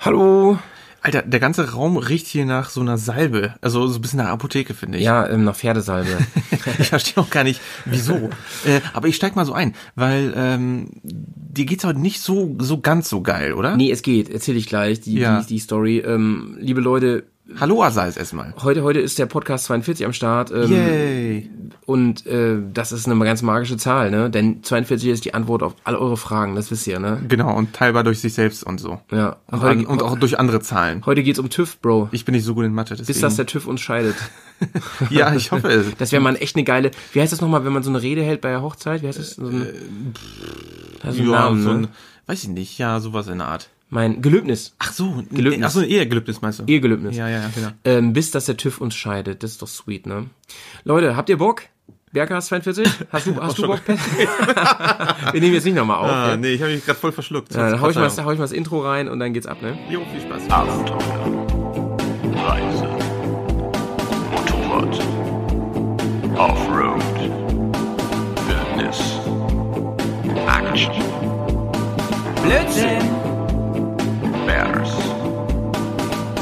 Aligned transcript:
Hallo. 0.00 0.58
Alter, 1.00 1.22
der 1.22 1.38
ganze 1.38 1.72
Raum 1.72 1.96
riecht 1.96 2.26
hier 2.26 2.44
nach 2.44 2.70
so 2.70 2.80
einer 2.80 2.98
Salbe. 2.98 3.54
Also 3.60 3.86
so 3.86 3.98
ein 3.98 4.02
bisschen 4.02 4.18
nach 4.18 4.28
Apotheke, 4.28 4.74
finde 4.74 4.98
ich. 4.98 5.04
Ja, 5.04 5.28
ähm, 5.28 5.44
nach 5.44 5.54
Pferdesalbe. 5.54 6.10
ich 6.78 6.88
verstehe 6.88 7.22
auch 7.22 7.30
gar 7.30 7.44
nicht, 7.44 7.60
wieso. 7.84 8.30
äh, 8.66 8.80
aber 8.92 9.06
ich 9.08 9.14
steig 9.16 9.36
mal 9.36 9.44
so 9.46 9.52
ein, 9.52 9.74
weil 9.94 10.34
ähm, 10.36 10.88
dir 11.04 11.66
geht's 11.66 11.84
heute 11.84 12.00
nicht 12.00 12.20
so, 12.20 12.56
so 12.58 12.80
ganz 12.80 13.08
so 13.08 13.22
geil, 13.22 13.52
oder? 13.52 13.76
nee, 13.76 13.92
es 13.92 14.02
geht. 14.02 14.28
Erzähl 14.28 14.56
ich 14.56 14.66
gleich 14.66 15.00
die, 15.00 15.14
Ja. 15.18 15.40
die, 15.40 15.46
die 15.46 15.58
Story. 15.60 15.98
Ähm, 15.98 16.56
liebe 16.60 16.80
Leute, 16.80 17.24
Hallo 17.56 17.82
Asais 17.82 18.16
erstmal. 18.16 18.54
heute, 18.62 18.82
heute 18.82 19.00
ist 19.00 19.18
der 19.18 19.26
Podcast 19.26 19.64
42 19.64 20.04
am 20.04 20.12
Start. 20.12 20.50
Ähm, 20.50 20.70
Yay. 20.70 21.50
Und 21.86 22.26
äh, 22.26 22.58
das 22.72 22.92
ist 22.92 23.08
eine 23.08 23.24
ganz 23.24 23.40
magische 23.40 23.78
Zahl, 23.78 24.10
ne? 24.10 24.28
Denn 24.28 24.62
42 24.62 25.08
ist 25.08 25.24
die 25.24 25.32
Antwort 25.32 25.62
auf 25.62 25.74
alle 25.84 25.98
eure 25.98 26.18
Fragen, 26.18 26.54
das 26.54 26.70
wisst 26.70 26.86
ihr, 26.86 26.98
ne? 26.98 27.22
Genau, 27.26 27.56
und 27.56 27.72
teilbar 27.72 28.04
durch 28.04 28.20
sich 28.20 28.34
selbst 28.34 28.62
und 28.64 28.78
so. 28.78 29.00
Ja. 29.10 29.36
Und, 29.46 29.62
Heute, 29.62 29.80
an, 29.80 29.86
und 29.86 30.02
auch 30.02 30.18
durch 30.18 30.38
andere 30.38 30.60
Zahlen. 30.60 31.02
heute 31.06 31.22
geht's 31.22 31.38
um 31.38 31.48
TÜV, 31.48 31.78
Bro. 31.78 32.10
Ich 32.12 32.26
bin 32.26 32.34
nicht 32.34 32.44
so 32.44 32.54
gut 32.54 32.66
in 32.66 32.74
Mathe, 32.74 32.94
deswegen. 32.94 33.06
Bis 33.06 33.20
das 33.20 33.36
der 33.36 33.46
TÜV 33.46 33.66
uns 33.66 33.80
scheidet. 33.80 34.16
ja, 35.10 35.34
ich 35.34 35.50
hoffe 35.50 35.68
es. 35.68 35.96
Das 35.96 36.12
wäre 36.12 36.22
mal 36.22 36.36
echt 36.36 36.56
eine 36.56 36.64
geile. 36.64 36.90
Wie 37.12 37.20
heißt 37.22 37.32
das 37.32 37.40
nochmal, 37.40 37.64
wenn 37.64 37.72
man 37.72 37.82
so 37.82 37.90
eine 37.90 38.02
Rede 38.02 38.22
hält 38.22 38.42
bei 38.42 38.50
der 38.50 38.60
Hochzeit? 38.60 39.02
Wie 39.02 39.06
heißt 39.06 39.18
das? 39.18 39.30
So 39.36 39.46
eine, 39.46 39.72
das 41.02 41.14
ist 41.14 41.20
ein 41.20 41.30
ja, 41.30 41.32
Name, 41.32 41.62
so 41.62 41.72
ne? 41.72 41.78
ein, 41.78 41.88
weiß 42.26 42.42
ich 42.42 42.48
nicht, 42.50 42.76
ja, 42.76 43.00
sowas 43.00 43.28
in 43.28 43.38
der 43.38 43.48
Art. 43.48 43.70
Mein 43.90 44.20
Gelöbnis. 44.20 44.74
Ach 44.78 44.92
so, 44.92 45.24
Gelöbnis. 45.30 45.64
Ach 45.64 45.70
so, 45.70 45.80
ein 45.80 45.88
Ehegelübnis 45.88 46.42
meinst 46.42 46.58
du? 46.58 46.64
Ehegelöbnis. 46.66 47.16
Ja, 47.16 47.28
ja, 47.28 47.42
ja, 47.42 47.50
genau. 47.54 47.68
Ähm, 47.84 48.12
bis 48.12 48.30
dass 48.30 48.44
der 48.44 48.56
TÜV 48.56 48.80
uns 48.80 48.94
scheidet. 48.94 49.42
Das 49.42 49.52
ist 49.52 49.62
doch 49.62 49.68
sweet, 49.68 50.06
ne? 50.06 50.26
Leute, 50.84 51.16
habt 51.16 51.30
ihr 51.30 51.38
Bock? 51.38 51.62
Berghaus 52.12 52.46
42? 52.46 52.86
Hast 53.10 53.26
du, 53.26 53.36
hast 53.40 53.58
du 53.58 53.66
Bock, 53.66 53.84
Pet? 53.84 53.98
Wir 55.32 55.40
nehmen 55.40 55.54
jetzt 55.54 55.64
nicht 55.64 55.74
nochmal 55.74 55.98
auf. 55.98 56.10
Ah, 56.10 56.28
ja? 56.30 56.36
nee, 56.36 56.52
ich 56.52 56.62
habe 56.62 56.72
mich 56.72 56.84
gerade 56.84 56.98
voll 56.98 57.12
verschluckt. 57.12 57.54
Ja, 57.54 57.70
dann 57.70 57.80
hau 57.80 57.88
ich, 57.88 57.96
mal, 57.96 58.08
hau 58.10 58.32
ich 58.32 58.38
mal 58.38 58.44
das 58.44 58.52
Intro 58.52 58.80
rein 58.80 59.08
und 59.08 59.20
dann 59.20 59.32
geht's 59.32 59.46
ab, 59.46 59.62
ne? 59.62 59.78
Jo, 59.88 60.02
viel 60.12 60.20
Spaß. 60.20 60.50
Abenteuer, 60.50 61.46
Reise, 62.34 62.88
Motorrad, 64.30 65.00
Offroad, 66.38 67.02
Wildnis, 68.46 69.00
Action, 70.46 70.92
Blödsinn! 72.42 73.17
Bears, 74.58 74.90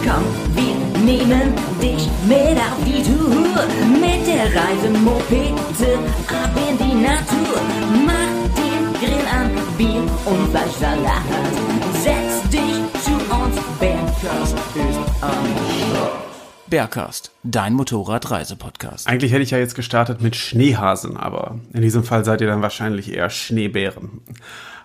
Komm, 0.03 0.25
wir 0.55 1.05
nehmen 1.05 1.53
dich 1.83 2.09
mit 2.27 2.57
auf 2.57 2.79
die 2.87 3.03
Tour. 3.03 3.59
Mit 4.01 4.27
der 4.27 4.47
Reisemopete 4.57 5.99
ab 6.29 6.51
in 6.69 6.79
die 6.79 6.95
Natur. 6.95 7.61
Mach 8.07 8.33
den 8.57 8.93
Grill 8.95 9.27
an, 9.31 9.51
Bier 9.77 10.03
und 10.25 10.49
Fleischsalat. 10.51 11.23
Setz 11.93 12.49
dich 12.49 13.03
zu 13.05 13.13
uns, 13.13 13.57
Bergkast 13.79 14.57
ist 14.75 15.23
am 15.23 15.47
Bergcast, 16.69 17.31
dein 17.45 17.75
Motorradreisepodcast. 17.75 19.09
Eigentlich 19.09 19.33
hätte 19.33 19.43
ich 19.43 19.51
ja 19.51 19.59
jetzt 19.59 19.75
gestartet 19.75 20.23
mit 20.23 20.37
Schneehasen, 20.37 21.17
aber 21.17 21.61
in 21.73 21.83
diesem 21.83 22.03
Fall 22.03 22.25
seid 22.25 22.41
ihr 22.41 22.47
dann 22.47 22.63
wahrscheinlich 22.63 23.13
eher 23.13 23.31
Schneebären. 23.31 24.23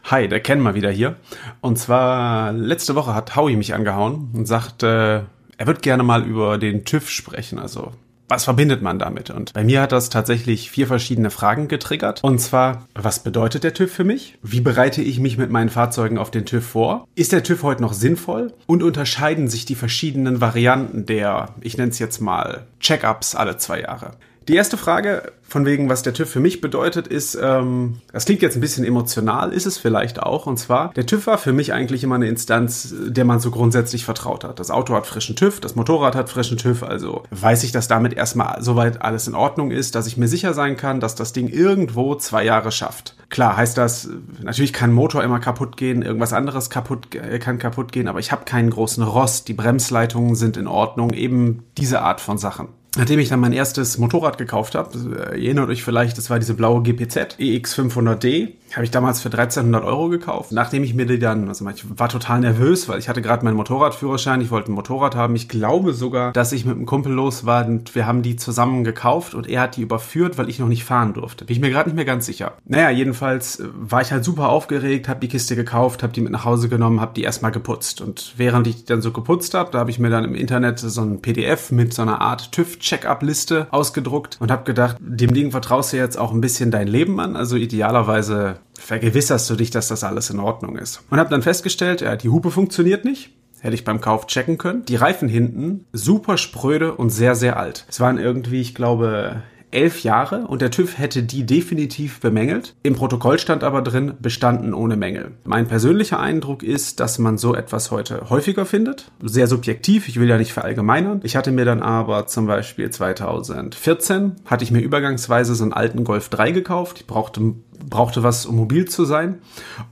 Hi, 0.05 0.27
der 0.27 0.39
Ken 0.39 0.59
mal 0.59 0.75
wieder 0.75 0.91
hier. 0.91 1.15
Und 1.61 1.77
zwar 1.77 2.51
letzte 2.51 2.95
Woche 2.95 3.13
hat 3.13 3.35
Howie 3.35 3.55
mich 3.55 3.73
angehauen 3.73 4.29
und 4.33 4.45
sagt, 4.45 4.83
äh, 4.83 5.21
er 5.57 5.67
wird 5.67 5.81
gerne 5.81 6.03
mal 6.03 6.25
über 6.25 6.57
den 6.57 6.85
TÜV 6.85 7.09
sprechen. 7.09 7.59
Also 7.59 7.93
was 8.31 8.45
verbindet 8.45 8.81
man 8.81 8.97
damit? 8.97 9.29
Und 9.29 9.51
bei 9.51 9.65
mir 9.65 9.81
hat 9.81 9.91
das 9.91 10.09
tatsächlich 10.09 10.71
vier 10.71 10.87
verschiedene 10.87 11.29
Fragen 11.31 11.67
getriggert. 11.67 12.23
Und 12.23 12.39
zwar, 12.39 12.87
was 12.95 13.19
bedeutet 13.23 13.65
der 13.65 13.73
TÜV 13.73 13.91
für 13.91 14.03
mich? 14.05 14.37
Wie 14.41 14.61
bereite 14.61 15.01
ich 15.01 15.19
mich 15.19 15.37
mit 15.37 15.51
meinen 15.51 15.69
Fahrzeugen 15.69 16.17
auf 16.17 16.31
den 16.31 16.45
TÜV 16.45 16.65
vor? 16.65 17.07
Ist 17.13 17.33
der 17.33 17.43
TÜV 17.43 17.63
heute 17.63 17.81
noch 17.81 17.91
sinnvoll? 17.91 18.53
Und 18.67 18.83
unterscheiden 18.83 19.49
sich 19.49 19.65
die 19.65 19.75
verschiedenen 19.75 20.39
Varianten 20.39 21.05
der, 21.05 21.55
ich 21.59 21.77
nenne 21.77 21.91
es 21.91 21.99
jetzt 21.99 22.21
mal, 22.21 22.67
Check-ups 22.79 23.35
alle 23.35 23.57
zwei 23.57 23.81
Jahre? 23.81 24.11
Die 24.47 24.55
erste 24.55 24.75
Frage, 24.75 25.31
von 25.43 25.65
wegen, 25.65 25.87
was 25.87 26.01
der 26.01 26.13
TÜV 26.13 26.29
für 26.29 26.39
mich 26.39 26.61
bedeutet, 26.61 27.07
ist, 27.07 27.37
ähm, 27.39 27.97
das 28.11 28.25
klingt 28.25 28.41
jetzt 28.41 28.55
ein 28.55 28.61
bisschen 28.61 28.85
emotional, 28.85 29.53
ist 29.53 29.67
es 29.67 29.77
vielleicht 29.77 30.19
auch. 30.19 30.47
Und 30.47 30.57
zwar, 30.57 30.91
der 30.93 31.05
TÜV 31.05 31.27
war 31.27 31.37
für 31.37 31.53
mich 31.53 31.73
eigentlich 31.73 32.03
immer 32.03 32.15
eine 32.15 32.27
Instanz, 32.27 32.95
der 33.05 33.23
man 33.23 33.39
so 33.39 33.51
grundsätzlich 33.51 34.03
vertraut 34.03 34.43
hat. 34.43 34.59
Das 34.59 34.71
Auto 34.71 34.95
hat 34.95 35.05
frischen 35.05 35.35
TÜV, 35.35 35.59
das 35.59 35.75
Motorrad 35.75 36.15
hat 36.15 36.29
frischen 36.29 36.57
TÜV, 36.57 36.81
also 36.81 37.23
weiß 37.29 37.63
ich, 37.63 37.71
dass 37.71 37.87
damit 37.87 38.13
erstmal 38.13 38.63
soweit 38.63 39.01
alles 39.03 39.27
in 39.27 39.35
Ordnung 39.35 39.69
ist, 39.69 39.93
dass 39.93 40.07
ich 40.07 40.17
mir 40.17 40.27
sicher 40.27 40.55
sein 40.55 40.75
kann, 40.75 40.99
dass 40.99 41.13
das 41.13 41.33
Ding 41.33 41.47
irgendwo 41.47 42.15
zwei 42.15 42.43
Jahre 42.43 42.71
schafft. 42.71 43.15
Klar 43.29 43.57
heißt 43.57 43.77
das, 43.77 44.09
natürlich 44.41 44.73
kann 44.73 44.91
Motor 44.91 45.23
immer 45.23 45.39
kaputt 45.39 45.77
gehen, 45.77 46.01
irgendwas 46.01 46.33
anderes 46.33 46.71
kaputt, 46.71 47.13
äh, 47.13 47.37
kann 47.37 47.59
kaputt 47.59 47.91
gehen, 47.91 48.07
aber 48.07 48.19
ich 48.19 48.31
habe 48.31 48.45
keinen 48.45 48.71
großen 48.71 49.03
Rost, 49.03 49.47
die 49.49 49.53
Bremsleitungen 49.53 50.35
sind 50.35 50.57
in 50.57 50.67
Ordnung, 50.67 51.11
eben 51.11 51.63
diese 51.77 52.01
Art 52.01 52.21
von 52.21 52.37
Sachen. 52.37 52.69
Nachdem 52.97 53.19
ich 53.19 53.29
dann 53.29 53.39
mein 53.39 53.53
erstes 53.53 53.97
Motorrad 53.97 54.37
gekauft 54.37 54.75
habe, 54.75 54.97
äh, 54.97 55.41
erinnert 55.41 55.69
euch 55.69 55.83
vielleicht, 55.83 56.17
das 56.17 56.29
war 56.29 56.39
diese 56.39 56.53
blaue 56.53 56.81
GPZ 56.81 57.37
EX500D, 57.39 58.49
habe 58.73 58.83
ich 58.83 58.91
damals 58.91 59.21
für 59.21 59.29
1300 59.29 59.83
Euro 59.83 60.09
gekauft. 60.09 60.51
Nachdem 60.51 60.83
ich 60.83 60.93
mir 60.93 61.05
die 61.05 61.19
dann, 61.19 61.47
also 61.47 61.67
ich 61.69 61.83
war 61.97 62.09
total 62.09 62.41
nervös, 62.41 62.87
weil 62.87 62.99
ich 62.99 63.09
hatte 63.09 63.21
gerade 63.21 63.43
meinen 63.45 63.55
Motorradführerschein, 63.55 64.41
ich 64.41 64.51
wollte 64.51 64.71
ein 64.71 64.75
Motorrad 64.75 65.15
haben. 65.15 65.35
Ich 65.35 65.49
glaube 65.49 65.93
sogar, 65.93 66.31
dass 66.33 66.51
ich 66.51 66.65
mit 66.65 66.75
einem 66.75 66.85
Kumpel 66.85 67.13
los 67.13 67.45
war 67.45 67.65
und 67.65 67.95
wir 67.95 68.05
haben 68.05 68.21
die 68.21 68.35
zusammen 68.35 68.83
gekauft 68.83 69.33
und 69.33 69.47
er 69.47 69.61
hat 69.61 69.77
die 69.77 69.81
überführt, 69.81 70.37
weil 70.37 70.49
ich 70.49 70.59
noch 70.59 70.67
nicht 70.67 70.83
fahren 70.83 71.13
durfte. 71.13 71.45
Bin 71.45 71.55
ich 71.55 71.61
mir 71.61 71.69
gerade 71.69 71.89
nicht 71.89 71.95
mehr 71.95 72.05
ganz 72.05 72.25
sicher. 72.25 72.53
Naja, 72.65 72.89
jedenfalls 72.89 73.59
äh, 73.59 73.67
war 73.73 74.01
ich 74.01 74.11
halt 74.11 74.23
super 74.23 74.49
aufgeregt, 74.49 75.07
habe 75.07 75.19
die 75.19 75.27
Kiste 75.27 75.55
gekauft, 75.55 76.03
habe 76.03 76.13
die 76.13 76.21
mit 76.21 76.31
nach 76.31 76.45
Hause 76.45 76.69
genommen, 76.69 77.01
habe 77.01 77.13
die 77.15 77.23
erstmal 77.23 77.51
geputzt. 77.51 78.01
Und 78.01 78.33
während 78.37 78.67
ich 78.67 78.77
die 78.77 78.85
dann 78.85 79.01
so 79.01 79.11
geputzt 79.11 79.53
habe, 79.53 79.71
da 79.71 79.79
habe 79.79 79.91
ich 79.91 79.99
mir 79.99 80.09
dann 80.09 80.23
im 80.23 80.35
Internet 80.35 80.79
so 80.79 81.01
ein 81.01 81.21
PDF 81.21 81.71
mit 81.71 81.93
so 81.93 82.01
einer 82.01 82.21
Art 82.21 82.51
TÜV-Check-up-Liste 82.81 83.67
ausgedruckt 83.71 84.37
und 84.39 84.51
habe 84.51 84.63
gedacht, 84.63 84.97
dem 84.99 85.33
Ding 85.33 85.51
vertraust 85.51 85.93
du 85.93 85.97
jetzt 85.97 86.17
auch 86.17 86.31
ein 86.31 86.41
bisschen 86.41 86.71
dein 86.71 86.87
Leben 86.87 87.19
an. 87.19 87.35
Also 87.35 87.55
idealerweise 87.55 88.57
vergewisserst 88.77 89.49
du 89.49 89.55
dich, 89.55 89.69
dass 89.69 89.87
das 89.87 90.03
alles 90.03 90.29
in 90.29 90.39
Ordnung 90.39 90.77
ist. 90.77 91.03
Und 91.09 91.19
habe 91.19 91.29
dann 91.29 91.41
festgestellt, 91.41 92.01
ja, 92.01 92.15
die 92.15 92.29
Hupe 92.29 92.51
funktioniert 92.51 93.05
nicht. 93.05 93.31
Hätte 93.59 93.75
ich 93.75 93.85
beim 93.85 94.01
Kauf 94.01 94.25
checken 94.25 94.57
können. 94.57 94.85
Die 94.85 94.95
Reifen 94.95 95.29
hinten 95.29 95.85
super 95.93 96.37
spröde 96.37 96.95
und 96.95 97.11
sehr, 97.11 97.35
sehr 97.35 97.57
alt. 97.57 97.85
Es 97.87 97.99
waren 97.99 98.17
irgendwie, 98.17 98.59
ich 98.59 98.73
glaube, 98.73 99.43
elf 99.71 100.03
Jahre 100.03 100.47
und 100.47 100.61
der 100.61 100.71
TÜV 100.71 100.97
hätte 100.97 101.23
die 101.23 101.45
definitiv 101.45 102.19
bemängelt. 102.19 102.75
Im 102.83 102.95
Protokoll 102.95 103.39
stand 103.39 103.63
aber 103.63 103.81
drin, 103.81 104.13
bestanden 104.19 104.73
ohne 104.73 104.95
Mängel. 104.95 105.31
Mein 105.43 105.67
persönlicher 105.67 106.19
Eindruck 106.19 106.63
ist, 106.63 106.99
dass 106.99 107.19
man 107.19 107.37
so 107.37 107.55
etwas 107.55 107.91
heute 107.91 108.29
häufiger 108.29 108.65
findet. 108.65 109.11
Sehr 109.21 109.47
subjektiv, 109.47 110.07
ich 110.07 110.19
will 110.19 110.29
ja 110.29 110.37
nicht 110.37 110.53
verallgemeinern. 110.53 111.21
Ich 111.23 111.35
hatte 111.35 111.51
mir 111.51 111.65
dann 111.65 111.81
aber 111.81 112.27
zum 112.27 112.47
Beispiel 112.47 112.89
2014, 112.89 114.35
hatte 114.45 114.63
ich 114.63 114.71
mir 114.71 114.81
übergangsweise 114.81 115.55
so 115.55 115.63
einen 115.63 115.73
alten 115.73 116.03
Golf 116.03 116.29
3 116.29 116.51
gekauft. 116.51 116.99
Ich 116.99 117.07
brauchte 117.07 117.53
brauchte 117.89 118.23
was, 118.23 118.45
um 118.45 118.55
mobil 118.55 118.87
zu 118.87 119.05
sein. 119.05 119.41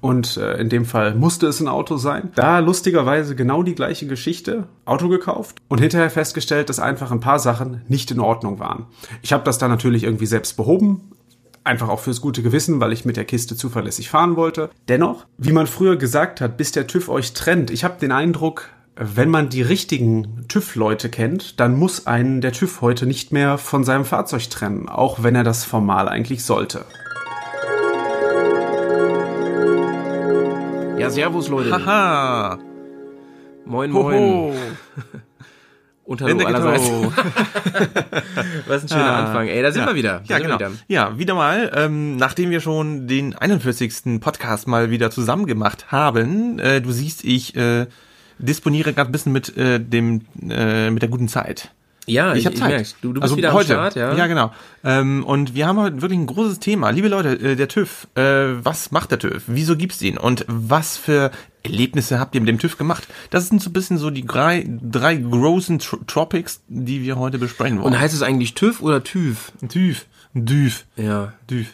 Und 0.02 0.38
äh, 0.38 0.60
in 0.60 0.70
dem 0.70 0.86
Fall 0.86 1.16
musste 1.16 1.48
es 1.48 1.60
ein 1.60 1.68
Auto 1.68 1.98
sein. 1.98 2.32
Da 2.36 2.60
lustigerweise 2.60 3.36
genau 3.36 3.64
die 3.64 3.76
gleiche 3.76 4.08
Geschichte. 4.08 4.68
Auto 4.86 5.10
gekauft 5.10 5.58
und 5.68 5.80
hinterher 5.80 6.10
festgestellt, 6.10 6.70
dass 6.70 6.80
einfach 6.80 7.12
ein 7.12 7.20
paar 7.20 7.40
Sachen 7.40 7.82
nicht 7.88 8.12
in 8.12 8.20
Ordnung 8.20 8.60
waren. 8.60 8.88
Ich 9.22 9.34
habe 9.34 9.44
das 9.44 9.58
dann 9.58 9.72
natürlich 9.72 10.04
irgendwie 10.04 10.26
selbst 10.26 10.58
behoben. 10.58 11.12
Einfach 11.64 11.90
auch 11.90 12.00
fürs 12.00 12.22
gute 12.22 12.42
Gewissen, 12.42 12.80
weil 12.80 12.94
ich 12.94 13.06
mit 13.06 13.18
der 13.18 13.26
Kiste 13.26 13.56
zuverlässig 13.56 14.10
fahren 14.10 14.36
wollte. 14.36 14.70
Dennoch, 14.88 15.26
wie 15.38 15.52
man 15.52 15.68
früher 15.68 15.98
gesagt 15.98 16.42
hat, 16.42 16.58
bis 16.58 16.72
der 16.72 16.88
TÜV 16.88 17.10
euch 17.10 17.34
trennt, 17.34 17.70
ich 17.70 17.84
habe 17.84 18.00
den 18.00 18.12
Eindruck, 18.12 18.70
wenn 18.96 19.30
man 19.30 19.50
die 19.50 19.62
richtigen 19.62 20.46
TÜV-Leute 20.50 21.10
kennt, 21.10 21.60
dann 21.60 21.78
muss 21.78 22.06
einen 22.06 22.42
der 22.42 22.52
TÜV 22.52 22.82
heute 22.82 23.06
nicht 23.06 23.32
mehr 23.32 23.58
von 23.58 23.86
seinem 23.86 24.04
Fahrzeug 24.04 24.50
trennen, 24.50 24.90
auch 24.90 25.24
wenn 25.24 25.36
er 25.36 25.46
das 25.46 25.64
formal 25.64 26.10
eigentlich 26.10 26.44
sollte. 26.44 26.86
Ja, 31.00 31.10
servus, 31.10 31.48
Leute. 31.48 31.72
Haha. 31.72 32.60
Moin, 33.66 33.90
moin. 33.92 34.16
Hoho. 34.18 34.54
Und 36.04 36.22
hallo 36.22 36.46
allerseits. 36.46 36.90
Was 38.68 38.82
ein 38.84 38.90
schöner 38.90 39.04
Ah. 39.06 39.26
Anfang. 39.28 39.48
Ey, 39.48 39.62
da 39.62 39.72
sind 39.72 39.84
ja. 39.84 39.88
wir 39.88 39.96
wieder. 39.96 40.22
Da 40.28 40.34
Ja, 40.38 40.40
genau. 40.40 40.56
wieder. 40.56 40.72
Ja, 40.88 41.18
wieder 41.20 41.36
mal, 41.36 41.72
ähm, 41.76 42.18
nachdem 42.18 42.50
wir 42.50 42.62
schon 42.62 43.08
den 43.08 43.36
41. 43.36 44.20
Podcast 44.20 44.68
mal 44.68 44.90
wieder 44.90 45.12
zusammen 45.12 45.46
gemacht 45.46 45.92
haben, 45.92 46.58
äh, 46.60 46.82
du 46.82 46.92
siehst, 46.92 47.24
ich 47.24 47.56
äh, 47.56 47.86
disponiere 48.40 48.92
gerade 48.94 49.10
ein 49.10 49.12
bisschen 49.12 49.32
mit 49.34 49.56
äh, 49.56 49.80
dem 49.80 50.22
äh, 50.50 50.90
mit 50.90 51.02
der 51.04 51.10
guten 51.10 51.28
Zeit. 51.28 51.72
Ja, 52.10 52.34
Ich 52.36 52.46
habe 52.46 52.56
Zeit. 52.56 52.70
merk's. 52.70 52.96
Du, 53.02 53.10
du 53.10 53.14
bist 53.22 53.24
also 53.24 53.38
wieder 53.38 53.54
heute. 53.54 53.74
am 53.80 53.92
Start, 53.92 53.96
ja? 53.96 54.16
Ja, 54.16 54.28
genau. 54.28 54.52
Ähm, 54.84 55.24
und 55.24 55.56
wir 55.56 55.68
haben 55.68 55.80
heute 55.80 56.02
wirklich 56.02 56.20
ein 56.20 56.26
großes 56.26 56.60
Thema. 56.60 56.90
Liebe 56.90 57.08
Leute, 57.08 57.30
äh, 57.40 57.56
der 57.56 57.68
TÜV, 57.68 58.08
äh, 58.16 58.22
was 58.64 58.92
macht 58.92 59.12
der 59.12 59.20
TÜV? 59.20 59.44
Wieso 59.48 59.76
gibt's 59.76 60.00
den? 60.00 60.18
Und 60.18 60.46
was 60.48 60.98
für 60.98 61.32
Erlebnisse 61.64 62.20
habt 62.20 62.36
ihr 62.36 62.42
mit 62.42 62.48
dem 62.50 62.60
TÜV 62.60 62.78
gemacht? 62.78 63.08
Das 63.30 63.48
sind 63.50 63.62
so 63.62 63.70
ein 63.70 63.74
bisschen 63.74 63.98
so 63.98 64.10
die 64.10 64.26
drei, 64.26 64.66
drei 64.82 65.16
großen 65.16 65.80
Tro 65.80 65.98
Tropics, 66.08 66.62
die 66.68 67.04
wir 67.04 67.18
heute 67.18 67.38
besprechen 67.38 67.78
wollen. 67.80 67.94
Und 67.94 68.00
heißt 68.00 68.14
es 68.14 68.22
eigentlich 68.22 68.54
TÜV 68.56 68.82
oder 68.82 69.04
TÜV? 69.04 69.52
TÜV, 69.68 70.06
TÜV, 70.34 70.86
Ja. 70.96 71.34
TÜV. 71.48 71.68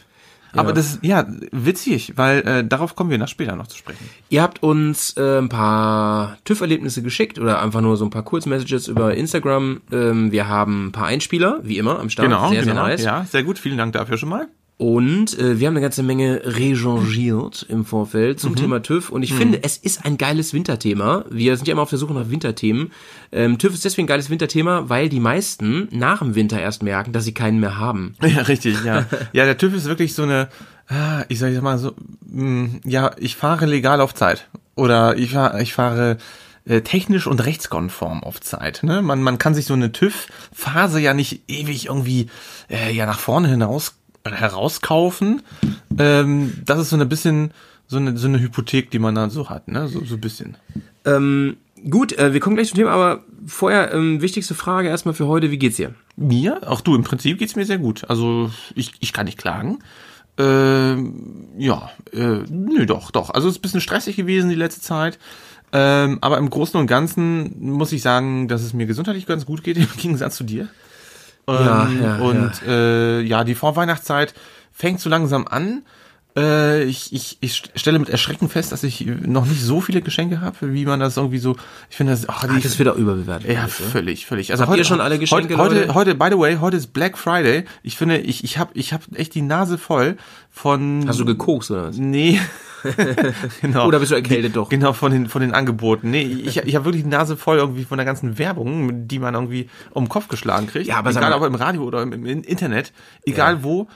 Aber 0.55 0.73
das 0.73 0.93
ist, 0.93 0.99
ja, 1.03 1.25
witzig, 1.51 2.13
weil 2.15 2.39
äh, 2.39 2.65
darauf 2.65 2.95
kommen 2.95 3.09
wir 3.09 3.17
nach 3.17 3.27
später 3.27 3.55
noch 3.55 3.67
zu 3.67 3.77
sprechen. 3.77 4.09
Ihr 4.29 4.41
habt 4.41 4.63
uns 4.63 5.15
äh, 5.17 5.37
ein 5.39 5.49
paar 5.49 6.37
TÜV-Erlebnisse 6.45 7.01
geschickt 7.01 7.39
oder 7.39 7.61
einfach 7.61 7.81
nur 7.81 7.97
so 7.97 8.05
ein 8.05 8.09
paar 8.09 8.23
Kurzmessages 8.23 8.87
über 8.87 9.15
Instagram. 9.15 9.81
Ähm, 9.91 10.31
wir 10.31 10.47
haben 10.47 10.87
ein 10.87 10.91
paar 10.91 11.07
Einspieler, 11.07 11.59
wie 11.63 11.77
immer, 11.77 11.99
am 11.99 12.09
Start. 12.09 12.27
Genau, 12.27 12.49
sehr, 12.49 12.61
genau. 12.61 12.73
sehr 12.73 12.83
nice. 12.83 13.03
Ja, 13.03 13.25
sehr 13.25 13.43
gut. 13.43 13.59
Vielen 13.59 13.77
Dank 13.77 13.93
dafür 13.93 14.17
schon 14.17 14.29
mal. 14.29 14.47
Und 14.77 15.39
äh, 15.39 15.57
wir 15.59 15.67
haben 15.67 15.73
eine 15.73 15.81
ganze 15.81 16.03
Menge 16.03 16.41
rechangiert 16.43 17.65
im 17.69 17.85
Vorfeld 17.85 18.41
zum 18.41 18.57
Thema 18.57 18.81
TÜV. 18.81 19.09
Und 19.09 19.23
ich 19.23 19.33
finde, 19.33 19.63
es 19.63 19.77
ist 19.77 20.03
ein 20.05 20.17
geiles 20.17 20.53
Winterthema. 20.53 21.23
Wir 21.29 21.55
sind 21.55 21.67
ja 21.67 21.71
immer 21.71 21.83
auf 21.83 21.89
der 21.89 21.99
Suche 21.99 22.13
nach 22.13 22.29
Winterthemen. 22.29 22.91
Ähm, 23.31 23.57
TÜV 23.57 23.73
ist 23.73 23.85
deswegen 23.85 24.03
ein 24.05 24.07
geiles 24.07 24.29
Winterthema, 24.29 24.89
weil 24.89 25.07
die 25.07 25.21
meisten 25.21 25.87
nach 25.91 26.19
dem 26.19 26.35
Winter 26.35 26.59
erst 26.59 26.83
merken, 26.83 27.13
dass 27.13 27.23
sie 27.23 27.33
keinen 27.33 27.59
mehr 27.61 27.77
haben. 27.77 28.15
Ja, 28.25 28.41
richtig, 28.41 28.83
ja. 28.83 29.05
ja, 29.31 29.45
der 29.45 29.57
TÜV 29.57 29.75
ist 29.75 29.85
wirklich 29.85 30.13
so 30.13 30.23
eine, 30.23 30.49
ah, 30.89 31.23
ich 31.29 31.39
sag 31.39 31.51
jetzt 31.53 31.61
mal 31.61 31.77
so, 31.77 31.93
mh, 32.29 32.81
ja, 32.83 33.11
ich 33.17 33.37
fahre 33.37 33.65
legal 33.67 34.01
auf 34.01 34.13
Zeit. 34.13 34.49
Oder 34.75 35.15
ich, 35.17 35.31
fahr- 35.31 35.61
ich 35.61 35.73
fahre 35.73 36.17
äh, 36.65 36.81
technisch 36.81 37.27
und 37.27 37.45
rechtskonform 37.45 38.23
auf 38.23 38.41
Zeit. 38.41 38.81
Ne? 38.83 39.01
Man, 39.01 39.21
man 39.23 39.37
kann 39.37 39.55
sich 39.55 39.67
so 39.67 39.73
eine 39.73 39.93
TÜV-Phase 39.93 40.99
ja 40.99 41.13
nicht 41.13 41.43
ewig 41.47 41.85
irgendwie 41.85 42.27
äh, 42.69 42.91
ja 42.93 43.05
nach 43.05 43.19
vorne 43.19 43.47
hinaus 43.47 43.95
herauskaufen. 44.33 45.41
Ähm, 45.97 46.53
das 46.65 46.79
ist 46.79 46.89
so 46.89 46.95
eine 46.95 47.05
bisschen 47.05 47.51
so 47.87 47.97
eine, 47.97 48.17
so 48.17 48.27
eine 48.27 48.39
Hypothek, 48.39 48.89
die 48.91 48.99
man 48.99 49.15
dann 49.15 49.29
so 49.29 49.49
hat, 49.49 49.67
ne? 49.67 49.87
So, 49.87 50.03
so 50.03 50.15
ein 50.15 50.21
bisschen. 50.21 50.57
Ähm, 51.05 51.57
gut, 51.89 52.17
äh, 52.17 52.33
wir 52.33 52.39
kommen 52.39 52.55
gleich 52.55 52.69
zum 52.69 52.77
Thema, 52.77 52.91
aber 52.91 53.23
vorher 53.45 53.93
ähm, 53.93 54.21
wichtigste 54.21 54.55
Frage 54.55 54.89
erstmal 54.89 55.13
für 55.13 55.27
heute, 55.27 55.51
wie 55.51 55.57
geht's 55.57 55.75
dir? 55.75 55.93
Mir? 56.15 56.61
Auch 56.67 56.81
du, 56.81 56.95
im 56.95 57.03
Prinzip 57.03 57.37
geht's 57.37 57.55
mir 57.55 57.65
sehr 57.65 57.77
gut. 57.77 58.09
Also 58.09 58.49
ich, 58.73 58.93
ich 58.99 59.13
kann 59.13 59.25
nicht 59.25 59.37
klagen. 59.37 59.79
Ähm, 60.37 61.47
ja, 61.57 61.91
äh, 62.11 62.43
nö, 62.49 62.85
doch, 62.85 63.11
doch. 63.11 63.29
Also 63.29 63.47
es 63.47 63.55
ist 63.55 63.59
ein 63.59 63.61
bisschen 63.61 63.81
stressig 63.81 64.15
gewesen 64.15 64.49
die 64.49 64.55
letzte 64.55 64.81
Zeit. 64.81 65.19
Ähm, 65.71 66.19
aber 66.21 66.37
im 66.37 66.49
Großen 66.49 66.79
und 66.79 66.87
Ganzen 66.87 67.55
muss 67.59 67.91
ich 67.91 68.01
sagen, 68.01 68.47
dass 68.47 68.63
es 68.63 68.73
mir 68.73 68.85
gesundheitlich 68.85 69.25
ganz 69.25 69.45
gut 69.45 69.63
geht, 69.63 69.77
im 69.77 69.87
Gegensatz 69.97 70.35
zu 70.37 70.43
dir. 70.43 70.69
Ja, 71.47 71.87
Ähm, 71.87 72.01
ja, 72.03 72.15
und 72.17 72.51
Äh, 72.67 73.21
ja, 73.21 73.43
die 73.43 73.55
Vorweihnachtszeit 73.55 74.33
fängt 74.71 74.99
so 74.99 75.09
langsam 75.09 75.47
an. 75.47 75.83
Äh, 76.37 76.83
ich, 76.83 77.13
ich, 77.13 77.37
ich 77.39 77.63
stelle 77.75 77.97
mit 77.97 78.09
Erschrecken 78.09 78.49
fest, 78.49 78.73
dass 78.73 78.83
ich 78.83 79.05
noch 79.05 79.45
nicht 79.45 79.61
so 79.61 79.79
viele 79.79 80.01
Geschenke 80.01 80.41
habe, 80.41 80.73
wie 80.73 80.85
man 80.85 80.99
das 80.99 81.15
irgendwie 81.15 81.37
so. 81.37 81.55
Ich 81.89 81.95
finde 81.95 82.11
das, 82.11 82.27
ach, 82.27 82.45
die, 82.45 82.61
das 82.61 82.77
wird 82.77 82.89
auch 82.89 82.97
überbewertet. 82.97 83.49
ja, 83.49 83.61
alles, 83.61 83.75
völlig, 83.75 84.25
völlig. 84.25 84.51
Also 84.51 84.67
Habt 84.67 84.77
ihr 84.77 84.83
schon 84.83 84.99
alle 84.99 85.17
Geschenke, 85.17 85.57
heute, 85.57 85.87
heute, 85.87 85.93
heute, 85.93 86.15
by 86.15 86.27
the 86.31 86.37
way, 86.37 86.57
heute 86.59 86.75
ist 86.75 86.91
Black 86.91 87.17
Friday. 87.17 87.63
Ich 87.83 87.95
finde, 87.95 88.17
ich, 88.17 88.43
ich 88.43 88.57
habe 88.57 88.71
ich 88.73 88.91
hab 88.91 89.03
echt 89.15 89.33
die 89.33 89.43
Nase 89.43 89.77
voll 89.77 90.17
von. 90.51 91.05
Hast 91.07 91.19
du 91.19 91.25
gekokst 91.25 91.71
oder 91.71 91.87
was? 91.87 91.97
Nee. 91.97 92.41
genau. 93.61 93.87
Oder 93.87 93.99
bist 93.99 94.11
du 94.11 94.15
erkältet 94.15 94.55
doch? 94.55 94.69
Genau, 94.69 94.93
von 94.93 95.11
den, 95.11 95.27
von 95.27 95.41
den 95.41 95.53
Angeboten. 95.53 96.09
Nee, 96.11 96.23
ich, 96.23 96.57
ich 96.57 96.75
habe 96.75 96.85
wirklich 96.85 97.03
die 97.03 97.09
Nase 97.09 97.37
voll 97.37 97.57
irgendwie 97.57 97.83
von 97.83 97.97
der 97.97 98.05
ganzen 98.05 98.37
Werbung, 98.37 99.07
die 99.07 99.19
man 99.19 99.33
irgendwie 99.33 99.69
um 99.91 100.05
den 100.05 100.09
Kopf 100.09 100.27
geschlagen 100.27 100.67
kriegt. 100.67 100.87
Ja, 100.87 100.97
aber 100.97 101.11
egal 101.11 101.33
ob 101.33 101.43
im 101.43 101.55
Radio 101.55 101.83
oder 101.83 102.01
im, 102.01 102.13
im 102.13 102.25
Internet, 102.43 102.91
egal 103.25 103.63
wo, 103.63 103.87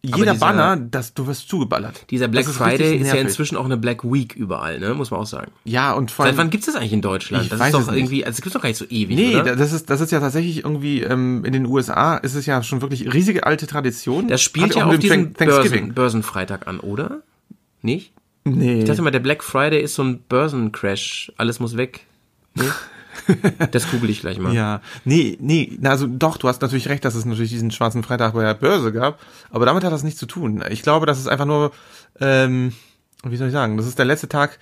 jeder 0.00 0.32
dieser- 0.32 0.34
Banner, 0.46 0.76
das, 0.76 1.12
du 1.12 1.26
wirst 1.26 1.48
zugeballert. 1.48 2.04
Dieser 2.10 2.28
Black 2.28 2.46
ist 2.46 2.56
Friday 2.56 2.98
ist 2.98 3.08
ja 3.08 3.14
inzwischen 3.16 3.56
auch 3.56 3.64
eine 3.64 3.76
Black 3.76 4.04
Week 4.04 4.32
überall, 4.36 4.78
ne? 4.78 4.94
Muss 4.94 5.10
man 5.10 5.18
auch 5.18 5.26
sagen. 5.26 5.50
Ja, 5.64 5.92
und 5.92 6.12
vor 6.12 6.24
Seit 6.24 6.30
allem. 6.34 6.38
wann 6.38 6.50
gibt's 6.50 6.66
das 6.66 6.76
eigentlich 6.76 6.92
in 6.92 7.00
Deutschland? 7.02 7.42
Ich 7.42 7.50
das 7.50 7.58
weiß 7.58 7.74
ist 7.74 7.80
es 7.80 7.86
doch 7.86 7.92
nicht. 7.92 8.00
irgendwie, 8.02 8.24
also 8.24 8.36
das 8.36 8.42
gibt's 8.42 8.54
doch 8.54 8.62
gar 8.62 8.68
nicht 8.68 8.78
so 8.78 8.84
ewig, 8.84 9.16
Nee, 9.16 9.34
oder? 9.34 9.56
das 9.56 9.72
ist, 9.72 9.90
das 9.90 10.00
ist 10.00 10.12
ja 10.12 10.20
tatsächlich 10.20 10.58
irgendwie, 10.62 11.02
ähm, 11.02 11.44
in 11.44 11.52
den 11.52 11.66
USA 11.66 12.16
ist 12.16 12.36
es 12.36 12.46
ja 12.46 12.62
schon 12.62 12.80
wirklich 12.80 13.12
riesige 13.12 13.44
alte 13.44 13.66
Tradition. 13.66 14.28
Das 14.28 14.40
spielt 14.40 14.66
Hat 14.70 14.76
ja 14.76 14.84
auch 14.86 14.90
auf 14.90 14.98
diesen 15.00 15.32
Börsen, 15.32 15.94
Börsenfreitag 15.94 16.68
an, 16.68 16.78
oder? 16.78 17.22
Nicht? 17.82 18.12
Nee. 18.56 18.80
Ich 18.80 18.84
dachte 18.84 19.02
mal, 19.02 19.10
der 19.10 19.18
Black 19.20 19.42
Friday 19.42 19.80
ist 19.82 19.94
so 19.94 20.02
ein 20.02 20.20
Börsencrash. 20.28 21.32
Alles 21.36 21.60
muss 21.60 21.76
weg. 21.76 22.06
Nee? 22.54 22.64
das 23.70 23.90
google 23.90 24.10
ich 24.10 24.20
gleich 24.20 24.38
mal. 24.38 24.54
Ja, 24.54 24.80
nee, 25.04 25.36
nee, 25.40 25.76
na, 25.80 25.90
also 25.90 26.06
doch, 26.06 26.36
du 26.36 26.48
hast 26.48 26.62
natürlich 26.62 26.88
recht, 26.88 27.04
dass 27.04 27.14
es 27.14 27.24
natürlich 27.24 27.50
diesen 27.50 27.70
schwarzen 27.70 28.02
Freitag 28.02 28.34
bei 28.34 28.42
der 28.42 28.54
Börse 28.54 28.92
gab, 28.92 29.18
aber 29.50 29.66
damit 29.66 29.84
hat 29.84 29.92
das 29.92 30.02
nichts 30.02 30.20
zu 30.20 30.26
tun. 30.26 30.62
Ich 30.70 30.82
glaube, 30.82 31.06
das 31.06 31.18
ist 31.18 31.26
einfach 31.26 31.44
nur, 31.44 31.72
ähm, 32.20 32.72
wie 33.24 33.36
soll 33.36 33.48
ich 33.48 33.52
sagen, 33.52 33.76
das 33.76 33.86
ist 33.86 33.98
der 33.98 34.06
letzte 34.06 34.28
Tag, 34.28 34.58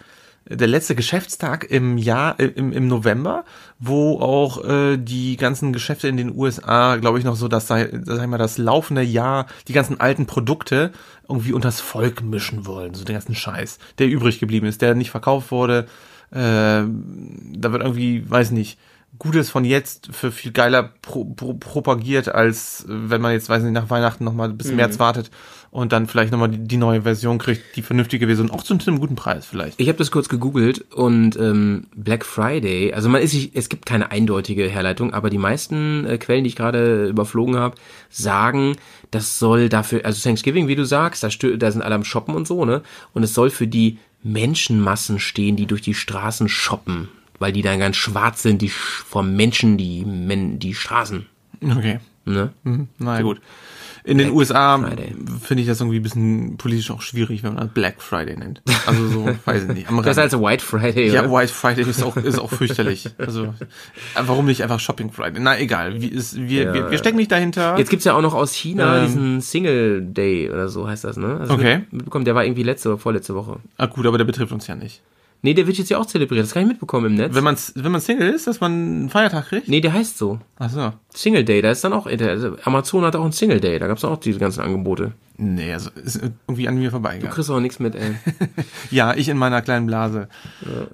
der 0.48 0.68
letzte 0.68 0.94
Geschäftstag 0.94 1.64
im 1.70 1.98
Jahr, 1.98 2.38
äh, 2.38 2.46
im, 2.46 2.72
im 2.72 2.88
November, 2.88 3.44
wo 3.78 4.20
auch 4.20 4.64
äh, 4.64 4.96
die 4.96 5.36
ganzen 5.36 5.72
Geschäfte 5.72 6.08
in 6.08 6.16
den 6.16 6.36
USA, 6.36 6.96
glaube 6.96 7.18
ich, 7.18 7.24
noch 7.24 7.36
so, 7.36 7.48
dass 7.48 7.66
sag 7.66 7.92
ich 7.92 8.26
mal, 8.26 8.38
das 8.38 8.58
laufende 8.58 9.02
Jahr, 9.02 9.46
die 9.68 9.72
ganzen 9.72 10.00
alten 10.00 10.26
Produkte 10.26 10.92
irgendwie 11.28 11.52
unters 11.52 11.80
Volk 11.80 12.22
mischen 12.22 12.66
wollen, 12.66 12.94
so 12.94 13.04
den 13.04 13.14
ganzen 13.14 13.34
Scheiß, 13.34 13.78
der 13.98 14.08
übrig 14.08 14.38
geblieben 14.38 14.66
ist, 14.66 14.82
der 14.82 14.94
nicht 14.94 15.10
verkauft 15.10 15.50
wurde. 15.50 15.86
Äh, 16.30 16.36
da 16.38 17.72
wird 17.72 17.82
irgendwie, 17.82 18.28
weiß 18.28 18.52
nicht, 18.52 18.78
Gutes 19.18 19.48
von 19.48 19.64
jetzt 19.64 20.08
für 20.12 20.30
viel 20.30 20.52
geiler 20.52 20.82
pro, 20.82 21.24
pro, 21.24 21.54
propagiert, 21.54 22.28
als 22.28 22.84
äh, 22.84 22.88
wenn 22.88 23.20
man 23.20 23.32
jetzt, 23.32 23.48
weiß 23.48 23.62
nicht, 23.62 23.72
nach 23.72 23.88
Weihnachten 23.88 24.24
nochmal 24.24 24.50
bis 24.50 24.72
März 24.72 24.98
wartet 24.98 25.30
und 25.70 25.92
dann 25.92 26.06
vielleicht 26.06 26.32
nochmal 26.32 26.50
die, 26.50 26.58
die 26.58 26.76
neue 26.76 27.02
Version 27.02 27.38
kriegt, 27.38 27.76
die 27.76 27.82
vernünftige 27.82 28.26
Version, 28.26 28.50
auch 28.50 28.62
zu 28.62 28.74
einem 28.74 29.00
guten 29.00 29.14
Preis 29.14 29.46
vielleicht. 29.46 29.80
Ich 29.80 29.88
habe 29.88 29.98
das 29.98 30.10
kurz 30.10 30.28
gegoogelt 30.28 30.84
und 30.92 31.36
ähm, 31.36 31.86
Black 31.94 32.24
Friday, 32.24 32.92
also 32.92 33.08
man 33.08 33.22
ist 33.22 33.32
sich, 33.32 33.52
es 33.54 33.68
gibt 33.68 33.86
keine 33.86 34.10
eindeutige 34.10 34.68
Herleitung, 34.68 35.14
aber 35.14 35.30
die 35.30 35.38
meisten 35.38 36.04
äh, 36.04 36.18
Quellen, 36.18 36.44
die 36.44 36.48
ich 36.48 36.56
gerade 36.56 37.06
überflogen 37.06 37.56
habe, 37.56 37.76
sagen, 38.10 38.76
das 39.10 39.38
soll 39.38 39.68
dafür, 39.68 40.04
also 40.04 40.22
Thanksgiving, 40.22 40.68
wie 40.68 40.76
du 40.76 40.84
sagst, 40.84 41.22
da, 41.22 41.28
da 41.28 41.70
sind 41.70 41.82
alle 41.82 41.94
am 41.94 42.04
Shoppen 42.04 42.34
und 42.34 42.46
so, 42.46 42.64
ne? 42.64 42.82
Und 43.14 43.22
es 43.22 43.34
soll 43.34 43.50
für 43.50 43.66
die 43.66 43.98
Menschenmassen 44.22 45.20
stehen, 45.20 45.56
die 45.56 45.66
durch 45.66 45.82
die 45.82 45.94
Straßen 45.94 46.48
shoppen, 46.48 47.08
weil 47.38 47.52
die 47.52 47.62
dann 47.62 47.78
ganz 47.78 47.96
schwarz 47.96 48.42
sind, 48.42 48.62
die 48.62 48.68
vom 48.68 49.34
Menschen, 49.36 49.76
die 49.76 50.04
Men 50.04 50.58
die 50.58 50.74
Straßen, 50.74 51.26
Okay. 51.62 52.00
ne? 52.24 52.52
Mhm. 52.64 52.88
Na 52.98 53.16
ja, 53.16 53.22
gut. 53.22 53.40
In 54.04 54.18
den 54.18 54.30
USA 54.30 54.78
finde 55.42 55.62
ich 55.62 55.66
das 55.66 55.80
irgendwie 55.80 55.98
ein 55.98 56.02
bisschen 56.04 56.58
politisch 56.58 56.92
auch 56.92 57.02
schwierig, 57.02 57.42
wenn 57.42 57.54
man 57.54 57.64
das 57.64 57.74
Black 57.74 58.00
Friday 58.00 58.36
nennt. 58.36 58.62
Also 58.86 59.08
so, 59.08 59.26
weiß 59.46 59.64
ich 59.64 59.68
nicht. 59.74 59.88
Am 59.88 60.00
Das 60.00 60.16
also 60.16 60.40
White 60.40 60.64
Friday, 60.64 61.10
Ja, 61.10 61.22
oder? 61.24 61.32
White 61.32 61.52
Friday 61.52 61.82
ist 61.84 62.04
auch, 62.04 62.16
ist 62.16 62.38
auch 62.38 62.48
fürchterlich. 62.48 63.10
Also, 63.18 63.46
äh, 63.46 63.48
warum 64.24 64.46
nicht 64.46 64.62
einfach 64.62 64.78
Shopping 64.78 65.10
Friday? 65.10 65.40
Na, 65.42 65.58
egal. 65.58 66.00
Wie 66.00 66.06
ist, 66.06 66.36
wir, 66.36 66.62
Ja. 66.66 66.72
wir, 66.74 66.90
wir 66.92 66.98
stecken 66.98 67.16
nicht 67.16 67.32
dahinter. 67.32 67.76
Jetzt 67.78 67.90
gibt's 67.90 68.04
ja 68.04 68.14
auch 68.14 68.22
noch 68.22 68.34
aus 68.34 68.54
China 68.54 68.98
Ähm. 69.00 69.06
diesen 69.06 69.40
Single 69.40 70.02
Day 70.02 70.50
oder 70.52 70.68
so 70.68 70.86
heißt 70.86 71.02
das, 71.02 71.16
ne? 71.16 71.38
Also 71.40 71.54
Okay. 71.54 71.78
mit- 71.78 71.92
Mitbekommen, 71.94 72.24
der 72.24 72.36
war 72.36 72.44
irgendwie 72.44 72.62
letzte 72.62 72.90
oder 72.90 72.98
vorletzte 72.98 73.34
Woche. 73.34 73.58
ah, 73.76 73.86
gut, 73.86 74.06
aber 74.06 74.18
der 74.18 74.24
betrifft 74.24 74.52
uns 74.52 74.68
ja 74.68 74.76
nicht. 74.76 75.02
Nee, 75.42 75.54
der 75.54 75.66
wird 75.66 75.78
jetzt 75.78 75.90
ja 75.90 75.98
auch 75.98 76.06
zelebriert. 76.06 76.42
Das 76.44 76.52
kann 76.54 76.62
ich 76.62 76.68
mitbekommen 76.68 77.06
im 77.06 77.14
Netz. 77.14 77.34
Wenn 77.34 77.44
man, 77.44 77.56
wenn 77.76 77.92
man 77.92 78.00
Single 78.00 78.30
ist, 78.30 78.46
dass 78.48 78.58
man 78.60 78.72
einen 78.72 79.10
Feiertag 79.10 79.48
kriegt? 79.48 79.68
nee, 79.68 79.80
der 79.80 79.92
heißt 79.92 80.18
so. 80.18 80.40
Ach 80.58 80.70
so. 80.70 80.92
Single 81.14 81.44
Day, 81.44 81.62
da 81.62 81.70
ist 81.70 81.84
dann 81.84 81.92
auch, 81.92 82.06
also 82.06 82.56
Amazon 82.64 83.04
hat 83.04 83.14
auch 83.16 83.22
einen 83.22 83.32
Single 83.32 83.60
Day, 83.60 83.78
da 83.78 83.86
gab's 83.86 84.04
auch 84.04 84.16
diese 84.18 84.38
ganzen 84.38 84.60
Angebote. 84.60 85.12
Nee, 85.38 85.72
also 85.74 85.90
ist 86.02 86.16
irgendwie 86.16 86.66
an 86.66 86.76
mir 86.78 86.84
Du 86.86 86.90
vorbeigegangen. 86.92 87.32
kriegst 87.34 87.50
auch 87.50 87.60
nichts 87.60 87.78
mit, 87.78 87.94
ey. 87.94 88.16
Ja, 88.90 89.14
ich 89.14 89.28
in 89.28 89.36
meiner 89.36 89.60
kleinen 89.62 89.86
Blase. 89.86 90.28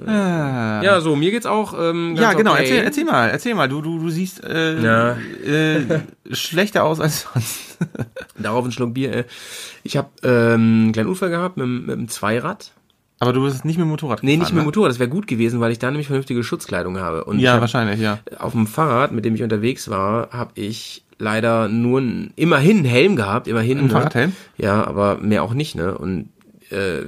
Ah. 0.06 0.82
ja, 0.82 1.00
so, 1.00 1.14
mir 1.16 1.30
geht's 1.30 1.46
auch, 1.46 1.74
ähm, 1.78 2.16
Ja, 2.16 2.32
genau. 2.32 2.52
okay. 2.52 2.62
Erzähl, 2.62 2.84
erzähl 2.84 3.04
mal, 3.04 3.30
erzähl 3.30 3.54
mal. 3.54 3.68
Du, 3.68 3.80
du, 3.82 3.98
du 4.00 4.10
siehst 4.10 4.42
äh, 4.44 4.80
Ja. 4.82 5.16
äh, 5.46 6.00
schlechter 6.32 6.84
aus 6.84 7.00
als 7.00 7.26
sonst. 7.32 7.78
Darauf 8.38 8.64
ein 8.64 8.72
Schluck 8.72 8.94
Bier, 8.94 9.12
ey. 9.14 9.24
Ich 9.84 9.96
habe 9.96 10.08
ähm, 10.24 10.84
einen 10.84 10.92
kleinen 10.92 11.08
Unfall 11.08 11.30
gehabt 11.30 11.56
mit, 11.56 11.66
mit 11.66 11.96
dem 11.96 12.08
Zweirad. 12.08 12.72
Aber 13.22 13.32
du 13.32 13.42
bist 13.44 13.64
nicht 13.64 13.76
mit 13.76 13.84
dem 13.86 13.90
Motorrad 13.90 14.22
Nee, 14.22 14.32
nicht 14.32 14.40
gefahren, 14.40 14.54
mit 14.56 14.62
dem 14.62 14.66
Motorrad, 14.66 14.90
das 14.90 14.98
wäre 14.98 15.08
gut 15.08 15.26
gewesen, 15.28 15.60
weil 15.60 15.70
ich 15.70 15.78
da 15.78 15.88
nämlich 15.90 16.08
vernünftige 16.08 16.42
Schutzkleidung 16.42 16.98
habe. 16.98 17.24
Und 17.24 17.36
Ne? 17.36 17.42
Ja, 17.42 17.52
hab- 17.54 17.60
wahrscheinlich, 17.60 18.00
ja. 18.00 18.18
auf 18.38 18.52
dem 18.52 18.66
Fahrrad, 18.66 19.12
mit 19.12 19.24
dem 19.24 19.34
ich 19.36 19.42
unterwegs 19.44 19.88
war, 19.88 20.30
habe 20.30 20.50
ich 20.56 21.04
leider 21.18 21.68
nur 21.68 22.00
ein, 22.00 22.32
immerhin 22.34 22.78
einen 22.78 22.84
Helm 22.84 23.14
gehabt, 23.16 23.46
immerhin. 23.46 23.78
Ein 23.78 23.90
Fahrradhelm? 23.90 24.32
Ja, 24.58 24.84
aber 24.84 25.18
mehr 25.18 25.44
auch 25.44 25.54
nicht, 25.54 25.76
ne? 25.76 25.96
Und 25.96 26.30
äh, 26.72 27.02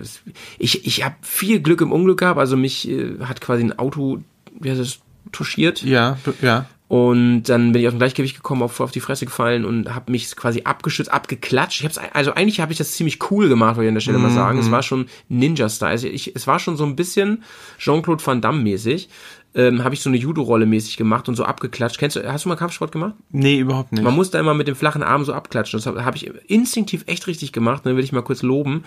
ich, 0.59 0.87
ich 0.87 1.04
habe 1.04 1.16
viel 1.23 1.61
Glück 1.61 1.80
im 1.80 1.90
Unglück 1.90 2.21
gehabt, 2.21 2.38
also 2.38 2.56
mich 2.56 2.88
äh, 2.88 3.18
hat 3.25 3.40
quasi 3.40 3.64
ein 3.64 3.76
Auto, 3.78 4.18
wie 4.61 4.71
heißt 4.71 4.80
das, 4.80 4.99
touchiert. 5.33 5.83
Ja, 5.83 6.16
ja. 6.42 6.66
Und 6.87 7.45
dann 7.45 7.73
bin 7.73 7.81
ich 7.81 7.88
aus 7.88 7.95
dem 7.95 7.99
Gleichgewicht 7.99 8.37
gekommen, 8.37 8.62
auf, 8.62 8.79
auf 8.79 8.91
die 8.91 9.00
Fresse 9.00 9.25
gefallen 9.25 9.64
und 9.64 9.95
habe 9.95 10.12
mich 10.12 10.37
quasi 10.37 10.62
abgeschützt, 10.64 11.11
abgeklatscht. 11.11 11.81
Ich 11.81 11.87
hab's, 11.87 11.99
also 12.12 12.35
eigentlich 12.35 12.61
habe 12.61 12.73
ich 12.73 12.79
das 12.79 12.93
ziemlich 12.93 13.31
cool 13.31 13.49
gemacht, 13.49 13.76
wollte 13.76 13.87
ich 13.87 13.88
an 13.88 13.95
der 13.95 14.00
Stelle 14.03 14.19
mal 14.19 14.31
sagen. 14.31 14.59
Es 14.59 14.71
war 14.71 14.83
schon 14.83 15.07
Ninja-Style. 15.29 15.91
Also 15.91 16.09
ich, 16.09 16.37
es 16.37 16.47
war 16.47 16.59
schon 16.59 16.76
so 16.76 16.85
ein 16.85 16.95
bisschen 16.95 17.43
Jean-Claude 17.79 18.25
Van 18.25 18.41
Damme 18.43 18.61
mäßig. 18.62 19.09
ähm, 19.55 19.85
habe 19.85 19.95
ich 19.95 20.03
so 20.03 20.11
eine 20.11 20.19
Judo-Rolle 20.19 20.67
mäßig 20.67 20.97
gemacht 20.97 21.29
und 21.29 21.37
so 21.37 21.45
abgeklatscht. 21.45 21.99
Kennst 21.99 22.17
du, 22.17 22.33
hast 22.33 22.45
du 22.45 22.49
mal 22.49 22.57
Kampfsport 22.57 22.91
gemacht? 22.91 23.14
Nee, 23.31 23.59
überhaupt 23.59 23.93
nicht. 23.93 24.03
Man 24.03 24.14
muss 24.14 24.31
da 24.31 24.41
immer 24.41 24.55
mit 24.55 24.67
dem 24.67 24.75
flachen 24.75 25.03
Arm 25.03 25.25
so 25.25 25.33
abklatschen. 25.33 25.79
Das 25.79 25.87
habe 25.87 26.05
hab 26.05 26.17
ich 26.17 26.31
instinktiv 26.49 27.05
echt 27.07 27.26
richtig 27.29 27.53
gemacht, 27.53 27.85
ne, 27.85 27.97
will 27.97 28.03
ich 28.03 28.12
mal 28.12 28.23
kurz 28.23 28.43
loben. 28.43 28.85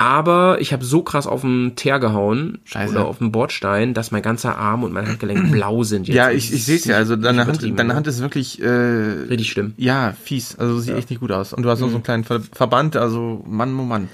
Aber 0.00 0.62
ich 0.62 0.72
habe 0.72 0.82
so 0.82 1.02
krass 1.02 1.26
auf 1.26 1.42
den 1.42 1.76
Teer 1.76 1.98
gehauen 1.98 2.60
Scheiße. 2.64 2.94
oder 2.94 3.04
auf 3.04 3.18
den 3.18 3.32
Bordstein, 3.32 3.92
dass 3.92 4.10
mein 4.10 4.22
ganzer 4.22 4.56
Arm 4.56 4.82
und 4.82 4.94
mein 4.94 5.06
Handgelenk 5.06 5.50
blau 5.52 5.82
sind 5.82 6.08
jetzt. 6.08 6.16
ja, 6.16 6.30
ich, 6.30 6.54
ich 6.54 6.64
sehe 6.64 6.76
es 6.76 6.86
ja. 6.86 6.96
Also 6.96 7.16
deine 7.16 7.46
Hand, 7.46 7.62
deine 7.62 7.84
ne? 7.84 7.94
Hand 7.94 8.06
ist 8.06 8.22
wirklich 8.22 8.62
äh, 8.62 8.66
richtig 8.66 9.50
schlimm. 9.50 9.74
ja 9.76 10.14
fies. 10.24 10.58
Also 10.58 10.78
sieht 10.78 10.96
echt 10.96 11.10
nicht 11.10 11.20
gut 11.20 11.32
aus. 11.32 11.52
Und 11.52 11.64
du 11.64 11.68
hast 11.68 11.82
auch 11.82 11.88
so 11.88 11.96
einen 11.96 12.02
kleinen 12.02 12.24
Ver 12.24 12.40
Verband. 12.40 12.96
Also 12.96 13.44
Mann, 13.46 13.78
oh 13.78 13.82
Mann. 13.82 14.08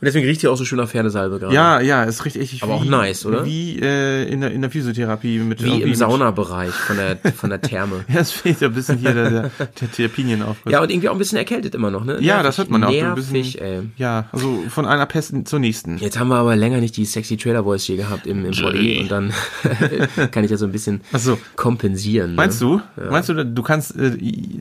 Und 0.00 0.04
deswegen 0.06 0.26
riecht 0.26 0.42
hier 0.42 0.52
auch 0.52 0.56
so 0.56 0.64
schön 0.64 0.78
nach 0.78 0.88
Pferdesalbe 0.88 1.40
gerade. 1.40 1.52
Ja, 1.52 1.80
ja, 1.80 2.04
es 2.04 2.24
riecht 2.24 2.36
echt 2.36 2.62
Aber 2.62 2.74
auch 2.74 2.84
nice, 2.84 3.26
oder? 3.26 3.44
Wie 3.44 3.80
äh, 3.80 4.30
in, 4.30 4.42
der, 4.42 4.52
in 4.52 4.60
der 4.60 4.70
Physiotherapie 4.70 5.40
mit 5.40 5.60
Wie 5.60 5.82
im 5.82 5.92
Saunabereich 5.92 6.70
von 6.72 6.96
der, 6.96 7.16
von 7.32 7.50
der 7.50 7.60
Therme. 7.60 8.04
Ja, 8.08 8.20
es 8.20 8.30
fehlt 8.30 8.60
ja 8.60 8.68
ein 8.68 8.74
bisschen 8.74 8.98
hier 8.98 9.12
der, 9.12 9.30
der, 9.30 9.50
der 9.58 9.92
Therapinien 9.92 10.42
auf. 10.42 10.56
Ja, 10.68 10.80
und 10.80 10.90
irgendwie 10.90 11.08
auch 11.08 11.12
ein 11.12 11.18
bisschen 11.18 11.36
erkältet 11.36 11.74
immer 11.74 11.90
noch, 11.90 12.04
ne? 12.04 12.14
Ja, 12.14 12.36
Nervig, 12.36 12.42
das 12.44 12.58
hört 12.58 12.70
man 12.70 12.84
auch. 12.84 12.90
Nervig, 12.90 13.30
bisschen, 13.32 13.60
ey. 13.60 13.82
Ja, 13.96 14.28
also 14.32 14.62
von 14.68 14.86
einer 14.86 15.06
Pest 15.06 15.34
zur 15.44 15.58
nächsten. 15.58 15.98
Jetzt 15.98 16.18
haben 16.18 16.28
wir 16.28 16.36
aber 16.36 16.56
länger 16.56 16.78
nicht 16.78 16.96
die 16.96 17.04
sexy 17.04 17.36
Trailer 17.36 17.64
Boys 17.64 17.84
hier 17.84 17.96
gehabt 17.96 18.26
im, 18.26 18.44
im 18.44 18.52
Body 18.52 19.00
und 19.00 19.10
dann 19.10 19.32
kann 20.30 20.44
ich 20.44 20.50
ja 20.50 20.56
so 20.56 20.64
ein 20.64 20.72
bisschen 20.72 21.00
so. 21.12 21.38
kompensieren. 21.56 22.36
Meinst 22.36 22.62
ne? 22.62 22.82
du? 22.96 23.10
Meinst 23.10 23.28
du, 23.28 23.44
du 23.44 23.62
kannst 23.62 23.96
äh, 23.96 24.16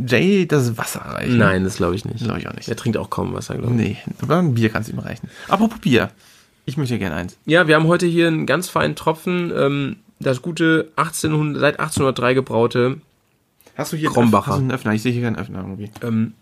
Jay 0.06 0.46
das 0.48 0.78
Wasser 0.78 1.02
reichen? 1.02 1.38
Nein, 1.38 1.64
das 1.64 1.78
glaube 1.78 1.96
ich 1.96 2.06
nicht. 2.06 2.24
Glaube 2.24 2.40
ich 2.40 2.48
auch 2.48 2.56
nicht. 2.56 2.68
Er 2.68 2.76
trinkt 2.76 2.98
auch 2.98 3.10
kaum 3.10 3.34
Wasser, 3.34 3.56
glaube 3.56 3.74
ich. 3.76 3.80
Nee, 3.80 3.98
aber 4.22 4.38
ein 4.38 4.56
Bier 4.56 4.70
kannst 4.70 4.90
du 4.90 4.94
ihm 4.94 5.00
reichen. 5.00 5.27
Apropos 5.48 5.80
Bier. 5.80 6.12
Ich 6.66 6.78
möchte 6.78 6.98
gerne 7.00 7.16
eins. 7.16 7.38
Ja, 7.46 7.68
wir 7.68 7.76
haben 7.76 7.88
heute 7.88 8.06
hier 8.06 8.28
einen 8.28 8.46
ganz 8.46 8.68
feinen 8.70 8.96
Tropfen, 8.96 9.52
ähm, 9.56 9.96
das 10.20 10.42
gute 10.42 10.92
1800, 10.98 11.60
seit 11.62 11.80
1803 11.80 12.34
gebraute. 12.34 12.98
Hast 13.76 13.94
du 13.94 13.98
hier 13.98 14.10
Krombacher. 14.10 14.56
Einen 14.56 14.56
Öffner? 14.56 14.56
Hast 14.56 14.58
du 14.60 14.62
einen 14.64 14.72
Öffner? 14.72 14.94
Ich 14.94 15.02
sehe 15.04 15.12
hier 15.14 15.22
keinen 15.24 15.38
Öffner 15.38 15.60
irgendwie. 15.60 15.92
Ähm, 16.04 16.34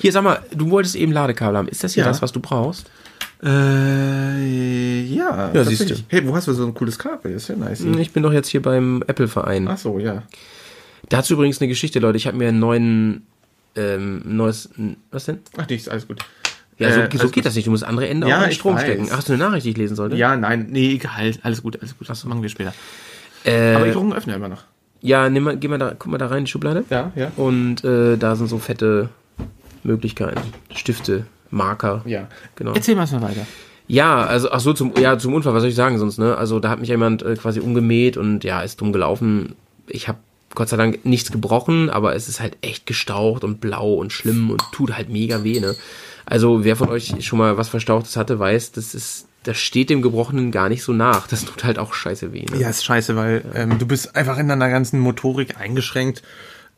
Hier, 0.00 0.12
sag 0.12 0.22
mal, 0.22 0.42
du 0.54 0.70
wolltest 0.70 0.94
eben 0.96 1.10
Ladekabel 1.12 1.56
haben. 1.56 1.68
Ist 1.68 1.82
das 1.82 1.94
hier 1.94 2.02
Ja. 2.04 2.08
das, 2.08 2.20
was 2.22 2.32
du 2.32 2.40
brauchst? 2.40 2.90
Äh, 3.42 5.00
ja. 5.04 5.50
Ja, 5.52 5.64
siehst 5.64 5.88
du. 5.90 5.94
Hey, 6.08 6.26
wo 6.26 6.34
hast 6.34 6.48
du 6.48 6.52
so 6.52 6.66
ein 6.66 6.74
cooles 6.74 6.98
Kabel? 6.98 7.32
Ist 7.32 7.48
ja 7.48 7.56
nice. 7.56 7.80
Ich 7.80 8.12
bin 8.12 8.22
doch 8.22 8.32
jetzt 8.32 8.48
hier 8.48 8.62
beim 8.62 9.02
Apple-Verein. 9.06 9.68
Ach 9.68 9.78
so, 9.78 9.98
ja. 9.98 10.22
Dazu 11.08 11.34
übrigens 11.34 11.60
eine 11.60 11.68
Geschichte, 11.68 11.98
Leute. 12.00 12.16
Ich 12.16 12.26
habe 12.26 12.36
mir 12.36 12.48
einen 12.48 12.58
neuen, 12.58 13.26
ähm, 13.76 14.22
neues, 14.24 14.68
was 15.10 15.24
denn? 15.26 15.38
Ach, 15.56 15.68
nichts, 15.68 15.88
alles 15.88 16.06
gut. 16.06 16.18
Ja, 16.78 16.92
so, 16.92 17.00
Äh, 17.00 17.08
so 17.18 17.28
geht 17.30 17.44
das 17.44 17.54
nicht. 17.56 17.66
Du 17.66 17.70
musst 17.70 17.84
andere 17.84 18.08
Ende 18.08 18.28
Ja, 18.28 18.36
auch 18.38 18.42
in 18.42 18.48
den 18.50 18.54
Strom 18.54 18.74
weiß. 18.76 18.82
stecken. 18.82 19.08
Ach, 19.10 19.16
hast 19.18 19.28
du 19.28 19.32
eine 19.34 19.42
Nachricht, 19.44 19.66
die 19.66 19.70
ich 19.70 19.76
lesen 19.76 19.96
sollte? 19.96 20.16
Ja, 20.16 20.36
nein, 20.36 20.68
nee, 20.70 20.92
egal. 20.94 21.32
Alles 21.42 21.62
gut, 21.62 21.78
alles 21.80 21.96
gut. 21.98 22.08
Das 22.08 22.24
machen 22.24 22.42
wir 22.42 22.48
später. 22.48 22.72
Äh, 23.44 23.74
Aber 23.74 23.86
ich 23.86 23.92
brauche 23.94 24.04
einen 24.04 24.12
Öffner 24.12 24.36
immer 24.36 24.48
noch. 24.48 24.62
ja, 25.00 25.28
nimm 25.30 25.44
mal, 25.44 25.56
geh 25.56 25.68
mal 25.68 25.78
da, 25.78 25.94
guck 25.98 26.10
mal 26.10 26.18
da 26.18 26.26
rein 26.28 26.38
in 26.38 26.44
die 26.44 26.50
Schublade. 26.50 26.84
Ja, 26.90 27.12
ja. 27.16 27.30
Und 27.36 27.84
äh, 27.84 28.16
da 28.16 28.36
sind 28.36 28.48
so 28.48 28.58
fette 28.58 29.08
Möglichkeiten. 29.84 30.40
Stifte, 30.74 31.26
Marker. 31.50 32.02
Ja. 32.04 32.28
Genau. 32.56 32.72
Erzähl 32.74 32.94
mal 32.96 33.06
mal 33.06 33.22
weiter. 33.22 33.46
Ja, 33.86 34.22
also 34.24 34.50
ach 34.50 34.60
so 34.60 34.72
zum 34.74 34.92
ja 35.00 35.16
zum 35.18 35.32
Unfall, 35.34 35.54
was 35.54 35.62
soll 35.62 35.70
ich 35.70 35.74
sagen 35.76 35.98
sonst, 35.98 36.18
ne? 36.18 36.36
Also 36.36 36.60
da 36.60 36.68
hat 36.68 36.78
mich 36.78 36.90
jemand 36.90 37.22
äh, 37.22 37.36
quasi 37.36 37.60
umgemäht 37.60 38.16
und 38.18 38.44
ja, 38.44 38.60
ist 38.60 38.80
dumm 38.80 38.92
gelaufen. 38.92 39.54
Ich 39.86 40.08
habe 40.08 40.18
Gott 40.54 40.68
sei 40.68 40.76
Dank 40.76 41.04
nichts 41.06 41.32
gebrochen, 41.32 41.88
aber 41.88 42.14
es 42.14 42.28
ist 42.28 42.40
halt 42.40 42.56
echt 42.60 42.84
gestaucht 42.86 43.44
und 43.44 43.60
blau 43.60 43.94
und 43.94 44.12
schlimm 44.12 44.50
und 44.50 44.62
tut 44.72 44.94
halt 44.96 45.08
mega 45.08 45.42
weh, 45.42 45.58
ne? 45.60 45.74
Also 46.30 46.64
wer 46.64 46.76
von 46.76 46.90
euch 46.90 47.24
schon 47.24 47.38
mal 47.38 47.56
was 47.56 47.68
verstauchtes 47.68 48.16
hatte, 48.16 48.38
weiß, 48.38 48.72
das 48.72 48.94
ist 48.94 49.26
das 49.44 49.56
steht 49.56 49.88
dem 49.88 50.02
Gebrochenen 50.02 50.50
gar 50.50 50.68
nicht 50.68 50.82
so 50.82 50.92
nach. 50.92 51.26
Das 51.26 51.44
tut 51.44 51.64
halt 51.64 51.78
auch 51.78 51.94
scheiße 51.94 52.32
weh. 52.32 52.44
Ne? 52.50 52.60
Ja, 52.60 52.68
ist 52.68 52.84
scheiße, 52.84 53.16
weil 53.16 53.42
ähm, 53.54 53.78
du 53.78 53.86
bist 53.86 54.14
einfach 54.14 54.36
in 54.36 54.48
deiner 54.48 54.68
ganzen 54.68 55.00
Motorik 55.00 55.56
eingeschränkt. 55.58 56.22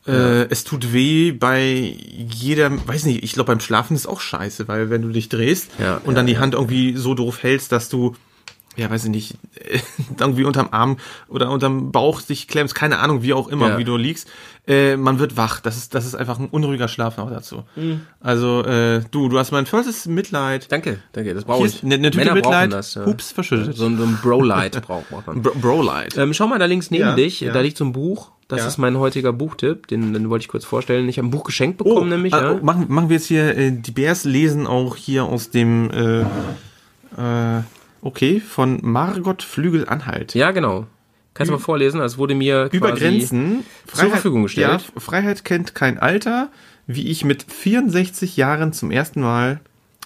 Äh, 0.07 0.45
es 0.51 0.65
tut 0.65 0.93
weh 0.93 1.33
bei 1.33 1.63
jeder, 1.63 2.71
weiß 2.87 3.05
nicht, 3.05 3.25
ich 3.25 3.33
glaube 3.33 3.49
beim 3.49 3.61
Schlafen 3.61 3.97
ist 3.97 4.07
auch 4.07 4.21
scheiße, 4.21 4.69
weil 4.69 4.89
wenn 4.89 5.03
du 5.03 5.09
dich 5.09 5.29
drehst 5.29 5.71
Ja, 5.79 5.97
und 6.05 6.09
ja, 6.09 6.15
dann 6.15 6.27
die 6.27 6.35
ja. 6.35 6.41
Hand 6.41 6.55
irgendwie 6.55 6.97
so 6.97 7.15
doof 7.15 7.43
hältst, 7.43 7.73
dass 7.73 7.89
du, 7.89 8.15
ja, 8.81 8.91
weiß 8.91 9.05
ich 9.05 9.11
nicht, 9.11 9.35
irgendwie 10.19 10.45
unterm 10.45 10.69
Arm 10.71 10.97
oder 11.29 11.51
unterm 11.51 11.93
Bauch 11.93 12.23
dich 12.23 12.49
klemmst, 12.49 12.75
keine 12.75 12.99
Ahnung, 12.99 13.23
wie 13.23 13.33
auch 13.35 13.49
immer, 13.49 13.71
Ja. 13.71 13.79
wie 13.79 13.85
du 13.85 13.97
liegst, 13.97 14.29
äh, 14.67 14.97
man 14.97 15.19
wird 15.19 15.37
wach. 15.37 15.61
Das 15.61 15.77
ist, 15.77 15.95
das 15.95 16.07
ist 16.07 16.15
einfach 16.15 16.39
ein 16.39 16.49
unruhiger 16.49 16.89
Schlaf 16.89 17.17
noch 17.17 17.31
dazu. 17.31 17.65
Mhm. 17.77 18.01
Also, 18.21 18.65
äh, 18.65 19.03
du, 19.11 19.29
du 19.29 19.39
hast 19.39 19.51
mein 19.53 19.67
vollstes 19.67 20.07
Mitleid. 20.07 20.71
Danke, 20.73 20.99
danke, 21.13 21.35
das 21.35 21.45
brauche 21.45 21.67
ich. 21.67 21.83
eine, 21.83 21.97
Tüte 22.01 22.17
Männer 22.19 22.31
brauchen 22.33 22.37
Mitleid, 22.37 22.73
das, 22.73 22.95
ja. 22.95 23.05
hups, 23.05 23.33
verschüttet. 23.33 23.77
So 23.77 23.87
ein, 23.87 23.99
so 23.99 24.05
ein 24.05 24.19
Bro-Light 24.23 24.81
braucht 24.87 25.11
man. 25.27 25.43
Bro, 25.43 25.53
Bro-Light. 25.61 26.17
Ähm, 26.17 26.33
schau 26.33 26.47
mal 26.47 26.59
da 26.59 26.65
links 26.67 26.91
neben 26.91 27.05
Ja, 27.05 27.15
dich, 27.15 27.41
da 27.41 27.61
liegt 27.61 27.77
so 27.77 27.85
ein 27.85 27.93
Buch. 27.93 28.31
Das 28.49 28.67
ist 28.67 28.79
mein 28.79 28.99
heutiger 28.99 29.33
Buchtipp, 29.33 29.87
den, 29.87 30.13
den 30.13 30.29
wollte 30.29 30.43
ich 30.43 30.49
kurz 30.49 30.65
vorstellen. 30.65 31.09
Ich 31.09 31.19
habe 31.19 31.29
ein 31.29 31.31
Buch 31.31 31.45
geschenkt 31.45 31.79
bekommen, 31.79 32.09
nämlich. 32.09 32.35
ah, 32.35 32.43
ja. 32.43 32.53
oh, 32.61 32.65
machen, 32.65 32.87
machen 32.89 33.09
wir 33.09 33.17
jetzt 33.17 33.27
hier, 33.27 33.57
äh, 33.57 33.71
die 33.71 33.93
Bears 33.93 34.25
lesen 34.25 34.67
auch 34.67 34.97
hier 34.97 35.25
aus 35.25 35.51
dem, 35.51 35.89
äh, 35.93 36.21
äh, 37.17 37.63
okay, 38.03 38.41
von 38.41 38.79
Margot 38.83 39.43
Flügel-Anhalt. 39.43 40.35
ja, 40.35 40.51
genau. 40.51 40.87
Kannst 41.33 41.49
du 41.49 41.55
mal 41.55 41.61
vorlesen? 41.61 42.01
Es 42.01 42.19
wurde 42.19 42.35
mir 42.35 42.69
Über 42.73 42.93
Grenzen. 42.93 43.65
zur 43.87 44.11
Verfügung 44.11 44.43
gestellt. 44.43 44.83
Ja, 44.95 45.01
Freiheit 45.01 45.45
kennt 45.45 45.75
kein 45.77 45.97
Alter, 45.99 46.51
wie 46.89 47.07
ich 47.09 47.25
mit 47.25 47.45
64 47.51 48.37
Jahren 48.37 48.73
zum 48.73 48.91
ersten 48.91 49.21
Mal 49.21 49.61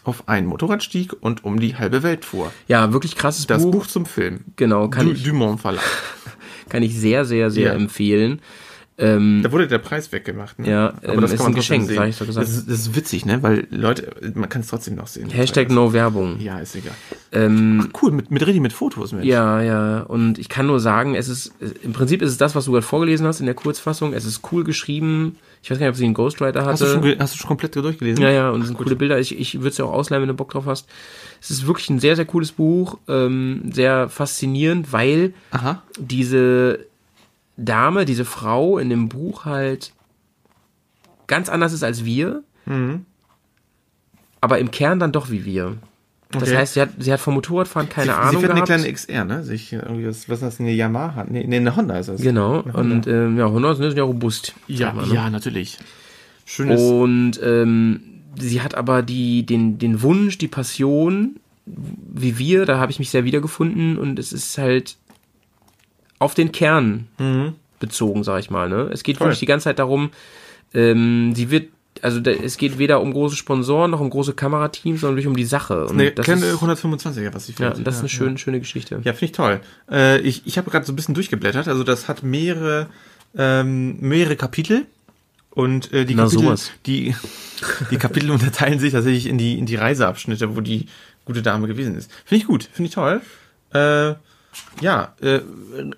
auf 0.05 0.29
ein 0.29 0.45
Motorrad 0.45 0.83
stieg 0.85 1.15
und 1.19 1.43
um 1.43 1.59
die 1.59 1.77
halbe 1.77 2.03
Welt 2.03 2.27
fuhr. 2.27 2.53
Ja, 2.69 2.93
wirklich 2.93 3.17
krasses 3.17 3.47
Das 3.47 3.63
Buch. 3.63 3.71
Buch 3.73 3.87
zum 3.87 4.05
Film. 4.05 4.41
Genau, 4.57 4.89
kann 4.89 5.07
Du, 5.07 5.13
ich, 5.13 5.23
Dumont 5.25 5.61
Verlag. 5.63 5.83
kann 6.69 6.83
ich 6.83 6.95
sehr, 6.99 7.25
sehr, 7.25 7.51
sehr 7.51 7.69
Ja. 7.69 7.73
empfehlen. 7.73 8.41
Ähm, 8.97 9.41
Da 9.43 9.51
wurde 9.51 9.67
der 9.67 9.79
Preis 9.79 10.13
weggemacht. 10.13 10.59
Ne? 10.61 10.71
Ja, 10.71 10.95
ähm, 11.03 11.23
ist 11.25 11.33
ein 11.33 11.37
trotzdem 11.39 11.55
Geschenk, 11.57 11.89
sehen. 11.89 12.03
ich 12.09 12.17
doch 12.19 12.27
gesagt. 12.27 12.47
Das 12.47 12.57
ist, 12.57 12.69
das 12.69 12.79
ist 12.81 12.95
witzig, 12.97 13.27
ne? 13.27 13.43
Weil 13.43 13.67
Leute, 13.71 14.13
man 14.35 14.49
kann 14.49 14.61
es 14.61 14.69
trotzdem 14.69 14.95
noch 14.95 15.09
sehen. 15.09 15.31
Hashtag 15.31 15.71
No 15.71 15.93
Werbung. 15.93 16.39
Ja, 16.39 16.59
ist 16.61 16.77
egal. 16.77 16.95
Ähm, 17.33 17.89
Cool, 18.01 18.13
mit, 18.13 18.31
mit 18.31 18.47
richtig 18.47 18.63
mit 18.63 18.73
Fotos, 18.73 19.13
Mensch. 19.13 19.27
ja, 19.27 19.61
ja. 19.63 20.01
Und 20.03 20.39
ich 20.39 20.49
kann 20.49 20.67
nur 20.69 20.79
sagen, 20.79 21.17
es 21.17 21.29
ist, 21.29 21.53
im 21.83 21.93
Prinzip 21.93 22.23
ist 22.23 22.31
es 22.31 22.37
das, 22.37 22.55
was 22.55 22.67
du 22.67 22.73
gerade 22.73 22.87
vorgelesen 22.87 23.27
hast 23.27 23.41
in 23.41 23.47
der 23.47 23.57
Kurzfassung. 23.57 24.13
Es 24.13 24.25
ist 24.25 24.43
cool 24.53 24.63
geschrieben. 24.63 25.37
Ich 25.63 25.71
weiß 25.71 25.79
gar 25.79 25.87
nicht, 25.87 25.95
ob 25.95 25.97
sie 25.97 26.05
einen 26.05 26.15
Ghostwriter 26.15 26.65
Hast 26.65 26.83
du, 26.83 26.87
schon, 26.87 27.03
hatte. 27.03 27.17
hast 27.19 27.35
du 27.35 27.39
schon 27.39 27.49
komplett 27.49 27.75
durchgelesen? 27.75 28.23
Ja, 28.23 28.31
ja, 28.31 28.51
und 28.51 28.61
es 28.61 28.69
sind 28.69 28.77
coole 28.77 28.95
Bilder. 28.95 29.19
Ich, 29.19 29.37
ich 29.37 29.55
würde 29.55 29.71
es 29.71 29.79
ja 29.79 29.87
auch 29.87 29.93
ausleihen, 29.93 30.23
wenn 30.23 30.29
du 30.29 30.35
Bock 30.35 30.51
drauf 30.53 30.67
hast. 30.67 30.87
Es 31.41 31.51
ist 31.51 31.67
wirklich 31.67 31.91
ein 31.91 31.99
sehr, 31.99 32.15
sehr 32.15 32.27
cooles 32.27 32.53
Buch. 32.53 32.99
Ähm, 33.09 33.71
sehr 33.73 34.09
faszinierend, 34.09 34.93
weil 34.93 35.35
Aha. 35.51 35.83
diese 35.99 36.79
Dame, 37.57 38.05
diese 38.05 38.25
Frau 38.25 38.79
in 38.79 38.91
dem 38.91 39.09
Buch 39.09 39.45
halt 39.45 39.93
ganz 41.27 41.49
anders 41.49 41.73
ist 41.73 41.83
als 41.85 42.05
wir, 42.05 42.43
aber 44.41 44.59
im 44.59 44.71
Kern 44.71 44.99
dann 44.99 45.13
doch 45.13 45.31
wie 45.31 45.45
wir. 45.45 45.77
Das 46.31 46.43
Okay. 46.45 46.57
heißt, 46.57 46.75
sie 46.75 46.81
hat, 46.81 46.91
sie 46.99 47.13
hat 47.13 47.21
vom 47.21 47.35
Motorradfahren 47.35 47.89
keine 47.89 48.07
sie, 48.07 48.17
Ahnung 48.19 48.41
Sie 48.41 48.47
fährt 48.47 48.53
eine 48.53 48.65
kleine 48.65 48.93
XR, 48.93 49.25
ne? 49.25 49.45
Sich 49.45 49.73
irgendwie, 49.73 50.07
was, 50.07 50.29
was 50.29 50.39
ist 50.39 50.43
das, 50.43 50.61
eine 50.61 50.73
Yamaha? 50.73 51.25
Nee, 51.29 51.45
nee, 51.47 51.57
eine 51.59 51.77
Honda 51.77 51.97
ist 51.99 52.09
das. 52.09 52.21
genau. 52.21 52.61
Und 52.61 53.07
ähm, 53.07 53.39
ja, 53.39 53.49
Honda 53.49 53.75
sind 53.75 53.97
ja 53.97 54.03
robust. 54.03 54.53
ja, 54.67 54.93
mal, 54.93 55.07
ne? 55.07 55.15
ja, 55.15 55.31
natürlich. 55.31 55.79
Schönes. 56.45 56.81
Und 56.81 57.41
ähm, 57.43 58.01
sie 58.39 58.63
hat 58.63 58.75
aber 58.75 59.03
die, 59.03 59.47
den, 59.47 59.79
den 59.79 60.03
Wunsch, 60.03 60.37
die 60.39 60.49
Passion, 60.49 61.37
wie 61.67 62.37
wir, 62.37 62.67
da 62.67 62.79
habe 62.79 62.91
ich 62.91 62.99
mich 62.99 63.11
sehr 63.11 63.25
wiedergefunden 63.25 63.97
und 63.97 64.19
es 64.19 64.33
ist 64.33 64.59
halt 64.59 64.97
auf 66.19 66.35
den 66.35 66.53
Kern 66.53 67.09
bezogen, 67.79 68.25
sag 68.25 68.41
ich 68.41 68.51
mal. 68.51 68.69
Ne? 68.69 68.89
Es 68.93 69.03
geht 69.03 69.19
Toll. 69.19 69.27
wirklich 69.27 69.41
die 69.41 69.47
ganze 69.47 69.65
Zeit 69.65 69.79
darum, 69.79 70.11
ähm, 70.73 71.35
sie 71.35 71.51
wird, 71.51 71.69
also 72.03 72.21
da, 72.21 72.31
es 72.31 72.57
geht 72.57 72.79
weder 72.79 73.01
um 73.01 73.13
große 73.13 73.37
Sponsoren 73.37 73.91
noch 73.91 74.01
um 74.01 74.11
große 74.11 74.35
Kamerateams, 74.35 75.01
sondern 75.01 75.17
wirklich 75.17 75.29
um 75.29 75.37
die 75.37 75.45
Sache. 75.45 75.87
Und 75.87 76.01
eine 76.01 76.11
das 76.11 76.27
ist, 76.27 76.43
125er, 76.43 77.33
was 77.35 77.49
ich 77.49 77.59
ja, 77.59 77.71
finde. 77.71 77.85
das 77.85 77.97
ist 77.97 78.01
eine 78.01 78.09
schöne, 78.09 78.39
schöne 78.39 78.59
Geschichte. 78.59 79.01
Ja, 79.05 79.13
finde 79.13 79.25
ich 79.27 79.33
toll. 79.33 79.61
Äh, 79.91 80.21
ich 80.21 80.43
ich 80.47 80.59
habe 80.59 80.71
gerade 80.71 80.85
so 80.85 80.93
ein 80.93 80.97
bisschen 80.97 81.15
durchgeblättert. 81.15 81.69
Also 81.69 81.85
das 81.85 82.09
hat 82.09 82.23
mehrere 82.23 82.89
ähm, 83.37 84.01
mehrere 84.01 84.37
Kapitel 84.37 84.87
und 85.51 85.93
äh, 85.93 86.05
die 86.05 86.15
Na, 86.15 86.25
Kapitel 86.25 86.43
sowas. 86.43 86.71
die 86.87 87.15
die 87.91 87.97
Kapitel 87.97 88.31
unterteilen 88.33 88.79
sich 88.79 88.93
tatsächlich 88.93 89.27
in 89.27 89.39
die 89.39 89.59
in 89.59 89.67
die 89.67 89.77
Reiseabschnitte, 89.77 90.57
wo 90.57 90.61
die 90.61 90.87
gute 91.25 91.43
Dame 91.43 91.69
gewesen 91.69 91.97
ist. 91.97 92.11
Finde 92.25 92.43
ich 92.43 92.47
gut, 92.49 92.69
finde 92.73 92.89
ich 92.89 92.95
toll. 92.95 93.21
Äh, 93.73 94.15
ja, 94.81 95.13
äh, 95.21 95.41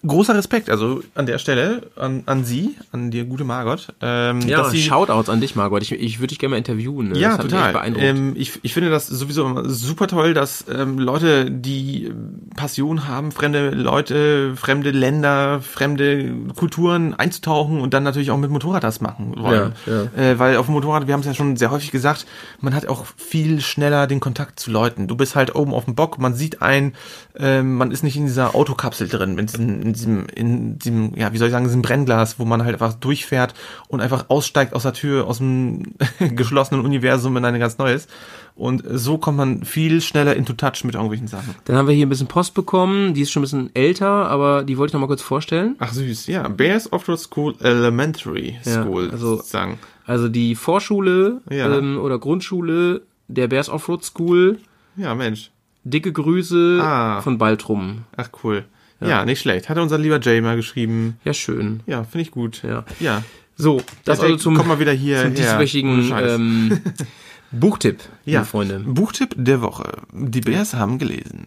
großer 0.06 0.34
Respekt, 0.34 0.70
also 0.70 1.02
an 1.14 1.26
der 1.26 1.38
Stelle 1.38 1.82
an, 1.96 2.22
an 2.26 2.44
Sie, 2.44 2.76
an 2.92 3.10
die 3.10 3.24
gute 3.24 3.44
Margot. 3.44 3.88
Ähm, 4.00 4.40
Ja, 4.42 4.58
dass 4.58 4.70
sie, 4.70 4.82
Shoutouts 4.82 5.28
an 5.28 5.40
dich, 5.40 5.56
Margot. 5.56 5.82
Ich, 5.82 5.92
ich 5.92 6.18
würde 6.18 6.28
dich 6.28 6.38
gerne 6.38 6.52
mal 6.52 6.58
interviewen. 6.58 7.08
Ne? 7.10 7.18
ja, 7.18 7.36
total. 7.38 7.72
beeindruckt. 7.72 8.04
Ähm, 8.04 8.32
ich, 8.36 8.58
ich 8.62 8.74
finde 8.74 8.90
das 8.90 9.06
sowieso 9.06 9.46
immer 9.46 9.68
super 9.68 10.06
toll, 10.08 10.34
dass 10.34 10.64
ähm, 10.72 10.98
Leute, 10.98 11.50
die 11.50 12.06
ähm, 12.06 12.40
Passion 12.56 13.08
haben, 13.08 13.32
fremde 13.32 13.70
Leute, 13.70 14.54
fremde 14.56 14.90
Länder, 14.90 15.60
fremde 15.60 16.32
Kulturen 16.54 17.14
einzutauchen 17.14 17.80
und 17.80 17.94
dann 17.94 18.02
natürlich 18.02 18.30
auch 18.30 18.36
mit 18.38 18.50
Motorrad 18.50 18.84
das 18.84 19.00
machen 19.00 19.34
wollen. 19.36 19.72
Ja, 19.86 20.02
Äh, 20.16 20.38
weil 20.38 20.56
auf 20.56 20.66
dem 20.66 20.72
Motorrad, 20.72 21.06
wir 21.06 21.14
haben 21.14 21.20
es 21.20 21.26
ja 21.26 21.34
schon 21.34 21.56
sehr 21.56 21.70
häufig 21.70 21.90
gesagt, 21.90 22.26
man 22.60 22.74
hat 22.74 22.86
auch 22.86 23.04
viel 23.16 23.60
schneller 23.60 24.06
den 24.06 24.20
Kontakt 24.20 24.60
zu 24.60 24.70
Leuten. 24.70 25.08
Du 25.08 25.16
bist 25.16 25.34
halt 25.36 25.54
oben 25.54 25.72
auf 25.74 25.84
dem 25.86 25.94
Bock, 25.94 26.18
man 26.18 26.34
sieht 26.34 26.62
einen, 26.62 26.94
ähm, 27.38 27.76
man 27.76 27.90
ist 27.90 28.02
nicht 28.02 28.16
in 28.16 28.24
dieser 28.26 28.54
Autokapsel 28.54 29.08
drin, 29.08 29.38
in 29.38 29.46
diesem, 29.46 29.82
in 29.82 29.92
diesem, 29.92 30.26
in 30.34 30.78
diesem, 30.78 31.14
ja, 31.16 31.32
wie 31.32 31.38
soll 31.38 31.48
ich 31.48 31.52
sagen, 31.52 31.64
diesem 31.66 31.82
Brennglas, 31.82 32.38
wo 32.38 32.44
man 32.44 32.64
halt 32.64 32.74
einfach 32.74 32.94
durchfährt 32.94 33.54
und 33.88 34.00
einfach 34.00 34.26
aussteigt 34.28 34.74
aus 34.74 34.82
der 34.84 34.92
Tür, 34.94 35.26
aus 35.26 35.38
dem 35.38 35.94
geschlossenen 36.18 36.84
Universum 36.84 37.36
in 37.36 37.44
ein 37.44 37.58
ganz 37.60 37.78
neues. 37.78 38.08
Und 38.54 38.82
so 38.90 39.18
kommt 39.18 39.36
man 39.36 39.64
viel 39.64 40.00
schneller 40.00 40.34
into 40.34 40.54
touch 40.54 40.82
mit 40.84 40.94
irgendwelchen 40.94 41.28
Sachen. 41.28 41.54
Dann 41.66 41.76
haben 41.76 41.88
wir 41.88 41.94
hier 41.94 42.06
ein 42.06 42.08
bisschen 42.08 42.26
Post 42.26 42.54
bekommen, 42.54 43.12
die 43.12 43.20
ist 43.20 43.30
schon 43.30 43.42
ein 43.42 43.44
bisschen 43.44 43.70
älter, 43.74 44.08
aber 44.08 44.64
die 44.64 44.78
wollte 44.78 44.90
ich 44.90 44.94
noch 44.94 45.00
mal 45.00 45.06
kurz 45.08 45.20
vorstellen. 45.20 45.76
Ach 45.78 45.92
süß, 45.92 46.26
ja. 46.28 46.48
Bears 46.48 46.90
Offroad 46.90 47.18
School 47.20 47.54
Elementary 47.60 48.58
Ja, 48.64 48.82
School, 48.82 49.10
also- 49.10 49.36
sozusagen. 49.36 49.78
Also 50.06 50.28
die 50.28 50.54
Vorschule 50.54 51.40
Ja. 51.50 51.76
ähm, 51.76 51.98
oder 51.98 52.18
Grundschule 52.18 53.02
der 53.28 53.48
Bears 53.48 53.68
Offroad 53.68 54.04
School. 54.04 54.58
Ja, 54.96 55.14
Mensch. 55.14 55.50
Dicke 55.88 56.12
Grüße 56.12 56.80
Ah. 56.82 57.20
von 57.22 57.38
Baltrum. 57.38 58.04
Ach 58.16 58.28
cool. 58.42 58.64
Ja. 59.00 59.24
nicht 59.24 59.40
schlecht. 59.40 59.68
Hat 59.68 59.78
unser 59.78 59.98
lieber 59.98 60.18
Jay 60.20 60.40
mal 60.40 60.56
geschrieben. 60.56 61.18
Ja, 61.24 61.32
schön. 61.34 61.80
Ja, 61.86 62.04
finde 62.04 62.22
ich 62.22 62.30
gut. 62.30 62.62
Ja. 62.62 62.84
Ja. 62.98 63.22
So, 63.56 63.80
das 64.04 64.20
also 64.20 64.36
zum, 64.36 64.56
komm 64.56 64.68
mal 64.68 64.80
wieder 64.80 64.92
hier 64.92 65.22
zum 65.22 65.34
dieswöchigen 65.34 66.12
ähm, 66.18 66.80
Buchtipp, 67.52 68.00
Ja, 68.24 68.40
liebe 68.40 68.44
Freunde. 68.50 68.80
Buchtipp 68.84 69.34
der 69.36 69.62
Woche. 69.62 69.84
Die 70.12 70.40
Bears 70.40 70.74
haben 70.74 70.98
gelesen. 70.98 71.46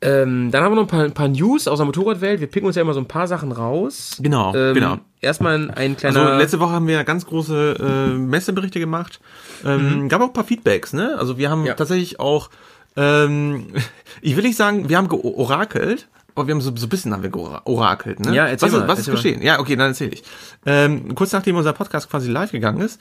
Ähm, 0.00 0.50
dann 0.50 0.64
haben 0.64 0.72
wir 0.72 0.76
noch 0.76 0.82
ein 0.82 0.88
paar, 0.88 1.04
ein 1.04 1.12
paar 1.14 1.28
News 1.28 1.68
aus 1.68 1.78
der 1.78 1.86
Motorradwelt. 1.86 2.40
Wir 2.40 2.48
picken 2.48 2.66
uns 2.66 2.74
ja 2.76 2.82
immer 2.82 2.92
so 2.94 3.00
ein 3.00 3.06
paar 3.06 3.28
Sachen 3.28 3.52
raus. 3.52 4.16
Genau, 4.20 4.52
ähm, 4.54 4.74
genau. 4.74 4.98
Erstmal 5.20 5.54
ein, 5.54 5.70
ein 5.70 5.96
kleiner. 5.96 6.20
Also 6.26 6.38
letzte 6.38 6.58
Woche 6.60 6.72
haben 6.72 6.86
wir 6.88 6.94
ja 6.94 7.02
ganz 7.04 7.24
große 7.26 7.76
äh, 8.12 8.18
Messeberichte 8.18 8.80
gemacht. 8.80 9.20
Ähm, 9.64 10.08
Gab 10.08 10.20
auch 10.20 10.26
ein 10.28 10.32
paar 10.32 10.42
Feedbacks, 10.44 10.92
ne? 10.92 11.16
Also 11.18 11.38
wir 11.38 11.50
haben 11.50 11.60
Mhm. 11.60 11.66
Ja. 11.66 11.74
tatsächlich 11.74 12.18
auch, 12.18 12.50
ähm, 12.96 13.66
ich 14.22 14.36
will 14.36 14.44
nicht 14.44 14.56
sagen, 14.56 14.88
wir 14.88 14.96
haben 14.96 15.08
georakelt, 15.08 16.08
aber 16.34 16.46
wir 16.46 16.54
haben 16.54 16.60
so, 16.62 16.74
so 16.74 16.86
ein 16.86 16.88
bisschen 16.88 17.12
haben 17.12 17.22
wir 17.22 17.30
georakelt, 17.30 18.20
ne? 18.20 18.34
Ja, 18.34 18.46
erzähl 18.46 18.72
was, 18.72 18.78
mal, 18.78 18.82
ist, 18.82 18.88
was 18.88 18.98
ist 19.00 19.08
erzähl 19.08 19.14
mal. 19.14 19.22
geschehen? 19.22 19.46
Ja, 19.46 19.60
okay, 19.60 19.76
dann 19.76 19.88
erzähle 19.88 20.12
ich. 20.12 20.22
Ähm, 20.64 21.14
kurz 21.14 21.32
nachdem 21.32 21.56
unser 21.56 21.74
Podcast 21.74 22.08
quasi 22.08 22.30
live 22.30 22.52
gegangen 22.52 22.80
ist, 22.80 23.00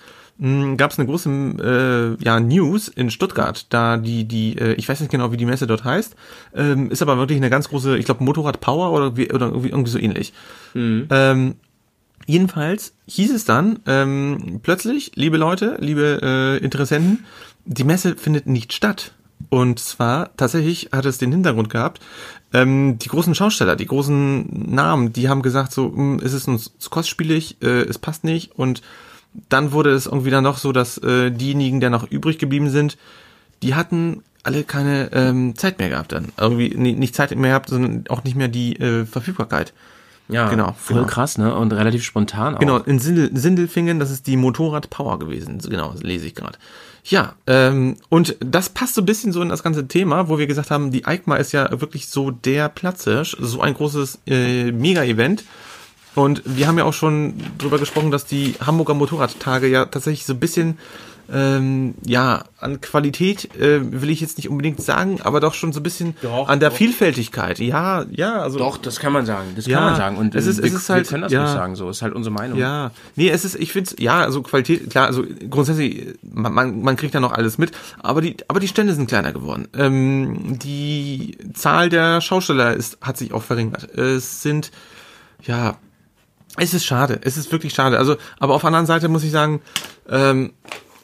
gab 0.76 0.92
es 0.92 1.00
eine 1.00 1.08
große 1.08 2.18
äh, 2.20 2.24
ja, 2.24 2.40
News 2.40 2.90
in 2.90 3.10
Stuttgart, 3.10 3.68
da 3.70 3.98
die, 3.98 4.26
die, 4.26 4.58
äh, 4.58 4.74
ich 4.74 4.90
weiß 4.90 5.00
nicht 5.00 5.12
genau, 5.12 5.32
wie 5.32 5.38
die 5.38 5.46
Messe 5.46 5.68
dort 5.68 5.86
heißt, 5.86 6.16
ähm, 6.56 6.92
ist 6.92 7.02
aber 7.02 7.18
wirklich 7.18 7.38
eine 7.38 7.50
ganz 7.50 7.70
große, 7.70 7.98
ich 7.98 8.06
glaube 8.06 8.24
Motorrad 8.24 8.60
Power 8.60 8.92
oder, 8.92 9.16
wie, 9.16 9.32
oder 9.32 9.48
irgendwie, 9.48 9.70
irgendwie 9.70 9.92
so 9.92 10.00
ähnlich. 10.00 10.34
Ähm, 10.74 11.56
Jedenfalls 12.26 12.94
hieß 13.08 13.34
es 13.34 13.46
dann 13.46 13.80
ähm, 13.88 14.60
plötzlich, 14.64 15.12
liebe 15.16 15.38
Leute, 15.38 15.78
liebe 15.80 16.20
äh, 16.22 16.64
Interessenten, 16.64 17.26
die 17.66 17.84
Messe 17.84 18.16
findet 18.16 18.48
nicht 18.48 18.74
statt. 18.74 19.14
Und 19.50 19.80
zwar 19.80 20.36
tatsächlich 20.38 20.90
hat 20.92 21.06
es 21.06 21.18
den 21.18 21.32
Hintergrund 21.32 21.70
gehabt, 21.70 22.02
ähm, 22.54 23.00
die 23.00 23.10
großen 23.10 23.36
Schausteller, 23.36 23.76
die 23.76 23.86
großen 23.86 24.74
Namen, 24.74 25.14
die 25.14 25.30
haben 25.30 25.42
gesagt, 25.42 25.72
so, 25.72 25.94
"Hm, 25.96 26.20
es 26.24 26.34
ist 26.34 26.48
uns 26.48 26.72
zu 26.78 26.90
kostspielig, 26.90 27.58
äh, 27.62 27.82
es 27.84 27.98
passt 27.98 28.24
nicht. 28.24 28.52
Und 28.58 28.82
dann 29.50 29.72
wurde 29.72 29.92
es 29.92 30.06
irgendwie 30.06 30.32
dann 30.32 30.44
noch 30.44 30.58
so, 30.58 30.72
dass 30.72 30.98
äh, 30.98 31.32
diejenigen, 31.32 31.80
die 31.80 31.90
noch 31.90 32.10
übrig 32.12 32.38
geblieben 32.38 32.70
sind, 32.70 32.98
die 33.64 33.76
hatten 33.76 34.24
alle 34.44 34.64
keine 34.64 35.12
ähm, 35.14 35.56
Zeit 35.56 35.80
mehr 35.80 35.90
gehabt 35.90 36.12
dann. 36.12 36.30
Irgendwie 36.38 36.70
nicht 36.76 37.16
Zeit 37.16 37.36
mehr 37.36 37.52
gehabt, 37.52 37.70
sondern 37.70 38.06
auch 38.10 38.24
nicht 38.24 38.36
mehr 38.36 38.48
die 38.48 38.76
äh, 38.80 39.06
Verfügbarkeit. 39.06 39.72
ja, 40.28 40.50
genau, 40.50 40.76
voll 40.78 40.98
genau. 40.98 41.08
krass, 41.08 41.38
ne? 41.38 41.54
Und 41.56 41.72
relativ 41.74 42.04
spontan 42.04 42.56
auch. 42.56 42.60
Genau, 42.60 42.78
in 42.78 43.00
Sindel, 43.00 43.30
Sindelfingen, 43.38 44.00
das 44.00 44.12
ist 44.12 44.28
die 44.28 44.38
Motorrad 44.38 44.90
Power 44.90 45.20
gewesen. 45.20 45.60
Genau, 45.60 45.92
das 45.92 46.04
lese 46.04 46.26
ich 46.26 46.36
gerade. 46.36 46.58
Ja, 47.04 47.36
ähm, 47.48 47.98
und 48.10 48.36
das 48.40 48.70
passt 48.70 48.96
so 48.96 49.02
ein 49.02 49.06
bisschen 49.06 49.32
so 49.32 49.42
in 49.42 49.50
das 49.50 49.64
ganze 49.64 49.88
Thema, 49.88 50.30
wo 50.30 50.38
wir 50.38 50.48
gesagt 50.48 50.70
haben, 50.70 50.92
die 50.92 51.06
EICMA 51.06 51.38
ist 51.38 51.52
ja 51.52 51.70
wirklich 51.82 52.08
so 52.08 52.32
der 52.32 52.70
Platzhirsch, 52.70 53.36
so 53.40 53.62
ein 53.62 53.74
großes 53.74 54.20
äh, 54.28 54.72
Mega-Event. 54.72 55.44
Und 56.14 56.44
wir 56.46 56.68
haben 56.68 56.78
ja 56.78 56.84
auch 56.84 56.94
schon 56.94 57.36
drüber 57.58 57.80
gesprochen, 57.80 58.12
dass 58.12 58.26
die 58.26 58.56
Hamburger 58.60 58.94
Motorradtage 58.94 59.68
ja 59.68 59.86
tatsächlich 59.86 60.26
so 60.26 60.34
ein 60.34 60.40
bisschen, 60.40 60.78
ähm, 61.34 61.94
ja, 62.06 62.44
an 62.60 62.82
Qualität 62.82 63.56
äh, 63.56 63.80
will 64.02 64.10
ich 64.10 64.20
jetzt 64.20 64.38
nicht 64.38 64.50
unbedingt 64.50 64.82
sagen, 64.82 65.22
aber 65.24 65.40
doch 65.40 65.54
schon 65.54 65.72
so 65.72 65.80
ein 65.80 65.84
bisschen 65.84 66.16
Doch, 66.22 66.50
an 66.50 66.60
der 66.60 66.70
doch. 66.72 66.76
Vielfältigkeit. 66.78 67.60
Ja, 67.60 68.06
ja, 68.12 68.42
also. 68.42 68.58
Doch, 68.60 68.78
das 68.78 69.00
kann 69.00 69.14
man 69.14 69.26
sagen. 69.26 69.54
Das 69.56 69.66
Ja, 69.66 69.78
kann 69.78 69.86
man 69.88 69.96
sagen. 69.96 70.18
Und 70.18 70.36
es 70.36 70.46
äh, 70.46 70.50
ist- 70.50 70.58
wir, 70.62 70.66
es 70.66 70.74
ist 70.74 70.90
halt- 70.90 71.06
wir 71.06 71.10
können 71.10 71.24
das 71.24 71.32
ja. 71.32 71.44
nicht 71.44 71.54
sagen. 71.54 71.76
So 71.76 71.90
ist 71.90 72.02
halt 72.02 72.14
unsere 72.14 72.34
Meinung. 72.34 72.60
Ja, 72.60 72.92
nee, 73.16 73.30
es 73.30 73.46
ist, 73.46 73.56
ich 73.56 73.72
find's, 73.72 73.96
ja, 74.00 74.20
also 74.22 74.42
Qualität, 74.42 74.90
klar, 74.90 75.08
also 75.08 75.24
grundsätzlich, 75.50 76.16
man, 76.22 76.54
man, 76.54 76.82
man 76.82 76.96
kriegt 76.98 77.16
da 77.16 77.20
noch 77.22 77.32
alles 77.32 77.58
mit, 77.58 77.72
aber 78.00 78.20
die, 78.22 78.36
aber 78.50 78.60
die 78.60 78.68
Stände 78.68 78.94
sind 78.94 79.08
kleiner 79.08 79.32
geworden. 79.32 79.68
Ähm, 79.74 80.60
die 80.60 81.38
Zahl 81.54 81.90
der 81.90 82.20
Schausteller 82.22 82.74
ist, 82.74 82.98
hat 83.02 83.18
sich 83.18 83.34
auch 83.34 83.44
verringert. 83.44 83.84
Es 83.98 84.42
sind, 84.44 84.72
ja, 85.44 85.78
es 86.58 86.74
ist 86.74 86.84
schade, 86.84 87.20
es 87.24 87.38
ist 87.38 87.52
wirklich 87.54 87.74
schade. 87.74 87.98
Also, 87.98 88.18
aber 88.40 88.54
auf 88.56 88.62
der 88.62 88.68
anderen 88.68 88.86
Seite 88.86 89.08
muss 89.08 89.24
ich 89.24 89.32
sagen, 89.32 89.62
ähm, 90.10 90.52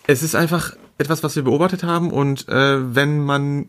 es 0.07 0.23
ist 0.23 0.35
einfach 0.35 0.75
etwas, 0.97 1.21
was 1.21 1.35
wir 1.35 1.43
beobachtet 1.43 1.83
haben 1.83 2.11
und 2.11 2.47
äh, 2.49 2.95
wenn 2.95 3.19
man 3.19 3.67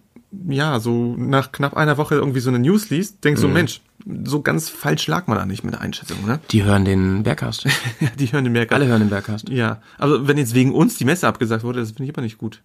ja 0.48 0.78
so 0.80 1.14
nach 1.16 1.52
knapp 1.52 1.76
einer 1.76 1.96
Woche 1.96 2.14
irgendwie 2.14 2.40
so 2.40 2.50
eine 2.50 2.58
News 2.58 2.90
liest, 2.90 3.24
denkst 3.24 3.40
du, 3.40 3.48
Mensch, 3.48 3.80
so 4.24 4.42
ganz 4.42 4.68
falsch 4.68 5.06
lag 5.06 5.26
man 5.26 5.38
da 5.38 5.46
nicht 5.46 5.64
mit 5.64 5.74
der 5.74 5.80
Einschätzung, 5.80 6.24
ne? 6.26 6.38
Die 6.50 6.64
hören 6.64 6.84
den 6.84 7.22
Bergcast. 7.22 7.66
Ja, 8.00 8.08
die 8.18 8.26
hören 8.32 8.44
den 8.44 8.52
Merker. 8.52 8.76
Alle 8.76 8.86
hören 8.86 9.00
den 9.00 9.10
Bergcast. 9.10 9.48
Ja, 9.48 9.80
also 9.98 10.28
wenn 10.28 10.38
jetzt 10.38 10.54
wegen 10.54 10.72
uns 10.72 10.96
die 10.96 11.04
Messe 11.04 11.26
abgesagt 11.26 11.64
wurde, 11.64 11.80
das 11.80 11.90
finde 11.90 12.04
ich 12.04 12.10
aber 12.10 12.22
nicht 12.22 12.38
gut. 12.38 12.62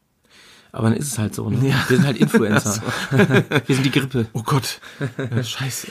Aber 0.76 0.90
dann 0.90 0.98
ist 0.98 1.08
es 1.08 1.20
halt 1.20 1.36
so. 1.36 1.52
Ne? 1.52 1.62
Wir 1.62 1.98
sind 1.98 2.04
halt 2.04 2.18
Influencer. 2.18 2.82
wir 3.68 3.76
sind 3.76 3.86
die 3.86 3.92
Grippe. 3.92 4.26
Oh 4.34 4.42
Gott, 4.44 4.82
scheiße. 5.44 5.88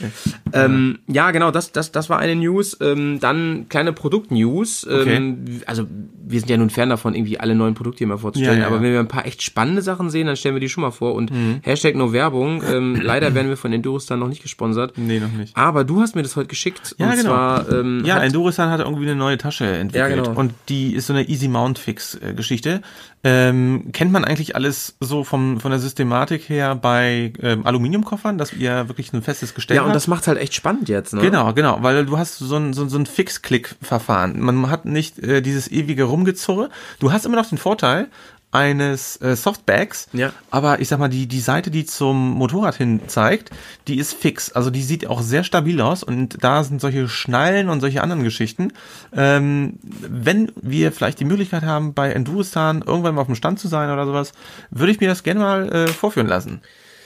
Ähm, 0.51 0.99
ja, 1.07 1.31
genau, 1.31 1.51
das, 1.51 1.71
das, 1.71 1.93
das 1.93 2.09
war 2.09 2.19
eine 2.19 2.35
News. 2.35 2.77
Ähm, 2.81 3.21
dann 3.21 3.67
kleine 3.69 3.93
Produkt-News. 3.93 4.85
Ähm, 4.91 5.61
Also 5.65 5.87
wir 6.25 6.39
sind 6.41 6.49
ja 6.49 6.57
nun 6.57 6.69
fern 6.69 6.89
davon, 6.89 7.15
irgendwie 7.15 7.39
alle 7.39 7.55
neuen 7.55 7.75
Produkte 7.75 8.05
mal 8.05 8.17
vorzustellen. 8.17 8.57
Ja, 8.57 8.63
ja, 8.63 8.67
aber 8.67 8.75
ja. 8.75 8.81
wenn 8.81 8.91
wir 8.91 8.99
ein 8.99 9.07
paar 9.07 9.25
echt 9.25 9.41
spannende 9.41 9.81
Sachen 9.81 10.09
sehen, 10.09 10.27
dann 10.27 10.35
stellen 10.35 10.55
wir 10.55 10.59
die 10.59 10.67
schon 10.67 10.81
mal 10.81 10.91
vor. 10.91 11.15
Und 11.15 11.31
Hashtag 11.61 11.95
no 11.95 12.11
Werbung. 12.11 12.61
Ähm, 12.69 12.99
leider 13.01 13.33
werden 13.33 13.47
wir 13.47 13.55
von 13.55 13.71
Endurostan 13.71 14.19
noch 14.19 14.27
nicht 14.27 14.41
gesponsert. 14.41 14.97
Nee, 14.97 15.21
noch 15.21 15.31
nicht. 15.31 15.55
Aber 15.55 15.85
du 15.85 16.01
hast 16.01 16.13
mir 16.15 16.23
das 16.23 16.35
heute 16.35 16.49
geschickt. 16.49 16.93
Ja, 16.97 17.05
und 17.05 17.15
genau. 17.15 17.29
zwar, 17.29 17.71
ähm, 17.71 18.03
Ja, 18.05 18.15
hat, 18.15 18.23
Endurisan 18.23 18.69
hat 18.69 18.81
irgendwie 18.81 19.05
eine 19.05 19.15
neue 19.15 19.37
Tasche 19.37 19.65
entwickelt. 19.65 20.09
Ja, 20.17 20.23
genau. 20.23 20.37
Und 20.37 20.53
die 20.67 20.93
ist 20.93 21.07
so 21.07 21.13
eine 21.13 21.29
Easy 21.29 21.47
Mount 21.47 21.79
Fix 21.79 22.15
äh, 22.15 22.33
Geschichte. 22.33 22.81
Ähm, 23.25 23.91
kennt 23.93 24.11
man 24.11 24.25
eigentlich 24.25 24.57
alles 24.57 24.72
so 24.99 25.23
vom, 25.23 25.59
von 25.59 25.71
der 25.71 25.79
Systematik 25.79 26.49
her 26.49 26.75
bei 26.75 27.33
ähm, 27.41 27.65
Aluminiumkoffern, 27.65 28.37
dass 28.37 28.53
ihr 28.53 28.87
wirklich 28.87 29.13
ein 29.13 29.21
festes 29.21 29.53
Gestell 29.53 29.77
ja, 29.77 29.81
und 29.81 29.89
habt? 29.89 29.95
das 29.95 30.07
macht 30.07 30.27
halt 30.27 30.37
echt 30.37 30.53
spannend 30.53 30.89
jetzt. 30.89 31.13
Ne? 31.13 31.21
Genau, 31.21 31.53
genau, 31.53 31.79
weil 31.81 32.05
du 32.05 32.17
hast 32.17 32.37
so 32.37 32.55
ein, 32.55 32.73
so, 32.73 32.87
so 32.87 32.97
ein 32.97 33.05
Fix-Click-Verfahren. 33.05 34.39
Man 34.39 34.69
hat 34.69 34.85
nicht 34.85 35.19
äh, 35.19 35.41
dieses 35.41 35.71
ewige 35.71 36.03
Rumgezurre. 36.03 36.69
Du 36.99 37.11
hast 37.11 37.25
immer 37.25 37.35
noch 37.35 37.47
den 37.47 37.57
Vorteil 37.57 38.07
eines 38.53 39.19
äh, 39.21 39.35
Softbags, 39.35 40.07
Ja. 40.13 40.31
aber 40.51 40.79
ich 40.79 40.87
sag 40.87 40.99
mal, 40.99 41.09
die, 41.09 41.27
die 41.27 41.39
Seite, 41.39 41.71
die 41.71 41.85
zum 41.85 42.31
Motorrad 42.31 42.75
hin 42.75 43.01
zeigt, 43.07 43.49
die 43.87 43.97
ist 43.97 44.13
fix. 44.13 44.51
Also 44.51 44.69
die 44.69 44.83
sieht 44.83 45.07
auch 45.07 45.21
sehr 45.21 45.43
stabil 45.43 45.81
aus 45.81 46.03
und 46.03 46.43
da 46.43 46.63
sind 46.63 46.79
solche 46.79 47.09
Schnallen 47.09 47.69
und 47.69 47.81
solche 47.81 48.01
anderen 48.03 48.23
Geschichten. 48.23 48.71
Ähm, 49.11 49.79
wenn 49.81 50.51
wir 50.61 50.91
vielleicht 50.91 51.19
die 51.19 51.25
Möglichkeit 51.25 51.63
haben, 51.63 51.93
bei 51.93 52.11
Enduristan 52.11 52.83
irgendwann 52.85 53.15
mal 53.15 53.21
auf 53.21 53.27
dem 53.27 53.35
Stand 53.35 53.59
zu 53.59 53.67
sein 53.67 53.89
oder 53.91 54.05
sowas, 54.05 54.33
würde 54.69 54.91
ich 54.91 54.99
mir 54.99 55.07
das 55.09 55.23
gerne 55.23 55.39
mal 55.39 55.69
äh, 55.73 55.87
vorführen 55.87 56.27
lassen, 56.27 56.61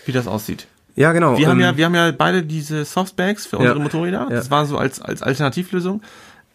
wie 0.06 0.12
das 0.12 0.28
aussieht. 0.28 0.68
Ja, 0.96 1.12
genau. 1.12 1.38
Wir 1.38 1.48
haben 1.48 1.60
ähm, 1.60 1.64
ja, 1.66 1.78
wir 1.78 1.86
haben 1.86 1.96
ja 1.96 2.12
beide 2.12 2.44
diese 2.44 2.84
Softbags 2.84 3.46
für 3.46 3.58
unsere 3.60 3.78
Ja. 3.78 3.84
Motorräder. 3.84 4.28
Ja. 4.30 4.36
Das 4.36 4.50
war 4.52 4.66
so 4.66 4.78
als, 4.78 5.00
als 5.00 5.22
Alternativlösung. 5.22 6.02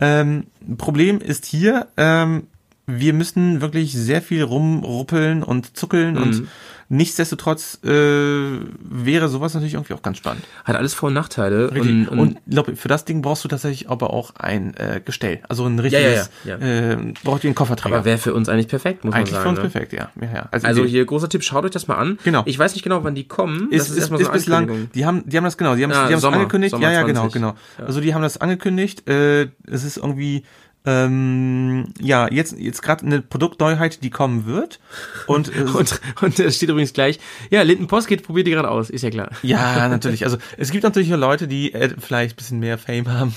Ähm, 0.00 0.48
Problem 0.78 1.20
ist 1.20 1.46
hier, 1.46 1.86
ähm, 1.96 2.48
wir 2.86 3.12
müssen 3.12 3.60
wirklich 3.60 3.92
sehr 3.92 4.22
viel 4.22 4.42
rumruppeln 4.42 5.42
und 5.42 5.76
zuckeln 5.76 6.14
Mhm. 6.14 6.22
und 6.22 6.48
nichtsdestotrotz 6.88 7.78
äh, 7.84 7.88
wäre 7.88 9.28
sowas 9.28 9.54
natürlich 9.54 9.74
irgendwie 9.74 9.94
auch 9.94 10.02
ganz 10.02 10.18
spannend. 10.18 10.44
hat 10.64 10.76
alles 10.76 10.92
Vor- 10.92 11.06
und 11.08 11.14
Nachteile. 11.14 11.72
Richtig. 11.72 11.90
Und, 11.90 12.08
und, 12.08 12.18
Und, 12.18 12.38
glaub, 12.48 12.76
für 12.76 12.88
das 12.88 13.04
Ding 13.06 13.22
brauchst 13.22 13.44
du 13.44 13.48
tatsächlich 13.48 13.88
aber 13.88 14.12
auch 14.12 14.34
ein 14.36 14.74
äh, 14.76 15.00
Gestell. 15.02 15.40
Also 15.48 15.64
ein 15.64 15.78
richtiges, 15.78 16.28
ja, 16.44 16.58
ja. 16.58 16.92
Äh, 16.92 16.96
braucht 17.24 17.44
ihr 17.44 17.48
einen 17.48 17.54
Kofferträger. 17.54 17.96
aber 17.96 18.04
wäre 18.04 18.18
für 18.18 18.34
uns 18.34 18.48
eigentlich 18.50 18.68
perfekt, 18.68 19.04
muss 19.04 19.14
Eigentlich 19.14 19.32
man 19.32 19.40
für 19.40 19.44
sagen. 19.44 19.48
uns 19.50 19.58
ne? 19.58 19.70
perfekt, 19.70 19.92
ja. 19.94 20.10
ja, 20.20 20.34
ja. 20.34 20.48
Also 20.50 20.82
Idee. 20.82 20.90
hier 20.90 21.04
großer 21.06 21.28
Tipp, 21.28 21.42
schaut 21.44 21.64
euch 21.64 21.70
das 21.70 21.88
mal 21.88 21.94
an. 21.96 22.18
Genau. 22.24 22.42
Ich 22.46 22.58
weiß 22.58 22.74
nicht 22.74 22.82
genau, 22.82 23.02
wann 23.04 23.14
die 23.14 23.24
kommen. 23.26 23.70
ist, 23.70 23.88
ist, 23.88 24.10
ist, 24.10 24.32
bislang, 24.32 24.62
Ankündigung. 24.64 24.90
die 24.94 25.06
haben, 25.06 25.22
die 25.26 25.36
haben 25.36 25.44
das 25.44 25.56
genau, 25.56 25.76
die 25.76 25.84
haben 25.84 25.92
Ah, 25.92 26.10
es 26.10 26.20
Sommer, 26.20 26.36
angekündigt. 26.38 26.72
Sommer 26.72 26.84
ja, 26.88 26.92
ja, 26.92 27.02
genau, 27.04 27.22
20. 27.22 27.40
genau. 27.40 27.54
Also 27.78 28.00
die 28.00 28.12
haben 28.14 28.22
das 28.22 28.36
angekündigt. 28.38 29.08
Äh, 29.08 29.48
es 29.66 29.84
ist 29.84 29.96
irgendwie 29.96 30.42
ähm, 30.84 31.84
ja 32.00 32.28
jetzt 32.30 32.58
jetzt 32.58 32.82
gerade 32.82 33.06
eine 33.06 33.22
Produktneuheit, 33.22 34.02
die 34.02 34.10
kommen 34.10 34.46
wird. 34.46 34.80
Und, 35.26 35.48
äh, 35.56 35.62
Und, 35.74 36.00
und 36.20 36.38
da 36.38 36.50
steht 36.50 36.68
übrigens 36.68 36.92
gleich, 36.92 37.18
ja, 37.50 37.62
Linden 37.62 37.86
Post 37.86 38.08
geht, 38.08 38.22
probiert 38.24 38.46
die 38.46 38.50
gerade 38.50 38.68
aus, 38.70 38.90
ist 38.90 39.02
ja 39.02 39.10
klar. 39.10 39.30
ja, 39.42 39.88
natürlich. 39.90 40.24
Also 40.24 40.38
es 40.56 40.70
gibt 40.70 40.84
natürlich 40.84 41.12
auch 41.14 41.18
Leute, 41.18 41.46
die 41.48 41.72
äh, 41.72 41.90
vielleicht 41.98 42.34
ein 42.34 42.36
bisschen 42.36 42.58
mehr 42.60 42.78
Fame 42.78 43.08
haben 43.08 43.34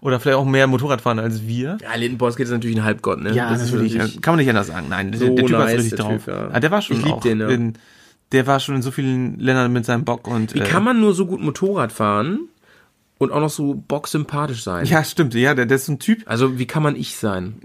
oder 0.00 0.20
vielleicht 0.20 0.36
auch 0.38 0.44
mehr 0.44 0.66
Motorrad 0.66 1.00
fahren 1.00 1.18
als 1.18 1.46
wir. 1.46 1.78
Ja, 1.82 1.94
Linden 1.94 2.18
Post 2.18 2.36
geht 2.36 2.46
ist 2.46 2.52
natürlich 2.52 2.76
ein 2.76 2.84
Halbgott, 2.84 3.20
ne? 3.20 3.32
Ja, 3.32 3.50
Das 3.52 3.62
ist 3.62 3.72
natürlich. 3.72 3.94
wirklich- 3.94 4.20
Kann 4.22 4.32
man 4.34 4.38
nicht 4.44 4.48
anders 4.48 4.66
sagen. 4.68 4.86
Nein, 4.88 5.12
So 5.14 5.26
der, 5.26 5.34
der 5.36 5.46
Typ 5.46 5.58
nice, 5.58 5.70
ist 5.72 5.78
richtig 5.78 5.96
der 5.96 5.98
drauf. 6.06 6.24
Typ, 6.24 6.34
ja. 6.34 6.48
ah, 6.52 6.60
der 6.60 6.70
war 6.70 6.82
schon 6.82 6.96
Ich 6.98 7.04
lieb 7.04 7.14
auch 7.14 7.20
den, 7.20 7.40
ja. 7.40 7.48
in, 7.48 7.74
Der 8.32 8.46
war 8.46 8.60
schon 8.60 8.74
in 8.76 8.82
so 8.82 8.90
vielen 8.90 9.38
Ländern 9.38 9.72
mit 9.72 9.84
seinem 9.86 10.04
Bock 10.04 10.26
und. 10.28 10.54
Wie 10.54 10.60
kann 10.60 10.84
man 10.84 11.00
nur 11.00 11.14
so 11.14 11.26
gut 11.26 11.40
Motorrad 11.40 11.92
fahren 11.92 12.40
und 13.18 13.32
auch 13.32 13.40
noch 13.40 13.50
so 13.50 13.74
bocksympathisch 13.74 14.62
sein? 14.62 14.86
Ja, 14.86 15.04
stimmt. 15.04 15.34
Ja, 15.34 15.54
der, 15.54 15.66
der 15.66 15.76
ist 15.76 15.86
so 15.86 15.92
ein 15.92 15.98
Typ. 15.98 16.22
Also, 16.26 16.58
wie 16.58 16.66
kann 16.66 16.82
man 16.82 16.96
ich 16.96 17.16
sein? 17.16 17.60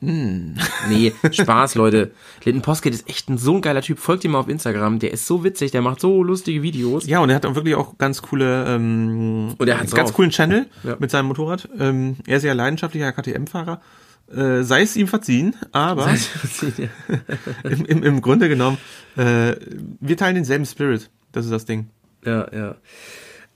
Nee, 0.00 1.12
Spaß, 1.32 1.74
Leute. 1.74 2.12
Linden 2.44 2.62
Posket 2.62 2.94
ist 2.94 3.08
echt 3.08 3.28
ein 3.28 3.36
so 3.36 3.56
ein 3.56 3.62
geiler 3.62 3.82
Typ. 3.82 3.98
Folgt 3.98 4.22
ihm 4.24 4.30
mal 4.30 4.38
auf 4.38 4.48
Instagram. 4.48 5.00
Der 5.00 5.12
ist 5.12 5.26
so 5.26 5.42
witzig, 5.42 5.72
der 5.72 5.82
macht 5.82 6.00
so 6.00 6.22
lustige 6.22 6.62
Videos. 6.62 7.04
Ja, 7.06 7.18
und 7.18 7.30
er 7.30 7.34
hat 7.36 7.46
auch 7.46 7.56
wirklich 7.56 7.74
auch 7.74 7.98
ganz 7.98 8.22
coole, 8.22 8.64
ähm, 8.68 9.54
Und 9.58 9.66
er 9.68 9.80
hat's 9.80 9.92
ganz 9.92 10.10
drauf. 10.10 10.16
coolen 10.16 10.30
Channel 10.30 10.66
Ja. 10.84 10.96
mit 11.00 11.10
seinem 11.10 11.26
Motorrad. 11.26 11.68
Ähm, 11.80 12.16
er 12.28 12.36
ist 12.36 12.44
ja 12.44 12.52
leidenschaftlicher 12.52 13.10
KTM-Fahrer. 13.12 13.80
Äh, 14.32 14.62
sei 14.62 14.82
es 14.82 14.94
ihm 14.94 15.08
verziehen, 15.08 15.56
aber 15.72 16.14
im, 17.64 17.84
im, 17.86 18.02
im 18.02 18.20
Grunde 18.20 18.48
genommen, 18.50 18.76
äh, 19.16 19.56
wir 20.00 20.16
teilen 20.18 20.34
denselben 20.36 20.66
Spirit. 20.66 21.10
Das 21.32 21.44
ist 21.46 21.50
das 21.50 21.64
Ding. 21.64 21.88
Ja, 22.24 22.46
ja. 22.54 22.74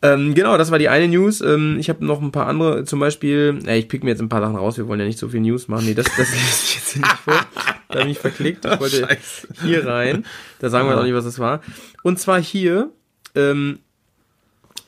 Ähm, 0.02 0.34
genau, 0.34 0.58
das 0.58 0.70
war 0.72 0.78
die 0.78 0.88
eine 0.88 1.06
News. 1.08 1.40
Ähm, 1.40 1.76
ich 1.78 1.88
habe 1.88 2.04
noch 2.04 2.20
ein 2.20 2.32
paar 2.32 2.48
andere, 2.48 2.84
zum 2.84 2.98
Beispiel, 2.98 3.60
äh, 3.66 3.78
ich 3.78 3.88
pick 3.88 4.02
mir 4.02 4.10
jetzt 4.10 4.20
ein 4.20 4.28
paar 4.28 4.40
Sachen 4.40 4.56
raus, 4.56 4.76
wir 4.76 4.88
wollen 4.88 4.98
ja 4.98 5.06
nicht 5.06 5.18
so 5.18 5.28
viel 5.28 5.40
News 5.40 5.68
machen. 5.68 5.86
Nee, 5.86 5.94
das, 5.94 6.06
das 6.06 6.16
lese 6.32 6.64
ich 6.64 6.74
jetzt 6.74 6.92
hier 6.92 7.02
nicht 7.02 7.18
vor. 7.18 7.34
Da 7.88 8.00
habe 8.00 8.00
ich 8.00 8.06
mich 8.06 8.18
verklickt. 8.18 8.64
Ich 8.64 8.70
wollte 8.80 9.06
Scheiße. 9.06 9.48
hier 9.62 9.86
rein. 9.86 10.24
Da 10.58 10.70
sagen 10.70 10.88
wir 10.88 10.98
auch 10.98 11.04
nicht, 11.04 11.14
was 11.14 11.24
das 11.24 11.38
war. 11.38 11.60
Und 12.02 12.18
zwar 12.18 12.42
hier, 12.42 12.90
ähm, 13.34 13.78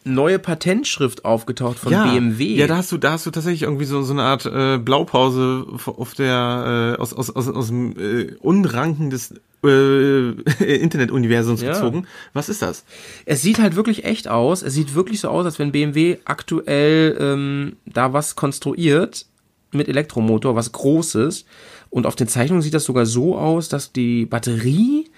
neue 0.05 0.39
Patentschrift 0.39 1.25
aufgetaucht 1.25 1.79
von 1.79 1.91
BMW. 1.93 2.55
Ja, 2.55 2.67
da 2.67 2.77
hast 2.77 2.93
du, 2.93 2.99
da 2.99 3.13
hast 3.13 3.25
du 3.27 3.31
tatsächlich 3.31 3.63
irgendwie 3.63 3.87
so, 3.87 4.03
so 4.03 4.13
eine 4.13 4.23
Art 4.23 4.45
äh, 4.47 4.79
Blaupause 4.79 5.67
auf 5.87 6.15
der 6.15 6.95
äh, 6.99 7.01
aus, 7.01 7.13
aus, 7.15 7.31
aus, 7.31 7.49
aus 7.49 7.67
dem 7.69 7.99
äh, 7.99 8.35
Unranken 8.41 9.09
des 9.11 9.35
äh, 9.65 10.31
Internetuniversums 10.79 11.63
Ja. 11.63 11.73
gezogen. 11.73 12.07
Was 12.35 12.49
ist 12.51 12.61
das? 12.63 12.85
Es 13.25 13.41
sieht 13.43 13.59
halt 13.59 13.77
wirklich 13.77 14.05
echt 14.05 14.29
aus. 14.29 14.63
Es 14.63 14.75
sieht 14.75 14.95
wirklich 14.95 15.21
so 15.21 15.29
aus, 15.29 15.47
als 15.47 15.59
wenn 15.59 15.73
BMW 15.73 16.19
aktuell 16.27 17.17
ähm, 17.19 17.77
da 17.87 18.13
was 18.13 18.37
konstruiert 18.37 19.27
mit 19.73 19.89
Elektromotor, 19.89 20.55
was 20.55 20.71
Großes. 20.73 21.47
Und 21.91 22.07
auf 22.07 22.17
den 22.17 22.29
Zeichnungen 22.29 22.61
sieht 22.63 22.75
das 22.75 22.85
sogar 22.85 23.07
so 23.07 23.39
aus, 23.39 23.69
dass 23.69 23.93
die 23.93 24.27
Batterie 24.27 25.11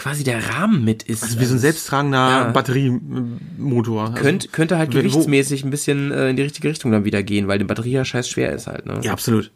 quasi 0.00 0.24
der 0.24 0.48
Rahmen 0.48 0.82
mit 0.84 1.02
ist. 1.02 1.22
Also 1.22 1.38
wie 1.40 1.44
so 1.44 1.54
ein 1.54 1.58
selbsttragender 1.58 2.16
Ja. 2.18 2.50
Batteriemotor. 2.50 4.02
Also, 4.10 4.14
Könnt, 4.22 4.52
könnte 4.52 4.78
halt 4.78 4.90
gewichtsmäßig 4.90 5.62
ein 5.64 5.70
bisschen 5.70 6.10
äh, 6.10 6.30
in 6.30 6.36
die 6.36 6.42
richtige 6.42 6.68
Richtung 6.68 6.90
dann 6.90 7.04
wieder 7.04 7.22
gehen, 7.22 7.48
weil 7.48 7.58
die 7.58 7.64
Batterie 7.64 7.92
ja 7.92 8.04
scheiß 8.04 8.28
schwer 8.28 8.52
ist 8.52 8.66
halt. 8.66 8.86
Ne? 8.86 8.98
ja, 9.02 9.12
absolut. 9.12 9.50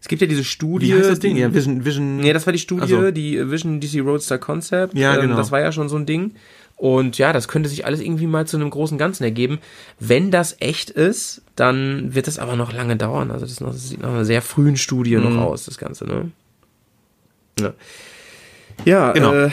Es 0.00 0.08
gibt 0.08 0.22
ja 0.22 0.28
diese 0.28 0.44
Studie. 0.44 0.88
Wie 0.88 0.94
heißt 0.94 1.10
das 1.10 1.18
Ding? 1.18 1.36
Ja, 1.36 1.52
Vision, 1.52 1.84
Vision. 1.84 2.18
Nee, 2.18 2.32
das 2.32 2.46
war 2.46 2.52
die 2.52 2.58
Studie, 2.60 2.82
Ach 2.84 2.88
so. 2.88 3.10
die 3.10 3.50
Vision 3.50 3.80
DC 3.80 4.00
Roadster 4.00 4.38
Concept. 4.38 4.94
Ja, 4.96 5.14
Ähm, 5.16 5.22
genau. 5.22 5.36
Das 5.36 5.50
war 5.50 5.60
ja 5.60 5.72
schon 5.72 5.88
so 5.88 5.96
ein 5.96 6.06
Ding. 6.06 6.32
Und 6.76 7.18
ja, 7.18 7.32
das 7.32 7.48
könnte 7.48 7.68
sich 7.68 7.86
alles 7.86 8.00
irgendwie 8.00 8.26
mal 8.26 8.46
zu 8.46 8.56
einem 8.56 8.70
großen 8.70 8.98
Ganzen 8.98 9.24
ergeben. 9.24 9.58
Wenn 9.98 10.30
das 10.30 10.56
echt 10.60 10.90
ist, 10.90 11.42
dann 11.56 12.14
wird 12.14 12.26
das 12.26 12.38
aber 12.38 12.54
noch 12.56 12.72
lange 12.72 12.96
dauern. 12.96 13.30
Also 13.30 13.46
das, 13.46 13.60
noch, 13.60 13.72
das 13.72 13.88
sieht 13.88 14.00
nach 14.00 14.10
einer 14.10 14.24
sehr 14.26 14.42
frühen 14.42 14.76
Studie 14.76 15.16
Mhm. 15.16 15.22
noch 15.34 15.42
aus, 15.42 15.64
das 15.64 15.78
Ganze, 15.78 16.04
ne? 16.06 16.30
Ja, 17.58 17.72
ja 18.84 19.12
Genau. 19.12 19.32
äh, 19.32 19.50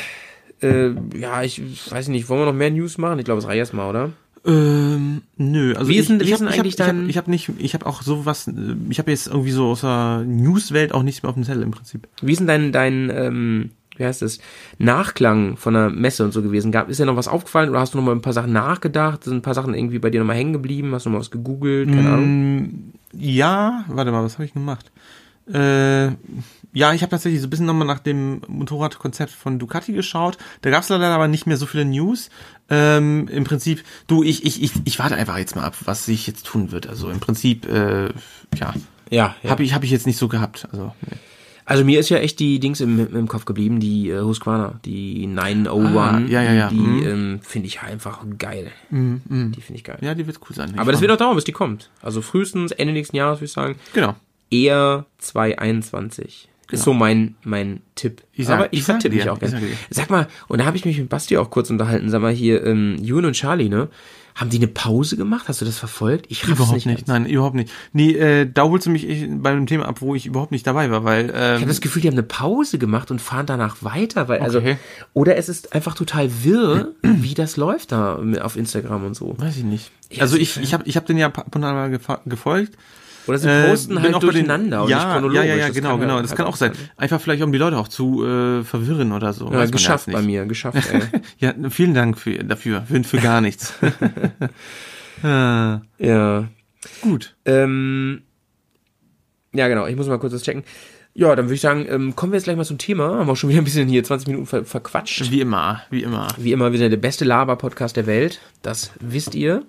äh, 0.62 0.96
ja, 1.16 1.44
ich 1.44 1.62
weiß 1.92 2.08
nicht, 2.10 2.30
wollen 2.30 2.42
wir 2.42 2.46
noch 2.46 2.54
mehr 2.54 2.72
News 2.72 2.98
machen? 2.98 3.20
Ich 3.20 3.26
glaube, 3.26 3.40
es 3.40 3.48
reicht 3.48 3.60
erstmal, 3.60 3.90
oder? 3.90 4.10
Ähm, 4.46 5.22
nö, 5.38 5.74
also 5.76 5.90
Wie 5.90 5.96
ist 5.98 6.10
denn- 6.10 6.20
ich, 6.20 6.30
ich 6.32 6.38
denn 6.38 6.48
hab, 6.50 6.58
hab, 6.58 6.66
hab, 6.66 6.76
dein- 6.76 7.10
ich 7.10 7.18
hab 7.18 7.28
nicht, 7.30 7.50
ich 7.60 7.74
habe 7.74 7.86
auch 7.86 8.02
sowas, 8.02 8.48
äh, 8.48 8.52
ich 8.90 9.00
habe 9.00 9.10
jetzt 9.12 9.28
irgendwie 9.28 9.52
so 9.52 9.68
aus 9.72 9.82
der 9.82 10.24
Newswelt 10.28 10.94
auch 10.94 11.04
nichts 11.04 11.24
mehr 11.24 11.30
auf 11.30 11.36
dem 11.36 11.44
Zettel 11.46 11.64
im 11.64 11.72
Prinzip. 11.72 12.08
Wie 12.22 12.34
ist 12.34 12.40
denn 12.40 12.48
dein, 12.48 12.72
dein 12.74 13.10
ähm, 13.10 13.70
wie 13.96 14.04
heißt 14.06 14.22
es, 14.24 14.40
Nachklang 14.80 15.56
von 15.56 15.76
der 15.76 15.90
Messe 15.92 16.26
und 16.26 16.32
so 16.34 16.42
gewesen? 16.42 16.72
Gab, 16.72 16.90
ist 16.90 17.00
dir 17.00 17.06
noch 17.06 17.16
was 17.16 17.28
aufgefallen 17.30 17.70
oder 17.70 17.80
hast 17.80 17.94
du 17.94 17.98
noch 18.00 18.06
mal 18.06 18.12
ein 18.12 18.22
paar 18.22 18.34
Sachen 18.34 18.52
nachgedacht? 18.52 19.24
Sind 19.24 19.36
ein 19.38 19.42
paar 19.44 19.54
Sachen 19.54 19.74
irgendwie 19.76 20.00
bei 20.00 20.10
dir 20.10 20.20
noch 20.20 20.28
mal 20.28 20.36
hängen 20.36 20.52
geblieben? 20.54 20.94
Hast 20.94 21.06
du 21.06 21.10
noch 21.10 21.14
mal 21.16 21.20
was 21.22 21.32
gegoogelt? 21.32 21.90
Keine 21.90 22.10
Ahnung. 22.10 22.58
Mm, 22.58 22.94
Ja, 23.14 23.86
warte 23.88 24.12
mal, 24.12 24.24
was 24.24 24.34
habe 24.34 24.46
ich 24.46 24.54
gemacht? 24.54 24.92
Äh, 25.48 26.08
ja, 26.74 26.94
ich 26.94 27.02
habe 27.02 27.12
tatsächlich 27.12 27.40
so 27.42 27.48
ein 27.48 27.50
bisschen 27.50 27.66
nochmal 27.68 27.88
nach 27.88 28.00
dem 28.00 28.42
Motorradkonzept 28.48 29.32
von 29.32 29.60
Ducati 29.60 29.94
geschaut. 29.94 30.38
Da 30.62 30.70
gab 30.72 30.84
es 30.84 30.90
leider 30.90 31.08
aber 31.10 31.28
nicht 31.28 31.46
mehr 31.48 31.58
so 31.58 31.66
viele 31.66 31.86
News. 31.86 32.30
Ähm, 32.70 33.28
Im 33.30 33.44
Prinzip, 33.44 33.84
du, 34.08 34.24
ich, 34.24 34.46
ich, 34.46 34.62
ich, 34.64 34.72
ich 34.86 35.00
warte 35.00 35.16
einfach 35.16 35.38
jetzt 35.38 35.56
mal 35.56 35.64
ab, 35.66 35.76
was 35.86 36.06
sich 36.06 36.26
jetzt 36.28 36.46
tun 36.48 36.72
wird. 36.72 36.88
Also 36.88 37.10
im 37.10 37.20
Prinzip, 37.20 37.66
äh, 37.68 38.06
ja, 38.58 38.74
Ja, 39.10 39.36
ja. 39.44 39.50
habe 39.50 39.64
ich, 39.64 39.74
hab 39.74 39.84
ich 39.84 39.92
jetzt 39.92 40.08
nicht 40.08 40.18
so 40.18 40.28
gehabt. 40.28 40.68
Also, 40.72 40.94
nee. 41.10 41.18
Also 41.66 41.86
mir 41.86 41.98
ist 42.02 42.10
ja 42.10 42.18
echt 42.18 42.40
die 42.40 42.60
Dings 42.60 42.82
im, 42.82 43.16
im 43.16 43.28
Kopf 43.30 43.46
geblieben, 43.46 43.80
die 43.80 44.10
äh, 44.10 44.20
Husqvarna, 44.22 44.80
die 44.84 45.28
901. 45.28 45.96
Ah, 45.96 46.20
ja, 46.30 46.42
ja, 46.42 46.52
ja. 46.54 46.68
Die 46.70 46.76
Mhm. 46.76 47.04
ähm, 47.08 47.40
finde 47.42 47.68
ich 47.68 47.82
einfach 47.82 48.26
geil. 48.38 48.70
Die 48.90 49.62
finde 49.62 49.76
ich 49.76 49.84
geil. 49.86 49.98
ja, 50.02 50.14
die 50.14 50.28
wird 50.28 50.40
cool 50.50 50.56
sein. 50.56 50.78
Aber 50.78 50.92
das 50.92 51.00
wird 51.00 51.10
auch 51.12 51.16
dauern, 51.18 51.36
bis 51.36 51.46
die 51.46 51.54
kommt. 51.54 51.90
Also 52.02 52.22
frühestens 52.22 52.74
Ende 52.74 52.92
nächsten 52.94 53.16
Jahres, 53.16 53.38
würde 53.40 53.46
ich 53.46 53.52
sagen. 53.54 53.76
Genau. 53.94 54.16
Eher 54.52 55.06
2021. 55.20 56.50
Ist 56.72 56.84
so 56.84 56.94
mein, 56.94 57.36
mein 57.44 57.82
Tipp. 57.96 58.24
Ich 58.34 58.48
sag- 58.48 58.58
Aber 58.60 58.74
ich 58.74 58.80
ich 58.80 58.86
sag 58.86 59.04
mich 59.04 59.12
dir, 59.14 59.32
auch 59.34 59.42
ich 59.42 59.52
gerne. 59.52 59.60
sag. 59.90 59.96
Sag 59.96 60.10
mal, 60.10 60.28
und 60.48 60.60
da 60.60 60.66
habe 60.66 60.78
ich 60.78 60.86
mich 60.86 60.98
mit 60.98 61.10
Basti 61.10 61.38
auch 61.38 61.50
kurz 61.52 61.70
unterhalten. 61.70 62.10
Sag 62.10 62.22
mal 62.22 62.32
hier, 62.34 62.64
ähm, 62.66 62.98
Jun 63.02 63.26
und 63.26 63.34
Charlie, 63.34 63.70
ne? 63.70 63.90
Haben 64.36 64.50
die 64.50 64.58
eine 64.58 64.68
Pause 64.68 65.16
gemacht? 65.16 65.48
Hast 65.48 65.62
du 65.62 65.66
das 65.66 65.78
verfolgt? 65.78 66.26
Ich 66.30 66.44
Überhaupt 66.46 66.74
nicht. 66.74 66.88
nicht, 66.88 67.08
nein, 67.08 67.28
überhaupt 67.28 67.54
nicht. 67.56 67.72
Nee, 67.92 68.14
äh, 68.14 68.50
da 68.52 68.64
holst 68.64 68.88
du 68.88 68.90
mich 68.90 69.06
bei 69.30 69.52
einem 69.52 69.68
Thema 69.68 69.88
ab, 69.88 70.02
wo 70.02 70.16
ich 70.16 70.26
überhaupt 70.26 70.52
nicht 70.52 70.66
dabei 70.66 70.90
war, 70.90 71.04
weil 71.04 71.26
Ich 71.26 71.32
ähm, 71.36 71.56
habe 71.58 71.66
das 71.68 71.82
Gefühl, 71.82 72.02
die 72.02 72.08
haben 72.08 72.16
eine 72.16 72.24
Pause 72.24 72.80
gemacht 72.80 73.12
und 73.12 73.22
fahren 73.22 73.46
danach 73.46 73.84
weiter, 73.84 74.28
weil 74.30 74.40
also 74.40 74.58
Okay. 74.58 74.78
oder 75.14 75.36
es 75.36 75.50
ist 75.50 75.74
einfach 75.76 75.94
total 75.94 76.32
wirr, 76.44 76.94
wie 77.04 77.36
das 77.36 77.58
läuft 77.58 77.92
da 77.92 78.20
auf 78.42 78.56
Instagram 78.58 79.06
und 79.06 79.14
so. 79.16 79.36
weiß 79.38 79.58
ich 79.58 79.66
nicht. 79.66 79.92
Also 80.20 80.36
ich, 80.38 80.58
ist- 80.58 80.64
ich 80.64 80.74
habe 80.74 80.84
ich 80.88 80.98
hab 80.98 81.06
den 81.06 81.18
ja 81.20 81.28
ab 81.28 81.54
und 81.56 81.64
an 81.64 81.76
mal 81.76 82.20
gefolgt. 82.26 82.76
Oder 83.28 83.38
sie 83.38 83.48
Äh, 83.50 83.70
posten 83.70 83.96
bin 83.96 84.04
halt 84.04 84.14
bei 84.14 84.20
den- 84.20 84.28
durcheinander 84.30 84.84
und 84.84 84.90
ja, 84.90 84.98
nicht 84.98 85.08
chronologisch. 85.14 85.38
Ja, 85.38 85.44
ja, 85.44 85.56
ja, 85.56 85.70
genau, 85.70 85.90
kann 85.92 86.00
genau. 86.02 86.14
halt- 86.16 86.24
Das 86.26 86.36
kann 86.36 86.46
auch 86.46 86.56
sein. 86.56 86.72
Einfach 86.98 87.22
vielleicht, 87.22 87.42
um 87.44 87.52
die 87.52 87.58
Leute 87.58 87.78
auch 87.78 87.88
zu 87.88 88.26
äh, 88.26 88.64
verwirren 88.64 89.12
oder 89.12 89.34
so. 89.34 89.52
Ja, 89.52 89.66
geschafft 89.66 90.08
ja 90.08 90.14
bei 90.14 90.22
mir, 90.22 90.46
geschafft, 90.46 90.90
ey. 90.92 91.02
Ja, 91.40 91.54
vielen 91.70 91.94
Dank 91.94 92.18
für, 92.18 92.44
dafür. 92.44 92.84
Für, 92.88 93.04
für 93.04 93.18
gar 93.18 93.40
nichts. 93.42 93.74
äh, 95.24 95.28
ja. 96.00 96.48
gut. 97.02 97.36
Ähm, 97.46 98.24
ja, 99.54 99.68
genau, 99.68 99.86
ich 99.88 99.96
muss 99.96 100.08
mal 100.08 100.20
kurz 100.20 100.34
das 100.34 100.44
checken. 100.44 100.64
Ja, 101.16 101.36
dann 101.36 101.46
würde 101.46 101.54
ich 101.56 101.62
sagen, 101.62 101.86
ähm, 101.88 102.16
kommen 102.16 102.32
wir 102.32 102.38
jetzt 102.38 102.46
gleich 102.46 102.58
mal 102.58 102.66
zum 102.66 102.80
Thema. 102.80 103.20
Haben 103.20 103.28
wir 103.28 103.34
auch 103.34 103.38
schon 103.38 103.52
wieder 103.52 103.62
ein 103.62 103.66
bisschen 103.66 103.88
hier 103.88 104.04
20 104.04 104.28
Minuten 104.30 104.48
ver 104.48 104.66
verquatscht. 104.66 105.30
Wie 105.30 105.42
immer, 105.42 105.84
wie 105.92 106.02
immer. 106.02 106.28
Wie 106.40 106.52
immer 106.52 106.74
wieder 106.74 106.90
der 106.90 106.98
beste 106.98 107.24
Laber-Podcast 107.24 107.96
der 107.96 108.08
Welt. 108.08 108.42
Das 108.64 108.92
wisst 109.00 109.36
ihr. 109.36 109.64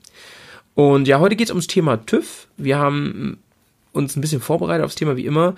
Und 0.75 1.07
ja, 1.07 1.21
heute 1.21 1.37
geht 1.37 1.49
es 1.49 1.51
ums 1.53 1.67
Thema 1.67 1.99
TÜV. 2.07 2.49
Wir 2.57 2.79
haben 2.79 3.39
uns 3.95 4.17
ein 4.17 4.21
bisschen 4.21 4.41
vorbereitet 4.41 4.85
aufs 4.85 4.95
Thema 4.97 5.17
wie 5.17 5.25
immer. 5.27 5.55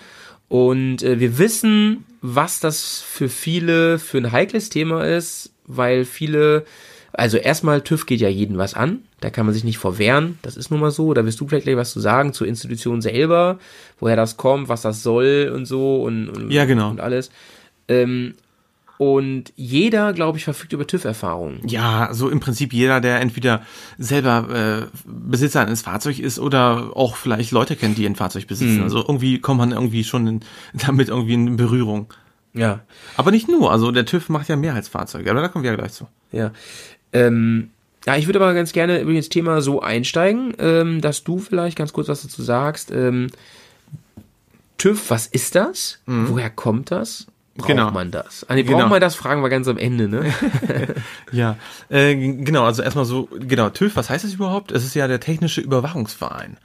Und 0.48 1.02
äh, 1.02 1.18
wir 1.18 1.38
wissen, 1.38 2.04
was 2.20 2.60
das 2.60 3.00
für 3.00 3.28
viele 3.28 3.98
für 3.98 4.18
ein 4.18 4.30
heikles 4.30 4.68
Thema 4.68 5.04
ist, 5.04 5.52
weil 5.66 6.04
viele, 6.04 6.64
also 7.12 7.36
erstmal 7.36 7.80
TÜV 7.80 8.06
geht 8.06 8.20
ja 8.20 8.28
jeden 8.28 8.56
was 8.56 8.74
an. 8.74 9.00
Da 9.20 9.30
kann 9.30 9.46
man 9.46 9.54
sich 9.54 9.64
nicht 9.64 9.78
vorwehren. 9.78 10.38
Das 10.42 10.56
ist 10.56 10.70
nun 10.70 10.78
mal 10.80 10.92
so. 10.92 11.14
Da 11.14 11.24
wirst 11.24 11.40
du 11.40 11.48
vielleicht 11.48 11.64
gleich 11.64 11.76
was 11.76 11.90
zu 11.90 12.00
sagen 12.00 12.32
zur 12.32 12.46
Institution 12.46 13.02
selber, 13.02 13.58
woher 13.98 14.16
das 14.16 14.36
kommt, 14.36 14.68
was 14.68 14.82
das 14.82 15.02
soll 15.02 15.50
und 15.52 15.66
so 15.66 16.02
und, 16.02 16.28
und, 16.28 16.50
Ja, 16.50 16.64
genau. 16.64 16.90
und 16.90 17.00
alles. 17.00 17.30
Ähm, 17.88 18.34
und 18.98 19.52
jeder, 19.56 20.12
glaube 20.12 20.38
ich, 20.38 20.44
verfügt 20.44 20.72
über 20.72 20.86
TÜV-Erfahrung. 20.86 21.60
Ja, 21.66 22.08
so 22.12 22.28
im 22.30 22.40
Prinzip 22.40 22.72
jeder, 22.72 23.00
der 23.00 23.20
entweder 23.20 23.62
selber 23.98 24.88
äh, 24.92 24.98
Besitzer 25.04 25.60
eines 25.60 25.82
Fahrzeugs 25.82 26.18
ist 26.18 26.38
oder 26.38 26.92
auch 26.94 27.16
vielleicht 27.16 27.50
Leute 27.50 27.76
kennt, 27.76 27.98
die 27.98 28.06
ein 28.06 28.16
Fahrzeug 28.16 28.46
besitzen. 28.46 28.82
Also 28.82 28.98
irgendwie 28.98 29.38
kommt 29.40 29.58
man 29.58 29.72
irgendwie 29.72 30.04
schon 30.04 30.26
in, 30.26 30.40
damit 30.86 31.08
irgendwie 31.08 31.34
in 31.34 31.56
Berührung. 31.56 32.12
Ja, 32.54 32.80
Aber 33.18 33.30
nicht 33.32 33.48
nur, 33.48 33.70
also 33.70 33.90
der 33.90 34.06
TÜV 34.06 34.30
macht 34.30 34.48
ja 34.48 34.56
mehr 34.56 34.72
als 34.74 34.88
Fahrzeuge, 34.88 35.30
aber 35.30 35.42
da 35.42 35.48
kommen 35.48 35.62
wir 35.62 35.72
ja 35.72 35.76
gleich 35.76 35.92
zu. 35.92 36.08
ja. 36.32 36.52
Ähm, 37.12 37.70
ja, 38.06 38.16
ich 38.16 38.26
würde 38.26 38.40
aber 38.40 38.54
ganz 38.54 38.72
gerne 38.72 39.00
über 39.00 39.12
das 39.14 39.28
Thema 39.28 39.60
so 39.60 39.80
einsteigen, 39.80 40.54
ähm, 40.58 41.00
dass 41.00 41.24
du 41.24 41.38
vielleicht 41.38 41.76
ganz 41.76 41.92
kurz 41.92 42.06
was 42.08 42.22
dazu 42.22 42.40
sagst. 42.42 42.92
Ähm, 42.92 43.28
TÜV, 44.78 45.10
was 45.10 45.26
ist 45.26 45.54
das? 45.56 45.98
Woher 46.06 46.50
kommt 46.50 46.90
das? 46.92 47.26
Braucht 47.56 47.68
Genau. 47.68 47.90
man 47.90 48.10
das? 48.10 48.44
Ah, 48.48 48.54
nee, 48.54 48.62
Genau. 48.62 48.78
braucht 48.78 48.90
man 48.90 49.00
das? 49.00 49.14
Fragen 49.14 49.42
wir 49.42 49.48
ganz 49.48 49.66
am 49.68 49.78
Ende, 49.78 50.08
ne? 50.08 50.32
Ja, 51.32 51.56
äh, 51.88 52.14
genau, 52.14 52.64
also 52.64 52.82
erstmal 52.82 53.04
so, 53.04 53.28
genau, 53.38 53.70
TÜV, 53.70 53.96
was 53.96 54.10
heißt 54.10 54.24
das 54.24 54.34
überhaupt? 54.34 54.72
Es 54.72 54.84
ist 54.84 54.94
ja 54.94 55.08
der 55.08 55.20
Technische 55.20 55.60
Überwachungsverein. 55.60 56.56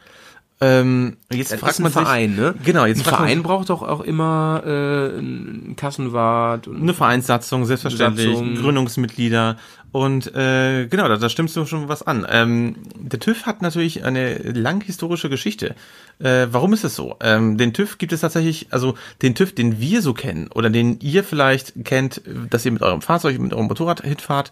Ähm, 0.64 1.18
jetzt 1.32 1.52
Das 1.52 1.60
fragt 1.60 1.80
man 1.80 1.92
sich, 1.92 2.00
Verein, 2.02 2.36
ne? 2.36 2.54
Genau, 2.64 2.86
jetzt 2.86 3.00
Ein 3.00 3.06
man 3.06 3.16
Verein 3.16 3.38
sich- 3.38 3.44
braucht 3.48 3.70
doch 3.72 3.82
auch 3.82 4.02
immer 4.02 4.62
äh, 4.64 5.18
einen 5.18 5.74
Kassenwart 5.76 6.68
und 6.68 6.82
Eine 6.84 6.94
Vereinssatzung, 6.94 7.66
selbstverständlich, 7.66 8.28
Satzung. 8.28 8.56
Gründungsmitglieder 8.56 9.58
und 9.92 10.34
äh, 10.36 10.88
genau, 10.88 11.08
da, 11.10 11.18
da 11.18 11.30
stimmst 11.30 11.56
du 11.56 11.66
schon 11.66 11.90
was 11.90 12.02
an. 12.02 12.26
Ähm, 12.30 12.76
der 12.96 13.20
TÜV 13.20 13.46
hat 13.46 13.62
natürlich 13.62 14.06
eine 14.06 14.38
lang 14.38 14.82
historische 14.84 15.30
Geschichte. 15.30 15.76
Äh, 16.20 16.48
warum 16.52 16.72
ist 16.74 16.86
es 16.86 16.96
so? 16.96 17.18
Ähm, 17.20 17.58
den 17.58 17.74
TÜV 17.74 17.98
gibt 17.98 18.14
es 18.14 18.22
tatsächlich, 18.22 18.68
also 18.72 18.96
den 19.22 19.36
TÜV, 19.36 19.54
den 19.54 19.80
wir 19.80 20.02
so 20.02 20.14
kennen 20.14 20.48
oder 20.48 20.70
den 20.70 21.00
ihr 21.02 21.24
vielleicht 21.24 21.84
kennt, 21.84 22.22
dass 22.50 22.66
ihr 22.66 22.72
mit 22.72 22.84
eurem 22.84 23.02
Fahrzeug, 23.02 23.38
mit 23.40 23.54
eurem 23.54 23.68
Motorrad 23.68 24.02
hinfahrt, 24.02 24.52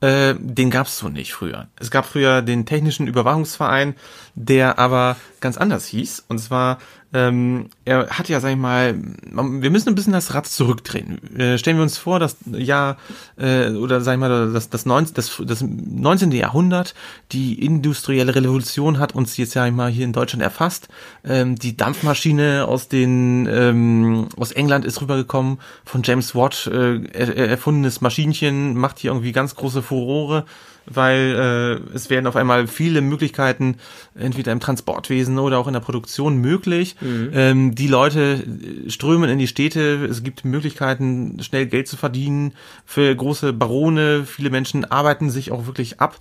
äh, 0.00 0.34
den 0.38 0.70
gab 0.70 0.86
es 0.86 0.98
so 0.98 1.08
nicht 1.08 1.32
früher. 1.32 1.68
Es 1.80 1.90
gab 1.90 2.06
früher 2.06 2.42
den 2.42 2.66
Technischen 2.66 3.06
Überwachungsverein, 3.06 3.94
der 4.34 4.78
aber 4.78 5.16
ganz 5.40 5.56
anders 5.56 5.86
hieß. 5.86 6.26
Und 6.28 6.38
zwar, 6.38 6.78
ähm, 7.16 7.70
er 7.86 8.08
hat 8.10 8.28
ja, 8.28 8.40
sag 8.40 8.50
ich 8.50 8.58
mal, 8.58 8.94
wir 8.94 9.70
müssen 9.70 9.88
ein 9.88 9.94
bisschen 9.94 10.12
das 10.12 10.34
Rad 10.34 10.46
zurückdrehen. 10.46 11.34
Äh, 11.34 11.56
stellen 11.56 11.78
wir 11.78 11.82
uns 11.82 11.96
vor, 11.96 12.18
das 12.18 12.36
Jahr, 12.52 12.98
äh, 13.38 13.70
oder 13.70 14.02
sag 14.02 14.14
ich 14.14 14.20
mal, 14.20 14.52
das, 14.52 14.68
das, 14.68 14.84
19, 14.84 15.14
das, 15.14 15.42
das 15.42 15.62
19. 15.62 16.30
Jahrhundert, 16.32 16.94
die 17.32 17.64
industrielle 17.64 18.34
Revolution 18.34 18.98
hat 18.98 19.14
uns 19.14 19.38
jetzt 19.38 19.54
ja 19.54 19.70
mal 19.70 19.90
hier 19.90 20.04
in 20.04 20.12
Deutschland 20.12 20.42
erfasst. 20.42 20.88
Ähm, 21.24 21.56
die 21.56 21.74
Dampfmaschine 21.74 22.66
aus 22.68 22.88
den 22.88 23.48
ähm, 23.50 24.28
aus 24.36 24.52
England 24.52 24.84
ist 24.84 25.00
rübergekommen, 25.00 25.58
von 25.86 26.02
James 26.02 26.34
Watt 26.34 26.66
äh, 26.66 27.02
er, 27.12 27.48
erfundenes 27.48 28.02
Maschinchen, 28.02 28.76
macht 28.76 28.98
hier 28.98 29.12
irgendwie 29.12 29.32
ganz 29.32 29.54
große 29.54 29.80
Furore 29.80 30.44
weil 30.86 31.80
äh, 31.92 31.94
es 31.94 32.10
werden 32.10 32.26
auf 32.26 32.36
einmal 32.36 32.66
viele 32.66 33.00
Möglichkeiten 33.00 33.76
entweder 34.14 34.52
im 34.52 34.60
Transportwesen 34.60 35.38
oder 35.38 35.58
auch 35.58 35.66
in 35.66 35.72
der 35.72 35.80
Produktion 35.80 36.38
möglich. 36.38 36.96
Mhm. 37.00 37.30
Ähm, 37.32 37.74
die 37.74 37.88
Leute 37.88 38.44
strömen 38.88 39.28
in 39.30 39.38
die 39.38 39.48
Städte, 39.48 40.06
es 40.06 40.22
gibt 40.22 40.44
Möglichkeiten, 40.44 41.38
schnell 41.42 41.66
Geld 41.66 41.88
zu 41.88 41.96
verdienen 41.96 42.54
für 42.84 43.14
große 43.14 43.52
Barone. 43.52 44.24
Viele 44.24 44.50
Menschen 44.50 44.84
arbeiten 44.84 45.30
sich 45.30 45.52
auch 45.52 45.66
wirklich 45.66 46.00
ab. 46.00 46.18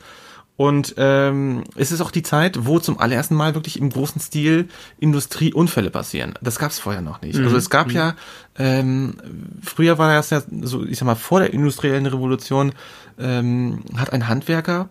Und 0.58 0.96
ähm, 0.98 1.66
es 1.76 1.92
ist 1.92 2.00
auch 2.00 2.12
die 2.12 2.24
Zeit, 2.24 2.66
wo 2.66 2.80
zum 2.80 2.98
allerersten 2.98 3.36
Mal 3.36 3.56
wirklich 3.56 3.78
im 3.78 3.90
großen 3.90 4.22
Stil 4.22 4.70
Industrieunfälle 5.00 5.90
passieren. 5.90 6.36
Das 6.42 6.60
gab 6.60 6.72
es 6.72 6.80
vorher 6.80 7.02
noch 7.02 7.22
nicht. 7.22 7.36
Also 7.36 7.42
mhm. 7.42 7.46
Also 7.48 7.58
es 7.58 7.70
gab 7.70 7.88
mhm. 7.88 7.96
ja, 7.96 8.16
ähm, 8.58 9.16
früher 9.62 9.98
war 9.98 10.14
das 10.14 10.30
ja 10.30 10.42
so, 10.62 10.86
ich 10.86 10.98
sag 10.98 11.06
mal, 11.06 11.16
vor 11.16 11.40
der 11.40 11.54
industriellen 11.54 12.06
Revolution 12.06 12.74
ähm, 13.20 13.84
hat 13.98 14.14
ein 14.14 14.28
Handwerker 14.28 14.90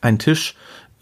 einen 0.00 0.18
Tisch, 0.18 0.54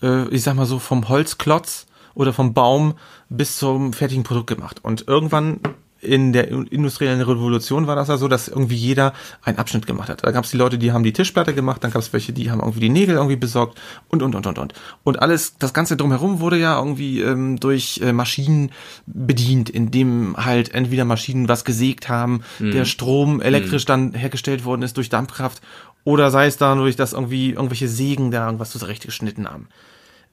äh, 0.02 0.28
ich 0.28 0.42
sag 0.42 0.54
mal 0.54 0.66
so, 0.66 0.78
vom 0.78 1.08
Holzklotz 1.08 1.86
oder 2.14 2.32
vom 2.32 2.54
Baum 2.54 2.94
bis 3.28 3.58
zum 3.58 3.92
fertigen 3.92 4.24
Produkt 4.24 4.48
gemacht. 4.48 4.80
Und 4.82 5.06
irgendwann 5.06 5.60
in 6.04 6.32
der 6.32 6.50
industriellen 6.50 7.20
Revolution 7.20 7.86
war 7.86 7.96
das 7.96 8.08
ja 8.08 8.16
so, 8.16 8.28
dass 8.28 8.48
irgendwie 8.48 8.76
jeder 8.76 9.12
einen 9.42 9.58
Abschnitt 9.58 9.86
gemacht 9.86 10.08
hat. 10.08 10.24
Da 10.24 10.30
gab 10.30 10.44
es 10.44 10.50
die 10.50 10.56
Leute, 10.56 10.78
die 10.78 10.92
haben 10.92 11.04
die 11.04 11.12
Tischplatte 11.12 11.54
gemacht, 11.54 11.82
dann 11.82 11.90
gab 11.90 12.02
es 12.02 12.12
welche, 12.12 12.32
die 12.32 12.50
haben 12.50 12.60
irgendwie 12.60 12.80
die 12.80 12.88
Nägel 12.88 13.16
irgendwie 13.16 13.36
besorgt 13.36 13.80
und 14.08 14.22
und 14.22 14.34
und 14.34 14.46
und 14.46 14.58
und. 14.58 14.74
Und 15.02 15.22
alles, 15.22 15.56
das 15.58 15.74
Ganze 15.74 15.96
drumherum 15.96 16.40
wurde 16.40 16.58
ja 16.58 16.78
irgendwie 16.78 17.20
ähm, 17.20 17.58
durch 17.58 18.00
äh, 18.02 18.12
Maschinen 18.12 18.70
bedient, 19.06 19.70
indem 19.70 20.36
halt 20.36 20.74
entweder 20.74 21.04
Maschinen 21.04 21.48
was 21.48 21.64
gesägt 21.64 22.08
haben, 22.08 22.42
mhm. 22.58 22.72
der 22.72 22.84
Strom 22.84 23.40
elektrisch 23.40 23.84
mhm. 23.84 23.88
dann 23.88 24.14
hergestellt 24.14 24.64
worden 24.64 24.82
ist 24.82 24.96
durch 24.96 25.08
Dampfkraft 25.08 25.60
oder 26.04 26.30
sei 26.30 26.46
es 26.46 26.56
dadurch, 26.58 26.96
dass 26.96 27.14
irgendwie 27.14 27.50
irgendwelche 27.50 27.88
Sägen 27.88 28.30
da 28.30 28.46
irgendwas 28.46 28.70
zurechtgeschnitten 28.70 29.48
haben. 29.48 29.68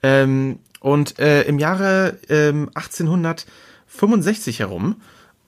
Ähm, 0.03 0.59
und 0.79 1.19
äh, 1.19 1.43
im 1.43 1.59
Jahre 1.59 2.17
ähm, 2.27 2.69
1865 2.73 4.59
herum 4.59 4.97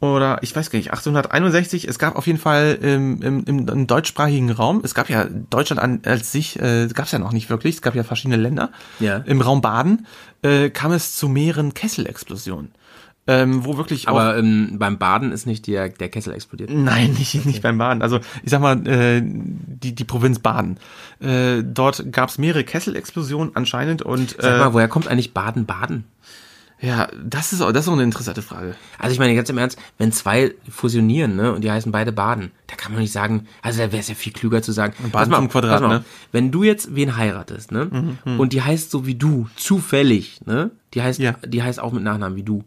oder 0.04 0.40
ich 0.42 0.54
weiß 0.54 0.70
gar 0.70 0.78
nicht, 0.80 0.90
1861, 0.90 1.88
es 1.88 1.98
gab 1.98 2.18
auf 2.18 2.28
jeden 2.28 2.38
Fall 2.38 2.78
im, 2.82 3.22
im, 3.22 3.46
im 3.46 3.88
deutschsprachigen 3.88 4.52
Raum, 4.52 4.82
es 4.84 4.94
gab 4.94 5.10
ja 5.10 5.26
Deutschland 5.50 5.82
an, 5.82 6.02
als 6.04 6.30
sich, 6.30 6.60
äh, 6.60 6.90
gab 6.94 7.06
es 7.06 7.14
ja 7.14 7.20
noch 7.20 7.32
nicht 7.32 7.50
wirklich, 7.50 7.76
es 7.76 7.82
gab 7.82 7.96
ja 7.96 8.04
verschiedene 8.04 8.36
Länder. 8.36 8.70
Ja. 9.00 9.18
Im 9.20 9.40
Raum 9.40 9.62
Baden 9.62 10.06
äh, 10.42 10.70
kam 10.70 10.92
es 10.92 11.16
zu 11.16 11.30
mehreren 11.30 11.74
Kesselexplosionen. 11.74 12.74
Ähm, 13.26 13.64
wo 13.64 13.78
wirklich 13.78 14.10
Aber 14.10 14.38
ähm, 14.38 14.76
beim 14.78 14.98
Baden 14.98 15.32
ist 15.32 15.46
nicht 15.46 15.68
der, 15.68 15.88
der 15.88 16.10
Kessel 16.10 16.34
explodiert. 16.34 16.70
Nein, 16.70 17.14
nicht, 17.14 17.36
okay. 17.36 17.48
nicht 17.48 17.62
beim 17.62 17.78
Baden. 17.78 18.02
Also 18.02 18.20
ich 18.44 18.50
sag 18.50 18.60
mal, 18.60 18.86
äh, 18.86 19.22
die, 19.24 19.96
die 19.96 20.04
Provinz 20.04 20.40
Baden. 20.40 20.78
Äh, 21.22 21.64
dort 21.64 22.12
gab 22.12 22.28
es 22.28 22.38
mehrere 22.38 22.66
Kesselexplosionen 22.66 23.56
anscheinend 23.56 24.02
und. 24.02 24.38
Äh, 24.40 24.42
sag 24.42 24.60
mal, 24.60 24.74
woher 24.74 24.90
kommt 24.90 25.08
eigentlich 25.08 25.34
Baden-Baden? 25.34 26.04
Ja, 26.84 27.08
das 27.24 27.54
ist, 27.54 27.62
auch, 27.62 27.72
das 27.72 27.86
ist 27.86 27.90
auch 27.90 27.94
eine 27.94 28.04
interessante 28.04 28.42
Frage. 28.42 28.76
Also 29.00 29.14
ich 29.14 29.20
meine 29.20 29.34
ganz 29.36 29.50
im 29.50 29.58
Ernst, 29.58 29.80
wenn 29.98 30.12
zwei 30.12 30.54
fusionieren, 30.70 31.38
ne, 31.38 31.54
und 31.54 31.64
die 31.64 31.72
heißen 31.72 31.94
beide 31.94 32.12
Baden, 32.12 32.52
da 32.68 32.76
kann 32.76 32.92
man 32.92 33.00
nicht 33.00 33.14
sagen, 33.14 33.48
also 33.62 33.80
da 33.80 33.94
wäre 33.94 34.02
es 34.02 34.10
ja 34.10 34.16
viel 34.16 34.34
klüger 34.34 34.62
zu 34.62 34.74
sagen. 34.74 34.94
Baden 35.14 35.32
mal, 35.32 35.48
Quadrat, 35.48 35.82
ne? 35.82 36.04
Wenn 36.34 36.52
du 36.52 36.64
jetzt 36.64 36.94
wen 36.94 37.16
heiratest, 37.16 37.72
ne, 37.72 37.86
mhm, 37.86 38.18
mhm, 38.26 38.40
und 38.40 38.52
die 38.52 38.62
heißt 38.62 38.92
so 38.92 39.06
wie 39.06 39.16
du, 39.16 39.48
zufällig, 39.56 40.42
ne, 40.46 40.72
die 40.94 41.02
heißt, 41.02 41.22
ja. 41.22 41.36
die 41.46 41.64
heißt 41.64 41.80
auch 41.80 41.94
mit 41.94 42.04
Nachnamen 42.04 42.36
wie 42.36 42.44
du. 42.44 42.66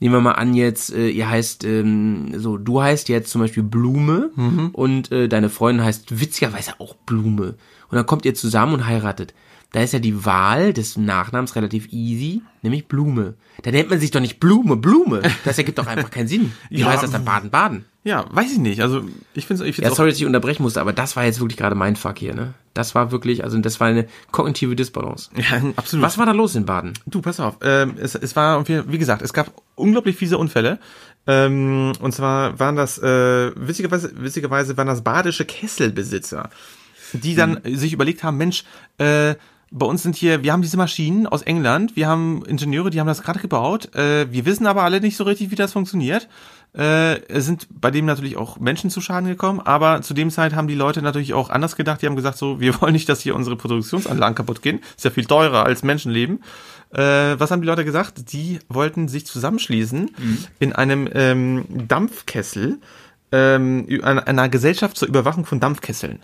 Nehmen 0.00 0.14
wir 0.14 0.20
mal 0.20 0.32
an 0.32 0.52
jetzt, 0.52 0.92
äh, 0.92 1.08
ihr 1.08 1.30
heißt, 1.30 1.64
ähm, 1.64 2.38
so, 2.38 2.58
du 2.58 2.82
heißt 2.82 3.08
jetzt 3.08 3.30
zum 3.30 3.40
Beispiel 3.40 3.62
Blume 3.62 4.32
mhm. 4.36 4.68
und 4.74 5.10
äh, 5.10 5.28
deine 5.28 5.48
Freundin 5.48 5.82
heißt 5.82 6.20
witzigerweise 6.20 6.72
auch 6.78 6.94
Blume. 6.94 7.54
Und 7.88 7.96
dann 7.96 8.04
kommt 8.04 8.26
ihr 8.26 8.34
zusammen 8.34 8.74
und 8.74 8.86
heiratet 8.86 9.32
da 9.72 9.82
ist 9.82 9.92
ja 9.92 9.98
die 9.98 10.24
Wahl 10.24 10.72
des 10.72 10.96
Nachnamens 10.96 11.56
relativ 11.56 11.92
easy, 11.92 12.42
nämlich 12.62 12.88
Blume. 12.88 13.34
Da 13.62 13.70
nennt 13.70 13.90
man 13.90 14.00
sich 14.00 14.10
doch 14.10 14.20
nicht 14.20 14.40
Blume, 14.40 14.76
Blume. 14.76 15.22
Das 15.44 15.58
ergibt 15.58 15.78
doch 15.78 15.86
einfach 15.86 16.10
keinen 16.10 16.28
Sinn. 16.28 16.52
Wie 16.70 16.80
ja, 16.80 16.86
heißt 16.86 17.02
das 17.02 17.10
dann 17.10 17.24
Baden-Baden? 17.24 17.84
Ja, 18.04 18.24
weiß 18.30 18.52
ich 18.52 18.58
nicht. 18.58 18.80
Also 18.82 19.02
ich 19.34 19.46
finde 19.46 19.66
ich 19.66 19.74
find's 19.74 19.90
Ja, 19.90 19.94
sorry, 19.94 20.10
dass 20.10 20.18
ich 20.18 20.26
unterbrechen 20.26 20.62
musste, 20.62 20.80
aber 20.80 20.92
das 20.92 21.16
war 21.16 21.24
jetzt 21.24 21.40
wirklich 21.40 21.56
gerade 21.56 21.74
mein 21.74 21.96
Fuck 21.96 22.18
hier, 22.18 22.34
ne? 22.34 22.54
Das 22.72 22.94
war 22.94 23.10
wirklich, 23.10 23.42
also 23.42 23.58
das 23.58 23.80
war 23.80 23.88
eine 23.88 24.06
kognitive 24.30 24.76
Disbalance. 24.76 25.30
Ja, 25.36 25.60
absolut. 25.74 26.04
Was 26.04 26.16
war 26.16 26.26
da 26.26 26.32
los 26.32 26.54
in 26.54 26.66
Baden? 26.66 26.92
Du, 27.06 27.20
pass 27.20 27.40
auf. 27.40 27.56
Ähm, 27.62 27.94
es, 27.98 28.14
es 28.14 28.36
war, 28.36 28.66
wie 28.68 28.98
gesagt, 28.98 29.22
es 29.22 29.32
gab 29.32 29.50
unglaublich 29.74 30.16
fiese 30.16 30.38
Unfälle. 30.38 30.78
Ähm, 31.26 31.92
und 32.00 32.12
zwar 32.12 32.58
waren 32.60 32.76
das, 32.76 32.98
äh, 32.98 33.50
witzigerweise, 33.56 34.12
witzigerweise 34.14 34.76
waren 34.76 34.86
das 34.86 35.02
badische 35.02 35.44
Kesselbesitzer, 35.44 36.50
die 37.12 37.34
dann 37.34 37.64
hm. 37.64 37.76
sich 37.76 37.92
überlegt 37.92 38.22
haben, 38.22 38.36
Mensch, 38.36 38.64
äh, 38.98 39.34
bei 39.70 39.86
uns 39.86 40.02
sind 40.02 40.14
hier, 40.14 40.42
wir 40.42 40.52
haben 40.52 40.62
diese 40.62 40.76
Maschinen 40.76 41.26
aus 41.26 41.42
England, 41.42 41.96
wir 41.96 42.06
haben 42.06 42.44
Ingenieure, 42.46 42.90
die 42.90 43.00
haben 43.00 43.08
das 43.08 43.22
gerade 43.22 43.40
gebaut. 43.40 43.94
Äh, 43.96 44.30
wir 44.30 44.46
wissen 44.46 44.66
aber 44.66 44.84
alle 44.84 45.00
nicht 45.00 45.16
so 45.16 45.24
richtig, 45.24 45.50
wie 45.50 45.56
das 45.56 45.72
funktioniert. 45.72 46.28
Äh, 46.76 47.20
es 47.28 47.46
sind 47.46 47.66
bei 47.70 47.90
dem 47.90 48.06
natürlich 48.06 48.36
auch 48.36 48.60
Menschen 48.60 48.90
zu 48.90 49.00
Schaden 49.00 49.28
gekommen, 49.28 49.60
aber 49.60 50.02
zu 50.02 50.14
dem 50.14 50.30
Zeit 50.30 50.54
haben 50.54 50.68
die 50.68 50.74
Leute 50.74 51.02
natürlich 51.02 51.34
auch 51.34 51.50
anders 51.50 51.74
gedacht. 51.74 52.00
Die 52.00 52.06
haben 52.06 52.16
gesagt, 52.16 52.38
so, 52.38 52.60
wir 52.60 52.80
wollen 52.80 52.92
nicht, 52.92 53.08
dass 53.08 53.20
hier 53.20 53.34
unsere 53.34 53.56
Produktionsanlagen 53.56 54.36
kaputt 54.36 54.62
gehen. 54.62 54.80
Ist 54.96 55.04
ja 55.04 55.10
viel 55.10 55.24
teurer 55.24 55.64
als 55.64 55.82
Menschenleben. 55.82 56.42
Äh, 56.92 57.38
was 57.38 57.50
haben 57.50 57.60
die 57.60 57.66
Leute 57.66 57.84
gesagt? 57.84 58.32
Die 58.32 58.60
wollten 58.68 59.08
sich 59.08 59.26
zusammenschließen 59.26 60.10
mhm. 60.16 60.44
in 60.60 60.72
einem 60.74 61.08
ähm, 61.12 61.64
Dampfkessel, 61.68 62.78
ähm, 63.32 63.88
einer 64.02 64.48
Gesellschaft 64.48 64.96
zur 64.96 65.08
Überwachung 65.08 65.44
von 65.44 65.58
Dampfkesseln. 65.58 66.20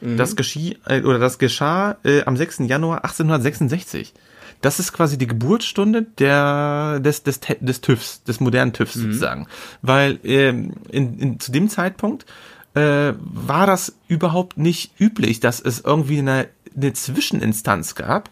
Mhm. 0.00 0.16
Das, 0.16 0.36
geschie, 0.36 0.78
äh, 0.86 1.02
oder 1.02 1.18
das 1.18 1.38
geschah 1.38 1.96
äh, 2.04 2.22
am 2.24 2.36
6. 2.36 2.60
Januar 2.66 3.04
1866. 3.04 4.12
Das 4.60 4.78
ist 4.78 4.92
quasi 4.92 5.18
die 5.18 5.26
Geburtsstunde 5.26 6.06
der, 6.18 7.00
des, 7.00 7.22
des, 7.22 7.40
des 7.60 7.80
TÜVs, 7.80 8.22
des 8.24 8.40
modernen 8.40 8.72
TÜVs 8.72 8.96
mhm. 8.96 9.02
sozusagen. 9.02 9.46
Weil 9.82 10.18
ähm, 10.24 10.74
in, 10.90 11.18
in, 11.18 11.40
zu 11.40 11.52
dem 11.52 11.68
Zeitpunkt 11.68 12.26
äh, 12.74 13.12
war 13.18 13.66
das 13.66 13.96
überhaupt 14.08 14.58
nicht 14.58 14.92
üblich, 15.00 15.40
dass 15.40 15.60
es 15.60 15.80
irgendwie 15.80 16.18
eine, 16.18 16.48
eine 16.74 16.92
Zwischeninstanz 16.92 17.94
gab, 17.94 18.30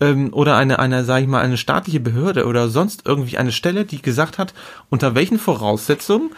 ähm, 0.00 0.32
oder 0.32 0.56
eine, 0.56 0.78
eine, 0.78 1.04
sag 1.04 1.22
ich 1.22 1.28
mal, 1.28 1.42
eine 1.42 1.56
staatliche 1.56 2.00
Behörde 2.00 2.46
oder 2.46 2.68
sonst 2.68 3.02
irgendwie 3.06 3.38
eine 3.38 3.52
Stelle, 3.52 3.84
die 3.84 4.02
gesagt 4.02 4.38
hat, 4.38 4.52
unter 4.90 5.14
welchen 5.14 5.38
Voraussetzungen 5.38 6.30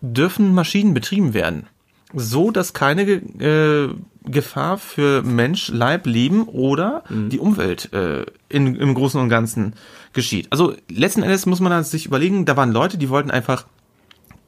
dürfen 0.00 0.52
Maschinen 0.52 0.94
betrieben 0.94 1.32
werden 1.32 1.66
so, 2.14 2.50
dass 2.50 2.72
keine 2.72 3.02
äh, 3.02 3.94
Gefahr 4.24 4.78
für 4.78 5.22
Mensch, 5.22 5.68
Leib, 5.68 6.06
Leben 6.06 6.44
oder 6.44 7.04
mhm. 7.08 7.28
die 7.28 7.38
Umwelt 7.38 7.92
äh, 7.92 8.24
in, 8.48 8.74
im 8.76 8.94
Großen 8.94 9.20
und 9.20 9.28
Ganzen 9.28 9.74
geschieht. 10.12 10.48
Also 10.50 10.74
letzten 10.90 11.22
Endes 11.22 11.46
muss 11.46 11.60
man 11.60 11.70
dann 11.70 11.84
sich 11.84 12.06
überlegen, 12.06 12.46
da 12.46 12.56
waren 12.56 12.72
Leute, 12.72 12.96
die 12.96 13.10
wollten 13.10 13.30
einfach, 13.30 13.66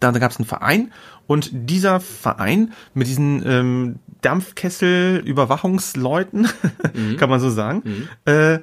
da, 0.01 0.11
da 0.13 0.19
gab 0.19 0.31
es 0.31 0.39
einen 0.39 0.47
Verein 0.47 0.93
und 1.27 1.51
dieser 1.53 2.01
Verein 2.01 2.73
mit 2.95 3.07
diesen 3.07 3.43
ähm, 3.45 3.97
Dampfkessel-Überwachungsleuten, 4.23 6.49
mhm. 6.95 7.17
kann 7.17 7.29
man 7.29 7.41
so 7.41 7.51
sagen, 7.51 7.83
mhm. 7.85 8.09
äh, 8.25 8.61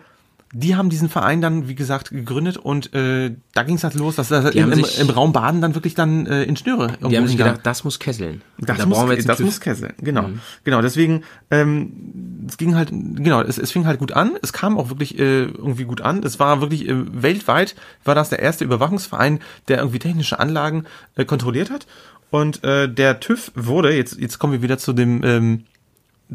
die 0.55 0.75
haben 0.75 0.91
diesen 0.91 1.09
Verein 1.09 1.41
dann, 1.41 1.67
wie 1.67 1.73
gesagt, 1.73 2.11
gegründet 2.11 2.57
und 2.57 2.93
äh, 2.93 3.35
da 3.53 3.63
ging 3.63 3.75
es 3.75 3.83
halt 3.83 3.95
los, 3.95 4.15
dass 4.17 4.27
da 4.27 4.49
im, 4.49 4.71
im, 4.71 4.85
im, 4.99 5.09
Raum 5.09 5.33
Baden 5.33 5.61
dann 5.61 5.73
wirklich 5.73 5.95
dann 5.95 6.27
äh, 6.27 6.43
Ingenieure 6.43 6.95
Die 7.01 7.17
haben 7.17 7.27
sich 7.27 7.37
gedacht, 7.37 7.61
das 7.63 7.83
muss 7.83 7.97
kesseln. 7.97 8.43
Das, 8.59 8.77
da 8.77 8.85
muss, 8.85 9.25
das 9.25 9.39
muss 9.39 9.59
kesseln, 9.59 9.93
genau. 9.97 10.27
Mhm. 10.27 10.41
Genau, 10.63 10.83
deswegen, 10.83 11.23
ähm, 11.49 12.45
es 12.47 12.57
ging 12.57 12.75
halt, 12.75 12.89
genau, 12.91 13.41
es, 13.41 13.57
es 13.57 13.71
fing 13.71 13.87
halt 13.87 13.97
gut 13.97 14.11
an, 14.11 14.33
es 14.43 14.53
kam 14.53 14.77
auch 14.77 14.89
wirklich 14.89 15.17
äh, 15.17 15.45
irgendwie 15.45 15.85
gut 15.85 16.01
an. 16.01 16.21
Es 16.21 16.39
war 16.39 16.61
wirklich 16.61 16.87
äh, 16.87 17.23
weltweit, 17.23 17.75
war 18.03 18.13
das 18.13 18.29
der 18.29 18.39
erste 18.39 18.63
Überwachungsverein, 18.63 19.39
der 19.69 19.79
irgendwie 19.79 19.99
technische 19.99 20.39
Anlagen 20.39 20.85
äh, 21.15 21.25
kontrolliert 21.25 21.71
hat. 21.71 21.87
Und 22.29 22.63
äh, 22.63 22.87
der 22.87 23.19
TÜV 23.19 23.51
wurde, 23.55 23.95
jetzt, 23.95 24.19
jetzt 24.19 24.37
kommen 24.37 24.53
wir 24.53 24.61
wieder 24.61 24.77
zu 24.77 24.93
dem, 24.93 25.23
ähm, 25.23 25.63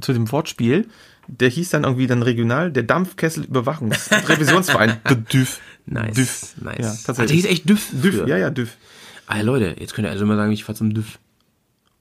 zu 0.00 0.12
dem 0.12 0.30
Wortspiel, 0.32 0.88
der 1.28 1.48
hieß 1.48 1.70
dann 1.70 1.84
irgendwie 1.84 2.06
dann 2.06 2.22
regional 2.22 2.72
der 2.72 2.82
Dampfkessel 2.82 3.44
Überwachungs 3.44 4.10
Revisionsverein. 4.28 4.96
Der 5.08 5.16
DÜV. 5.16 5.60
Nice, 5.86 6.14
DÜV. 6.14 6.54
nice. 6.62 6.78
Ja, 6.80 6.88
Ach, 6.90 6.96
der 6.96 7.04
tatsächlich. 7.04 7.42
hieß 7.42 7.50
echt 7.50 7.68
Düff. 7.68 7.88
DÜV, 7.92 8.14
früher. 8.16 8.28
ja, 8.28 8.36
ja, 8.38 8.50
DÜV. 8.50 8.76
Ah, 9.26 9.40
Leute, 9.42 9.76
jetzt 9.78 9.94
könnt 9.94 10.06
ihr 10.06 10.10
also 10.10 10.24
immer 10.24 10.36
sagen, 10.36 10.52
ich 10.52 10.64
fahr 10.64 10.74
zum 10.74 10.92
Düff. 10.92 11.18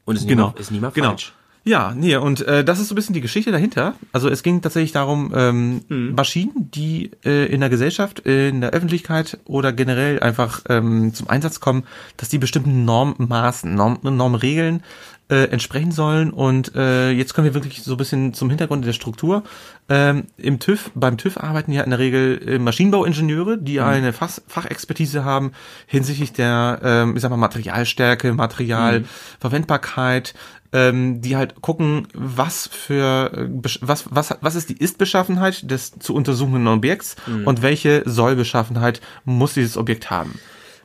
Und 0.06 0.16
ist 0.16 0.22
nicht 0.24 0.30
Genau. 0.30 0.52
mal, 0.52 0.60
ist 0.60 0.72
nicht 0.72 0.82
mal 0.82 0.92
genau. 0.92 1.10
falsch. 1.10 1.34
Ja, 1.66 1.94
nee, 1.94 2.16
und 2.16 2.40
äh, 2.48 2.64
das 2.64 2.80
ist 2.80 2.88
so 2.88 2.94
ein 2.94 2.96
bisschen 2.96 3.14
die 3.14 3.20
Geschichte 3.20 3.52
dahinter. 3.52 3.96
Also 4.14 4.30
es 4.30 4.42
ging 4.42 4.62
tatsächlich 4.62 4.94
darum, 4.94 5.34
ähm, 5.36 5.82
Mhm. 5.90 6.14
Maschinen, 6.16 6.72
die 6.72 7.12
äh, 7.26 7.46
in 7.52 7.60
der 7.60 7.70
Gesellschaft, 7.70 8.26
äh, 8.26 8.48
in 8.48 8.62
der 8.62 8.70
Öffentlichkeit 8.72 9.38
oder 9.44 9.74
generell 9.74 10.22
einfach 10.22 10.62
ähm, 10.70 11.14
zum 11.14 11.30
Einsatz 11.30 11.60
kommen, 11.60 11.84
dass 12.16 12.30
die 12.30 12.38
bestimmten 12.38 12.86
Normmaßen, 12.86 13.74
Norm, 13.76 14.00
Normregeln 14.02 14.82
äh, 15.30 15.46
entsprechen 15.46 15.92
sollen. 15.92 16.32
Und 16.32 16.76
äh, 16.76 17.12
jetzt 17.12 17.34
kommen 17.34 17.46
wir 17.46 17.54
wirklich 17.54 17.84
so 17.84 17.96
ein 17.96 17.98
bisschen 17.98 18.34
zum 18.34 18.50
Hintergrund 18.50 18.86
der 18.86 18.94
Struktur. 18.94 19.44
Ähm, 19.90 20.28
Im 20.38 20.60
TÜV, 20.60 20.92
beim 20.96 21.18
TÜV 21.18 21.38
arbeiten 21.38 21.72
ja 21.72 21.84
in 21.84 21.90
der 21.90 22.00
Regel 22.00 22.42
äh, 22.46 22.60
Maschinenbauingenieure, 22.60 23.58
die 23.58 23.82
eine 23.82 24.14
Fach, 24.14 24.38
Fachexpertise 24.48 25.26
haben 25.26 25.52
hinsichtlich 25.86 26.34
der, 26.34 26.80
ähm, 26.84 27.16
ich 27.16 27.22
sag 27.22 27.30
mal, 27.30 27.38
Materialstärke, 27.38 28.34
Materialverwendbarkeit, 28.34 30.34
ähm, 30.74 31.22
die 31.22 31.36
halt 31.36 31.62
gucken, 31.62 32.08
was 32.14 32.68
für 32.68 33.32
äh, 33.34 33.48
was 33.82 34.06
was 34.10 34.36
was 34.42 34.56
ist 34.56 34.70
die 34.70 34.78
Ist-Beschaffenheit 34.78 35.70
des 35.70 35.98
zu 36.00 36.14
untersuchenden 36.14 36.68
Objekts 36.68 37.16
und 37.46 37.62
welche 37.62 38.04
Soll-Beschaffenheit 38.06 39.02
muss 39.24 39.54
dieses 39.54 39.78
Objekt 39.78 40.10
haben. 40.10 40.40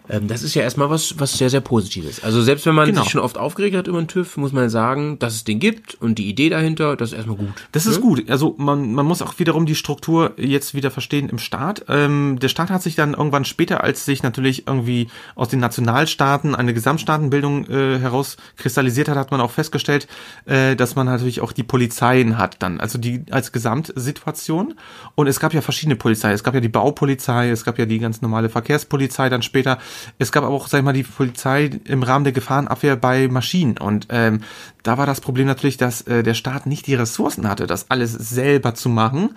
Ähm, 0.08 0.26
das 0.28 0.42
ist 0.42 0.54
ja 0.54 0.62
erstmal 0.62 0.90
was, 0.90 1.18
was 1.18 1.38
sehr, 1.38 1.48
sehr 1.50 1.60
Positives. 1.60 2.22
Also 2.24 2.42
selbst 2.42 2.66
wenn 2.66 2.74
man 2.74 2.86
Genau. 2.88 3.02
sich 3.02 3.10
schon 3.12 3.20
oft 3.20 3.38
aufgeregt 3.38 3.76
hat 3.76 3.86
über 3.86 3.98
den 4.00 4.08
TÜV, 4.08 4.36
muss 4.36 4.52
man 4.52 4.68
sagen, 4.68 5.18
dass 5.18 5.34
es 5.34 5.44
den 5.44 5.60
gibt 5.60 5.94
und 5.94 6.16
die 6.18 6.28
Idee 6.28 6.48
dahinter, 6.50 6.96
das 6.96 7.10
ist 7.12 7.16
erstmal 7.16 7.36
gut. 7.36 7.52
Das 7.72 7.86
ist 7.86 8.00
gut. 8.00 8.28
Also 8.28 8.54
man, 8.58 8.92
man 8.94 9.06
muss 9.06 9.22
auch 9.22 9.38
wiederum 9.38 9.64
die 9.66 9.74
Struktur 9.74 10.32
jetzt 10.36 10.74
wieder 10.74 10.90
verstehen 10.90 11.28
im 11.28 11.38
Staat. 11.38 11.84
Ähm, 11.88 12.38
der 12.40 12.48
Staat 12.48 12.70
hat 12.70 12.82
sich 12.82 12.96
dann 12.96 13.14
irgendwann 13.14 13.44
später, 13.44 13.84
als 13.84 14.04
sich 14.04 14.22
natürlich 14.22 14.66
irgendwie 14.66 15.08
aus 15.34 15.48
den 15.48 15.60
Nationalstaaten 15.60 16.54
eine 16.54 16.74
Gesamtstaatenbildung 16.74 17.66
äh, 17.68 17.98
herauskristallisiert 17.98 19.08
hat, 19.08 19.16
hat 19.16 19.30
man 19.30 19.40
auch 19.40 19.50
festgestellt, 19.50 20.08
äh, 20.46 20.74
dass 20.76 20.96
man 20.96 21.06
natürlich 21.06 21.40
auch 21.40 21.52
die 21.52 21.62
Polizeien 21.62 22.38
hat 22.38 22.56
dann, 22.62 22.80
also 22.80 22.98
die 22.98 23.24
als 23.30 23.52
Gesamtsituation. 23.52 24.74
Und 25.14 25.26
es 25.26 25.40
gab 25.40 25.54
ja 25.54 25.60
verschiedene 25.60 25.96
Polizei. 25.96 26.32
Es 26.32 26.42
gab 26.44 26.54
ja 26.54 26.60
die 26.60 26.68
Baupolizei, 26.68 27.50
es 27.50 27.64
gab 27.64 27.78
ja 27.78 27.86
die 27.86 27.98
ganz 27.98 28.22
normale 28.22 28.48
Verkehrspolizei 28.48 29.28
dann 29.28 29.42
später. 29.42 29.78
Es 30.18 30.32
gab 30.32 30.44
aber 30.44 30.54
auch, 30.54 30.68
sag 30.68 30.78
ich 30.78 30.84
mal, 30.84 30.92
die 30.92 31.02
Polizei 31.02 31.70
im 31.84 32.02
Rahmen 32.02 32.24
der 32.24 32.32
Gefahrenabwehr 32.32 32.96
bei 32.96 33.28
Maschinen. 33.28 33.78
Und 33.78 34.06
ähm, 34.10 34.40
da 34.82 34.98
war 34.98 35.06
das 35.06 35.20
Problem 35.20 35.46
natürlich, 35.46 35.76
dass 35.76 36.02
äh, 36.02 36.22
der 36.22 36.34
Staat 36.34 36.66
nicht 36.66 36.86
die 36.86 36.94
Ressourcen 36.94 37.48
hatte, 37.48 37.66
das 37.66 37.90
alles 37.90 38.12
selber 38.12 38.74
zu 38.74 38.88
machen, 38.88 39.36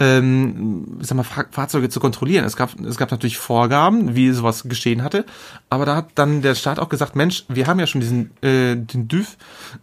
ähm, 0.00 0.98
sag 1.00 1.16
mal, 1.16 1.22
Fahr 1.22 1.46
Fahrzeuge 1.50 1.88
zu 1.88 2.00
kontrollieren. 2.00 2.44
Es 2.44 2.56
gab, 2.56 2.78
es 2.80 2.96
gab 2.96 3.10
natürlich 3.10 3.38
Vorgaben, 3.38 4.14
wie 4.14 4.30
sowas 4.32 4.64
geschehen 4.64 5.02
hatte, 5.02 5.24
aber 5.70 5.86
da 5.86 5.96
hat 5.96 6.10
dann 6.16 6.42
der 6.42 6.54
Staat 6.54 6.78
auch 6.78 6.88
gesagt, 6.88 7.16
Mensch, 7.16 7.44
wir 7.48 7.66
haben 7.66 7.78
ja 7.78 7.86
schon 7.86 8.00
diesen 8.00 8.30
äh, 8.42 8.76
den 8.76 9.08
DÜV, 9.08 9.36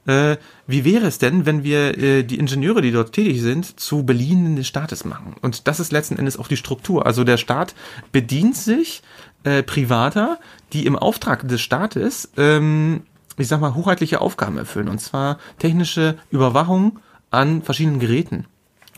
äh, 0.07 0.37
wie 0.67 0.85
wäre 0.85 1.07
es 1.07 1.17
denn, 1.17 1.45
wenn 1.45 1.63
wir 1.63 1.97
äh, 1.97 2.23
die 2.23 2.39
Ingenieure, 2.39 2.81
die 2.81 2.91
dort 2.91 3.13
tätig 3.13 3.41
sind, 3.41 3.79
zu 3.79 4.03
Beliehenen 4.03 4.55
des 4.55 4.67
Staates 4.67 5.05
machen? 5.05 5.35
Und 5.41 5.67
das 5.67 5.79
ist 5.79 5.91
letzten 5.91 6.17
Endes 6.17 6.37
auch 6.37 6.47
die 6.47 6.57
Struktur. 6.57 7.05
Also 7.05 7.23
der 7.23 7.37
Staat 7.37 7.75
bedient 8.11 8.55
sich 8.55 9.01
äh, 9.43 9.63
Privater, 9.63 10.39
die 10.73 10.85
im 10.85 10.95
Auftrag 10.95 11.47
des 11.47 11.61
Staates 11.61 12.31
ähm, 12.37 13.03
ich 13.37 13.47
sag 13.47 13.59
mal, 13.59 13.75
hoheitliche 13.75 14.21
Aufgaben 14.21 14.57
erfüllen. 14.57 14.87
Und 14.87 14.99
zwar 14.99 15.37
technische 15.59 16.17
Überwachung 16.29 16.99
an 17.29 17.61
verschiedenen 17.61 17.99
Geräten. 17.99 18.45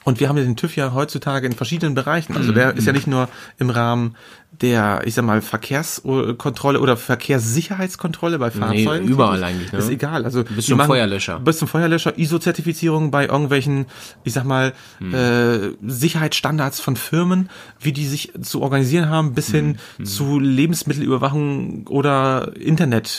Und 0.03 0.19
wir 0.19 0.27
haben 0.27 0.37
ja 0.37 0.43
den 0.43 0.57
TÜV 0.57 0.75
ja 0.75 0.93
heutzutage 0.93 1.47
in 1.47 1.53
verschiedenen 1.53 1.95
Bereichen. 1.95 2.35
Also 2.35 2.51
der 2.51 2.75
ist 2.75 2.85
ja 2.85 2.91
nicht 2.91 3.07
nur 3.07 3.29
im 3.57 3.69
Rahmen 3.69 4.15
der, 4.61 5.01
ich 5.05 5.13
sag 5.15 5.25
mal, 5.25 5.41
Verkehrskontrolle 5.41 6.79
oder 6.79 6.95
Verkehrssicherheitskontrolle 6.97 8.39
bei 8.39 8.51
Fahrzeugen. 8.51 9.07
überall 9.07 9.39
tätig. 9.39 9.45
eigentlich, 9.55 9.71
ne? 9.71 9.79
Ist 9.79 9.89
egal. 9.89 10.25
Also 10.25 10.43
Bis 10.43 10.67
zum 10.67 10.77
machen- 10.77 10.87
Feuerlöscher. 10.87 11.39
Bis 11.39 11.57
zum 11.57 11.67
Feuerlöscher, 11.67 12.17
ISO-Zertifizierung 12.17 13.11
bei 13.11 13.25
irgendwelchen, 13.27 13.85
ich 14.23 14.33
sag 14.33 14.43
mal, 14.45 14.73
Hm. 14.99 15.13
äh, 15.13 15.57
Sicherheitsstandards 15.85 16.79
von 16.79 16.95
Firmen, 16.95 17.49
wie 17.79 17.91
die 17.93 18.05
sich 18.05 18.31
zu 18.41 18.61
organisieren 18.61 19.09
haben, 19.09 19.33
bis 19.33 19.49
hin 19.49 19.77
Hm. 19.97 20.05
zu 20.05 20.39
Lebensmittelüberwachung 20.39 21.87
oder 21.87 22.51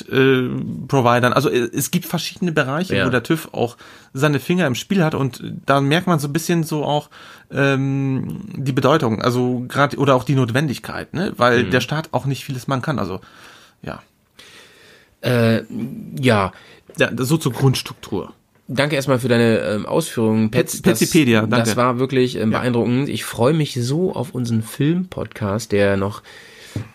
Internet-Providern. 0.09 1.33
also 1.33 1.49
äh, 1.51 1.69
es 1.75 1.91
gibt 1.91 2.07
verschiedene 2.07 2.53
Bereiche, 2.53 2.97
Ja. 2.97 3.07
wo 3.07 3.11
der 3.11 3.23
TÜV 3.23 3.49
auch 3.53 3.77
seine 4.13 4.39
Finger 4.41 4.67
im 4.67 4.75
Spiel 4.75 5.03
hat 5.05 5.15
und 5.15 5.43
da 5.67 5.81
merkt 5.81 6.07
man 6.07 6.19
so 6.19 6.29
ein 6.29 6.33
bisschen 6.33 6.63
so 6.63 6.85
auch 6.85 7.11
ähm, 7.55 8.41
die 8.57 8.73
Bedeutung, 8.73 9.23
also 9.23 9.65
gerade 9.69 9.97
oder 9.99 10.15
auch 10.15 10.25
die 10.25 10.35
Notwendigkeit, 10.35 11.15
ne? 11.15 11.33
weil 11.37 11.63
Hm. 11.65 11.71
der 11.71 11.81
Staat 11.81 12.09
auch 12.13 12.27
nicht 12.27 12.45
vieles 12.45 12.67
machen 12.67 12.83
kann. 12.83 12.99
Also 12.99 13.21
ja, 13.83 14.03
Äh, 15.21 15.63
ja, 16.21 16.53
ja 16.99 17.11
so 17.17 17.37
zur 17.39 17.53
Grundstruktur. 17.53 18.33
danke 18.69 18.95
erstmal 18.97 19.19
für 19.19 19.29
deine 19.29 19.59
ähm, 19.59 19.87
Ausführungen. 19.87 20.51
Das- 20.51 20.83
Petzipedia, 20.83 21.41
danke. 21.47 21.57
Das 21.67 21.77
war 21.77 21.99
wirklich 21.99 22.37
ähm, 22.37 22.51
beeindruckend. 22.51 23.09
Ich 23.09 23.25
freue 23.25 23.55
mich 23.55 23.75
so 23.81 24.15
auf 24.15 24.35
unseren 24.35 24.63
Film-Podcast, 24.63 25.73
der 25.73 25.97
noch 25.97 26.23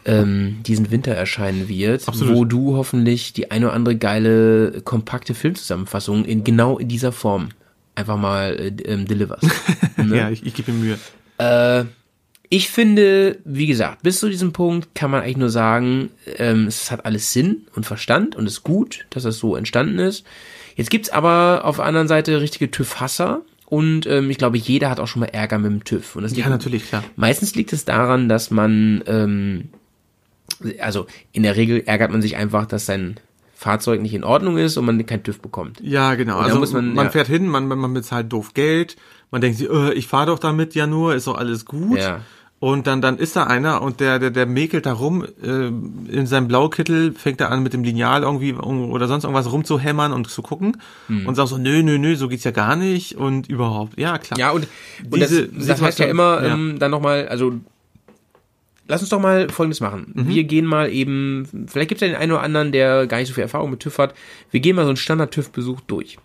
ähm, 0.05 0.57
diesen 0.65 0.91
Winter 0.91 1.13
erscheinen 1.13 1.69
wird, 1.69 2.07
Absolut. 2.07 2.35
wo 2.35 2.45
du 2.45 2.75
hoffentlich 2.75 3.31
die 3.33 3.49
eine 3.49 3.67
oder 3.67 3.75
andere 3.75 3.95
geile, 3.95 4.81
kompakte 4.83 5.33
Filmzusammenfassung 5.33 6.25
in 6.25 6.43
genau 6.43 6.77
in 6.77 6.87
dieser 6.89 7.11
Form 7.13 7.49
einfach 7.95 8.17
mal 8.17 8.57
äh, 8.59 8.67
ähm, 8.83 9.05
deliverst. 9.05 9.47
Ne? 9.97 10.17
Ja, 10.17 10.29
ich, 10.29 10.45
ich 10.45 10.53
gebe 10.53 10.71
mir 10.71 10.95
Mühe. 10.95 10.99
Äh, 11.39 11.83
ich 12.47 12.69
finde, 12.69 13.37
wie 13.43 13.67
gesagt, 13.67 14.01
bis 14.01 14.19
zu 14.19 14.29
diesem 14.29 14.53
Punkt 14.53 14.95
kann 14.95 15.11
man 15.11 15.21
eigentlich 15.21 15.35
nur 15.35 15.49
sagen, 15.49 16.09
ähm, 16.37 16.67
es 16.67 16.89
hat 16.89 17.05
alles 17.05 17.33
Sinn 17.33 17.67
und 17.75 17.85
Verstand 17.85 18.35
und 18.35 18.47
ist 18.47 18.63
gut, 18.63 19.05
dass 19.09 19.23
das 19.23 19.37
so 19.37 19.57
entstanden 19.57 19.99
ist. 19.99 20.25
Jetzt 20.75 20.89
gibt's 20.89 21.09
aber 21.09 21.61
auf 21.65 21.75
der 21.75 21.85
anderen 21.85 22.07
Seite 22.07 22.39
richtige 22.39 22.71
TÜV-Hasser 22.71 23.41
und 23.65 24.07
ähm, 24.07 24.31
ich 24.31 24.39
glaube, 24.39 24.57
jeder 24.57 24.89
hat 24.89 24.99
auch 24.99 25.07
schon 25.07 25.19
mal 25.19 25.27
Ärger 25.27 25.59
mit 25.59 25.71
dem 25.71 25.83
TÜV. 25.83 26.15
Und 26.15 26.23
das 26.23 26.31
liegt, 26.31 26.45
Ja, 26.45 26.49
natürlich, 26.49 26.87
klar. 26.87 27.03
Meistens 27.15 27.53
liegt 27.53 27.71
es 27.71 27.85
daran, 27.85 28.27
dass 28.27 28.49
man, 28.49 29.03
ähm, 29.05 29.69
also 30.79 31.05
in 31.31 31.43
der 31.43 31.55
Regel 31.55 31.83
ärgert 31.85 32.11
man 32.11 32.23
sich 32.23 32.35
einfach, 32.35 32.65
dass 32.65 32.87
sein 32.87 33.19
Fahrzeug 33.59 34.01
nicht 34.01 34.13
in 34.13 34.23
Ordnung 34.23 34.57
ist 34.57 34.77
und 34.77 34.85
man 34.85 35.05
kein 35.05 35.21
TÜV 35.21 35.41
bekommt. 35.41 35.81
Ja, 35.83 36.15
genau. 36.15 36.37
Also 36.37 36.57
muss 36.59 36.71
man, 36.71 36.93
man- 36.93 37.07
ja. 37.07 37.11
fährt 37.11 37.27
hin, 37.27 37.45
man, 37.49 37.67
man 37.67 37.93
bezahlt 37.93 38.31
doof 38.31 38.53
Geld, 38.53 38.95
man 39.31 39.41
denkt 39.41 39.57
sich, 39.57 39.69
äh, 39.69 39.91
ich 39.95 40.07
fahre 40.07 40.27
doch 40.27 40.39
damit 40.39 40.75
ja 40.75 40.87
nur, 40.87 41.13
ist 41.13 41.27
doch 41.27 41.37
alles 41.37 41.65
gut. 41.65 41.99
Ja. 41.99 42.21
Und 42.61 42.87
dann, 42.87 43.01
dann 43.01 43.17
ist 43.17 43.35
da 43.35 43.43
einer 43.43 43.81
und 43.81 43.99
der, 43.99 44.17
der, 44.17 44.31
der 44.31 44.45
mäkelt 44.45 44.85
da 44.85 44.93
rum, 44.93 45.25
äh, 45.43 45.67
in 45.67 46.25
seinem 46.25 46.47
Blaukittel 46.47 47.11
fängt 47.13 47.41
er 47.41 47.51
an 47.51 47.61
mit 47.61 47.73
dem 47.73 47.83
Lineal 47.83 48.23
irgendwie 48.23 48.53
oder 48.53 49.07
sonst 49.09 49.25
irgendwas 49.25 49.51
rumzuhämmern 49.51 50.13
und 50.13 50.29
zu 50.29 50.41
gucken 50.41 50.77
Hm. 51.07 51.25
und 51.27 51.35
sagt 51.35 51.49
so, 51.49 51.57
nö, 51.57 51.83
nö, 51.83 51.97
nö, 51.97 52.15
so 52.15 52.29
geht's 52.29 52.45
ja 52.45 52.51
gar 52.51 52.77
nicht 52.77 53.15
und 53.17 53.49
überhaupt. 53.49 53.99
Ja, 53.99 54.17
klar. 54.19 54.39
Ja, 54.39 54.51
und, 54.51 54.67
und 55.11 55.19
das, 55.21 55.29
Diese 55.29 55.47
das 55.67 55.81
heißt 55.81 55.99
ja 55.99 56.05
immer 56.07 56.43
ja. 56.45 56.53
ähm, 56.53 56.79
dann 56.79 56.91
nochmal, 56.91 57.27
also 57.27 57.53
lass 58.89 59.01
uns 59.01 59.09
doch 59.09 59.21
mal 59.21 59.49
Folgendes 59.49 59.79
machen. 59.79 60.11
Mhm. 60.13 60.27
Wir 60.27 60.43
gehen 60.43 60.65
mal 60.65 60.91
eben, 60.91 61.47
vielleicht 61.67 61.89
gibt 61.89 62.01
es 62.01 62.07
ja 62.07 62.13
den 62.13 62.21
einen 62.21 62.33
oder 62.33 62.41
anderen, 62.41 62.71
der 62.71 63.07
gar 63.07 63.17
nicht 63.17 63.29
so 63.29 63.33
viel 63.33 63.43
Erfahrung 63.43 63.71
mit 63.71 63.79
TÜV 63.79 63.97
hat. 63.99 64.15
Wir 64.51 64.59
gehen 64.59 64.75
mal 64.75 64.83
so 64.83 64.89
einen 64.89 64.97
Standard-TÜV-Besuch 64.97 65.81
durch. 65.81 66.17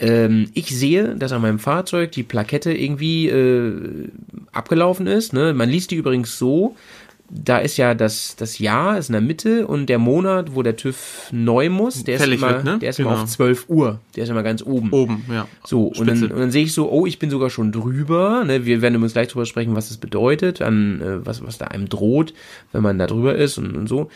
Ähm, 0.00 0.50
ich 0.54 0.76
sehe, 0.76 1.14
dass 1.14 1.32
an 1.32 1.42
meinem 1.42 1.58
Fahrzeug 1.58 2.12
die 2.12 2.22
Plakette 2.22 2.72
irgendwie 2.72 3.28
äh, 3.28 4.08
abgelaufen 4.50 5.06
ist. 5.06 5.34
Ne? 5.34 5.52
Man 5.52 5.68
liest 5.68 5.90
die 5.90 5.96
übrigens 5.96 6.38
so, 6.38 6.74
da 7.30 7.58
ist 7.58 7.76
ja 7.76 7.94
das, 7.94 8.34
das 8.36 8.58
Jahr 8.58 8.98
ist 8.98 9.08
in 9.08 9.12
der 9.12 9.20
Mitte 9.20 9.66
und 9.66 9.86
der 9.86 9.98
Monat, 9.98 10.54
wo 10.54 10.62
der 10.62 10.76
TÜV 10.76 11.28
neu 11.30 11.70
muss, 11.70 12.02
der 12.04 12.18
Fällig 12.18 12.36
ist 12.36 12.42
immer, 12.42 12.54
wird, 12.54 12.64
ne? 12.64 12.78
der 12.80 12.90
ist 12.90 12.98
immer 12.98 13.10
Genau. 13.10 13.22
auf 13.22 13.28
12 13.28 13.68
Uhr. 13.68 14.00
Der 14.16 14.24
ist 14.24 14.30
immer 14.30 14.42
ganz 14.42 14.62
oben. 14.62 14.90
Oben, 14.90 15.24
ja. 15.30 15.46
So, 15.64 15.86
und 15.86 16.06
dann, 16.08 16.22
und 16.24 16.38
dann 16.38 16.50
sehe 16.50 16.64
ich 16.64 16.72
so, 16.72 16.90
oh, 16.90 17.06
ich 17.06 17.18
bin 17.18 17.30
sogar 17.30 17.48
schon 17.50 17.70
drüber. 17.72 18.44
Ne? 18.44 18.66
Wir 18.66 18.82
werden 18.82 18.96
übrigens 18.96 19.12
gleich 19.12 19.28
drüber 19.28 19.46
sprechen, 19.46 19.76
was 19.76 19.88
das 19.88 19.98
bedeutet, 19.98 20.60
an, 20.60 21.00
äh, 21.00 21.24
was, 21.24 21.42
was 21.46 21.58
da 21.58 21.66
einem 21.66 21.88
droht, 21.88 22.34
wenn 22.72 22.82
man 22.82 22.98
da 22.98 23.06
drüber 23.06 23.36
ist 23.36 23.58
und, 23.58 23.76
und 23.76 23.86
so. 23.88 24.10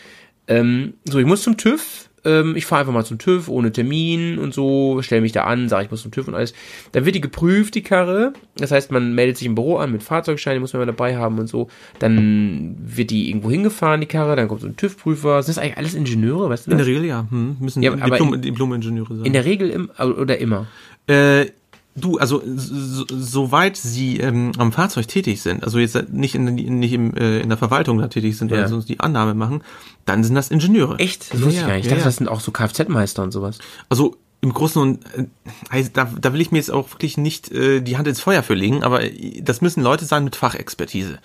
Ähm, 0.47 0.93
so, 1.05 1.17
ich 1.19 1.25
muss 1.25 1.41
zum 1.41 1.57
TÜV. 1.57 2.09
Ähm, 2.25 2.55
ich 2.55 2.65
fahre 2.65 2.81
einfach 2.81 2.93
mal 2.93 3.05
zum 3.05 3.17
TÜV 3.17 3.47
ohne 3.49 3.71
Termin 3.71 4.37
und 4.39 4.53
so, 4.53 5.01
stelle 5.01 5.21
mich 5.21 5.31
da 5.31 5.43
an, 5.45 5.69
sage 5.69 5.85
ich 5.85 5.91
muss 5.91 6.01
zum 6.01 6.11
TÜV 6.11 6.27
und 6.27 6.35
alles. 6.35 6.53
Dann 6.91 7.05
wird 7.05 7.15
die 7.15 7.21
geprüft, 7.21 7.75
die 7.75 7.83
Karre. 7.83 8.33
Das 8.57 8.71
heißt, 8.71 8.91
man 8.91 9.13
meldet 9.13 9.37
sich 9.37 9.45
im 9.47 9.55
Büro 9.55 9.77
an 9.77 9.91
mit 9.91 10.03
Fahrzeugschein, 10.03 10.55
den 10.55 10.61
muss 10.61 10.73
man 10.73 10.81
immer 10.81 10.91
dabei 10.91 11.17
haben 11.17 11.39
und 11.39 11.47
so. 11.47 11.69
Dann 11.99 12.75
wird 12.79 13.11
die 13.11 13.29
irgendwo 13.29 13.49
hingefahren, 13.51 14.01
die 14.01 14.07
Karre. 14.07 14.35
Dann 14.35 14.47
kommt 14.47 14.61
so 14.61 14.67
ein 14.67 14.75
TÜV-Prüfer. 14.75 15.43
Sind 15.43 15.55
das 15.57 15.63
eigentlich 15.63 15.77
alles 15.77 15.93
Ingenieure, 15.93 16.49
weißt 16.49 16.67
du 16.67 16.71
In 16.71 16.77
das? 16.77 16.85
der 16.85 16.93
Regel 16.95 17.05
ja. 17.07 17.27
Hm, 17.29 17.57
müssen 17.59 17.83
Ja, 17.83 17.93
in- 17.93 18.41
Diplom-Ingenieure 18.41 19.15
sein. 19.17 19.25
In 19.25 19.33
der 19.33 19.45
Regel 19.45 19.69
im, 19.69 19.89
oder 19.99 20.37
immer. 20.39 20.67
Äh, 21.07 21.45
du, 21.95 22.17
also 22.17 22.41
so, 22.45 23.05
soweit 23.09 23.77
sie 23.77 24.19
ähm, 24.19 24.51
am 24.57 24.71
Fahrzeug 24.71 25.07
tätig 25.07 25.41
sind, 25.41 25.63
also 25.63 25.79
jetzt 25.79 26.09
nicht 26.11 26.35
in, 26.35 26.43
nicht 26.55 26.93
im, 26.93 27.15
äh, 27.15 27.39
in 27.39 27.49
der 27.49 27.57
Verwaltung 27.57 27.97
da 27.97 28.07
tätig 28.07 28.37
sind, 28.37 28.51
Ja. 28.51 28.57
oder 28.59 28.67
sonst 28.67 28.89
die 28.89 28.99
Annahme 28.99 29.33
machen, 29.33 29.63
dann 30.05 30.23
sind 30.23 30.35
das 30.35 30.51
Ingenieure. 30.51 30.99
Echt? 30.99 31.33
Das 31.33 31.41
wusste 31.41 31.53
ich 31.55 31.61
Ja, 31.61 31.67
gar 31.67 31.75
nicht. 31.75 31.85
Ich 31.85 31.91
ja, 31.91 31.91
dachte, 31.91 32.01
ja. 32.01 32.05
das 32.05 32.15
sind 32.17 32.27
auch 32.27 32.41
so 32.41 32.51
Kfz-Meister 32.51 33.23
und 33.23 33.31
sowas. 33.31 33.59
Also 33.89 34.17
im 34.41 34.53
Großen 34.53 34.81
und 34.81 35.05
äh, 35.71 35.85
da, 35.93 36.11
da 36.19 36.33
will 36.33 36.41
ich 36.41 36.51
mir 36.51 36.57
jetzt 36.57 36.71
auch 36.71 36.91
wirklich 36.91 37.17
nicht 37.17 37.51
äh, 37.51 37.81
die 37.81 37.97
Hand 37.97 38.07
ins 38.07 38.19
Feuer 38.21 38.43
für 38.43 38.53
legen, 38.53 38.83
aber 38.83 39.03
äh, 39.03 39.41
das 39.41 39.61
müssen 39.61 39.81
Leute 39.81 40.05
sein 40.05 40.23
mit 40.23 40.35
Fachexpertise. 40.35 41.19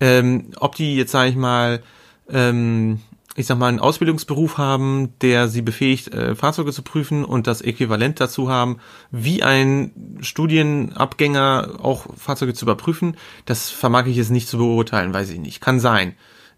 Ähm, 0.00 0.46
ob 0.56 0.74
die 0.74 0.96
jetzt, 0.96 1.12
sage 1.12 1.30
ich 1.30 1.36
mal, 1.36 1.82
ähm, 2.28 3.00
ich 3.36 3.46
sag 3.46 3.58
mal, 3.58 3.66
einen 3.68 3.80
Ausbildungsberuf 3.80 4.58
haben, 4.58 5.12
der 5.20 5.48
sie 5.48 5.62
befähigt, 5.62 6.14
äh, 6.14 6.34
Fahrzeuge 6.36 6.72
zu 6.72 6.82
prüfen 6.82 7.24
und 7.24 7.46
das 7.46 7.62
Äquivalent 7.62 8.20
dazu 8.20 8.48
haben, 8.48 8.78
wie 9.10 9.42
ein 9.42 9.90
Studienabgänger 10.20 11.78
auch 11.82 12.06
Fahrzeuge 12.16 12.54
zu 12.54 12.64
überprüfen, 12.64 13.16
das 13.44 13.70
vermag 13.70 14.06
ich 14.06 14.16
jetzt 14.16 14.30
nicht 14.30 14.48
zu 14.48 14.58
beurteilen, 14.58 15.12
weiß 15.14 15.30
ich 15.30 15.38
nicht. 15.38 15.60
Kann 15.60 15.80
sein. 15.80 16.14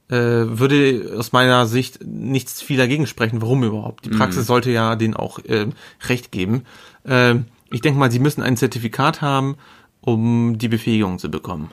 Äh, 0.08 0.16
würde 0.16 1.14
aus 1.18 1.32
meiner 1.32 1.66
Sicht 1.66 2.00
nichts 2.04 2.62
viel 2.62 2.76
dagegen 2.76 3.06
sprechen, 3.06 3.42
warum 3.42 3.64
überhaupt. 3.64 4.04
Die 4.04 4.10
Praxis 4.10 4.42
Mhm. 4.42 4.46
sollte 4.46 4.70
ja 4.70 4.94
denen 4.96 5.14
auch 5.14 5.38
äh, 5.40 5.66
recht 6.08 6.30
geben. 6.30 6.62
Äh, 7.04 7.36
ich 7.72 7.80
denke 7.80 7.98
mal, 7.98 8.10
sie 8.12 8.20
müssen 8.20 8.42
ein 8.42 8.56
Zertifikat 8.56 9.20
haben, 9.20 9.56
um 10.00 10.58
die 10.58 10.68
Befähigung 10.68 11.18
zu 11.18 11.28
bekommen. 11.28 11.72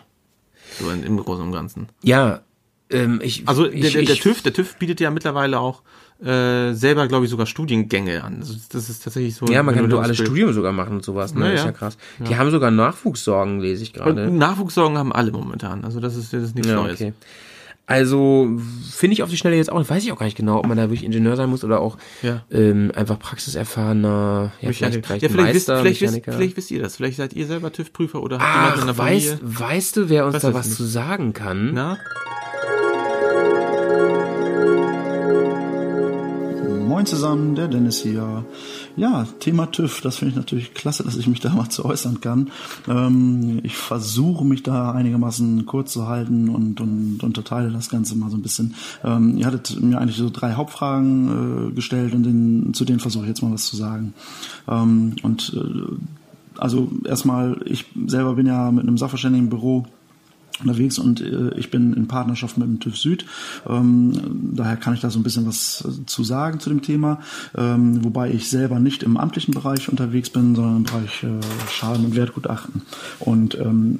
So 0.79 0.89
in, 0.89 1.03
im 1.03 1.17
Großen 1.17 1.43
und 1.45 1.51
Ganzen. 1.51 1.89
Ja, 2.01 2.41
ähm, 2.93 3.19
ich, 3.23 3.43
Also 3.47 3.63
der, 3.65 3.73
ich, 3.73 3.93
der, 3.93 4.03
der 4.03 4.15
TÜV, 4.15 4.41
der 4.41 4.53
TÜV 4.53 4.75
bietet 4.77 4.99
ja 4.99 5.11
mittlerweile 5.11 5.59
auch 5.59 5.81
äh, 6.23 6.73
selber, 6.73 7.07
glaube 7.07 7.25
ich, 7.25 7.31
sogar 7.31 7.45
Studiengänge 7.45 8.23
an. 8.23 8.37
Also 8.39 8.53
das 8.71 8.89
ist 8.89 9.03
tatsächlich 9.03 9.35
so. 9.35 9.45
Ja, 9.47 9.61
man 9.63 9.75
kann 9.75 9.83
du 9.83 9.89
duales 9.89 10.15
Studium 10.17 10.53
sogar 10.53 10.71
machen 10.71 10.95
und 10.97 11.03
sowas, 11.03 11.33
ne? 11.33 11.45
Ja, 11.47 11.51
Das 11.51 11.59
ist 11.59 11.65
ja. 11.65 11.71
ja 11.71 11.77
krass. 11.77 11.97
Die 12.27 12.35
haben 12.37 12.49
sogar 12.51 12.71
Nachwuchssorgen, 12.71 13.59
lese 13.59 13.83
ich 13.83 13.91
gerade. 13.93 14.29
Nachwuchssorgen 14.31 14.97
haben 14.97 15.11
alle 15.11 15.31
momentan. 15.31 15.83
Also 15.83 15.99
das 15.99 16.15
ist, 16.15 16.31
das 16.31 16.43
ist 16.43 16.55
nichts 16.55 16.69
Ja, 16.69 16.75
Neues. 16.77 16.93
okay. 17.01 17.13
Also 17.85 18.49
finde 18.95 19.13
ich 19.15 19.23
auf 19.23 19.29
die 19.29 19.35
Schnelle 19.35 19.57
jetzt 19.57 19.69
auch, 19.69 19.89
weiß 19.89 20.01
ich 20.05 20.13
auch 20.13 20.17
gar 20.17 20.25
nicht 20.25 20.37
genau, 20.37 20.59
ob 20.59 20.67
man 20.67 20.77
da 20.77 20.83
wirklich 20.83 21.03
Ingenieur 21.03 21.35
sein 21.35 21.49
muss 21.49 21.65
oder 21.65 21.81
auch 21.81 21.97
Ja. 22.21 22.43
ähm, 22.49 22.93
einfach 22.95 23.19
praxiserfahrener, 23.19 24.53
ja, 24.61 24.71
vielleicht, 24.71 25.05
vielleicht, 25.05 25.23
ja, 25.23 25.27
vielleicht, 25.29 25.53
wisst, 25.53 25.67
Meister, 25.67 25.81
vielleicht, 25.81 26.01
wisst, 26.01 26.11
Mechaniker. 26.13 26.31
vielleicht 26.31 26.55
wisst 26.57 26.71
ihr 26.71 26.81
das. 26.81 26.95
Vielleicht 26.95 27.17
seid 27.17 27.33
ihr 27.33 27.45
selber 27.45 27.73
TÜV-Prüfer 27.73 28.23
oder 28.23 28.39
habt 28.39 28.77
jemanden 28.77 28.79
in 28.79 28.85
der 28.87 28.95
Ach, 28.95 29.09
weißt, 29.09 29.29
Familie. 29.39 29.59
weißt 29.59 29.97
du, 29.97 30.09
wer 30.09 30.25
uns 30.25 30.35
Weiß 30.35 30.41
da 30.43 30.53
was 30.53 30.73
zu 30.75 30.85
sagen 30.85 31.33
kann? 31.33 31.71
Na? 31.73 31.97
Moin 36.93 37.07
zusammen, 37.07 37.55
der 37.55 37.67
Dennis 37.67 38.03
hier. 38.03 38.45
Ja, 38.95 39.25
Thema 39.39 39.65
TÜV, 39.65 40.01
das 40.01 40.17
finde 40.17 40.29
ich 40.29 40.35
natürlich 40.35 40.75
klasse, 40.75 41.03
dass 41.03 41.17
ich 41.17 41.25
mich 41.25 41.39
da 41.39 41.49
mal 41.49 41.67
zu 41.69 41.85
äußern 41.85 42.21
kann. 42.21 42.51
Ähm, 42.87 43.61
ich 43.63 43.75
versuche 43.75 44.45
mich 44.45 44.61
da 44.61 44.91
einigermaßen 44.91 45.65
kurz 45.65 45.91
zu 45.93 46.07
halten 46.07 46.49
und, 46.49 46.79
und 46.81 47.23
unterteile 47.23 47.71
das 47.71 47.89
Ganze 47.89 48.15
mal 48.15 48.29
so 48.29 48.37
ein 48.37 48.43
bisschen. 48.43 48.75
Ähm, 49.03 49.39
ihr 49.39 49.47
hattet 49.47 49.81
mir 49.81 49.99
eigentlich 49.99 50.17
so 50.17 50.29
drei 50.29 50.53
Hauptfragen 50.53 51.71
äh, 51.71 51.73
gestellt 51.73 52.13
und 52.13 52.25
den, 52.25 52.75
zu 52.75 52.85
denen 52.85 52.99
versuche 52.99 53.23
ich 53.23 53.29
jetzt 53.29 53.41
mal 53.41 53.51
was 53.51 53.65
zu 53.65 53.75
sagen. 53.75 54.13
Ähm, 54.67 55.15
und 55.23 55.51
äh, 55.55 55.95
also 56.59 56.91
erstmal, 57.05 57.59
ich 57.65 57.85
selber 58.05 58.35
bin 58.35 58.45
ja 58.45 58.69
mit 58.69 58.83
einem 58.83 58.99
Sachverständigenbüro 58.99 59.87
unterwegs 60.61 60.99
und 60.99 61.21
äh, 61.21 61.51
ich 61.57 61.71
bin 61.71 61.93
in 61.93 62.07
Partnerschaft 62.07 62.57
mit 62.57 62.67
dem 62.67 62.79
TÜV 62.79 62.97
Süd. 62.97 63.25
Ähm, 63.67 64.51
daher 64.53 64.77
kann 64.77 64.93
ich 64.93 64.99
da 64.99 65.09
so 65.09 65.19
ein 65.19 65.23
bisschen 65.23 65.47
was 65.47 65.85
äh, 65.87 66.05
zu 66.05 66.23
sagen 66.23 66.59
zu 66.59 66.69
dem 66.69 66.81
Thema, 66.81 67.19
ähm, 67.57 68.03
wobei 68.03 68.31
ich 68.31 68.49
selber 68.49 68.79
nicht 68.79 69.03
im 69.03 69.17
amtlichen 69.17 69.53
Bereich 69.53 69.89
unterwegs 69.89 70.29
bin, 70.29 70.55
sondern 70.55 70.77
im 70.77 70.83
Bereich 70.83 71.23
äh, 71.23 71.39
Schaden- 71.71 72.05
und 72.05 72.15
Wertgutachten. 72.15 72.81
Und 73.19 73.55
ähm, 73.55 73.99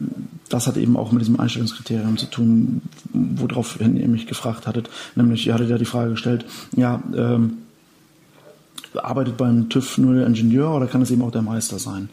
das 0.50 0.68
hat 0.68 0.78
eben 0.78 0.98
auch 0.98 1.12
mit 1.12 1.22
diesem 1.22 1.40
Einstellungskriterium 1.40 2.18
zu 2.18 2.28
tun, 2.28 2.82
woraufhin 3.12 3.98
ihr 3.98 4.08
mich 4.08 4.28
gefragt 4.28 4.68
hattet. 4.68 4.90
Nämlich, 5.16 5.48
ihr 5.48 5.54
hattet 5.54 5.70
ja 5.70 5.78
die 5.78 5.86
Frage 5.86 6.12
gestellt, 6.12 6.46
ja, 6.76 7.02
ähm, 7.16 7.58
arbeitet 9.02 9.38
beim 9.38 9.70
TÜV 9.70 9.98
nur 9.98 10.14
der 10.16 10.28
Ingenieur 10.28 10.76
oder 10.76 10.86
kann 10.86 11.02
es 11.02 11.10
eben 11.10 11.24
auch 11.24 11.32
der 11.32 11.42
Meister 11.42 11.80
sein? 11.80 12.10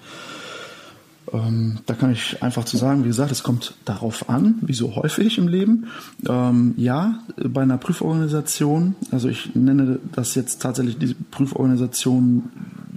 Ähm, 1.33 1.78
da 1.87 1.95
kann 1.95 2.11
ich 2.11 2.43
einfach 2.43 2.64
zu 2.64 2.76
sagen, 2.76 3.05
wie 3.05 3.09
gesagt, 3.09 3.31
es 3.31 3.43
kommt 3.43 3.74
darauf 3.85 4.28
an, 4.28 4.57
wie 4.62 4.72
so 4.72 4.97
häufig 4.97 5.39
im 5.39 5.49
Leben. 5.49 5.87
Ähm, 6.28 6.74
ja, 6.76 7.20
bei 7.37 7.62
einer 7.62 7.78
Prüforganisation, 7.78 8.97
also 9.11 9.28
ich 9.28 9.55
nenne 9.55 10.01
das 10.12 10.35
jetzt 10.35 10.61
tatsächlich 10.61 10.99
die 10.99 11.14
Prüforganisation 11.31 12.51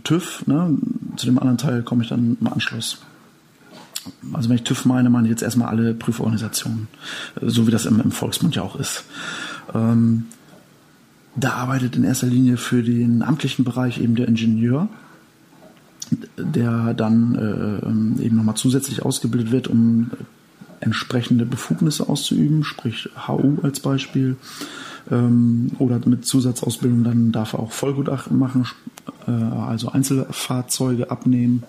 TÜV, 0.04 0.48
ne? 0.48 0.78
zu 1.16 1.26
dem 1.26 1.38
anderen 1.40 1.58
Teil 1.58 1.84
komme 1.84 2.04
ich 2.04 2.10
dann 2.10 2.38
im 2.40 2.48
Anschluss. 2.48 3.00
Also 4.34 4.50
wenn 4.50 4.58
ich 4.58 4.64
TÜV 4.64 4.86
meine, 4.86 5.10
meine 5.10 5.28
ich 5.28 5.32
jetzt 5.32 5.44
erstmal 5.44 5.70
alle 5.70 5.94
Prüforganisationen, 5.94 6.88
äh, 7.40 7.50
so 7.50 7.68
wie 7.68 7.72
das 7.72 7.86
im, 7.86 8.00
im 8.00 8.12
Volksmund 8.12 8.56
ja 8.56 8.64
auch 8.64 8.76
ist. 8.76 9.06
Ähm, 9.74 10.26
da 11.36 11.54
arbeitet 11.54 11.96
in 11.96 12.04
erster 12.04 12.28
Linie 12.28 12.58
für 12.58 12.84
den 12.84 13.24
amtlichen 13.24 13.66
Bereich 13.66 14.00
eben 14.00 14.16
der 14.16 14.28
Ingenieur 14.28 14.88
der 16.38 16.94
dann 16.94 17.36
äh, 17.36 17.86
ähm, 17.86 18.16
eben 18.20 18.38
nochmal 18.38 18.56
zusätzlich 18.56 19.04
ausgebildet 19.04 19.52
wird, 19.52 19.68
um 19.68 20.12
entsprechende 20.80 21.46
Befugnisse 21.46 22.10
auszuüben, 22.10 22.64
sprich 22.64 23.10
HU 23.28 23.58
als 23.64 23.80
Beispiel. 23.80 24.36
Ähm, 25.12 25.72
oder 25.80 26.00
mit 26.06 26.26
Zusatzausbildung 26.26 27.04
dann 27.04 27.32
darf 27.32 27.54
er 27.54 27.60
auch 27.60 27.72
Vollgutachten 27.72 28.38
machen, 28.38 28.66
äh, 29.28 29.32
also 29.32 29.90
Einzelfahrzeuge 29.90 31.12
abnehmen 31.12 31.64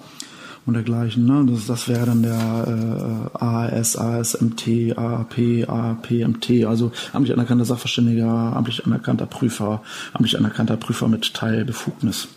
und 0.66 0.74
dergleichen. 0.74 1.26
Ne? 1.26 1.44
Das, 1.50 1.66
das 1.66 1.88
wäre 1.88 2.06
dann 2.06 2.22
der 2.22 3.32
äh, 3.34 3.38
AAS, 3.38 3.96
ASMT, 3.96 4.96
AAP, 4.96 5.68
APMT, 5.68 6.64
also 6.66 6.92
amtlich 7.12 7.34
anerkannter 7.34 7.64
Sachverständiger, 7.64 8.28
amtlich 8.28 8.86
anerkannter 8.86 9.26
Prüfer, 9.26 9.82
amtlich 10.12 10.38
anerkannter 10.38 10.76
Prüfer 10.76 11.08
mit 11.08 11.34
Teilbefugnis. 11.34 12.28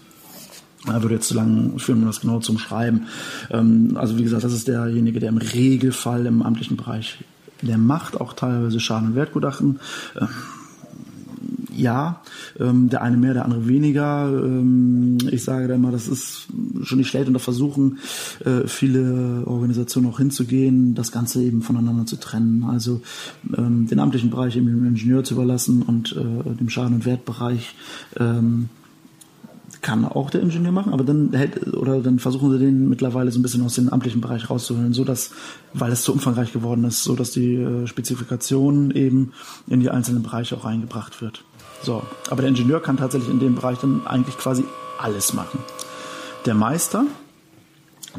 Würde 0.87 1.15
jetzt 1.15 1.27
zu 1.27 1.35
lang 1.35 1.77
führen, 1.79 1.99
um 1.99 2.07
das 2.07 2.21
genau 2.21 2.39
zu 2.39 2.51
umschreiben. 2.51 3.07
Ähm, 3.51 3.91
also 3.95 4.17
wie 4.17 4.23
gesagt, 4.23 4.43
das 4.43 4.53
ist 4.53 4.67
derjenige, 4.67 5.19
der 5.19 5.29
im 5.29 5.37
Regelfall 5.37 6.25
im 6.25 6.41
amtlichen 6.41 6.77
Bereich, 6.77 7.17
der 7.61 7.77
macht 7.77 8.19
auch 8.19 8.33
teilweise 8.33 8.79
Schaden- 8.79 9.09
und 9.09 9.15
Wertgutachten. 9.15 9.79
Ähm, 10.19 10.27
ja, 11.75 12.21
ähm, 12.59 12.89
der 12.89 13.03
eine 13.03 13.17
mehr, 13.17 13.35
der 13.35 13.45
andere 13.45 13.67
weniger. 13.67 14.31
Ich 15.29 15.43
sage 15.43 15.67
da 15.67 15.75
immer, 15.75 15.91
das 15.91 16.07
ist 16.07 16.47
schon 16.81 16.97
nicht 16.97 17.07
schlecht 17.07 17.27
und 17.27 17.33
da 17.33 17.39
versuchen 17.39 17.99
äh, 18.43 18.67
viele 18.67 19.43
Organisationen 19.45 20.09
auch 20.09 20.17
hinzugehen, 20.17 20.95
das 20.95 21.11
Ganze 21.11 21.43
eben 21.43 21.61
voneinander 21.61 22.07
zu 22.07 22.15
trennen. 22.15 22.63
Also 22.63 23.01
den 23.43 23.99
amtlichen 23.99 24.31
Bereich 24.31 24.57
eben 24.57 24.65
dem 24.65 24.87
Ingenieur 24.87 25.23
zu 25.23 25.35
überlassen 25.35 25.83
und 25.83 26.13
äh, 26.13 26.55
dem 26.55 26.69
Schaden- 26.69 26.95
und 26.95 27.05
Wertbereich 27.05 27.75
kann 29.81 30.05
auch 30.05 30.29
der 30.29 30.41
Ingenieur 30.41 30.71
machen, 30.71 30.93
aber 30.93 31.03
dann 31.03 31.33
hält, 31.33 31.73
oder 31.73 31.99
dann 31.99 32.19
versuchen 32.19 32.51
sie 32.51 32.59
den 32.59 32.89
mittlerweile 32.89 33.31
so 33.31 33.39
ein 33.39 33.41
bisschen 33.41 33.63
aus 33.63 33.75
dem 33.75 33.89
amtlichen 33.89 34.21
Bereich 34.21 34.49
rauszuholen, 34.49 34.93
so 34.93 35.03
dass, 35.03 35.31
weil 35.73 35.91
es 35.91 36.03
zu 36.03 36.13
umfangreich 36.13 36.53
geworden 36.53 36.83
ist, 36.85 37.03
so 37.03 37.15
dass 37.15 37.31
die 37.31 37.55
äh, 37.55 37.87
Spezifikation 37.87 38.91
eben 38.91 39.33
in 39.67 39.79
die 39.79 39.89
einzelnen 39.89 40.23
Bereiche 40.23 40.55
auch 40.55 40.65
reingebracht 40.65 41.21
wird. 41.21 41.43
So, 41.83 42.03
aber 42.29 42.41
der 42.41 42.49
Ingenieur 42.49 42.81
kann 42.81 42.97
tatsächlich 42.97 43.29
in 43.29 43.39
dem 43.39 43.55
Bereich 43.55 43.77
dann 43.79 44.07
eigentlich 44.07 44.37
quasi 44.37 44.63
alles 44.99 45.33
machen. 45.33 45.59
Der 46.45 46.55
Meister, 46.55 47.05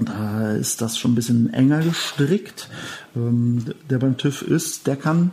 da 0.00 0.52
ist 0.52 0.80
das 0.80 0.98
schon 0.98 1.12
ein 1.12 1.16
bisschen 1.16 1.52
enger 1.52 1.80
gestrickt, 1.80 2.68
ähm, 3.16 3.64
der 3.88 3.98
beim 3.98 4.16
TÜV 4.16 4.42
ist, 4.42 4.86
der 4.86 4.96
kann 4.96 5.32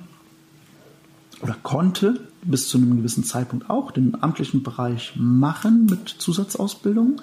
oder 1.41 1.55
konnte 1.61 2.19
bis 2.45 2.67
zu 2.67 2.77
einem 2.77 2.97
gewissen 2.97 3.23
Zeitpunkt 3.23 3.69
auch 3.69 3.91
den 3.91 4.21
amtlichen 4.21 4.63
Bereich 4.63 5.13
machen 5.15 5.87
mit 5.89 6.09
Zusatzausbildung. 6.09 7.21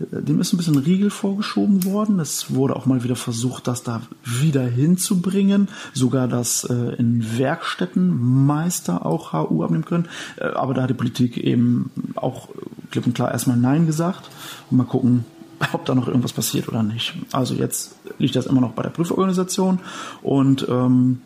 Äh, 0.00 0.22
Dem 0.22 0.40
ist 0.40 0.52
ein 0.52 0.56
bisschen 0.56 0.78
Riegel 0.78 1.10
vorgeschoben 1.10 1.84
worden. 1.84 2.20
Es 2.20 2.54
wurde 2.54 2.76
auch 2.76 2.86
mal 2.86 3.04
wieder 3.04 3.16
versucht, 3.16 3.68
das 3.68 3.82
da 3.82 4.02
wieder 4.24 4.62
hinzubringen. 4.62 5.68
Sogar, 5.92 6.28
dass 6.28 6.64
äh, 6.64 6.74
in 6.96 7.38
Werkstätten 7.38 8.46
Meister 8.46 9.06
auch 9.06 9.32
HU 9.32 9.62
abnehmen 9.62 9.84
können. 9.84 10.08
Äh, 10.36 10.46
Aber 10.46 10.74
da 10.74 10.82
hat 10.82 10.90
die 10.90 10.94
Politik 10.94 11.36
eben 11.36 11.90
auch 12.14 12.48
klipp 12.90 13.06
und 13.06 13.14
klar 13.14 13.30
erstmal 13.30 13.56
Nein 13.56 13.86
gesagt. 13.86 14.30
Und 14.70 14.78
mal 14.78 14.84
gucken, 14.84 15.24
ob 15.72 15.84
da 15.84 15.94
noch 15.94 16.08
irgendwas 16.08 16.32
passiert 16.32 16.68
oder 16.68 16.82
nicht. 16.82 17.14
Also 17.32 17.54
jetzt 17.54 17.94
liegt 18.18 18.36
das 18.36 18.46
immer 18.46 18.60
noch 18.60 18.72
bei 18.72 18.82
der 18.82 18.90
Prüforganisation 18.90 19.80
und 20.22 20.66
ähm, 20.68 21.20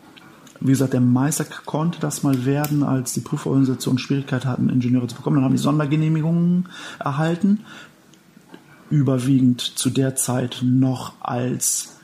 wie 0.59 0.71
gesagt, 0.71 0.93
der 0.93 1.01
Meister 1.01 1.45
konnte 1.65 1.99
das 1.99 2.23
mal 2.23 2.45
werden, 2.45 2.83
als 2.83 3.13
die 3.13 3.19
Prüforganisation 3.19 3.97
Schwierigkeit 3.97 4.45
hatten, 4.45 4.69
Ingenieure 4.69 5.07
zu 5.07 5.15
bekommen. 5.15 5.37
Dann 5.37 5.45
haben 5.45 5.55
die 5.55 5.61
Sondergenehmigungen 5.61 6.69
erhalten. 6.99 7.61
Überwiegend 8.89 9.61
zu 9.61 9.89
der 9.89 10.15
Zeit 10.15 10.59
noch 10.63 11.13
als 11.19 11.97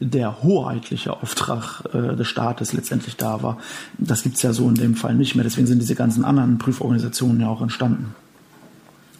der 0.00 0.42
hoheitliche 0.42 1.12
Auftrag 1.12 1.84
äh, 1.92 2.16
des 2.16 2.28
Staates 2.28 2.72
letztendlich 2.72 3.16
da 3.16 3.42
war. 3.42 3.58
Das 3.98 4.22
gibt's 4.22 4.42
ja 4.42 4.52
so 4.52 4.68
in 4.68 4.74
dem 4.74 4.96
Fall 4.96 5.14
nicht 5.14 5.34
mehr. 5.34 5.44
Deswegen 5.44 5.66
sind 5.66 5.80
diese 5.80 5.94
ganzen 5.94 6.24
anderen 6.24 6.58
Prüforganisationen 6.58 7.40
ja 7.40 7.48
auch 7.48 7.62
entstanden. 7.62 8.14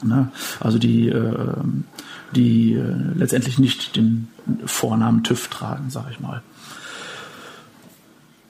Ne? 0.03 0.30
Also 0.61 0.78
die, 0.78 1.09
äh, 1.09 1.55
die 2.35 2.74
äh, 2.74 2.95
letztendlich 3.14 3.59
nicht 3.59 3.97
den 3.97 4.28
Vornamen 4.66 5.22
TÜV 5.22 5.49
tragen, 5.49 5.91
sage 5.91 6.09
ich 6.11 6.20
mal. 6.20 6.43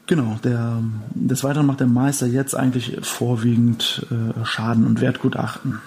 Genau, 0.07 0.39
der, 0.45 0.83
des 1.15 1.45
Weiteren 1.45 1.67
macht 1.67 1.81
der 1.81 1.87
Meister 1.87 2.27
jetzt 2.27 2.55
eigentlich 2.55 2.99
vorwiegend 3.03 4.07
äh, 4.11 4.45
Schaden- 4.45 4.87
und 4.87 5.01
Wertgutachten. 5.01 5.81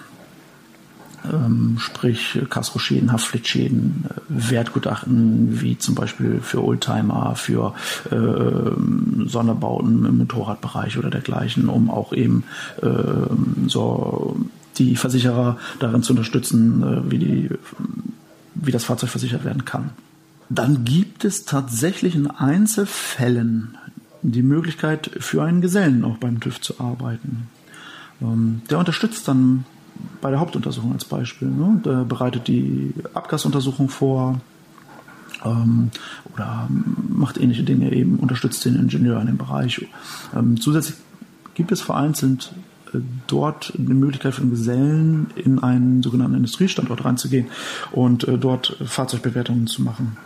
ähm, 1.24 1.76
sprich 1.78 2.38
Kaskoschäden, 2.48 3.12
Haftpflichtschäden, 3.12 4.04
äh, 4.08 4.20
Wertgutachten 4.28 5.60
wie 5.60 5.78
zum 5.78 5.94
Beispiel 5.94 6.40
für 6.40 6.64
Oldtimer, 6.64 7.34
für 7.36 7.74
äh, 8.10 9.26
Sonderbauten 9.28 10.04
im 10.04 10.18
Motorradbereich 10.18 10.98
oder 10.98 11.10
dergleichen, 11.10 11.68
um 11.68 11.90
auch 11.90 12.12
eben 12.12 12.44
äh, 12.82 12.88
so 13.66 14.36
die 14.78 14.96
Versicherer 14.96 15.58
darin 15.80 16.02
zu 16.02 16.12
unterstützen, 16.12 16.82
äh, 16.82 17.10
wie, 17.10 17.18
die, 17.18 17.50
wie 18.54 18.72
das 18.72 18.84
Fahrzeug 18.84 19.10
versichert 19.10 19.44
werden 19.44 19.64
kann. 19.64 19.90
Dann 20.50 20.84
gibt 20.84 21.24
es 21.24 21.44
tatsächlich 21.44 22.14
in 22.14 22.30
Einzelfällen 22.30 23.76
die 24.22 24.42
Möglichkeit 24.42 25.10
für 25.18 25.42
einen 25.42 25.60
Gesellen 25.60 26.04
auch 26.04 26.18
beim 26.18 26.40
TÜV 26.40 26.60
zu 26.60 26.80
arbeiten. 26.80 27.48
Ähm, 28.20 28.62
der 28.70 28.78
unterstützt 28.78 29.28
dann 29.28 29.64
bei 30.20 30.30
der 30.30 30.40
Hauptuntersuchung 30.40 30.92
als 30.92 31.04
Beispiel. 31.04 31.48
Ne? 31.48 31.80
Der 31.84 32.04
bereitet 32.04 32.48
die 32.48 32.94
Abgasuntersuchung 33.14 33.88
vor 33.88 34.40
ähm, 35.44 35.90
oder 36.34 36.68
macht 37.08 37.38
ähnliche 37.38 37.62
Dinge 37.62 37.92
eben, 37.92 38.18
unterstützt 38.18 38.64
den 38.64 38.76
Ingenieur 38.76 39.20
in 39.20 39.26
dem 39.26 39.38
Bereich. 39.38 39.86
Ähm, 40.34 40.60
zusätzlich 40.60 40.96
gibt 41.54 41.72
es 41.72 41.80
vereinzelt 41.80 42.52
äh, 42.92 42.98
dort 43.26 43.72
eine 43.76 43.94
Möglichkeit 43.94 44.34
für 44.34 44.42
den 44.42 44.50
Gesellen 44.50 45.28
in 45.36 45.58
einen 45.60 46.02
sogenannten 46.02 46.36
Industriestandort 46.36 47.04
reinzugehen 47.04 47.46
und 47.92 48.26
äh, 48.26 48.38
dort 48.38 48.76
Fahrzeugbewertungen 48.84 49.66
zu 49.66 49.82
machen 49.82 50.16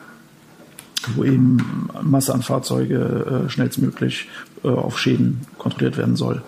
wo 1.15 1.25
eben 1.25 1.89
Masse 2.03 2.35
an 2.35 2.43
Fahrzeuge 2.43 3.45
äh, 3.47 3.51
schnellstmöglich 3.51 4.29
äh, 4.65 4.69
auf 4.69 4.99
Schäden 4.99 5.41
kontrolliert 5.59 5.97
werden 5.97 6.17
soll. 6.17 6.43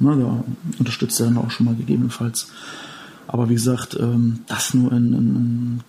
Na, 0.00 0.14
da 0.16 0.44
unterstützt 0.78 1.20
er 1.20 1.26
dann 1.26 1.38
auch 1.38 1.50
schon 1.50 1.66
mal 1.66 1.74
gegebenenfalls. 1.74 2.48
Aber 3.26 3.48
wie 3.48 3.54
gesagt, 3.54 3.96
ähm, 3.98 4.40
das 4.46 4.74
nur 4.74 4.92
in, 4.92 5.12
in 5.14 5.80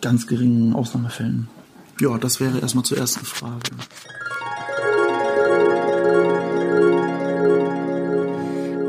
ganz 0.00 0.26
geringen 0.26 0.74
Ausnahmefällen. 0.74 1.48
Ja, 2.00 2.16
das 2.18 2.40
wäre 2.40 2.58
erstmal 2.58 2.84
zur 2.84 2.98
ersten 2.98 3.24
Frage. 3.24 3.70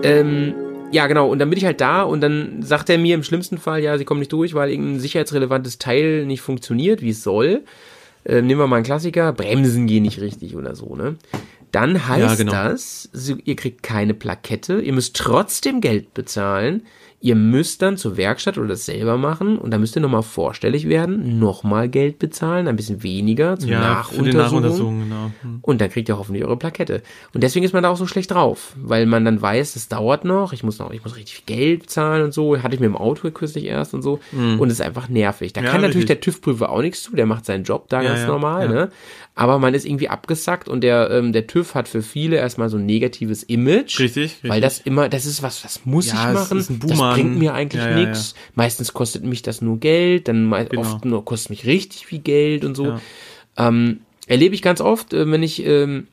Ähm, 0.03 0.53
ja, 0.91 1.07
genau. 1.07 1.29
Und 1.29 1.39
dann 1.39 1.49
bin 1.49 1.57
ich 1.57 1.65
halt 1.65 1.81
da 1.81 2.03
und 2.03 2.21
dann 2.21 2.63
sagt 2.63 2.89
er 2.89 2.97
mir 2.97 3.15
im 3.15 3.23
schlimmsten 3.23 3.57
Fall, 3.57 3.81
ja, 3.81 3.97
sie 3.97 4.05
kommen 4.05 4.19
nicht 4.19 4.33
durch, 4.33 4.53
weil 4.53 4.69
irgendein 4.69 4.99
sicherheitsrelevantes 4.99 5.77
Teil 5.77 6.25
nicht 6.25 6.41
funktioniert, 6.41 7.01
wie 7.01 7.09
es 7.09 7.23
soll. 7.23 7.63
Ähm, 8.25 8.47
nehmen 8.47 8.59
wir 8.61 8.67
mal 8.67 8.77
einen 8.77 8.85
Klassiker, 8.85 9.33
Bremsen 9.33 9.87
gehen 9.87 10.03
nicht 10.03 10.21
richtig 10.21 10.55
oder 10.55 10.75
so, 10.75 10.95
ne? 10.95 11.15
Dann 11.71 12.07
heißt 12.07 12.21
Ja, 12.21 12.35
genau. 12.35 12.51
das, 12.51 13.09
ihr 13.45 13.55
kriegt 13.55 13.81
keine 13.81 14.13
Plakette, 14.13 14.81
ihr 14.81 14.93
müsst 14.93 15.15
trotzdem 15.15 15.79
Geld 15.79 16.13
bezahlen, 16.13 16.83
ihr 17.21 17.35
müsst 17.35 17.81
dann 17.81 17.97
zur 17.97 18.17
Werkstatt 18.17 18.57
oder 18.57 18.69
das 18.69 18.85
selber 18.85 19.17
machen 19.17 19.57
und 19.57 19.71
dann 19.71 19.79
müsst 19.79 19.95
ihr 19.95 20.01
nochmal 20.01 20.23
vorstellig 20.23 20.89
werden, 20.89 21.39
nochmal 21.39 21.87
Geld 21.87 22.17
bezahlen, 22.17 22.67
ein 22.67 22.75
bisschen 22.75 23.03
weniger 23.03 23.59
zur 23.59 23.69
Ja, 23.69 23.79
Nachuntersuchung. 23.79 24.37
Nachuntersuchung, 24.37 24.99
genau. 25.01 25.31
Hm. 25.41 25.59
Und 25.61 25.81
dann 25.81 25.89
kriegt 25.91 26.09
ihr 26.09 26.17
hoffentlich 26.17 26.43
eure 26.43 26.57
Plakette. 26.57 27.03
Und 27.33 27.43
deswegen 27.43 27.63
ist 27.63 27.73
man 27.73 27.83
da 27.83 27.89
auch 27.89 27.97
so 27.97 28.07
schlecht 28.07 28.31
drauf, 28.31 28.73
weil 28.75 29.05
man 29.05 29.23
dann 29.23 29.41
weiß, 29.41 29.75
es 29.75 29.87
dauert 29.87 30.25
noch, 30.25 30.51
ich 30.51 30.63
muss 30.63 30.79
noch, 30.79 30.91
ich 30.91 31.03
muss 31.03 31.15
richtig 31.15 31.35
viel 31.35 31.55
Geld 31.55 31.89
zahlen 31.89 32.23
und 32.23 32.33
so, 32.33 32.61
hatte 32.61 32.73
ich 32.73 32.79
mir 32.79 32.87
im 32.87 32.97
Auto 32.97 33.29
kürzlich 33.29 33.65
erst 33.65 33.93
und 33.93 34.01
so. 34.01 34.19
Und 34.33 34.67
es 34.67 34.73
ist 34.73 34.81
einfach 34.81 35.07
nervig. 35.07 35.53
Da. 35.53 35.61
Ja, 35.61 35.69
kann 35.69 35.81
natürlich 35.81 36.09
richtig. 36.09 36.21
der 36.21 36.33
TÜV-Prüfer 36.33 36.69
auch 36.69 36.81
nichts 36.81 37.03
zu, 37.03 37.15
der 37.15 37.27
macht 37.27 37.45
seinen 37.45 37.63
Job 37.63 37.87
da 37.89 38.01
Ja, 38.01 38.09
ganz 38.13 38.27
normal, 38.27 38.67
ne? 38.67 38.89
Aber 39.33 39.59
man 39.59 39.73
ist 39.73 39.85
irgendwie 39.85 40.09
abgesackt 40.09 40.67
und 40.67 40.81
der, 40.81 41.09
ähm, 41.09 41.31
der 41.31 41.47
TÜV 41.47 41.73
hat 41.73 41.87
für 41.87 42.01
viele 42.01 42.35
erstmal 42.35 42.69
so 42.69 42.77
ein 42.77 42.85
negatives 42.85 43.43
Image. 43.43 43.97
Richtig, 43.99 44.37
Weil 44.43 44.61
richtig. 44.61 44.61
das 44.61 44.79
immer, 44.79 45.07
das 45.09 45.25
ist 45.25 45.41
was, 45.41 45.61
das 45.61 45.85
muss 45.85 46.07
Ja, 46.07 46.27
ich 46.29 46.33
machen. 46.33 46.57
ist 46.59 46.69
ein 46.69 46.79
das 46.85 46.97
bringt 46.99 47.37
mir 47.37 47.53
eigentlich 47.53 47.81
Ja, 47.81 47.91
ja, 47.91 47.95
nichts. 48.05 48.35
Meistens 48.55 48.91
kostet 48.93 49.23
mich 49.23 49.41
das 49.41 49.61
nur 49.61 49.79
Geld, 49.79 50.27
dann 50.27 50.51
Genau. 50.51 50.81
oft 50.81 51.05
nur 51.05 51.23
kostet 51.23 51.49
mich 51.51 51.65
richtig 51.65 52.05
viel 52.07 52.19
Geld 52.19 52.65
und 52.65 52.75
so. 52.75 52.99
Ähm, 53.57 54.01
erlebe 54.27 54.53
ich 54.53 54.61
ganz 54.61 54.81
oft, 54.81 55.13
äh, 55.13 55.29
wenn 55.31 55.43
ich 55.43 55.65
ähm, 55.65 56.07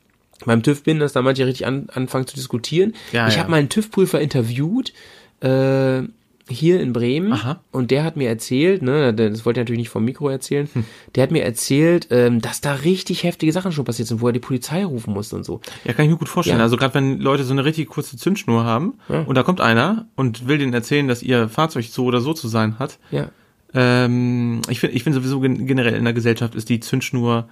beim 0.46 0.62
TÜV 0.62 0.84
bin, 0.84 1.00
dass 1.00 1.12
da 1.12 1.20
manche 1.22 1.44
richtig 1.44 1.66
an, 1.66 1.88
anfangen 1.92 2.26
zu 2.28 2.36
diskutieren. 2.36 2.94
Ja, 3.12 3.26
ich 3.28 3.38
habe 3.38 3.50
mal 3.50 3.56
einen 3.58 3.68
TÜV-Prüfer 3.68 4.20
interviewt, 4.20 4.92
äh, 5.40 6.02
hier 6.48 6.80
in 6.80 6.92
Bremen 6.92 7.32
Aha. 7.32 7.60
und 7.72 7.90
der 7.90 8.04
hat 8.04 8.16
mir 8.16 8.28
erzählt, 8.28 8.82
ne, 8.82 9.12
das 9.14 9.44
wollte 9.44 9.60
er 9.60 9.64
natürlich 9.64 9.80
nicht 9.80 9.88
vom 9.90 10.04
Mikro 10.04 10.28
erzählen, 10.28 10.68
Hm. 10.72 10.84
der 11.14 11.22
hat 11.22 11.30
mir 11.30 11.44
erzählt, 11.44 12.08
ähm, 12.10 12.40
dass 12.40 12.60
da 12.60 12.72
richtig 12.72 13.22
heftige 13.24 13.52
Sachen 13.52 13.70
schon 13.72 13.84
passiert 13.84 14.08
sind, 14.08 14.20
wo 14.20 14.26
er 14.28 14.32
die 14.32 14.38
Polizei 14.40 14.84
rufen 14.84 15.12
musste 15.12 15.36
und 15.36 15.44
so. 15.44 15.60
Ja, 15.84 15.92
kann 15.92 16.04
ich 16.06 16.10
mir 16.10 16.16
gut 16.18 16.28
vorstellen. 16.28 16.58
Ja. 16.58 16.64
Also 16.64 16.76
gerade 16.76 16.94
wenn 16.94 17.20
Leute 17.20 17.44
so 17.44 17.52
eine 17.52 17.64
richtig 17.64 17.88
kurze 17.88 18.16
Zündschnur 18.16 18.64
haben 18.64 18.94
Ja. 19.08 19.22
und 19.22 19.34
da 19.34 19.42
kommt 19.42 19.60
einer 19.60 20.06
und 20.16 20.48
will 20.48 20.58
denen 20.58 20.72
erzählen, 20.74 21.06
dass 21.06 21.22
ihr 21.22 21.48
Fahrzeug 21.48 21.84
so 21.84 22.04
oder 22.04 22.20
so 22.20 22.32
zu 22.32 22.48
sein 22.48 22.78
hat. 22.78 22.98
Ja. 23.10 23.28
Ähm, 23.74 24.62
ich 24.70 24.80
finde 24.80 24.96
ich 24.96 25.02
finde 25.04 25.18
sowieso 25.18 25.40
gen- 25.40 25.66
generell 25.66 25.94
in 25.94 26.04
der 26.04 26.14
Gesellschaft 26.14 26.54
ist 26.54 26.68
die 26.70 26.80
Zündschnur 26.80 27.48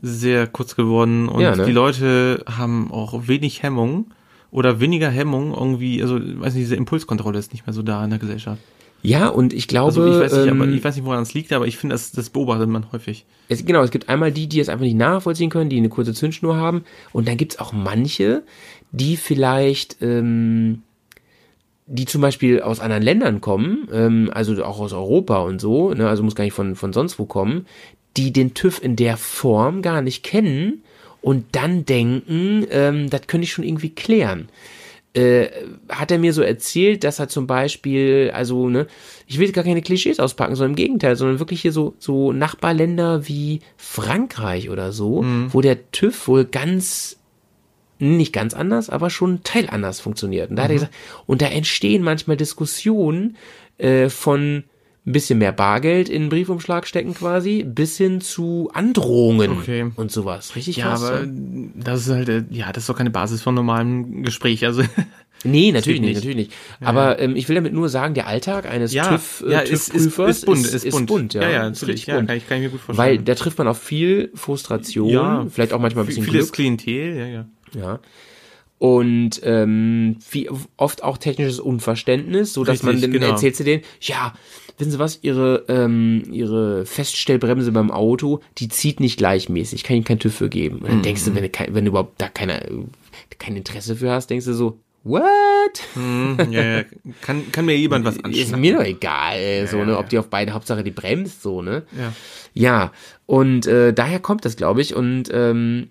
sehr 0.00 0.46
kurz 0.46 0.76
geworden 0.76 1.28
und 1.28 1.40
Ja, 1.40 1.56
ne? 1.56 1.64
die 1.64 1.72
Leute 1.72 2.44
haben 2.46 2.92
auch 2.92 3.26
wenig 3.26 3.62
Hemmung 3.64 4.06
oder 4.50 4.80
weniger 4.80 5.10
Hemmung 5.10 5.52
irgendwie, 5.52 6.02
also 6.02 6.16
weiß 6.16 6.54
nicht, 6.54 6.64
diese 6.64 6.76
Impulskontrolle 6.76 7.38
ist 7.38 7.52
nicht 7.52 7.66
mehr 7.66 7.74
so 7.74 7.82
da 7.82 8.02
in 8.04 8.10
der 8.10 8.18
Gesellschaft. 8.18 8.60
Ja, 9.02 9.28
und 9.28 9.52
ich 9.52 9.68
glaube, 9.68 9.86
Also 9.86 10.06
ich 10.06 10.18
weiß 10.18 10.32
nicht, 10.32 10.50
aber 10.50 10.64
ähm, 10.64 10.74
ich 10.74 10.82
weiß 10.82 10.96
nicht, 10.96 11.04
woran 11.04 11.22
es 11.22 11.32
liegt, 11.32 11.52
aber 11.52 11.66
ich 11.66 11.76
finde, 11.76 11.94
das, 11.94 12.10
das 12.10 12.30
beobachtet 12.30 12.68
man 12.68 12.90
häufig. 12.90 13.26
Es, 13.48 13.64
genau, 13.64 13.82
es 13.82 13.90
gibt 13.90 14.08
einmal 14.08 14.32
die, 14.32 14.48
die 14.48 14.58
es 14.58 14.68
einfach 14.68 14.84
nicht 14.84 14.96
nachvollziehen 14.96 15.50
können, 15.50 15.70
die 15.70 15.76
eine 15.76 15.88
kurze 15.88 16.14
Zündschnur 16.14 16.56
haben. 16.56 16.84
Und 17.12 17.28
dann 17.28 17.36
gibt 17.36 17.52
es 17.52 17.58
auch 17.60 17.72
manche, 17.72 18.42
die 18.90 19.16
vielleicht, 19.16 19.98
ähm, 20.00 20.82
die 21.86 22.06
zum 22.06 22.20
Beispiel 22.20 22.60
aus 22.60 22.80
anderen 22.80 23.02
Ländern 23.02 23.40
kommen, 23.40 23.88
ähm, 23.92 24.30
also 24.32 24.62
auch 24.64 24.80
aus 24.80 24.92
Europa 24.92 25.38
und 25.38 25.60
so, 25.60 25.94
ne, 25.94 26.08
also 26.08 26.22
muss 26.22 26.34
gar 26.34 26.44
nicht 26.44 26.54
von, 26.54 26.74
von 26.74 26.92
sonst 26.92 27.18
wo 27.18 27.24
kommen, 27.24 27.66
die 28.16 28.32
den 28.32 28.54
TÜV 28.54 28.82
in 28.82 28.96
der 28.96 29.16
Form 29.16 29.80
gar 29.80 30.02
nicht 30.02 30.24
kennen 30.24 30.82
und 31.20 31.46
dann 31.52 31.84
denken, 31.84 32.66
ähm, 32.70 33.10
das 33.10 33.26
könnte 33.26 33.44
ich 33.44 33.52
schon 33.52 33.64
irgendwie 33.64 33.90
klären. 33.90 34.48
Äh, 35.14 35.48
hat 35.88 36.10
er 36.10 36.18
mir 36.18 36.32
so 36.32 36.42
erzählt, 36.42 37.02
dass 37.02 37.18
er 37.18 37.28
zum 37.28 37.46
Beispiel, 37.46 38.30
also, 38.32 38.68
ne, 38.68 38.86
ich 39.26 39.38
will 39.38 39.50
gar 39.52 39.64
keine 39.64 39.82
Klischees 39.82 40.20
auspacken, 40.20 40.54
sondern 40.54 40.72
im 40.72 40.76
Gegenteil, 40.76 41.16
sondern 41.16 41.38
wirklich 41.38 41.62
hier 41.62 41.72
so, 41.72 41.94
so 41.98 42.32
Nachbarländer 42.32 43.26
wie 43.26 43.60
Frankreich 43.76 44.70
oder 44.70 44.92
so, 44.92 45.24
wo 45.50 45.60
der 45.60 45.90
TÜV 45.90 46.28
wohl 46.28 46.44
ganz, 46.44 47.18
nicht 47.98 48.32
ganz 48.32 48.54
anders, 48.54 48.90
aber 48.90 49.10
schon 49.10 49.42
teilanders 49.42 49.98
funktioniert. 49.98 50.50
Und 50.50 50.56
da 50.56 50.64
hat 50.64 50.70
er 50.70 50.74
gesagt, 50.74 50.94
und 51.26 51.42
da 51.42 51.46
entstehen 51.46 52.02
manchmal 52.02 52.36
Diskussionen 52.36 53.36
äh, 53.78 54.10
von 54.10 54.64
ein 55.08 55.12
bisschen 55.12 55.38
mehr 55.38 55.52
Bargeld 55.52 56.08
in 56.08 56.22
den 56.24 56.28
Briefumschlag 56.28 56.86
stecken 56.86 57.14
quasi, 57.14 57.64
bis 57.64 57.96
hin 57.96 58.20
zu 58.20 58.70
Androhungen 58.74 59.52
Okay. 59.58 59.90
und 59.96 60.12
sowas. 60.12 60.54
Richtig 60.54 60.76
Ja, 60.76 60.90
krass. 60.90 61.02
aber 61.04 61.26
das 61.26 62.06
ist 62.06 62.12
halt, 62.12 62.28
äh, 62.28 62.44
ja, 62.50 62.70
das 62.72 62.84
ist 62.84 62.88
doch 62.88 62.96
keine 62.96 63.10
Basis 63.10 63.42
von 63.42 63.54
normalem 63.54 64.22
Gespräch. 64.22 64.64
Also 64.66 64.82
Nee, 65.44 65.70
natürlich 65.70 66.00
nicht, 66.00 66.08
nicht. 66.08 66.16
natürlich 66.16 66.36
nicht. 66.36 66.52
Aber 66.80 67.20
ähm, 67.20 67.36
ich 67.36 67.48
will 67.48 67.54
damit 67.54 67.72
nur 67.72 67.88
sagen, 67.88 68.12
der 68.14 68.26
Alltag 68.26 68.68
eines 68.68 68.92
ja, 68.92 69.08
TÜV, 69.08 69.44
äh, 69.46 69.52
ja, 69.52 69.60
ist, 69.60 69.88
ist, 69.94 70.04
TÜV-Prüfers 70.16 70.38
ist 70.38 70.44
bunt, 70.46 70.66
ist, 70.66 71.06
bunt. 71.06 71.34
ja, 71.34 71.42
ja, 71.42 71.50
ja, 71.50 71.68
ist 71.68 71.80
natürlich. 71.80 71.94
richtig 71.94 72.06
Ja, 72.08 72.16
bunt. 72.16 72.28
kann 72.28 72.36
ich, 72.38 72.48
kann 72.48 72.56
ich 72.58 72.64
mir 72.64 72.70
gut 72.70 72.80
vorstellen. 72.80 73.08
Weil 73.08 73.18
da 73.22 73.34
trifft 73.36 73.56
man 73.58 73.68
auf 73.68 73.78
viel 73.80 74.32
Frustration, 74.34 75.48
vielleicht 75.50 75.72
auch 75.72 75.78
manchmal 75.78 76.04
ein 76.04 76.08
bisschen 76.08 76.24
vieles 76.24 76.46
Glück. 76.46 76.54
Klientel, 76.54 77.16
ja, 77.16 77.26
ja. 77.26 77.46
Ja. 77.80 78.00
Und 78.78 79.40
ähm, 79.44 80.16
wie, 80.30 80.50
oft 80.76 81.02
auch 81.02 81.18
technisches 81.18 81.60
Unverständnis, 81.60 82.52
so 82.52 82.64
dass 82.64 82.74
Richtig, 82.84 82.86
man 82.86 83.00
dann 83.00 83.12
genau. 83.12 83.26
erzählt 83.28 83.56
zu 83.56 83.64
denen, 83.64 83.82
ja, 84.00 84.34
wissen 84.78 84.90
Sie 84.92 84.98
was, 84.98 85.18
Ihre 85.22 85.64
ähm, 85.68 86.22
Ihre 86.30 86.86
Feststellbremse 86.86 87.72
beim 87.72 87.90
Auto, 87.90 88.40
die 88.58 88.68
zieht 88.68 89.00
nicht 89.00 89.18
gleichmäßig, 89.18 89.84
kann 89.84 89.96
Ihnen 89.96 90.04
kein 90.04 90.18
TÜV 90.18 90.34
für 90.34 90.48
geben. 90.48 90.78
Und 90.78 90.88
dann 90.88 91.02
denkst 91.02 91.26
Mhm. 91.26 91.34
du, 91.34 91.42
wenn 91.42 91.50
du, 91.52 91.74
wenn 91.74 91.84
du 91.84 91.88
überhaupt 91.90 92.20
da 92.20 92.28
keine, 92.28 92.60
kein 93.38 93.56
Interesse 93.56 93.96
für 93.96 94.10
hast, 94.10 94.28
denkst 94.30 94.46
du 94.46 94.54
so, 94.54 94.78
what? 95.04 95.22
Hm, 95.94 96.36
ja, 96.50 96.62
ja. 96.78 96.84
Kann, 97.22 97.50
kann 97.52 97.64
mir 97.66 97.76
jemand 97.76 98.04
was 98.04 98.16
Ist 98.16 98.24
anschneiden. 98.24 98.60
mir 98.60 98.74
doch 98.76 98.84
egal, 98.84 99.36
äh, 99.38 99.66
so, 99.66 99.78
Ja, 99.78 99.84
ne, 99.86 99.92
ja, 99.92 99.98
ob 100.00 100.08
die 100.08 100.18
auf 100.18 100.28
beide, 100.28 100.52
Hauptsache 100.52 100.82
die 100.84 100.90
bremst, 100.90 101.42
so, 101.42 101.62
ne? 101.62 101.84
Ja. 101.96 102.12
Ja, 102.54 102.92
und 103.26 103.66
äh, 103.66 103.92
daher 103.92 104.18
kommt 104.20 104.44
das, 104.44 104.56
glaube 104.56 104.80
ich. 104.80 104.94
Und 104.96 105.24
ähm, 105.32 105.88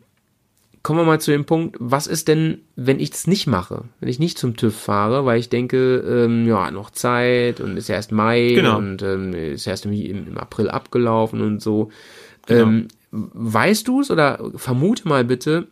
kommen 0.87 1.01
wir 1.01 1.05
mal 1.05 1.19
zu 1.19 1.31
dem 1.31 1.43
Punkt, 1.43 1.75
was 1.81 2.07
ist 2.07 2.29
denn, 2.29 2.59
wenn 2.77 3.01
ich 3.01 3.11
es 3.11 3.27
nicht 3.27 3.45
mache? 3.45 3.83
Wenn 3.99 4.07
ich 4.07 4.19
nicht 4.19 4.37
zum 4.37 4.55
TÜV 4.55 4.73
fahre, 4.73 5.25
weil 5.25 5.37
ich 5.37 5.49
denke, 5.49 5.97
ähm, 5.97 6.47
ja, 6.47 6.71
noch 6.71 6.91
Zeit 6.91 7.59
und 7.59 7.75
ist 7.75 7.89
ja 7.89 7.95
erst 7.95 8.13
Mai 8.13 8.53
Genau. 8.55 8.77
und 8.77 9.01
ähm, 9.01 9.33
ist 9.33 9.65
ja 9.65 9.71
erst 9.71 9.85
im, 9.85 9.91
im 9.91 10.37
April 10.37 10.69
abgelaufen 10.69 11.41
und 11.41 11.61
so. 11.61 11.89
Genau. 12.45 12.61
Ähm, 12.63 12.87
weißt 13.11 13.85
du 13.85 13.99
es 13.99 14.09
oder 14.11 14.49
vermute 14.55 15.09
mal 15.09 15.25
bitte, 15.25 15.67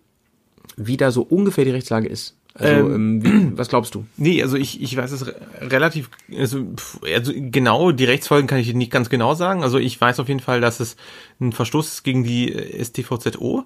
wie 0.76 0.98
da 0.98 1.12
so 1.12 1.22
ungefähr 1.22 1.64
die 1.64 1.72
Rechtslage 1.72 2.10
ist? 2.10 2.36
Also, 2.54 2.90
ähm, 2.92 3.24
wie, 3.24 3.52
was 3.58 3.70
glaubst 3.70 3.96
du? 3.96 4.04
Nee, 4.18 4.44
also 4.44 4.58
ich, 4.58 4.82
ich 4.82 4.98
weiß 4.98 5.14
es 5.14 5.28
re- 5.28 5.36
relativ, 5.62 6.10
also, 6.38 6.66
also 7.14 7.32
genau, 7.34 7.94
die 7.94 8.04
Rechtsfolgen 8.04 8.48
kann 8.48 8.60
ich 8.60 8.74
nicht 8.74 8.92
ganz 8.92 9.08
genau 9.10 9.34
sagen. 9.34 9.64
Also 9.64 9.78
ich 9.78 10.00
weiß 10.02 10.20
auf 10.20 10.28
jeden 10.28 10.42
Fall, 10.42 10.60
dass 10.60 10.82
es 10.82 10.98
ein 11.40 11.54
Verstoß 11.54 11.88
ist 11.88 12.04
gegen 12.04 12.26
die 12.26 12.52
äh, 12.54 12.84
StVZO, 12.84 13.64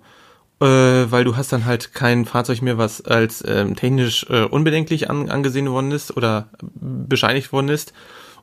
äh, 0.60 0.66
weil 0.66 1.24
du 1.24 1.38
hast 1.38 1.54
dann 1.54 1.66
halt 1.66 1.94
kein 1.94 2.26
Fahrzeug 2.26 2.62
mehr, 2.62 2.78
was 2.78 3.02
als 3.02 3.44
ähm, 3.48 3.76
technisch 3.76 4.26
äh, 4.30 4.44
unbedenklich 4.44 5.10
an, 5.10 5.30
angesehen 5.30 5.70
worden 5.70 5.92
ist 5.92 6.16
oder 6.16 6.50
bescheinigt 6.62 7.52
worden 7.52 7.70
ist. 7.70 7.94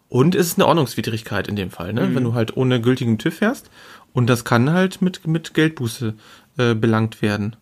Und 0.09 0.35
es 0.35 0.47
ist 0.47 0.59
eine 0.59 0.67
Ordnungswidrigkeit 0.67 1.49
in 1.49 1.57
dem 1.57 1.71
Fall, 1.71 1.93
ne? 1.93 2.15
wenn 2.15 2.23
du 2.23 2.35
halt 2.35 2.57
ohne 2.57 2.81
gültigen 2.81 3.19
TÜV 3.19 3.35
fährst. 3.39 3.71
Und 4.13 4.29
das 4.29 4.45
kann 4.45 4.73
halt 4.73 5.03
mit, 5.03 5.27
mit 5.27 5.53
Geldbuße 5.53 6.15
äh, 6.59 6.75
belangt 6.75 7.23
werden. 7.23 7.57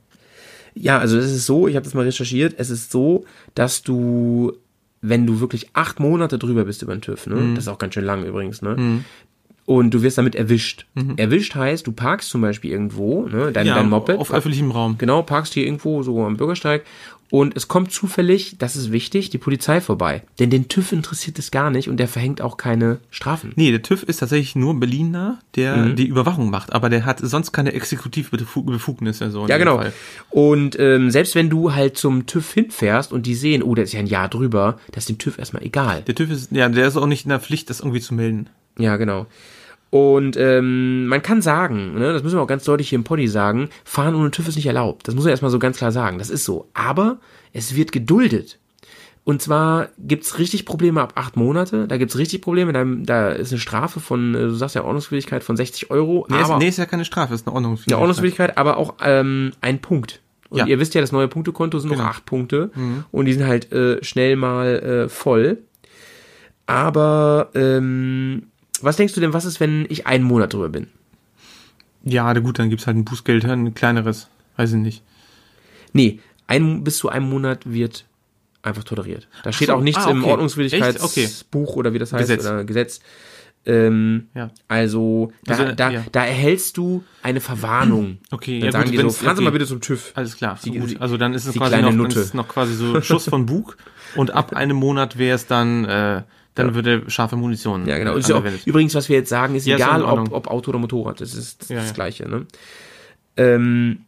Ja, 0.74 0.98
also 0.98 1.16
es 1.18 1.32
ist 1.32 1.46
so, 1.46 1.68
ich 1.68 1.76
habe 1.76 1.84
das 1.84 1.94
mal 1.94 2.04
recherchiert, 2.04 2.54
es 2.58 2.68
ist 2.70 2.90
so, 2.90 3.24
dass 3.54 3.82
du, 3.82 4.52
wenn 5.00 5.26
du 5.26 5.40
wirklich 5.40 5.70
acht 5.72 6.00
Monate 6.00 6.38
drüber 6.38 6.64
bist 6.64 6.82
über 6.82 6.94
den 6.94 7.00
TÜV, 7.00 7.28
ne, 7.28 7.54
das 7.54 7.64
ist 7.64 7.68
auch 7.68 7.78
ganz 7.78 7.94
schön 7.94 8.04
lang 8.04 8.24
übrigens, 8.24 8.60
ne, 8.60 9.02
und 9.66 9.92
du 9.92 10.02
wirst 10.02 10.18
damit 10.18 10.34
erwischt. 10.34 10.86
Erwischt 11.16 11.54
heißt, 11.54 11.86
du 11.86 11.92
parkst 11.92 12.28
zum 12.28 12.42
Beispiel 12.42 12.70
irgendwo, 12.70 13.26
ne, 13.26 13.50
dein, 13.52 13.66
dein 13.66 13.88
Moped. 13.88 14.18
auf 14.18 14.32
öffentlichem 14.32 14.70
Raum. 14.70 14.96
Genau, 14.98 15.22
parkst 15.22 15.54
hier 15.54 15.64
irgendwo 15.64 16.02
so 16.02 16.22
am 16.24 16.36
Bürgersteig 16.36 16.84
und 17.30 17.56
es 17.56 17.68
kommt 17.68 17.90
zufällig, 17.92 18.56
das 18.58 18.76
ist 18.76 18.92
wichtig, 18.92 19.30
die 19.30 19.38
Polizei 19.38 19.80
vorbei. 19.80 20.22
Denn 20.38 20.50
den 20.50 20.68
TÜV 20.68 20.92
interessiert 20.92 21.38
es 21.38 21.50
gar 21.50 21.70
nicht 21.70 21.88
und 21.88 21.96
der 21.96 22.08
verhängt 22.08 22.40
auch 22.40 22.56
keine 22.56 22.98
Strafen. 23.10 23.52
Nee, 23.56 23.70
der 23.70 23.82
TÜV 23.82 24.02
ist 24.04 24.18
tatsächlich 24.18 24.54
nur 24.56 24.78
Berliner, 24.78 25.38
der 25.56 25.76
Mhm. 25.76 25.96
die 25.96 26.06
Überwachung 26.06 26.50
macht, 26.50 26.72
aber 26.72 26.88
der 26.90 27.04
hat 27.04 27.20
sonst 27.20 27.52
keine 27.52 27.72
Exekutivbefugnisse. 27.72 29.30
So 29.30 29.46
Ja, 29.46 29.58
genau. 29.58 29.76
Fall. 29.78 29.92
Und 30.30 30.78
ähm, 30.78 31.10
selbst 31.10 31.34
wenn 31.34 31.50
du 31.50 31.74
halt 31.74 31.96
zum 31.96 32.26
TÜV 32.26 32.52
hinfährst 32.52 33.12
und 33.12 33.26
die 33.26 33.34
sehen, 33.34 33.62
oh, 33.62 33.74
der 33.74 33.84
ist 33.84 33.92
ja 33.92 34.00
ein 34.00 34.06
Jahr 34.06 34.28
drüber, 34.28 34.78
das 34.92 35.04
ist 35.04 35.08
dem 35.08 35.18
TÜV 35.18 35.38
erstmal 35.38 35.62
egal. 35.64 36.02
Der 36.06 36.14
TÜV 36.14 36.30
ist, 36.30 36.52
ja, 36.52 36.68
der 36.68 36.86
ist 36.86 36.96
auch 36.96 37.06
nicht 37.06 37.24
in 37.24 37.30
der 37.30 37.40
Pflicht, 37.40 37.70
das 37.70 37.80
irgendwie 37.80 38.00
zu 38.00 38.14
melden. 38.14 38.48
Ja, 38.78 38.96
genau. 38.96 39.26
Und 39.96 40.36
ähm, 40.36 41.06
man 41.06 41.22
kann 41.22 41.40
sagen, 41.40 41.94
ne, 41.94 42.12
das 42.12 42.24
müssen 42.24 42.36
wir 42.36 42.42
auch 42.42 42.48
ganz 42.48 42.64
deutlich 42.64 42.88
hier 42.88 42.98
im 42.98 43.04
Poddy 43.04 43.28
sagen, 43.28 43.68
fahren 43.84 44.16
ohne 44.16 44.32
TÜV 44.32 44.48
ist 44.48 44.56
nicht 44.56 44.66
erlaubt. 44.66 45.06
Das 45.06 45.14
muss 45.14 45.22
man 45.22 45.30
erstmal 45.30 45.52
so 45.52 45.60
ganz 45.60 45.76
klar 45.76 45.92
sagen. 45.92 46.18
Das 46.18 46.30
ist 46.30 46.44
so. 46.44 46.68
Aber 46.74 47.18
es 47.52 47.76
wird 47.76 47.92
geduldet. 47.92 48.58
Und 49.22 49.40
zwar 49.40 49.90
gibt's 50.00 50.40
richtig 50.40 50.64
Probleme 50.66 51.00
ab 51.00 51.12
acht 51.14 51.36
Monate. 51.36 51.86
Da 51.86 51.96
gibt's 51.96 52.18
richtig 52.18 52.42
Probleme. 52.42 52.72
Da, 52.72 52.84
da 52.84 53.28
ist 53.28 53.52
eine 53.52 53.60
Strafe 53.60 54.00
von, 54.00 54.34
äh, 54.34 54.38
du 54.38 54.50
sagst 54.54 54.74
ja 54.74 54.82
Ordnungswidrigkeit 54.82 55.44
von 55.44 55.56
60 55.56 55.92
Euro. 55.92 56.26
Nee, 56.28 56.38
ist, 56.40 56.44
aber 56.50 56.58
nee, 56.58 56.66
ist 56.68 56.78
ja 56.78 56.86
keine 56.86 57.04
Strafe, 57.04 57.32
ist 57.32 57.46
eine 57.46 57.54
Ordnungswidrigkeit. 57.54 57.94
eine 57.94 58.00
Ordnungswidrigkeit, 58.02 58.58
aber 58.58 58.78
auch 58.78 58.94
ähm, 59.00 59.52
ein 59.60 59.78
Punkt. 59.80 60.20
Und 60.50 60.58
Ja. 60.58 60.66
ihr 60.66 60.80
wisst 60.80 60.94
ja, 60.94 61.02
das 61.02 61.12
neue 61.12 61.28
Punktekonto 61.28 61.78
sind 61.78 61.90
Genau. 61.90 62.02
noch 62.02 62.10
acht 62.10 62.26
Punkte. 62.26 62.72
Und 63.12 63.26
die 63.26 63.32
sind 63.32 63.46
halt 63.46 63.70
äh, 63.70 64.02
schnell 64.02 64.34
mal 64.34 64.66
äh, 65.06 65.08
voll. 65.08 65.58
Aber 66.66 67.50
ähm, 67.54 68.48
was 68.84 68.96
denkst 68.96 69.14
du 69.14 69.20
denn, 69.20 69.32
was 69.32 69.44
ist, 69.44 69.60
wenn 69.60 69.86
ich 69.88 70.06
einen 70.06 70.24
Monat 70.24 70.52
drüber 70.52 70.68
bin? 70.68 70.88
Ja, 72.04 72.32
gut, 72.34 72.58
dann 72.58 72.70
gibt's 72.70 72.86
halt 72.86 72.96
ein 72.96 73.04
Bußgeld, 73.04 73.44
ein 73.46 73.74
kleineres, 73.74 74.28
weiß 74.56 74.72
ich 74.72 74.78
nicht. 74.78 75.02
Nee, 75.92 76.20
ein, 76.46 76.84
bis 76.84 76.98
zu 76.98 77.08
einem 77.08 77.28
Monat 77.28 77.60
wird 77.72 78.04
einfach 78.62 78.84
toleriert. 78.84 79.28
Da 79.42 79.52
steht 79.52 79.68
so, 79.68 79.74
auch 79.74 79.80
nichts 79.80 80.04
ah, 80.06 80.10
im 80.10 80.22
okay. 80.22 80.30
Ordnungswidrigkeitsbuch 80.30 81.76
oder 81.76 81.92
wie 81.92 81.98
das 81.98 82.12
heißt, 82.12 82.22
Gesetz. 82.28 82.46
oder 82.46 82.64
Gesetz. 82.64 83.00
Ähm, 83.66 84.28
Ja. 84.34 84.50
Also, 84.68 85.32
da, 85.44 85.54
Also, 85.54 85.72
da, 85.72 85.90
ja. 85.90 86.04
da 86.12 86.24
erhältst 86.24 86.76
du 86.76 87.02
eine 87.22 87.40
Verwarnung. 87.40 88.18
Okay, 88.30 88.58
Dann 88.58 88.66
ja, 88.66 88.72
sagen 88.72 88.84
gut, 88.90 88.92
die 88.94 89.00
so, 89.02 89.10
fahren 89.10 89.36
Sie 89.36 89.40
okay. 89.40 89.44
mal 89.44 89.50
bitte 89.52 89.66
zum 89.66 89.80
TÜV. 89.80 90.12
Alles 90.14 90.36
klar, 90.36 90.58
Sie- 90.60 90.70
gut. 90.72 90.90
sie- 90.90 90.98
Also 90.98 91.16
dann 91.16 91.32
ist 91.34 91.46
es 91.46 91.52
die 91.52 91.58
quasi 91.58 91.80
noch, 91.80 92.08
es 92.08 92.34
noch 92.34 92.48
quasi 92.48 92.74
so 92.74 93.00
Schuss 93.00 93.28
von 93.28 93.46
Bug 93.46 93.76
und 94.16 94.32
ab 94.32 94.54
einem 94.54 94.76
Monat 94.76 95.16
wäre 95.16 95.36
es 95.36 95.46
dann, 95.46 95.84
äh, 95.86 96.22
dann 96.54 96.74
würde 96.74 97.04
scharfe 97.08 97.36
Munition. 97.36 97.86
Ja, 97.86 97.98
genau. 97.98 98.14
ist 98.14 98.28
ja 98.28 98.36
auch, 98.36 98.44
übrigens, 98.64 98.94
was 98.94 99.08
wir 99.08 99.16
jetzt 99.16 99.28
sagen, 99.28 99.54
ist 99.54 99.66
Ja, 99.66 99.76
ist 99.76 99.82
egal, 99.82 100.00
in 100.00 100.06
ob, 100.06 100.32
ob 100.32 100.46
Auto 100.48 100.70
oder 100.70 100.78
Motorrad. 100.78 101.20
Das 101.20 101.34
ist 101.34 101.62
das, 101.62 101.70
ist 101.70 101.70
Ja, 101.70 101.76
das 101.78 101.88
ja. 101.88 101.92
Gleiche, 101.94 102.28
ne? 102.28 102.46
Ähm, 103.36 103.98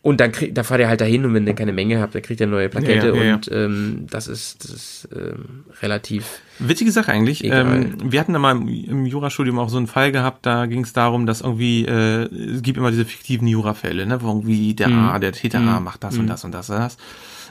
und 0.00 0.20
dann 0.20 0.30
krieg, 0.30 0.54
da 0.54 0.62
fahrt 0.62 0.80
ihr 0.80 0.88
halt 0.88 1.00
dahin 1.00 1.24
und 1.24 1.34
wenn 1.34 1.46
ihr 1.46 1.54
keine 1.54 1.72
Menge 1.72 2.00
habt, 2.00 2.14
dann 2.14 2.22
kriegt 2.22 2.40
ihr 2.40 2.46
eine 2.46 2.54
neue 2.54 2.68
Plakette 2.68 3.08
Ja, 3.08 3.14
ja, 3.14 3.22
ja, 3.22 3.34
und 3.34 3.50
ähm, 3.52 4.06
das 4.08 4.28
ist, 4.28 4.62
das 4.62 4.70
ist 4.70 5.08
ähm, 5.14 5.64
relativ. 5.82 6.40
Witzige 6.60 6.92
Sache 6.92 7.10
eigentlich. 7.10 7.42
Ähm, 7.44 7.94
wir 8.04 8.20
hatten 8.20 8.32
da 8.32 8.38
mal 8.38 8.52
im, 8.52 8.68
im 8.68 9.06
Jurastudium 9.06 9.58
auch 9.58 9.68
so 9.68 9.76
einen 9.76 9.88
Fall 9.88 10.12
gehabt, 10.12 10.46
da 10.46 10.66
ging 10.66 10.84
es 10.84 10.92
darum, 10.92 11.26
dass 11.26 11.40
irgendwie, 11.40 11.84
äh, 11.84 12.22
es 12.32 12.62
gibt 12.62 12.78
immer 12.78 12.92
diese 12.92 13.04
fiktiven 13.04 13.48
Jurafälle, 13.48 14.06
ne, 14.06 14.22
wo 14.22 14.28
irgendwie 14.28 14.74
der 14.74 14.88
Mhm. 14.88 14.98
A, 15.08 15.18
der 15.18 15.32
Täter 15.32 15.58
A 15.58 15.80
macht 15.80 16.04
das 16.04 16.16
und 16.16 16.28
das 16.28 16.44
und 16.44 16.52
das 16.52 16.70
und 16.70 16.76
das. 16.76 16.96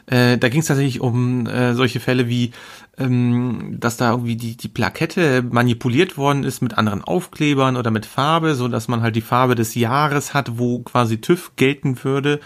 Äh, 0.07 0.37
da 0.37 0.47
ging 0.47 0.61
es 0.61 0.67
tatsächlich 0.67 1.01
um 1.01 1.47
äh, 1.47 1.73
solche 1.73 1.99
Fälle 1.99 2.29
wie, 2.29 2.51
ähm, 2.97 3.77
dass 3.79 3.97
da 3.97 4.11
irgendwie 4.11 4.35
die, 4.35 4.57
die 4.57 4.67
Plakette 4.67 5.43
manipuliert 5.43 6.17
worden 6.17 6.43
ist 6.43 6.61
mit 6.61 6.77
anderen 6.77 7.03
Aufklebern 7.03 7.77
oder 7.77 7.91
mit 7.91 8.05
Farbe, 8.05 8.55
so 8.55 8.67
dass 8.67 8.87
man 8.87 9.01
halt 9.01 9.15
die 9.15 9.21
Farbe 9.21 9.55
des 9.55 9.75
Jahres 9.75 10.33
hat, 10.33 10.57
wo 10.57 10.79
quasi 10.79 11.21
TÜV 11.21 11.55
gelten 11.55 12.03
würde. 12.03 12.39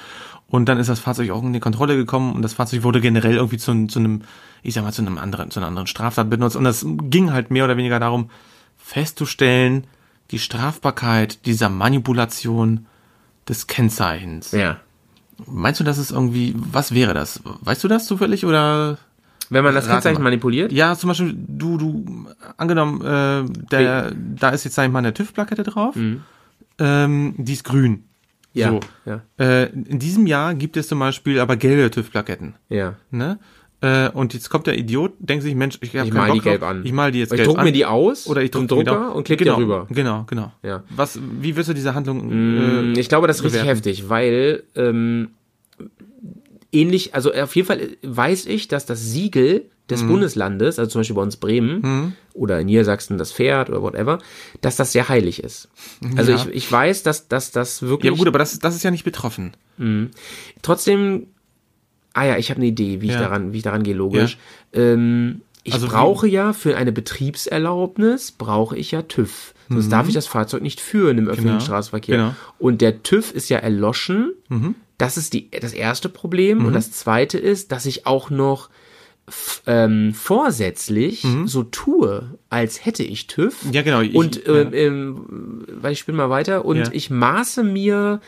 Und 0.48 0.66
dann 0.68 0.78
ist 0.78 0.90
das 0.90 1.00
Fahrzeug 1.00 1.32
auch 1.32 1.42
in 1.44 1.54
die 1.54 1.62
Kontrolle 1.62 1.96
gekommen 1.96 2.34
und 2.34 2.42
das 2.42 2.54
Fahrzeug 2.54 2.84
wurde 2.84 3.00
generell 3.00 3.36
irgendwie 3.36 3.58
zu, 3.58 3.88
zu 3.88 4.00
einem, 4.00 4.24
ich 4.64 4.74
sag 4.74 4.84
mal, 4.84 4.92
zu 4.92 5.02
einem 5.02 5.18
anderen, 5.18 5.50
zu 5.50 5.62
einer 5.62 5.68
anderen 5.68 5.88
Straftat 5.88 6.30
benutzt. 6.30 6.58
Und 6.58 6.66
das 6.66 6.86
ging 6.86 7.32
halt 7.32 7.52
mehr 7.52 7.64
oder 7.64 7.78
weniger 7.78 8.02
darum, 8.02 8.30
festzustellen, 8.78 9.88
die 10.32 10.40
Strafbarkeit 10.40 11.46
dieser 11.46 11.70
Manipulation 11.70 12.88
des 13.48 13.68
Kennzeichens. 13.68 14.52
Ja. 14.52 14.78
Meinst 15.46 15.80
du, 15.80 15.86
das 15.86 15.98
ist 15.98 16.12
irgendwie, 16.12 16.54
was 16.56 16.94
wäre 16.94 17.14
das? 17.14 17.42
Weißt 17.62 17.84
du 17.84 17.88
das 17.88 18.06
zufällig 18.06 18.46
oder? 18.46 18.98
Wenn 19.52 19.64
man 19.64 19.76
das 19.76 19.88
Kennzeichen 19.88 20.24
manipuliert, 20.24 20.72
Ja, 20.72 20.96
zum 20.96 21.10
Beispiel, 21.10 21.36
du, 21.38 21.78
du, 21.78 22.06
angenommen, 22.58 23.02
äh, 23.02 23.44
der, 23.72 24.12
da 24.16 24.50
ist 24.50 24.64
jetzt, 24.64 24.74
sag 24.76 24.86
ich 24.86 24.92
mal, 24.92 25.00
eine 25.00 25.14
TÜV-Plakette 25.14 25.64
drauf, 25.64 25.96
ähm, 26.80 27.34
die 27.38 27.54
ist 27.54 27.64
grün. 27.64 27.92
Mhm. 27.92 28.04
ja, 28.54 28.70
So. 28.70 28.80
ja, 29.06 29.22
Äh, 29.38 29.70
in 29.72 30.00
diesem 30.00 30.26
Jahr 30.28 30.56
gibt 30.56 30.78
es 30.78 30.88
zum 30.88 31.00
Beispiel 31.00 31.40
aber 31.40 31.56
gelbe 31.58 31.90
TÜV-Plaketten. 31.92 32.56
ja. 32.70 32.96
Ne? 33.12 33.40
Äh, 33.84 34.10
und 34.10 34.36
jetzt 34.36 34.52
kommt 34.52 34.68
der 34.68 34.78
Idiot, 34.78 35.14
denkt 35.18 35.44
sich, 35.44 35.56
Mensch, 35.56 35.80
ich, 35.82 35.96
hab 35.98 36.06
Ich 36.06 36.14
mal 36.14 36.28
Bock 36.28 36.36
die 36.36 36.42
gelb 36.42 36.62
an. 36.62 36.82
Ich 36.86 36.92
mal 36.94 37.12
die 37.12 37.18
jetzt 37.18 37.32
Ich 37.32 37.38
gelb 37.38 37.48
druck 37.48 37.58
an. 37.58 37.66
mir 37.66 37.72
die 37.72 37.88
aus 37.88 38.28
oder 38.28 38.44
ich 38.44 38.52
druck 38.52 38.68
Drucker 38.68 39.16
und 39.16 39.24
klick 39.24 39.40
die 39.40 39.46
genau, 39.46 39.58
rüber. 39.58 39.88
Genau, 39.90 40.24
genau. 40.28 40.52
Ja. 40.62 40.84
Was, 40.96 41.20
wie 41.40 41.56
wirst 41.56 41.70
du 41.70 41.74
diese 41.74 41.96
Handlung? 41.96 42.28
Mm, 42.28 42.94
Äh, 42.96 43.00
ich 43.00 43.10
glaube, 43.10 43.26
das 43.26 43.38
ist 43.40 43.44
richtig 43.44 43.66
heftig, 43.66 44.08
weil 44.08 44.62
ähm, 44.76 45.30
ähnlich, 46.72 47.14
also 47.16 47.32
auf 47.34 47.56
jeden 47.56 47.68
Fall 47.68 47.90
weiß 48.04 48.46
ich, 48.46 48.68
dass 48.68 48.86
das 48.86 49.02
Siegel 49.02 49.66
Mhm. 49.66 49.94
des 49.96 50.04
Bundeslandes, 50.08 50.80
also 50.80 50.90
zum 50.90 51.00
Beispiel 51.02 51.16
bei 51.18 51.22
uns 51.22 51.36
Bremen 51.36 52.16
oder 52.34 52.62
in 52.62 52.68
Niedersachsen 52.68 53.18
das 53.18 53.34
Pferd 53.34 53.70
oder 53.70 53.82
whatever, 53.82 54.20
dass 54.62 54.78
das 54.78 54.94
sehr 54.94 55.10
heilig 55.10 55.44
ist. 55.44 55.68
Also 56.16 56.32
Ja. 56.32 56.38
ich, 56.38 56.46
ich 56.48 56.72
weiß, 56.72 57.04
dass, 57.04 57.28
dass 57.28 57.52
das 57.52 57.82
wirklich 57.82 58.12
ja 58.14 58.18
gut, 58.18 58.28
aber 58.28 58.40
das, 58.40 58.58
das 58.60 58.74
ist 58.76 58.84
ja 58.84 58.92
nicht 58.92 59.04
betroffen. 59.04 59.52
trotzdem. 60.62 61.28
Ah 62.14 62.26
ja, 62.26 62.38
ich 62.38 62.50
habe 62.50 62.58
eine 62.60 62.68
Idee, 62.68 63.02
wie 63.02 63.06
ich 63.08 63.14
Ja. 63.14 63.20
daran, 63.22 63.54
wie 63.54 63.58
ich 63.58 63.64
daran 63.64 63.84
gehe, 63.84 63.94
logisch. 63.94 64.38
Ähm, 64.74 65.42
ich 65.64 65.74
Also 65.74 65.88
wie- 65.88 65.92
brauche 65.92 66.28
ja 66.28 66.52
für 66.54 66.76
eine 66.76 66.92
Betriebserlaubnis 66.92 68.32
brauche 68.32 68.78
ich 68.78 68.92
ja 68.92 69.02
TÜV. 69.04 69.54
Sonst 69.70 69.90
darf 69.90 70.08
ich 70.10 70.14
das 70.14 70.28
Fahrzeug 70.28 70.62
nicht 70.62 70.82
führen 70.82 71.18
im 71.18 71.28
öffentlichen 71.28 71.56
Mhm. 71.56 71.60
Genau, 71.60 71.66
Straßenverkehr. 71.66 72.18
genau. 72.18 72.36
Und 72.60 72.82
der 72.82 73.04
TÜV 73.04 73.32
ist 73.34 73.50
ja 73.50 73.58
erloschen. 73.60 74.34
Mhm. 75.02 75.06
Das 75.06 75.18
ist 75.18 75.34
die, 75.34 75.50
das 75.52 75.74
erste 75.74 76.10
Problem. 76.10 76.66
Und 76.66 76.74
das 76.74 76.92
zweite 76.92 77.38
ist, 77.38 77.72
dass 77.72 77.86
ich 77.86 78.06
auch 78.06 78.30
noch 78.30 78.70
ähm, 79.66 80.14
vorsätzlich 80.14 81.26
so 81.46 81.64
tue, 81.64 82.38
als 82.50 82.84
hätte 82.86 83.04
ich 83.04 83.28
TÜV. 83.28 83.64
Mhm. 83.66 83.72
Ja, 83.74 83.82
genau, 83.82 84.02
ich- 84.02 84.14
und 84.16 84.46
ja. 84.46 84.56
ähm, 84.56 84.74
ähm, 84.74 85.66
weil 85.82 85.94
ich 85.94 86.00
spinne 86.00 86.18
mal 86.18 86.30
weiter 86.30 86.66
und 86.66 86.78
Ja. 86.78 86.90
ich 86.92 87.10
maße 87.10 87.64
mir 87.64 88.20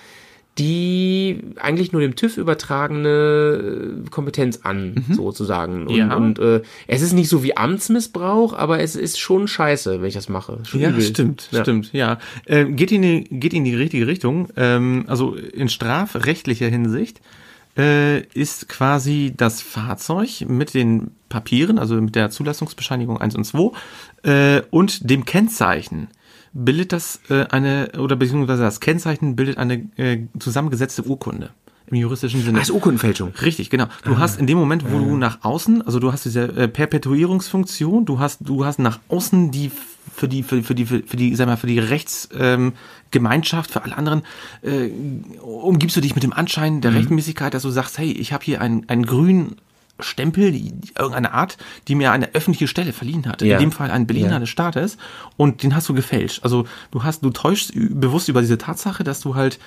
die 0.60 1.40
eigentlich 1.60 1.92
nur 1.94 2.02
dem 2.02 2.16
TÜV 2.16 2.38
übertragene 2.38 4.04
äh, 4.06 4.10
Kompetenz 4.10 4.60
an, 4.64 5.04
sozusagen. 5.12 5.88
Und, 5.88 5.92
Mhm. 5.92 5.98
Ja. 5.98 6.16
und 6.16 6.40
äh, 6.40 6.62
es 6.88 7.02
ist 7.02 7.14
nicht 7.14 7.30
so 7.30 7.44
wie 7.44 7.58
Amtsmissbrauch, 7.58 8.54
aber 8.54 8.80
es 8.80 8.96
ist 8.96 9.20
schon 9.20 9.48
scheiße, 9.48 10.02
wenn 10.02 10.08
ich 10.08 10.14
das 10.14 10.30
mache. 10.30 10.60
Schon 10.64 10.80
Ja, 10.82 10.90
übel. 10.90 11.02
stimmt, 11.02 11.48
Ja. 11.52 11.62
stimmt, 11.62 11.92
ja. 11.94 12.20
Äh, 12.46 12.66
geht, 12.66 12.92
in 12.92 13.02
die, 13.02 13.24
geht 13.32 13.54
in 13.54 13.64
die 13.64 13.76
richtige 13.76 14.06
Richtung. 14.06 14.50
Ähm, 14.56 15.06
also 15.08 15.36
in 15.36 15.70
strafrechtlicher 15.70 16.68
Hinsicht 16.68 17.20
äh, 17.76 18.22
ist 18.34 18.70
quasi 18.70 19.34
das 19.36 19.62
Fahrzeug 19.62 20.46
mit 20.48 20.76
den 20.76 21.10
Papieren, 21.30 21.80
also 21.80 21.96
mit 21.96 22.14
der 22.14 22.30
Zulassungsbescheinigung 22.30 23.20
1 23.20 23.36
und 23.36 23.44
2 23.46 23.72
äh, 24.30 24.62
und 24.70 25.10
dem 25.10 25.26
Kennzeichen 25.26 26.10
bildet 26.54 26.94
das 26.94 27.20
äh, 27.30 27.46
eine, 27.48 27.92
oder 27.98 28.16
beziehungsweise 28.16 28.64
das 28.64 28.80
Kennzeichen 28.80 29.36
bildet 29.36 29.58
eine 29.58 29.90
äh, 29.98 30.28
zusammengesetzte 30.40 31.04
Urkunde 31.04 31.50
im 31.88 31.98
juristischen 31.98 32.42
Sinne. 32.42 32.60
Ah, 32.60 32.62
ist 32.62 32.72
Urkundenfälschung. 32.72 33.34
Richtig, 33.42 33.70
genau. 33.70 33.88
Du 34.04 34.18
hast 34.18 34.40
in 34.40 34.48
dem 34.48 34.58
Moment, 34.58 34.90
wo 34.90 35.00
du 35.00 35.18
nach 35.18 35.44
außen, 35.44 35.82
also 35.82 36.00
du 36.00 36.12
hast 36.12 36.26
diese 36.26 36.44
äh, 36.44 36.68
Perpetuierungsfunktion, 36.68 38.06
du 38.06 38.20
hast, 38.20 38.40
du 38.42 38.66
hast 38.66 38.80
nach 38.80 39.00
außen 39.10 39.52
die 39.52 39.72
für 40.14 40.28
die, 40.28 40.44
für, 40.44 40.64
für 40.64 40.76
die, 40.76 40.86
für, 40.86 41.02
für 41.04 41.18
die, 41.18 41.36
sag 41.36 41.48
mal, 41.48 41.58
für 41.58 41.68
die 41.68 41.80
Rechtsgemeinschaft, 41.80 43.70
ähm, 43.70 43.74
für 43.74 43.84
alle 43.84 43.98
anderen, 43.98 44.22
äh, 44.62 44.90
umgibst 45.42 45.98
du 45.98 46.02
dich 46.02 46.16
mit 46.16 46.24
dem 46.24 46.34
Anschein 46.34 46.82
der 46.82 46.94
Rechtmäßigkeit, 46.94 47.54
dass 47.54 47.64
du 47.64 47.70
sagst, 47.70 47.98
hey, 47.98 48.12
ich 48.12 48.34
habe 48.34 48.44
hier 48.44 48.62
einen, 48.62 48.88
einen 48.90 49.06
grünen 49.06 49.56
Stempel, 50.00 50.54
irgendeine 50.98 51.34
Art, 51.34 51.58
die 51.88 51.96
mir 51.96 52.12
eine 52.12 52.34
öffentliche 52.34 52.68
Stelle 52.68 52.94
verliehen 52.94 53.28
hat. 53.28 53.42
Ja. 53.42 53.58
In 53.58 53.62
dem 53.66 53.72
Fall 53.72 53.92
ein 53.92 54.08
Berliner 54.08 54.32
Ja. 54.34 54.40
des 54.40 54.50
Staates. 54.50 54.98
Und 55.38 55.64
den 55.64 55.76
hast 55.76 55.88
du 55.90 55.94
gefälscht. 55.94 56.44
Also 56.44 56.66
du 56.92 57.04
hast, 57.04 57.24
du 57.24 57.30
täuschst 57.30 57.72
bewusst 57.76 58.28
über 58.30 58.42
diese 58.42 58.58
Tatsache, 58.58 59.04
dass 59.04 59.22
du 59.22 59.36
halt 59.36 59.60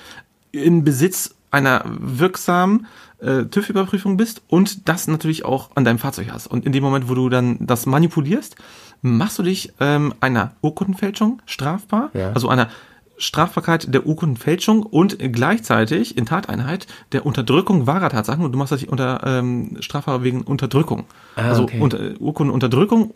in 0.51 0.83
Besitz 0.83 1.35
einer 1.51 1.83
wirksamen 1.85 2.87
äh, 3.19 3.45
TÜV-Überprüfung 3.45 4.17
bist 4.17 4.41
und 4.47 4.87
das 4.89 5.07
natürlich 5.07 5.43
auch 5.45 5.69
an 5.75 5.85
deinem 5.85 5.97
Fahrzeug 5.97 6.27
hast. 6.31 6.47
Und 6.47 6.65
in 6.65 6.71
dem 6.71 6.83
Moment, 6.83 7.09
wo 7.09 7.15
du 7.15 7.29
dann 7.29 7.57
das 7.59 7.85
manipulierst, 7.85 8.55
machst 9.01 9.39
du 9.39 9.43
dich 9.43 9.73
ähm, 9.79 10.13
einer 10.19 10.51
Urkundenfälschung 10.61 11.41
strafbar, 11.45 12.09
Ja. 12.13 12.31
also 12.33 12.49
einer 12.49 12.69
Strafbarkeit 13.17 13.93
der 13.93 14.05
Urkundenfälschung 14.05 14.83
und 14.83 15.17
gleichzeitig 15.33 16.17
in 16.17 16.25
Tateinheit 16.25 16.87
der 17.11 17.25
Unterdrückung 17.25 17.87
wahrer 17.87 18.09
Tatsachen 18.09 18.43
und 18.45 18.51
du 18.51 18.57
machst 18.59 18.73
dich 18.73 18.89
unter 18.89 19.21
ähm, 19.25 19.77
strafbar 19.79 20.23
wegen 20.23 20.41
Unterdrückung. 20.41 21.05
Ah, 21.35 21.49
also 21.49 21.63
okay. 21.63 21.79
unter, 21.79 21.99
Urkundenunterdrückung, 22.19 23.09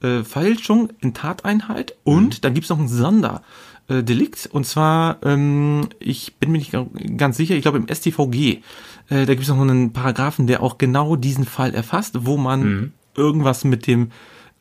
Urkundenfälschung 0.00 0.88
in 1.00 1.14
Tateinheit 1.14 1.94
und 2.04 2.24
Mhm. 2.38 2.40
dann 2.42 2.54
gibt's 2.54 2.70
noch 2.70 2.78
ein 2.78 2.88
Sonderdelikt 2.88 3.44
äh, 3.88 4.02
Delikt, 4.02 4.48
und 4.50 4.64
zwar, 4.66 5.18
ähm, 5.24 5.88
ich 6.00 6.36
bin 6.36 6.50
mir 6.52 6.58
nicht 6.58 6.72
ga- 6.72 6.86
ganz 7.18 7.36
sicher, 7.36 7.54
ich 7.54 7.60
glaube 7.62 7.76
im 7.78 7.86
StVG, 7.86 8.62
äh, 9.10 9.26
da 9.26 9.34
gibt's 9.34 9.48
noch 9.48 9.60
einen 9.60 9.92
Paragraphen, 9.92 10.46
der 10.46 10.62
auch 10.62 10.78
genau 10.78 11.16
diesen 11.16 11.44
Fall 11.44 11.74
erfasst, 11.74 12.24
wo 12.26 12.38
man 12.38 12.60
Mhm. 12.62 12.92
irgendwas 13.14 13.62
mit 13.64 13.86
dem 13.86 14.10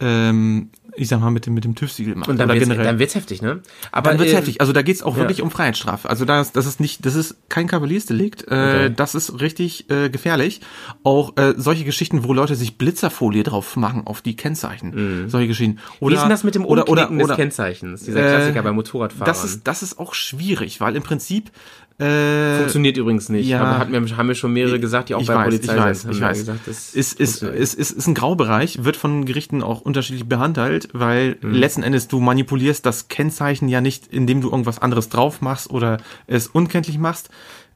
ähm, 0.01 0.72
ich 0.96 1.08
sag 1.08 1.20
mal, 1.20 1.32
mit 1.32 1.46
dem, 1.46 1.54
mit 1.54 1.64
dem 1.64 1.76
TÜV-Siegel 1.76 2.16
macht. 2.16 2.30
Und 2.30 2.38
dann 2.38 2.50
Oder 2.50 2.56
wird's, 2.56 2.68
generell. 2.68 2.86
dann 2.86 3.00
wird's 3.00 3.16
heftig, 3.16 3.41
ne? 3.41 3.62
Aber 3.91 4.12
Dann 4.12 4.20
wird's 4.20 4.32
äh, 4.32 4.38
heftig. 4.38 4.62
Also 4.62 4.74
da 4.74 4.82
geht's 4.82 5.02
auch 5.04 5.16
ja. 5.16 5.24
wirklich 5.24 5.41
um 5.41 5.52
Freiheitsstrafe. 5.52 6.10
Also 6.10 6.26
das, 6.26 6.52
das 6.52 6.66
ist 6.66 6.80
nicht, 6.80 7.06
das 7.06 7.16
ist 7.16 7.36
kein 7.50 7.68
Kavaliersdelikt. 7.68 8.48
Äh, 8.48 8.64
Okay. 8.64 8.94
Das 8.96 9.14
ist 9.14 9.41
richtig 9.41 9.89
äh, 9.89 10.10
gefährlich. 10.10 10.62
Auch 11.04 11.36
äh, 11.38 11.54
solche 11.58 11.84
Geschichten, 11.84 12.24
wo 12.24 12.34
Leute 12.34 12.56
sich 12.56 12.78
Blitzerfolie 12.78 13.44
drauf 13.44 13.76
machen 13.76 14.08
auf 14.08 14.22
die 14.22 14.36
Kennzeichen. 14.36 15.30
Solche 15.30 15.48
Geschichten. 15.48 15.80
Oder, 16.00 16.04
Mhm. 16.04 16.10
Wie 16.10 16.16
ist 16.16 16.22
denn 16.24 16.30
das 16.30 16.44
mit 16.44 16.56
dem 16.56 16.66
oder, 16.66 16.88
oder, 16.89 17.04
Umknicken 17.04 17.18
des 17.20 17.26
oder, 17.26 17.36
Kennzeichens? 17.36 18.04
Dieser 18.04 18.20
äh, 18.20 18.36
Klassiker 18.36 18.64
bei 18.64 18.72
Motorradfahrern. 18.72 19.26
Das 19.26 19.44
ist, 19.44 19.68
das 19.68 19.84
ist 19.84 20.00
auch 20.00 20.14
schwierig, 20.14 20.80
weil 20.80 20.96
im 20.96 21.04
Prinzip 21.04 21.52
äh, 22.00 22.58
Funktioniert 22.58 22.98
übrigens 22.98 23.30
nicht. 23.30 23.48
ja. 23.48 23.62
aber 23.62 23.86
mir, 23.86 24.18
haben 24.18 24.28
mir 24.28 24.36
schon 24.36 24.52
mehrere 24.54 24.80
gesagt, 24.80 25.10
die 25.10 25.16
auch 25.16 25.26
bei 25.26 25.36
weiß, 25.36 25.46
Polizei 25.46 25.76
ich 25.76 25.80
weiß, 25.82 26.02
sind. 26.02 26.12
ich 26.12 26.22
weiß. 26.22 26.38
Gesagt, 26.39 26.68
ist, 26.68 26.96
ist, 26.96 27.20
ist, 27.20 27.44
ist, 27.44 27.91
ist 27.91 28.08
ein 28.08 28.14
Graubereich, 28.16 28.84
wird 28.84 28.98
von 28.98 29.26
Gerichten 29.26 29.62
auch 29.62 29.82
unterschiedlich 29.82 30.28
behandelt, 30.28 30.89
weil 30.94 31.38
Mhm. 31.41 31.54
letzten 31.54 31.84
Endes 31.84 32.08
du 32.08 32.20
manipulierst 32.20 32.86
das 32.86 33.08
Kennzeichen 33.08 33.68
ja 33.70 33.82
nicht, 33.82 34.08
indem 34.08 34.41
du 34.41 34.50
irgendwas 34.50 34.80
anderes 34.80 35.10
drauf 35.10 35.41
machst 35.41 35.70
oder 35.70 35.98
es 36.28 36.48
unkenntlich 36.48 36.98
machst. 36.98 37.30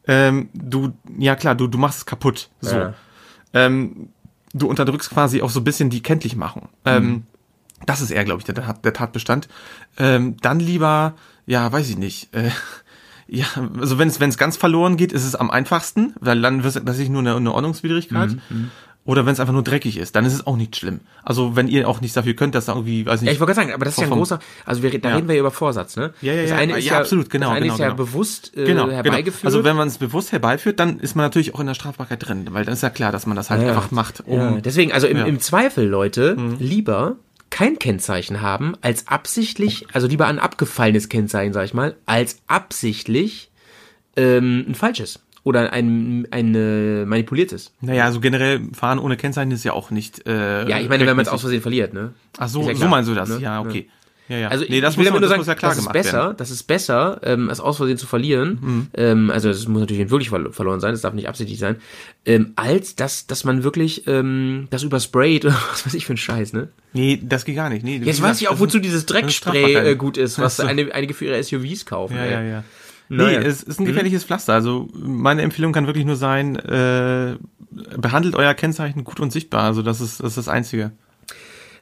Ähm, 0.08 0.50
du, 0.54 0.94
ja 1.18 1.36
klar, 1.36 1.54
du, 1.56 1.68
du 1.68 1.78
machst 1.78 2.00
es 2.00 2.06
kaputt. 2.06 2.50
So. 2.62 2.76
Ja. 2.76 2.94
Ähm, 3.54 4.10
du 4.54 4.68
unterdrückst 4.68 5.10
quasi 5.12 5.42
auch 5.42 5.50
so 5.50 5.60
ein 5.60 5.64
bisschen 5.64 5.90
die 5.90 6.02
Kenntlichmachung. 6.02 6.70
Ähm, 6.86 7.24
das 7.86 8.02
ist 8.02 8.12
eher, 8.12 8.24
glaube 8.26 8.40
ich, 8.42 8.46
der, 8.46 8.56
der 8.74 8.94
Tatbestand. 8.94 9.48
Ähm, 9.98 10.38
dann 10.42 10.60
lieber, 10.60 11.14
ja, 11.46 11.72
weiß 11.72 11.90
ich 11.90 11.98
nicht. 11.98 12.34
Äh, 12.34 12.50
ja, 13.28 13.46
also 13.80 14.00
wenn 14.00 14.08
es 14.08 14.20
wenn 14.20 14.30
es 14.30 14.38
ganz 14.38 14.58
verloren 14.58 14.98
geht, 14.98 15.12
ist 15.12 15.26
es 15.26 15.36
am 15.36 15.50
einfachsten, 15.52 16.14
weil 16.20 16.42
dann 16.42 16.64
wird 16.64 16.76
es 16.76 16.84
tatsächlich 16.84 17.10
nur 17.10 17.22
eine, 17.22 17.36
eine 17.36 17.54
Ordnungswidrigkeit. 17.54 18.32
Mhm, 18.50 18.72
Oder 19.06 19.26
wenn 19.26 19.32
es 19.32 19.40
einfach 19.40 19.54
nur 19.54 19.64
dreckig 19.64 19.98
ist, 19.98 20.16
dann 20.18 20.26
ist 20.26 20.34
es 20.34 20.46
auch 20.46 20.58
nicht 20.58 20.76
schlimm. 20.76 21.00
Also 21.24 21.56
wenn 21.56 21.70
ihr 21.70 21.88
auch 21.88 22.02
nichts 22.02 22.16
dafür 22.16 22.34
könnt, 22.34 22.56
dass 22.56 22.66
da 22.66 22.74
irgendwie, 22.74 23.06
weiß 23.06 23.22
nicht. 23.22 23.28
Ja, 23.28 23.34
ich 23.34 23.40
wollte 23.40 23.54
gerade 23.54 23.68
sagen, 23.68 23.74
aber 23.74 23.86
das 23.86 23.94
ist 23.94 24.02
ja 24.02 24.08
ein 24.08 24.14
großer, 24.14 24.40
also 24.66 24.84
wir, 24.84 25.00
da 25.00 25.10
Ja. 25.10 25.16
reden 25.16 25.28
wir 25.30 25.36
ja 25.36 25.40
über 25.40 25.52
Vorsatz, 25.52 25.96
ne? 25.96 26.14
Ja, 26.22 26.34
ja, 26.34 26.42
das 26.42 26.52
ja. 26.52 26.58
eine 26.58 26.78
ist 26.78 26.86
Ja, 26.86 26.98
absolut, 27.00 27.30
genau, 27.30 27.48
Das 27.48 27.56
eine 27.56 27.62
genau, 27.66 27.74
ist 27.76 27.80
ja 27.80 27.86
genau. 27.86 27.98
bewusst 27.98 28.52
äh, 28.58 28.66
genau, 28.66 28.90
herbeigeführt. 28.90 29.44
Genau. 29.44 29.48
Also 29.48 29.64
wenn 29.64 29.76
man 29.78 29.88
es 29.88 29.98
bewusst 29.98 30.34
herbeiführt, 30.34 30.80
dann 30.82 31.00
ist 31.00 31.16
man 31.16 31.26
natürlich 31.26 31.56
auch 31.56 31.62
in 31.62 31.68
der 31.68 31.74
Strafbarkeit 31.74 32.28
drin, 32.28 32.48
weil 32.52 32.66
dann 32.66 32.74
ist 32.74 32.84
ja 32.84 32.90
klar, 32.90 33.14
dass 33.14 33.26
man 33.26 33.38
das 33.38 33.50
halt 33.50 33.62
einfach 33.66 33.92
macht. 33.92 34.24
Um, 34.26 34.62
deswegen, 34.62 34.92
also 34.92 35.08
im. 35.08 35.18
Mhm. 35.20 35.26
im 35.26 35.40
Zweifel, 35.40 35.88
Leute, 35.88 36.36
lieber 36.60 37.16
kein 37.50 37.80
Kennzeichen 37.80 38.42
haben, 38.42 38.74
als 38.82 39.08
absichtlich, 39.08 39.86
also 39.94 40.08
lieber 40.08 40.28
ein 40.28 40.40
abgefallenes 40.40 41.10
Kennzeichen, 41.10 41.54
sag 41.54 41.66
ich 41.66 41.74
mal, 41.74 41.96
als 42.06 42.40
absichtlich 42.48 43.50
ähm, 44.16 44.66
ein 44.68 44.76
falsches 44.76 45.20
oder 45.44 45.72
ein, 45.72 46.28
ein 46.32 46.54
äh, 46.56 47.06
manipuliertes. 47.06 47.72
Naja, 47.80 48.04
also 48.06 48.20
generell 48.20 48.62
fahren 48.74 49.00
ohne 49.00 49.16
Kennzeichen 49.16 49.52
ist 49.52 49.64
ja 49.64 49.72
auch 49.74 49.92
nicht. 49.92 50.28
Äh, 50.28 50.68
Ja, 50.70 50.80
ich 50.80 50.90
meine, 50.90 51.06
wenn 51.08 51.16
man 51.16 51.26
es 51.26 51.32
aus 51.32 51.42
Versehen 51.42 51.62
verliert, 51.62 51.94
ne? 51.94 52.14
Ach 52.38 52.50
so, 52.50 52.62
ja 52.62 52.74
so 52.74 52.80
klar, 52.80 52.90
meinst 52.90 53.10
du 53.10 53.16
das? 53.16 53.30
ne? 53.30 53.40
Ja, 53.40 53.62
okay. 53.62 53.88
Ja, 53.88 53.94
ja. 54.30 54.48
Also 54.50 54.66
nee, 54.68 54.82
das 54.82 54.94
ich 54.94 54.98
will 55.00 55.06
muss, 55.06 55.14
man- 55.14 55.22
das 55.22 55.30
sagen, 55.30 55.40
muss 55.42 55.48
ja 55.48 55.56
klar 55.56 55.72
das 55.72 55.78
ist 55.78 55.84
gemacht 55.86 55.94
besser, 55.94 56.14
werden. 56.18 56.32
Mhm. 56.34 56.38
das 56.38 56.52
ist 56.52 56.64
besser, 56.64 57.20
ähm, 57.24 57.50
es 57.50 57.60
aus 57.60 57.78
Versehen 57.78 57.98
zu 57.98 58.08
verlieren. 58.08 58.90
Ähm, 58.94 59.32
also 59.32 59.50
es 59.50 59.68
muss 59.68 59.80
natürlich 59.82 60.10
wirklich 60.10 60.30
verlo- 60.30 60.52
verloren 60.52 60.80
sein, 60.80 60.94
es 60.94 61.02
darf 61.02 61.14
nicht 61.14 61.30
absichtlich 61.30 61.60
sein, 61.60 61.78
ähm, 62.26 62.54
als 62.56 62.96
dass, 62.96 63.28
dass 63.28 63.44
man 63.44 63.64
wirklich 63.64 64.06
ähm, 64.08 64.68
das 64.70 64.84
übersprayt 64.84 65.46
oder 65.46 65.54
was 65.72 65.86
weiß 65.86 65.94
ich 65.94 66.06
für 66.06 66.14
ein 66.14 66.18
Scheiß, 66.18 66.54
ne? 66.54 66.70
Nee, 66.94 67.22
das 67.24 67.46
geht 67.46 67.56
gar 67.56 67.70
nicht. 67.70 67.84
Nee, 67.84 67.98
Jetzt 68.04 68.22
weiß 68.22 68.42
ich 68.42 68.48
auch, 68.50 68.60
wozu 68.60 68.80
dieses 68.80 69.06
Dreckspray 69.06 69.76
äh, 69.92 69.96
gut 69.96 70.18
ist, 70.18 70.40
was 70.40 70.58
so. 70.58 70.64
eine, 70.64 70.94
einige 70.94 71.14
für 71.14 71.26
ihre 71.26 71.42
SUVs 71.44 71.86
kaufen. 71.86 72.16
Ja, 72.16 72.24
ey. 72.24 72.32
ja, 72.32 72.42
ja. 72.42 72.64
Nee, 73.10 73.24
Naja. 73.24 73.40
es 73.40 73.64
ist 73.64 73.80
ein 73.80 73.86
gefährliches 73.86 74.26
Pflaster. 74.26 74.54
Also 74.54 74.90
meine 74.94 75.42
Empfehlung 75.42 75.72
kann 75.72 75.88
wirklich 75.88 76.06
nur 76.06 76.18
sein, 76.18 76.58
äh, 76.58 77.38
behandelt 77.98 78.36
euer 78.36 78.54
Kennzeichen 78.54 79.06
gut 79.06 79.22
und 79.22 79.32
sichtbar. 79.32 79.64
Also 79.64 79.82
das 79.82 80.02
ist 80.02 80.20
das, 80.20 80.32
ist 80.32 80.38
das 80.38 80.48
Einzige, 80.50 80.92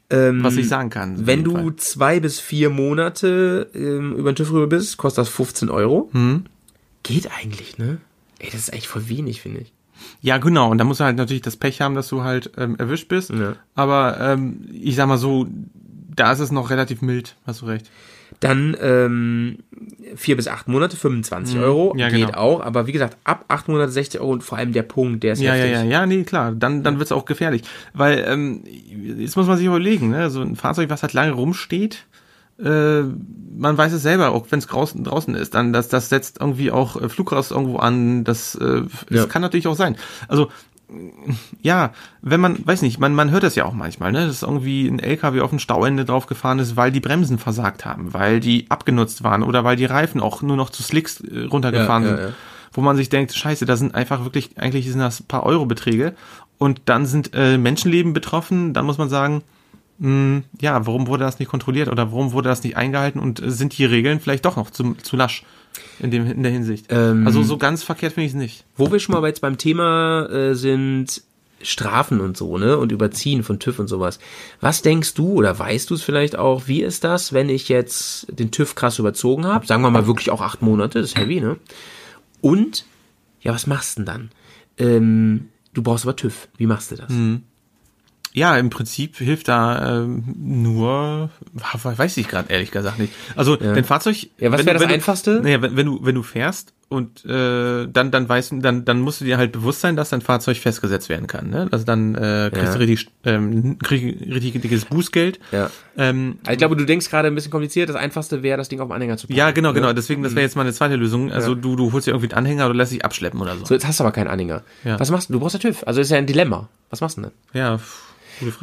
Ähm, 0.10 0.43
was 0.43 0.56
ich 0.56 0.68
sagen 0.68 0.89
kann. 0.89 1.26
Wenn 1.26 1.43
du 1.43 1.53
Fall. 1.53 1.76
zwei 1.78 2.20
bis 2.20 2.39
vier 2.39 2.70
Monate 2.70 3.70
ähm, 3.74 4.14
über 4.16 4.32
den 4.32 4.36
TÜV 4.36 4.51
rüber 4.51 4.68
bist, 4.68 4.97
kostet 4.97 5.24
das 5.24 5.30
15 5.30 5.70
Euro. 5.70 6.10
Hm? 6.12 6.45
Geht 7.03 7.30
eigentlich, 7.32 7.78
ne? 7.78 7.97
Ey, 8.39 8.49
das 8.51 8.62
ist 8.62 8.74
eigentlich 8.74 8.88
voll 8.88 9.10
wenig, 9.10 9.41
finde 9.41 9.62
ich. 9.62 9.74
Ja, 10.22 10.38
genau. 10.38 10.70
Und 10.70 10.78
da 10.78 10.84
musst 10.84 10.99
du 10.99 11.06
halt 11.06 11.18
natürlich 11.18 11.41
das 11.41 11.58
Pech 11.58 11.82
haben, 11.82 11.95
dass 11.95 12.08
du 12.08 12.24
halt 12.24 12.51
ähm, 12.58 12.76
erwischt 12.78 13.08
bist. 13.08 13.32
Ja. 13.32 13.56
Aber 13.74 14.20
ähm, 14.20 14.68
ich 14.72 14.95
sag 14.95 15.08
mal 15.08 15.18
so, 15.18 15.47
da 16.16 16.32
ist 16.32 16.39
es 16.39 16.51
noch 16.51 16.70
relativ 16.70 17.01
mild, 17.01 17.36
hast 17.45 17.62
du 17.62 17.66
recht. 17.66 17.89
Dann 18.40 18.76
ähm, 18.82 19.58
vier 20.16 20.36
bis 20.36 20.48
acht 20.48 20.68
Monate, 20.68 20.98
25 20.98 21.58
Euro, 21.60 21.94
Mhm. 21.94 22.00
Ja, 22.00 22.10
geht 22.10 22.28
genau. 22.28 22.38
auch. 22.38 22.62
Aber 22.62 22.88
wie 22.88 22.92
gesagt, 22.92 23.18
ab 23.24 23.46
acht 23.48 23.68
Monate 23.68 23.92
60 23.92 24.20
Euro 24.20 24.32
und 24.34 24.44
vor 24.44 24.58
allem 24.58 24.74
der 24.74 24.84
Punkt, 24.84 25.24
der 25.24 25.34
ist 25.34 25.42
Ja, 25.42 25.56
ja, 25.56 25.64
heftig. 25.66 25.92
ja, 25.92 26.00
ja, 26.02 26.06
nee, 26.06 26.24
klar. 26.24 26.52
Dann, 26.54 26.84
dann 26.84 27.00
wird's 27.00 27.12
auch 27.12 27.26
gefährlich. 27.26 27.64
Weil, 27.94 28.26
ähm, 28.28 28.64
jetzt 29.18 29.36
muss 29.38 29.48
man 29.48 29.58
sich 29.58 29.66
überlegen, 29.68 30.10
ne? 30.10 30.30
So 30.30 30.42
ein 30.42 30.56
Fahrzeug, 30.56 30.90
was 30.90 31.02
halt 31.02 31.14
lange 31.14 31.32
rumsteht, 31.34 32.06
äh, 32.64 33.02
man 33.58 33.78
weiß 33.78 33.92
es 33.94 34.02
selber, 34.02 34.32
auch 34.32 34.46
wenn 34.50 34.60
es 34.60 34.68
draußen, 34.68 35.04
draußen 35.04 35.36
ist, 35.36 35.54
dann 35.56 35.74
das, 35.74 35.88
das 35.90 36.10
setzt 36.10 36.40
irgendwie 36.40 36.72
auch 36.72 37.02
äh, 37.02 37.10
Flugrast 37.10 37.52
irgendwo 37.52 37.78
an, 37.78 38.24
das, 38.24 38.56
äh, 38.56 38.84
das 39.10 39.20
Ja. 39.22 39.26
kann 39.28 39.42
natürlich 39.42 39.68
auch 39.68 39.76
sein. 39.76 39.98
Also 40.28 40.50
ja, 41.62 41.92
wenn 42.22 42.40
man, 42.40 42.66
weiß 42.66 42.82
nicht, 42.82 43.00
man, 43.00 43.14
man 43.16 43.32
hört 43.32 43.44
das 43.44 43.56
ja 43.56 43.66
auch 43.66 43.74
manchmal, 43.74 44.12
ne, 44.12 44.28
dass 44.28 44.44
irgendwie 44.44 44.88
ein 44.88 45.00
LKW 45.00 45.42
auf 45.42 45.52
ein 45.52 45.60
Stauende 45.60 46.06
draufgefahren 46.06 46.60
ist, 46.60 46.76
weil 46.76 46.92
die 46.92 47.00
Bremsen 47.00 47.38
versagt 47.40 47.86
haben, 47.86 48.14
weil 48.14 48.40
die 48.40 48.66
abgenutzt 48.70 49.24
waren 49.24 49.44
oder 49.44 49.64
weil 49.64 49.76
die 49.76 49.86
Reifen 49.86 50.22
auch 50.22 50.42
nur 50.42 50.58
noch 50.58 50.70
zu 50.70 50.84
Slicks 50.84 51.22
äh, 51.22 51.46
runtergefahren 51.46 52.04
Ja, 52.04 52.10
ja, 52.10 52.16
sind. 52.18 52.26
ja. 52.28 52.34
Wo 52.74 52.82
man 52.82 52.98
sich 52.98 53.10
denkt, 53.10 53.34
scheiße, 53.34 53.66
da 53.66 53.78
sind 53.78 53.96
einfach 53.96 54.24
wirklich, 54.26 54.58
eigentlich 54.58 54.88
sind 54.90 55.00
das 55.00 55.22
ein 55.22 55.28
paar 55.28 55.44
Euro-Beträge 55.44 56.14
und 56.58 56.82
dann 56.86 57.06
sind 57.06 57.32
äh, 57.34 57.58
Menschenleben 57.58 58.12
betroffen, 58.14 58.74
dann 58.74 58.86
muss 58.86 58.98
man 58.98 59.08
sagen, 59.10 59.44
mh, 60.00 60.42
ja, 60.60 60.86
warum 60.86 61.08
wurde 61.08 61.24
das 61.24 61.40
nicht 61.40 61.48
kontrolliert 61.50 61.88
oder 61.88 62.12
warum 62.12 62.34
wurde 62.34 62.50
das 62.50 62.64
nicht 62.64 62.76
eingehalten 62.78 63.20
und 63.20 63.42
äh, 63.42 63.50
sind 63.50 63.78
die 63.78 63.86
Regeln 63.86 64.20
vielleicht 64.20 64.46
doch 64.46 64.58
noch 64.58 64.70
zu, 64.72 64.94
zu 64.96 65.16
lasch 65.16 65.44
in, 65.99 66.11
dem, 66.11 66.30
in 66.30 66.43
der 66.43 66.51
Hinsicht. 66.51 66.88
Ähm, 66.89 67.26
also 67.26 67.43
so 67.43 67.57
ganz 67.57 67.84
verkehrt 67.84 68.13
finde 68.13 68.26
ich 68.26 68.32
es 68.32 68.38
nicht. 68.38 68.65
Wo 68.76 68.91
wir 68.91 68.99
schon 68.99 69.13
mal 69.13 69.26
jetzt 69.28 69.41
beim 69.41 69.57
Thema 69.57 70.28
äh, 70.30 70.55
sind 70.55 71.21
Strafen 71.61 72.21
und 72.21 72.38
so, 72.38 72.57
ne? 72.57 72.78
Und 72.78 72.91
Überziehen 72.91 73.43
von 73.43 73.59
TÜV 73.59 73.80
und 73.80 73.88
sowas. 73.88 74.19
Was 74.61 74.82
denkst 74.82 75.13
du 75.13 75.34
oder 75.34 75.57
weißt 75.57 75.89
du 75.89 75.95
es 75.95 76.03
vielleicht 76.03 76.38
auch, 76.38 76.67
wie 76.67 76.82
ist 76.82 77.03
das, 77.03 77.34
wenn 77.34 77.49
ich 77.49 77.69
jetzt 77.69 78.28
den 78.30 78.51
TÜV 78.51 78.76
krass 78.76 78.99
überzogen 78.99 79.45
habe? 79.45 79.65
Sagen 79.65 79.82
wir 79.82 79.89
mal 79.89 80.07
wirklich 80.07 80.32
auch 80.32 80.41
acht 80.41 80.61
Monate, 80.61 80.99
das 80.99 81.11
ist 81.11 81.17
heavy, 81.17 81.39
ne? 81.39 81.57
Und, 82.41 82.86
ja, 83.41 83.53
was 83.53 83.67
machst 83.67 83.97
du 83.97 84.03
denn 84.03 84.05
dann? 84.05 84.32
Ähm, 84.78 85.49
du 85.73 85.82
brauchst 85.82 86.05
aber 86.05 86.15
TÜV. 86.15 86.47
Wie 86.57 86.67
machst 86.67 86.91
du 86.91 86.95
das? 86.95 87.09
Mhm. 87.09 87.43
Ja, 88.36 88.58
im 88.58 88.70
Prinzip 88.70 89.16
hilft 89.18 89.48
da 89.48 90.02
ähm, 90.04 90.24
nur, 90.38 91.30
weiß 91.84 92.18
ich 92.18 92.28
gerade 92.28 92.52
ehrlich 92.52 92.70
gesagt 92.70 93.00
nicht. 93.00 93.14
Also 93.38 93.56
dein 93.56 93.86
Fahrzeug. 93.86 94.28
Ja, 94.38 94.52
was 94.52 94.66
wäre 94.66 94.74
das 94.78 94.84
wenn 94.84 94.92
Einfachste? 94.94 95.40
Naja, 95.42 95.62
wenn, 95.62 95.78
wenn 95.78 95.86
du 95.86 96.00
wenn 96.04 96.16
du 96.16 96.22
fährst 96.22 96.74
und 96.90 97.24
äh, 97.26 97.88
dann 97.88 98.12
dann 98.12 98.28
weißt 98.28 98.52
du, 98.52 98.60
dann 98.60 98.84
dann 98.84 99.00
musst 99.00 99.22
du 99.22 99.26
dir 99.26 99.38
halt 99.38 99.54
bewusst 99.54 99.80
sein, 99.80 99.96
dass 99.96 100.10
dein 100.10 100.20
Fahrzeug 100.22 100.58
festgesetzt 100.58 101.08
werden 101.08 101.28
kann. 101.28 101.50
Ne? 101.50 101.68
Also 101.72 101.86
dann 101.86 102.14
äh, 102.16 102.50
kriegst 102.54 102.66
Ja. 102.66 102.74
du 102.74 102.80
richtig 102.80 103.08
ähm, 103.24 103.80
krieg, 103.80 104.20
richtiges 104.30 104.84
Bußgeld. 104.86 105.40
Ja. 105.54 105.70
Ähm, 105.98 106.38
Also 106.44 106.52
ich 106.52 106.58
glaube, 106.58 106.76
du 106.76 106.84
denkst 106.86 107.10
gerade 107.10 107.30
ein 107.30 107.36
bisschen 107.36 107.52
kompliziert. 107.52 107.88
Das 107.88 107.96
Einfachste 107.96 108.44
wäre, 108.44 108.58
das 108.58 108.68
Ding 108.68 108.82
auf 108.82 108.90
den 108.90 108.94
Anhänger 108.96 109.16
zu 109.16 109.28
packen. 109.28 109.38
ja, 109.38 109.52
genau, 109.52 109.72
genau. 109.72 109.88
Ne? 109.88 109.96
Deswegen, 109.96 110.22
das 110.24 110.36
wäre 110.36 110.44
jetzt 110.44 110.58
meine 110.58 110.74
zweite 110.74 110.98
Lösung. 110.98 111.32
Also 111.32 111.56
du, 111.56 111.78
du 111.78 111.94
holst 111.94 112.06
dir 112.06 112.12
irgendwie 112.12 112.32
einen 112.34 112.38
Anhänger 112.46 112.66
oder 112.66 112.76
lässt 112.76 112.92
dich 112.92 113.06
abschleppen 113.06 113.40
oder 113.40 113.56
so. 113.56 113.66
So, 113.66 113.74
jetzt 113.74 113.88
hast 113.88 114.00
du 114.02 114.04
aber 114.04 114.12
keinen 114.12 114.28
Anhänger. 114.28 114.62
Ja. 114.84 115.00
Was 115.00 115.10
machst 115.10 115.30
du? 115.30 115.34
Du 115.34 115.40
brauchst 115.40 115.54
ja 115.54 115.60
TÜV. 115.60 115.84
Also 115.88 116.02
ist 116.02 116.12
ja 116.12 116.18
ein 116.18 116.28
Dilemma. 116.28 116.68
Was 116.90 117.00
machst 117.02 117.18
du 117.18 117.22
denn? 117.22 117.32
Ja, 117.54 117.78
pff. 117.78 118.02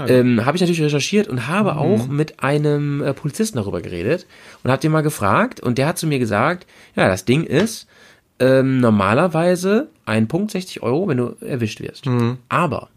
Ähm, 0.08 0.44
habe 0.44 0.56
ich 0.56 0.60
natürlich 0.60 0.82
recherchiert 0.82 1.28
und 1.28 1.36
Mhm. 1.36 1.46
habe 1.48 1.76
auch 1.76 2.08
mit 2.08 2.42
einem 2.42 3.02
äh, 3.02 3.14
Polizisten 3.14 3.56
darüber 3.58 3.80
geredet 3.80 4.26
und 4.62 4.70
habe 4.70 4.80
den 4.80 4.92
mal 4.92 5.02
gefragt 5.02 5.60
und 5.60 5.78
der 5.78 5.86
hat 5.86 5.98
zu 5.98 6.06
mir 6.06 6.18
gesagt, 6.18 6.66
ja, 6.96 7.08
das 7.08 7.24
Ding 7.24 7.44
ist 7.44 7.86
ähm, 8.38 8.80
normalerweise 8.80 9.88
ein 10.06 10.28
Punkt 10.28 10.50
60 10.50 10.82
Euro, 10.82 11.06
wenn 11.08 11.18
du 11.18 11.36
erwischt 11.40 11.80
wirst. 11.80 12.06
Mhm. 12.06 12.38
Aber 12.48 12.88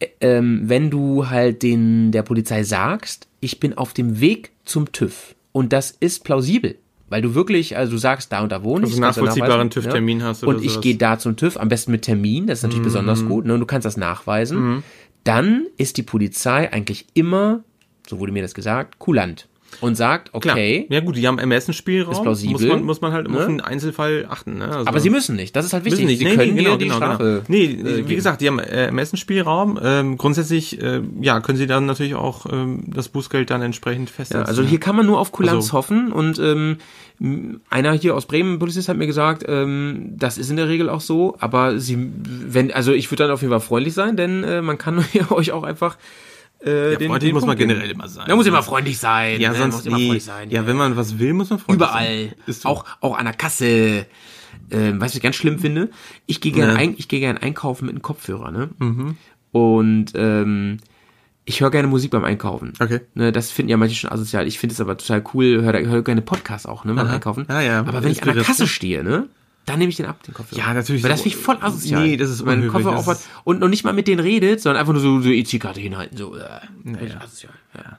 äh, 0.00 0.06
ähm, 0.20 0.62
wenn 0.64 0.90
du 0.90 1.28
halt 1.30 1.62
den 1.62 2.12
der 2.12 2.22
Polizei 2.22 2.62
sagst, 2.62 3.26
ich 3.40 3.60
bin 3.60 3.74
auf 3.76 3.92
dem 3.92 4.20
Weg 4.20 4.50
zum 4.64 4.90
TÜV 4.92 5.34
und 5.52 5.72
das 5.72 5.90
ist 5.90 6.24
plausibel, 6.24 6.76
Weil 7.10 7.20
du 7.20 7.34
wirklich, 7.34 7.76
also 7.76 7.92
du 7.92 7.98
sagst, 7.98 8.32
da 8.32 8.40
und 8.42 8.50
da 8.50 8.64
wohne 8.64 8.86
ich. 8.86 8.92
Also 8.92 9.02
kannst 9.02 9.18
du 9.18 9.24
nachvollziehbaren 9.24 9.70
TÜV-Termin 9.70 10.22
hast 10.22 10.42
oder 10.42 10.56
Und 10.56 10.64
ich 10.64 10.72
sowas. 10.72 10.82
gehe 10.82 10.96
da 10.96 11.18
zum 11.18 11.36
TÜV, 11.36 11.58
am 11.58 11.68
besten 11.68 11.92
mit 11.92 12.02
Termin, 12.02 12.46
das 12.46 12.58
ist 12.58 12.62
natürlich 12.62 12.80
Mhm. 12.80 12.84
besonders 12.84 13.24
gut, 13.26 13.44
ne? 13.44 13.52
und 13.54 13.60
du 13.60 13.66
kannst 13.66 13.84
das 13.84 13.96
nachweisen. 13.98 14.82
Dann 15.24 15.66
ist 15.78 15.96
die 15.96 16.02
Polizei 16.02 16.70
eigentlich 16.72 17.06
immer, 17.14 17.64
so 18.06 18.18
wurde 18.20 18.32
mir 18.32 18.42
das 18.42 18.54
gesagt, 18.54 18.98
kulant. 18.98 19.48
Und 19.80 19.96
sagt, 19.96 20.30
Klar. 20.32 20.54
okay, 20.54 20.86
Ja 20.90 21.00
gut, 21.00 21.16
die 21.16 21.26
haben 21.26 21.38
Ermessensspielraum. 21.38 22.12
Ist 22.12 22.22
plausibel. 22.22 22.52
Muss 22.52 22.62
man, 22.66 22.82
muss 22.84 23.00
man 23.00 23.12
halt 23.12 23.28
Ne? 23.28 23.38
auf 23.38 23.46
den 23.46 23.60
Einzelfall 23.60 24.26
achten. 24.28 24.58
Ne? 24.58 24.64
Also 24.66 24.86
aber 24.86 25.00
sie 25.00 25.10
müssen 25.10 25.36
nicht, 25.36 25.54
das 25.56 25.66
ist 25.66 25.72
halt 25.72 25.84
wichtig. 25.84 26.00
Müssen 26.04 26.10
nicht. 26.10 26.18
Sie 26.18 26.24
Nee, 26.24 26.36
können 26.36 26.54
nee, 26.54 26.62
genau, 26.64 26.76
die 26.76 26.84
genau, 26.84 26.96
Strafe. 26.96 27.24
genau. 27.24 27.44
Nee, 27.48 27.64
äh, 27.64 28.08
wie 28.08 28.14
gesagt, 28.14 28.40
die 28.40 28.48
haben 28.48 28.58
äh, 28.58 28.86
Ermessensspielraum. 28.86 29.78
Ähm, 29.82 30.16
grundsätzlich, 30.18 30.80
äh, 30.82 31.00
ja, 31.20 31.40
können 31.40 31.58
sie 31.58 31.66
dann 31.66 31.86
natürlich 31.86 32.14
auch 32.14 32.46
ähm, 32.52 32.84
das 32.86 33.08
Bußgeld 33.08 33.50
dann 33.50 33.62
entsprechend 33.62 34.08
Ja, 34.10 34.14
festsetzen. 34.14 34.46
also 34.46 34.62
hier 34.62 34.80
kann 34.80 34.96
man 34.96 35.06
nur 35.06 35.18
auf 35.18 35.32
Kulanz 35.32 35.54
Also- 35.66 35.72
hoffen 35.74 36.12
und 36.12 36.38
ähm, 36.38 36.78
einer 37.70 37.92
hier 37.92 38.16
aus 38.16 38.26
Bremen, 38.26 38.58
Polizist, 38.58 38.88
hat 38.88 38.96
mir 38.96 39.06
gesagt, 39.06 39.44
ähm, 39.46 40.14
das 40.16 40.36
ist 40.36 40.50
in 40.50 40.56
der 40.56 40.68
Regel 40.68 40.88
auch 40.88 41.00
so, 41.00 41.36
aber 41.38 41.78
sie, 41.78 41.96
wenn, 42.46 42.72
also 42.72 42.92
ich 42.92 43.10
würde 43.10 43.22
dann 43.24 43.32
auf 43.32 43.40
jeden 43.40 43.52
Fall 43.52 43.60
freundlich 43.60 43.94
sein, 43.94 44.16
denn 44.16 44.42
äh, 44.42 44.62
man 44.62 44.78
kann 44.78 45.04
euch 45.30 45.52
auch 45.52 45.62
einfach 45.62 45.96
äh, 46.64 46.92
Ja, 46.94 47.08
freundlich 47.08 47.32
muss 47.32 47.44
man 47.46 47.56
generell 47.56 47.90
immer 47.90 48.08
sein. 48.08 48.26
Da 48.28 48.36
muss 48.36 48.46
immer 48.46 48.62
freundlich 48.62 48.98
sein. 48.98 49.40
ja, 49.40 49.52
ne? 49.52 49.58
sonst 49.58 49.84
muss 49.84 49.94
freundlich 49.94 50.24
sein. 50.24 50.50
Ja, 50.50 50.66
wenn 50.66 50.76
man 50.76 50.96
was 50.96 51.18
will, 51.18 51.32
muss 51.32 51.50
man 51.50 51.58
freundlich 51.58 51.88
überall, 51.88 52.06
sein. 52.06 52.34
Ist 52.46 52.62
so. 52.62 52.68
auch 52.68 52.84
auch 53.00 53.16
an 53.18 53.24
der 53.26 53.34
Kasse. 53.34 54.06
Ähm, 54.70 55.00
weißt 55.00 55.00
du, 55.00 55.00
was 55.00 55.14
ich 55.16 55.22
ganz 55.22 55.36
schlimm 55.36 55.58
finde? 55.58 55.90
Ich 56.26 56.40
gehe 56.40 56.52
gerne 56.52 56.74
Ne. 56.74 56.78
ein, 56.78 56.94
ich 56.96 57.08
gehe 57.08 57.20
gerne 57.20 57.42
einkaufen 57.42 57.86
mit 57.86 57.94
einem 57.94 58.02
Kopfhörer, 58.02 58.50
ne? 58.50 58.70
Und 59.52 60.06
ähm, 60.14 60.78
ich 61.44 61.60
höre 61.60 61.70
gerne 61.70 61.88
Musik 61.88 62.10
beim 62.10 62.24
Einkaufen. 62.24 62.72
Okay. 62.80 63.00
Ne, 63.14 63.30
das 63.30 63.50
finden 63.50 63.70
ja 63.70 63.76
manche 63.76 63.94
schon 63.94 64.10
asozial. 64.10 64.46
Ich 64.46 64.58
finde 64.58 64.72
es 64.72 64.80
aber 64.80 64.96
total 64.96 65.22
cool. 65.34 65.62
Hör, 65.62 65.72
hör 65.86 66.02
gerne 66.02 66.22
Podcasts 66.22 66.66
auch, 66.66 66.84
ne, 66.84 66.94
beim 66.94 67.06
Aha. 67.06 67.14
Einkaufen. 67.16 67.44
Ja, 67.48 67.60
ja. 67.60 67.80
Aber 67.80 68.02
wenn 68.02 68.10
ich 68.10 68.22
an 68.22 68.34
der 68.34 68.44
Kasse 68.44 68.62
ne? 68.62 68.68
stehe, 68.68 69.04
ne, 69.04 69.28
dann 69.66 69.78
nehme 69.78 69.90
ich 69.90 69.96
den 69.96 70.06
ab, 70.06 70.22
den 70.22 70.34
Kopfhörer. 70.34 70.60
Ja, 70.60 70.74
natürlich. 70.74 71.02
Weil 71.02 71.10
das 71.10 71.22
finde 71.22 71.36
ich 71.36 71.42
voll 71.42 71.56
asozial. 71.60 72.02
Nee, 72.06 72.16
das 72.16 72.30
ist 72.30 72.40
unhöflich, 72.42 72.70
Kopfhörer 72.70 72.96
aufhat 72.96 73.18
und 73.44 73.60
noch 73.60 73.68
nicht 73.68 73.84
mal 73.84 73.92
mit 73.92 74.06
denen 74.08 74.20
redet, 74.20 74.60
sondern 74.60 74.80
einfach 74.80 74.92
nur 74.92 75.02
so, 75.02 75.20
so 75.20 75.30
EC-Karte 75.30 75.80
hinhalten, 75.80 76.16
so, 76.16 76.34
äh, 76.36 76.60
naja. 76.82 77.18
asozial. 77.20 77.52
Ja. 77.76 77.98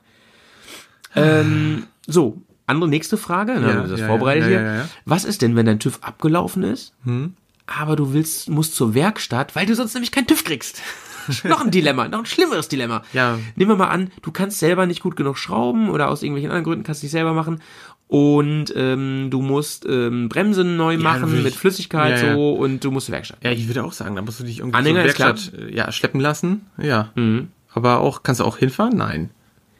Ähm, 1.15 1.87
so, 2.07 2.41
andere 2.67 2.89
nächste 2.89 3.17
Frage, 3.17 3.59
ne, 3.59 3.67
Ja, 3.67 3.87
das 3.87 3.99
ja, 3.99 4.07
vorbereitet 4.07 4.43
ja, 4.51 4.59
hier. 4.59 4.89
Was 5.05 5.25
ist 5.25 5.41
denn, 5.41 5.55
wenn 5.55 5.65
dein 5.65 5.79
TÜV 5.79 5.99
abgelaufen 6.01 6.63
ist, 6.63 6.93
Hm? 7.03 7.33
aber 7.67 7.95
du 7.95 8.13
willst, 8.13 8.49
musst 8.49 8.75
zur 8.75 8.93
Werkstatt, 8.93 9.55
weil 9.55 9.65
du 9.65 9.75
sonst 9.75 9.93
nämlich 9.93 10.11
keinen 10.11 10.27
TÜV 10.27 10.43
kriegst? 10.43 10.81
noch 11.43 11.61
ein 11.61 11.71
Dilemma, 11.71 12.07
noch 12.07 12.19
ein 12.19 12.25
schlimmeres 12.25 12.67
Dilemma. 12.67 13.03
Ja. 13.13 13.39
Nehmen 13.55 13.71
wir 13.71 13.75
mal 13.75 13.87
an, 13.87 14.11
du 14.21 14.31
kannst 14.31 14.59
selber 14.59 14.85
nicht 14.85 15.01
gut 15.01 15.15
genug 15.15 15.37
schrauben 15.37 15.89
oder 15.89 16.09
aus 16.09 16.21
irgendwelchen 16.21 16.51
anderen 16.51 16.65
Gründen 16.65 16.83
kannst 16.83 17.01
du 17.01 17.05
nicht 17.05 17.11
selber 17.13 17.33
machen 17.33 17.61
und 18.07 18.71
ähm, 18.75 19.29
du 19.31 19.41
musst 19.41 19.85
ähm, 19.87 20.29
Bremsen 20.29 20.77
neu 20.77 20.97
machen 20.97 21.21
natürlich. 21.21 21.43
mit 21.45 21.55
Flüssigkeit 21.55 22.21
Ja, 22.21 22.27
ja. 22.27 22.33
so 22.35 22.53
und 22.53 22.83
du 22.83 22.91
musst 22.91 23.09
Werkstatt. 23.11 23.39
Ja, 23.43 23.51
ich 23.51 23.67
würde 23.67 23.83
auch 23.83 23.93
sagen, 23.93 24.15
da 24.15 24.21
musst 24.21 24.39
du 24.39 24.43
dich 24.43 24.59
irgendwie 24.59 24.77
Anhänger 24.77 24.99
zur. 25.09 25.19
Werkstatt 25.19 25.53
äh, 25.59 25.75
ja, 25.75 25.91
schleppen 25.91 26.19
lassen. 26.21 26.61
Ja. 26.77 27.11
Mhm. 27.15 27.49
Aber 27.73 27.99
auch, 27.99 28.23
kannst 28.23 28.41
du 28.41 28.45
auch 28.45 28.57
hinfahren? 28.57 28.95
Nein. 28.95 29.31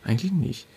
Eigentlich 0.03 0.31
nicht. 0.31 0.67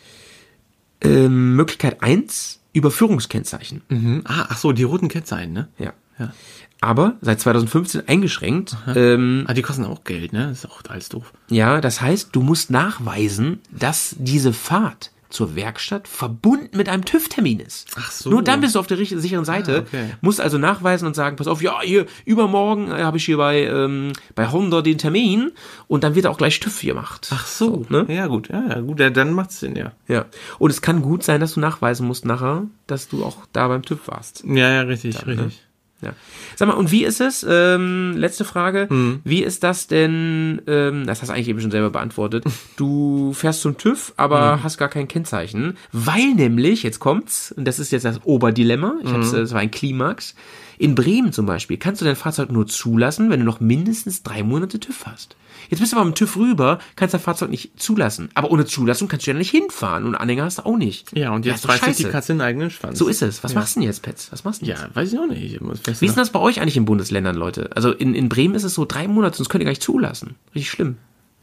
Ähm, 1.01 1.55
Möglichkeit 1.57 2.03
eins 2.03 2.61
Überführungskennzeichen. 2.73 3.83
Mhm. 3.89 4.23
Ah, 4.25 4.47
ach 4.51 4.59
so, 4.59 4.73
die 4.73 4.83
roten 4.83 5.09
Kennzeichen, 5.09 5.53
ne? 5.53 5.69
Ja. 5.79 5.93
Ja. 6.19 6.33
Aber 6.81 7.17
seit 7.21 7.41
2015 7.41 8.07
eingeschränkt. 8.09 8.77
Ähm, 8.95 9.45
Ah, 9.49 9.55
die 9.55 9.63
kosten 9.63 9.85
auch 9.85 10.05
Geld, 10.05 10.33
ne? 10.33 10.49
Das 10.49 10.59
ist 10.65 10.71
auch 10.71 10.83
alles 10.89 11.09
doof. 11.09 11.33
ja, 11.49 11.81
das 11.81 12.01
heißt, 12.01 12.31
du 12.33 12.41
musst 12.43 12.71
nachweisen, 12.71 13.61
dass 13.73 14.15
diese 14.19 14.53
Fahrt 14.53 15.11
zur 15.31 15.57
Werkstatt 15.57 16.09
verbunden 16.09 16.77
mit 16.77 16.89
einem 16.89 17.05
TÜV-Termin 17.05 17.61
ist. 17.61 17.91
Ach 17.97 18.11
so. 18.11 18.31
Nur 18.31 18.43
dann 18.43 18.61
bist 18.61 18.75
du 18.75 18.79
auf 18.79 18.87
der 18.87 18.99
richtigen, 18.99 19.21
sicheren 19.21 19.45
Seite. 19.45 19.79
Ah, 19.79 19.87
okay. 19.87 20.11
Musst 20.21 20.41
also 20.41 20.59
nachweisen 20.59 21.07
und 21.07 21.15
sagen, 21.15 21.37
pass 21.37 21.47
auf, 21.47 21.63
ja, 21.63 21.81
hier, 21.83 22.07
übermorgen 22.25 22.91
äh, 22.91 23.03
habe 23.03 23.19
ich 23.19 23.25
hier 23.25 23.37
bei, 23.37 23.65
ähm, 23.65 24.13
bei 24.35 24.51
Honda 24.51 24.83
den 24.83 24.99
Termin 24.99 25.53
und 25.87 26.05
dann 26.05 26.15
wird 26.15 26.27
auch 26.27 26.39
gleich 26.39 26.61
TÜV 26.61 26.81
gemacht. 26.83 27.29
Ach 27.33 27.47
so, 27.47 27.85
ne? 27.89 28.07
Ja, 28.09 28.27
gut, 28.27 28.49
ja, 28.49 28.65
ja, 28.69 28.81
gut, 28.81 29.01
ja, 29.01 29.11
dann 29.11 29.33
macht's 29.33 29.61
Sinn, 29.61 29.77
ja. 29.77 29.93
Ja. 30.07 30.27
Und 30.59 30.71
es 30.71 30.83
kann 30.83 31.03
gut 31.03 31.23
sein, 31.23 31.41
dass 31.41 31.55
du 31.55 31.61
nachweisen 31.61 32.07
musst 32.07 32.25
nachher, 32.25 32.65
dass 32.87 33.09
du 33.09 33.25
auch 33.25 33.47
da 33.53 33.69
beim 33.69 33.83
TÜV 33.83 34.09
warst. 34.09 34.45
Ja, 34.47 34.71
ja, 34.71 34.81
richtig, 34.83 35.25
ne? 35.27 35.33
richtig. 35.33 35.68
Ja. 36.01 36.13
Sag 36.55 36.69
mal, 36.69 36.75
und 36.75 36.93
wie 36.93 37.05
ist 37.05 37.21
es, 37.21 37.45
ähm, 37.49 38.15
letzte 38.17 38.45
Frage, 38.45 38.87
Hm. 38.89 39.21
wie 39.25 39.43
ist 39.43 39.65
das 39.65 39.89
denn, 39.89 40.63
ähm, 40.69 41.07
das 41.07 41.21
hast 41.23 41.29
du 41.29 41.33
eigentlich 41.35 41.49
eben 41.49 41.61
schon 41.61 41.73
selber 41.73 41.91
beantwortet, 41.91 42.45
du 42.77 43.33
fährst 43.33 43.63
zum 43.63 43.77
TÜV, 43.79 44.13
aber 44.17 44.55
Hm. 44.55 44.63
hast 44.63 44.79
gar 44.79 44.89
kein 44.89 45.09
Kennzeichen, 45.09 45.77
weil 45.93 46.35
nämlich, 46.35 46.83
jetzt 46.85 47.01
kommt's, 47.01 47.51
und 47.53 47.65
das 47.65 47.79
ist 47.81 47.91
jetzt 47.91 48.05
das 48.05 48.21
Oberdilemma, 48.25 48.95
ich 49.03 49.11
hab's, 49.13 49.31
Hm. 49.33 49.39
äh, 49.39 49.41
das 49.41 49.53
war 49.53 49.61
ein 49.61 49.71
Klimax, 49.73 50.35
in 50.81 50.95
Bremen 50.95 51.33
zum 51.33 51.45
Beispiel 51.47 51.77
kannst 51.77 52.01
du 52.01 52.05
dein 52.05 52.15
Fahrzeug 52.15 52.53
nur 52.53 52.69
zulassen, 52.69 53.31
wenn 53.31 53.41
du 53.41 53.47
noch 53.47 53.59
mindestens 53.59 54.23
drei 54.23 54.45
Monate 54.45 54.79
TÜV 54.79 55.07
hast. 55.07 55.35
Jetzt 55.71 55.81
bist 55.81 55.93
du 55.93 55.97
aber 55.97 56.09
dem 56.09 56.15
TÜV 56.15 56.37
rüber, 56.37 56.79
kannst 56.95 57.15
dein 57.15 57.21
Fahrzeug 57.21 57.51
nicht 57.51 57.79
zulassen. 57.81 58.29
Aber 58.35 58.51
ohne 58.53 58.65
Zulassung 58.65 59.09
kannst 59.09 59.27
du 59.27 59.33
ja 59.33 59.37
nicht 59.37 59.51
hinfahren 59.51 60.05
und 60.07 60.15
Anhänger 60.15 60.45
hast 60.45 60.59
du 60.59 60.67
auch 60.67 60.77
nicht. 60.77 61.15
Ja, 61.19 61.33
und 61.33 61.45
jetzt 61.45 61.63
sich 61.69 61.97
die. 61.97 62.05
Katze 62.05 62.33
in 62.33 62.39
den 62.39 62.47
eigenen 62.47 62.71
Schwanz. 62.71 62.97
So 62.97 63.09
ist 63.09 63.23
es. 63.23 63.43
Was 63.43 63.55
machst 63.55 63.75
du 63.75 63.81
denn 63.81 63.89
jetzt, 63.89 64.03
Pets? 64.03 64.31
Was 64.31 64.45
machst 64.45 64.63
du 64.63 64.67
denn 64.67 64.77
jetzt? 64.77 64.85
Ja, 64.85 64.95
weiß 64.95 65.13
ich 65.13 65.19
auch 65.19 65.27
nicht. 65.27 65.53
Ich 65.55 65.61
muss- 65.61 65.81
Wie 65.89 66.07
ist 66.07 66.15
denn 66.15 66.23
das 66.23 66.31
bei 66.31 66.41
euch 66.41 66.61
eigentlich 66.61 66.77
in 66.77 66.85
Bundesländern, 66.85 67.37
Leute? 67.37 67.71
Also 67.75 67.93
in, 67.93 68.15
in 68.15 68.29
Bremen 68.29 68.55
ist 68.55 68.65
es 68.65 68.75
so 68.75 68.85
drei 68.85 69.09
Monate, 69.09 69.37
sonst 69.37 69.49
könnt 69.49 69.63
ihr 69.63 69.67
gar 69.67 69.73
nicht 69.73 69.83
zulassen. 69.83 70.37
Richtig 70.55 70.71
schlimm. 70.71 70.97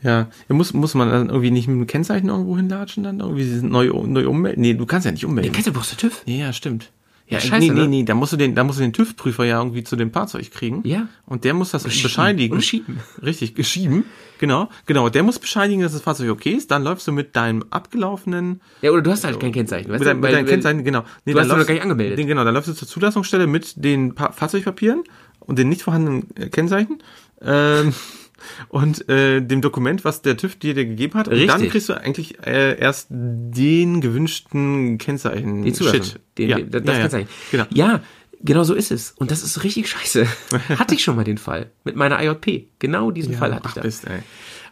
Ja, 0.03 0.27
muss, 0.49 0.73
muss 0.73 0.93
man 0.93 1.09
dann 1.09 1.29
irgendwie 1.29 1.51
nicht 1.51 1.67
mit 1.67 1.77
dem 1.77 1.87
Kennzeichen 1.87 2.29
irgendwo 2.29 2.55
hinlatschen 2.55 3.03
dann? 3.03 3.19
Irgendwie 3.19 3.45
neu, 3.65 3.87
neu 4.05 4.27
ummelden? 4.27 4.61
Nee, 4.61 4.75
du 4.75 4.85
kannst 4.85 5.05
ja 5.05 5.11
nicht 5.11 5.25
ummelden. 5.25 5.51
Kennst 5.51 5.67
du 5.67 5.73
brauchst 5.73 5.93
du 5.93 5.95
TÜV? 5.95 6.21
Ja, 6.25 6.53
stimmt. 6.53 6.91
Ja, 7.27 7.39
scheiße, 7.39 7.57
nee, 7.67 7.69
nee, 7.73 7.81
ne? 7.81 7.87
nee, 7.87 8.03
da 8.03 8.13
musst 8.13 8.33
du 8.33 8.37
den, 8.37 8.53
da 8.53 8.63
musst 8.63 8.77
du 8.77 8.83
den 8.83 8.93
TÜV-Prüfer 8.93 9.45
ja 9.45 9.57
irgendwie 9.59 9.83
zu 9.83 9.95
dem 9.95 10.11
Fahrzeug 10.11 10.51
kriegen. 10.51 10.81
Ja. 10.85 11.07
Und 11.25 11.43
der 11.43 11.55
muss 11.55 11.71
das 11.71 11.81
schieben. 11.83 12.03
bescheinigen. 12.03 12.53
Oder 12.53 12.61
schieben. 12.61 12.99
Richtig, 13.23 13.55
geschieben. 13.55 14.05
Genau, 14.37 14.69
genau. 14.85 15.09
Der 15.09 15.23
muss 15.23 15.39
bescheinigen, 15.39 15.81
dass 15.81 15.93
das 15.93 16.01
Fahrzeug 16.01 16.29
okay 16.29 16.51
ist. 16.51 16.69
Dann 16.69 16.83
läufst 16.83 17.07
du 17.07 17.11
mit 17.11 17.35
deinem 17.35 17.63
abgelaufenen, 17.71 18.61
Ja, 18.81 18.91
oder 18.91 19.01
du 19.01 19.09
hast 19.11 19.23
halt 19.23 19.39
kein 19.39 19.51
Kennzeichen. 19.53 19.89
Weißt 19.89 19.99
mit, 20.01 20.07
deinem, 20.07 20.21
du? 20.21 20.27
mit 20.27 20.35
deinem 20.35 20.45
Kennzeichen, 20.45 20.83
genau. 20.83 21.03
Nee, 21.25 21.33
Du 21.33 21.39
hast 21.39 21.47
läufst- 21.47 21.65
gar 21.67 21.73
nicht 21.73 21.83
angemeldet. 21.83 22.19
Den, 22.19 22.27
genau, 22.27 22.43
dann 22.43 22.53
läufst 22.53 22.69
du 22.69 22.73
zur 22.73 22.87
Zulassungsstelle 22.87 23.47
mit 23.47 23.73
den 23.83 24.13
pa 24.13 24.31
Fahrzeugpapieren 24.31 25.03
und 25.39 25.57
den 25.57 25.69
nicht 25.69 25.81
vorhandenen 25.81 26.27
äh, 26.35 26.49
Kennzeichen. 26.49 26.99
Ähm, 27.41 27.93
und 28.69 29.07
äh, 29.09 29.41
dem 29.41 29.61
Dokument, 29.61 30.05
was 30.05 30.21
der 30.21 30.37
TÜV 30.37 30.55
dir, 30.57 30.73
dir 30.73 30.85
gegeben 30.85 31.13
hat. 31.15 31.27
Und 31.27 31.37
dann 31.37 31.49
Richtig. 31.49 31.71
kriegst 31.71 31.89
du 31.89 31.93
eigentlich 31.93 32.45
äh, 32.45 32.77
erst 32.79 33.07
den 33.09 34.01
gewünschten 34.01 34.97
Kennzeichen. 34.97 35.63
Die 35.63 35.73
Zulassung. 35.73 36.03
Shit. 36.03 36.19
Den, 36.37 36.49
ja, 36.49 36.59
das 36.59 36.83
ja, 36.85 36.93
ja. 36.93 36.99
Kennzeichen. 36.99 37.29
Genau. 37.51 37.65
Ja, 37.71 38.01
genau 38.41 38.63
so 38.63 38.73
ist 38.73 38.91
es. 38.91 39.11
Und 39.11 39.31
das 39.31 39.43
ist 39.43 39.63
richtig 39.63 39.89
scheiße. 39.89 40.27
hatte 40.77 40.95
ich 40.95 41.03
schon 41.03 41.15
mal 41.15 41.23
den 41.23 41.37
Fall. 41.37 41.71
Mit 41.83 41.95
meiner 41.95 42.21
IJP. 42.21 42.67
Genau 42.79 43.11
diesen 43.11 43.33
Fall 43.35 43.53
hatte 43.53 43.67
ich 43.67 43.73
da. 43.73 43.83
Mist, 43.83 44.05
ey. 44.05 44.19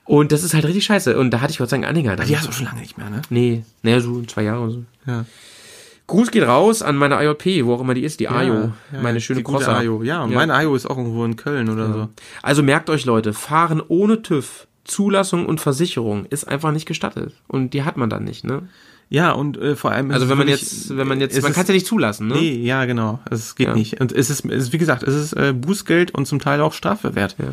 Und 0.06 0.32
das 0.32 0.44
ist 0.44 0.54
halt 0.54 0.66
richtig 0.66 0.84
scheiße. 0.86 1.18
Und 1.18 1.32
da 1.32 1.42
hatte 1.42 1.52
ich 1.52 1.58
Gott 1.58 1.70
sei 1.70 1.78
Dank 1.78 1.86
einen 1.86 1.98
Anhänger. 1.98 2.26
Die 2.26 2.38
hast 2.38 2.48
du 2.48 2.52
schon 2.52 2.66
lange 2.66 2.82
nicht 2.82 2.98
mehr, 2.98 3.10
ne? 3.10 3.22
Nee, 3.30 3.64
naja, 3.84 4.02
so 4.02 4.22
zwei 4.24 4.44
Jahre 4.44 4.62
oder 4.64 4.72
so. 4.72 4.84
Ja. 5.08 5.26
Gruß 6.08 6.32
geht 6.32 6.44
raus 6.44 6.82
an 6.82 6.98
meine 6.98 7.16
IJP, 7.24 7.66
wo 7.66 7.74
auch 7.76 7.82
immer 7.82 7.94
die 7.94 8.04
ist, 8.04 8.20
die 8.20 8.28
Ajo. 8.28 8.72
ja, 8.92 9.02
meine 9.02 9.22
schöne 9.22 9.38
die 9.40 9.44
gute 9.44 9.64
Crosser. 9.66 9.82
Ja, 10.04 10.24
und 10.24 10.34
meine 10.34 10.54
Ajo 10.54 10.76
ist 10.76 10.86
auch 10.86 10.98
irgendwo 10.98 11.24
in 11.24 11.36
Köln 11.38 11.70
oder 11.70 11.92
so. 11.94 12.10
Also 12.42 12.62
merkt 12.62 12.90
euch 12.90 13.06
Leute, 13.06 13.34
fahren 13.34 13.82
ohne 13.88 14.22
TÜV, 14.22 14.68
Zulassung 14.84 15.46
und 15.46 15.62
Versicherung 15.62 16.26
ist 16.26 16.46
einfach 16.46 16.72
nicht 16.74 16.86
gestattet. 16.86 17.34
Und 17.48 17.74
die 17.74 17.84
hat 17.84 17.96
man 17.96 18.10
dann 18.10 18.26
nicht, 18.26 18.44
ne? 18.44 18.68
Ja, 19.10 19.32
und 19.32 19.58
äh, 19.58 19.76
vor 19.76 19.92
allem. 19.92 20.10
ist 20.10 20.16
Also 20.16 20.30
wenn 20.30 20.38
man 20.38 20.48
jetzt, 20.48 20.96
wenn 20.98 21.08
man 21.08 21.22
jetzt, 21.22 21.42
man 21.42 21.54
kann 21.54 21.62
es 21.64 21.68
ja 21.70 21.74
nicht 21.74 21.86
zulassen, 21.88 22.28
ne? 22.28 22.36
Nee, 22.36 22.56
ja, 22.64 22.84
genau. 22.86 23.20
Es 23.30 23.56
geht 23.56 23.68
Ja. 23.68 23.74
nicht. 23.76 24.02
Und 24.02 24.12
es 24.12 24.30
ist, 24.30 24.44
es 24.46 24.64
ist, 24.64 24.74
wie 24.74 24.78
gesagt, 24.78 25.04
es 25.04 25.14
ist 25.16 25.34
äh, 25.34 25.54
Bußgeld 25.54 26.12
und 26.12 26.26
zum 26.26 26.40
Teil 26.40 26.60
auch 26.62 26.74
Strafverwehrt. 26.74 27.36
Ja. 27.40 27.46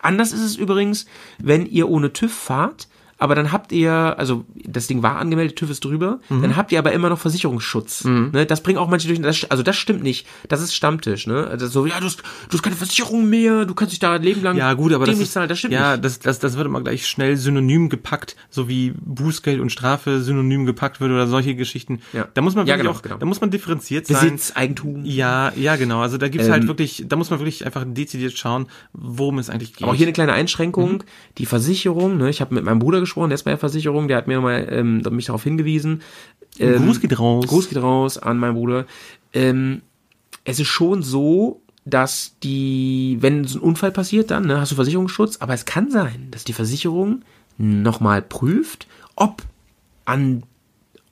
Anders 0.00 0.32
ist 0.32 0.42
es 0.42 0.56
übrigens, 0.56 1.06
wenn 1.38 1.64
ihr 1.64 1.88
ohne 1.88 2.12
TÜV 2.12 2.32
fahrt, 2.32 2.88
aber 3.18 3.34
dann 3.34 3.52
habt 3.52 3.72
ihr, 3.72 3.92
also 3.92 4.44
das 4.54 4.86
Ding 4.86 5.02
war 5.02 5.16
angemeldet, 5.18 5.56
TÜV 5.56 5.70
ist 5.70 5.84
drüber, 5.84 6.20
Mhm. 6.28 6.42
dann 6.42 6.56
habt 6.56 6.72
ihr 6.72 6.78
aber 6.78 6.92
immer 6.92 7.08
noch 7.08 7.18
Versicherungsschutz. 7.18 8.04
Ne? 8.04 8.46
Das 8.46 8.62
bringen 8.62 8.78
auch 8.78 8.88
manche 8.88 9.08
durch, 9.08 9.20
das, 9.20 9.44
also 9.50 9.62
das 9.62 9.76
stimmt 9.76 10.02
nicht. 10.02 10.26
Das 10.48 10.60
ist 10.62 10.74
Stammtisch, 10.74 11.26
ne? 11.26 11.46
Also 11.48 11.66
so, 11.66 11.86
ja, 11.86 11.98
du 12.00 12.06
hast, 12.06 12.22
du 12.48 12.52
hast 12.56 12.62
keine 12.62 12.76
Versicherung 12.76 13.28
mehr, 13.28 13.64
du 13.64 13.74
kannst 13.74 13.92
dich 13.92 13.98
da 13.98 14.12
ein 14.14 14.22
Leben 14.22 14.42
lang 14.42 14.56
Ja, 14.56 14.72
gut, 14.74 14.92
aber 14.92 15.04
das, 15.06 15.18
ist, 15.18 15.32
zahlen, 15.32 15.48
das 15.48 15.58
stimmt 15.58 15.74
ja, 15.74 15.92
nicht. 15.92 16.04
das, 16.04 16.20
das, 16.20 16.38
das 16.38 16.56
wird 16.56 16.66
immer 16.66 16.80
gleich 16.80 17.06
schnell 17.06 17.36
synonym 17.36 17.88
gepackt, 17.88 18.36
so 18.50 18.68
wie 18.68 18.92
Bußgeld 18.96 19.60
und 19.60 19.70
Strafe 19.72 20.20
synonym 20.20 20.64
gepackt 20.66 21.00
wird 21.00 21.10
oder 21.10 21.26
solche 21.26 21.54
Geschichten. 21.54 22.00
Ja. 22.12 22.28
Da 22.34 22.40
muss 22.42 22.54
man 22.54 22.66
Ja, 22.66 22.74
wirklich 22.74 22.86
genau, 22.86 22.98
auch, 22.98 23.02
genau. 23.02 23.16
da 23.16 23.26
muss 23.26 23.40
man 23.40 23.50
differenziert 23.50 24.06
sein. 24.06 24.20
Besitz, 24.22 24.52
Eigentum. 24.54 25.04
Ja, 25.04 25.52
ja, 25.56 25.76
genau. 25.76 26.00
Also 26.00 26.18
da 26.18 26.28
gibt's 26.28 26.46
Ähm, 26.46 26.52
halt 26.52 26.66
wirklich, 26.68 27.04
da 27.08 27.16
muss 27.16 27.30
man 27.30 27.40
wirklich 27.40 27.66
einfach 27.66 27.84
dezidiert 27.86 28.36
schauen, 28.38 28.66
worum 28.92 29.38
es 29.38 29.50
eigentlich 29.50 29.72
geht. 29.74 29.82
Aber 29.82 29.92
auch 29.92 29.96
hier 29.96 30.06
eine 30.06 30.12
kleine 30.12 30.32
Mhm. 30.32 30.38
Einschränkung. 30.38 31.02
Die 31.38 31.46
Versicherung, 31.46 32.16
ne, 32.16 32.30
ich 32.30 32.40
habe 32.40 32.54
mit 32.54 32.64
meinem 32.64 32.78
Bruder 32.78 33.00
gesprochen, 33.08 33.30
der 33.30 33.34
ist 33.34 33.44
bei 33.44 33.50
der 33.50 33.58
Versicherung, 33.58 34.08
der 34.08 34.16
hat 34.16 34.26
mir 34.28 34.40
mal 34.40 34.66
ähm, 34.70 35.02
mich 35.10 35.26
darauf 35.26 35.44
hingewiesen. 35.44 36.02
Ähm, 36.58 36.84
Gruß 36.84 37.00
geht 37.00 37.18
raus. 37.18 37.46
Gruß 37.46 37.68
geht 37.68 37.82
raus 37.82 38.18
an 38.18 38.38
meinen 38.38 38.54
Bruder. 38.54 38.86
Ähm, 39.32 39.82
es 40.44 40.60
ist 40.60 40.68
schon 40.68 41.02
so, 41.02 41.60
dass 41.84 42.36
die, 42.42 43.18
wenn 43.20 43.44
so 43.44 43.58
ein 43.58 43.62
Unfall 43.62 43.92
passiert, 43.92 44.30
dann 44.30 44.46
ne, 44.46 44.60
hast 44.60 44.72
du 44.72 44.76
Versicherungsschutz, 44.76 45.38
aber 45.38 45.54
es 45.54 45.64
kann 45.64 45.90
sein, 45.90 46.28
dass 46.30 46.44
die 46.44 46.52
Versicherung 46.52 47.22
nochmal 47.56 48.22
prüft, 48.22 48.86
ob 49.16 49.42
an 50.04 50.42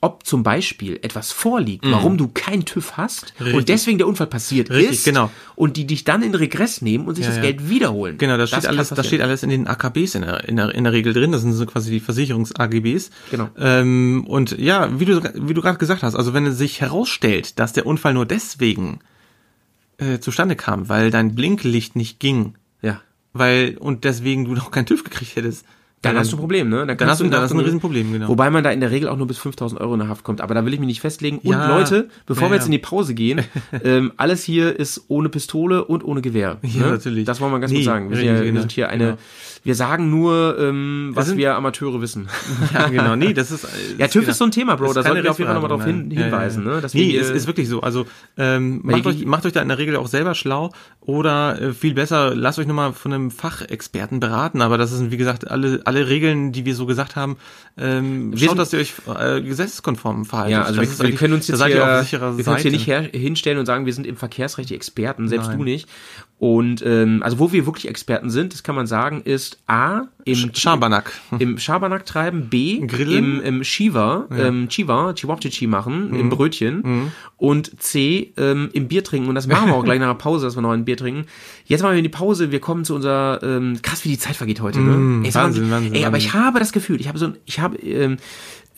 ob 0.00 0.26
zum 0.26 0.42
Beispiel 0.42 0.98
etwas 1.02 1.32
vorliegt, 1.32 1.84
warum 1.90 2.18
du 2.18 2.28
keinen 2.28 2.64
TÜV 2.64 2.96
hast 2.96 3.32
Mhm. 3.38 3.44
Richtig. 3.44 3.54
und 3.54 3.68
deswegen 3.68 3.98
der 3.98 4.06
Unfall 4.06 4.26
passiert 4.26 4.70
Richtig, 4.70 4.90
ist 4.98 5.04
genau. 5.04 5.30
und 5.54 5.76
die 5.76 5.86
dich 5.86 6.04
dann 6.04 6.22
in 6.22 6.34
Regress 6.34 6.82
nehmen 6.82 7.06
und 7.06 7.14
sich 7.16 7.24
das 7.26 7.36
ja. 7.36 7.42
Geld 7.42 7.68
wiederholen. 7.70 8.18
Genau, 8.18 8.36
das, 8.36 8.50
steht 8.50 8.62
kann 8.64 8.74
alles, 8.74 8.90
das 8.90 9.06
steht 9.06 9.20
alles 9.22 9.42
in 9.42 9.50
den 9.50 9.66
AKBs 9.66 10.14
in 10.14 10.22
der, 10.22 10.48
in 10.48 10.56
der, 10.56 10.74
in 10.74 10.84
der 10.84 10.92
Regel 10.92 11.12
drin. 11.12 11.32
Das 11.32 11.40
sind 11.42 11.52
so 11.54 11.64
quasi 11.66 11.90
die 11.90 12.00
Versicherungs-AGBs. 12.00 13.10
Genau. 13.30 13.48
Ähm, 13.58 14.24
und 14.28 14.58
ja, 14.58 14.88
wie 15.00 15.06
du, 15.06 15.22
wie 15.34 15.54
du 15.54 15.62
gerade 15.62 15.78
gesagt 15.78 16.02
hast, 16.02 16.14
also 16.14 16.34
wenn 16.34 16.46
es 16.46 16.58
sich 16.58 16.80
herausstellt, 16.80 17.58
dass 17.58 17.72
der 17.72 17.86
Unfall 17.86 18.14
nur 18.14 18.26
deswegen 18.26 19.00
äh, 19.98 20.18
zustande 20.20 20.56
kam, 20.56 20.88
weil 20.88 21.10
dein 21.10 21.34
Blinklicht 21.34 21.96
nicht 21.96 22.20
ging, 22.20 22.54
Ja. 22.82 23.00
weil, 23.32 23.76
und 23.78 24.04
deswegen 24.04 24.44
du 24.44 24.52
noch 24.52 24.70
keinen 24.70 24.86
TÜV 24.86 25.04
gekriegt 25.04 25.36
hättest, 25.36 25.64
Dann 26.02 26.16
hast 26.18 26.30
du 26.30 26.36
ein 26.36 26.40
Problem, 26.40 26.68
ne? 26.68 26.86
Dann 26.86 26.96
kannst 26.96 27.12
hast 27.12 27.20
du, 27.22 27.28
dann 27.28 27.40
hast 27.42 27.50
du 27.52 27.56
ein 27.58 27.64
Riesenproblem, 27.64 28.12
genau. 28.12 28.28
Wobei 28.28 28.48
man 28.50 28.62
da 28.62 28.70
in 28.70 28.78
der 28.80 28.90
Regel 28.92 29.08
auch 29.08 29.16
nur 29.16 29.26
bis 29.26 29.38
5000 29.38 29.80
Euro 29.80 29.94
in 29.94 30.00
der 30.00 30.08
Haft 30.08 30.22
kommt. 30.24 30.40
Aber 30.40 30.54
da 30.54 30.64
will 30.64 30.72
ich 30.72 30.78
mich 30.78 30.86
nicht 30.86 31.00
festlegen. 31.00 31.38
Und 31.38 31.50
Ja. 31.52 31.68
Leute, 31.76 32.08
bevor 32.26 32.44
Ja, 32.44 32.50
wir 32.50 32.54
jetzt 32.56 32.64
ja. 32.64 32.66
in 32.66 32.72
die 32.72 32.78
Pause 32.78 33.14
gehen, 33.14 33.40
ähm, 33.82 34.12
alles 34.16 34.44
hier 34.44 34.78
ist 34.78 35.06
ohne 35.08 35.28
Pistole 35.30 35.84
und 35.84 36.04
ohne 36.04 36.20
Gewehr. 36.22 36.58
Ja, 36.62 36.82
ne? 36.86 36.90
natürlich. 36.92 37.24
Das 37.24 37.40
wollen 37.40 37.50
wir 37.50 37.58
ganz 37.60 37.72
Nee, 37.72 37.78
kurz 37.78 37.86
sagen. 37.86 38.10
Wir, 38.10 38.16
sind, 38.18 38.24
richtig, 38.26 38.38
ja, 38.38 38.44
wir 38.44 38.50
genau. 38.52 38.60
sind 38.60 38.72
hier 38.72 38.88
eine, 38.88 39.04
Genau. 39.04 39.18
wir 39.64 39.74
sagen 39.74 40.10
nur, 40.10 40.56
ähm, 40.60 41.10
was 41.14 41.26
sind- 41.26 41.38
wir 41.38 41.56
Amateure 41.56 42.00
wissen. 42.00 42.28
ja, 42.74 42.88
genau, 42.88 43.16
nee, 43.16 43.32
das 43.32 43.50
ist. 43.50 43.64
äh, 43.64 43.66
Ja, 43.66 44.04
das 44.06 44.10
TÜV 44.12 44.20
genau- 44.22 44.30
ist 44.30 44.38
so 44.38 44.44
ein 44.44 44.50
Thema, 44.52 44.76
Bro. 44.76 44.88
das 44.88 44.90
ist 44.90 44.96
Da 44.96 45.02
sollten 45.08 45.24
wir 45.24 45.30
auf 45.30 45.38
jeden 45.38 45.46
Fall 45.50 45.54
nochmal 45.60 45.70
drauf 45.76 45.84
hin, 45.84 46.10
hinweisen. 46.10 46.62
Ja, 46.62 46.68
ja, 46.68 46.70
ja. 46.72 46.76
Ne? 46.76 46.82
Dass 46.82 46.94
nee, 46.94 47.14
wir, 47.14 47.20
es 47.22 47.30
ist 47.30 47.46
wirklich 47.48 47.68
so. 47.68 47.80
Also 47.80 48.06
ähm, 48.36 48.80
macht, 48.84 49.06
euch, 49.06 49.24
macht 49.24 49.44
euch 49.46 49.54
da 49.54 49.62
in 49.62 49.68
der 49.68 49.78
Regel 49.78 49.96
auch 49.96 50.06
selber 50.06 50.34
schlau 50.36 50.72
oder 51.00 51.60
äh, 51.60 51.72
viel 51.72 51.94
besser, 51.94 52.34
lasst 52.34 52.58
euch 52.60 52.66
nochmal 52.66 52.92
von 52.92 53.12
einem 53.12 53.30
Fachexperten 53.30 54.20
beraten. 54.20 54.60
Aber 54.60 54.78
das 54.78 54.90
sind, 54.92 55.10
wie 55.10 55.16
gesagt, 55.16 55.50
alle, 55.50 55.80
alle 55.86 56.08
Regeln, 56.08 56.52
die 56.52 56.64
wir 56.64 56.74
so 56.74 56.84
gesagt 56.86 57.16
haben, 57.16 57.36
ähm, 57.78 58.32
Wir 58.32 58.38
schaut, 58.40 58.48
sind- 58.50 58.58
dass 58.58 58.72
ihr 58.72 58.78
euch 58.80 58.94
äh, 59.18 59.40
gesetzeskonform 59.42 60.24
verhaltet. 60.24 60.52
Ja, 60.52 60.62
also 60.62 60.80
Das 60.80 60.98
wir, 60.98 61.08
wir 61.08 61.14
können 61.14 61.34
uns 61.34 61.48
jetzt 61.48 61.64
hier, 61.64 61.76
wir 61.76 62.04
können 62.44 62.48
uns 62.54 62.62
hier 62.62 62.70
nicht 62.70 62.86
her, 62.86 63.02
hinstellen 63.12 63.58
und 63.58 63.66
sagen, 63.66 63.86
wir 63.86 63.92
sind 63.92 64.06
im 64.06 64.16
Verkehrsrecht 64.16 64.70
die 64.70 64.74
Experten, 64.74 65.28
selbst 65.28 65.48
Nein. 65.48 65.58
du 65.58 65.64
nicht. 65.64 65.88
Und 66.38 66.82
ähm, 66.84 67.22
also 67.22 67.38
wo 67.38 67.50
wir 67.52 67.64
wirklich 67.64 67.88
Experten 67.88 68.28
sind, 68.28 68.52
das 68.52 68.62
kann 68.62 68.74
man 68.74 68.86
sagen, 68.86 69.22
ist 69.24 69.58
A 69.66 70.02
im 70.26 70.50
Schabernack. 70.54 71.10
im 71.38 71.56
Schabernack 71.56 72.04
treiben, 72.04 72.50
B 72.50 72.80
Grillen. 72.86 73.38
im, 73.38 73.40
im 73.40 73.64
Shiva, 73.64 74.26
ähm, 74.36 74.68
Chiva, 74.68 75.14
Chihuahua 75.14 75.40
machen, 75.68 76.10
Mhm. 76.10 76.20
im 76.20 76.28
Brötchen 76.28 77.10
und 77.38 77.80
C 77.82 78.34
ähm, 78.36 78.68
im 78.74 78.86
Bier 78.86 79.02
trinken 79.02 79.30
und 79.30 79.34
das 79.34 79.46
machen 79.46 79.68
wir 79.68 79.74
auch 79.76 79.84
gleich 79.84 79.98
nach 79.98 80.08
der 80.08 80.14
Pause, 80.14 80.44
dass 80.44 80.56
wir 80.56 80.60
noch 80.62 80.72
ein 80.72 80.84
Bier 80.84 80.98
trinken. 80.98 81.24
Jetzt 81.64 81.80
machen 81.80 81.92
wir 81.92 81.98
in 81.98 82.04
die 82.04 82.10
Pause, 82.10 82.52
wir 82.52 82.60
kommen 82.60 82.84
zu 82.84 82.94
unserer 82.94 83.40
ähm, 83.42 83.78
krass 83.80 84.04
wie 84.04 84.10
die 84.10 84.18
Zeit 84.18 84.36
vergeht 84.36 84.60
heute, 84.60 84.80
ne? 84.80 84.90
Ey, 84.92 85.30
Mhm. 85.30 85.34
Wahnsinn, 85.34 85.70
Wahnsinn, 85.70 85.94
Ey, 85.94 86.04
aber 86.04 86.14
Wahnsinn. 86.14 86.28
ich 86.28 86.34
habe 86.34 86.58
das 86.58 86.72
Gefühl, 86.72 87.00
ich 87.00 87.08
habe 87.08 87.18
so 87.18 87.28
ein, 87.28 87.36
ich 87.46 87.60
habe 87.60 87.78
ähm, 87.78 88.18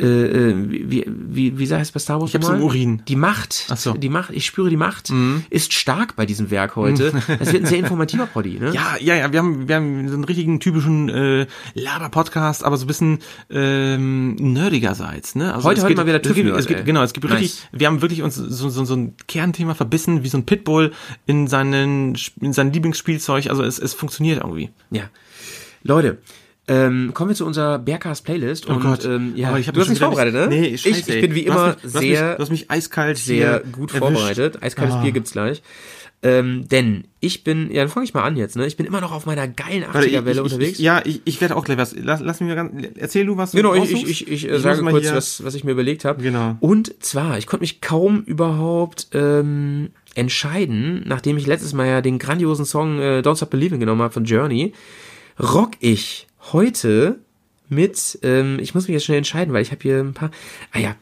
äh, 0.01 0.05
äh, 0.07 0.55
wie, 0.69 1.05
wie, 1.09 1.59
wie 1.59 1.67
sagt 1.67 1.83
es 1.83 1.93
bei 1.93 1.99
Star 2.01 2.21
Wars 2.21 2.31
Ich 2.31 2.35
hab's 2.37 2.49
im 2.49 2.61
Urin. 2.63 3.03
Die 3.09 3.17
Macht, 3.17 3.67
Ach 3.71 3.77
so. 3.77 3.95
Mhm. 3.95 4.01
die 4.01 4.09
Macht, 4.09 4.31
ich 4.33 4.47
spüre 4.47 4.71
die 4.71 4.77
Macht, 4.77 5.13
ist 5.51 5.73
stark 5.73 6.15
bei 6.17 6.25
diesem 6.27 6.51
Werk 6.51 6.77
heute. 6.77 7.13
Das 7.39 7.53
wird 7.53 7.65
ein 7.65 7.67
sehr 7.67 7.79
informativer 7.79 8.27
Poddy, 8.27 8.59
ne? 8.61 8.73
Ja, 8.73 8.97
ja, 9.01 9.15
ja, 9.17 9.33
wir 9.33 9.39
haben, 9.41 9.69
wir 9.69 9.77
haben 9.77 10.09
so 10.09 10.15
einen 10.15 10.25
richtigen 10.25 10.61
typischen 10.61 11.09
äh, 11.09 11.47
Laber-Podcast, 11.75 12.65
aber 12.65 12.77
so 12.77 12.85
ein 12.85 12.89
bisschen 12.89 13.19
ähm, 13.51 14.35
nerdigerseits, 14.37 15.35
ne? 15.35 15.55
Also 15.55 15.69
Heute- 15.69 15.83
heute 15.83 15.97
mal 15.97 16.07
wieder 16.07 16.23
TÜV-Nerd, 16.23 16.59
es 16.59 16.67
gibt. 16.67 16.85
Genau, 16.85 17.03
es 17.03 17.13
gibt 17.13 17.29
Nice. 17.29 17.41
richtig, 17.41 17.69
wir 17.73 17.87
haben 17.87 18.01
wirklich 18.03 18.23
uns 18.23 18.37
so, 18.37 18.69
so, 18.69 18.85
so 18.85 18.95
ein 18.95 19.15
Kernthema 19.27 19.75
verbissen, 19.75 20.23
wie 20.23 20.29
so 20.29 20.39
ein 20.39 20.47
Pitbull 20.47 20.93
in 21.27 21.49
seinen 21.49 22.17
in 22.41 22.53
sein 22.53 22.73
Lieblingsspielzeug, 22.73 23.49
also 23.51 23.63
es, 23.63 23.79
es 23.79 23.95
funktioniert 23.95 24.41
irgendwie. 24.43 24.71
Ja. 24.91 25.05
Leute, 25.83 26.19
ähm, 26.69 27.11
kommen 27.15 27.31
wir 27.31 27.35
zu 27.37 27.47
unserer 27.47 27.79
Bergcast 27.79 28.25
Playlist 28.25 28.67
und 28.67 29.05
ähm, 29.05 29.33
ja, 29.35 29.49
Aber 29.49 29.59
ich 29.59 29.67
hab 29.69 29.75
du 29.75 29.81
hast 29.81 29.89
mich 29.89 29.99
mich 29.99 30.05
vorbereitet, 30.07 30.35
ne? 30.35 30.47
Nee, 30.49 30.67
ich, 30.69 30.83
scheiße, 30.83 31.01
ich 31.01 31.09
ey. 31.09 31.21
bin 31.23 31.35
wie 31.35 31.45
Du 31.45 31.53
immer 31.53 31.67
mich, 31.69 31.77
du 31.77 31.83
hast 31.85 31.93
sehr 31.93 32.01
mich, 32.29 32.37
du 32.37 32.43
hast 32.43 32.51
mich 32.51 32.71
eiskalt 32.71 33.19
sehr 33.19 33.61
gut 33.73 33.95
erwischt. 33.95 33.99
vorbereitet. 34.13 34.63
Eiskaltes 34.63 34.95
Ah. 34.97 35.03
Bier 35.03 35.13
gibt's 35.13 35.33
gleich. 35.33 35.63
Ähm, 36.21 36.67
denn 36.69 37.05
ich 37.21 37.45
bin, 37.45 37.71
ja, 37.71 37.83
dann 37.83 37.89
fange 37.91 38.03
ich 38.05 38.13
mal 38.13 38.25
an 38.25 38.37
jetzt, 38.37 38.57
ne? 38.57 38.67
Ich 38.67 38.77
bin 38.77 38.87
immer 38.87 39.01
noch 39.01 39.13
auf 39.13 39.25
meiner 39.25 39.47
geilen 39.47 39.85
Warte, 39.93 40.09
80er-Welle 40.09 40.33
ich, 40.41 40.41
unterwegs. 40.41 40.73
Ich, 40.73 40.79
ja, 40.85 41.01
ich, 41.05 41.23
ich 41.25 41.41
werde 41.41 41.55
auch 41.55 41.65
gleich 41.65 41.79
was. 41.79 41.95
Lass, 41.97 42.21
lass 42.21 42.41
mich 42.41 42.49
mal 42.49 42.57
ganz. 42.57 42.89
Erzähl 42.97 43.25
du 43.25 43.37
was. 43.37 43.53
du 43.53 43.57
Genau, 43.59 43.73
ich, 43.75 43.83
raussuchst. 43.83 44.03
ich, 44.09 44.23
ich, 44.29 44.45
ich, 44.47 44.51
äh, 44.51 44.59
sage 44.59 44.83
mal 44.83 44.91
kurz, 44.91 45.05
hier- 45.05 45.15
was, 45.15 45.45
was 45.45 45.55
ich 45.55 45.63
mir 45.63 45.71
überlegt 45.71 46.05
habe. 46.05 46.21
Genau. 46.23 46.57
Und 46.59 46.93
zwar, 47.05 47.39
ich 47.39 47.47
konnte 47.47 47.63
mich 47.63 47.81
kaum 47.81 48.23
überhaupt 48.25 49.07
ähm, 49.13 49.91
entscheiden, 50.17 51.05
nachdem 51.07 51.37
ich 51.39 51.47
letztes 51.47 51.73
Mal 51.73 51.87
ja 51.87 52.01
den 52.03 52.19
grandiosen 52.19 52.65
Song 52.65 52.99
äh, 52.99 53.23
Don't 53.25 53.37
Stop 53.37 53.51
Believing 53.51 53.79
genommen 53.81 54.03
habe 54.03 54.13
von 54.13 54.25
Journey, 54.25 54.73
rock 55.39 55.73
ich 55.81 56.27
heute 56.53 57.19
mit, 57.69 58.19
ähm, 58.23 58.59
ich 58.61 58.75
muss 58.75 58.89
mich 58.89 58.95
jetzt 58.95 59.05
schnell 59.05 59.19
entscheiden, 59.19 59.53
weil 59.53 59.63
ich 59.63 59.71
habe 59.71 59.83
hier 59.83 59.99
ein 59.99 60.15
paar, 60.15 60.31
ah 60.73 60.79
ja, 60.79 60.97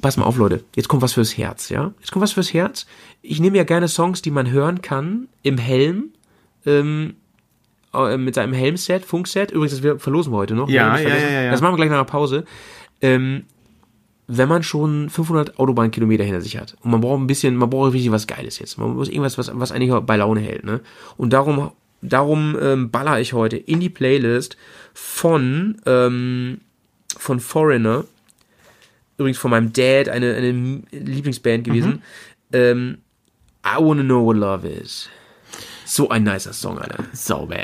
pass 0.00 0.16
mal 0.16 0.24
auf, 0.24 0.36
Leute, 0.36 0.64
jetzt 0.74 0.88
kommt 0.88 1.02
was 1.02 1.14
fürs 1.14 1.36
Herz, 1.36 1.68
ja? 1.68 1.92
Jetzt 2.00 2.12
kommt 2.12 2.22
was 2.22 2.32
fürs 2.32 2.52
Herz. 2.52 2.86
Ich 3.22 3.40
nehme 3.40 3.56
ja 3.56 3.64
gerne 3.64 3.88
Songs, 3.88 4.22
die 4.22 4.30
man 4.30 4.50
hören 4.50 4.82
kann 4.82 5.28
im 5.42 5.58
Helm, 5.58 6.10
ähm, 6.66 7.14
äh, 7.94 8.16
mit 8.16 8.34
seinem 8.34 8.52
Helmset, 8.52 9.04
Funkset. 9.04 9.50
Übrigens, 9.50 9.72
das 9.72 9.82
wir 9.82 9.98
verlosen 9.98 10.32
wir 10.32 10.36
heute 10.36 10.54
noch. 10.54 10.68
Ja, 10.68 10.98
ja, 10.98 11.08
ja, 11.08 11.42
ja. 11.42 11.50
Das 11.50 11.60
machen 11.60 11.72
wir 11.72 11.76
gleich 11.76 11.90
nach 11.90 11.96
einer 11.96 12.04
Pause. 12.04 12.44
Ähm, 13.00 13.44
wenn 14.28 14.48
man 14.48 14.62
schon 14.62 15.08
500 15.08 15.58
Autobahnkilometer 15.58 16.24
hinter 16.24 16.40
sich 16.40 16.56
hat 16.58 16.76
und 16.82 16.90
man 16.90 17.00
braucht 17.00 17.20
ein 17.20 17.28
bisschen, 17.28 17.54
man 17.56 17.70
braucht 17.70 17.92
richtig 17.92 18.10
was 18.10 18.26
Geiles 18.26 18.58
jetzt. 18.58 18.76
Man 18.76 18.94
muss 18.94 19.08
irgendwas, 19.08 19.38
was, 19.38 19.50
was 19.54 19.70
eigentlich 19.70 19.94
bei 20.00 20.16
Laune 20.16 20.40
hält, 20.40 20.64
ne? 20.64 20.80
Und 21.16 21.32
darum, 21.32 21.70
darum 22.08 22.56
ähm, 22.60 22.90
baller 22.90 23.20
ich 23.20 23.32
heute 23.32 23.56
in 23.56 23.80
die 23.80 23.90
Playlist 23.90 24.56
von, 24.94 25.80
ähm, 25.86 26.60
von 27.16 27.40
Foreigner. 27.40 28.04
Übrigens 29.18 29.38
von 29.38 29.50
meinem 29.50 29.72
Dad, 29.72 30.08
eine, 30.08 30.34
eine 30.34 30.82
Lieblingsband 30.90 31.64
gewesen. 31.64 32.02
Ähm, 32.52 32.98
I 33.64 33.82
Wanna 33.82 34.02
Know 34.02 34.24
What 34.24 34.36
Love 34.36 34.68
Is. 34.68 35.08
So 35.84 36.08
ein 36.08 36.24
nicer 36.24 36.52
Song, 36.52 36.78
Alter. 36.78 37.04
Sauber. 37.12 37.56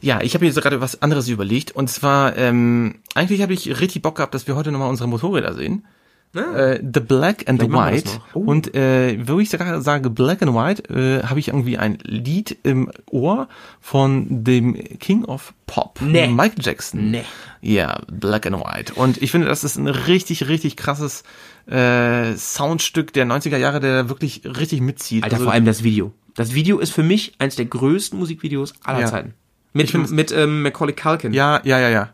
Ja, 0.00 0.20
ich 0.20 0.34
habe 0.34 0.44
mir 0.44 0.50
jetzt 0.50 0.60
gerade 0.60 0.80
was 0.80 1.00
anderes 1.00 1.28
überlegt. 1.28 1.70
Und 1.70 1.88
zwar, 1.88 2.36
ähm, 2.36 2.96
eigentlich 3.14 3.40
habe 3.40 3.52
ich 3.52 3.80
richtig 3.80 4.02
Bock 4.02 4.16
gehabt, 4.16 4.34
dass 4.34 4.46
wir 4.46 4.56
heute 4.56 4.72
nochmal 4.72 4.90
unsere 4.90 5.08
Motorräder 5.08 5.54
sehen. 5.54 5.86
Äh, 6.34 6.80
the 6.82 7.00
Black 7.00 7.46
and 7.48 7.60
the 7.60 7.66
Vielleicht 7.68 8.06
White. 8.06 8.20
Oh. 8.34 8.40
Und 8.40 8.74
äh, 8.74 9.18
wo 9.28 9.38
ich 9.38 9.50
sage 9.50 10.08
Black 10.10 10.42
and 10.42 10.54
White, 10.54 10.88
äh, 10.88 11.22
habe 11.24 11.38
ich 11.40 11.48
irgendwie 11.48 11.76
ein 11.76 11.98
Lied 12.04 12.56
im 12.62 12.90
Ohr 13.10 13.48
von 13.80 14.44
dem 14.44 14.74
King 14.98 15.24
of 15.26 15.52
Pop, 15.66 16.00
Nee. 16.00 16.28
Michael 16.28 16.62
Jackson. 16.64 17.10
Nee. 17.10 17.24
Ja, 17.60 18.00
Black 18.10 18.46
and 18.46 18.56
White. 18.56 18.94
Und 18.94 19.20
ich 19.20 19.30
finde, 19.30 19.46
das 19.46 19.62
ist 19.62 19.76
ein 19.76 19.88
richtig, 19.88 20.48
richtig 20.48 20.76
krasses 20.76 21.22
äh, 21.66 22.34
Soundstück 22.34 23.12
der 23.12 23.26
90er 23.26 23.58
Jahre, 23.58 23.80
der 23.80 24.08
wirklich 24.08 24.42
richtig 24.44 24.80
mitzieht. 24.80 25.24
Alter, 25.24 25.36
Also- 25.36 25.44
vor 25.44 25.52
allem 25.52 25.64
das 25.66 25.82
Video. 25.82 26.12
Das 26.34 26.54
Video 26.54 26.78
ist 26.78 26.92
für 26.92 27.02
mich 27.02 27.34
eines 27.38 27.56
der 27.56 27.66
größten 27.66 28.18
Musikvideos 28.18 28.72
aller 28.84 29.00
Ja. 29.00 29.06
Zeiten. 29.06 29.34
Mit, 29.74 29.92
mit 30.10 30.32
ähm, 30.32 30.62
Macaulay 30.62 30.94
Culkin. 30.94 31.32
Ja, 31.34 31.60
ja, 31.64 31.78
ja, 31.78 31.88
ja. 31.90 32.08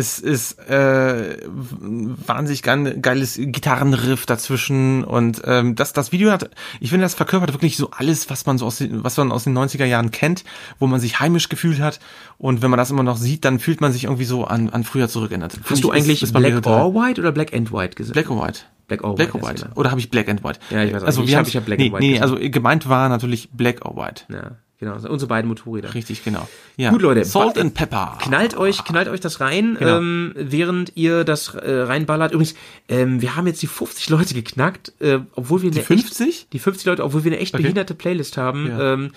Es 0.00 0.20
ist 0.20 0.60
äh, 0.70 1.38
wahnsinnig 1.48 2.62
geil, 2.62 2.98
geiles 3.02 3.34
Gitarrenriff 3.36 4.26
dazwischen 4.26 5.02
und 5.02 5.42
ähm, 5.44 5.74
das 5.74 5.92
das 5.92 6.12
Video 6.12 6.30
hat, 6.30 6.50
ich 6.78 6.90
finde, 6.90 7.04
das 7.04 7.14
verkörpert 7.14 7.52
wirklich 7.52 7.76
so 7.76 7.90
alles, 7.90 8.30
was 8.30 8.46
man 8.46 8.58
so 8.58 8.66
aus 8.66 8.78
den, 8.78 9.02
was 9.02 9.16
man 9.16 9.32
aus 9.32 9.42
den 9.44 9.58
90er 9.58 9.86
Jahren 9.86 10.12
kennt, 10.12 10.44
wo 10.78 10.86
man 10.86 11.00
sich 11.00 11.18
heimisch 11.18 11.48
gefühlt 11.48 11.80
hat 11.80 11.98
und 12.38 12.62
wenn 12.62 12.70
man 12.70 12.78
das 12.78 12.90
immer 12.92 13.02
noch 13.02 13.16
sieht, 13.16 13.44
dann 13.44 13.58
fühlt 13.58 13.80
man 13.80 13.92
sich 13.92 14.04
irgendwie 14.04 14.24
so 14.24 14.44
an 14.44 14.70
an 14.70 14.84
früher 14.84 15.08
zurückerinnert. 15.08 15.52
Find 15.54 15.64
Hast 15.70 15.78
ich, 15.78 15.80
du 15.82 15.90
ist- 15.90 15.96
eigentlich 15.96 16.22
ist 16.22 16.32
mir 16.32 16.40
Black 16.40 16.66
or 16.66 16.94
White 16.94 17.20
oder 17.20 17.32
Black 17.32 17.52
and 17.52 17.72
White 17.72 17.96
gesagt? 17.96 18.12
Black 18.14 18.30
or 18.30 18.46
White? 18.46 18.60
Black 18.86 19.02
or 19.02 19.16
Black 19.16 19.34
White. 19.34 19.44
or 19.44 19.52
ist 19.52 19.62
White. 19.64 19.70
Oder 19.74 19.90
habe 19.90 20.00
ich 20.00 20.10
Black 20.10 20.28
and 20.28 20.44
White? 20.44 20.60
Ja, 20.70 20.84
ich 20.84 20.92
weiß 20.94 21.02
auch 21.02 21.06
also 21.06 21.20
nicht. 21.22 21.30
Ich 21.30 21.34
hab- 21.34 21.40
haben's- 21.40 21.48
ich 21.50 21.56
hab 21.56 21.64
Black 21.66 21.78
nee, 21.80 21.86
and 21.86 21.94
White 21.94 22.04
Nee, 22.06 22.12
gesagt. 22.12 22.30
also 22.32 22.50
gemeint 22.50 22.88
war 22.88 23.08
natürlich 23.08 23.50
Black 23.52 23.84
or 23.84 23.96
White. 23.96 24.22
Ja, 24.32 24.52
genau. 24.78 24.94
Unsere 25.08 25.28
beiden 25.28 25.48
Motorräder. 25.48 25.94
Richtig, 25.94 26.24
genau. 26.24 26.48
Ja. 26.76 26.90
Gut, 26.90 27.02
Leute. 27.02 27.24
Salt 27.24 27.58
and 27.58 27.74
Pepper. 27.74 28.18
Knallt 28.20 28.56
euch, 28.56 28.84
knallt 28.84 29.08
euch 29.08 29.20
das 29.20 29.40
rein, 29.40 29.76
Genau. 29.78 29.98
ähm, 29.98 30.32
während 30.36 30.92
ihr 30.96 31.24
das 31.24 31.54
äh, 31.54 31.70
reinballert. 31.82 32.32
Übrigens, 32.32 32.54
ähm, 32.88 33.20
wir 33.20 33.36
haben 33.36 33.46
jetzt 33.46 33.62
die 33.62 33.66
50 33.66 34.08
Leute 34.10 34.34
geknackt, 34.34 34.92
äh, 35.00 35.18
obwohl 35.34 35.62
wir 35.62 35.70
eine 35.70 35.80
Die 35.80 35.86
50? 35.86 36.28
Echt, 36.28 36.52
die 36.52 36.58
50 36.58 36.86
Leute, 36.86 37.04
obwohl 37.04 37.24
wir 37.24 37.32
eine 37.32 37.40
echt 37.40 37.54
Okay. 37.54 37.62
behinderte 37.62 37.94
Playlist 37.94 38.36
haben. 38.36 38.68
Ja. 38.68 38.94
Ähm, 38.94 39.10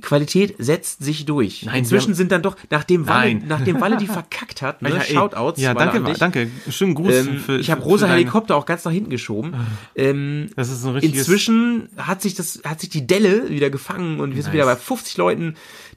Qualität 0.00 0.54
setzt 0.58 1.02
sich 1.02 1.24
durch. 1.26 1.64
Nein, 1.64 1.80
Inzwischen 1.80 2.08
haben- 2.08 2.14
sind 2.14 2.32
dann 2.32 2.42
doch, 2.42 2.56
nachdem 2.70 3.06
Walle, 3.06 3.34
Nein. 3.34 3.44
nachdem 3.48 3.80
Walle 3.80 3.96
die 3.96 4.06
verkackt 4.08 4.62
hat, 4.62 4.82
ne, 4.82 4.90
Ja. 4.90 5.00
Shoutouts. 5.02 5.60
Ja, 5.60 5.74
Walle 5.74 5.92
danke, 6.00 6.18
danke. 6.18 6.50
Schönen 6.70 6.94
Gruß 6.94 7.12
Ähm, 7.14 7.38
für 7.38 7.58
ich 7.58 7.70
habe 7.70 7.82
rosa 7.82 8.06
deine- 8.06 8.18
Helikopter 8.18 8.56
auch 8.56 8.66
ganz 8.66 8.84
nach 8.84 8.92
hinten 8.92 9.10
geschoben. 9.10 9.54
Ähm, 9.94 10.50
Das 10.56 10.70
ist 10.70 10.82
so 10.82 10.88
ein 10.88 10.94
richtiges 10.94 11.18
inzwischen 11.20 11.88
hat 11.96 12.22
sich 12.22 12.34
das, 12.34 12.60
hat 12.64 12.80
sich 12.80 12.90
die 12.90 13.06
Delle 13.06 13.48
wieder 13.50 13.70
gefangen 13.70 14.20
und 14.20 14.34
wir 14.34 14.42
sind 14.42 14.52
wieder 14.52 14.64
bei 14.66 14.76
50 14.76 15.16
Leuten, 15.16 15.54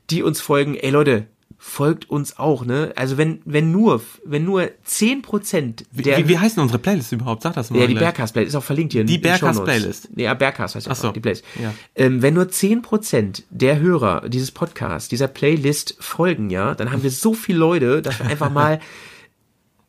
die 0.09 0.23
uns 0.23 0.41
folgen. 0.41 0.75
Ey 0.75 0.89
Leute, 0.89 1.27
folgt 1.57 2.09
uns 2.09 2.37
auch, 2.37 2.65
ne? 2.65 2.93
Also 2.95 3.17
wenn, 3.17 3.41
wenn 3.45 3.71
nur, 3.71 4.01
wenn 4.25 4.45
nur 4.45 4.69
10% 4.87 5.85
der, 5.91 6.17
wie, 6.17 6.27
wie 6.29 6.37
heißt 6.37 6.57
denn 6.57 6.63
unsere 6.63 6.79
Playlist 6.79 7.11
überhaupt? 7.11 7.43
Sag 7.43 7.53
das 7.53 7.69
mal. 7.69 7.79
ja, 7.79 7.87
die 7.87 7.93
gleich. 7.93 8.05
Bergcast 8.05 8.33
Playlist 8.33 8.53
ist 8.53 8.55
auch 8.55 8.63
verlinkt 8.63 8.93
hier. 8.93 9.03
Die 9.03 9.21
den 9.21 9.37
Shownotes. 9.37 9.57
Bergcast 9.57 9.81
Playlist. 9.81 10.09
Nee, 10.15 10.23
ja, 10.23 10.33
Bergcast 10.33 10.75
heißt 10.75 10.87
Ach 10.89 10.95
so. 10.95 11.11
die 11.11 11.19
Playlist. 11.19 11.43
Ja. 11.61 11.73
Ähm, 11.95 12.21
wenn 12.21 12.33
nur 12.33 12.45
10% 12.45 13.43
der 13.49 13.79
Hörer 13.79 14.29
dieses 14.29 14.51
Podcasts, 14.51 15.09
dieser 15.09 15.27
Playlist 15.27 15.95
folgen, 15.99 16.49
ja, 16.49 16.75
dann 16.75 16.91
haben 16.91 17.03
wir 17.03 17.11
so 17.11 17.33
viele 17.33 17.59
Leute, 17.59 18.01
dass 18.01 18.19
wir 18.19 18.27
einfach 18.27 18.51
mal 18.51 18.79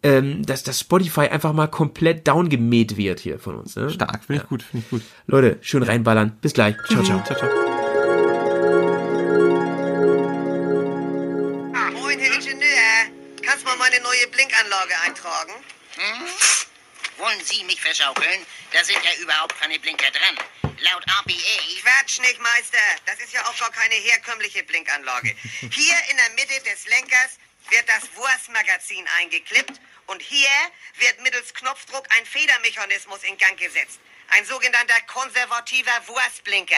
ähm, 0.02 0.44
dass 0.44 0.62
das 0.62 0.80
Spotify 0.80 1.28
einfach 1.28 1.52
mal 1.52 1.68
komplett 1.68 2.26
downgemäht 2.26 2.96
wird 2.96 3.20
hier 3.20 3.38
von 3.38 3.56
uns. 3.56 3.76
Ne? 3.76 3.90
Stark, 3.90 4.24
finde 4.24 4.42
ich 4.42 4.48
gut, 4.48 4.62
finde 4.62 4.84
ich 4.84 4.90
gut. 4.90 5.02
Leute, 5.26 5.58
schön 5.60 5.82
reinballern. 5.82 6.36
Bis 6.40 6.52
gleich. 6.52 6.76
Ciao, 6.88 7.02
ciao. 7.02 7.22
Ciao, 7.24 7.38
ciao. 7.38 7.71
Neue 14.02 14.26
Blinkanlage 14.28 14.98
eintragen? 15.00 15.52
Hm? 15.96 16.28
Wollen 17.18 17.44
Sie 17.44 17.62
mich 17.64 17.80
verschaukeln? 17.80 18.46
Da 18.72 18.84
sind 18.84 19.02
ja 19.04 19.14
überhaupt 19.20 19.58
keine 19.60 19.78
Blinker 19.78 20.10
dran. 20.10 20.36
Laut 20.62 21.04
RPA 21.06 21.62
Quatsch 21.80 22.18
nicht, 22.20 22.40
Meister. 22.40 22.78
Das 23.06 23.18
ist 23.20 23.32
ja 23.32 23.44
auch 23.46 23.56
gar 23.58 23.70
keine 23.70 23.94
herkömmliche 23.94 24.64
Blinkanlage. 24.64 25.36
Hier 25.60 25.94
in 26.10 26.16
der 26.16 26.30
Mitte 26.30 26.60
des 26.64 26.86
Lenkers 26.86 27.38
wird 27.70 27.88
das 27.88 28.02
Wurstmagazin 28.16 29.06
eingeklippt 29.18 29.80
und 30.06 30.20
hier 30.20 30.48
wird 30.98 31.20
mittels 31.20 31.54
Knopfdruck 31.54 32.04
ein 32.16 32.26
Federmechanismus 32.26 33.22
in 33.22 33.38
Gang 33.38 33.56
gesetzt. 33.58 34.00
Ein 34.30 34.44
sogenannter 34.44 35.00
konservativer 35.06 36.02
Wurstblinker. 36.06 36.74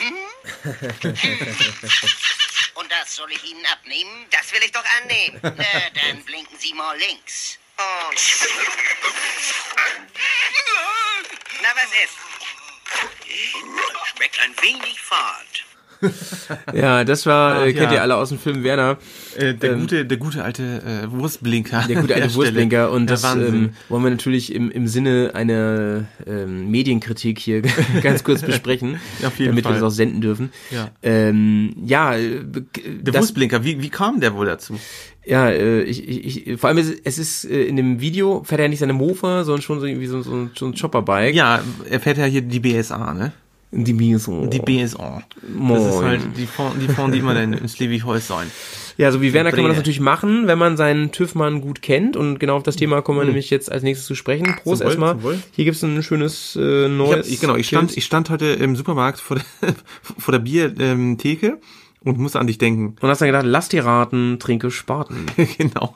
und 2.80 2.90
das 2.90 3.14
soll 3.14 3.30
ich 3.30 3.44
Ihnen 3.44 3.64
abnehmen? 3.66 4.26
Das 4.30 4.50
will 4.52 4.62
ich 4.62 4.72
doch 4.72 4.84
annehmen. 5.02 5.38
Na, 5.42 5.90
dann 6.02 6.24
blinken 6.24 6.58
Sie 6.58 6.72
mal 6.72 6.96
links. 6.98 7.58
Und 7.76 8.18
Na, 11.62 11.68
was 11.74 11.90
ist? 12.04 12.16
Schmeckt 14.16 14.40
ein 14.40 14.62
wenig 14.62 15.00
fad. 15.00 15.46
Ja, 16.74 17.04
das 17.04 17.26
war, 17.26 17.56
Ach, 17.56 17.66
äh, 17.66 17.72
kennt 17.72 17.90
ja. 17.90 17.98
ihr 17.98 18.02
alle 18.02 18.16
aus 18.16 18.30
dem 18.30 18.38
Film 18.38 18.62
Werner. 18.62 18.98
Äh, 19.36 19.54
der, 19.54 19.72
Ähm, 19.72 19.80
gute, 19.80 20.04
der 20.04 20.16
gute 20.18 20.44
alte 20.44 20.62
äh, 20.62 21.10
Wurstblinker. 21.10 21.84
Der 21.88 22.00
gute 22.00 22.14
alte 22.14 22.30
Stelle. 22.30 22.44
Wurstblinker 22.44 22.90
und 22.90 23.08
Der 23.08 23.16
das 23.16 23.34
ähm, 23.34 23.70
wollen 23.88 24.04
wir 24.04 24.10
natürlich 24.10 24.54
im, 24.54 24.70
im 24.70 24.86
Sinne 24.88 25.32
einer 25.34 26.04
ähm, 26.26 26.70
Medienkritik 26.70 27.38
hier 27.38 27.62
ganz 28.02 28.24
kurz 28.24 28.42
besprechen, 28.42 29.00
Auf 29.24 29.38
jeden 29.38 29.52
damit 29.52 29.64
Fall. 29.64 29.74
wir 29.74 29.80
das 29.80 29.92
auch 29.92 29.94
senden 29.94 30.20
dürfen. 30.20 30.50
Ja. 30.70 30.90
ähm, 31.02 31.74
ja 31.84 32.14
äh, 32.14 32.42
der 32.86 33.12
das, 33.12 33.22
Wurstblinker, 33.22 33.64
wie, 33.64 33.82
wie 33.82 33.90
kam 33.90 34.20
der 34.20 34.34
wohl 34.34 34.46
dazu? 34.46 34.78
ja, 35.24 35.48
äh, 35.50 35.82
ich, 35.82 36.08
ich, 36.08 36.58
vor 36.58 36.68
allem 36.68 36.78
ist, 36.78 36.94
es 37.04 37.18
ist 37.18 37.44
in 37.44 37.76
dem 37.76 38.00
Video 38.00 38.42
fährt 38.44 38.60
er 38.60 38.68
nicht 38.68 38.78
seine 38.78 38.94
Mofa, 38.94 39.44
sondern 39.44 39.62
schon 39.62 39.80
so 39.80 39.86
irgendwie 39.86 40.06
so, 40.06 40.22
so, 40.22 40.48
so 40.54 40.66
ein 40.66 40.74
Chopperbike. 40.74 41.34
Ja, 41.34 41.62
er 41.88 42.00
fährt 42.00 42.18
ja 42.18 42.24
hier 42.24 42.42
die 42.42 42.60
BSA, 42.60 43.12
ne? 43.14 43.32
Die 43.72 43.92
BSO. 43.92 44.46
Die 44.46 44.58
BSA. 44.58 45.22
Das 45.32 45.42
ist 45.44 45.56
Moin. 45.56 46.04
halt 46.04 46.20
die 46.36 46.46
Form, 46.46 46.72
die, 46.80 46.88
Form, 46.88 47.12
die 47.12 47.18
immer 47.18 47.34
dann 47.34 47.52
in 47.52 47.68
Schleswig-Holstein. 47.68 48.50
Ja, 48.96 49.12
so 49.12 49.22
wie 49.22 49.32
Werner 49.32 49.50
kann 49.50 49.62
man 49.62 49.70
das 49.70 49.78
natürlich 49.78 50.00
machen, 50.00 50.46
wenn 50.46 50.58
man 50.58 50.76
seinen 50.76 51.12
TÜV-Mann 51.12 51.60
gut 51.60 51.80
kennt. 51.80 52.16
Und 52.16 52.40
genau 52.40 52.56
auf 52.56 52.64
das 52.64 52.76
Thema 52.76 53.00
kommen 53.00 53.20
wir 53.20 53.24
nämlich 53.24 53.48
jetzt 53.48 53.70
als 53.70 53.82
nächstes 53.82 54.06
zu 54.06 54.14
sprechen. 54.14 54.56
Prost 54.62 54.82
erstmal. 54.82 55.16
Hier 55.52 55.64
gibt's 55.64 55.82
ein 55.82 56.02
schönes 56.02 56.56
äh, 56.56 56.86
Ich, 56.86 56.90
neues. 56.90 57.26
hab, 57.26 57.32
ich, 57.32 57.40
genau, 57.40 57.56
ich 57.56 57.68
stand, 57.68 57.96
ich 57.96 58.04
stand 58.04 58.28
heute 58.28 58.46
im 58.46 58.74
Supermarkt 58.74 59.20
vor 59.20 59.36
der, 59.38 59.74
vor 60.18 60.32
der 60.32 60.40
Biertheke 60.40 61.58
und 62.02 62.18
musste 62.18 62.40
an 62.40 62.46
dich 62.46 62.58
denken. 62.58 62.96
und 63.00 63.08
hast 63.08 63.20
dann 63.20 63.28
gedacht, 63.28 63.46
lass 63.46 63.68
dir 63.68 63.84
raten, 63.84 64.38
trinke 64.40 64.70
Spaten. 64.70 65.26
genau. 65.58 65.94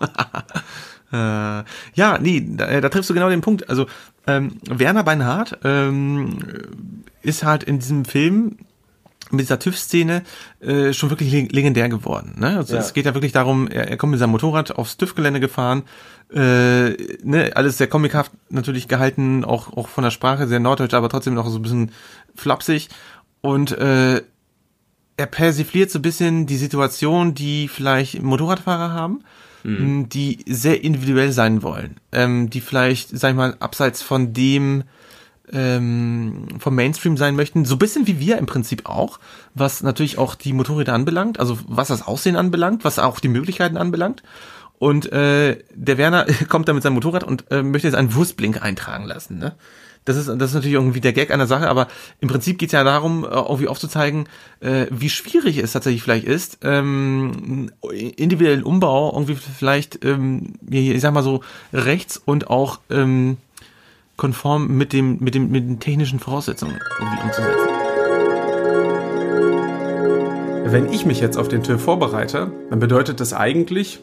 äh, 1.13 1.65
ja, 1.95 2.19
nee, 2.21 2.47
da, 2.47 2.81
da 2.81 2.89
triffst 2.89 3.11
du 3.11 3.15
genau 3.15 3.31
den 3.31 3.41
Punkt. 3.41 3.69
Also 3.69 3.87
ähm, 4.27 4.59
Werner 4.69 5.03
Beinhardt 5.03 5.59
ähm, 5.65 6.39
ist 7.25 7.45
halt 7.45 7.63
in 7.65 7.79
diesem 7.79 8.05
Film 8.05 8.59
mit 9.31 9.41
dieser 9.41 9.59
TÜV-Szene 9.59 10.23
äh, 10.61 10.93
schon 10.93 11.11
wirklich 11.11 11.33
leg 11.33 11.53
legendär 11.53 11.89
geworden. 11.89 12.35
Ne? 12.39 12.57
Also 12.57 12.77
es 12.77 12.93
geht 12.93 13.07
ja 13.07 13.15
wirklich 13.15 13.33
darum, 13.33 13.69
er, 13.69 13.89
er 13.89 13.97
kommt 13.97 14.13
mit 14.13 14.21
seinem 14.21 14.31
Motorrad 14.31 14.73
aufs 14.73 14.97
TÜV-Gelände 14.97 15.41
gefahren, 15.41 15.83
äh, 16.33 16.91
ne, 17.23 17.53
alles 17.55 17.79
sehr 17.79 17.87
comichaft 17.87 18.33
natürlich 18.51 18.89
gehalten, 18.89 19.45
auch, 19.45 19.77
auch 19.77 19.89
von 19.89 20.05
der 20.05 20.11
Sprache 20.11 20.47
sehr 20.47 20.61
norddeutsch, 20.61 20.95
aber 20.95 21.09
trotzdem 21.09 21.35
noch 21.35 21.49
so 21.49 21.59
ein 21.59 21.63
bisschen 21.63 21.93
flapsig. 22.35 22.89
Und 23.41 23.73
äh, 23.73 24.23
er 25.17 25.27
persifliert 25.27 25.91
so 25.91 25.99
ein 25.99 26.03
bisschen 26.03 26.47
die 26.47 26.57
Situation, 26.57 27.35
die 27.35 27.69
vielleicht 27.69 28.23
Motorradfahrer 28.23 28.93
haben, 28.93 29.23
mh, 29.63 30.07
die 30.09 30.45
sehr 30.47 30.83
individuell 30.83 31.33
sein 31.33 31.63
wollen, 31.63 31.97
ähm, 32.13 32.51
die 32.51 32.61
vielleicht, 32.61 33.17
sag 33.19 33.31
ich 33.31 33.37
mal, 33.37 33.57
abseits 33.61 34.03
von 34.03 34.33
dem 34.33 34.85
ähm, 35.53 36.47
vom 36.59 36.75
Mainstream 36.75 37.17
sein 37.17 37.37
möchten, 37.37 37.65
so 37.65 37.77
bisschen 37.77 38.07
wie 38.07 38.21
wir 38.21 38.39
im 38.39 38.47
Prinzip 38.47 38.89
auch, 38.89 39.21
was 39.55 39.83
natürlich 39.83 40.19
auch 40.19 40.35
die 40.35 40.53
Motorräder 40.53 40.93
anbelangt, 40.93 41.39
also 41.39 41.59
was 41.67 41.89
das 41.89 42.07
Aussehen 42.07 42.37
anbelangt, 42.37 42.85
was 42.85 42.99
auch 42.99 43.21
die 43.21 43.29
Möglichkeiten 43.29 43.77
anbelangt. 43.77 44.23
Und 44.79 45.11
äh, 45.13 45.59
der 45.75 45.99
Werner 45.99 46.27
kommt 46.49 46.69
da 46.69 46.73
mit 46.73 46.83
seinem 46.83 46.95
Motorrad 46.95 47.25
und 47.25 47.51
äh, 47.51 47.63
möchte 47.63 47.89
jetzt 47.89 47.97
einen 47.97 48.15
Wurstblink 48.15 48.63
eintragen 48.63 49.05
lassen. 49.05 49.39
Ne? 49.39 49.55
Das 50.05 50.17
ist, 50.17 50.29
das 50.29 50.51
ist 50.51 50.55
natürlich 50.55 50.75
irgendwie 50.75 51.01
der 51.01 51.15
Gag 51.15 51.29
der 51.29 51.47
Sache, 51.47 51.69
aber 51.69 51.89
im 52.21 52.29
Prinzip 52.29 52.59
geht 52.59 52.69
es 52.69 52.73
ja 52.73 52.85
darum, 52.85 53.25
äh, 53.25 53.29
irgendwie 53.29 53.69
aufzuzeigen, 53.69 54.29
äh, 54.61 54.87
wie 54.91 55.09
schwierig 55.09 55.59
es 55.59 55.73
tatsächlich 55.73 56.03
vielleicht 56.03 56.27
ist, 56.27 56.59
ähm, 56.63 57.71
individuellen 57.91 58.65
Umbau 58.65 59.13
irgendwie 59.13 59.37
vielleicht, 59.37 60.05
ähm, 60.05 60.55
ich 60.69 61.01
sag 61.01 61.15
mal 61.15 61.23
so, 61.23 61.43
rechts 61.73 62.21
und 62.23 62.51
auch 62.51 62.81
ähm, 62.91 63.39
konform 64.17 64.77
mit 64.77 64.93
dem, 64.93 65.19
mit 65.21 65.35
dem, 65.35 65.51
mit 65.51 65.65
den 65.65 65.81
technischen 65.81 66.19
Voraussetzungen 66.19 66.79
irgendwie 66.99 67.23
umzusetzen. 67.23 67.69
Wenn 70.67 70.93
ich 70.93 71.05
mich 71.07 71.21
jetzt 71.21 71.37
auf 71.37 71.49
den 71.49 71.63
TÜV 71.63 71.81
vorbereite, 71.81 72.51
dann 72.71 72.81
bedeutet 72.81 73.21
das 73.21 73.33
eigentlich, 73.33 74.01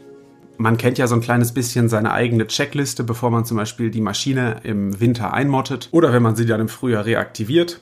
man 0.58 0.78
kennt 0.78 0.98
ja 0.98 1.08
so 1.08 1.16
ein 1.16 1.22
kleines 1.22 1.54
bisschen 1.54 1.90
seine 1.90 2.12
eigene 2.12 2.48
Checkliste, 2.48 3.04
bevor 3.04 3.32
man 3.32 3.46
zum 3.46 3.58
Beispiel 3.58 3.90
die 3.90 4.00
Maschine 4.00 4.62
im 4.64 5.00
Winter 5.00 5.34
einmottet 5.34 5.90
oder 5.92 6.14
wenn 6.14 6.22
man 6.22 6.36
sie 6.36 6.46
dann 6.46 6.62
im 6.62 6.70
Frühjahr 6.70 7.06
reaktiviert. 7.06 7.82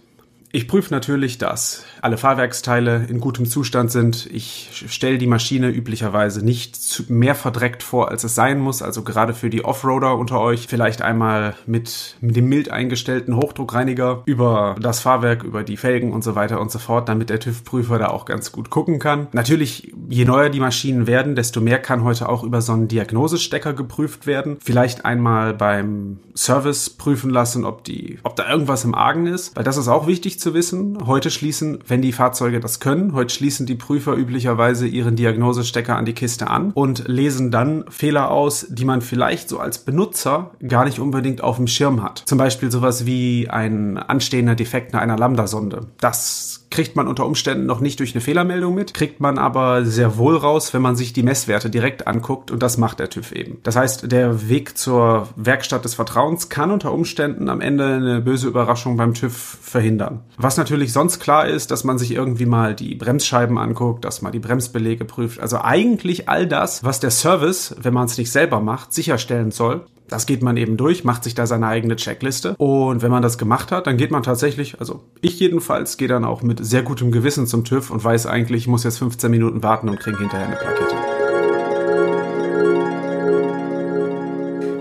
Ich 0.51 0.67
prüfe 0.67 0.91
natürlich, 0.91 1.37
dass 1.37 1.83
alle 2.01 2.17
Fahrwerksteile 2.17 3.05
in 3.07 3.19
gutem 3.19 3.45
Zustand 3.45 3.91
sind. 3.91 4.27
Ich 4.31 4.83
stelle 4.87 5.19
die 5.19 5.27
Maschine 5.27 5.69
üblicherweise 5.69 6.43
nicht 6.43 7.07
mehr 7.07 7.35
verdreckt 7.35 7.83
vor, 7.83 8.09
als 8.09 8.23
es 8.23 8.33
sein 8.33 8.59
muss. 8.59 8.81
Also 8.81 9.03
gerade 9.03 9.35
für 9.35 9.51
die 9.51 9.63
Offroader 9.63 10.17
unter 10.17 10.39
euch 10.39 10.65
vielleicht 10.67 11.03
einmal 11.03 11.53
mit, 11.67 12.15
mit 12.19 12.35
dem 12.35 12.49
mild 12.49 12.71
eingestellten 12.71 13.35
Hochdruckreiniger 13.35 14.23
über 14.25 14.75
das 14.79 15.01
Fahrwerk, 15.01 15.43
über 15.43 15.63
die 15.63 15.77
Felgen 15.77 16.13
und 16.13 16.23
so 16.23 16.33
weiter 16.33 16.59
und 16.59 16.71
so 16.71 16.79
fort, 16.79 17.09
damit 17.09 17.29
der 17.29 17.39
TÜV-Prüfer 17.39 17.99
da 17.99 18.07
auch 18.07 18.25
ganz 18.25 18.51
gut 18.51 18.71
gucken 18.71 18.97
kann. 18.97 19.27
Natürlich, 19.33 19.93
je 20.09 20.25
neuer 20.25 20.49
die 20.49 20.59
Maschinen 20.59 21.05
werden, 21.05 21.35
desto 21.35 21.61
mehr 21.61 21.79
kann 21.79 22.03
heute 22.03 22.27
auch 22.27 22.43
über 22.43 22.61
so 22.61 22.73
einen 22.73 22.87
Diagnosestecker 22.87 23.73
geprüft 23.73 24.25
werden. 24.25 24.57
Vielleicht 24.63 25.05
einmal 25.05 25.53
beim 25.53 26.17
Service 26.35 26.89
prüfen 26.89 27.29
lassen, 27.29 27.65
ob 27.65 27.83
die, 27.83 28.17
ob 28.23 28.35
da 28.35 28.49
irgendwas 28.49 28.83
im 28.83 28.95
Argen 28.95 29.27
ist, 29.27 29.55
weil 29.55 29.63
das 29.63 29.77
ist 29.77 29.87
auch 29.87 30.07
wichtig 30.07 30.38
zu 30.39 30.53
wissen. 30.53 30.97
Heute 31.05 31.29
schließen, 31.29 31.79
wenn 31.87 32.01
die 32.01 32.11
Fahrzeuge 32.11 32.59
das 32.59 32.79
können, 32.79 33.13
heute 33.13 33.33
schließen 33.33 33.65
die 33.65 33.75
Prüfer 33.75 34.15
üblicherweise 34.15 34.87
ihren 34.87 35.15
Diagnosestecker 35.15 35.95
an 35.95 36.05
die 36.05 36.13
Kiste 36.13 36.49
an 36.49 36.71
und 36.71 37.07
lesen 37.07 37.51
dann 37.51 37.85
Fehler 37.89 38.31
aus, 38.31 38.67
die 38.69 38.85
man 38.85 39.01
vielleicht 39.01 39.49
so 39.49 39.59
als 39.59 39.79
Benutzer 39.79 40.51
gar 40.67 40.85
nicht 40.85 40.99
unbedingt 40.99 41.41
auf 41.41 41.57
dem 41.57 41.67
Schirm 41.67 42.03
hat. 42.03 42.23
Zum 42.25 42.37
Beispiel 42.37 42.71
sowas 42.71 43.05
wie 43.05 43.49
ein 43.49 43.97
anstehender 43.97 44.55
Defekt 44.55 44.93
einer 44.95 45.17
Lambda-Sonde. 45.17 45.87
Das 45.99 46.58
kriegt 46.69 46.95
man 46.95 47.07
unter 47.07 47.25
Umständen 47.25 47.65
noch 47.65 47.79
nicht 47.79 47.99
durch 47.99 48.13
eine 48.13 48.21
Fehlermeldung 48.21 48.75
mit, 48.75 48.93
kriegt 48.93 49.19
man 49.19 49.37
aber 49.37 49.85
sehr 49.85 50.17
wohl 50.17 50.37
raus, 50.37 50.73
wenn 50.73 50.81
man 50.81 50.95
sich 50.95 51.13
die 51.13 51.23
Messwerte 51.23 51.69
direkt 51.69 52.07
anguckt 52.07 52.51
und 52.51 52.61
das 52.61 52.77
macht 52.77 52.99
der 52.99 53.09
TÜV 53.09 53.31
eben. 53.31 53.57
Das 53.63 53.75
heißt, 53.75 54.11
der 54.11 54.49
Weg 54.49 54.77
zur 54.77 55.27
Werkstatt 55.35 55.85
des 55.85 55.95
Vertrauens 55.95 56.49
kann 56.49 56.71
unter 56.71 56.93
Umständen 56.93 57.49
am 57.49 57.61
Ende 57.61 57.85
eine 57.85 58.21
böse 58.21 58.47
Überraschung 58.47 58.97
beim 58.97 59.13
TÜV 59.13 59.57
verhindern. 59.61 60.21
Was 60.37 60.57
natürlich 60.57 60.93
sonst 60.93 61.19
klar 61.19 61.47
ist, 61.47 61.71
dass 61.71 61.83
man 61.83 61.97
sich 61.97 62.11
irgendwie 62.11 62.45
mal 62.45 62.75
die 62.75 62.95
Bremsscheiben 62.95 63.57
anguckt, 63.57 64.05
dass 64.05 64.21
man 64.21 64.31
die 64.31 64.39
Bremsbelege 64.39 65.05
prüft. 65.05 65.39
Also 65.39 65.59
eigentlich 65.61 66.29
all 66.29 66.47
das, 66.47 66.83
was 66.83 66.99
der 66.99 67.11
Service, 67.11 67.75
wenn 67.81 67.93
man 67.93 68.05
es 68.05 68.17
nicht 68.17 68.31
selber 68.31 68.59
macht, 68.59 68.93
sicherstellen 68.93 69.51
soll, 69.51 69.85
das 70.09 70.25
geht 70.25 70.41
man 70.41 70.57
eben 70.57 70.75
durch, 70.75 71.03
macht 71.03 71.23
sich 71.23 71.35
da 71.35 71.45
seine 71.45 71.67
eigene 71.67 71.95
Checkliste. 71.95 72.55
Und 72.57 73.01
wenn 73.01 73.11
man 73.11 73.21
das 73.21 73.37
gemacht 73.37 73.71
hat, 73.71 73.87
dann 73.87 73.97
geht 73.97 74.11
man 74.11 74.23
tatsächlich, 74.23 74.79
also 74.79 75.03
ich 75.21 75.39
jedenfalls, 75.39 75.97
gehe 75.97 76.07
dann 76.07 76.25
auch 76.25 76.41
mit 76.41 76.65
sehr 76.65 76.81
gutem 76.81 77.11
Gewissen 77.11 77.47
zum 77.47 77.63
TÜV 77.63 77.91
und 77.91 78.03
weiß 78.03 78.25
eigentlich, 78.25 78.63
ich 78.63 78.67
muss 78.67 78.83
jetzt 78.83 78.97
15 78.97 79.29
Minuten 79.29 79.63
warten 79.63 79.87
und 79.87 79.99
kriege 79.99 80.17
hinterher 80.17 80.47
eine 80.47 80.55
Plakette. 80.55 80.95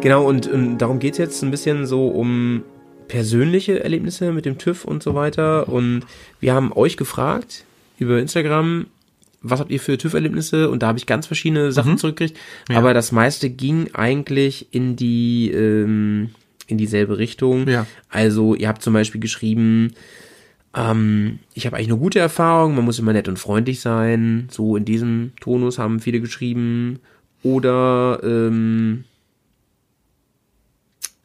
Genau, 0.00 0.26
und, 0.26 0.46
und 0.46 0.78
darum 0.78 0.98
geht's 0.98 1.18
jetzt 1.18 1.42
ein 1.42 1.50
bisschen 1.50 1.86
so 1.86 2.08
um 2.08 2.62
persönliche 3.08 3.82
Erlebnisse 3.82 4.32
mit 4.32 4.46
dem 4.46 4.58
TÜV 4.58 4.84
und 4.84 5.02
so 5.02 5.14
weiter. 5.14 5.68
Und 5.68 6.02
wir 6.40 6.54
haben 6.54 6.72
euch 6.72 6.96
gefragt 6.96 7.64
über 7.98 8.18
Instagram, 8.18 8.86
was 9.50 9.60
habt 9.60 9.70
ihr 9.70 9.80
für 9.80 9.98
TÜV-Erlebnisse? 9.98 10.70
Und 10.70 10.82
da 10.82 10.88
habe 10.88 10.98
ich 10.98 11.06
ganz 11.06 11.26
verschiedene 11.26 11.72
Sachen 11.72 11.98
zurückgekriegt. 11.98 12.38
Aber 12.68 12.94
das 12.94 13.12
meiste 13.12 13.50
ging 13.50 13.90
eigentlich 13.94 14.68
in 14.72 14.96
die 14.96 15.50
ähm, 15.50 16.30
in 16.66 16.78
dieselbe 16.78 17.18
Richtung. 17.18 17.66
Ja. 17.66 17.86
Also 18.08 18.54
ihr 18.54 18.68
habt 18.68 18.82
zum 18.82 18.92
Beispiel 18.92 19.20
geschrieben, 19.20 19.94
ähm, 20.76 21.40
ich 21.54 21.66
habe 21.66 21.76
eigentlich 21.76 21.88
eine 21.88 21.98
gute 21.98 22.18
Erfahrung, 22.18 22.74
man 22.74 22.84
muss 22.84 22.98
immer 22.98 23.12
nett 23.12 23.28
und 23.28 23.38
freundlich 23.38 23.80
sein. 23.80 24.48
So 24.50 24.76
in 24.76 24.84
diesem 24.84 25.32
Tonus 25.40 25.78
haben 25.78 26.00
viele 26.00 26.20
geschrieben. 26.20 27.00
Oder 27.42 28.20
ähm, 28.22 29.04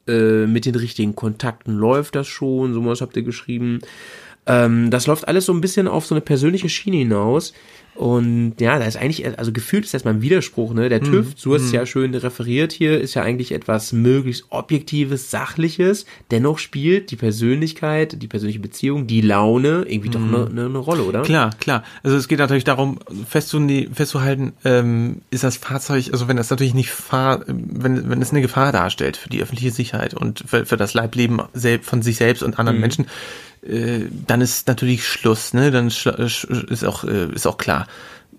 äh, 0.08 0.46
mit 0.48 0.66
den 0.66 0.76
richtigen 0.76 1.16
Kontakten 1.16 1.76
läuft 1.76 2.16
das 2.16 2.28
schon, 2.28 2.74
sowas 2.74 3.02
habt 3.02 3.16
ihr 3.18 3.24
geschrieben. 3.24 3.80
Ähm, 4.46 4.92
das 4.92 5.08
läuft 5.08 5.28
alles 5.28 5.46
so 5.46 5.54
ein 5.54 5.62
bisschen 5.62 5.88
auf 5.88 6.06
so 6.06 6.16
eine 6.16 6.22
persönliche 6.22 6.70
Schiene 6.70 6.98
hinaus. 6.98 7.54
Und 7.96 8.56
ja, 8.60 8.80
da 8.80 8.86
ist 8.86 8.98
eigentlich, 8.98 9.38
also 9.38 9.52
gefühlt 9.52 9.86
ist 9.86 9.94
das 9.94 10.04
mal 10.04 10.16
ein 10.16 10.22
Widerspruch, 10.24 10.74
ne? 10.74 10.90
Der 10.90 11.00
Mhm. 11.00 11.12
TÜV, 11.12 11.36
du 11.36 11.54
hast 11.54 11.62
es 11.62 11.72
ja 11.72 11.86
schön 11.86 12.16
referiert 12.16 12.72
hier, 12.72 13.00
ist 13.00 13.14
ja 13.14 13.22
eigentlich 13.22 13.52
etwas 13.52 13.94
möglichst 13.94 14.46
Objektives, 14.50 15.30
Sachliches. 15.30 16.08
Dennoch 16.32 16.58
spielt 16.58 17.12
die 17.12 17.16
Persönlichkeit, 17.16 18.20
die 18.20 18.28
persönliche 18.28 18.60
Beziehung, 18.60 19.06
die 19.06 19.22
Laune 19.22 19.86
irgendwie 19.88 20.10
doch 20.10 20.20
eine 20.24 20.50
ne, 20.50 20.70
ne 20.70 20.78
Rolle, 20.80 21.04
oder? 21.04 21.20
Mhm. 21.20 21.26
Klar, 21.26 21.50
klar. 21.60 21.84
Also 22.02 22.18
es 22.18 22.28
geht 22.28 22.40
natürlich 22.40 22.64
darum, 22.64 22.98
festzuhalten, 23.30 24.54
ähm, 24.66 25.22
ist 25.30 25.44
das 25.44 25.58
Fahrzeug, 25.58 26.10
also 26.12 26.28
wenn 26.28 26.38
das 26.38 26.50
natürlich 26.50 26.74
nicht 26.74 26.90
fahr, 26.90 27.44
wenn, 27.46 28.10
wenn 28.10 28.22
es 28.24 28.32
eine 28.32 28.42
Gefahr 28.42 28.72
darstellt 28.72 29.18
für 29.18 29.30
die 29.30 29.42
öffentliche 29.42 29.70
Sicherheit 29.72 30.16
und 30.16 30.44
für, 30.48 30.66
für 30.66 30.78
das 30.78 30.96
Leibleben 30.96 31.44
von 31.84 32.02
sich 32.02 32.18
selbst 32.18 32.42
und 32.42 32.58
anderen 32.58 32.80
Menschen, 32.80 33.06
äh, 33.68 34.06
dann 34.28 34.42
ist 34.42 34.68
natürlich 34.68 35.08
Schluss, 35.08 35.54
ne? 35.54 35.72
Dann 35.72 35.88
ist 35.88 36.86
auch, 36.86 37.04
äh, 37.04 37.32
ist 37.34 37.48
auch 37.48 37.58
klar, 37.58 37.88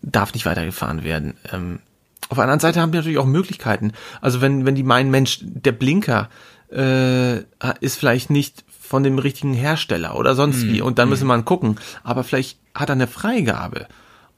darf 0.03 0.35
nicht 0.35 0.47
weitergefahren 0.47 1.05
werden. 1.05 1.35
Ähm, 1.53 1.81
auf 2.29 2.37
der 2.37 2.45
anderen 2.45 2.61
Seite 2.61 2.81
haben 2.81 2.93
wir 2.93 3.01
natürlich 3.01 3.19
auch 3.19 3.27
Möglichkeiten. 3.27 3.93
Also 4.21 4.41
wenn, 4.41 4.65
wenn 4.67 4.75
die 4.75 4.83
meinen, 4.83 5.11
Mensch, 5.11 5.39
der 5.43 5.73
Blinker 5.73 6.29
äh, 6.73 7.39
ist 7.81 7.99
vielleicht 7.99 8.31
nicht 8.31 8.65
von 8.81 9.03
dem 9.03 9.19
richtigen 9.19 9.55
Hersteller 9.55 10.17
oder 10.17 10.35
sonst 10.35 10.67
wie 10.67 10.81
und 10.81 10.99
dann 10.99 11.09
müssen 11.09 11.23
wir 11.23 11.37
mal 11.37 11.43
gucken. 11.43 11.77
Aber 12.03 12.25
vielleicht 12.25 12.59
hat 12.75 12.91
er 12.91 12.95
eine 12.95 13.07
Freigabe 13.07 13.87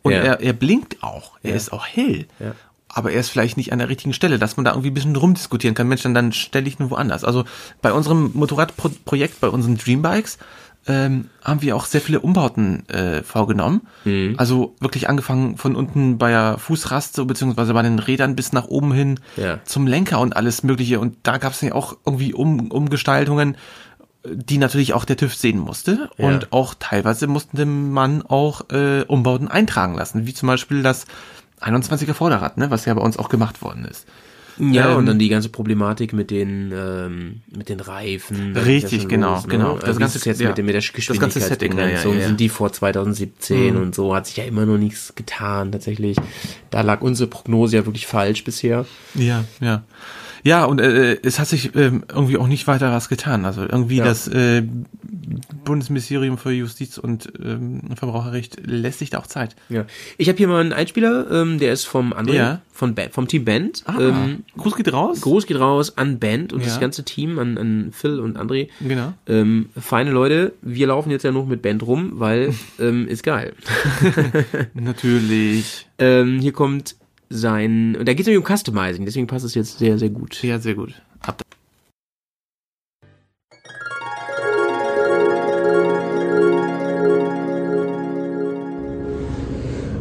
und 0.03 0.13
Ja. 0.13 0.19
er, 0.19 0.41
er 0.41 0.53
blinkt 0.53 1.03
auch, 1.03 1.33
er 1.43 1.55
ist 1.55 1.73
auch 1.73 1.87
hell. 1.87 2.27
Ja. 2.39 2.55
Aber 2.89 3.13
er 3.13 3.21
ist 3.21 3.29
vielleicht 3.29 3.57
nicht 3.57 3.73
an 3.73 3.79
der 3.79 3.89
richtigen 3.89 4.15
Stelle, 4.15 4.39
dass 4.39 4.57
man 4.57 4.65
da 4.65 4.71
irgendwie 4.71 4.91
ein 4.91 4.95
bisschen 4.95 5.17
rumdiskutieren 5.17 5.75
kann. 5.75 5.89
Mensch, 5.89 6.03
dann, 6.03 6.15
dann 6.15 6.33
stelle 6.33 6.67
ich 6.67 6.79
nur 6.79 6.91
woanders. 6.91 7.25
Also 7.25 7.45
bei 7.83 7.93
unserem 7.93 8.31
Motorradprojekt, 8.35 9.41
bei 9.41 9.49
unseren 9.49 9.77
Dreambikes, 9.77 10.39
ähm, 10.89 11.29
haben 11.43 11.63
wir 11.63 11.75
auch 11.77 11.85
sehr 11.87 12.01
viele 12.01 12.21
Umbauten 12.21 12.89
äh, 12.89 13.23
vorgenommen. 13.23 13.83
Also 14.37 14.75
wirklich 14.81 15.09
angefangen 15.09 15.57
von 15.57 15.75
unten 15.75 16.19
bei 16.19 16.31
der 16.31 16.59
Fußraste 16.59 17.25
beziehungsweise 17.25 17.75
bei 17.75 17.83
den 17.83 17.99
Rädern 17.99 18.37
bis 18.37 18.53
nach 18.53 18.67
oben 18.69 18.93
hin 18.93 19.21
Ja. 19.37 19.59
zum 19.65 19.87
Lenker 19.87 20.21
und 20.21 20.37
alles 20.37 20.63
Mögliche. 20.63 21.01
Und 21.01 21.17
da 21.25 21.39
gab 21.39 21.53
es 21.53 21.61
ja 21.61 21.73
auch 21.75 21.97
irgendwie 22.07 22.35
um, 22.35 22.71
Umgestaltungen, 22.71 23.57
die 24.33 24.59
natürlich 24.59 24.93
auch 24.93 25.05
der 25.05 25.17
TÜV 25.17 25.35
sehen 25.35 25.59
musste. 25.59 26.11
Ja. 26.19 26.27
Und 26.29 26.53
auch 26.53 26.75
teilweise 26.79 27.27
musste 27.27 27.65
man 27.67 28.23
auch 28.23 28.71
äh, 28.71 29.03
Umbauten 29.03 29.49
eintragen 29.49 29.95
lassen, 29.95 30.27
wie 30.27 30.35
zum 30.35 30.47
Beispiel 30.49 30.83
das 30.83 31.07
21er 31.61 32.13
Vorderrad, 32.15 32.59
ne, 32.59 32.71
was 32.71 32.85
ja 32.85 32.95
bei 32.95 33.01
uns 33.01 33.19
auch 33.19 33.29
gemacht 33.29 33.63
worden 33.63 33.85
ist. 33.85 34.07
Ja, 34.59 34.93
Ähm, 34.93 34.97
und 34.99 35.07
dann 35.07 35.19
die 35.19 35.29
ganze 35.29 35.49
Problematik 35.49 36.13
mit 36.13 36.31
den, 36.31 36.73
ähm, 36.75 37.41
mit 37.55 37.69
den 37.69 37.81
Reifen. 37.81 38.57
Richtig, 38.57 39.07
genau, 39.09 39.35
los, 39.35 39.43
ne? 39.47 39.49
genau. 39.51 39.75
Also 39.75 39.87
Das 39.87 39.99
ganze- 39.99 40.29
jetzt 40.29 40.41
ja. 40.41 40.49
mit, 40.49 40.57
mit 40.59 40.69
der 40.75 40.81
Das 40.81 40.93
ganze 41.19 41.41
Setting, 41.41 41.71
Geschwindigkeitsbegrenzung, 41.71 42.15
ja, 42.15 42.21
ja, 42.21 42.27
sind 42.27 42.41
die 42.41 42.49
vor 42.49 42.73
2017 42.73 43.77
und 43.77 43.95
so, 43.95 44.15
hat 44.15 44.27
sich 44.27 44.37
ja 44.39 44.45
immer 44.45 44.65
noch 44.67 44.79
nichts 44.79 45.15
getan, 45.15 45.73
tatsächlich. 45.73 46.17
Da 46.71 46.81
lag 46.81 47.03
unsere 47.03 47.29
Prognose 47.29 47.77
ja 47.77 47.87
wirklich 47.87 48.07
falsch 48.07 48.45
bisher. 48.45 48.87
Ja, 49.15 49.45
ja. 49.61 49.83
Ja, 50.45 50.65
und 50.65 50.81
äh, 50.81 51.19
es 51.23 51.39
hat 51.39 51.49
sich 51.49 51.75
ähm, 51.75 52.05
irgendwie 52.09 52.37
auch 52.37 52.47
nicht 52.49 52.67
weiter 52.67 52.93
was 52.93 53.09
getan. 53.09 53.45
Also 53.45 53.63
irgendwie 53.63 53.97
Ja. 53.97 54.05
das 54.05 54.29
äh, 54.29 54.63
Bundesministerium 55.65 56.39
für 56.39 56.53
Justiz 56.53 56.99
und 56.99 57.33
ähm, 57.43 57.81
Verbraucherrecht 57.97 58.67
lässt 58.67 58.99
sich 59.01 59.11
da 59.11 59.19
auch 59.19 59.27
Zeit. 59.27 59.57
Ja. 59.69 59.85
Ich 60.19 60.29
habe 60.29 60.39
hier 60.39 60.49
mal 60.49 60.61
einen 60.61 60.73
Einspieler, 60.73 61.31
ähm, 61.31 61.59
der 61.59 61.73
ist 61.73 61.85
vom 61.85 62.13
André, 62.13 62.35
Ja. 62.35 62.61
von 62.73 62.95
ba 62.95 63.03
vom 63.11 63.27
Team 63.29 63.45
Band. 63.45 63.83
Ah, 63.87 63.97
Ähm, 64.01 64.45
Gruß 64.57 64.77
geht 64.77 64.93
raus. 64.93 65.21
Gruß 65.23 65.47
geht 65.47 65.59
raus 65.59 65.97
an 65.97 66.19
Band 66.19 66.53
und 66.53 66.61
Ja. 66.61 66.67
das 66.67 66.81
ganze 66.81 67.05
Team, 67.05 67.39
an, 67.39 67.59
an 67.59 67.89
Phil 67.93 68.21
und 68.21 68.39
André. 68.39 68.69
Genau. 68.81 69.13
Ähm, 69.27 69.71
feine 69.77 70.11
Leute, 70.13 70.53
wir 70.63 70.87
laufen 70.87 71.11
jetzt 71.11 71.23
ja 71.25 71.33
noch 71.33 71.47
mit 71.47 71.63
Band 71.63 71.83
rum, 71.85 72.13
weil 72.15 72.55
ähm, 72.79 73.09
ist 73.09 73.23
geil. 73.23 73.55
Natürlich. 74.75 75.87
Ähm, 75.99 76.39
hier 76.41 76.53
kommt 76.53 76.97
sein, 77.29 77.97
und 77.97 78.07
da 78.07 78.13
geht 78.13 78.21
es 78.21 78.27
nämlich 78.27 78.45
um 78.45 78.57
Customizing, 78.57 79.05
deswegen 79.05 79.27
passt 79.27 79.45
es 79.45 79.55
jetzt 79.55 79.79
sehr, 79.79 79.99
sehr 79.99 80.11
gut. 80.11 80.43
Ja, 80.43 80.59
sehr 80.59 80.75
gut. 80.75 81.01
Ab 81.21 81.43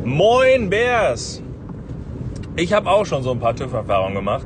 Moin 0.03 0.69
Bears! 0.69 1.41
Ich 2.55 2.71
habe 2.71 2.89
auch 2.89 3.05
schon 3.05 3.21
so 3.21 3.31
ein 3.31 3.39
paar 3.39 3.53
TÜV-Erfahrungen 3.53 4.15
gemacht. 4.15 4.45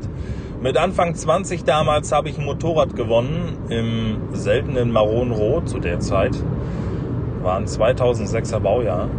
Mit 0.64 0.78
Anfang 0.78 1.14
20 1.14 1.64
damals 1.64 2.12
habe 2.12 2.30
ich 2.30 2.40
ein 2.40 2.46
Motorrad 2.46 2.96
gewonnen 2.96 3.58
im 3.70 4.34
seltenen 4.34 4.92
Maronrot 4.92 5.70
zu 5.70 5.80
der 5.80 6.00
Zeit. 6.00 6.36
War 7.44 7.58
ein 7.58 7.66
2006er 7.66 8.60
Baujahr. 8.60 9.10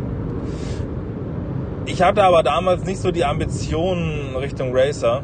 Ich 1.87 2.03
hatte 2.03 2.23
aber 2.23 2.43
damals 2.43 2.85
nicht 2.85 3.01
so 3.01 3.11
die 3.11 3.25
Ambitionen 3.25 4.37
Richtung 4.37 4.77
Racer 4.77 5.23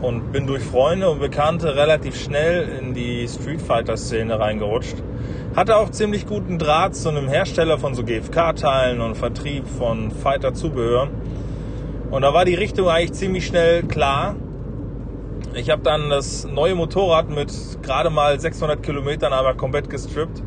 und 0.00 0.32
bin 0.32 0.46
durch 0.46 0.62
Freunde 0.62 1.10
und 1.10 1.18
Bekannte 1.18 1.74
relativ 1.74 2.16
schnell 2.16 2.68
in 2.80 2.94
die 2.94 3.26
Street 3.26 3.60
Fighter 3.60 3.96
Szene 3.96 4.38
reingerutscht. 4.38 4.96
Hatte 5.56 5.76
auch 5.76 5.90
ziemlich 5.90 6.26
guten 6.26 6.58
Draht 6.58 6.94
zu 6.94 7.08
einem 7.08 7.28
Hersteller 7.28 7.76
von 7.76 7.94
so 7.94 8.04
GFK-Teilen 8.04 9.00
und 9.00 9.16
Vertrieb 9.16 9.66
von 9.66 10.12
Fighter-Zubehör. 10.12 11.08
Und 12.10 12.22
da 12.22 12.32
war 12.32 12.44
die 12.44 12.54
Richtung 12.54 12.88
eigentlich 12.88 13.12
ziemlich 13.12 13.44
schnell 13.44 13.82
klar. 13.82 14.36
Ich 15.54 15.70
habe 15.70 15.82
dann 15.82 16.08
das 16.08 16.46
neue 16.46 16.76
Motorrad 16.76 17.30
mit 17.30 17.52
gerade 17.82 18.10
mal 18.10 18.38
600 18.38 18.80
Kilometern 18.80 19.32
einmal 19.32 19.56
komplett 19.56 19.90
gestrippt 19.90 20.42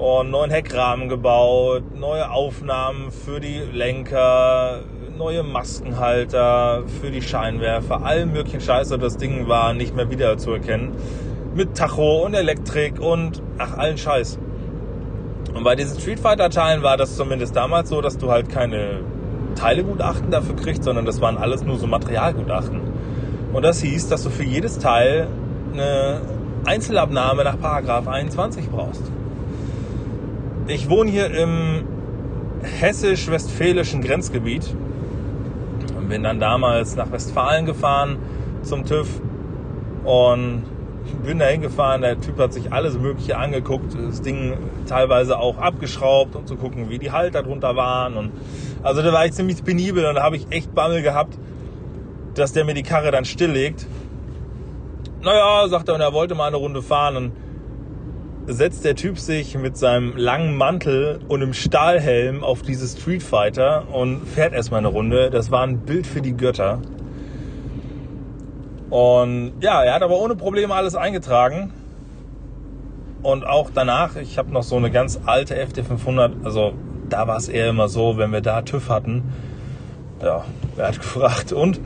und 0.00 0.30
neuen 0.30 0.50
Heckrahmen 0.50 1.10
gebaut, 1.10 1.82
neue 1.94 2.30
Aufnahmen 2.30 3.10
für 3.10 3.38
die 3.38 3.58
Lenker, 3.58 4.80
neue 5.18 5.42
Maskenhalter 5.42 6.84
für 7.02 7.10
die 7.10 7.20
Scheinwerfer, 7.20 8.02
allen 8.02 8.32
möglichen 8.32 8.62
Scheiß 8.62 8.92
und 8.92 9.02
das 9.02 9.18
Ding 9.18 9.46
war 9.46 9.74
nicht 9.74 9.94
mehr 9.94 10.10
wieder 10.10 10.38
zu 10.38 10.52
erkennen. 10.52 10.96
Mit 11.54 11.76
Tacho 11.76 12.24
und 12.24 12.32
Elektrik 12.32 12.98
und 12.98 13.42
ach, 13.58 13.76
allen 13.76 13.98
Scheiß. 13.98 14.38
Und 15.54 15.64
bei 15.64 15.76
diesen 15.76 16.00
Street 16.00 16.18
Fighter 16.18 16.48
Teilen 16.48 16.82
war 16.82 16.96
das 16.96 17.16
zumindest 17.16 17.54
damals 17.54 17.90
so, 17.90 18.00
dass 18.00 18.16
du 18.16 18.30
halt 18.30 18.48
keine 18.48 19.00
Teilegutachten 19.54 20.30
dafür 20.30 20.56
kriegst, 20.56 20.84
sondern 20.84 21.04
das 21.04 21.20
waren 21.20 21.36
alles 21.36 21.62
nur 21.62 21.76
so 21.76 21.86
Materialgutachten. 21.86 22.80
Und 23.52 23.62
das 23.62 23.82
hieß, 23.82 24.08
dass 24.08 24.22
du 24.22 24.30
für 24.30 24.44
jedes 24.44 24.78
Teil 24.78 25.28
eine 25.74 26.22
Einzelabnahme 26.64 27.44
nach 27.44 27.60
Paragraph 27.60 28.08
21 28.08 28.70
brauchst. 28.70 29.02
Ich 30.72 30.88
wohne 30.88 31.10
hier 31.10 31.34
im 31.34 31.84
hessisch-westfälischen 32.62 34.02
Grenzgebiet 34.02 34.72
und 35.98 36.08
bin 36.08 36.22
dann 36.22 36.38
damals 36.38 36.94
nach 36.94 37.10
Westfalen 37.10 37.66
gefahren 37.66 38.18
zum 38.62 38.86
TÜV 38.86 39.20
und 40.04 40.62
bin 41.24 41.40
da 41.40 41.46
hingefahren. 41.46 42.02
Der 42.02 42.20
Typ 42.20 42.38
hat 42.38 42.52
sich 42.52 42.72
alles 42.72 42.96
Mögliche 42.96 43.36
angeguckt, 43.36 43.96
das 44.00 44.22
Ding 44.22 44.58
teilweise 44.86 45.40
auch 45.40 45.58
abgeschraubt, 45.58 46.36
um 46.36 46.46
zu 46.46 46.54
gucken, 46.54 46.88
wie 46.88 47.00
die 47.00 47.10
Halter 47.10 47.42
drunter 47.42 47.74
waren. 47.74 48.16
Und 48.16 48.30
also 48.84 49.02
da 49.02 49.12
war 49.12 49.26
ich 49.26 49.32
ziemlich 49.32 49.64
penibel 49.64 50.06
und 50.06 50.14
da 50.14 50.22
habe 50.22 50.36
ich 50.36 50.46
echt 50.50 50.72
Bammel 50.72 51.02
gehabt, 51.02 51.36
dass 52.34 52.52
der 52.52 52.64
mir 52.64 52.74
die 52.74 52.84
Karre 52.84 53.10
dann 53.10 53.24
stilllegt. 53.24 53.88
Naja, 55.22 55.66
sagt 55.66 55.88
er, 55.88 55.96
und 55.96 56.00
er 56.00 56.12
wollte 56.12 56.36
mal 56.36 56.46
eine 56.46 56.58
Runde 56.58 56.80
fahren 56.80 57.16
und 57.16 57.32
setzt 58.46 58.84
der 58.84 58.96
Typ 58.96 59.18
sich 59.18 59.56
mit 59.56 59.76
seinem 59.76 60.16
langen 60.16 60.56
Mantel 60.56 61.20
und 61.28 61.42
einem 61.42 61.52
Stahlhelm 61.52 62.42
auf 62.42 62.62
diese 62.62 62.86
Street 62.86 63.22
Fighter 63.22 63.86
und 63.92 64.26
fährt 64.26 64.52
erstmal 64.52 64.78
eine 64.78 64.88
Runde. 64.88 65.30
Das 65.30 65.50
war 65.50 65.62
ein 65.62 65.78
Bild 65.78 66.06
für 66.06 66.20
die 66.20 66.36
Götter. 66.36 66.80
Und 68.90 69.52
ja, 69.60 69.82
er 69.84 69.94
hat 69.94 70.02
aber 70.02 70.18
ohne 70.18 70.34
Probleme 70.34 70.74
alles 70.74 70.96
eingetragen. 70.96 71.72
Und 73.22 73.46
auch 73.46 73.70
danach, 73.72 74.16
ich 74.16 74.38
habe 74.38 74.50
noch 74.50 74.62
so 74.62 74.76
eine 74.76 74.90
ganz 74.90 75.20
alte 75.26 75.54
FT500, 75.54 76.44
also 76.44 76.72
da 77.08 77.28
war 77.28 77.36
es 77.36 77.48
eher 77.48 77.68
immer 77.68 77.88
so, 77.88 78.16
wenn 78.16 78.32
wir 78.32 78.40
da 78.40 78.62
TÜV 78.62 78.88
hatten, 78.88 79.32
ja, 80.22 80.44
er 80.76 80.88
hat 80.88 80.96
gefragt, 81.00 81.52
und 81.52 81.80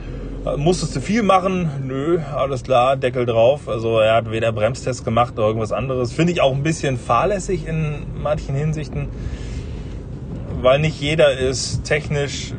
musstest 0.56 0.94
du 0.94 1.00
viel 1.00 1.22
machen? 1.22 1.70
Nö, 1.86 2.20
alles 2.34 2.62
klar, 2.62 2.96
Deckel 2.96 3.26
drauf. 3.26 3.68
Also 3.68 3.98
er 3.98 4.16
hat 4.16 4.30
weder 4.30 4.52
Bremstest 4.52 5.04
gemacht 5.04 5.36
noch 5.36 5.44
irgendwas 5.44 5.72
anderes. 5.72 6.12
Finde 6.12 6.32
ich 6.32 6.40
auch 6.40 6.54
ein 6.54 6.62
bisschen 6.62 6.98
fahrlässig 6.98 7.66
in 7.66 8.06
manchen 8.22 8.54
Hinsichten, 8.54 9.08
weil 10.60 10.80
nicht 10.80 11.00
jeder 11.00 11.38
ist 11.38 11.84
technisch 11.84 12.52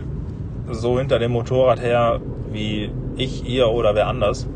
so 0.71 0.97
hinter 0.97 1.19
dem 1.19 1.31
Motorrad 1.31 1.79
her 1.81 2.19
wie 2.51 2.89
ich, 3.17 3.47
ihr 3.47 3.67
oder 3.67 3.93
wer 3.95 4.07
anders. 4.07 4.47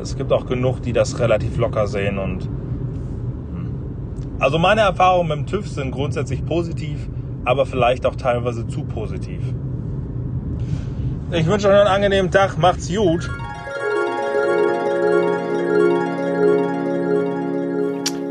Es 0.00 0.16
gibt 0.16 0.32
auch 0.32 0.46
genug, 0.46 0.82
die 0.82 0.92
das 0.92 1.18
relativ 1.18 1.56
locker 1.56 1.86
sehen 1.86 2.18
und 2.18 2.44
hm. 2.44 3.70
also 4.38 4.58
meine 4.58 4.82
Erfahrungen 4.82 5.28
mit 5.28 5.38
dem 5.38 5.46
TÜV 5.46 5.68
sind 5.68 5.92
grundsätzlich 5.92 6.44
positiv, 6.44 7.08
aber 7.44 7.66
vielleicht 7.66 8.06
auch 8.06 8.16
teilweise 8.16 8.66
zu 8.66 8.84
positiv. 8.84 9.40
Ich 11.32 11.46
wünsche 11.46 11.68
euch 11.68 11.74
noch 11.74 11.80
einen 11.80 11.88
angenehmen 11.88 12.30
Tag. 12.32 12.58
Macht's 12.58 12.88
gut. 12.88 13.30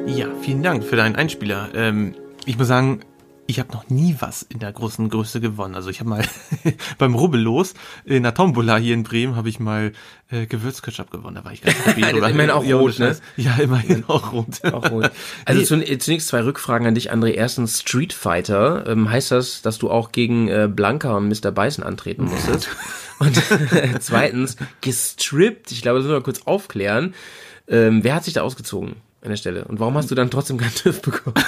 Ja, 0.06 0.26
vielen 0.42 0.62
Dank 0.64 0.84
für 0.84 0.98
deinen 0.98 1.16
Einspieler. 1.16 1.70
Ähm, 1.74 2.14
ich 2.46 2.58
muss 2.58 2.68
sagen, 2.68 3.00
ich 3.50 3.60
habe 3.60 3.72
noch 3.74 3.90
nie 3.90 4.16
was 4.20 4.44
in 4.44 4.60
der 4.60 4.72
großen 4.72 5.10
Größe 5.10 5.42
gewonnen. 5.42 5.74
Also 5.74 5.90
ich 5.90 6.00
habe 6.02 6.10
mal 6.12 6.24
beim 7.00 7.16
Rubbellos 7.16 7.74
in 8.06 8.22
der 8.22 8.36
Tombola 8.36 8.78
hier 8.78 8.94
in 8.94 9.02
Bremen 9.02 9.36
habe 9.36 9.50
ich 9.50 9.60
mal 9.60 9.92
äh, 10.30 10.46
Gewürzketchup 10.46 11.10
gewonnen. 11.10 11.34
Da 11.34 11.46
war 11.46 11.52
ich 11.52 11.64
ganz 11.64 11.76
happy. 11.86 12.02
Immerhin 12.02 12.52
auch 12.52 12.64
rot, 12.64 13.00
ne? 13.00 13.18
Ja, 13.38 13.56
immerhin 13.56 14.04
auch 14.08 14.34
rot. 14.34 14.64
Auch 14.72 14.92
rot. 14.92 15.12
Also 15.46 15.64
zun 15.64 15.84
zunächst 16.00 16.28
zwei 16.28 16.44
Rückfragen 16.44 16.86
an 16.86 16.94
dich, 16.94 17.12
André. 17.12 17.30
Erstens 17.30 17.80
Street 17.80 18.14
Fighter. 18.14 18.86
Ähm, 18.88 19.10
heißt 19.10 19.32
das, 19.32 19.64
dass 19.64 19.80
du 19.80 19.90
auch 19.90 20.12
gegen 20.12 20.48
äh, 20.48 20.70
Blanca 20.72 21.18
und 21.18 21.28
Mr. 21.28 21.52
Bison 21.52 21.84
antreten 21.84 22.26
musstest? 22.26 22.70
und 23.18 23.42
zweitens, 24.00 24.58
gestrippt. 24.82 25.72
Ich 25.72 25.82
glaube, 25.82 25.98
das 25.98 26.06
müssen 26.06 26.18
wir 26.18 26.24
kurz 26.24 26.44
aufklären. 26.44 27.16
Ähm, 27.68 28.04
wer 28.04 28.14
hat 28.14 28.26
sich 28.26 28.36
da 28.36 28.44
ausgezogen 28.44 28.98
an 29.22 29.30
der 29.30 29.38
Stelle? 29.38 29.66
Und 29.66 29.80
warum 29.80 29.96
hast 29.98 30.12
du 30.12 30.16
dann 30.16 30.30
trotzdem 30.32 30.58
keinen 30.58 30.76
TÜV 30.76 31.02
bekommen? 31.02 31.36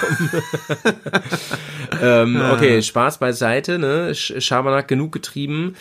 ähm, 2.02 2.42
okay, 2.54 2.82
Spaß 2.82 3.20
beiseite, 3.20 3.80
ne? 3.80 4.12
Sch- 4.12 4.40
Schabernack 4.42 4.88
genug 4.88 5.12
getrieben. 5.12 5.76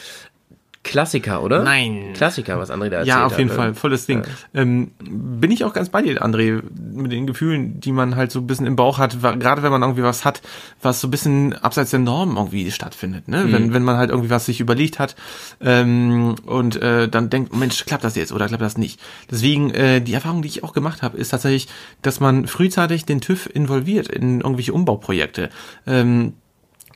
Klassiker, 0.83 1.43
oder? 1.43 1.63
Nein. 1.63 2.15
Klassiker, 2.15 2.59
was 2.59 2.71
André 2.71 2.89
da 2.89 2.97
erzählt 2.99 3.07
Ja, 3.09 3.27
auf 3.27 3.37
jeden 3.37 3.51
hat, 3.51 3.57
Fall, 3.57 3.69
ne? 3.69 3.75
volles 3.75 4.07
Ding. 4.07 4.23
Ähm, 4.55 4.93
bin 4.99 5.51
ich 5.51 5.65
auch 5.65 5.75
ganz 5.75 5.91
bei 5.91 6.01
dir, 6.01 6.23
André, 6.25 6.63
mit 6.95 7.13
den 7.13 7.27
Gefühlen, 7.27 7.81
die 7.81 7.93
man 7.93 8.17
halt 8.17 8.33
so 8.33 8.39
ein 8.39 8.47
bisschen 8.47 8.67
im 8.67 8.77
Bauch 8.77 8.99
hat, 8.99 9.21
gerade 9.21 9.63
wenn 9.63 9.71
man 9.71 9.83
irgendwie 9.83 10.03
was 10.03 10.25
hat, 10.25 10.41
was 10.81 11.03
so 11.03 11.09
ein 11.09 11.11
bisschen 11.11 11.53
abseits 11.53 11.91
der 11.91 12.01
Norm 12.01 12.37
irgendwie 12.37 12.71
stattfindet, 12.71 13.29
ne? 13.29 13.45
Mhm. 13.45 13.53
Wenn, 13.53 13.75
wenn 13.75 13.85
man 13.85 13.99
halt 13.99 14.09
irgendwie 14.09 14.31
was 14.31 14.47
sich 14.47 14.59
überlegt 14.61 14.99
hat 14.99 15.17
ähm, 15.61 16.37
und 16.47 16.81
äh, 16.81 17.09
dann 17.09 17.29
denkt, 17.29 17.55
Mensch, 17.55 17.85
klappt 17.85 18.03
das 18.05 18.17
jetzt 18.17 18.33
oder 18.33 18.49
klappt 18.49 18.63
das 18.63 18.79
nicht? 18.79 18.99
Deswegen, 19.31 19.71
äh, 19.71 20.01
die 20.01 20.15
Erfahrung, 20.15 20.41
die 20.41 20.49
ich 20.49 20.65
auch 20.65 20.73
gemacht 20.73 21.03
habe, 21.03 21.19
ist 21.19 21.29
tatsächlich, 21.29 21.69
dass 22.01 22.21
man 22.21 22.47
frühzeitig 22.47 23.05
den 23.05 23.21
TÜV 23.21 23.51
involviert 23.53 24.09
in 24.09 24.41
irgendwelche 24.41 24.73
Umbauprojekte. 24.73 25.51
Ähm, 25.87 26.33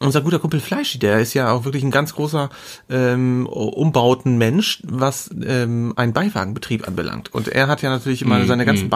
unser 0.05 0.21
guter 0.21 0.39
Kumpel 0.39 0.61
Fleischi, 0.61 0.99
der 0.99 1.19
ist 1.19 1.35
ja 1.35 1.51
auch 1.51 1.65
wirklich 1.65 1.83
ein 1.83 1.91
ganz 1.91 2.15
großer 2.15 2.51
ähm, 2.89 3.47
Umbauten-Mensch, 3.47 4.83
was 4.85 5.31
ähm, 5.45 5.93
einen 5.97 6.13
Beiwagenbetrieb 6.13 6.87
anbelangt. 6.87 7.35
Und 7.35 7.49
er 7.49 7.67
hat 7.69 7.83
ja 7.83 7.91
natürlich 7.91 8.23
immer 8.23 8.45
Mm, 8.45 8.47
seine 8.47 8.65
ganzen 8.65 8.87
mm. 8.87 8.91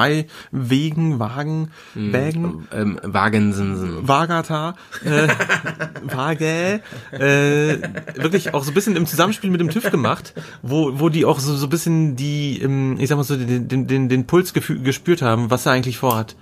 Beiwegen, 0.53 1.19
Wagen, 1.19 1.71
Wägen, 1.95 2.69
Ähm, 2.73 3.01
Wagensinsen. 3.03 4.07
Vagata, 4.07 4.75
äh, 5.05 5.29
Waage, 6.03 6.81
äh, 7.13 7.79
wirklich 8.15 8.55
auch 8.55 8.65
so 8.65 8.71
ein 8.71 8.75
bisschen 8.75 8.97
im 8.97 9.07
Zusammenspiel 9.07 9.51
mit 9.51 9.61
dem 9.61 9.71
TÜV 9.71 9.91
gemacht, 9.91 10.35
wo, 10.63 10.99
wo 11.01 11.09
die 11.09 11.25
auch 11.25 11.41
so, 11.41 11.57
so 11.57 11.67
ein 11.67 11.71
bisschen 11.71 12.17
die, 12.17 12.61
ähm, 12.63 12.97
ich 12.99 13.09
sag 13.09 13.17
mal 13.17 13.25
so, 13.25 13.37
den, 13.37 13.69
den, 13.69 13.87
den, 13.87 14.09
den 14.09 14.27
Puls 14.27 14.53
gespürt 14.53 15.23
haben, 15.23 15.51
was 15.51 15.67
er 15.67 15.73
eigentlich 15.73 15.99
vorhat. 15.99 16.37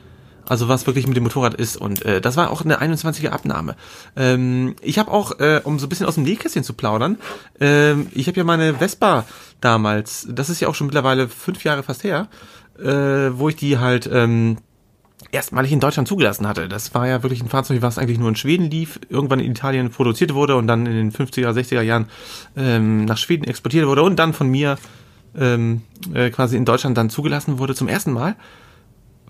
Also 0.46 0.68
was 0.68 0.86
wirklich 0.86 1.06
mit 1.06 1.16
dem 1.16 1.24
Motorrad 1.24 1.54
ist. 1.54 1.76
Und 1.76 2.04
äh, 2.04 2.20
das 2.20 2.36
war 2.36 2.50
auch 2.50 2.64
eine 2.64 2.80
21er 2.80 3.30
Abnahme. 3.30 3.76
Ähm, 4.16 4.76
ich 4.80 4.98
habe 4.98 5.10
auch, 5.10 5.38
äh, 5.40 5.60
um 5.64 5.78
so 5.78 5.86
ein 5.86 5.88
bisschen 5.88 6.06
aus 6.06 6.14
dem 6.14 6.24
Nähkästchen 6.24 6.64
zu 6.64 6.72
plaudern, 6.72 7.18
ähm, 7.60 8.08
ich 8.12 8.28
habe 8.28 8.38
ja 8.38 8.44
meine 8.44 8.74
Vespa 8.74 9.24
damals, 9.60 10.26
das 10.30 10.48
ist 10.48 10.60
ja 10.60 10.68
auch 10.68 10.74
schon 10.74 10.86
mittlerweile 10.86 11.28
fünf 11.28 11.64
Jahre 11.64 11.82
fast 11.82 12.04
her, 12.04 12.28
äh, 12.78 12.84
wo 12.84 13.48
ich 13.48 13.56
die 13.56 13.78
halt 13.78 14.08
ähm, 14.12 14.58
erstmalig 15.32 15.72
in 15.72 15.80
Deutschland 15.80 16.08
zugelassen 16.08 16.46
hatte. 16.46 16.68
Das 16.68 16.94
war 16.94 17.06
ja 17.06 17.22
wirklich 17.22 17.42
ein 17.42 17.48
Fahrzeug, 17.48 17.82
was 17.82 17.98
eigentlich 17.98 18.18
nur 18.18 18.28
in 18.28 18.36
Schweden 18.36 18.70
lief, 18.70 19.00
irgendwann 19.08 19.40
in 19.40 19.50
Italien 19.50 19.90
produziert 19.90 20.34
wurde 20.34 20.56
und 20.56 20.66
dann 20.66 20.86
in 20.86 20.92
den 20.92 21.12
50er, 21.12 21.50
60er 21.50 21.82
Jahren 21.82 22.06
ähm, 22.56 23.04
nach 23.04 23.18
Schweden 23.18 23.44
exportiert 23.44 23.86
wurde 23.86 24.02
und 24.02 24.16
dann 24.16 24.32
von 24.32 24.48
mir 24.48 24.78
ähm, 25.36 25.82
äh, 26.14 26.30
quasi 26.30 26.56
in 26.56 26.64
Deutschland 26.64 26.96
dann 26.96 27.10
zugelassen 27.10 27.58
wurde 27.58 27.74
zum 27.74 27.88
ersten 27.88 28.12
Mal 28.12 28.36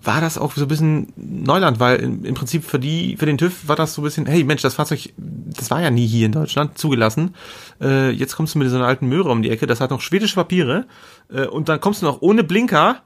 war 0.01 0.21
das 0.21 0.37
auch 0.37 0.53
so 0.53 0.63
ein 0.63 0.67
bisschen 0.67 1.13
Neuland, 1.15 1.79
weil 1.79 1.97
im, 1.97 2.33
Prinzip 2.33 2.63
für 2.63 2.79
die, 2.79 3.17
für 3.17 3.25
den 3.25 3.37
TÜV 3.37 3.67
war 3.67 3.75
das 3.75 3.93
so 3.93 4.01
ein 4.01 4.05
bisschen, 4.05 4.25
hey 4.25 4.43
Mensch, 4.43 4.61
das 4.61 4.75
Fahrzeug, 4.75 5.13
das 5.17 5.71
war 5.71 5.81
ja 5.81 5.89
nie 5.89 6.05
hier 6.05 6.27
in 6.27 6.31
Deutschland 6.31 6.77
zugelassen. 6.77 7.35
Äh, 7.81 8.11
jetzt 8.11 8.35
kommst 8.35 8.55
du 8.55 8.59
mit 8.59 8.69
so 8.69 8.75
einer 8.75 8.87
alten 8.87 9.07
Möhre 9.07 9.29
um 9.29 9.41
die 9.41 9.49
Ecke, 9.49 9.67
das 9.67 9.81
hat 9.81 9.91
noch 9.91 10.01
schwedische 10.01 10.35
Papiere 10.35 10.85
äh, 11.31 11.45
und 11.45 11.69
dann 11.69 11.81
kommst 11.81 12.01
du 12.01 12.05
noch 12.05 12.21
ohne 12.21 12.43
Blinker. 12.43 13.01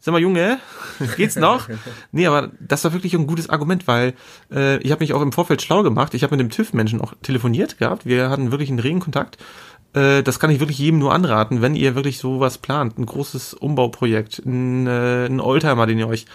Sag 0.00 0.12
mal, 0.12 0.20
Junge, 0.20 0.58
geht's 1.16 1.34
noch? 1.34 1.68
nee, 2.12 2.26
aber 2.26 2.52
das 2.60 2.84
war 2.84 2.92
wirklich 2.92 3.14
ein 3.14 3.26
gutes 3.26 3.48
Argument, 3.48 3.88
weil 3.88 4.14
äh, 4.52 4.78
ich 4.78 4.92
habe 4.92 5.02
mich 5.02 5.12
auch 5.12 5.22
im 5.22 5.32
Vorfeld 5.32 5.60
schlau 5.60 5.82
gemacht. 5.82 6.14
Ich 6.14 6.22
habe 6.22 6.36
mit 6.36 6.40
dem 6.40 6.50
TÜV-Menschen 6.50 7.00
auch 7.00 7.14
telefoniert 7.22 7.78
gehabt. 7.78 8.06
Wir 8.06 8.30
hatten 8.30 8.52
wirklich 8.52 8.68
einen 8.68 8.78
regen 8.78 9.00
Kontakt. 9.00 9.38
Äh, 9.94 10.22
das 10.22 10.38
kann 10.38 10.50
ich 10.50 10.60
wirklich 10.60 10.78
jedem 10.78 10.98
nur 10.98 11.14
anraten, 11.14 11.62
wenn 11.62 11.74
ihr 11.74 11.94
wirklich 11.94 12.18
sowas 12.18 12.58
plant, 12.58 12.98
ein 12.98 13.06
großes 13.06 13.54
Umbauprojekt, 13.54 14.42
ein, 14.44 14.86
äh, 14.86 15.26
ein 15.26 15.40
Oldtimer, 15.40 15.86
den 15.86 15.98
ihr 15.98 16.08
euch 16.08 16.26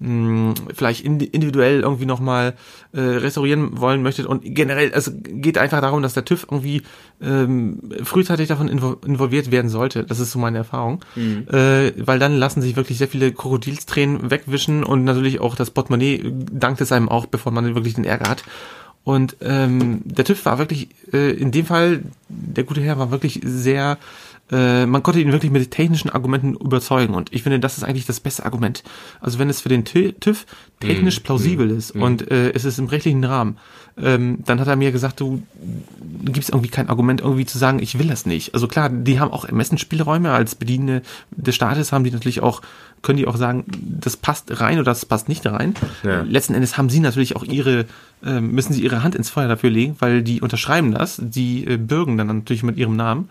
mh, 0.00 0.54
vielleicht 0.74 1.04
indi- 1.04 1.28
individuell 1.32 1.80
irgendwie 1.80 2.06
nochmal 2.06 2.54
äh, 2.92 3.00
restaurieren 3.00 3.80
wollen 3.80 4.02
möchtet 4.02 4.26
und 4.26 4.42
generell, 4.44 4.92
es 4.94 5.12
geht 5.24 5.58
einfach 5.58 5.80
darum, 5.80 6.02
dass 6.02 6.14
der 6.14 6.24
TÜV 6.24 6.46
irgendwie 6.50 6.82
ähm, 7.20 7.80
frühzeitig 8.04 8.46
davon 8.48 8.68
invo 8.68 8.96
involviert 9.04 9.50
werden 9.50 9.70
sollte. 9.70 10.04
Das 10.04 10.20
ist 10.20 10.30
so 10.30 10.38
meine 10.38 10.58
Erfahrung. 10.58 11.00
Äh, 11.16 11.92
weil 11.98 12.18
dann 12.20 12.36
lassen 12.36 12.62
sich 12.62 12.76
wirklich 12.76 12.98
sehr 12.98 13.08
viele 13.08 13.32
Krokodilstränen 13.32 14.30
wegwischen 14.30 14.84
und 14.84 15.02
natürlich 15.04 15.40
auch 15.40 15.56
das 15.56 15.70
Portemonnaie 15.70 16.32
dankt 16.32 16.80
es 16.80 16.92
einem 16.92 17.08
auch, 17.08 17.26
bevor 17.26 17.50
man 17.52 17.74
wirklich 17.74 17.94
den 17.94 18.04
Ärger 18.04 18.30
hat. 18.30 18.44
Und 19.04 19.36
ähm, 19.40 20.02
der 20.04 20.24
TÜV 20.24 20.44
war 20.44 20.58
wirklich, 20.58 20.88
äh, 21.12 21.30
in 21.32 21.50
dem 21.50 21.66
Fall, 21.66 22.02
der 22.28 22.64
gute 22.64 22.82
Herr 22.82 22.98
war 22.98 23.10
wirklich 23.10 23.40
sehr, 23.42 23.96
äh, 24.52 24.84
man 24.84 25.02
konnte 25.02 25.20
ihn 25.20 25.32
wirklich 25.32 25.50
mit 25.50 25.70
technischen 25.70 26.10
Argumenten 26.10 26.54
überzeugen. 26.54 27.14
Und 27.14 27.32
ich 27.32 27.42
finde, 27.42 27.58
das 27.58 27.78
ist 27.78 27.84
eigentlich 27.84 28.06
das 28.06 28.20
beste 28.20 28.44
Argument. 28.44 28.82
Also 29.20 29.38
wenn 29.38 29.48
es 29.48 29.62
für 29.62 29.70
den 29.70 29.84
Tü- 29.84 30.14
TÜV 30.20 30.44
technisch 30.80 31.20
plausibel 31.20 31.70
ist 31.70 31.90
und 31.92 32.30
äh, 32.30 32.50
es 32.52 32.64
ist 32.64 32.78
im 32.78 32.86
rechtlichen 32.86 33.24
Rahmen, 33.24 33.56
ähm, 34.00 34.38
dann 34.44 34.60
hat 34.60 34.68
er 34.68 34.76
mir 34.76 34.92
gesagt, 34.92 35.18
du 35.20 35.42
gibt 36.24 36.44
es 36.44 36.50
irgendwie 36.50 36.68
kein 36.68 36.88
Argument, 36.88 37.20
irgendwie 37.20 37.46
zu 37.46 37.58
sagen, 37.58 37.80
ich 37.80 37.98
will 37.98 38.06
das 38.06 38.26
nicht. 38.26 38.54
Also 38.54 38.68
klar, 38.68 38.88
die 38.90 39.18
haben 39.18 39.32
auch 39.32 39.44
Ermessensspielräume 39.44 40.30
als 40.30 40.54
Bedienende 40.54 41.02
des 41.32 41.56
Staates, 41.56 41.90
haben 41.90 42.04
die 42.04 42.12
natürlich 42.12 42.40
auch, 42.40 42.62
können 43.02 43.16
die 43.16 43.26
auch 43.26 43.36
sagen, 43.36 43.64
das 43.82 44.16
passt 44.16 44.60
rein 44.60 44.76
oder 44.78 44.84
das 44.84 45.04
passt 45.04 45.28
nicht 45.28 45.44
rein. 45.46 45.74
Ja. 46.04 46.22
Letzten 46.22 46.54
Endes 46.54 46.78
haben 46.78 46.90
sie 46.90 47.00
natürlich 47.00 47.34
auch 47.34 47.42
ihre, 47.42 47.86
müssen 48.40 48.72
sie 48.72 48.82
ihre 48.82 49.02
Hand 49.02 49.14
ins 49.14 49.30
Feuer 49.30 49.48
dafür 49.48 49.70
legen, 49.70 49.96
weil 50.00 50.22
die 50.22 50.40
unterschreiben 50.40 50.92
das, 50.92 51.20
die 51.22 51.66
äh, 51.66 51.76
bürgen 51.76 52.16
dann 52.16 52.26
natürlich 52.26 52.62
mit 52.62 52.76
ihrem 52.76 52.96
Namen. 52.96 53.28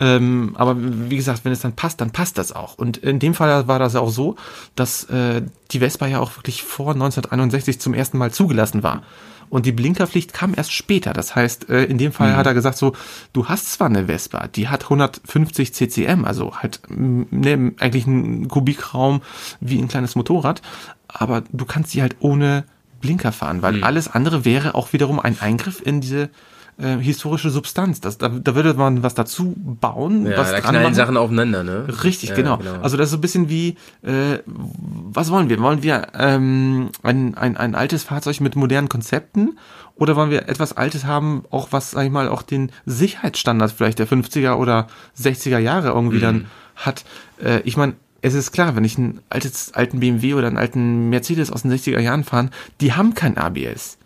Ähm, 0.00 0.54
aber 0.56 0.76
wie 0.78 1.16
gesagt, 1.16 1.44
wenn 1.44 1.52
es 1.52 1.60
dann 1.60 1.74
passt, 1.74 2.00
dann 2.00 2.10
passt 2.10 2.36
das 2.38 2.52
auch. 2.52 2.76
Und 2.76 2.96
in 2.96 3.20
dem 3.20 3.34
Fall 3.34 3.68
war 3.68 3.78
das 3.78 3.94
auch 3.94 4.10
so, 4.10 4.36
dass 4.74 5.04
äh, 5.04 5.42
die 5.70 5.78
Vespa 5.78 6.06
ja 6.06 6.18
auch 6.18 6.36
wirklich 6.36 6.62
vor 6.62 6.92
1961 6.92 7.80
zum 7.80 7.94
ersten 7.94 8.18
Mal 8.18 8.32
zugelassen 8.32 8.82
war. 8.82 9.02
Und 9.50 9.66
die 9.66 9.72
Blinkerpflicht 9.72 10.32
kam 10.32 10.52
erst 10.56 10.72
später. 10.72 11.12
Das 11.12 11.36
heißt, 11.36 11.68
äh, 11.70 11.84
in 11.84 11.98
dem 11.98 12.10
Fall 12.10 12.34
hat 12.34 12.46
er 12.46 12.54
gesagt 12.54 12.76
so, 12.76 12.94
du 13.32 13.46
hast 13.46 13.72
zwar 13.72 13.86
eine 13.86 14.06
Vespa, 14.06 14.48
die 14.48 14.68
hat 14.68 14.84
150 14.84 15.72
CCM, 15.72 16.24
also 16.24 16.56
halt 16.56 16.80
mm, 16.88 17.22
ne, 17.30 17.72
eigentlich 17.78 18.06
ein 18.06 18.48
Kubikraum 18.48 19.22
wie 19.60 19.78
ein 19.78 19.86
kleines 19.86 20.16
Motorrad, 20.16 20.60
aber 21.06 21.44
du 21.52 21.64
kannst 21.66 21.92
sie 21.92 22.02
halt 22.02 22.16
ohne 22.18 22.64
Blinker 23.04 23.32
fahren, 23.32 23.60
weil 23.62 23.84
alles 23.84 24.08
andere 24.08 24.44
wäre 24.44 24.74
auch 24.74 24.92
wiederum 24.92 25.20
ein 25.20 25.38
Eingriff 25.38 25.80
in 25.84 26.00
diese 26.00 26.30
äh, 26.78 26.96
historische 26.96 27.50
Substanz. 27.50 28.00
Das, 28.00 28.18
da, 28.18 28.28
da 28.28 28.54
würde 28.54 28.74
man 28.74 29.02
was 29.02 29.14
dazu 29.14 29.54
bauen, 29.56 30.26
Ja, 30.26 30.38
was 30.38 30.50
da 30.50 30.60
knallen 30.60 30.82
machen. 30.82 30.94
Sachen 30.94 31.16
aufeinander, 31.16 31.62
ne? 31.62 31.86
Richtig, 32.02 32.30
Ja, 32.30 32.34
genau. 32.34 32.58
Also 32.82 32.96
das 32.96 33.06
ist 33.06 33.10
so 33.12 33.18
ein 33.18 33.20
bisschen 33.20 33.48
wie, 33.48 33.76
äh, 34.02 34.38
was 34.46 35.30
wollen 35.30 35.48
wir? 35.48 35.60
Wollen 35.60 35.82
wir 35.82 36.08
ähm, 36.18 36.88
ein, 37.02 37.36
ein, 37.36 37.56
ein 37.56 37.74
altes 37.74 38.02
Fahrzeug 38.02 38.40
mit 38.40 38.56
modernen 38.56 38.88
Konzepten 38.88 39.58
oder 39.94 40.16
wollen 40.16 40.30
wir 40.30 40.48
etwas 40.48 40.76
Altes 40.76 41.04
haben, 41.04 41.44
auch 41.50 41.68
was, 41.70 41.92
sag 41.92 42.06
ich 42.06 42.10
mal, 42.10 42.28
auch 42.28 42.42
den 42.42 42.72
Sicherheitsstandards 42.86 43.74
vielleicht 43.74 44.00
der 44.00 44.08
50er 44.08 44.54
oder 44.54 44.88
60er 45.20 45.58
Jahre 45.58 45.88
irgendwie 45.88 46.18
dann 46.18 46.46
hat? 46.74 47.04
Äh, 47.40 47.60
ich 47.60 47.76
meine, 47.76 47.94
es 48.24 48.32
ist 48.34 48.52
klar, 48.52 48.74
wenn 48.74 48.84
ich 48.84 48.96
einen 48.96 49.20
altes, 49.28 49.74
alten 49.74 50.00
BMW 50.00 50.32
oder 50.34 50.46
einen 50.46 50.56
alten 50.56 51.10
Mercedes 51.10 51.52
aus 51.52 51.62
den 51.62 51.70
60er 51.72 52.00
Jahren 52.00 52.24
fahren, 52.24 52.50
die 52.80 52.94
haben 52.94 53.14
kein 53.14 53.36
ABS 53.36 53.98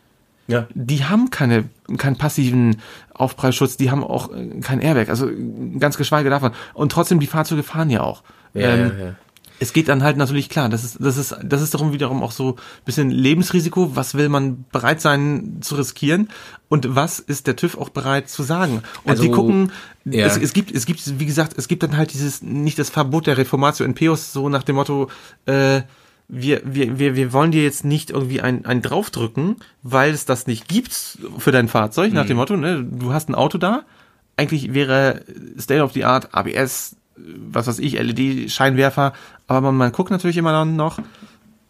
Ja. 0.49 0.67
die 0.75 1.05
haben 1.05 1.31
keine, 1.31 1.65
keinen 1.99 2.17
passiven 2.17 2.79
Aufprallschutz, 3.15 3.77
die 3.77 3.91
haben 3.91 4.03
auch 4.03 4.33
äh, 4.35 4.61
kein 4.61 4.81
Airbag, 4.81 5.09
also 5.09 5.31
ganz 5.79 5.97
geschweige 5.97 6.31
davon. 6.31 6.53
Und 6.75 6.91
trotzdem, 6.91 7.21
die 7.21 7.27
Fahrzeuge 7.29 7.63
fahren 7.63 7.91
ja 7.91 8.01
auch. 8.03 8.23
Ja, 8.55 8.75
ähm, 8.75 8.93
ja, 8.99 9.05
ja. 9.07 9.15
Es 9.61 9.73
geht 9.73 9.89
dann 9.89 10.03
halt 10.03 10.17
natürlich 10.17 10.49
klar, 10.49 10.69
das 10.69 10.85
ist, 10.85 10.99
das 11.01 11.17
ist, 11.17 11.37
das 11.43 11.63
ist 11.63 11.75
darum 11.75 11.93
wiederum 11.93 12.23
auch 12.23 12.33
so 12.33 12.51
ein 12.53 12.85
bisschen 12.85 13.11
Lebensrisiko. 13.11 13.97
Was 13.97 14.15
will 14.15 14.29
man 14.29 14.65
bereit 14.71 15.01
sein 15.01 15.59
zu 15.61 15.75
riskieren? 15.77 16.29
Und 16.69 16.95
was 16.95 17.19
ist 17.19 17.47
der 17.47 17.57
TÜV 17.57 17.77
auch 17.79 17.89
bereit 17.89 18.29
zu 18.29 18.43
sagen? 18.43 18.83
Und 19.05 19.11
Also, 19.11 19.23
die 19.23 19.31
gucken, 19.31 19.73
ja. 20.05 20.27
es, 20.27 20.37
es 20.37 20.53
gibt, 20.53 20.71
es 20.71 20.87
gibt, 20.87 21.19
wie 21.19 21.27
gesagt, 21.27 21.55
es 21.57 21.67
gibt 21.69 21.83
dann 21.83 21.97
halt 21.97 22.13
dieses, 22.13 22.43
nicht 22.43 22.79
das 22.79 22.91
Verbot 22.91 23.27
der 23.27 23.37
Reformatio 23.37 23.85
in 23.85 23.95
Peus, 23.95 24.33
so 24.33 24.49
nach 24.49 24.63
dem 24.63 24.77
Motto, 24.77 25.11
äh, 25.47 25.83
wir, 26.29 26.61
wir, 26.65 26.99
wir, 26.99 27.17
wir 27.17 27.33
wollen 27.33 27.51
dir 27.51 27.63
jetzt 27.63 27.85
nicht 27.85 28.11
irgendwie 28.11 28.43
ein, 28.43 28.67
ein 28.67 28.83
draufdrücken, 28.83 29.57
weil 29.83 30.13
es 30.13 30.27
das 30.27 30.47
nicht 30.47 30.69
gibt 30.69 31.19
für 31.39 31.53
dein 31.53 31.69
Fahrzeug, 31.69 32.13
nach 32.13 32.27
dem 32.27 32.37
Motto, 32.37 32.57
ne, 32.57 32.85
du 32.85 33.13
hast 33.13 33.31
ein 33.31 33.35
Auto 33.35 33.57
da, 33.57 33.85
eigentlich 34.37 34.75
wäre 34.75 35.23
State 35.59 35.83
of 35.83 35.93
the 35.95 36.05
Art, 36.05 36.35
ABS, 36.35 36.97
was 37.51 37.67
weiß 37.67 37.79
ich, 37.79 37.95
LED-Scheinwerfer, 37.95 39.13
aber 39.47 39.61
man, 39.61 39.77
man 39.77 39.93
guckt 39.93 40.11
natürlich 40.11 40.37
immer 40.37 40.53
dann 40.53 40.77
noch, 40.77 40.99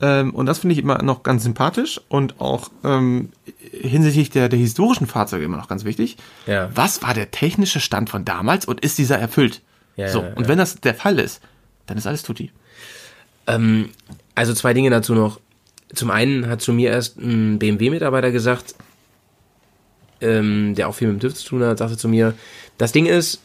Ähm, 0.01 0.33
und 0.33 0.47
das 0.47 0.61
finde 0.61 0.75
ich 0.75 0.79
immer 0.79 1.03
noch 1.03 1.25
ganz 1.25 1.43
sympathisch 1.43 2.01
und 2.09 2.41
auch 2.41 2.70
ähm, 2.85 3.31
hinsichtlich 3.73 4.31
der, 4.31 4.49
der 4.49 4.59
historischen 4.59 5.09
Fahrzeuge 5.09 5.45
immer 5.45 5.57
noch 5.57 5.69
ganz 5.69 5.85
wichtig. 5.85 6.16
Ja. 6.47 6.70
Was 6.75 7.03
war 7.03 7.15
der 7.15 7.33
technische 7.33 7.81
Stand 7.81 8.09
von 8.09 8.25
damals 8.25 8.65
und 8.65 8.81
ist 8.81 8.99
dieser 8.99 9.19
erfüllt? 9.19 9.61
Ja, 9.97 10.09
so, 10.09 10.23
ja, 10.23 10.33
und 10.35 10.47
wenn 10.47 10.59
das 10.59 10.77
der 10.77 10.95
Fall 10.95 11.19
ist, 11.19 11.41
dann 11.87 11.99
ist 11.99 12.07
alles 12.07 12.23
tutti. 12.23 12.53
Ähm, 13.49 13.89
also 14.37 14.55
zwei 14.55 14.73
Dinge 14.73 14.91
dazu 14.91 15.15
noch. 15.15 15.41
Zum 15.93 16.11
einen 16.11 16.47
hat 16.47 16.61
zu 16.61 16.73
mir 16.73 16.91
erst 16.91 17.19
ein 17.19 17.59
BMW-Mitarbeiter 17.59 18.31
gesagt, 18.31 18.77
ähm, 20.20 20.77
der 20.77 20.89
auch 20.89 20.95
viel 20.95 21.09
mit 21.09 21.20
dem 21.20 21.29
TÜV 21.29 21.35
zu 21.35 21.49
tun 21.49 21.65
hat, 21.65 21.79
sagte 21.79 21.97
zu 21.97 22.09
mir, 22.09 22.35
das 22.77 22.93
Ding 22.93 23.07
ist, 23.07 23.41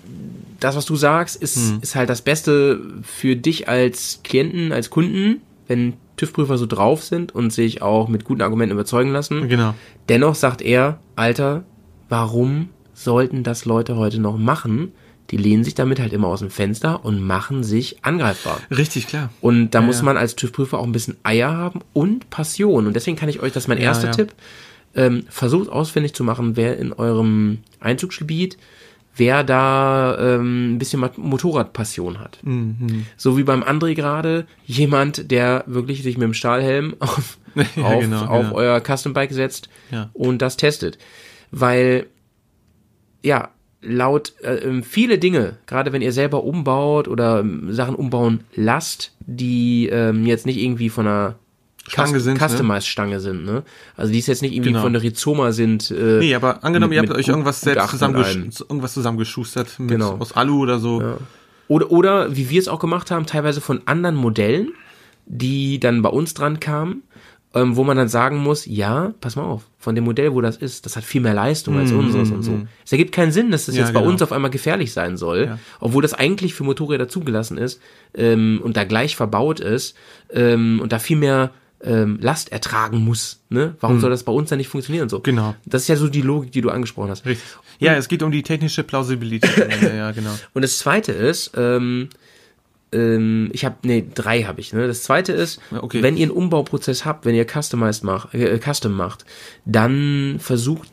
das, 0.63 0.75
was 0.75 0.85
du 0.85 0.95
sagst, 0.95 1.35
ist, 1.41 1.57
Hm. 1.57 1.79
ist 1.81 1.95
halt 1.95 2.09
das 2.09 2.21
Beste 2.21 2.79
für 3.03 3.35
dich 3.35 3.67
als 3.67 4.21
Klienten, 4.23 4.71
als 4.71 4.89
Kunden, 4.89 5.41
wenn 5.67 5.93
TÜV-Prüfer 6.17 6.57
so 6.57 6.65
drauf 6.65 7.03
sind 7.03 7.33
und 7.33 7.51
sich 7.51 7.81
auch 7.81 8.07
mit 8.07 8.23
guten 8.25 8.41
Argumenten 8.41 8.73
überzeugen 8.73 9.11
lassen. 9.11 9.49
Genau. 9.49 9.73
Dennoch 10.09 10.35
sagt 10.35 10.61
er, 10.61 10.99
Alter, 11.15 11.63
warum 12.09 12.69
sollten 12.93 13.43
das 13.43 13.65
Leute 13.65 13.95
heute 13.95 14.19
noch 14.21 14.37
machen? 14.37 14.91
Die 15.31 15.37
lehnen 15.37 15.63
sich 15.63 15.73
damit 15.73 15.99
halt 15.99 16.13
immer 16.13 16.27
aus 16.27 16.39
dem 16.39 16.51
Fenster 16.51 17.03
und 17.03 17.19
machen 17.25 17.63
sich 17.63 18.03
angreifbar. 18.05 18.59
Richtig, 18.69 19.07
klar. 19.07 19.29
Und 19.41 19.71
da 19.71 19.79
Ja, 19.79 19.85
muss 19.85 20.01
man 20.03 20.17
als 20.17 20.35
TÜV-Prüfer 20.35 20.77
auch 20.77 20.83
ein 20.85 20.91
bisschen 20.91 21.15
Eier 21.23 21.55
haben 21.57 21.79
und 21.93 22.29
Passion. 22.29 22.85
Und 22.85 22.93
deswegen 22.95 23.17
kann 23.17 23.29
ich 23.29 23.39
euch, 23.41 23.51
das 23.53 23.63
ist 23.63 23.67
mein 23.67 23.79
Ja, 23.79 23.85
erster 23.85 24.07
ja. 24.07 24.11
Tipp, 24.11 24.33
ähm, 24.95 25.23
versucht 25.29 25.69
ausfindig 25.69 26.13
zu 26.13 26.23
machen, 26.23 26.55
wer 26.55 26.77
in 26.77 26.93
eurem 26.93 27.59
Einzugsgebiet, 27.79 28.57
wer 29.15 29.43
da 29.43 30.17
ähm, 30.19 30.73
ein 30.75 30.77
bisschen 30.79 31.03
Motorradpassion 31.17 32.19
hat. 32.19 32.39
Mhm. 32.43 33.05
So 33.17 33.37
wie 33.37 33.43
beim 33.43 33.63
André 33.63 33.93
gerade, 33.93 34.45
jemand, 34.65 35.29
der 35.31 35.63
wirklich 35.67 36.03
sich 36.03 36.17
mit 36.17 36.23
dem 36.25 36.33
Stahlhelm 36.33 36.95
auf, 36.99 37.37
Ja, 37.75 37.83
auf, 37.83 37.99
genau, 38.01 38.25
auf 38.25 38.45
genau. 38.47 38.55
euer 38.55 38.81
Custom 38.81 39.13
Bike 39.13 39.31
setzt 39.31 39.69
Ja. 39.91 40.09
und 40.13 40.41
das 40.41 40.57
testet. 40.57 40.97
Weil, 41.51 42.07
ja, 43.21 43.49
laut 43.81 44.33
äh, 44.41 44.55
ähm, 44.55 44.81
viele 44.83 45.19
Dinge, 45.19 45.57
gerade 45.67 45.91
wenn 45.93 46.01
ihr 46.01 46.13
selber 46.13 46.43
umbaut 46.43 47.07
oder 47.07 47.41
ähm, 47.41 47.71
Sachen 47.71 47.95
umbauen 47.95 48.45
lasst, 48.55 49.13
die 49.19 49.87
ähm, 49.91 50.25
jetzt 50.25 50.45
nicht 50.45 50.57
irgendwie 50.57 50.89
von 50.89 51.05
einer 51.05 51.35
Stange 51.87 52.19
sind, 52.21 52.39
ne? 52.39 52.47
Customized-Stange 52.47 53.19
sind, 53.19 53.43
ne? 53.45 53.63
Also 53.97 54.11
die 54.11 54.19
ist 54.19 54.27
jetzt 54.27 54.41
nicht 54.41 54.53
irgendwie 54.53 54.69
Genau. 54.71 54.81
von 54.83 54.93
der 54.93 55.03
Rizoma 55.03 55.51
sind. 55.51 55.91
Äh, 55.91 56.19
Nee, 56.19 56.33
aber 56.35 56.63
angenommen, 56.63 56.91
mit- 56.91 57.03
ihr 57.03 57.09
habt 57.09 57.17
euch 57.19 57.27
irgendwas 57.27 57.59
selbst 57.61 57.89
zusammengesch 57.89 58.35
irgendwas 58.61 58.93
zusammengeschustert 58.93 59.79
mit, 59.79 59.89
Genau. 59.89 60.15
aus 60.17 60.31
Alu 60.33 60.59
oder 60.61 60.79
so. 60.79 61.01
Ja. 61.01 61.17
Oder, 61.67 61.91
oder 61.91 62.35
wie 62.35 62.49
wir 62.49 62.59
es 62.59 62.67
auch 62.67 62.79
gemacht 62.79 63.11
haben, 63.11 63.25
teilweise 63.25 63.59
von 63.61 63.81
anderen 63.85 64.15
Modellen, 64.15 64.71
die 65.25 65.79
dann 65.79 66.01
bei 66.01 66.09
uns 66.09 66.33
dran 66.33 66.59
kamen, 66.59 67.03
ähm, 67.55 67.75
wo 67.75 67.83
man 67.83 67.95
dann 67.97 68.07
sagen 68.09 68.37
muss, 68.37 68.65
ja, 68.65 69.13
pass 69.21 69.35
mal 69.35 69.43
auf, 69.43 69.63
von 69.77 69.93
dem 69.95 70.03
Modell, 70.05 70.33
wo 70.33 70.41
das 70.41 70.57
ist, 70.57 70.85
das 70.85 70.95
hat 70.95 71.03
viel 71.03 71.21
mehr 71.21 71.33
Leistung 71.35 71.77
als 71.77 71.91
Mhm, 71.91 71.99
unseres 71.99 72.31
und 72.31 72.41
so. 72.43 72.61
Es 72.83 72.91
ergibt 72.91 73.13
keinen 73.13 73.31
Sinn, 73.31 73.51
dass 73.51 73.65
das 73.67 73.75
Ja, 73.75 73.81
jetzt 73.83 73.93
bei 73.93 73.99
genau. 73.99 74.11
uns 74.11 74.21
auf 74.21 74.31
einmal 74.31 74.49
gefährlich 74.51 74.91
sein 74.91 75.17
soll, 75.17 75.45
Ja. 75.45 75.59
obwohl 75.79 76.01
das 76.01 76.13
eigentlich 76.13 76.53
für 76.55 76.63
Motorräder 76.63 77.07
zugelassen 77.09 77.57
ist 77.57 77.79
ähm, 78.15 78.59
und 78.63 78.75
da 78.75 78.85
gleich 78.85 79.15
verbaut 79.15 79.59
ist 79.59 79.95
ähm, 80.31 80.79
und 80.81 80.91
da 80.93 80.99
viel 80.99 81.17
mehr 81.17 81.51
ähm, 81.83 82.17
Last 82.21 82.51
ertragen 82.51 82.99
muss. 83.03 83.41
Ne? 83.49 83.75
Warum 83.79 83.97
Mhm. 83.97 84.01
soll 84.01 84.09
das 84.09 84.23
bei 84.23 84.31
uns 84.31 84.49
dann 84.49 84.57
nicht 84.57 84.69
funktionieren? 84.69 85.09
So. 85.09 85.19
Genau. 85.19 85.55
Das 85.65 85.83
ist 85.83 85.87
ja 85.89 85.95
so 85.95 86.07
die 86.07 86.21
Logik, 86.21 86.51
die 86.51 86.61
du 86.61 86.69
angesprochen 86.69 87.09
hast. 87.09 87.25
Richtig. 87.25 87.45
Ja, 87.79 87.95
es 87.95 88.07
geht 88.07 88.23
um 88.23 88.31
die 88.31 88.43
technische 88.43 88.83
Plausibilität. 88.83 89.67
ja, 89.81 90.11
genau. 90.11 90.31
Und 90.53 90.61
das 90.61 90.77
zweite 90.79 91.11
ist, 91.11 91.51
ähm, 91.57 92.09
ähm, 92.91 93.49
ich 93.53 93.65
habe, 93.65 93.75
nee, 93.83 94.05
drei 94.13 94.43
habe 94.43 94.61
ich. 94.61 94.71
Ne? 94.73 94.87
Das 94.87 95.03
zweite 95.03 95.33
ist, 95.33 95.59
okay. 95.71 96.01
wenn 96.03 96.15
ihr 96.15 96.23
einen 96.23 96.31
Umbauprozess 96.31 97.05
habt, 97.05 97.25
wenn 97.25 97.35
ihr 97.35 97.45
Customized 97.47 98.03
macht, 98.03 98.33
äh, 98.33 98.59
Custom 98.59 98.93
macht, 98.93 99.25
dann 99.65 100.37
versucht 100.39 100.87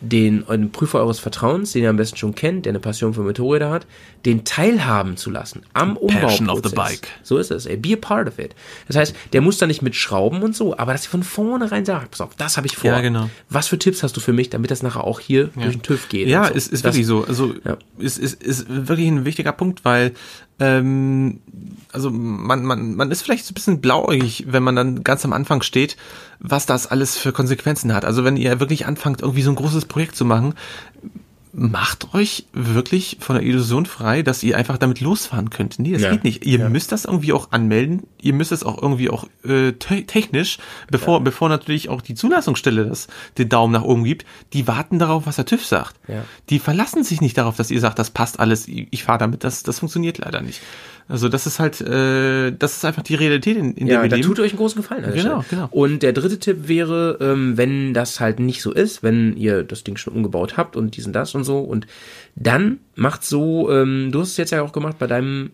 den, 0.00 0.44
den 0.46 0.70
Prüfer 0.72 0.98
eures 1.00 1.18
Vertrauens, 1.18 1.72
den 1.72 1.82
ihr 1.84 1.90
am 1.90 1.96
besten 1.96 2.16
schon 2.16 2.34
kennt, 2.34 2.66
der 2.66 2.72
eine 2.72 2.80
Passion 2.80 3.14
für 3.14 3.22
Motorräder 3.22 3.70
hat, 3.70 3.86
den 4.26 4.44
teilhaben 4.44 5.16
zu 5.16 5.30
lassen 5.30 5.62
am 5.72 5.96
Passion 6.08 6.50
of 6.50 6.60
the 6.64 6.74
bike. 6.74 7.08
So 7.22 7.38
ist 7.38 7.50
es, 7.50 7.64
ey. 7.66 7.76
Be 7.76 7.94
a 7.94 7.96
part 7.96 8.28
of 8.28 8.38
it. 8.38 8.54
Das 8.88 8.96
heißt, 8.96 9.14
der 9.32 9.40
muss 9.40 9.58
da 9.58 9.66
nicht 9.66 9.82
mit 9.82 9.94
Schrauben 9.94 10.42
und 10.42 10.54
so, 10.54 10.76
aber 10.76 10.92
dass 10.92 11.06
ihr 11.06 11.10
von 11.10 11.22
vornherein 11.22 11.84
sagt, 11.84 12.10
pass 12.10 12.20
auf, 12.20 12.34
das 12.36 12.56
habe 12.56 12.66
ich 12.66 12.76
vor. 12.76 12.90
Ja, 12.90 13.00
genau. 13.00 13.30
Was 13.48 13.68
für 13.68 13.78
Tipps 13.78 14.02
hast 14.02 14.16
du 14.16 14.20
für 14.20 14.32
mich, 14.32 14.50
damit 14.50 14.70
das 14.70 14.82
nachher 14.82 15.04
auch 15.04 15.20
hier 15.20 15.48
durch 15.54 15.72
den 15.76 15.82
TÜV 15.82 16.08
geht? 16.08 16.28
Ja, 16.28 16.48
so. 16.48 16.54
ist, 16.54 16.72
ist 16.72 16.84
Das- 16.84 16.94
wirklich 16.94 17.06
so. 17.06 17.24
Also 17.24 17.54
Ja. 17.64 17.76
ist, 17.98 18.18
ist, 18.18 18.42
ist 18.42 18.66
wirklich 18.68 19.08
ein 19.08 19.24
wichtiger 19.24 19.52
Punkt, 19.52 19.84
weil 19.84 20.12
ähm, 20.58 21.40
also 21.92 22.10
man, 22.10 22.64
man, 22.64 22.94
man 22.94 23.10
ist 23.10 23.22
vielleicht 23.22 23.44
so 23.44 23.52
ein 23.52 23.54
bisschen 23.54 23.80
blauäugig, 23.80 24.46
wenn 24.48 24.62
man 24.62 24.76
dann 24.76 25.04
ganz 25.04 25.24
am 25.24 25.32
Anfang 25.32 25.62
steht, 25.62 25.96
was 26.40 26.66
das 26.66 26.86
alles 26.86 27.16
für 27.16 27.32
Konsequenzen 27.32 27.94
hat. 27.94 28.04
Also 28.04 28.24
wenn 28.24 28.36
ihr 28.36 28.60
wirklich 28.60 28.86
anfangt, 28.86 29.22
irgendwie 29.22 29.42
so 29.42 29.50
ein 29.50 29.56
großes 29.56 29.84
Projekt 29.86 30.16
zu 30.16 30.24
machen, 30.24 30.54
macht 31.52 32.12
euch 32.14 32.44
wirklich 32.52 33.16
von 33.20 33.36
der 33.36 33.44
Illusion 33.44 33.86
frei, 33.86 34.22
dass 34.22 34.42
ihr 34.42 34.56
einfach 34.56 34.76
damit 34.78 35.00
losfahren 35.00 35.48
könnt. 35.50 35.78
Nee, 35.78 35.92
das 35.92 36.02
Ja. 36.02 36.10
geht 36.10 36.24
nicht. 36.24 36.44
Ihr 36.44 36.68
müsst 36.68 36.92
das 36.92 37.04
irgendwie 37.06 37.32
auch 37.32 37.50
anmelden. 37.52 38.02
Ihr 38.20 38.34
müsst 38.34 38.52
es 38.52 38.62
auch 38.62 38.80
irgendwie 38.82 39.08
auch 39.08 39.24
äh, 39.44 39.72
te 39.72 40.04
technisch, 40.04 40.58
bevor, 40.90 41.22
bevor 41.24 41.48
natürlich 41.48 41.88
auch 41.88 42.02
die 42.02 42.14
Zulassungsstelle 42.14 42.86
das 42.86 43.08
den 43.38 43.48
Daumen 43.48 43.72
nach 43.72 43.82
oben 43.84 44.04
gibt, 44.04 44.26
die 44.52 44.66
warten 44.68 44.98
darauf, 44.98 45.26
was 45.26 45.36
der 45.36 45.46
TÜV 45.46 45.64
sagt. 45.64 45.96
Ja. 46.08 46.24
Die 46.50 46.58
verlassen 46.58 47.04
sich 47.04 47.20
nicht 47.20 47.38
darauf, 47.38 47.56
dass 47.56 47.70
ihr 47.70 47.80
sagt, 47.80 47.98
das 47.98 48.10
passt 48.10 48.38
alles, 48.38 48.68
ich, 48.68 48.88
ich 48.90 49.04
fahre 49.04 49.18
damit. 49.18 49.42
Das, 49.44 49.62
das 49.62 49.78
funktioniert 49.78 50.18
leider 50.18 50.42
nicht. 50.42 50.60
Also 51.08 51.28
das 51.28 51.46
ist 51.46 51.60
halt, 51.60 51.80
äh, 51.80 52.50
das 52.50 52.76
ist 52.78 52.84
einfach 52.84 53.02
die 53.02 53.14
Realität, 53.14 53.56
in, 53.56 53.74
in 53.74 53.86
der 53.86 53.96
Ja, 53.96 54.02
wir 54.02 54.08
da 54.08 54.16
leben. 54.16 54.26
tut 54.26 54.40
euch 54.40 54.50
einen 54.50 54.58
großen 54.58 54.82
Gefallen. 54.82 55.04
an 55.04 55.12
der 55.12 55.22
Genau, 55.22 55.42
Stelle. 55.42 55.62
genau. 55.62 55.68
Und 55.72 56.02
der 56.02 56.12
dritte 56.12 56.38
Tipp 56.40 56.66
wäre, 56.68 57.18
ähm, 57.20 57.56
wenn 57.56 57.94
das 57.94 58.18
halt 58.18 58.40
nicht 58.40 58.60
so 58.60 58.72
ist, 58.72 59.02
wenn 59.04 59.36
ihr 59.36 59.62
das 59.62 59.84
Ding 59.84 59.96
schon 59.96 60.14
umgebaut 60.14 60.56
habt 60.56 60.74
und 60.76 60.96
diesen 60.96 61.12
das 61.12 61.34
und 61.36 61.44
so 61.44 61.60
und 61.60 61.86
dann 62.34 62.78
macht 62.96 63.24
so, 63.24 63.70
ähm, 63.70 64.10
du 64.10 64.20
hast 64.20 64.30
es 64.30 64.36
jetzt 64.36 64.50
ja 64.50 64.62
auch 64.62 64.72
gemacht 64.72 64.98
bei 64.98 65.06
deinem 65.06 65.52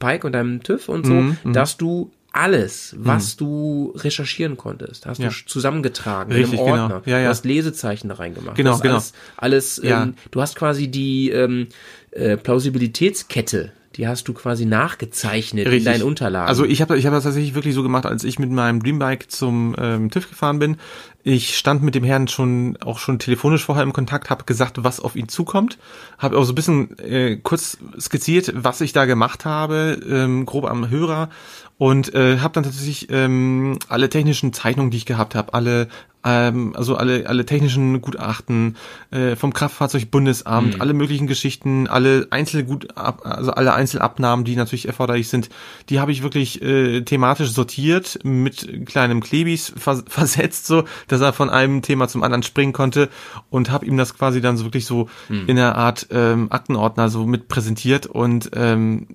Pike 0.00 0.26
und 0.26 0.32
deinem 0.34 0.62
TÜV 0.62 0.88
und 0.90 1.06
so, 1.06 1.14
Mhm, 1.14 1.36
dass 1.52 1.76
du 1.78 2.10
alles, 2.32 2.94
was 2.98 3.36
du 3.36 3.92
recherchieren 3.96 4.56
konntest, 4.56 5.04
hast 5.06 5.18
Ja. 5.18 5.30
du 5.30 5.34
zusammengetragen 5.46 6.30
Richtig, 6.32 6.52
in 6.54 6.58
einem 6.60 6.66
genau. 6.72 6.82
Ordner. 6.84 7.02
Ja, 7.06 7.18
ja. 7.18 7.24
Du 7.24 7.30
hast 7.30 7.44
Lesezeichen 7.44 8.08
da 8.08 8.14
reingemacht. 8.14 8.56
Genau, 8.56 8.78
genau. 8.78 8.94
Alles, 8.94 9.12
alles 9.36 9.80
ähm, 9.82 10.14
du 10.30 10.40
hast 10.40 10.54
quasi 10.56 10.88
die 10.88 11.30
ähm, 11.30 11.66
äh, 12.12 12.36
Plausibilitätskette, 12.36 13.72
die 13.96 14.06
hast 14.06 14.28
du 14.28 14.34
quasi 14.34 14.66
nachgezeichnet 14.66 15.66
in 15.66 15.84
deinen 15.84 16.02
Unterlagen. 16.02 16.48
Also 16.48 16.64
ich 16.64 16.80
habe 16.80 16.96
ich 16.96 17.06
hab 17.06 17.12
das 17.12 17.24
tatsächlich 17.24 17.54
wirklich 17.54 17.74
so 17.74 17.82
gemacht, 17.82 18.06
als 18.06 18.22
ich 18.22 18.38
mit 18.38 18.50
meinem 18.50 18.82
Dreambike 18.82 19.26
zum 19.28 19.74
ähm, 19.78 20.10
TÜV 20.10 20.28
gefahren 20.28 20.58
bin. 20.58 20.76
Ich 21.22 21.56
stand 21.58 21.82
mit 21.82 21.94
dem 21.94 22.04
Herrn 22.04 22.28
schon 22.28 22.78
auch 22.82 22.98
schon 22.98 23.18
telefonisch 23.18 23.64
vorher 23.64 23.82
im 23.84 23.92
Kontakt, 23.92 24.30
habe 24.30 24.44
gesagt, 24.44 24.82
was 24.82 25.00
auf 25.00 25.16
ihn 25.16 25.28
zukommt, 25.28 25.78
habe 26.18 26.38
auch 26.38 26.44
so 26.44 26.52
ein 26.52 26.54
bisschen 26.54 26.98
äh, 26.98 27.36
kurz 27.36 27.76
skizziert, 28.00 28.52
was 28.54 28.80
ich 28.80 28.92
da 28.92 29.04
gemacht 29.04 29.44
habe, 29.44 30.00
ähm, 30.08 30.46
grob 30.46 30.64
am 30.64 30.88
Hörer 30.88 31.28
und 31.76 32.14
äh, 32.14 32.38
habe 32.38 32.54
dann 32.54 32.64
tatsächlich 32.64 33.08
ähm, 33.10 33.78
alle 33.88 34.08
technischen 34.08 34.52
Zeichnungen, 34.52 34.90
die 34.90 34.98
ich 34.98 35.06
gehabt 35.06 35.34
habe, 35.34 35.54
alle 35.54 35.88
ähm, 36.22 36.74
also 36.76 36.96
alle 36.96 37.26
alle 37.26 37.46
technischen 37.46 38.02
Gutachten 38.02 38.76
äh, 39.10 39.36
vom 39.36 39.54
Kraftfahrzeugbundesamt, 39.54 40.74
Mhm. 40.74 40.80
alle 40.82 40.92
möglichen 40.92 41.26
Geschichten, 41.26 41.86
alle 41.86 42.26
Einzelgut 42.30 42.88
also 42.96 43.52
alle 43.52 43.72
Einzelabnahmen, 43.72 44.44
die 44.44 44.56
natürlich 44.56 44.86
erforderlich 44.86 45.28
sind, 45.28 45.48
die 45.88 45.98
habe 45.98 46.12
ich 46.12 46.22
wirklich 46.22 46.60
äh, 46.60 47.00
thematisch 47.02 47.50
sortiert 47.52 48.18
mit 48.22 48.86
kleinem 48.86 49.22
Klebis 49.22 49.72
vers 49.76 50.04
versetzt, 50.08 50.66
so 50.66 50.84
dass 51.10 51.20
er 51.20 51.32
von 51.32 51.50
einem 51.50 51.82
Thema 51.82 52.08
zum 52.08 52.22
anderen 52.22 52.42
springen 52.42 52.72
konnte 52.72 53.08
und 53.50 53.70
habe 53.70 53.86
ihm 53.86 53.96
das 53.96 54.14
quasi 54.16 54.40
dann 54.40 54.56
so 54.56 54.64
wirklich 54.64 54.86
so 54.86 55.08
Mhm. 55.28 55.44
in 55.48 55.58
einer 55.58 55.76
Art 55.76 56.06
ähm, 56.10 56.50
Aktenordner 56.50 57.08
so 57.08 57.26
mit 57.26 57.48
präsentiert 57.48 58.06
und 58.06 58.50
ähm, 58.54 59.08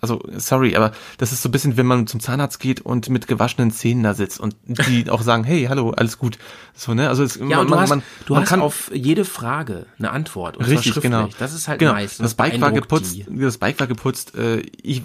also 0.00 0.20
sorry, 0.36 0.74
aber 0.74 0.90
das 1.18 1.30
ist 1.32 1.42
so 1.42 1.48
ein 1.48 1.52
bisschen, 1.52 1.76
wenn 1.76 1.86
man 1.86 2.08
zum 2.08 2.18
Zahnarzt 2.18 2.58
geht 2.58 2.80
und 2.80 3.08
mit 3.08 3.28
gewaschenen 3.28 3.70
Zähnen 3.70 4.02
da 4.02 4.14
sitzt 4.14 4.40
und 4.40 4.56
die 4.66 5.08
auch 5.10 5.22
sagen, 5.22 5.44
hey, 5.44 5.66
hallo, 5.68 5.90
alles 5.96 6.18
gut. 6.18 6.38
So, 6.74 6.92
ne? 6.92 7.08
Also 7.08 7.22
es, 7.22 7.36
Ja, 7.36 7.60
und 7.60 7.70
du 7.70 7.78
hast, 7.78 7.92
du 8.26 8.34
man 8.34 8.42
hast 8.42 8.52
auf 8.58 8.90
jede 8.92 9.24
Frage 9.24 9.86
eine 10.00 10.10
Antwort. 10.10 10.56
Und 10.56 10.66
richtig, 10.66 11.00
genau. 11.00 11.28
Das 11.38 11.54
ist 11.54 11.68
halt 11.68 11.78
genau. 11.78 11.92
nice. 11.92 12.18
Das 12.18 12.34
Bike 12.34 12.60
war 12.60 12.72
geputzt, 12.72 13.14
die. 13.14 13.24
das 13.38 13.58
Bike 13.58 13.78
war 13.78 13.86
geputzt, 13.86 14.34
äh, 14.34 14.64
ich 14.82 15.02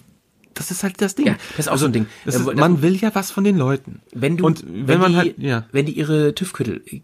das 0.57 0.71
ist 0.71 0.83
halt 0.83 1.01
das 1.01 1.15
Ding. 1.15 1.27
Ja, 1.27 1.35
das 1.55 1.67
ist 1.67 1.71
auch 1.71 1.77
so 1.77 1.85
ein 1.85 1.93
Ding. 1.93 2.07
Äh, 2.25 2.29
ist, 2.29 2.45
das- 2.45 2.55
man 2.55 2.81
will 2.81 2.95
ja 2.95 3.13
was 3.13 3.31
von 3.31 3.43
den 3.43 3.57
Leuten. 3.57 4.01
Wenn 4.13 4.37
du, 4.37 4.45
und 4.45 4.63
wenn, 4.67 4.99
man 4.99 5.11
die, 5.11 5.17
halt, 5.17 5.35
ja. 5.39 5.65
wenn 5.71 5.85
die 5.85 5.93
ihre 5.93 6.33
TÜV-Kittel, 6.35 6.81
äh, 6.91 6.99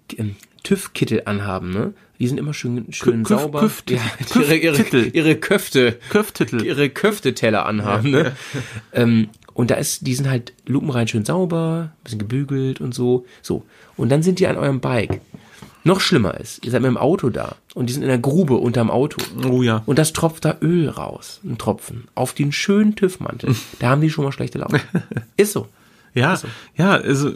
TÜV-Kittel 0.64 1.24
anhaben, 1.26 1.72
ne? 1.72 1.94
Die 2.20 2.28
sind 2.28 2.38
immer 2.40 2.54
schön, 2.54 2.86
schön 2.92 3.24
Küff- 3.26 3.30
sauber. 3.40 3.64
Küff- 3.64 3.84
ja, 3.92 4.00
Küff- 4.22 4.40
ihre, 4.42 4.56
ihre, 4.56 4.76
Kittel. 4.78 5.10
ihre 5.14 5.36
Köfte, 5.36 5.98
Köftitel. 6.10 6.64
ihre 6.64 6.90
Köfteteller 6.90 7.66
anhaben, 7.66 8.12
ne? 8.12 8.32
Ähm, 8.94 9.30
und 9.54 9.72
da 9.72 9.76
ist, 9.76 10.08
die 10.08 10.14
sind 10.16 10.30
halt 10.30 10.54
lupenrein 10.66 11.08
schön 11.08 11.26
sauber, 11.26 11.92
bisschen 12.04 12.20
gebügelt 12.20 12.80
und 12.82 12.94
so. 12.94 13.26
So. 13.42 13.66
Und 13.98 14.10
dann 14.10 14.24
sind 14.24 14.40
die 14.40 14.48
an 14.48 14.58
eurem 14.58 14.80
Bike. 14.80 15.22
Noch 15.84 16.00
schlimmer 16.00 16.40
ist, 16.40 16.64
ihr 16.64 16.72
seid 16.72 16.82
mit 16.82 16.90
dem 16.90 16.98
Auto 16.98 17.30
da 17.30 17.56
und 17.74 17.88
die 17.88 17.94
sind 17.94 18.04
in 18.04 18.08
der 18.10 18.18
Grube 18.18 18.56
unterm 18.56 18.90
Auto. 18.90 19.18
Oh 19.46 19.62
ja. 19.62 19.84
Und 19.86 20.00
das 20.00 20.14
tropft 20.14 20.46
da 20.46 20.58
Öl 20.62 20.88
raus, 20.90 21.42
ein 21.44 21.58
Tropfen, 21.58 22.06
auf 22.16 22.34
den 22.34 22.52
schönen 22.52 22.96
TÜV-Mantel. 22.96 23.56
Da 23.80 23.90
haben 23.90 24.02
die 24.02 24.10
schon 24.10 24.24
mal 24.24 24.32
schlechte 24.32 24.60
Laune. 24.60 24.80
Ist 25.38 25.54
so. 25.54 25.68
Ja, 26.16 26.40
ja, 26.78 26.92
also 26.92 27.32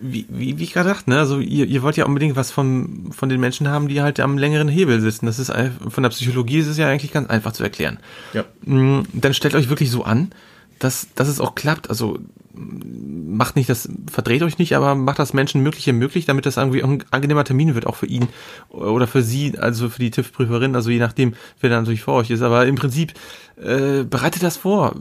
wie, 0.00 0.26
wie, 0.30 0.58
wie 0.58 0.62
ich 0.64 0.72
gerade 0.72 0.88
dachte, 0.88 1.10
ne? 1.10 1.18
Also 1.18 1.38
ihr, 1.38 1.66
ihr 1.66 1.82
wollt 1.82 1.98
ja 1.98 2.06
unbedingt 2.06 2.34
was 2.34 2.50
von, 2.50 3.10
von 3.12 3.28
den 3.28 3.40
Menschen 3.40 3.68
haben, 3.68 3.88
die 3.88 4.00
halt 4.00 4.20
am 4.20 4.38
längeren 4.38 4.68
Hebel 4.68 5.02
sitzen. 5.02 5.26
Das 5.26 5.38
ist 5.38 5.52
von 5.88 6.02
der 6.02 6.10
Psychologie 6.10 6.58
ist 6.58 6.66
es 6.66 6.78
ja 6.78 6.88
eigentlich 6.88 7.12
ganz 7.12 7.28
einfach 7.28 7.52
zu 7.52 7.62
erklären. 7.62 7.98
Ja. 8.32 8.44
Mm, 8.62 9.02
Dann 9.12 9.34
stellt 9.34 9.54
euch 9.54 9.68
wirklich 9.68 9.90
so 9.90 10.02
an, 10.04 10.30
dass, 10.78 11.08
dass 11.14 11.28
es 11.28 11.40
auch 11.40 11.54
klappt. 11.54 11.90
Also 11.90 12.18
macht 12.56 13.56
nicht 13.56 13.68
das, 13.68 13.88
verdreht 14.10 14.42
euch 14.42 14.58
nicht, 14.58 14.74
aber 14.74 14.94
macht 14.94 15.18
das 15.18 15.34
Menschen 15.34 15.62
mögliche 15.62 15.92
möglich, 15.92 16.24
damit 16.24 16.46
das 16.46 16.56
irgendwie 16.56 16.82
ein 16.82 17.04
angenehmer 17.10 17.44
Termin 17.44 17.74
wird, 17.74 17.86
auch 17.86 17.96
für 17.96 18.06
ihn 18.06 18.28
oder 18.70 19.06
für 19.06 19.22
sie, 19.22 19.58
also 19.58 19.88
für 19.88 20.00
die 20.00 20.10
TÜV-Prüferin, 20.10 20.74
also 20.74 20.90
je 20.90 20.98
nachdem, 20.98 21.34
wer 21.60 21.70
dann 21.70 21.82
natürlich 21.82 22.02
vor 22.02 22.14
euch 22.14 22.30
ist. 22.30 22.42
Aber 22.42 22.66
im 22.66 22.76
Prinzip 22.76 23.12
äh, 23.56 24.04
bereitet 24.04 24.42
das 24.42 24.56
vor, 24.56 24.96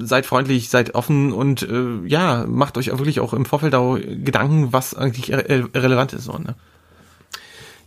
seid 0.00 0.26
freundlich, 0.26 0.68
seid 0.68 0.94
offen 0.94 1.32
und 1.32 1.62
äh, 1.62 2.06
ja, 2.06 2.44
macht 2.46 2.76
euch 2.76 2.88
wirklich 2.88 3.20
auch 3.20 3.32
im 3.32 3.44
Vorfeld 3.44 3.74
auch 3.74 3.96
Gedanken, 3.96 4.72
was 4.72 4.94
eigentlich 4.94 5.32
re 5.32 5.68
relevant 5.74 6.12
ist. 6.12 6.24
So, 6.24 6.32
ne? 6.32 6.54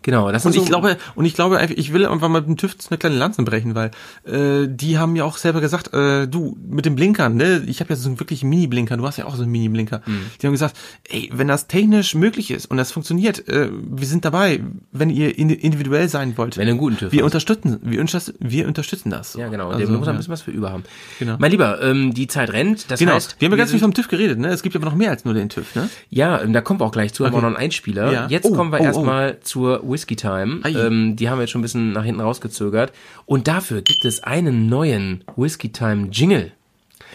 Genau, 0.03 0.31
das 0.31 0.45
Und 0.45 0.53
ich 0.55 0.61
so, 0.61 0.67
glaube, 0.67 0.97
und 1.15 1.25
ich 1.25 1.33
glaube, 1.33 1.57
einfach, 1.57 1.75
ich 1.75 1.91
will 1.93 2.05
einfach 2.05 2.29
mal 2.29 2.41
mit 2.41 2.47
dem 2.49 2.57
TÜV 2.57 2.75
eine 2.89 2.97
kleine 2.97 3.15
Lanze 3.15 3.41
brechen, 3.43 3.73
weil 3.75 3.91
äh, 4.25 4.67
die 4.69 4.97
haben 4.97 5.15
ja 5.15 5.23
auch 5.23 5.37
selber 5.37 5.61
gesagt, 5.61 5.93
äh, 5.93 6.27
du 6.27 6.57
mit 6.69 6.85
den 6.85 6.95
Blinkern, 6.95 7.35
ne, 7.35 7.63
ich 7.65 7.79
habe 7.79 7.89
ja 7.91 7.95
so 7.95 8.09
einen 8.09 8.19
wirklich 8.19 8.43
Mini-Blinker, 8.43 8.97
du 8.97 9.05
hast 9.07 9.17
ja 9.17 9.25
auch 9.25 9.35
so 9.35 9.43
einen 9.43 9.51
Mini-Blinker. 9.51 10.01
Die 10.41 10.45
haben 10.45 10.53
gesagt, 10.53 10.75
ey, 11.09 11.29
wenn 11.33 11.47
das 11.47 11.67
technisch 11.67 12.15
möglich 12.15 12.51
ist 12.51 12.65
und 12.69 12.77
das 12.77 12.91
funktioniert, 12.91 13.47
äh, 13.47 13.69
wir 13.71 14.05
sind 14.07 14.25
dabei, 14.25 14.61
wenn 14.91 15.09
ihr 15.09 15.35
indi- 15.37 15.53
individuell 15.59 16.09
sein 16.09 16.37
wollt. 16.37 16.57
Wenn 16.57 16.67
ihr 16.67 16.71
einen 16.71 16.79
guten 16.79 16.97
TÜV 16.97 17.11
wir 17.11 17.19
hast. 17.19 17.25
unterstützen, 17.25 17.79
wir, 17.81 17.99
unterstützen- 18.01 18.35
wir 18.39 18.67
unterstützen 18.67 19.09
das. 19.09 19.33
ja, 19.35 19.47
genau. 19.47 19.69
Also, 19.69 19.79
der 19.79 19.87
muss 19.97 20.07
ein 20.07 20.13
ja. 20.13 20.17
bisschen 20.17 20.31
was 20.33 20.41
für 20.41 20.51
über 20.51 20.71
haben. 20.71 20.83
Genau. 21.19 21.35
Mein 21.39 21.51
Lieber, 21.51 21.81
ähm, 21.81 22.13
die 22.13 22.27
Zeit 22.27 22.51
rennt. 22.51 22.91
Das 22.91 22.99
Genau, 22.99 23.13
heißt, 23.13 23.37
wir 23.39 23.45
haben 23.47 23.53
ja 23.53 23.57
ganz 23.57 23.71
viel 23.71 23.79
vom 23.79 23.93
TÜV 23.93 24.07
geredet, 24.09 24.37
ne? 24.39 24.49
Es 24.49 24.61
gibt 24.63 24.75
aber 24.75 24.85
noch 24.85 24.95
mehr 24.95 25.11
als 25.11 25.25
nur 25.25 25.33
den 25.33 25.49
TÜV, 25.49 25.75
ne? 25.75 25.89
Ja, 26.09 26.41
ähm, 26.41 26.53
da 26.53 26.61
kommen 26.61 26.79
wir 26.79 26.85
auch 26.85 26.91
gleich 26.91 27.13
zu, 27.13 27.23
haben 27.25 27.31
wir 27.31 27.37
Okay. 27.37 27.41
noch 27.45 27.55
einen 27.55 27.63
Einspieler. 27.65 28.11
Ja. 28.11 28.27
Jetzt 28.27 28.45
Oh, 28.45 28.53
kommen 28.53 28.71
wir 28.71 28.79
oh, 28.79 28.83
oh. 28.83 28.85
erstmal 28.85 29.39
zur 29.41 29.83
Whisky 29.93 30.15
Time. 30.15 30.61
Ähm, 30.65 31.15
die 31.15 31.29
haben 31.29 31.37
wir 31.37 31.43
jetzt 31.43 31.51
schon 31.51 31.59
ein 31.61 31.63
bisschen 31.63 31.93
nach 31.93 32.03
hinten 32.03 32.19
rausgezögert. 32.21 32.91
Und 33.25 33.47
dafür 33.47 33.81
gibt 33.81 34.03
es 34.05 34.21
einen 34.23 34.67
neuen 34.67 35.23
Whisky 35.37 35.69
Time 35.71 36.09
Jingle. 36.11 36.51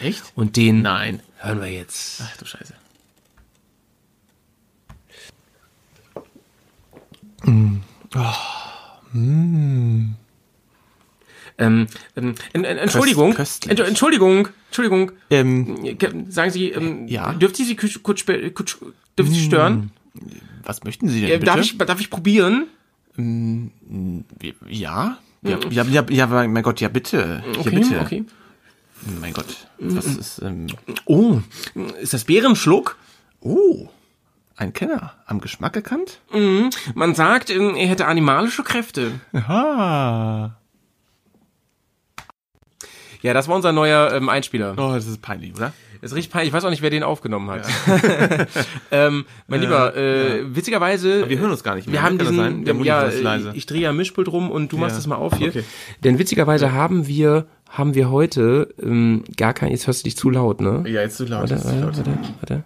Echt? 0.01 0.23
Und 0.35 0.55
den 0.55 0.81
Nein. 0.81 1.19
hören 1.37 1.59
wir 1.61 1.67
jetzt. 1.71 2.21
Ach 2.25 2.37
du 2.37 2.45
Scheiße. 2.45 2.73
Ähm, 11.57 11.87
ähm, 12.15 12.35
en- 12.53 12.63
en- 12.63 12.77
Entschuldigung, 12.77 13.33
köstlich. 13.33 13.71
Ent- 13.77 13.87
Entschuldigung, 13.87 14.47
Entschuldigung. 14.67 15.11
Ähm, 15.29 15.77
Sagen 16.29 16.51
Sie, 16.51 16.69
ähm, 16.71 17.07
Ja? 17.07 17.33
dürfte 17.33 17.61
ich 17.63 17.67
Sie 17.67 17.75
kurz, 17.75 18.01
kurz, 18.01 18.25
kurz 18.25 18.77
dürfte 19.17 19.33
ich 19.33 19.39
Sie 19.39 19.45
stören? 19.45 19.91
Was 20.63 20.83
möchten 20.83 21.07
Sie 21.09 21.21
denn 21.21 21.39
bitte? 21.39 21.45
darf, 21.45 21.59
ich, 21.61 21.77
darf 21.77 21.99
ich 21.99 22.09
probieren? 22.09 22.67
Ja? 24.67 25.17
Ja, 25.41 25.57
ja, 25.69 25.83
ja, 25.83 26.05
ja, 26.09 26.27
mein 26.27 26.63
Gott, 26.63 26.81
ja 26.81 26.89
bitte. 26.89 27.43
Ja, 27.53 27.59
Okay, 27.59 27.69
bitte. 27.69 27.99
okay. 27.99 28.25
Mein 29.21 29.33
Gott, 29.33 29.45
was 29.79 30.05
ist, 30.05 30.41
ähm, 30.41 30.67
Oh, 31.05 31.39
ist 32.01 32.13
das 32.13 32.25
Bärenschluck? 32.25 32.97
oh, 33.41 33.87
ein 34.57 34.73
Kenner, 34.73 35.13
am 35.25 35.39
Geschmack 35.39 35.77
erkannt? 35.77 36.19
Man 36.93 37.15
sagt, 37.15 37.49
ähm, 37.49 37.75
er 37.75 37.87
hätte 37.87 38.07
animalische 38.07 38.63
Kräfte. 38.63 39.21
Aha. 39.31 40.57
Ja, 43.21 43.33
das 43.33 43.47
war 43.47 43.55
unser 43.55 43.71
neuer 43.71 44.11
ähm, 44.13 44.27
Einspieler. 44.29 44.73
Oh, 44.77 44.93
das 44.93 45.07
ist 45.07 45.21
peinlich, 45.21 45.53
oder? 45.55 45.71
Das 46.01 46.11
ist 46.11 46.17
richtig 46.17 46.31
peinlich. 46.31 46.47
Ich 46.49 46.53
weiß 46.53 46.63
auch 46.65 46.69
nicht, 46.69 46.81
wer 46.81 46.89
den 46.89 47.03
aufgenommen 47.03 47.49
hat. 47.49 47.67
ähm, 48.91 49.25
mein 49.47 49.61
Lieber, 49.61 49.95
äh, 49.95 50.43
witzigerweise. 50.55 51.29
wir 51.29 51.39
hören 51.39 51.51
uns 51.51 51.63
gar 51.63 51.75
nicht 51.75 51.87
mehr, 51.87 51.93
Wir 51.93 51.99
ne? 52.01 52.05
haben 52.05 52.17
Kann 52.17 52.25
das 52.25 52.29
diesen, 52.29 52.43
sein? 52.43 52.65
wir 52.65 52.73
haben, 52.73 52.83
ja, 52.83 53.03
leise. 53.21 53.51
ich 53.53 53.65
drehe 53.65 53.81
ja 53.81 53.91
Mischpult 53.93 54.27
rum 54.29 54.49
und 54.49 54.71
du 54.71 54.77
machst 54.77 54.93
Ja. 54.93 54.97
das 54.97 55.07
mal 55.07 55.15
auf 55.15 55.35
hier. 55.37 55.49
Okay. 55.49 55.63
Denn 56.03 56.17
witzigerweise 56.19 56.71
haben 56.71 57.07
wir, 57.07 57.45
haben 57.69 57.95
wir 57.95 58.09
heute 58.09 58.73
ähm, 58.81 59.23
gar 59.37 59.53
kein, 59.53 59.71
jetzt 59.71 59.87
hörst 59.87 60.01
du 60.01 60.03
dich 60.05 60.17
zu 60.17 60.29
laut, 60.29 60.61
ne? 60.61 60.83
Ja, 60.87 61.01
jetzt 61.01 61.17
zu 61.17 61.25
laut. 61.25 61.49
Warte, 61.49 61.63
warte, 61.65 61.83
warte, 61.97 62.03
warte. 62.39 62.63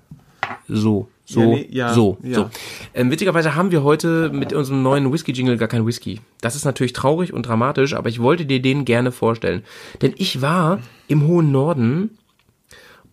So, 0.68 1.10
so, 1.26 1.40
Ja, 1.42 1.48
nee, 1.48 1.68
ja, 1.72 1.94
so, 1.94 2.18
ja. 2.22 2.36
so. 2.36 2.50
Ähm, 2.94 3.10
witzigerweise 3.12 3.56
haben 3.56 3.72
wir 3.72 3.84
heute 3.84 4.30
mit 4.32 4.54
unserem 4.54 4.82
neuen 4.84 5.12
Whisky-Jingle 5.12 5.58
gar 5.58 5.68
kein 5.68 5.86
Whisky. 5.86 6.22
Das 6.42 6.56
ist 6.56 6.66
natürlich 6.66 6.94
traurig 6.94 7.34
und 7.34 7.48
dramatisch, 7.48 7.94
aber 7.96 8.10
ich 8.10 8.22
wollte 8.22 8.46
dir 8.46 8.62
den 8.62 8.86
gerne 8.86 9.12
vorstellen. 9.12 9.64
Denn 10.02 10.14
ich 10.18 10.42
war 10.42 10.80
im 11.08 11.26
hohen 11.28 11.52
Norden 11.52 12.12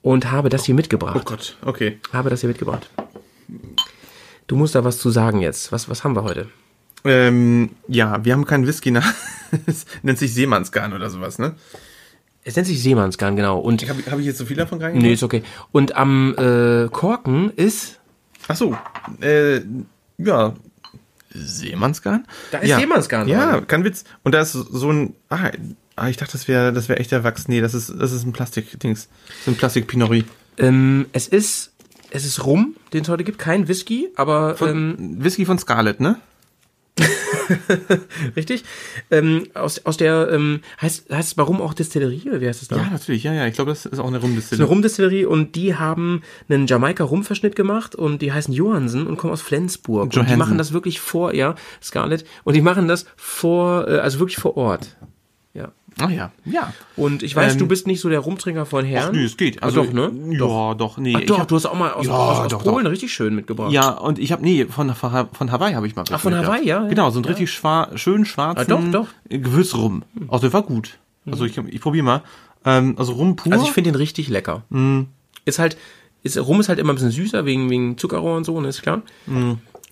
und 0.02 0.31
habe 0.31 0.48
das 0.48 0.64
hier 0.64 0.74
mitgebracht. 0.74 1.16
Oh 1.20 1.24
Gott, 1.24 1.56
okay. 1.64 1.98
Habe 2.12 2.31
das 2.31 2.40
hier 2.40 2.48
mitgebracht. 2.48 2.90
Du 4.47 4.56
musst 4.56 4.74
da 4.74 4.85
was 4.85 4.98
zu 4.98 5.10
sagen 5.10 5.40
jetzt. 5.40 5.72
Was, 5.72 5.89
was 5.89 6.05
haben 6.05 6.16
wir 6.16 6.22
heute? 6.24 6.48
Ähm, 7.05 7.70
ja, 7.89 8.24
wir 8.24 8.32
haben 8.32 8.44
keinen 8.44 8.66
Whisky 8.66 8.90
nach. 8.90 9.14
Es 9.66 9.85
nennt 10.05 10.16
sich 10.16 10.32
Seemannsgarn 10.32 10.93
oder 10.93 11.10
sowas, 11.10 11.40
ne? 11.40 11.56
Es 12.44 12.55
nennt 12.55 12.68
sich 12.68 12.81
Seemannsgarn, 12.81 13.35
genau. 13.35 13.59
Und 13.59 13.89
Habe 13.89 14.01
hab 14.09 14.18
ich 14.20 14.27
jetzt 14.27 14.39
so 14.39 14.44
viel 14.44 14.56
davon 14.56 14.81
rein? 14.81 14.97
nee, 14.97 15.12
ist 15.12 15.24
okay. 15.24 15.43
Und 15.72 15.97
am 15.97 16.36
äh, 16.39 16.89
Korken 16.89 17.51
ist 17.56 17.98
Ach 18.47 18.56
so, 18.56 18.77
äh, 19.20 19.60
ja. 20.18 20.55
Seemannsgarn? 21.31 22.27
Da 22.51 22.59
ist 22.59 22.68
ja. 22.68 22.78
Seemannsgarn 22.78 23.28
Ja, 23.28 23.60
kein 23.60 23.85
Witz. 23.85 24.05
Und 24.22 24.35
da 24.35 24.40
ist 24.40 24.52
so 24.52 24.90
ein, 24.93 25.14
ah, 25.28 25.51
ah 26.01 26.09
ich 26.09 26.16
dachte, 26.16 26.32
das 26.32 26.48
wäre 26.48 26.72
das 26.72 26.89
wäre 26.89 26.98
echter 26.98 27.24
Wachs. 27.24 27.48
Nee, 27.48 27.60
das 27.60 27.74
ist, 27.74 27.93
das 27.97 28.12
ist 28.12 28.24
ein 28.24 28.32
Plastik-Dings. 28.32 29.09
So 29.44 29.51
ein 29.51 29.56
Plastik-Pinori. 29.56 30.24
ähm, 30.59 31.06
es 31.12 31.28
ist 31.28 31.72
es 32.10 32.24
ist 32.24 32.44
Rum, 32.44 32.77
den 32.93 33.02
es 33.02 33.09
heute 33.09 33.22
gibt, 33.22 33.39
kein 33.39 33.68
Whisky, 33.68 34.09
aber 34.16 34.56
ähm, 34.62 35.16
Whisky 35.18 35.44
von 35.44 35.59
Scarlett, 35.59 36.01
ne? 36.01 36.16
richtig. 38.36 38.64
Ähm, 39.10 39.47
aus, 39.55 39.85
aus 39.85 39.97
der 39.97 40.31
ähm, 40.32 40.60
heißt 40.81 41.10
heißt 41.10 41.32
es 41.32 41.36
warum 41.36 41.60
auch 41.60 41.74
Distillerie 41.74 42.28
oder 42.28 42.40
wie 42.40 42.48
heißt 42.48 42.62
es 42.62 42.68
da? 42.68 42.77
Ja, 42.77 42.90
natürlich, 42.90 43.22
ja, 43.24 43.32
ja. 43.32 43.47
Ich 43.47 43.55
glaube, 43.55 43.70
das 43.70 43.86
ist 43.86 43.98
auch 43.98 44.06
eine 44.06 44.18
Das 44.18 44.24
ist 44.24 44.52
eine 44.52 44.64
Rumdistille. 44.64 44.64
Rumdistillerie 44.64 45.24
und 45.24 45.55
die 45.56 45.74
haben 45.77 46.22
einen 46.48 46.66
Jamaika-Rumverschnitt 46.66 47.56
gemacht 47.56 47.94
und 47.94 48.22
die 48.22 48.32
heißen 48.32 48.52
Johansen 48.52 49.06
und 49.06 49.16
kommen 49.16 49.32
aus 49.32 49.43
Flensburg. 49.43 50.05
Und 50.05 50.14
die 50.14 50.18
Johansen. 50.18 50.39
machen 50.39 50.59
das 50.59 50.72
wirklich 50.72 51.01
vor, 51.01 51.35
ja, 51.35 51.55
Scarlett. 51.82 52.24
Und 52.44 52.55
die 52.55 52.62
machen 52.62 52.89
das 52.89 53.06
vor, 53.16 53.89
äh, 53.89 53.98
also 53.98 54.18
wirklich 54.18 54.39
vor 54.39 54.56
Ort. 54.56 54.97
Ja. 55.99 56.07
Ah 56.07 56.11
ja, 56.11 56.31
ja. 56.45 56.73
Und 56.97 57.23
ich 57.23 57.35
weiß, 57.37 57.53
Ähm, 57.55 57.59
du 57.59 57.67
bist 57.69 57.87
nicht 57.87 58.01
so 58.01 58.09
der 58.09 58.21
Rumtrinker 58.21 58.65
von 58.67 58.85
Herren. 58.85 59.09
Ach, 59.11 59.12
nee, 59.12 59.25
es 59.25 59.37
geht. 59.37 59.62
Also, 59.62 59.85
doch, 59.85 59.93
ne? 59.93 60.11
Ja, 60.31 60.75
doch, 60.75 60.97
nee. 60.99 61.15
Ach 61.17 61.21
doch, 61.27 61.39
hab- 61.41 61.49
du 61.49 61.57
hast 61.57 61.67
auch 61.67 61.75
mal 61.75 61.93
aus, 61.93 62.07
Ja, 62.07 62.12
aus, 62.12 62.39
aus 62.41 62.49
doch, 62.49 62.62
Polen 62.65 62.85
doch. 62.85 62.93
richtig 62.93 63.12
schön 63.12 63.35
mitgebracht. 63.35 63.73
Ja, 63.73 63.91
und 63.91 64.19
ich 64.19 64.33
habe 64.33 64.43
nee, 64.43 64.65
von, 64.67 64.95
von, 64.95 65.53
Hawaii 65.53 65.75
habe 65.75 65.87
ich 65.87 65.97
mal. 65.97 66.05
Ach, 66.11 66.21
von 66.21 66.35
Hawaii, 66.35 66.67
ja, 66.67 66.83
ja. 66.83 66.89
Genau, 66.89 67.11
so 67.11 67.19
einen 67.19 67.25
Ja. 67.25 67.31
richtig 67.31 67.51
schwar 67.51 67.97
schön 67.99 68.25
schwarzen 68.25 68.61
Ah, 68.61 68.65
doch, 68.65 68.91
doch. 68.91 69.07
Gewürzrum. 69.29 70.03
Also 70.29 70.43
der 70.47 70.53
war 70.53 70.62
gut. 70.62 70.99
Also 71.31 71.45
ich, 71.45 71.57
ich 71.59 71.81
probiere 71.81 72.05
mal. 72.05 72.23
Ähm, 72.65 72.95
also 72.99 73.12
Rum 73.12 73.37
pur. 73.37 73.53
Also 73.53 73.65
ich 73.67 73.73
finde 73.73 73.91
den 73.93 73.97
richtig 73.97 74.29
lecker. 74.29 74.62
Ist 75.45 75.59
halt, 75.59 75.77
ist, 76.23 76.39
Rum 76.39 76.61
ist 76.61 76.69
halt 76.69 76.79
immer 76.79 76.93
ein 76.93 76.97
bisschen 76.97 77.11
süßer 77.11 77.45
wegen, 77.45 77.69
wegen 77.71 77.99
Zuckerrohr 77.99 78.37
und 78.37 78.45
so, 78.45 78.61
ne, 78.61 78.69
ist 78.69 78.83
klar. 78.83 79.03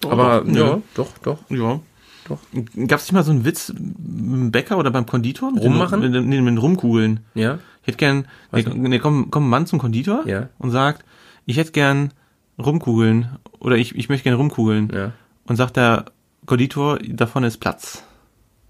Aber 0.05 0.43
doch, 0.47 0.55
ja, 0.55 0.67
ja. 0.67 0.79
doch, 0.95 1.09
doch. 1.23 1.39
ja. 1.51 1.81
Doch. 2.29 2.39
Gab 2.87 3.01
es 3.01 3.07
nicht 3.07 3.13
mal 3.13 3.23
so 3.25 3.31
einen 3.33 3.45
Witz 3.45 3.71
im 3.71 4.51
Bäcker 4.51 4.79
oder 4.79 4.91
beim 4.91 5.07
Konditor? 5.07 5.51
Mit 5.53 5.63
Rummachen? 5.63 6.01
Den, 6.01 6.13
mit, 6.13 6.27
nee, 6.27 6.41
mit 6.41 6.61
Rumkugeln. 6.63 7.21
Ja. 7.35 7.59
Ich 7.83 7.89
hätte 7.89 7.97
gern, 7.99 8.27
nee, 8.53 8.63
nee, 8.89 8.99
kommt, 8.99 9.31
kommt 9.31 9.47
ein 9.47 9.51
Mann 9.51 9.67
zum 9.67 9.79
Konditor 9.79 10.27
Ja. 10.27 10.49
und 10.59 10.71
sagt, 10.71 11.05
ich 11.47 11.57
hätte 11.57 11.73
gern 11.73 12.13
Rumkugeln 12.59 13.39
oder 13.61 13.77
ich, 13.77 13.95
ich 13.95 14.09
möchte 14.09 14.25
gerne 14.25 14.37
Rumkugeln. 14.37 14.91
Ja. 14.93 15.13
Und 15.47 15.57
sagt 15.57 15.77
der 15.77 16.07
Konditor, 16.45 16.99
davon 16.99 17.45
ist 17.45 17.59
Platz. 17.59 18.03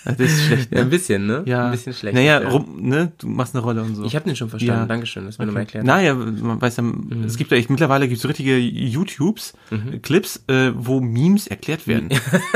das 0.05 0.19
ist 0.21 0.45
schlecht. 0.47 0.73
Ja, 0.73 0.79
ein 0.81 0.85
Ne? 0.85 0.91
bisschen, 0.91 1.27
ne? 1.27 1.43
Ja. 1.47 1.67
Ein 1.67 1.71
bisschen 1.73 1.93
schlecht. 1.95 2.15
Naja, 2.15 2.41
ja. 2.43 2.49
rum, 2.49 2.77
ne? 2.81 3.13
Du 3.19 3.27
machst 3.29 3.55
eine 3.55 3.63
Rolle 3.63 3.83
und 3.83 3.95
so. 3.97 4.05
Ich 4.05 4.15
habe 4.17 4.25
den 4.25 4.37
schon 4.37 4.49
verstanden. 4.49 4.81
Ja. 4.83 4.87
Dankeschön, 4.87 5.27
dass 5.27 5.37
du 5.37 5.43
mir 5.43 5.47
nochmal 5.47 5.63
erklärt. 5.63 5.85
Naja, 5.85 6.15
man 6.15 6.61
weiß 6.61 6.77
ja, 6.79 6.85
es 7.27 7.37
gibt 7.37 7.51
ja 7.51 7.57
echt, 7.57 7.71
mittlerweile 7.71 8.07
gibt 8.09 8.17
es 8.17 8.23
so 8.23 8.29
richtige 8.29 8.57
YouTubes, 8.59 9.53
Mhm. 9.71 10.03
Clips, 10.03 10.43
äh, 10.49 10.73
wo 10.75 11.01
Memes 11.01 11.47
erklärt 11.47 11.87
werden. 11.87 12.09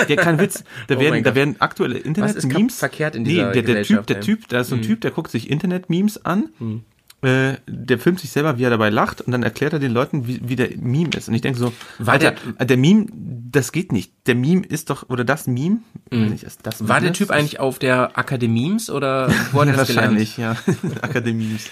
Der 0.09 0.17
kein 0.17 0.39
Witz. 0.39 0.65
Da 0.89 0.97
Oh 0.97 1.01
werden, 1.01 1.23
da 1.25 1.35
werden 1.35 1.57
aktuelle 1.61 1.99
Internet-Memes. 1.99 2.79
verkehrt 2.79 3.17
in 3.17 3.23
nee, 3.23 3.31
dieser 3.31 3.53
der, 3.53 3.63
der 3.63 3.83
Typ, 3.85 4.07
der? 4.07 4.17
Mhm. 4.19 4.21
Typ, 4.23 4.49
da 4.49 4.61
ist 4.61 4.69
so 4.69 4.75
ein 4.77 4.83
Typ, 4.83 5.01
der 5.01 5.11
guckt 5.11 5.31
sich 5.31 5.51
Internet-Memes 5.51 6.25
an. 6.25 6.49
Äh, 7.25 7.57
der 7.67 7.99
filmt 7.99 8.21
sich 8.21 8.31
selber, 8.31 8.59
wie 8.59 8.65
er 8.65 8.71
dabei 8.71 8.91
lacht, 8.91 9.21
und 9.23 9.33
dann 9.33 9.43
erklärt 9.43 9.73
er 9.73 9.79
den 9.79 9.93
Leuten, 9.93 10.27
wie, 10.27 10.41
wie 10.45 10.57
der 10.57 10.69
Meme 10.77 11.11
ist. 11.17 11.29
Und 11.29 11.35
ich 11.35 11.41
denke 11.41 11.59
so, 11.59 11.73
War 11.99 12.15
Alter, 12.15 12.35
der- 12.59 12.67
der, 12.67 12.77
Meme, 12.77 13.07
das 13.51 13.73
geht 13.73 13.93
nicht. 13.93 14.13
Der 14.27 14.35
Meme 14.35 14.65
ist 14.67 14.91
doch, 14.91 15.09
oder 15.09 15.25
das 15.25 15.47
Meme, 15.47 15.79
weiß 16.11 16.31
nicht, 16.31 16.43
ist 16.45 16.61
das 16.67 16.81
Mhm. 16.83 16.89
War 16.89 17.01
der 17.01 17.13
Typ 17.15 17.31
eigentlich 17.31 17.61
auf 17.61 17.79
der 17.79 18.19
Akademies 18.19 18.91
oder 18.91 19.29
wo 19.53 19.61
hat 19.63 19.69
er 19.69 19.75
das 19.77 19.89
gelernt? 19.89 20.19
Wahrscheinlich, 20.19 20.37
ja. 20.37 20.57
Akademies. 21.03 21.71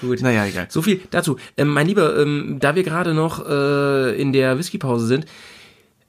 Gut. 0.00 0.20
Naja, 0.20 0.44
egal. 0.46 0.66
So 0.68 0.82
viel 0.82 1.00
dazu. 1.10 1.38
Ähm, 1.56 1.68
mein 1.68 1.86
Lieber, 1.86 2.18
ähm, 2.20 2.58
da 2.60 2.74
wir 2.74 2.82
gerade 2.82 3.14
noch 3.14 3.48
äh, 3.48 4.20
in 4.20 4.32
der 4.32 4.58
Whiskypause 4.58 5.06
sind, 5.06 5.26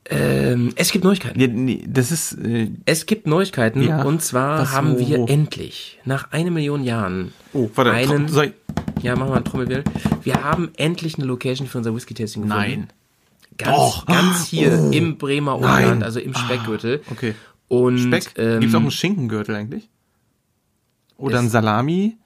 ähm, 0.10 0.72
es 0.76 0.91
gibt 0.91 1.03
Neuigkeiten. 1.03 1.40
Ja, 1.40 1.48
nee, 1.48 1.84
das 1.88 2.11
ist, 2.11 2.34
äh, 2.34 2.69
Es 2.86 3.06
gibt 3.06 3.26
Neuigkeiten 3.27 3.82
Ja. 3.82 4.03
und 4.03 4.22
zwar 4.22 4.60
Was, 4.61 4.72
haben 4.72 4.99
wir 4.99 5.19
wo? 5.19 5.26
endlich 5.26 5.99
nach 6.06 6.32
einer 6.32 6.52
Million 6.52 6.84
Jahren 6.84 7.34
oh, 7.53 7.69
warte, 7.76 7.91
einen 7.91 8.27
ich, 8.27 9.03
Ja, 9.03 9.15
machen 9.15 9.30
wir 9.32 9.36
einen 9.38 9.45
Trommelwirbel. 9.45 9.84
Wir 10.23 10.44
haben 10.44 10.69
endlich 10.77 11.18
eine 11.18 11.26
Location 11.26 11.68
für 11.68 11.80
unser 11.80 11.95
Whisky-Tasting 11.95 12.44
gefunden. 12.44 12.61
Nein. 12.69 12.88
Ganz, 13.57 13.76
Doch. 13.76 14.06
ganz 14.06 14.48
hier 14.48 14.91
im 14.91 15.18
Bremer. 15.18 15.56
Umland, 15.56 16.03
also 16.03 16.19
im 16.19 16.36
Speckgürtel. 16.36 17.02
Okay. 17.10 17.34
Und, 17.68 17.98
Speck? 17.98 18.34
Ähm, 18.38 18.60
Gibt's 18.60 18.76
auch 18.76 18.82
einen 18.82 18.91
Schinkengürtel 18.91 19.56
eigentlich? 19.56 19.90
Oder 21.18 21.40
ein 21.40 21.49
Salami? 21.49 22.18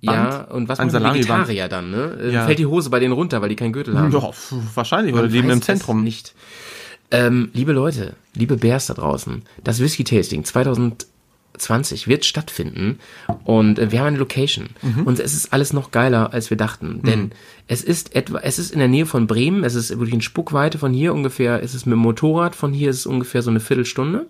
Ja, 0.00 0.42
und 0.42 0.68
was 0.68 0.80
Ein 0.80 0.90
Salami-Band. 0.90 1.48
Vegetarier 1.48 1.68
dann, 1.68 1.90
ne? 1.90 2.18
Äh, 2.20 2.32
Ja. 2.32 2.46
Fällt 2.46 2.58
die 2.58 2.66
Hose 2.66 2.90
bei 2.90 2.98
denen 2.98 3.12
runter, 3.12 3.40
weil 3.40 3.48
die 3.48 3.56
keinen 3.56 3.72
Gürtel 3.72 3.96
haben. 3.98 4.12
Pf, 4.12 4.52
wahrscheinlich, 4.74 5.14
weil 5.14 5.28
die 5.28 5.36
leben 5.36 5.48
im 5.50 5.62
Zentrum. 5.62 6.02
Nicht. 6.02 6.34
Ähm, 7.12 7.50
liebe 7.52 7.72
Leute, 7.72 8.14
liebe 8.34 8.56
Bears 8.56 8.86
da 8.86 8.94
draußen, 8.94 9.42
das 9.62 9.78
Whisky-Tasting 9.80 10.44
2020 10.44 12.08
wird 12.08 12.24
stattfinden 12.24 12.98
und 13.44 13.78
äh, 13.78 13.92
wir 13.92 14.00
haben 14.00 14.06
eine 14.08 14.16
Location 14.18 14.70
Mhm. 14.82 15.02
und 15.04 15.20
es 15.20 15.34
ist 15.34 15.52
alles 15.52 15.72
noch 15.72 15.90
geiler, 15.90 16.32
als 16.32 16.50
wir 16.50 16.56
dachten, 16.56 17.02
denn 17.04 17.30
es 17.68 17.84
ist 17.84 18.14
etwa, 18.16 18.38
es 18.40 18.58
ist 18.58 18.72
in 18.72 18.78
der 18.78 18.88
Nähe 18.88 19.06
von 19.06 19.26
Bremen, 19.26 19.62
es 19.62 19.74
ist 19.74 19.90
wirklich 19.90 20.14
in 20.14 20.22
Spuckweite 20.22 20.78
von 20.78 20.92
hier 20.92 21.12
ungefähr, 21.14 21.62
es 21.62 21.74
ist 21.74 21.86
mit 21.86 21.92
dem 21.92 21.98
Motorrad 22.00 22.54
von 22.56 22.72
hier 22.72 22.90
ist 22.90 23.00
es 23.00 23.06
ungefähr 23.06 23.42
so 23.42 23.50
eine 23.50 23.60
Viertelstunde 23.60 24.26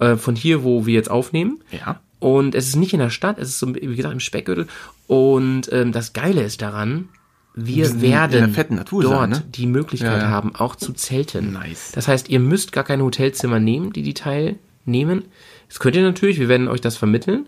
äh, 0.00 0.16
von 0.16 0.34
hier, 0.36 0.64
wo 0.64 0.84
wir 0.86 0.94
jetzt 0.94 1.10
aufnehmen. 1.10 1.60
Mhm. 1.70 1.78
Ja. 1.78 2.00
Und 2.18 2.54
es 2.54 2.68
ist 2.68 2.76
nicht 2.76 2.92
in 2.92 3.00
der 3.00 3.10
Stadt, 3.10 3.38
es 3.38 3.48
ist 3.48 3.58
so, 3.58 3.74
wie 3.74 3.96
gesagt, 3.96 4.12
im 4.12 4.20
Speckgürtel. 4.20 4.68
Und 5.08 5.72
ähm, 5.72 5.90
das 5.90 6.12
Geile 6.12 6.42
ist 6.44 6.62
daran, 6.62 7.08
wir 7.54 8.00
werden 8.00 8.54
Natur 8.70 9.02
dort 9.02 9.30
ne? 9.30 9.42
die 9.54 9.66
Möglichkeit 9.66 10.18
Ja, 10.18 10.24
ja. 10.24 10.28
haben, 10.30 10.54
auch 10.54 10.74
zu 10.76 10.92
zelten. 10.92 11.52
Nice. 11.52 11.92
Das 11.94 12.08
heißt, 12.08 12.28
ihr 12.30 12.40
müsst 12.40 12.72
gar 12.72 12.84
keine 12.84 13.04
Hotelzimmer 13.04 13.60
nehmen, 13.60 13.92
die 13.92 14.02
die 14.02 14.14
teilnehmen. 14.14 15.24
Das 15.68 15.78
könnt 15.78 15.96
ihr 15.96 16.02
natürlich, 16.02 16.38
wir 16.38 16.48
werden 16.48 16.68
euch 16.68 16.80
das 16.80 16.96
vermitteln. 16.96 17.46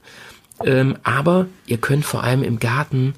Ähm, 0.64 0.96
aber 1.02 1.46
ihr 1.66 1.78
könnt 1.78 2.04
vor 2.04 2.22
allem 2.22 2.42
im 2.42 2.58
Garten 2.60 3.14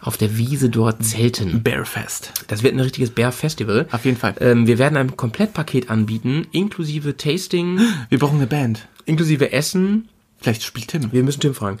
auf 0.00 0.16
der 0.16 0.38
Wiese 0.38 0.70
dort 0.70 1.04
zelten. 1.04 1.62
Bearfest. 1.62 2.32
Das 2.46 2.62
wird 2.62 2.72
ein 2.74 2.80
richtiges 2.80 3.10
Bär-Festival. 3.10 3.88
Auf 3.90 4.04
jeden 4.04 4.16
Fall. 4.16 4.34
Ähm, 4.40 4.66
wir 4.66 4.78
werden 4.78 4.96
ein 4.96 5.16
Komplettpaket 5.16 5.90
anbieten, 5.90 6.46
inklusive 6.52 7.16
Tasting, 7.16 7.80
Wir 8.08 8.18
brauchen 8.18 8.36
eine 8.38 8.46
Band. 8.46 8.86
inklusive 9.06 9.52
Essen, 9.52 10.08
Vielleicht 10.40 10.62
spielt 10.62 10.88
Tim. 10.88 11.10
wir 11.12 11.24
müssen 11.24 11.40
Tim 11.40 11.52
fragen. 11.52 11.78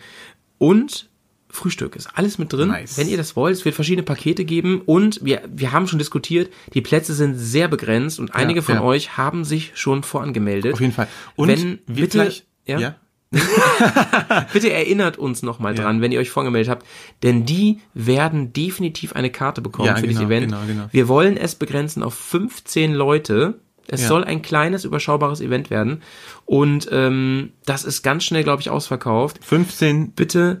Und 0.58 1.07
Frühstück 1.50 1.96
ist 1.96 2.08
alles 2.14 2.38
mit 2.38 2.52
drin. 2.52 2.68
Nice. 2.68 2.98
Wenn 2.98 3.08
ihr 3.08 3.16
das 3.16 3.34
wollt, 3.36 3.54
es 3.54 3.64
wird 3.64 3.74
verschiedene 3.74 4.02
Pakete 4.02 4.44
geben 4.44 4.82
und 4.84 5.24
wir, 5.24 5.42
wir 5.48 5.72
haben 5.72 5.86
schon 5.86 5.98
diskutiert, 5.98 6.52
die 6.74 6.80
Plätze 6.82 7.14
sind 7.14 7.36
sehr 7.36 7.68
begrenzt 7.68 8.20
und 8.20 8.34
einige 8.34 8.62
von 8.62 8.76
ja. 8.76 8.82
euch 8.82 9.16
haben 9.16 9.44
sich 9.44 9.72
schon 9.74 10.02
vorangemeldet. 10.02 10.74
Auf 10.74 10.80
jeden 10.80 10.92
Fall. 10.92 11.08
Und 11.36 11.48
Wenn, 11.48 11.78
bitte, 11.86 12.10
vielleicht, 12.10 12.46
ja, 12.66 12.78
ja. 12.78 12.96
bitte 14.52 14.72
erinnert 14.72 15.18
uns 15.18 15.42
nochmal 15.42 15.76
Ja. 15.76 15.82
dran, 15.84 16.00
wenn 16.00 16.12
ihr 16.12 16.20
euch 16.20 16.30
vorgemeldet 16.30 16.70
habt, 16.70 16.86
denn 17.22 17.44
die 17.44 17.80
werden 17.94 18.52
definitiv 18.52 19.14
eine 19.14 19.30
Karte 19.30 19.60
bekommen 19.60 19.88
Ja, 19.88 19.96
für 19.96 20.02
dieses 20.06 20.18
genau, 20.20 20.30
Event. 20.30 20.46
genau, 20.52 20.62
genau. 20.66 20.88
Wir 20.90 21.08
wollen 21.08 21.36
es 21.36 21.54
begrenzen 21.54 22.02
auf 22.02 22.14
15 22.14 22.94
Leute. 22.94 23.60
Es 23.90 24.02
Ja. 24.02 24.08
soll 24.08 24.24
ein 24.24 24.42
kleines, 24.42 24.84
überschaubares 24.84 25.40
Event 25.40 25.70
werden. 25.70 26.02
Und 26.44 26.88
ähm, 26.92 27.50
das 27.64 27.84
ist 27.84 28.02
ganz 28.02 28.24
schnell, 28.24 28.44
glaube 28.44 28.60
ich, 28.60 28.70
ausverkauft. 28.70 29.40
15.000. 29.42 30.10
Bitte 30.14 30.60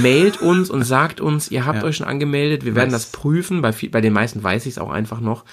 mailt 0.00 0.40
uns 0.40 0.70
und 0.70 0.82
sagt 0.84 1.20
uns, 1.20 1.50
ihr 1.50 1.66
habt 1.66 1.78
Ja. 1.78 1.84
euch 1.84 1.96
schon 1.96 2.06
angemeldet. 2.06 2.64
Wir 2.64 2.74
werden 2.74 2.90
Nice. 2.92 3.10
das 3.10 3.12
prüfen. 3.12 3.62
Bei, 3.62 3.72
viel, 3.72 3.90
bei 3.90 4.00
den 4.00 4.12
meisten 4.12 4.42
weiß 4.42 4.66
ich 4.66 4.72
es 4.72 4.78
auch 4.78 4.90
einfach 4.90 5.20
noch. 5.20 5.44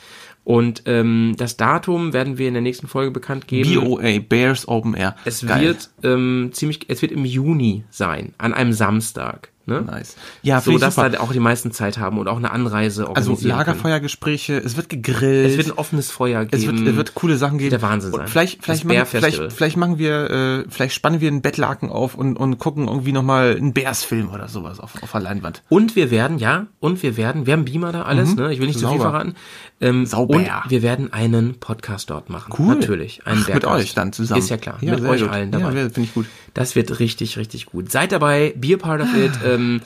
Und 0.44 0.84
ähm, 0.86 1.36
das 1.38 1.58
Datum 1.58 2.14
werden 2.14 2.38
wir 2.38 2.48
in 2.48 2.54
der 2.54 2.64
nächsten 2.64 2.88
Folge 2.88 3.12
bekannt 3.12 3.48
geben. 3.48 3.74
BOA, 3.76 4.20
Bears 4.20 4.68
Open 4.68 4.94
Air. 4.96 5.16
Es 5.26 5.46
Geil. 5.46 5.62
wird 5.62 5.90
ähm, 6.04 6.50
ziemlich, 6.54 6.82
es 6.88 7.02
wird 7.02 7.12
im 7.12 7.26
Juni 7.26 7.84
sein, 7.92 8.34
an 8.38 8.54
einem 8.54 8.74
Samstag. 8.74 9.50
Ne? 9.70 9.82
Nice. 9.82 10.16
Ja, 10.44 10.60
so 10.62 10.78
dass 10.78 10.96
da 10.96 11.12
auch 11.20 11.32
die 11.32 11.40
meisten 11.40 11.72
Zeit 11.72 11.98
haben 11.98 12.18
und 12.18 12.28
auch 12.28 12.38
eine 12.38 12.52
Anreise 12.52 13.08
Also. 13.16 13.38
Lagerfeuergespräche, 13.42 14.58
es 14.58 14.76
wird 14.78 14.90
gegrillt. 14.90 15.50
Es 15.52 15.58
wird 15.58 15.68
ein 15.68 15.78
offenes 15.78 16.12
Feuer 16.12 16.46
geben. 16.46 16.62
Es 16.62 16.68
wird, 16.68 16.88
es 16.88 16.96
wird 16.96 17.16
coole 17.16 17.38
Sachen 17.38 17.58
geben. 17.58 17.70
der 17.72 17.82
Wahnsinn 17.82 18.12
Und 18.14 18.20
sein. 18.20 18.28
Vielleicht, 18.28 18.64
vielleicht, 18.64 18.84
Das 18.84 18.88
machen, 18.88 19.06
vielleicht, 19.06 19.54
vielleicht 19.54 19.78
machen 19.78 19.98
wir, 19.98 20.30
äh, 20.30 20.64
vielleicht 20.70 20.94
spannen 20.96 21.22
wir 21.22 21.28
einen 21.30 21.42
Bettlaken 21.42 21.90
auf 21.90 22.16
und, 22.16 22.36
und 22.38 22.58
gucken 22.58 22.88
irgendwie 22.88 23.12
nochmal 23.12 23.56
einen 23.58 23.74
Bears-Film 23.74 24.30
oder 24.30 24.48
sowas 24.48 24.80
auf, 24.80 25.02
auf 25.02 25.12
der 25.12 25.22
Leinwand. 25.22 25.64
Und 25.70 25.96
wir 25.96 26.12
werden, 26.12 26.38
ja, 26.40 26.68
und 26.80 27.02
wir 27.04 27.18
werden, 27.18 27.46
wir 27.46 27.54
haben 27.54 27.66
Beamer 27.66 27.92
da 27.92 28.04
alles, 28.04 28.30
Mhm. 28.32 28.36
ne? 28.36 28.54
Ich 28.54 28.60
will 28.60 28.68
nicht 28.68 28.80
zu 28.80 28.88
viel 28.88 28.98
Sauber. 28.98 29.12
verraten. 29.12 29.36
Ähm, 29.82 30.06
Sauber. 30.06 30.36
Und 30.36 30.50
wir 30.68 30.82
werden 30.82 31.14
einen 31.14 31.60
Podcast 31.60 32.10
dort 32.10 32.30
machen. 32.30 32.54
Cool. 32.58 32.76
Natürlich. 32.76 33.26
Einen 33.26 33.46
Ach, 33.48 33.54
mit 33.54 33.66
euch 33.66 33.94
dann 33.94 34.12
zusammen. 34.12 34.40
Ist 34.40 34.50
ja 34.50 34.58
klar. 34.58 34.78
Ja, 34.82 34.96
mit 34.96 35.06
euch 35.06 35.22
gut. 35.22 35.30
allen 35.30 35.52
Ja, 35.54 35.60
dabei. 35.60 35.72
finde 35.90 36.02
ich 36.02 36.14
gut. 36.14 36.26
Das 36.54 36.76
wird 36.76 37.00
richtig, 37.00 37.38
richtig 37.38 37.68
gut. 37.68 37.92
Seid 37.92 38.12
dabei, 38.12 38.54
be 38.58 38.74
a 38.74 38.78
part 38.78 39.02
of 39.02 39.08
it. 39.16 39.32
Ähm, 39.60 39.82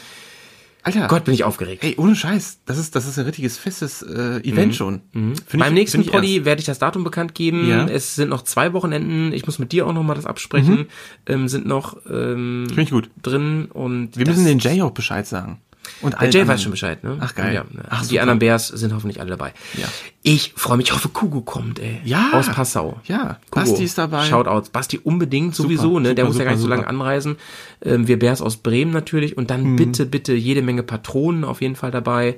Alter. 0.86 1.08
Gott, 1.08 1.24
bin 1.24 1.34
ich 1.34 1.46
aufgeregt. 1.46 1.82
Ey, 1.82 1.96
ohne 1.98 2.14
Scheiß. 2.14 2.60
Das 2.66 2.78
ist, 2.78 2.94
das 2.94 3.08
ist 3.08 3.18
ein 3.18 3.24
richtiges 3.26 3.58
festes 3.58 4.02
äh, 4.02 4.40
Event 4.44 4.76
schon. 4.76 5.00
Find 5.14 5.38
Beim 5.54 5.62
ich- 5.68 5.72
nächsten 5.80 6.06
Poddy 6.06 6.44
werde 6.44 6.60
ich 6.60 6.66
das 6.66 6.78
Datum 6.78 7.06
bekannt 7.06 7.34
geben. 7.36 7.70
Ja. 7.70 7.88
Es 7.88 8.16
sind 8.16 8.28
noch 8.30 8.42
zwei 8.42 8.74
Wochenenden. 8.74 9.32
Ich 9.32 9.46
muss 9.46 9.60
mit 9.60 9.72
dir 9.72 9.88
auch 9.88 9.94
noch 9.94 10.04
mal 10.04 10.14
das 10.16 10.26
absprechen. 10.26 10.88
Ähm, 11.26 11.48
sind 11.48 11.66
noch 11.66 11.96
ähm, 12.10 12.66
Finde 12.68 12.82
ich 12.82 12.90
gut. 12.92 13.10
drin 13.22 13.70
und 13.72 14.18
Wir 14.18 14.28
müssen 14.28 14.44
den 14.46 14.60
Jay 14.60 14.82
auch 14.82 14.92
Bescheid 14.92 15.26
sagen. 15.26 15.62
Und 16.02 16.14
Der 16.14 16.22
Jay 16.22 16.26
anderen. 16.42 16.48
weiß 16.48 16.62
schon 16.64 16.72
Bescheid, 16.72 17.04
ne? 17.04 17.18
Ach, 17.20 17.36
geil. 17.36 17.54
Ja? 17.54 17.66
Ach, 17.90 18.02
die 18.02 18.08
super. 18.08 18.22
anderen 18.22 18.40
Bears 18.40 18.68
sind 18.70 18.94
hoffentlich 18.94 19.20
alle 19.20 19.32
dabei. 19.32 19.54
Ja. 19.76 19.88
Ich 20.22 20.54
freue 20.56 20.78
mich, 20.78 20.88
ich 20.88 20.94
hoffe, 20.94 21.10
Kugo 21.10 21.42
kommt, 21.42 21.80
ey. 21.80 22.00
Ja. 22.06 22.32
Aus 22.34 22.48
Passau. 22.48 23.00
Ja. 23.06 23.40
Kugo. 23.52 23.66
Basti 23.66 23.84
ist 23.84 23.98
dabei. 23.98 24.26
Shoutouts. 24.26 24.70
Basti 24.70 25.00
unbedingt 25.04 25.56
sowieso, 25.56 26.00
ne? 26.00 26.16
Der 26.16 26.24
super, 26.24 26.28
muss 26.28 26.38
ja 26.38 26.44
gar 26.46 26.52
nicht 26.52 26.60
so 26.62 26.66
super, 26.66 26.76
lange 26.78 26.88
anreisen. 26.88 27.36
Ähm, 27.84 28.08
wir 28.08 28.18
Bears 28.20 28.42
aus 28.42 28.58
Bremen 28.58 28.92
natürlich. 28.92 29.38
Und 29.38 29.50
dann 29.50 29.64
Mhm. 29.64 29.76
bitte, 29.76 30.06
bitte 30.06 30.34
jede 30.34 30.62
Menge 30.62 30.84
Patronen 30.84 31.44
auf 31.44 31.62
jeden 31.62 31.76
Fall 31.76 31.92
dabei. 31.92 32.38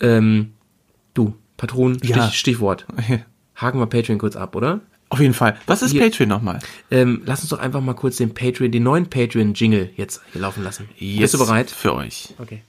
Ähm, 0.00 0.52
du, 1.14 1.34
Patronen, 1.56 1.98
Stich, 1.98 2.10
Ja. 2.16 2.30
Stichwort. 2.30 2.86
Haken 3.54 3.78
wir 3.78 3.86
Patreon 3.86 4.18
kurz 4.18 4.34
ab, 4.36 4.56
oder? 4.56 4.80
Auf 5.10 5.20
jeden 5.20 5.34
Fall. 5.34 5.56
Was 5.66 5.82
ist 5.82 5.90
Hier- 5.92 6.00
Patreon 6.02 6.28
nochmal? 6.28 6.58
Ähm, 6.90 7.20
lass 7.26 7.40
uns 7.42 7.50
doch 7.50 7.58
einfach 7.60 7.82
mal 7.82 7.92
kurz 7.94 8.16
den 8.16 8.32
Patreon, 8.34 8.72
den 8.72 8.82
neuen 8.82 9.06
Patreon-Jingle 9.10 9.90
jetzt 9.96 10.22
hier 10.32 10.40
laufen 10.40 10.64
lassen. 10.64 10.88
Bist 10.98 11.34
du 11.34 11.38
bereit? 11.38 11.70
Für 11.70 11.94
euch. 11.94 12.34
Okay. 12.38 12.62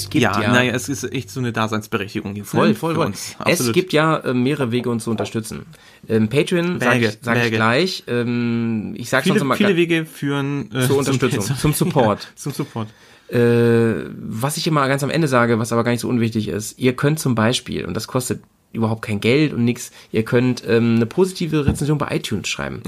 Es 0.00 0.10
gibt 0.10 0.22
Ja, 0.22 0.40
ja, 0.40 0.52
naja, 0.52 0.72
es 0.72 0.88
ist 0.88 1.04
echt 1.12 1.30
so 1.30 1.40
eine 1.40 1.52
Daseinsberechtigung 1.52 2.34
jetzt. 2.36 2.50
voll, 2.50 2.74
voll, 2.74 2.94
voll. 2.94 3.12
Es 3.46 3.72
gibt 3.72 3.92
ja 3.92 4.18
äh, 4.18 4.34
mehrere 4.34 4.72
Wege, 4.72 4.90
uns 4.90 5.04
zu 5.04 5.10
unterstützen. 5.10 5.66
Ähm, 6.08 6.28
Patreon, 6.28 6.80
sag 6.80 6.96
Wege, 6.96 7.08
ich, 7.08 7.18
sag 7.20 7.44
ich 7.44 7.52
gleich. 7.52 8.04
Ähm, 8.06 8.94
ich 8.96 9.08
sag's 9.08 9.24
viele, 9.24 9.38
sonst 9.38 9.48
mal 9.48 9.56
viele 9.56 9.76
Wege 9.76 10.04
führen 10.04 10.70
äh, 10.74 10.86
zur 10.86 10.98
Unterstützung, 10.98 11.56
zum 11.56 11.72
Support. 11.72 12.24
Ja, 12.24 12.36
zum 12.36 12.52
Support. 12.52 12.88
Äh, 13.28 14.08
was 14.16 14.56
ich 14.56 14.66
immer 14.66 14.86
ganz 14.86 15.02
am 15.02 15.10
Ende 15.10 15.26
sage, 15.26 15.58
was 15.58 15.72
aber 15.72 15.82
gar 15.82 15.90
nicht 15.90 16.00
so 16.00 16.08
unwichtig 16.08 16.48
ist, 16.48 16.78
ihr 16.78 16.94
könnt 16.94 17.18
zum 17.18 17.34
Beispiel, 17.34 17.84
und 17.84 17.94
das 17.94 18.06
kostet 18.06 18.40
überhaupt 18.72 19.02
kein 19.02 19.20
Geld 19.20 19.52
und 19.52 19.64
nix, 19.64 19.90
ihr 20.12 20.24
könnt 20.24 20.62
ähm, 20.66 20.96
eine 20.96 21.06
positive 21.06 21.66
Rezension 21.66 21.98
bei 21.98 22.14
iTunes 22.14 22.48
schreiben. 22.48 22.82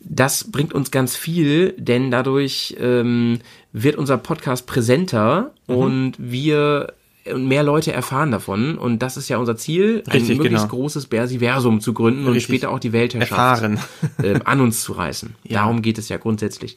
Das 0.00 0.50
bringt 0.50 0.72
uns 0.72 0.90
ganz 0.90 1.16
viel, 1.16 1.74
denn 1.78 2.10
dadurch 2.10 2.76
ähm, 2.78 3.38
wird 3.72 3.96
unser 3.96 4.18
Podcast 4.18 4.66
präsenter 4.66 5.52
und 5.66 6.14
wir 6.18 6.94
und 7.30 7.46
mehr 7.46 7.62
Leute 7.62 7.92
erfahren 7.92 8.32
davon 8.32 8.76
und 8.76 9.00
das 9.00 9.16
ist 9.16 9.28
ja 9.28 9.36
unser 9.38 9.56
Ziel, 9.56 10.02
Richtig, 10.12 10.30
ein 10.30 10.36
möglichst 10.38 10.68
genau. 10.68 10.82
großes 10.82 11.06
Bersiversum 11.06 11.80
zu 11.80 11.94
gründen 11.94 12.26
und 12.26 12.32
Richtig. 12.32 12.44
später 12.44 12.70
auch 12.70 12.80
die 12.80 12.92
Weltherrschaft 12.92 13.30
Erfahren. 13.30 13.80
ähm, 14.22 14.42
an 14.44 14.60
uns 14.60 14.82
zu 14.82 14.92
reißen. 14.92 15.36
Darum 15.44 15.82
geht 15.82 15.98
es 15.98 16.08
ja 16.08 16.16
grundsätzlich. 16.16 16.76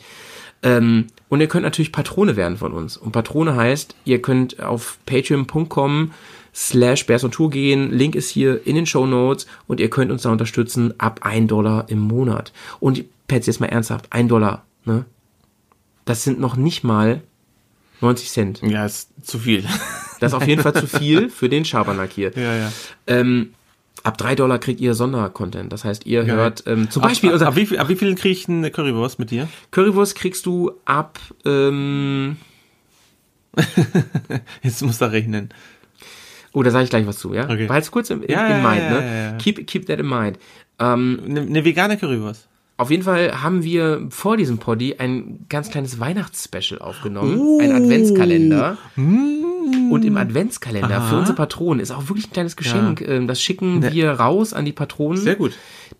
Ähm, 0.61 1.07
und 1.29 1.41
ihr 1.41 1.47
könnt 1.47 1.63
natürlich 1.63 1.91
Patrone 1.91 2.35
werden 2.35 2.57
von 2.57 2.73
uns. 2.73 2.97
Und 2.97 3.11
Patrone 3.11 3.55
heißt, 3.55 3.95
ihr 4.05 4.21
könnt 4.21 4.61
auf 4.61 4.99
patreon.com 5.05 6.11
slash 6.55 7.05
Bears 7.05 7.23
on 7.25 7.31
Tour 7.31 7.49
gehen. 7.49 7.91
Link 7.91 8.15
ist 8.15 8.29
hier 8.29 8.65
in 8.65 8.75
den 8.75 8.85
Show 8.85 9.05
Notes 9.05 9.45
und 9.67 9.79
ihr 9.81 9.89
könnt 9.89 10.09
uns 10.11 10.21
da 10.21 10.31
unterstützen 10.31 10.93
ab 10.99 11.19
1 11.23 11.49
Dollar 11.49 11.85
im 11.89 11.99
Monat. 11.99 12.53
Und 12.79 13.03
Pets, 13.27 13.47
jetzt 13.47 13.59
mal 13.59 13.65
ernsthaft, 13.67 14.07
1 14.13 14.29
Dollar, 14.29 14.63
ne? 14.85 15.05
Das 16.05 16.23
sind 16.23 16.39
noch 16.39 16.55
nicht 16.55 16.83
mal 16.83 17.21
90 18.01 18.29
Cent. 18.29 18.61
Ja, 18.61 18.85
ist 18.85 19.09
zu 19.21 19.37
viel. 19.39 19.65
Das 20.21 20.31
ist 20.31 20.37
auf 20.37 20.47
jeden 20.47 20.61
Fall 20.61 20.73
zu 20.73 20.87
viel 20.87 21.29
für 21.29 21.49
den 21.49 21.65
Schabernack 21.65 22.09
hier. 22.13 22.31
Ja, 22.37 22.55
ja. 22.55 22.71
Ähm, 23.05 23.53
ab 24.03 24.17
3 24.17 24.35
Dollar 24.35 24.59
kriegt 24.59 24.79
ihr 24.79 24.93
Sondercontent. 24.93 25.73
Das 25.73 25.83
heißt, 25.83 26.05
ihr 26.05 26.23
Geil. 26.23 26.37
hört 26.37 26.63
ähm, 26.67 26.89
zum 26.89 27.01
Beispiel 27.01 27.33
ab, 27.33 27.41
ab, 27.41 27.55
wie, 27.57 27.65
viel- 27.65 27.77
ab 27.79 27.89
wie 27.89 27.97
viel 27.97 28.15
kriege 28.15 28.31
ich 28.31 28.47
eine 28.47 28.71
Currywurst 28.71 29.19
mit 29.19 29.29
dir? 29.31 29.49
Currywurst 29.71 30.15
kriegst 30.15 30.45
du 30.45 30.71
ab, 30.85 31.19
ähm, 31.43 32.37
Jetzt 34.63 34.81
muss 34.83 34.97
da 34.99 35.07
rechnen. 35.07 35.49
Oh, 36.55 36.63
da 36.63 36.71
sage 36.71 36.85
ich 36.85 36.89
gleich 36.89 37.05
was 37.05 37.19
zu, 37.19 37.33
ja? 37.33 37.43
Okay. 37.45 37.67
Behalt's 37.67 37.91
kurz 37.91 38.09
im, 38.09 38.23
in, 38.23 38.31
Ja, 38.31 38.47
in 38.47 38.63
ja, 38.63 38.69
mind, 38.69 38.81
ja, 38.81 38.89
ne? 38.89 39.05
ja, 39.05 39.15
ja. 39.31 39.37
Keep, 39.37 39.67
keep 39.67 39.85
that 39.85 39.99
in 39.99 40.07
mind. 40.09 40.39
Ähm, 40.79 41.19
Eine, 41.25 41.41
eine 41.41 41.63
vegane 41.65 41.97
Currywurst. 41.97 42.47
auf 42.77 42.89
jeden 42.91 43.03
Fall 43.03 43.41
haben 43.43 43.63
wir 43.63 44.07
vor 44.09 44.35
diesem 44.37 44.57
Poddy 44.57 44.95
ein 44.97 45.45
ganz 45.49 45.69
kleines 45.69 45.99
Weihnachtsspecial 45.99 46.79
aufgenommen, 46.79 47.37
Oh. 47.39 47.59
ein 47.61 47.71
Adventskalender. 47.71 48.77
Und 48.97 50.03
im 50.05 50.17
Adventskalender 50.17 50.97
Aha. 50.97 51.09
für 51.09 51.17
unsere 51.17 51.35
Patronen 51.35 51.79
ist 51.79 51.91
auch 51.91 52.07
wirklich 52.09 52.27
ein 52.27 52.33
kleines 52.33 52.55
Geschenk. 52.55 53.01
Ähm, 53.01 53.27
Das 53.27 53.41
schicken 53.41 53.81
wir 53.93 54.11
raus 54.11 54.53
an 54.53 54.65
die 54.65 54.71
Patronen, 54.73 55.21
Sehr 55.21 55.35
gut. 55.35 55.53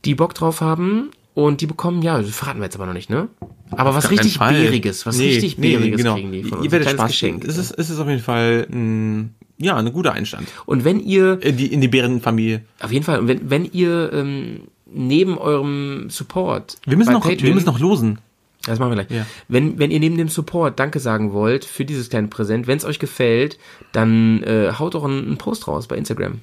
die 0.05 0.15
Bock 0.15 0.33
drauf 0.33 0.61
haben. 0.61 1.11
Und 1.33 1.59
die 1.59 1.65
bekommen, 1.67 2.01
ja, 2.01 2.17
das 2.21 2.29
verraten 2.33 2.59
wir 2.59 2.63
jetzt 2.65 2.75
aber 2.77 2.85
noch 2.85 2.93
nicht, 2.93 3.09
ne? 3.09 3.27
Aber 3.71 3.93
was 3.93 4.03
Gar 4.05 4.11
keinen 4.11 4.19
richtig 4.19 4.37
Fall. 4.37 4.53
Bäriges, 4.53 5.05
was 5.05 5.17
Nee, 5.17 5.33
richtig 5.33 5.57
nee, 5.57 5.75
Bäriges 5.75 5.97
genau. 5.97 6.13
kriegen 6.15 6.31
die 6.31 6.43
von 6.43 6.59
uns. 6.59 6.65
Ihr 6.65 6.71
werdet 6.71 6.89
Spaß 6.91 7.07
Geschenk. 7.11 7.43
Es 7.43 7.57
ist, 7.57 7.71
es 7.77 7.89
ist 7.89 7.99
auf 7.99 8.07
jeden 8.07 8.21
Fall 8.21 8.65
ein, 8.71 9.35
ja, 9.57 9.75
ein 9.77 9.91
guter 9.93 10.13
Einstand. 10.13 10.47
Und 10.65 10.83
wenn 10.83 10.99
ihr, 10.99 11.41
In 11.41 11.57
die, 11.57 11.67
in 11.73 11.81
die 11.81 11.87
Bärenfamilie. 11.87 12.63
auf 12.81 12.91
jeden 12.91 13.05
Fall, 13.05 13.19
und 13.19 13.27
wenn, 13.27 13.49
wenn 13.49 13.65
ihr 13.65 14.11
ähm, 14.13 14.61
neben 14.85 15.37
eurem 15.37 16.09
Support 16.09 16.77
Wir 16.85 16.97
müssen, 16.97 17.13
noch, 17.13 17.25
wir 17.27 17.35
Patreon- 17.37 17.53
müssen 17.53 17.65
noch 17.65 17.79
losen. 17.79 18.19
Das 18.63 18.79
machen 18.79 18.91
wir 18.95 19.03
gleich. 19.05 19.15
Ja. 19.15 19.25
Wenn, 19.47 19.77
wenn 19.77 19.91
ihr 19.91 19.99
neben 19.99 20.17
dem 20.17 20.27
Support 20.27 20.79
Danke 20.79 20.99
sagen 20.99 21.33
wollt 21.33 21.65
für 21.65 21.85
dieses 21.85 22.09
kleine 22.09 22.27
Präsent, 22.29 22.65
wenn 22.67 22.77
es 22.77 22.85
euch 22.85 22.97
gefällt, 22.97 23.59
dann 23.91 24.41
äh, 24.43 24.71
haut 24.79 24.95
doch 24.95 25.03
einen, 25.03 25.25
einen 25.25 25.37
Post 25.37 25.67
raus 25.67 25.87
bei 25.87 25.95
Instagram. 25.95 26.39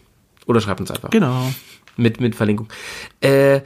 Oder 0.46 0.60
schreibt 0.60 0.80
uns 0.80 0.90
einfach. 0.90 1.10
Genau. 1.10 1.52
Mit, 1.96 2.20
mit 2.20 2.34
Verlinkung. 2.36 2.68
Äh, 3.20 3.60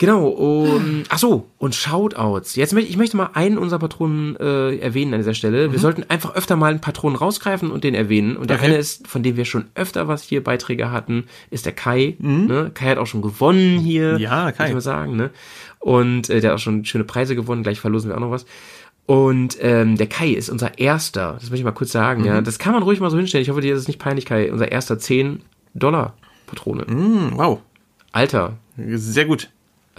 genau, 0.00 0.26
und, 0.26 1.04
ach 1.10 1.18
so, 1.18 1.46
und 1.58 1.76
Shoutouts. 1.76 2.56
Jetzt 2.56 2.72
möchte 2.72 2.90
ich 2.90 2.96
möchte 2.96 3.16
mal 3.16 3.30
einen 3.34 3.56
unserer 3.56 3.78
Patronen 3.78 4.34
äh, 4.34 4.78
erwähnen 4.78 5.14
an 5.14 5.20
dieser 5.20 5.34
Stelle. 5.34 5.70
Wir 5.70 5.78
sollten 5.78 6.04
einfach 6.08 6.34
öfter 6.34 6.56
mal 6.56 6.72
einen 6.72 6.80
Patron 6.80 7.14
rausgreifen 7.14 7.70
und 7.70 7.84
den 7.84 7.94
erwähnen. 7.94 8.36
Und 8.36 8.50
der 8.50 8.56
Okay. 8.56 8.66
eine 8.66 8.76
ist, 8.78 9.06
von 9.06 9.22
dem 9.22 9.36
wir 9.36 9.44
schon 9.44 9.66
öfter 9.76 10.08
was 10.08 10.24
hier 10.24 10.42
Beiträge 10.42 10.90
hatten, 10.90 11.26
ist 11.50 11.66
der 11.66 11.72
Kai. 11.72 12.16
Ne? 12.18 12.72
Kai 12.74 12.86
hat 12.86 12.98
auch 12.98 13.06
schon 13.06 13.22
gewonnen 13.22 13.78
hier. 13.78 14.18
Ja, 14.18 14.50
Kai. 14.50 14.64
Muss 14.64 14.68
ich 14.70 14.74
mal 14.74 14.80
sagen, 14.80 15.14
ne? 15.14 15.30
Und 15.78 16.28
äh, 16.28 16.40
der 16.40 16.50
hat 16.50 16.56
auch 16.58 16.62
schon 16.62 16.84
schöne 16.84 17.04
Preise 17.04 17.36
gewonnen. 17.36 17.62
Gleich 17.62 17.78
verlosen 17.78 18.10
wir 18.10 18.16
auch 18.16 18.20
noch 18.20 18.32
was. 18.32 18.46
Und 19.06 19.56
ähm, 19.60 19.96
der 19.96 20.06
Kai 20.06 20.30
ist 20.30 20.48
unser 20.50 20.78
erster, 20.78 21.34
das 21.34 21.44
möchte 21.44 21.56
ich 21.56 21.64
mal 21.64 21.72
kurz 21.72 21.90
sagen, 21.92 22.24
ja. 22.24 22.40
Das 22.42 22.58
kann 22.58 22.72
man 22.72 22.82
ruhig 22.82 23.00
mal 23.00 23.10
so 23.10 23.16
hinstellen. 23.16 23.42
Ich 23.42 23.50
hoffe, 23.50 23.60
dir 23.60 23.74
ist 23.74 23.80
es 23.80 23.88
nicht 23.88 23.98
peinlich, 23.98 24.24
Kai. 24.24 24.50
Unser 24.52 24.70
erster 24.70 24.98
10 24.98 25.42
Dollar 25.74 26.14
Patrone. 26.46 26.86
Hm, 26.86 27.30
wow. 27.34 27.60
Alter. 28.12 28.54
Sehr 28.76 29.24
gut. 29.24 29.50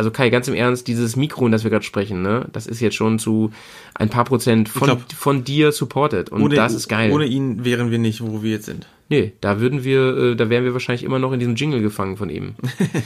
Also 0.02 0.10
Kai, 0.10 0.32
ganz 0.32 0.48
im 0.48 0.56
Ernst, 0.56 0.88
dieses 0.88 1.15
Mikro, 1.15 1.45
in 1.45 1.52
das 1.52 1.64
wir 1.64 1.69
gerade 1.69 1.86
sprechen, 1.86 2.23
ne, 2.23 2.48
das 2.53 2.65
ist 2.65 2.80
jetzt 2.80 2.95
schon 2.95 3.19
zu 3.19 3.52
ein 3.94 4.10
paar 4.10 4.26
Prozent 4.26 4.68
von, 4.68 4.88
glaub- 4.88 5.11
von 5.14 5.44
dir 5.44 5.72
supported. 5.72 6.32
Und 6.32 6.52
das 6.57 6.73
ist 6.73 6.88
geil. 6.88 7.11
Ohne 7.11 7.26
ihn 7.26 7.64
wären 7.64 7.91
wir 7.91 7.99
nicht, 7.99 8.19
wo 8.19 8.41
wir 8.41 8.49
jetzt 8.49 8.65
sind. 8.65 8.88
Nee, 9.10 9.34
da 9.41 9.60
würden 9.60 9.84
wir, 9.84 10.18
äh, 10.18 10.36
da 10.36 10.49
wären 10.49 10.64
wir 10.64 10.73
wahrscheinlich 10.73 11.03
immer 11.03 11.19
noch 11.19 11.34
in 11.34 11.40
diesem 11.40 11.53
Jingle 11.53 11.84
gefangen 11.84 12.18
von 12.18 12.32
ihm. 12.32 12.56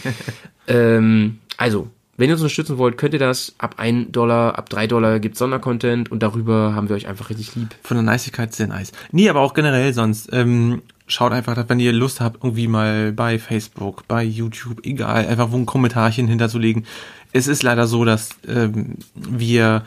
ähm, 0.69 1.39
also, 1.57 1.89
wenn 2.15 2.29
ihr 2.29 2.35
uns 2.35 2.41
unterstützen 2.41 2.77
wollt, 2.77 2.97
könnt 2.97 3.13
ihr 3.13 3.19
das 3.19 3.55
ab 3.57 3.75
1 3.77 4.13
Dollar, 4.13 4.57
ab 4.57 4.69
3 4.69 4.87
Dollar 4.87 5.19
gibt's 5.19 5.39
Sondercontent 5.39 6.09
und 6.13 6.23
darüber 6.23 6.73
haben 6.75 6.87
wir 6.87 6.95
euch 6.95 7.07
einfach 7.09 7.29
richtig 7.29 7.55
lieb. 7.55 7.75
Von 7.83 7.97
der 7.97 8.09
Niceigkeit 8.09 8.53
sehr 8.53 8.67
nice. 8.67 8.93
Nee, 9.11 9.27
aber 9.27 9.41
auch 9.41 9.53
generell 9.53 9.93
sonst. 9.93 10.29
Ähm, 10.31 10.81
schaut 11.07 11.31
einfach, 11.31 11.63
wenn 11.67 11.79
ihr 11.79 11.93
Lust 11.93 12.19
habt, 12.21 12.43
irgendwie 12.43 12.67
mal 12.67 13.11
bei 13.11 13.37
Facebook, 13.39 14.07
bei 14.07 14.23
YouTube, 14.23 14.85
egal, 14.85 15.27
einfach 15.27 15.51
wo 15.51 15.57
ein 15.57 15.65
Kommentarchen 15.65 16.27
hinterzulegen. 16.27 16.85
Es 17.31 17.47
ist 17.47 17.63
leider 17.63 17.85
so, 17.87 18.05
dass 18.05 18.29
ähm, 18.47 18.95
wir 19.13 19.83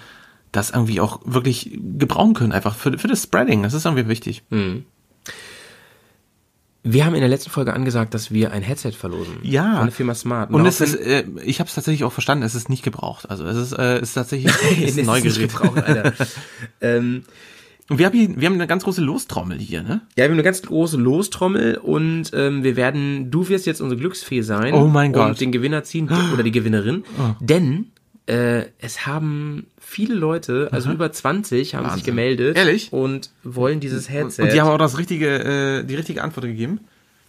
das 0.52 0.70
irgendwie 0.70 1.00
auch 1.00 1.20
wirklich 1.24 1.70
gebrauchen 1.98 2.34
können, 2.34 2.52
einfach 2.52 2.74
für, 2.74 2.98
für 2.98 3.08
das 3.08 3.22
Spreading. 3.22 3.62
Das 3.62 3.74
ist 3.74 3.84
irgendwie 3.84 4.08
wichtig. 4.08 4.42
Wir 6.84 7.04
haben 7.04 7.14
in 7.14 7.20
der 7.20 7.28
letzten 7.28 7.50
Folge 7.50 7.74
angesagt, 7.74 8.14
dass 8.14 8.30
wir 8.30 8.52
ein 8.52 8.62
Headset 8.62 8.92
verlosen. 8.92 9.38
Ja. 9.42 9.76
Von 9.78 9.86
der 9.86 9.92
Firma 9.92 10.14
Smart. 10.14 10.50
Und 10.50 10.64
es 10.64 10.78
daraufhin- 10.78 10.94
ist, 11.00 11.06
äh, 11.06 11.24
ich 11.44 11.58
habe 11.60 11.68
es 11.68 11.74
tatsächlich 11.74 12.04
auch 12.04 12.12
verstanden, 12.12 12.44
es 12.44 12.54
ist 12.54 12.68
nicht 12.70 12.82
gebraucht. 12.82 13.28
Also 13.28 13.44
es 13.44 13.56
ist, 13.56 13.72
äh, 13.72 13.96
es 14.00 14.10
ist 14.10 14.14
tatsächlich 14.14 14.52
es 14.52 14.62
Es 14.62 14.78
ist 14.78 14.88
ist 14.90 14.98
ein 15.00 15.06
Neugerät. 15.06 15.24
nicht 15.38 15.52
gebraucht, 15.52 15.82
Alter. 15.84 16.12
ähm, 16.80 17.24
Und 17.88 17.98
wir 17.98 18.06
haben, 18.06 18.16
hier, 18.16 18.28
wir 18.40 18.46
haben 18.46 18.54
eine 18.54 18.66
ganz 18.66 18.84
große 18.84 19.00
Lostrommel 19.00 19.58
hier, 19.58 19.82
ne? 19.82 20.02
Ja, 20.16 20.18
wir 20.18 20.24
haben 20.24 20.32
eine 20.32 20.42
ganz 20.42 20.62
große 20.62 20.96
Lostrommel 20.96 21.78
und 21.78 22.30
ähm, 22.34 22.62
wir 22.62 22.76
werden, 22.76 23.30
du 23.30 23.48
wirst 23.48 23.66
jetzt 23.66 23.80
unsere 23.80 23.98
Glücksfee 23.98 24.42
sein. 24.42 24.74
Oh 24.74 24.86
mein 24.86 25.12
Gott. 25.12 25.30
Und 25.30 25.40
den 25.40 25.52
Gewinner 25.52 25.84
ziehen 25.84 26.10
oder 26.32 26.42
die 26.42 26.52
Gewinnerin. 26.52 27.04
Denn 27.40 27.86
äh, 28.26 28.64
es 28.78 29.06
haben 29.06 29.66
viele 29.80 30.14
Leute, 30.14 30.68
also 30.70 30.92
über 30.92 31.10
20, 31.10 31.74
haben 31.74 31.84
sich 31.84 31.90
Wahnsinn. 31.90 32.04
gemeldet. 32.04 32.56
Ehrlich? 32.56 32.92
Und 32.92 33.30
wollen 33.42 33.80
dieses 33.80 34.10
Headset. 34.10 34.42
Und 34.42 34.52
die 34.52 34.60
haben 34.60 34.68
auch 34.68 34.78
das 34.78 34.98
richtige, 34.98 35.78
äh, 35.80 35.84
die 35.84 35.94
richtige 35.94 36.22
Antwort 36.22 36.44
gegeben. 36.44 36.80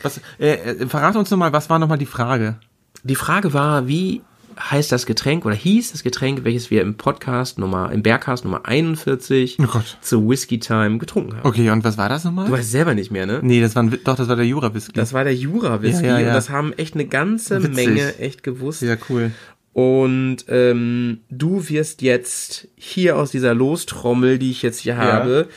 Was, 0.01 0.19
äh, 0.39 0.55
äh, 0.55 0.87
verrate 0.87 1.19
uns 1.19 1.29
nochmal, 1.31 1.53
was 1.53 1.69
war 1.69 1.79
nochmal 1.79 1.97
die 1.97 2.05
Frage? 2.05 2.57
die 3.03 3.15
Frage 3.15 3.53
war, 3.53 3.87
wie 3.87 4.21
heißt 4.59 4.91
das 4.91 5.05
Getränk 5.05 5.45
oder 5.45 5.55
hieß 5.55 5.93
das 5.93 6.03
Getränk, 6.03 6.43
welches 6.43 6.69
wir 6.69 6.81
im 6.81 6.95
Podcast 6.95 7.57
Nummer, 7.59 7.91
im 7.91 8.03
Bergcast 8.03 8.43
Nummer 8.43 8.65
41 8.65 9.57
Oh 9.59 9.79
zu 10.01 10.29
Whisky 10.29 10.59
Time 10.59 10.97
getrunken 10.97 11.37
haben. 11.37 11.47
Okay, 11.47 11.69
und 11.69 11.83
was 11.83 11.97
war 11.97 12.09
das 12.09 12.23
nochmal? 12.25 12.47
Du 12.47 12.51
weißt 12.51 12.69
selber 12.69 12.93
nicht 12.93 13.09
mehr, 13.11 13.25
ne? 13.25 13.39
Nee, 13.41 13.61
das 13.61 13.75
war 13.75 13.83
doch, 13.85 14.15
das 14.15 14.27
war 14.27 14.35
der 14.35 14.45
Jura-Whisky. 14.45 14.93
Das 14.93 15.13
war 15.13 15.23
der 15.23 15.33
Jura-Whisky 15.35 16.05
Ja, 16.05 16.11
ja, 16.17 16.19
ja. 16.19 16.27
und 16.27 16.33
das 16.33 16.49
haben 16.49 16.73
echt 16.73 16.95
eine 16.95 17.05
ganze 17.05 17.63
Witzig. 17.63 17.75
Menge 17.87 18.19
echt 18.19 18.43
gewusst. 18.43 18.79
Sehr 18.81 18.97
cool. 19.09 19.31
Und 19.73 20.45
ähm, 20.49 21.19
du 21.29 21.69
wirst 21.69 22.01
jetzt 22.01 22.67
hier 22.75 23.15
aus 23.17 23.31
dieser 23.31 23.53
Lostrommel, 23.53 24.39
die 24.39 24.51
ich 24.51 24.61
jetzt 24.61 24.79
hier 24.79 24.97
habe, 24.97 25.47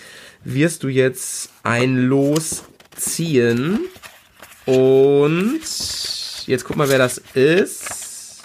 wirst 0.45 0.85
du 0.85 0.89
jetzt 0.89 1.51
ein 1.65 1.97
Los 2.07 2.65
ziehen. 2.95 3.81
Und 4.65 5.61
jetzt 6.47 6.65
guck 6.65 6.77
mal, 6.77 6.89
wer 6.89 6.99
das 6.99 7.19
ist. 7.35 8.02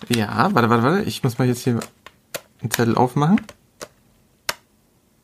Ja, 0.09 0.49
warte, 0.53 0.69
warte, 0.69 0.83
warte. 0.83 1.03
Ich 1.03 1.23
muss 1.23 1.37
mal 1.37 1.47
jetzt 1.47 1.63
hier 1.63 1.79
einen 2.61 2.71
Zettel 2.71 2.95
aufmachen. 2.95 3.41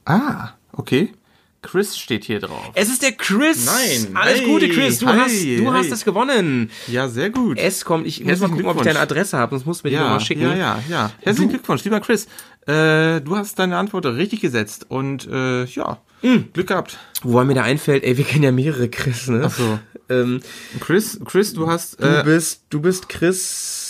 Ah, 0.06 0.50
okay. 0.72 1.14
Chris 1.62 1.98
steht 1.98 2.26
hier 2.26 2.42
drauf. 2.42 2.72
Es 2.74 2.90
ist 2.90 3.02
der 3.04 3.14
Chris. 3.14 3.66
Nein. 3.66 4.16
Alles 4.18 4.42
Hey, 4.42 4.46
Gute, 4.46 4.68
Chris. 4.68 5.00
Du 5.00 5.08
hi, 5.08 5.18
hast, 5.18 5.44
du 5.44 5.72
hi. 5.74 5.78
hast 5.78 5.92
es 5.94 6.04
gewonnen. 6.04 6.70
Ja, 6.88 7.08
sehr 7.08 7.30
gut. 7.30 7.58
Es 7.58 7.86
kommt. 7.86 8.06
Ich 8.06 8.20
muss 8.20 8.26
mal 8.26 8.30
Herzlichen 8.32 8.52
gucken, 8.56 8.66
ob 8.68 8.78
ich 8.78 8.84
deine 8.84 9.00
Adresse 9.00 9.38
habe. 9.38 9.52
Sonst 9.56 9.66
musst 9.66 9.82
du 9.84 9.88
mir 9.88 9.92
die 9.92 9.96
ja, 9.96 10.04
nochmal 10.04 10.20
schicken. 10.20 10.42
ja, 10.42 10.56
ja, 10.56 10.84
ja. 10.90 11.12
Herzlichen 11.22 11.52
Glückwunsch, 11.52 11.86
lieber 11.86 12.02
Chris. 12.02 12.26
Äh, 12.68 13.22
du 13.22 13.38
hast 13.38 13.58
deine 13.60 13.78
Antwort 13.78 14.06
richtig 14.08 14.42
gesetzt 14.42 14.88
und 14.90 15.26
äh, 15.28 15.64
ja, 15.66 16.00
Hm. 16.22 16.50
Glück 16.54 16.68
gehabt. 16.68 16.98
Wobei 17.22 17.46
mir 17.46 17.54
da 17.54 17.64
einfällt, 17.64 18.04
ey, 18.04 18.18
wir 18.18 18.24
kennen 18.26 18.44
ja 18.44 18.52
mehrere 18.52 18.90
Chris, 18.90 19.28
ne? 19.28 19.44
Ach 19.46 19.52
so. 19.52 19.80
Ähm, 20.10 20.42
Chris, 20.82 21.20
Chris, 21.26 21.54
du 21.54 21.68
hast 21.70 22.02
Du 22.02 22.06
äh, 22.06 22.24
bist, 22.24 22.64
du 22.70 22.82
bist 22.82 23.08
Chris. 23.08 23.83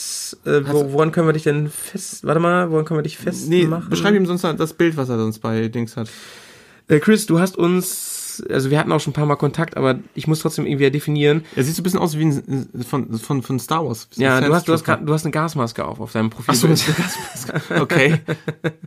Äh, 0.45 0.61
wo, 0.67 0.93
woran 0.93 1.11
können 1.11 1.27
wir 1.27 1.33
dich 1.33 1.43
denn 1.43 1.69
fest? 1.69 2.23
Warte 2.25 2.39
mal, 2.39 2.71
woran 2.71 2.85
können 2.85 2.99
wir 2.99 3.03
dich 3.03 3.19
nee, 3.19 3.25
festmachen? 3.25 3.89
beschreib 3.89 4.15
ihm 4.15 4.25
sonst 4.25 4.43
das 4.43 4.73
Bild, 4.73 4.97
was 4.97 5.09
er 5.09 5.17
sonst 5.17 5.39
bei 5.39 5.67
Dings 5.67 5.97
hat. 5.97 6.09
Äh, 6.87 6.99
Chris, 6.99 7.25
du 7.25 7.39
hast 7.39 7.57
uns, 7.57 8.22
also 8.41 8.69
wir 8.71 8.79
hatten 8.79 8.91
auch 8.91 8.99
schon 8.99 9.11
ein 9.11 9.13
paar 9.15 9.25
Mal 9.25 9.35
Kontakt, 9.35 9.75
aber 9.77 9.99
ich 10.15 10.27
muss 10.27 10.39
trotzdem 10.39 10.65
irgendwie 10.65 10.89
definieren. 10.91 11.43
Er 11.55 11.63
sieht 11.63 11.75
so 11.75 11.81
ein 11.81 11.83
bisschen 11.83 11.99
aus 11.99 12.17
wie 12.17 12.25
ein, 12.25 12.69
von, 12.87 13.13
von, 13.19 13.41
von 13.41 13.59
Star 13.59 13.85
Wars. 13.85 14.07
Ja, 14.15 14.39
du 14.41 14.53
hast, 14.53 14.67
du 14.67 14.73
hast, 14.73 14.87
du 14.87 15.13
hast 15.13 15.25
eine 15.25 15.31
Gasmaske 15.31 15.85
auf 15.85 15.99
auf 15.99 16.11
deinem 16.11 16.29
Profil. 16.29 16.45
Ach 16.49 16.55
so, 16.55 16.67
eine 16.67 16.75
Gasmaske. 16.77 17.81
Okay. 17.81 18.19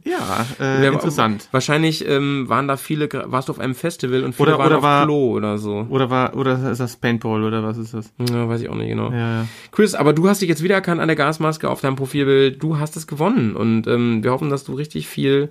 ja, 0.05 0.47
äh, 0.60 0.86
interessant. 0.86 1.48
Wahrscheinlich 1.52 2.06
ähm, 2.09 2.48
waren 2.48 2.68
da 2.68 2.77
viele, 2.77 3.09
warst 3.27 3.48
du 3.48 3.52
auf 3.52 3.59
einem 3.59 3.74
Festival 3.74 4.24
und 4.24 4.35
viele 4.35 4.48
Oder- 4.51 4.59
waren 4.59 4.66
oder 4.68 4.77
auf 4.78 4.82
war- 4.82 5.05
Klo 5.05 5.31
oder 5.36 5.59
so. 5.59 5.86
Oder 5.90 6.10
war, 6.10 6.36
oder 6.36 6.70
ist 6.70 6.78
das 6.78 6.97
Paintball 6.97 7.43
oder 7.44 7.62
was 7.62 7.77
ist 7.78 7.94
das? 7.94 8.12
Ja, 8.31 8.48
weiß 8.48 8.60
ich 8.62 8.68
auch 8.68 8.74
nicht 8.74 8.89
genau. 8.89 9.10
Ja, 9.10 9.43
ja. 9.43 9.47
Chris, 9.73 9.94
aber 9.94 10.12
du 10.12 10.28
hast 10.28 10.40
dich 10.43 10.48
jetzt 10.48 10.62
wiedererkannt 10.62 11.01
an 11.01 11.09
der 11.09 11.16
Gasmaske 11.16 11.68
auf 11.68 11.81
deinem 11.81 11.97
Profilbild. 11.97 12.62
Du 12.62 12.78
hast 12.78 12.97
es 12.97 13.06
gewonnen 13.06 13.55
und 13.56 13.86
ähm, 13.86 14.23
wir 14.24 14.31
hoffen, 14.32 14.51
dass 14.51 14.64
du 14.64 14.74
richtig 14.74 15.09
viel 15.09 15.51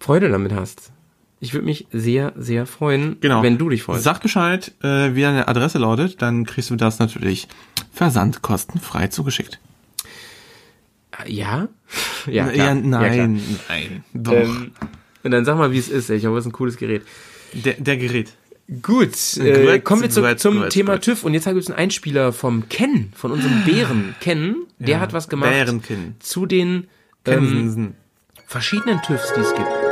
Freude 0.00 0.28
damit 0.28 0.52
hast. 0.52 0.92
Ich 1.40 1.54
würde 1.54 1.66
mich 1.66 1.86
sehr, 1.92 2.32
sehr 2.36 2.66
freuen, 2.66 3.16
Genau. 3.20 3.42
wenn 3.44 3.58
du 3.58 3.68
dich 3.68 3.82
freust. 3.84 4.02
Sag 4.02 4.20
Bescheid, 4.20 4.72
äh, 4.82 5.14
wie 5.14 5.20
deine 5.22 5.46
Adresse 5.46 5.78
lautet, 5.78 6.20
dann 6.20 6.44
kriegst 6.44 6.70
du 6.70 6.76
das 6.76 6.98
natürlich 6.98 7.46
versandkostenfrei 7.92 9.06
zugeschickt. 9.08 9.60
ja? 11.26 11.68
Ja, 12.26 12.44
klar. 12.48 12.54
ja 12.54 12.74
nein, 12.74 12.90
klar. 12.90 13.28
nein. 13.68 14.04
Doch. 14.14 14.32
Ähm, 14.32 14.72
und 15.22 15.30
dann 15.30 15.44
sag 15.44 15.56
mal, 15.58 15.72
wie 15.72 15.78
es 15.78 15.88
ist. 15.88 16.10
ey. 16.10 16.16
Ich 16.16 16.26
hoffe, 16.26 16.38
es 16.38 16.44
ist 16.44 16.50
ein 16.50 16.52
cooles 16.52 16.76
Gerät. 16.76 17.02
der, 17.52 17.74
der 17.74 17.96
Gerät. 17.96 18.32
Gut, 18.82 19.36
äh, 19.38 19.78
kommen 19.80 20.02
wir 20.02 20.10
zu, 20.10 20.20
gut, 20.20 20.38
zum 20.38 20.60
gut, 20.60 20.70
Thema 20.70 20.94
gut. 20.94 21.02
TÜV. 21.02 21.24
Und 21.24 21.32
jetzt 21.34 21.44
gibt 21.46 21.56
es 21.58 21.68
einen 21.70 21.78
Einspieler 21.78 22.32
vom 22.34 22.68
Ken, 22.68 23.10
von 23.14 23.30
unserem 23.32 23.64
Bären. 23.64 24.14
Ken, 24.20 24.56
der 24.78 24.88
Ja, 24.96 25.00
hat 25.00 25.14
was 25.14 25.28
gemacht 25.28 25.50
Bärenkin. 25.50 26.16
zu 26.18 26.44
den 26.44 26.86
ähm, 27.24 27.44
Ähm, 27.76 27.94
verschiedenen 28.46 29.00
TÜVs, 29.02 29.32
die 29.34 29.40
es 29.40 29.54
gibt. 29.54 29.87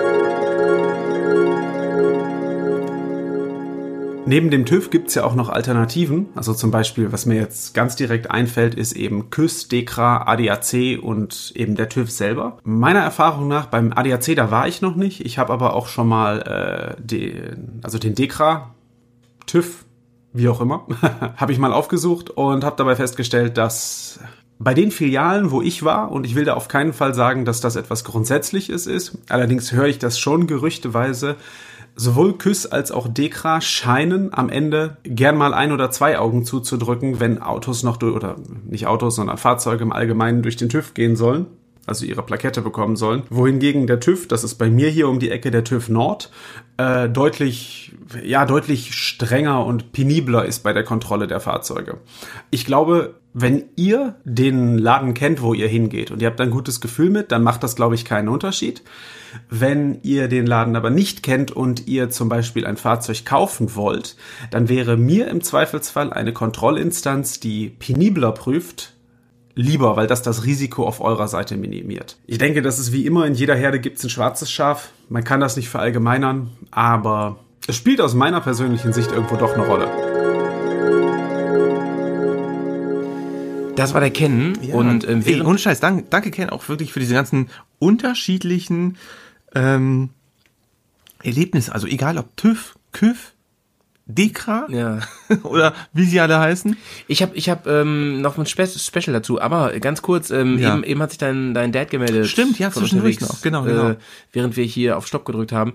Neben 4.28 4.50
dem 4.50 4.66
TÜV 4.66 4.90
gibt's 4.90 5.14
ja 5.14 5.22
auch 5.22 5.36
noch 5.36 5.48
Alternativen. 5.48 6.26
Also 6.34 6.52
zum 6.52 6.72
Beispiel, 6.72 7.12
was 7.12 7.26
mir 7.26 7.36
jetzt 7.36 7.74
ganz 7.74 7.94
direkt 7.94 8.28
einfällt, 8.28 8.74
ist 8.74 8.92
eben 8.92 9.30
KÜS, 9.30 9.68
DEKRA, 9.68 10.26
ADAC 10.26 10.98
und 11.00 11.52
eben 11.54 11.76
der 11.76 11.88
TÜV 11.88 12.10
selber. 12.10 12.58
Meiner 12.64 12.98
Erfahrung 12.98 13.46
nach, 13.46 13.66
beim 13.66 13.92
ADAC, 13.92 14.34
da 14.34 14.50
war 14.50 14.66
ich 14.66 14.82
noch 14.82 14.96
nicht. 14.96 15.24
Ich 15.24 15.38
habe 15.38 15.52
aber 15.52 15.74
auch 15.74 15.86
schon 15.86 16.08
mal 16.08 16.96
äh, 16.98 17.00
den, 17.00 17.78
also 17.84 18.00
den 18.00 18.16
DEKRA, 18.16 18.74
TÜV, 19.46 19.84
wie 20.32 20.48
auch 20.48 20.60
immer, 20.60 20.88
habe 21.36 21.52
ich 21.52 21.60
mal 21.60 21.72
aufgesucht 21.72 22.30
und 22.30 22.64
habe 22.64 22.74
dabei 22.76 22.96
festgestellt, 22.96 23.56
dass 23.56 24.18
bei 24.58 24.74
den 24.74 24.90
Filialen, 24.90 25.52
wo 25.52 25.62
ich 25.62 25.84
war, 25.84 26.10
und 26.10 26.24
ich 26.26 26.34
will 26.34 26.44
da 26.44 26.54
auf 26.54 26.66
keinen 26.66 26.94
Fall 26.94 27.14
sagen, 27.14 27.44
dass 27.44 27.60
das 27.60 27.76
etwas 27.76 28.02
Grundsätzliches 28.02 28.88
ist, 28.88 29.18
allerdings 29.28 29.70
höre 29.70 29.86
ich 29.86 30.00
das 30.00 30.18
schon 30.18 30.48
gerüchteweise, 30.48 31.36
sowohl 31.96 32.36
KÜS 32.36 32.66
als 32.66 32.92
auch 32.92 33.08
DEKRA 33.08 33.60
scheinen 33.60 34.32
am 34.32 34.50
Ende 34.50 34.98
gern 35.02 35.36
mal 35.36 35.54
ein 35.54 35.72
oder 35.72 35.90
zwei 35.90 36.18
Augen 36.18 36.44
zuzudrücken, 36.44 37.18
wenn 37.18 37.42
Autos 37.42 37.82
noch 37.82 37.96
durch, 37.96 38.14
oder 38.14 38.36
nicht 38.64 38.86
Autos, 38.86 39.16
sondern 39.16 39.38
Fahrzeuge 39.38 39.82
im 39.82 39.92
Allgemeinen 39.92 40.42
durch 40.42 40.56
den 40.56 40.68
TÜV 40.68 40.94
gehen 40.94 41.16
sollen. 41.16 41.46
Also 41.86 42.04
ihre 42.04 42.22
Plakette 42.22 42.62
bekommen 42.62 42.96
sollen. 42.96 43.22
Wohingegen 43.30 43.86
der 43.86 44.00
TÜV, 44.00 44.26
das 44.26 44.42
ist 44.42 44.56
bei 44.56 44.68
mir 44.68 44.90
hier 44.90 45.08
um 45.08 45.20
die 45.20 45.30
Ecke 45.30 45.52
der 45.52 45.62
TÜV 45.62 45.88
Nord, 45.88 46.30
äh, 46.78 47.08
deutlich, 47.08 47.94
ja, 48.24 48.44
deutlich 48.44 48.94
strenger 48.94 49.64
und 49.64 49.92
penibler 49.92 50.44
ist 50.44 50.64
bei 50.64 50.72
der 50.72 50.82
Kontrolle 50.82 51.28
der 51.28 51.40
Fahrzeuge. 51.40 51.98
Ich 52.50 52.66
glaube, 52.66 53.14
wenn 53.38 53.64
ihr 53.76 54.16
den 54.24 54.78
Laden 54.78 55.12
kennt, 55.12 55.42
wo 55.42 55.52
ihr 55.52 55.68
hingeht 55.68 56.10
und 56.10 56.22
ihr 56.22 56.28
habt 56.28 56.40
ein 56.40 56.50
gutes 56.50 56.80
Gefühl 56.80 57.10
mit, 57.10 57.32
dann 57.32 57.42
macht 57.42 57.62
das, 57.62 57.76
glaube 57.76 57.94
ich, 57.94 58.06
keinen 58.06 58.28
Unterschied. 58.28 58.82
Wenn 59.50 60.00
ihr 60.02 60.28
den 60.28 60.46
Laden 60.46 60.74
aber 60.74 60.88
nicht 60.88 61.22
kennt 61.22 61.50
und 61.50 61.86
ihr 61.86 62.08
zum 62.08 62.30
Beispiel 62.30 62.66
ein 62.66 62.78
Fahrzeug 62.78 63.26
kaufen 63.26 63.74
wollt, 63.74 64.16
dann 64.50 64.70
wäre 64.70 64.96
mir 64.96 65.28
im 65.28 65.42
Zweifelsfall 65.42 66.12
eine 66.12 66.32
Kontrollinstanz, 66.32 67.38
die 67.38 67.68
penibler 67.68 68.32
prüft, 68.32 68.95
lieber, 69.56 69.96
weil 69.96 70.06
das 70.06 70.22
das 70.22 70.44
Risiko 70.44 70.86
auf 70.86 71.00
eurer 71.00 71.26
Seite 71.26 71.56
minimiert. 71.56 72.18
Ich 72.26 72.38
denke, 72.38 72.62
das 72.62 72.78
ist 72.78 72.92
wie 72.92 73.06
immer, 73.06 73.26
in 73.26 73.34
jeder 73.34 73.56
Herde 73.56 73.80
gibt 73.80 73.98
es 73.98 74.04
ein 74.04 74.10
schwarzes 74.10 74.50
Schaf. 74.50 74.90
Man 75.08 75.24
kann 75.24 75.40
das 75.40 75.56
nicht 75.56 75.68
verallgemeinern, 75.68 76.50
aber 76.70 77.40
es 77.66 77.74
spielt 77.74 78.00
aus 78.00 78.14
meiner 78.14 78.40
persönlichen 78.40 78.92
Sicht 78.92 79.10
irgendwo 79.10 79.36
doch 79.36 79.54
eine 79.54 79.66
Rolle. 79.66 79.88
Das 83.74 83.92
war 83.92 84.00
der 84.00 84.10
Ken. 84.10 84.56
und 84.72 85.08
ähm, 85.08 85.20
Ey, 85.20 85.26
während, 85.26 85.46
ohne 85.46 85.58
Scheiß, 85.58 85.80
danke, 85.80 86.04
danke 86.08 86.30
Ken 86.30 86.50
auch 86.50 86.68
wirklich 86.68 86.92
für 86.92 87.00
diese 87.00 87.14
ganzen 87.14 87.48
unterschiedlichen 87.78 88.96
ähm, 89.54 90.10
Erlebnisse. 91.22 91.74
Also 91.74 91.86
egal 91.86 92.18
ob 92.18 92.36
TÜV, 92.36 92.74
KÜV, 92.92 93.32
DEKRA 94.06 94.66
ja. 94.70 95.00
oder 95.42 95.74
wie 95.92 96.04
sie 96.04 96.20
alle 96.20 96.38
heißen. 96.38 96.76
Ich 97.08 97.22
habe 97.22 97.34
ich 97.36 97.48
hab, 97.48 97.66
ähm, 97.66 98.20
noch 98.20 98.38
ein 98.38 98.46
Spe 98.46 98.66
Special 98.66 99.12
dazu, 99.12 99.40
aber 99.40 99.78
ganz 99.80 100.00
kurz, 100.00 100.30
ähm, 100.30 100.58
Ja. 100.58 100.74
eben, 100.74 100.84
eben 100.84 101.02
hat 101.02 101.10
sich 101.10 101.18
dein, 101.18 101.54
dein 101.54 101.72
Dad 101.72 101.90
gemeldet. 101.90 102.28
Stimmt, 102.28 102.58
ja, 102.58 102.70
von 102.70 102.82
zwischendurch 102.82 103.20
noch. 103.20 103.42
Genau, 103.42 103.64
genau. 103.64 103.90
Äh, 103.90 103.96
während 104.32 104.56
wir 104.56 104.64
hier 104.64 104.96
auf 104.96 105.06
Stopp 105.06 105.24
gedrückt 105.24 105.52
haben. 105.52 105.74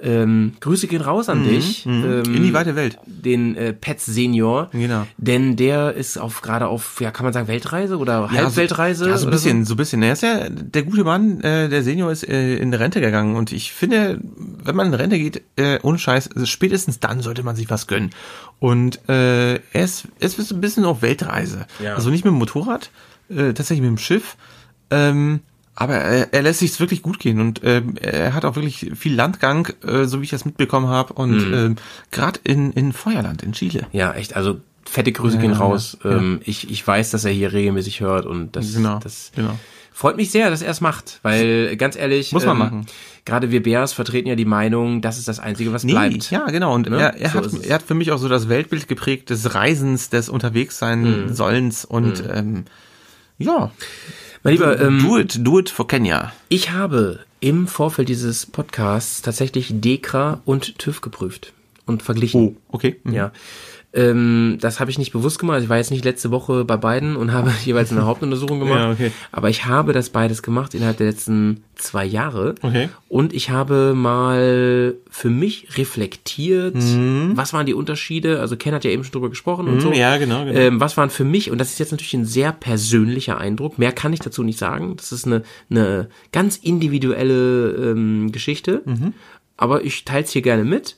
Ähm, 0.00 0.52
Grüße 0.60 0.86
gehen 0.86 1.00
raus 1.00 1.28
an 1.28 1.42
dich. 1.42 1.84
Ähm, 1.84 2.22
In 2.24 2.42
die 2.44 2.52
weite 2.52 2.76
Welt. 2.76 2.98
Den 3.06 3.56
äh, 3.56 3.72
Pets 3.72 4.06
Senior. 4.06 4.68
Genau. 4.70 5.06
Denn 5.16 5.56
der 5.56 5.94
ist 5.94 6.18
auf 6.18 6.40
gerade 6.40 6.68
auf, 6.68 7.00
ja, 7.00 7.10
kann 7.10 7.24
man 7.24 7.32
sagen, 7.32 7.48
Weltreise 7.48 7.98
oder 7.98 8.30
Halbweltreise? 8.30 9.08
Ja, 9.08 9.16
so 9.16 9.24
ein 9.24 9.28
oder 9.28 9.36
bisschen, 9.36 9.64
so 9.64 9.74
ein 9.74 9.76
bisschen. 9.76 10.02
Er 10.04 10.12
ist 10.12 10.22
ja, 10.22 10.48
der 10.48 10.84
gute 10.84 11.02
Mann, 11.02 11.40
äh, 11.40 11.68
der 11.68 11.82
Senior 11.82 12.12
ist 12.12 12.28
äh, 12.28 12.56
in 12.58 12.72
Rente 12.72 13.00
gegangen 13.00 13.34
und 13.34 13.50
ich 13.50 13.72
finde, 13.72 14.20
wenn 14.62 14.76
man 14.76 14.86
in 14.86 14.94
Rente 14.94 15.18
geht, 15.18 15.42
äh, 15.56 15.80
ohne 15.82 15.98
Scheiß, 15.98 16.30
also 16.32 16.46
spätestens 16.46 17.00
dann 17.00 17.20
sollte 17.20 17.42
man 17.42 17.56
sich 17.56 17.68
was 17.68 17.88
gönnen. 17.88 18.10
Und 18.60 19.08
äh, 19.08 19.54
er 19.54 19.84
ist, 19.84 20.06
er 20.20 20.26
ist 20.26 20.52
ein 20.52 20.60
bisschen 20.60 20.84
auf 20.84 21.02
Weltreise. 21.02 21.66
Ja. 21.82 21.96
Also 21.96 22.10
nicht 22.10 22.24
mit 22.24 22.32
dem 22.32 22.38
Motorrad, 22.38 22.90
äh, 23.30 23.52
tatsächlich 23.52 23.80
mit 23.80 23.90
dem 23.90 23.98
Schiff. 23.98 24.36
Ähm, 24.90 25.40
aber 25.80 25.94
er, 25.94 26.32
er 26.34 26.42
lässt 26.42 26.58
sich 26.58 26.78
wirklich 26.80 27.02
gut 27.02 27.20
gehen 27.20 27.40
und 27.40 27.60
ähm, 27.62 27.94
er 28.00 28.34
hat 28.34 28.44
auch 28.44 28.56
wirklich 28.56 28.90
viel 28.96 29.14
Landgang, 29.14 29.68
äh, 29.86 30.04
so 30.06 30.20
wie 30.20 30.24
ich 30.24 30.30
das 30.30 30.44
mitbekommen 30.44 30.88
habe. 30.88 31.12
Und 31.14 31.46
Mhm. 31.48 31.54
ähm, 31.54 31.76
gerade 32.10 32.40
in, 32.42 32.72
in 32.72 32.92
Feuerland, 32.92 33.42
in 33.44 33.52
Chile. 33.52 33.86
Ja, 33.92 34.12
echt, 34.12 34.34
also 34.34 34.60
fette 34.84 35.12
Grüße 35.12 35.36
Ja, 35.36 35.42
gehen 35.42 35.52
raus. 35.52 35.96
ja. 36.02 36.16
Ähm, 36.16 36.40
ich, 36.44 36.68
ich 36.70 36.84
weiß, 36.84 37.10
dass 37.10 37.24
er 37.24 37.30
hier 37.30 37.52
regelmäßig 37.52 38.00
hört 38.00 38.26
und 38.26 38.56
das, 38.56 38.72
Genau, 38.74 38.98
das 38.98 39.30
genau. 39.36 39.56
freut 39.92 40.16
mich 40.16 40.30
sehr, 40.32 40.50
dass 40.50 40.62
er 40.62 40.70
es 40.72 40.80
macht, 40.80 41.20
weil 41.22 41.76
ganz 41.76 41.94
ehrlich, 41.94 42.32
Muss 42.32 42.44
man 42.46 42.58
machen. 42.58 42.86
Gerade 43.24 43.50
wir 43.50 43.62
Bears 43.62 43.92
vertreten 43.92 44.26
ja 44.28 44.34
die 44.34 44.46
Meinung, 44.46 45.00
das 45.02 45.18
ist 45.18 45.28
das 45.28 45.38
Einzige, 45.38 45.72
was 45.72 45.84
bleibt. 45.86 46.30
Ja, 46.30 46.46
genau. 46.46 46.74
Und 46.74 46.88
Ne? 46.88 46.96
er, 46.98 47.14
er, 47.16 47.28
So 47.30 47.38
hat, 47.40 47.64
er 47.66 47.74
hat 47.74 47.82
für 47.82 47.94
mich 47.94 48.10
auch 48.10 48.18
so 48.18 48.28
das 48.28 48.48
Weltbild 48.48 48.88
geprägt 48.88 49.28
des 49.30 49.54
Reisens, 49.54 50.08
des 50.10 50.28
Unterwegssein 50.28 51.26
Mhm. 51.26 51.34
Sollens 51.34 51.84
und 51.84 52.24
ähm, 52.32 52.64
ja. 53.38 53.70
Mein 54.42 54.54
Lieber, 54.54 54.80
ähm, 54.80 55.00
do 55.02 55.18
it, 55.18 55.38
do 55.44 55.58
it 55.58 55.68
for 55.68 55.86
Kenya. 55.86 56.32
Ich 56.48 56.70
habe 56.70 57.20
im 57.40 57.66
Vorfeld 57.66 58.08
dieses 58.08 58.46
Podcasts 58.46 59.22
tatsächlich 59.22 59.68
Dekra 59.70 60.40
und 60.44 60.78
TÜV 60.78 61.00
geprüft 61.00 61.52
und 61.86 62.02
verglichen. 62.02 62.40
Oh, 62.40 62.56
okay. 62.76 62.96
Mhm. 63.04 63.14
Ja. 63.14 63.32
Ähm, 63.94 64.58
das 64.60 64.80
habe 64.80 64.90
ich 64.90 64.98
nicht 64.98 65.12
bewusst 65.12 65.38
gemacht. 65.38 65.62
Ich 65.62 65.70
war 65.70 65.78
jetzt 65.78 65.90
nicht 65.90 66.04
letzte 66.04 66.30
Woche 66.30 66.64
bei 66.66 66.76
beiden 66.76 67.16
und 67.16 67.32
habe 67.32 67.50
jeweils 67.64 67.90
eine 67.90 68.04
Hauptuntersuchung 68.04 68.58
gemacht. 68.60 68.78
Ja, 68.78 68.90
okay. 68.92 69.10
Aber 69.32 69.48
ich 69.48 69.64
habe 69.64 69.92
das 69.94 70.10
beides 70.10 70.42
gemacht 70.42 70.74
innerhalb 70.74 70.98
der 70.98 71.06
letzten 71.06 71.64
zwei 71.74 72.04
Jahre. 72.04 72.54
Okay. 72.60 72.90
Und 73.08 73.32
ich 73.32 73.48
habe 73.50 73.94
mal 73.94 74.94
für 75.10 75.30
mich 75.30 75.68
reflektiert, 75.78 76.74
was 76.76 77.52
waren 77.54 77.64
die 77.66 77.72
Unterschiede. 77.74 78.40
Also 78.40 78.56
Ken 78.56 78.74
hat 78.74 78.84
ja 78.84 78.90
eben 78.90 79.04
schon 79.04 79.12
drüber 79.12 79.30
gesprochen 79.30 79.68
und 79.68 79.76
Mhm, 79.76 79.80
so. 79.80 79.92
ja, 79.92 80.16
genau, 80.18 80.44
genau. 80.44 80.58
Ähm, 80.58 80.80
was 80.80 80.96
waren 80.96 81.08
für 81.10 81.24
mich, 81.24 81.50
und 81.50 81.58
das 81.58 81.70
ist 81.70 81.78
jetzt 81.78 81.92
natürlich 81.92 82.14
ein 82.14 82.26
sehr 82.26 82.52
persönlicher 82.52 83.38
Eindruck, 83.38 83.78
mehr 83.78 83.92
kann 83.92 84.12
ich 84.12 84.20
dazu 84.20 84.42
nicht 84.42 84.58
sagen. 84.58 84.96
Das 84.96 85.12
ist 85.12 85.26
eine, 85.26 85.42
eine 85.70 86.08
ganz 86.30 86.56
individuelle 86.58 87.70
ähm, 87.92 88.32
Geschichte. 88.32 88.82
Mhm. 88.84 89.14
Aber 89.56 89.82
ich 89.84 90.04
teile 90.04 90.24
es 90.24 90.30
hier 90.32 90.42
gerne 90.42 90.64
mit 90.64 90.96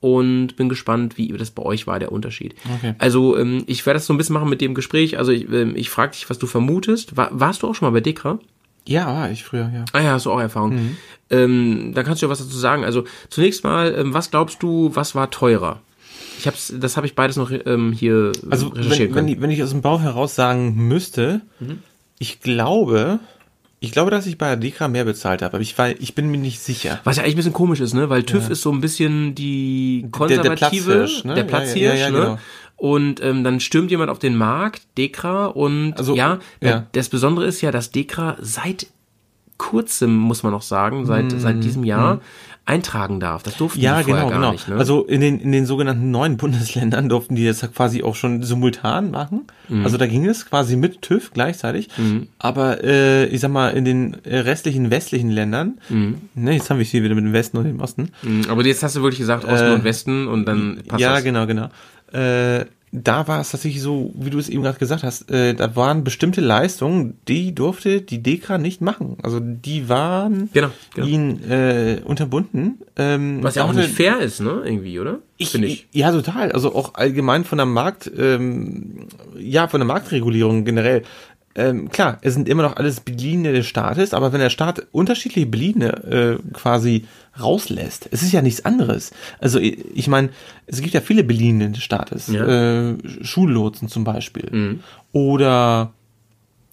und 0.00 0.56
bin 0.56 0.68
gespannt, 0.68 1.18
wie 1.18 1.28
das 1.28 1.50
bei 1.50 1.62
euch 1.62 1.86
war, 1.86 1.98
der 1.98 2.12
Unterschied. 2.12 2.54
Okay. 2.76 2.94
Also 2.98 3.36
ähm, 3.36 3.64
ich 3.66 3.84
werde 3.84 3.98
das 3.98 4.06
so 4.06 4.14
ein 4.14 4.16
bisschen 4.18 4.34
machen 4.34 4.48
mit 4.48 4.60
dem 4.60 4.74
Gespräch. 4.74 5.18
Also 5.18 5.32
ich, 5.32 5.50
ähm, 5.52 5.74
ich 5.76 5.90
frage 5.90 6.12
dich, 6.12 6.30
was 6.30 6.38
du 6.38 6.46
vermutest. 6.46 7.16
War, 7.16 7.28
warst 7.32 7.62
du 7.62 7.68
auch 7.68 7.74
schon 7.74 7.86
mal 7.88 7.92
bei 7.92 8.00
Dekra? 8.00 8.38
Ja, 8.86 9.06
war 9.06 9.30
ich 9.30 9.44
früher, 9.44 9.70
ja. 9.74 9.84
Ah 9.92 10.00
ja, 10.00 10.12
hast 10.12 10.26
du 10.26 10.30
auch 10.32 10.40
Erfahrung. 10.40 10.96
Ähm, 11.30 11.92
da 11.94 12.02
kannst 12.04 12.22
du 12.22 12.26
ja 12.26 12.30
was 12.30 12.38
dazu 12.38 12.56
sagen. 12.56 12.84
Also 12.84 13.04
zunächst 13.28 13.64
mal, 13.64 13.94
ähm, 13.98 14.14
was 14.14 14.30
glaubst 14.30 14.62
du, 14.62 14.90
was 14.94 15.14
war 15.14 15.30
teurer? 15.30 15.80
Ich 16.38 16.46
hab's, 16.46 16.72
das 16.74 16.96
habe 16.96 17.06
ich 17.06 17.14
beides 17.16 17.36
noch 17.36 17.50
ähm, 17.50 17.92
hier 17.92 18.32
Also 18.48 18.68
recherchieren 18.68 18.98
wenn, 18.98 18.98
wenn, 18.98 19.14
können. 19.14 19.28
ich, 19.28 19.40
wenn 19.40 19.50
ich 19.50 19.62
aus 19.62 19.70
dem 19.70 19.82
Bauch 19.82 20.00
heraus 20.00 20.36
sagen 20.36 20.74
müsste, 20.74 21.40
ich 22.20 22.40
glaube, 22.40 23.18
ich 23.80 23.92
glaube, 23.92 24.10
dass 24.10 24.26
ich 24.26 24.38
bei 24.38 24.48
der 24.48 24.56
Dekra 24.56 24.88
mehr 24.88 25.04
bezahlt 25.04 25.42
habe, 25.42 25.54
aber 25.54 25.62
ich, 25.62 25.76
war, 25.78 25.90
ich 25.90 26.14
bin 26.14 26.30
mir 26.30 26.38
nicht 26.38 26.60
sicher. 26.60 27.00
Was 27.04 27.16
ja 27.16 27.22
eigentlich 27.22 27.34
ein 27.34 27.38
bisschen 27.38 27.52
komisch 27.52 27.80
ist, 27.80 27.94
ne? 27.94 28.10
Weil 28.10 28.24
TÜV 28.24 28.44
Ja. 28.44 28.50
ist 28.50 28.62
so 28.62 28.72
ein 28.72 28.80
bisschen 28.80 29.34
die 29.34 30.02
der 30.02 30.10
konservative, 30.10 30.56
Platzhirsch, 30.56 31.24
ne? 31.24 31.34
der 31.34 31.44
Platzhirsch, 31.44 31.98
ja, 32.00 32.06
ja, 32.06 32.10
ne? 32.10 32.18
genau. 32.18 32.38
Und 32.76 33.22
ähm, 33.22 33.42
dann 33.44 33.60
stürmt 33.60 33.90
jemand 33.90 34.10
auf 34.10 34.18
den 34.18 34.36
Markt, 34.36 34.82
Dekra, 34.96 35.46
und 35.46 35.94
Also, 35.96 36.14
ja, 36.14 36.38
das 36.92 37.08
Besondere 37.08 37.46
ist 37.46 37.60
ja, 37.60 37.70
dass 37.72 37.90
Dekra 37.90 38.36
seit 38.40 38.86
kurzem, 39.58 40.14
muss 40.16 40.44
man 40.44 40.52
noch 40.52 40.62
sagen, 40.62 41.04
seit, 41.04 41.32
seit 41.32 41.62
diesem 41.64 41.82
Jahr 41.84 42.20
eintragen 42.68 43.18
darf. 43.18 43.42
Das 43.42 43.56
durften 43.56 43.78
Mhm. 43.78 43.84
Ja, 43.84 43.98
die 43.98 44.04
vorher 44.04 44.24
genau, 44.26 44.30
gar 44.30 44.38
genau. 44.40 44.52
nicht. 44.52 44.68
Ne? 44.68 44.76
Also 44.76 45.04
in 45.04 45.20
den, 45.20 45.40
in 45.40 45.52
den 45.52 45.64
sogenannten 45.66 46.10
neuen 46.10 46.36
Bundesländern 46.36 47.08
durften 47.08 47.34
die 47.34 47.46
das 47.46 47.60
quasi 47.74 48.02
auch 48.02 48.14
schon 48.14 48.42
simultan 48.42 49.10
machen. 49.10 49.46
Mhm. 49.68 49.84
Also 49.84 49.96
da 49.96 50.06
ging 50.06 50.26
es 50.26 50.46
quasi 50.46 50.76
mit 50.76 51.00
TÜV 51.02 51.32
gleichzeitig. 51.32 51.88
Aber 52.38 52.84
äh, 52.84 53.24
ich 53.26 53.40
sag 53.40 53.50
mal, 53.50 53.70
in 53.70 53.84
den 53.84 54.16
äh, 54.24 54.38
restlichen 54.40 54.90
westlichen 54.90 55.30
Ländern, 55.30 55.78
ne, 56.34 56.52
jetzt 56.52 56.68
haben 56.70 56.76
wir 56.78 56.82
es 56.84 56.90
hier 56.90 57.02
wieder 57.02 57.14
mit 57.14 57.24
dem 57.24 57.32
Westen 57.32 57.56
und 57.56 57.64
dem 57.64 57.80
Osten. 57.80 58.10
Mhm, 58.22 58.42
Aber 58.48 58.64
jetzt 58.64 58.82
hast 58.82 58.96
du 58.96 59.02
wirklich 59.02 59.20
gesagt 59.20 59.44
Osten 59.44 59.66
Äh, 59.68 59.74
und 59.74 59.84
Westen 59.84 60.28
und 60.28 60.44
dann 60.44 60.82
passt 60.86 61.00
ja, 61.00 61.14
das. 61.14 61.24
genau, 61.24 61.46
genau. 61.46 61.68
Äh, 62.12 62.66
da 62.92 63.28
war 63.28 63.40
es 63.40 63.50
tatsächlich 63.50 63.82
so, 63.82 64.12
wie 64.14 64.30
du 64.30 64.38
es 64.38 64.48
eben 64.48 64.62
gerade 64.62 64.78
gesagt 64.78 65.02
hast, 65.02 65.30
äh, 65.30 65.54
da 65.54 65.76
waren 65.76 66.04
bestimmte 66.04 66.40
Leistungen, 66.40 67.18
die 67.28 67.54
durfte 67.54 68.00
die 68.00 68.22
Dekra 68.22 68.58
nicht 68.58 68.80
machen. 68.80 69.16
Also 69.22 69.40
die 69.40 69.88
waren 69.88 70.48
Genau, 70.52 70.70
genau. 70.94 71.06
ihnen 71.06 71.50
äh, 71.50 72.00
unterbunden. 72.04 72.78
Ähm, 72.96 73.42
Was 73.42 73.56
ja 73.56 73.64
auch 73.64 73.72
nicht 73.72 73.90
fair 73.90 74.20
ist, 74.20 74.40
ne? 74.40 74.62
Irgendwie, 74.64 74.98
oder? 74.98 75.18
Finde 75.40 75.68
ich. 75.68 75.86
Ja, 75.92 76.10
total. 76.10 76.50
Also 76.52 76.74
auch 76.74 76.94
allgemein 76.94 77.44
von 77.44 77.58
der 77.58 77.66
Markt, 77.66 78.10
ähm, 78.16 79.06
ja, 79.38 79.68
von 79.68 79.80
der 79.80 79.86
Marktregulierung 79.86 80.64
generell. 80.64 81.02
Ähm, 81.58 81.88
klar, 81.90 82.18
es 82.22 82.34
sind 82.34 82.48
immer 82.48 82.62
noch 82.62 82.76
alles 82.76 83.00
Beliehene 83.00 83.52
des 83.52 83.66
Staates, 83.66 84.14
aber 84.14 84.32
wenn 84.32 84.40
der 84.40 84.48
Staat 84.50 84.86
unterschiedliche 84.92 85.46
Beliehene 85.46 85.88
äh, 86.04 86.52
quasi 86.52 87.04
rauslässt, 87.40 88.08
es 88.12 88.22
ist 88.22 88.32
ja 88.32 88.42
nichts 88.42 88.64
anderes. 88.64 89.10
Also 89.40 89.58
ich, 89.58 89.84
ich 89.94 90.08
meine, 90.08 90.30
es 90.66 90.80
gibt 90.80 90.94
ja 90.94 91.00
viele 91.00 91.24
Beliehene 91.24 91.70
des 91.70 91.82
Staates, 91.82 92.28
Ja. 92.28 92.46
äh, 92.90 92.96
Schullotsen 93.22 93.88
zum 93.88 94.04
Beispiel 94.04 94.78
oder 95.12 95.92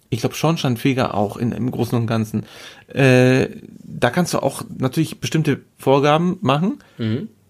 ich 0.10 0.20
glaube 0.22 0.36
Schornsteinfeger 0.36 1.16
auch 1.16 1.36
in, 1.38 1.52
im 1.52 1.72
Großen 1.72 1.98
und 1.98 2.08
Ganzen. 2.08 2.46
Äh, 2.88 3.48
da 3.84 4.10
kannst 4.12 4.34
du 4.34 4.40
auch 4.40 4.64
natürlich 4.78 5.20
bestimmte 5.20 5.62
Vorgaben 5.78 6.38
machen, 6.42 6.78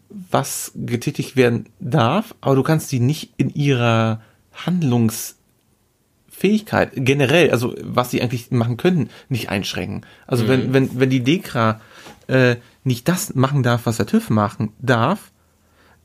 was 0.10 0.72
getätigt 0.76 1.36
werden 1.36 1.66
darf, 1.80 2.34
aber 2.42 2.56
du 2.56 2.64
kannst 2.64 2.92
die 2.92 3.00
nicht 3.02 3.34
in 3.38 3.50
ihrer 3.50 4.22
Handlungsfähigkeit 6.36 6.92
generell, 6.96 7.52
also 7.52 7.74
was 7.82 8.12
sie 8.12 8.22
eigentlich 8.22 8.52
machen 8.52 8.78
können, 8.78 9.10
nicht 9.30 9.50
einschränken. 9.50 10.02
Also 10.28 10.48
wenn, 10.48 10.74
wenn, 10.74 11.00
wenn 11.00 11.10
die 11.10 11.24
Dekra 11.24 11.82
äh, 12.28 12.58
nicht 12.84 13.08
das 13.08 13.36
machen 13.36 13.64
darf, 13.64 13.86
was 13.86 13.98
der 13.98 14.06
TÜV 14.06 14.30
machen 14.30 14.72
darf, 14.80 15.32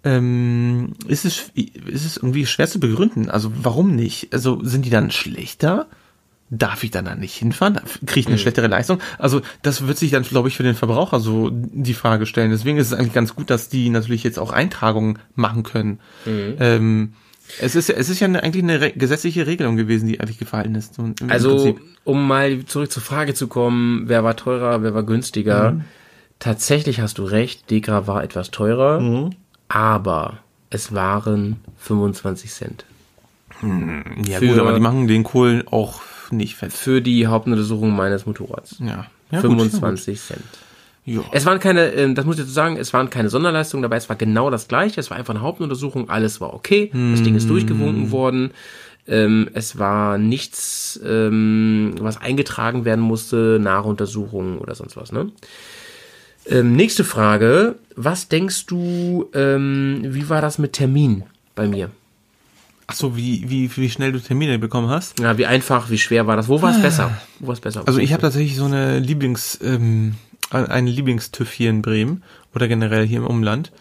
ähm, 0.03 0.95
ist 1.09 1.25
es, 1.25 1.51
ist 1.55 2.07
es 2.07 2.17
irgendwie 2.17 2.47
schwer 2.47 2.69
zu 2.69 2.81
begründen. 2.81 3.29
Also 3.29 3.53
warum 3.63 3.95
nicht? 3.95 4.33
Also 4.33 4.63
sind 4.63 4.85
die 4.85 4.91
dann 4.91 5.11
schlechter? 5.11 5.87
darf 6.53 6.83
ich 6.83 6.91
dann 6.91 7.05
da 7.05 7.15
nicht 7.15 7.37
hinfahren? 7.37 7.79
Kriege 8.07 8.19
ich 8.19 8.27
Mhm. 8.27 8.33
eine 8.33 8.39
schlechtere 8.41 8.67
Leistung? 8.67 8.99
Also 9.21 9.41
das 9.63 9.87
wird 9.87 9.99
sich 9.99 10.11
dann, 10.11 10.25
glaube 10.25 10.49
ich, 10.49 10.57
für 10.57 10.65
den 10.65 10.75
Verbraucher 10.75 11.21
so 11.21 11.49
die 11.53 11.95
Frage 11.95 12.27
stellen. 12.27 12.51
Deswegen 12.51 12.77
ist 12.77 12.89
es 12.89 12.93
eigentlich 12.93 13.13
ganz 13.13 13.37
gut, 13.37 13.51
dass 13.51 13.69
die 13.69 13.89
natürlich 13.89 14.25
jetzt 14.25 14.37
auch 14.37 14.51
Eintragungen 14.51 15.21
machen 15.37 15.63
können. 15.63 16.01
Mhm. 16.27 16.57
Ähm, 16.59 17.13
es 17.61 17.75
ist, 17.75 17.89
ja- 17.89 17.95
es 17.97 18.09
ist 18.09 18.21
ja 18.21 18.27
eine, 18.27 18.43
eigentlich 18.43 18.63
eine 18.63 18.93
gesetzliche 18.93 19.47
Regelung 19.47 19.77
gewesen, 19.77 20.07
die 20.09 20.21
eigentlich 20.21 20.39
gefallen 20.39 20.75
ist. 20.75 20.95
So 20.95 21.11
Also, 21.29 21.51
Prinzip. 21.57 21.81
um 22.05 22.27
mal 22.27 22.65
zurück 22.67 22.91
zur 22.93 23.03
Frage 23.03 23.35
zu 23.35 23.49
kommen, 23.49 24.05
wer 24.09 24.23
war 24.25 24.37
teurer, 24.37 24.83
wer 24.83 24.95
war 24.95 25.03
günstiger? 25.03 25.73
Mhm. 25.73 25.85
Tatsächlich 26.39 27.01
hast 27.01 27.19
du 27.19 27.25
recht, 27.25 27.71
Dekra 27.71 28.07
war 28.07 28.23
etwas 28.25 28.51
teurer, 28.51 29.01
Mhm. 29.01 29.31
aber 29.69 30.39
es 30.71 30.95
waren 30.95 31.57
25 31.79 32.51
Cent. 32.53 32.85
ja 33.63 34.39
für- 34.39 34.47
gut, 34.47 34.59
aber 34.59 34.73
die 34.73 34.81
machen 34.81 35.07
den 35.07 35.23
Kohl 35.25 35.65
auch 35.71 36.01
nicht 36.31 36.55
fett. 36.57 36.73
Für 36.73 37.03
die 37.03 37.27
Hauptuntersuchung 37.27 37.95
meines 37.95 38.25
Motorrads. 38.25 38.77
Ja. 38.79 39.07
ja 39.31 39.41
gut, 39.43 39.51
25 39.61 40.21
Cent. 40.21 40.43
Ja. 41.05 41.23
Es 41.33 41.47
waren 41.47 41.59
keine, 41.59 41.93
ähm, 41.93 42.15
das 42.15 42.25
muss 42.25 42.37
ich 42.37 42.43
dazu 42.43 42.53
sagen, 42.53 42.77
es 42.77 42.93
waren 42.93 43.11
keine 43.11 43.31
Sonderleistungen 43.31 43.83
dabei, 43.83 43.97
es 43.97 44.09
war 44.09 44.17
genau 44.17 44.51
das 44.51 44.69
gleiche, 44.69 45.01
es 45.01 45.11
war 45.11 45.17
einfach 45.17 45.35
eine 45.35 45.43
Hauptuntersuchung, 45.43 46.11
alles 46.11 46.41
war 46.41 46.55
okay, 46.55 46.91
das 46.93 47.23
Ding 47.23 47.35
ist 47.35 47.49
durchgewunken 47.49 48.11
worden, 48.11 48.51
ähm, 49.09 49.49
es 49.55 49.79
war 49.79 50.19
nichts, 50.19 51.01
ähm, 51.05 51.95
was 52.01 52.21
eingetragen 52.21 52.85
werden 52.85 53.01
musste, 53.01 53.59
Nachuntersuchungen 53.61 54.59
oder 54.59 54.75
sonst 54.75 54.97
was, 54.97 55.11
ne? 55.11 55.33
Ähm, 56.47 56.75
nächste 56.75 57.05
Frage, 57.05 57.77
was 57.97 58.29
denkst 58.29 58.67
du, 58.67 59.29
wie 59.33 60.29
war 60.29 60.41
das 60.41 60.59
mit 60.59 60.73
Termin 60.75 61.25
bei 61.55 61.67
mir? 61.67 61.91
Ach 62.87 62.95
so, 62.95 63.17
wie, 63.17 63.49
wie, 63.49 63.71
wie 63.77 63.89
schnell 63.89 64.11
du 64.11 64.19
Termine 64.19 64.59
bekommen 64.59 64.89
hast? 64.89 65.21
Ja, 65.21 65.39
wie 65.39 65.47
einfach, 65.47 65.91
wie 65.91 65.99
schwer 65.99 66.27
war 66.27 66.35
das? 66.35 66.49
Wo 66.49 66.61
war 66.61 66.75
es 66.75 66.83
besser? 66.83 67.17
Wo 67.39 67.47
war 67.47 67.55
es 67.55 67.61
besser? 67.61 67.85
Also 67.87 68.01
ich 68.01 68.13
habe 68.13 68.23
tatsächlich 68.23 68.57
so 68.57 68.65
eine 68.65 68.99
Lieblings, 68.99 69.61
ähm, 69.63 70.15
einen 70.51 70.87
Lieblingstüff 70.87 71.51
hier 71.53 71.71
in 71.71 71.83
Bremen 71.83 72.23
oder 72.55 72.69
generell 72.69 73.07
hier 73.07 73.19
im 73.19 73.27
Umland. 73.27 73.73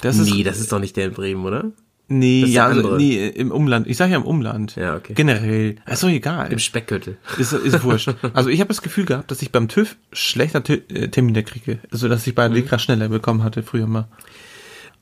Das 0.00 0.18
ist, 0.18 0.30
Nee, 0.30 0.42
das 0.42 0.58
ist 0.60 0.72
doch 0.72 0.80
nicht 0.80 0.96
der 0.96 1.06
in 1.06 1.12
Bremen, 1.12 1.44
oder? 1.44 1.70
nee, 2.08 2.42
ist 2.42 2.50
ja, 2.50 2.66
also, 2.66 2.96
nee, 2.96 3.28
im 3.28 3.50
Umland. 3.50 3.86
Ich 3.86 3.96
sage 3.96 4.12
ja 4.12 4.18
im 4.18 4.24
Umland. 4.24 4.76
Ja, 4.76 4.94
okay. 4.96 5.14
Generell. 5.14 5.76
Ist 5.90 6.02
doch 6.02 6.08
egal. 6.08 6.52
Im 6.52 6.58
Speckgürtel. 6.58 7.16
Ist, 7.38 7.52
ist 7.52 7.82
wurscht. 7.82 8.10
Also 8.34 8.50
ich 8.50 8.60
habe 8.60 8.68
das 8.68 8.82
Gefühl 8.82 9.04
gehabt, 9.06 9.30
dass 9.30 9.40
ich 9.42 9.50
beim 9.52 9.68
TÜV 9.68 9.96
schlechter 10.12 10.62
Tü 10.62 10.80
äh, 10.92 11.08
Termine 11.08 11.42
kriege. 11.44 11.78
Also 11.90 12.08
dass 12.08 12.26
ich 12.26 12.34
bei 12.34 12.48
Mhm. 12.48 12.54
Lekra 12.56 12.78
schneller 12.78 13.08
bekommen 13.08 13.42
hatte 13.42 13.62
früher 13.62 13.86
mal. 13.86 14.08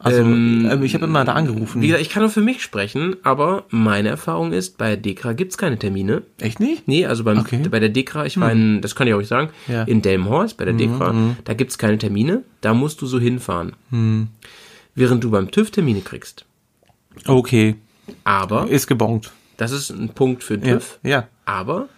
Also 0.05 0.21
ähm, 0.21 0.83
ich 0.83 0.95
habe 0.95 1.05
immer 1.07 1.25
da 1.25 1.33
angerufen. 1.35 1.81
Wie 1.81 1.87
gesagt, 1.87 2.03
ich 2.03 2.11
kann 2.11 2.23
nur 2.23 2.31
für 2.31 2.41
mich 2.41 2.63
sprechen, 2.63 3.17
aber 3.23 3.65
meine 3.71 4.09
Erfahrung 4.09 4.53
ist, 4.53 4.77
bei 4.79 4.97
Dekra 4.97 5.33
gibt's 5.33 5.57
keine 5.59 5.79
Termine. 5.79 6.23
Echt 6.41 6.59
nicht? 6.61 6.89
Nee, 6.89 7.07
also 7.07 7.23
beim, 7.25 7.39
Okay. 7.39 7.63
bei 7.71 7.79
der 7.81 7.89
Dekra, 7.89 8.27
ich 8.27 8.39
war 8.41 8.51
in, 8.51 8.81
das 8.81 8.95
kann 8.95 9.07
ich 9.07 9.15
euch 9.15 9.29
sagen, 9.29 9.51
Ja. 9.69 9.83
in 9.85 10.03
Delmenhorst, 10.03 10.57
bei 10.57 10.65
der 10.65 10.75
Dekra, 10.75 11.15
da 11.45 11.55
gibt's 11.55 11.79
keine 11.79 11.99
Termine, 11.99 12.43
da 12.63 12.75
musst 12.75 13.01
du 13.01 13.07
so 13.07 13.21
hinfahren. 13.21 13.73
Während 14.95 15.25
du 15.25 15.31
beim 15.31 15.51
TÜV 15.51 15.71
Termine 15.71 16.01
kriegst. 16.01 16.45
Okay. 17.27 17.77
Aber, 18.25 18.69
Ist 18.69 18.87
gebongt. 18.89 19.31
das 19.57 19.71
ist 19.73 19.91
ein 19.91 20.09
Punkt 20.11 20.43
für 20.43 20.59
den 20.59 20.69
Ja. 20.69 20.75
TÜV, 20.75 20.99
ja. 21.05 21.29
aber, 21.45 21.89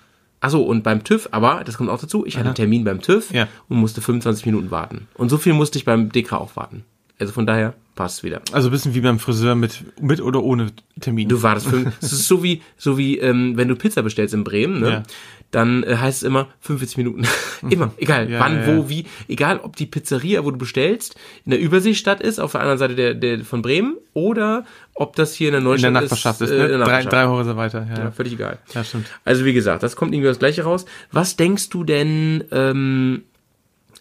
achso, 0.40 0.60
und 0.60 0.82
beim 0.82 1.02
TÜV, 1.04 1.28
aber, 1.32 1.62
das 1.64 1.78
kommt 1.78 1.88
auch 1.90 2.00
dazu, 2.00 2.26
ich 2.26 2.36
hatte 2.36 2.46
einen 2.46 2.54
Termin 2.54 2.84
beim 2.84 3.00
TÜV 3.00 3.32
Ja. 3.32 3.48
und 3.68 3.78
musste 3.78 4.00
25 4.02 4.44
Minuten 4.46 4.70
warten. 4.70 5.08
Und 5.14 5.30
so 5.30 5.38
viel 5.38 5.54
musste 5.54 5.78
ich 5.78 5.84
beim 5.84 6.10
Dekra 6.12 6.36
auch 6.36 6.54
warten. 6.56 6.84
Also 7.18 7.32
von 7.32 7.46
daher 7.46 7.74
passt 7.94 8.24
wieder. 8.24 8.42
Also 8.52 8.68
ein 8.68 8.72
bisschen 8.72 8.94
wie 8.94 9.00
beim 9.00 9.18
Friseur 9.18 9.54
mit, 9.54 9.84
mit 10.00 10.20
oder 10.20 10.42
ohne 10.42 10.72
Termin. 11.00 11.28
Du 11.28 11.42
wartest 11.42 11.68
fünf. 11.68 11.92
Es 12.00 12.12
ist 12.12 12.26
so 12.26 12.42
wie, 12.42 12.62
so 12.76 12.98
wie, 12.98 13.18
ähm, 13.18 13.56
wenn 13.56 13.68
du 13.68 13.76
Pizza 13.76 14.02
bestellst 14.02 14.34
in 14.34 14.44
Bremen, 14.44 14.80
ne? 14.80 14.90
Ja. 14.90 15.02
Dann 15.50 15.84
äh, 15.84 15.96
heißt 15.96 16.18
es 16.18 16.22
immer 16.24 16.48
45 16.60 16.96
Minuten. 16.96 17.22
immer, 17.70 17.92
egal, 17.98 18.28
Ja, 18.28 18.40
wann, 18.40 18.56
ja, 18.56 18.66
wo, 18.66 18.88
wie, 18.88 19.06
egal 19.28 19.60
ob 19.60 19.76
die 19.76 19.86
Pizzeria, 19.86 20.44
wo 20.44 20.50
du 20.50 20.58
bestellst, 20.58 21.14
in 21.44 21.50
der 21.50 21.60
Überseestadt 21.60 22.20
ist, 22.20 22.40
auf 22.40 22.52
der 22.52 22.60
anderen 22.60 22.78
Seite 22.78 22.94
der, 22.96 23.14
der 23.14 23.44
von 23.44 23.62
Bremen, 23.62 23.96
oder 24.14 24.64
ob 24.94 25.14
das 25.14 25.34
hier 25.34 25.48
in 25.48 25.52
der 25.52 25.58
in 25.58 25.64
Neustadt 25.64 25.94
der 25.94 26.00
Nachbarschaft 26.02 26.40
ist, 26.40 26.50
äh, 26.50 26.56
ne? 26.56 26.64
in 26.64 26.68
der 26.70 26.78
drei, 26.78 26.86
Nachbarschaft. 26.86 27.12
drei 27.12 27.26
Häuser 27.26 27.56
weiter. 27.56 27.86
Ja, 27.88 28.04
Ja, 28.04 28.10
völlig 28.10 28.32
egal. 28.32 28.58
Ja, 28.74 28.82
stimmt. 28.82 29.06
Also 29.24 29.44
wie 29.44 29.52
gesagt, 29.52 29.84
das 29.84 29.94
kommt 29.94 30.12
irgendwie 30.12 30.28
das 30.28 30.40
Gleiche 30.40 30.64
raus. 30.64 30.86
Was 31.12 31.36
denkst 31.36 31.68
du 31.70 31.84
denn, 31.84 32.42
ähm, 32.50 33.22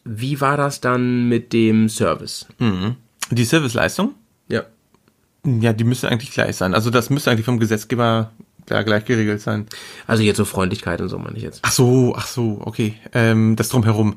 wie 0.06 0.42
war 0.42 0.58
das 0.58 0.82
dann 0.82 1.30
mit 1.30 1.54
dem 1.54 1.88
Service? 1.88 2.48
Die 3.32 3.44
Serviceleistung? 3.46 4.14
Ja. 4.50 4.64
Ja, 5.46 5.74
die 5.74 5.84
müsste 5.84 6.10
eigentlich 6.10 6.32
gleich 6.32 6.56
sein. 6.56 6.74
Also 6.74 6.90
das 6.90 7.10
müsste 7.10 7.32
eigentlich 7.32 7.46
vom 7.46 7.60
Gesetzgeber 7.60 8.32
da 8.66 8.82
gleich 8.84 9.04
geregelt 9.06 9.42
sein. 9.42 9.68
Also 10.08 10.24
jetzt 10.24 10.38
so 10.38 10.46
Freundlichkeit 10.46 11.02
und 11.02 11.10
so 11.10 11.18
meine 11.20 11.36
ich 11.36 11.44
jetzt. 11.44 11.60
Ach 11.64 11.72
so, 11.72 12.14
ach 12.16 12.28
so, 12.28 12.60
okay. 12.62 12.96
Ähm, 13.14 13.56
das 13.58 13.70
drumherum. 13.70 14.16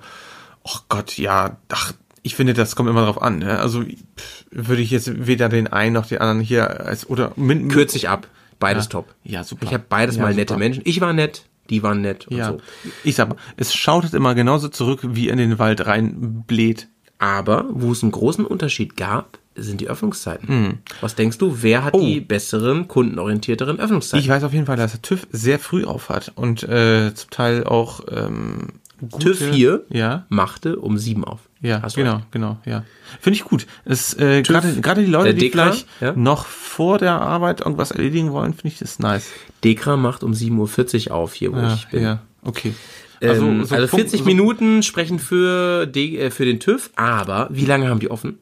Oh 0.63 0.79
Gott, 0.89 1.17
ja, 1.19 1.57
ach, 1.69 1.93
ich 2.23 2.37
finde, 2.37 2.55
das 2.55 2.77
kommt 2.77 2.89
immer 2.89 3.05
drauf 3.05 3.21
an. 3.21 3.39
Ne? 3.41 3.59
Also 3.59 3.83
pff, 3.83 4.45
würde 4.51 4.83
ich 4.83 4.91
jetzt 4.91 5.27
weder 5.27 5.49
den 5.49 5.67
einen 5.67 5.95
noch 5.95 6.07
den 6.07 6.19
anderen 6.19 6.41
hier 6.41 6.85
als 6.87 7.09
oder 7.09 7.33
min, 7.37 7.69
Kürz 7.69 7.93
dich 7.95 8.09
ab. 8.09 8.29
Beides 8.59 8.85
Ja. 8.85 8.91
top. 8.91 9.15
Ja, 9.25 9.45
super. 9.45 9.65
Ich 9.67 9.75
habe 9.75 9.85
beides 9.89 10.17
Ja, 10.17 10.23
mal 10.23 10.29
super. 10.29 10.41
nette 10.41 10.57
Menschen. 10.57 10.83
Ich 10.87 11.01
war 11.01 11.13
nett, 11.13 11.45
die 11.71 11.83
waren 11.83 12.01
nett 12.01 12.27
und 12.29 12.37
Ja, 12.37 12.49
so. 12.53 12.61
ich 13.05 13.15
sag 13.17 13.29
mal, 13.29 13.37
es 13.57 13.75
schautet 13.75 14.15
immer 14.15 14.35
genauso 14.35 14.69
zurück, 14.69 15.01
wie 15.03 15.29
in 15.29 15.39
den 15.39 15.59
Wald 15.59 15.87
rein 15.87 16.45
bläht. 16.47 16.89
Aber 17.19 17.65
wo 17.71 17.93
es 17.93 18.03
einen 18.03 18.13
großen 18.13 18.45
Unterschied 18.45 18.97
gab, 18.97 19.39
sind 19.59 19.81
die 19.81 19.89
Öffnungszeiten. 19.89 20.81
Was 21.01 21.15
denkst 21.15 21.39
du, 21.39 21.63
wer 21.63 21.83
hat 21.83 21.95
Oh. 21.95 22.01
die 22.01 22.21
besseren, 22.21 22.89
kundenorientierteren 22.89 23.81
Öffnungszeiten? 23.81 24.23
Ich 24.23 24.29
weiß 24.29 24.45
auf 24.45 24.53
jeden 24.53 24.67
Fall, 24.67 24.77
dass 24.77 24.93
der 24.93 25.01
TÜV 25.03 25.27
sehr 25.33 25.59
früh 25.59 25.85
auf 25.85 26.11
hat 26.11 26.33
und 26.35 26.63
äh, 26.65 27.15
zum 27.15 27.31
Teil 27.31 27.65
auch 27.65 28.01
ähm, 28.11 28.69
gute, 29.01 29.31
TÜV 29.33 29.51
hier 29.55 29.85
Ja, 29.89 30.27
machte 30.29 30.79
um 30.79 30.99
sieben 30.99 31.25
auf. 31.25 31.41
ja, 31.63 31.81
Hast 31.81 31.97
genau, 31.97 32.17
recht. 32.17 32.33
genau, 32.33 32.59
ja. 32.67 32.85
Finde 33.19 33.39
ich 33.39 33.45
gut. 33.45 33.67
Es 33.87 34.13
äh, 34.19 34.43
gerade 34.43 35.01
die 35.03 35.11
Leute, 35.11 35.33
der 35.33 35.41
die 35.41 35.49
vielleicht 35.51 35.87
ja. 36.03 36.13
noch 36.13 36.45
vor 36.45 36.99
der 36.99 37.19
Arbeit 37.23 37.61
irgendwas 37.63 37.93
erledigen 37.93 38.33
wollen, 38.33 38.53
finde 38.53 38.69
ich 38.69 38.79
das 38.79 38.99
nice. 38.99 39.31
Dekra 39.65 39.97
macht 39.97 40.23
um 40.23 40.33
7.40 40.33 41.09
Uhr 41.09 41.15
auf, 41.15 41.33
hier 41.33 41.55
wo 41.55 41.57
Ja, 41.57 41.73
ich 41.75 41.89
bin. 41.89 42.03
ja, 42.03 42.19
okay. 42.43 42.75
Ähm, 43.21 43.29
also, 43.31 43.65
so 43.65 43.75
Punkt- 43.77 43.91
40 43.91 44.21
so- 44.21 44.25
Minuten 44.27 44.83
sprechen 44.83 45.19
für, 45.19 45.87
die, 45.87 46.19
äh, 46.19 46.31
für 46.31 46.45
den 46.45 46.61
TÜV, 46.61 46.91
aber 46.97 47.49
wie 47.51 47.65
lange 47.65 47.89
haben 47.89 48.01
die 48.01 48.11
offen? 48.11 48.39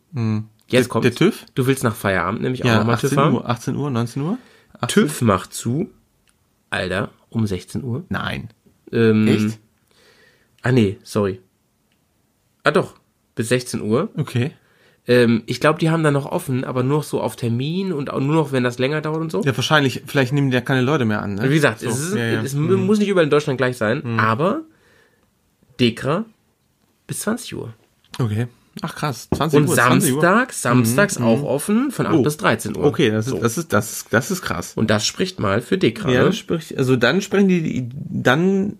Jetzt 0.69 0.73
Der- 0.73 0.89
kommt 0.89 1.05
der 1.05 1.15
TÜV? 1.15 1.45
Du 1.55 1.67
willst 1.67 1.85
nach 1.85 1.95
Feierabend 1.95 2.43
nämlich 2.43 2.63
auch 2.65 2.69
Ja, 2.69 2.79
nochmal 2.79 2.97
TÜV 2.97 3.13
18 3.13 3.19
haben. 3.19 3.35
Uhr, 3.35 3.49
18 3.49 3.77
Uhr, 3.77 3.91
19 3.91 4.23
Uhr? 4.23 4.39
18? 4.81 4.89
TÜV 5.05 5.23
macht 5.23 5.53
zu, 5.55 5.91
Alter, 6.71 7.11
um 7.31 7.47
16 7.47 7.85
Uhr. 7.85 8.05
Nein. 8.09 8.49
Ähm, 8.93 9.29
Echt? 9.29 9.59
Ah 10.63 10.73
nee, 10.73 10.99
sorry. 11.03 11.41
Ah 12.63 12.71
doch, 12.71 12.95
bis 13.35 13.49
16 13.51 13.83
Uhr. 13.83 14.09
Okay. 14.17 14.53
Ähm, 15.07 15.43
ich 15.47 15.61
glaube, 15.61 15.79
die 15.79 15.91
haben 15.91 16.03
dann 16.03 16.15
noch 16.15 16.27
offen, 16.27 16.65
aber 16.65 16.83
nur 16.83 16.99
noch 16.99 17.05
so 17.05 17.21
auf 17.21 17.37
Termin 17.37 17.93
und 17.93 18.11
auch 18.11 18.21
nur 18.21 18.35
noch, 18.35 18.53
wenn 18.53 18.65
das 18.65 18.79
länger 18.79 19.01
dauert 19.03 19.21
und 19.21 19.31
so. 19.31 19.43
Ja, 19.43 19.55
wahrscheinlich, 19.57 20.03
vielleicht 20.07 20.33
nehmen 20.33 20.51
die 20.51 20.55
ja 20.55 20.61
keine 20.63 20.81
Leute 20.81 21.05
mehr 21.05 21.21
an. 21.23 21.35
Ne? 21.35 21.51
Wie 21.51 21.55
gesagt, 21.55 21.81
So, 21.81 21.89
es, 21.89 22.01
ist, 22.01 22.15
ja, 22.15 22.25
ja. 22.25 22.43
es 22.43 22.55
muss 22.55 22.99
nicht 22.99 23.09
überall 23.09 23.25
in 23.25 23.31
Deutschland 23.31 23.59
gleich 23.59 23.77
sein, 23.77 24.19
aber 24.19 24.63
Dekra 25.79 26.25
bis 27.07 27.21
20 27.21 27.55
Uhr. 27.57 27.75
Okay. 28.19 28.47
Ach 28.83 28.95
krass, 28.97 29.29
20 29.33 29.57
Und 29.61 29.69
Uhr. 29.69 29.75
20 29.75 30.15
Uhr. 30.15 30.21
samstags, 30.21 30.63
samstags 30.63 31.17
auch 31.19 31.43
offen 31.45 31.91
von 31.93 32.07
8 32.07 32.15
Oh. 32.17 32.23
bis 32.23 32.37
13 32.39 32.77
Uhr. 32.77 32.85
Okay, 32.85 33.11
das 33.11 33.27
ist, 33.27 33.31
So. 33.33 33.39
das 33.39 33.59
ist, 33.59 33.73
das 33.73 33.93
ist, 33.93 34.07
das 34.13 34.31
ist 34.33 34.43
krass. 34.43 34.73
Und 34.75 34.91
das 34.91 35.07
spricht 35.07 35.39
mal 35.39 35.61
für 35.61 35.79
Dekra. 35.79 36.11
Ja, 36.11 36.25
ne? 36.25 36.33
sprich, 36.33 36.77
also 36.77 36.97
dann 36.97 37.21
sprechen 37.21 37.49
die, 37.49 37.89
dann 37.93 38.79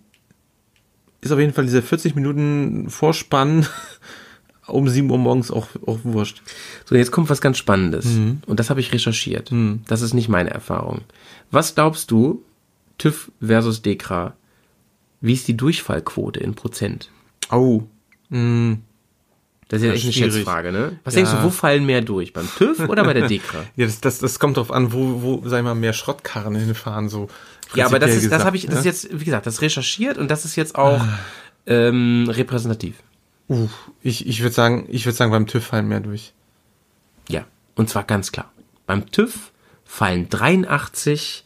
ist 1.21 1.31
auf 1.31 1.39
jeden 1.39 1.53
Fall 1.53 1.65
dieser 1.65 1.81
40 1.81 2.13
Minuten 2.15 2.89
Vorspann 2.89 3.65
um 4.67 4.87
7 4.87 5.09
Uhr 5.09 5.17
morgens 5.17 5.51
auch, 5.51 5.67
auch 5.85 5.99
wurscht. 6.03 6.41
So, 6.85 6.95
jetzt 6.95 7.11
kommt 7.11 7.29
was 7.29 7.41
ganz 7.41 7.57
Spannendes. 7.57 8.05
Mhm. 8.05 8.41
Und 8.45 8.59
das 8.59 8.69
habe 8.69 8.79
ich 8.79 8.91
recherchiert. 8.93 9.51
Das 9.87 10.01
ist 10.01 10.13
nicht 10.13 10.29
meine 10.29 10.49
Erfahrung. 10.51 11.01
Was 11.51 11.75
glaubst 11.75 12.11
du, 12.11 12.43
TÜV 12.97 13.31
versus 13.41 13.81
Dekra, 13.81 14.33
wie 15.21 15.33
ist 15.33 15.47
die 15.47 15.57
Durchfallquote 15.57 16.39
in 16.39 16.55
Prozent? 16.55 17.09
Oh. 17.51 17.83
Mm. 18.29 18.73
Das 19.67 19.81
ist 19.81 19.85
ja 19.85 19.91
Das 19.91 19.97
echt 19.97 20.05
eine 20.05 20.13
schwierig. 20.13 20.33
Schätzfrage, 20.33 20.71
ne? 20.71 20.99
Was 21.03 21.15
Ja. 21.15 21.21
denkst 21.21 21.31
du, 21.39 21.43
wo 21.43 21.49
fallen 21.49 21.85
mehr 21.85 22.01
durch? 22.01 22.33
Beim 22.33 22.47
TÜV 22.57 22.87
oder 22.87 23.03
bei 23.03 23.13
der 23.13 23.27
Dekra? 23.27 23.63
Ja, 23.75 23.85
das, 23.87 23.99
das, 23.99 24.19
das 24.19 24.39
kommt 24.39 24.57
drauf 24.57 24.71
an, 24.71 24.93
wo, 24.93 25.21
wo, 25.23 25.41
sag 25.49 25.59
ich 25.59 25.63
mal, 25.63 25.73
mehr 25.73 25.93
Schrottkarren 25.93 26.55
hinfahren, 26.55 27.09
so. 27.09 27.27
ja, 27.73 27.87
aber 27.87 27.97
das 27.97 28.11
ist, 28.11 28.17
das 28.17 28.23
gesagt, 28.25 28.45
habe 28.45 28.57
ich, 28.57 28.67
das 28.67 28.75
ist 28.79 28.83
ne? 28.85 28.89
jetzt, 28.89 29.19
wie 29.19 29.25
gesagt, 29.25 29.47
das 29.47 29.61
recherchiert 29.61 30.17
und 30.19 30.29
das 30.29 30.45
ist 30.45 30.55
jetzt 30.55 30.75
auch 30.75 31.03
ähm, 31.65 32.27
repräsentativ. 32.29 32.95
Uh, 33.47 33.67
ich, 34.01 34.27
ich 34.27 34.41
würde 34.41 34.55
sagen, 34.55 34.87
ich 34.89 35.05
würde 35.05 35.15
sagen, 35.15 35.31
beim 35.31 35.47
TÜV 35.47 35.65
fallen 35.65 35.87
mehr 35.87 35.99
durch. 35.99 36.33
Ja. 37.29 37.45
Und 37.75 37.89
zwar 37.89 38.03
ganz 38.03 38.31
klar. 38.31 38.51
Beim 38.87 39.09
TÜV 39.11 39.51
fallen 39.83 40.29
83 40.29 41.43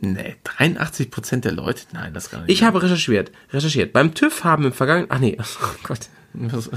Nee, 0.00 0.36
83 0.44 1.10
Prozent 1.10 1.44
der 1.44 1.52
Leute? 1.52 1.82
Nein, 1.92 2.12
das 2.12 2.30
kann 2.30 2.42
nicht. 2.42 2.50
Ich 2.52 2.62
habe 2.62 2.82
recherchiert. 2.82 3.30
Recherchiert. 3.52 3.92
Beim 3.92 4.12
TÜV 4.14 4.44
haben 4.44 4.66
im 4.66 4.72
vergangenen. 4.72 5.06
Ach 5.10 5.18
nee, 5.18 5.36
oh 5.40 5.74
Gott. 5.82 6.08
Was- 6.34 6.70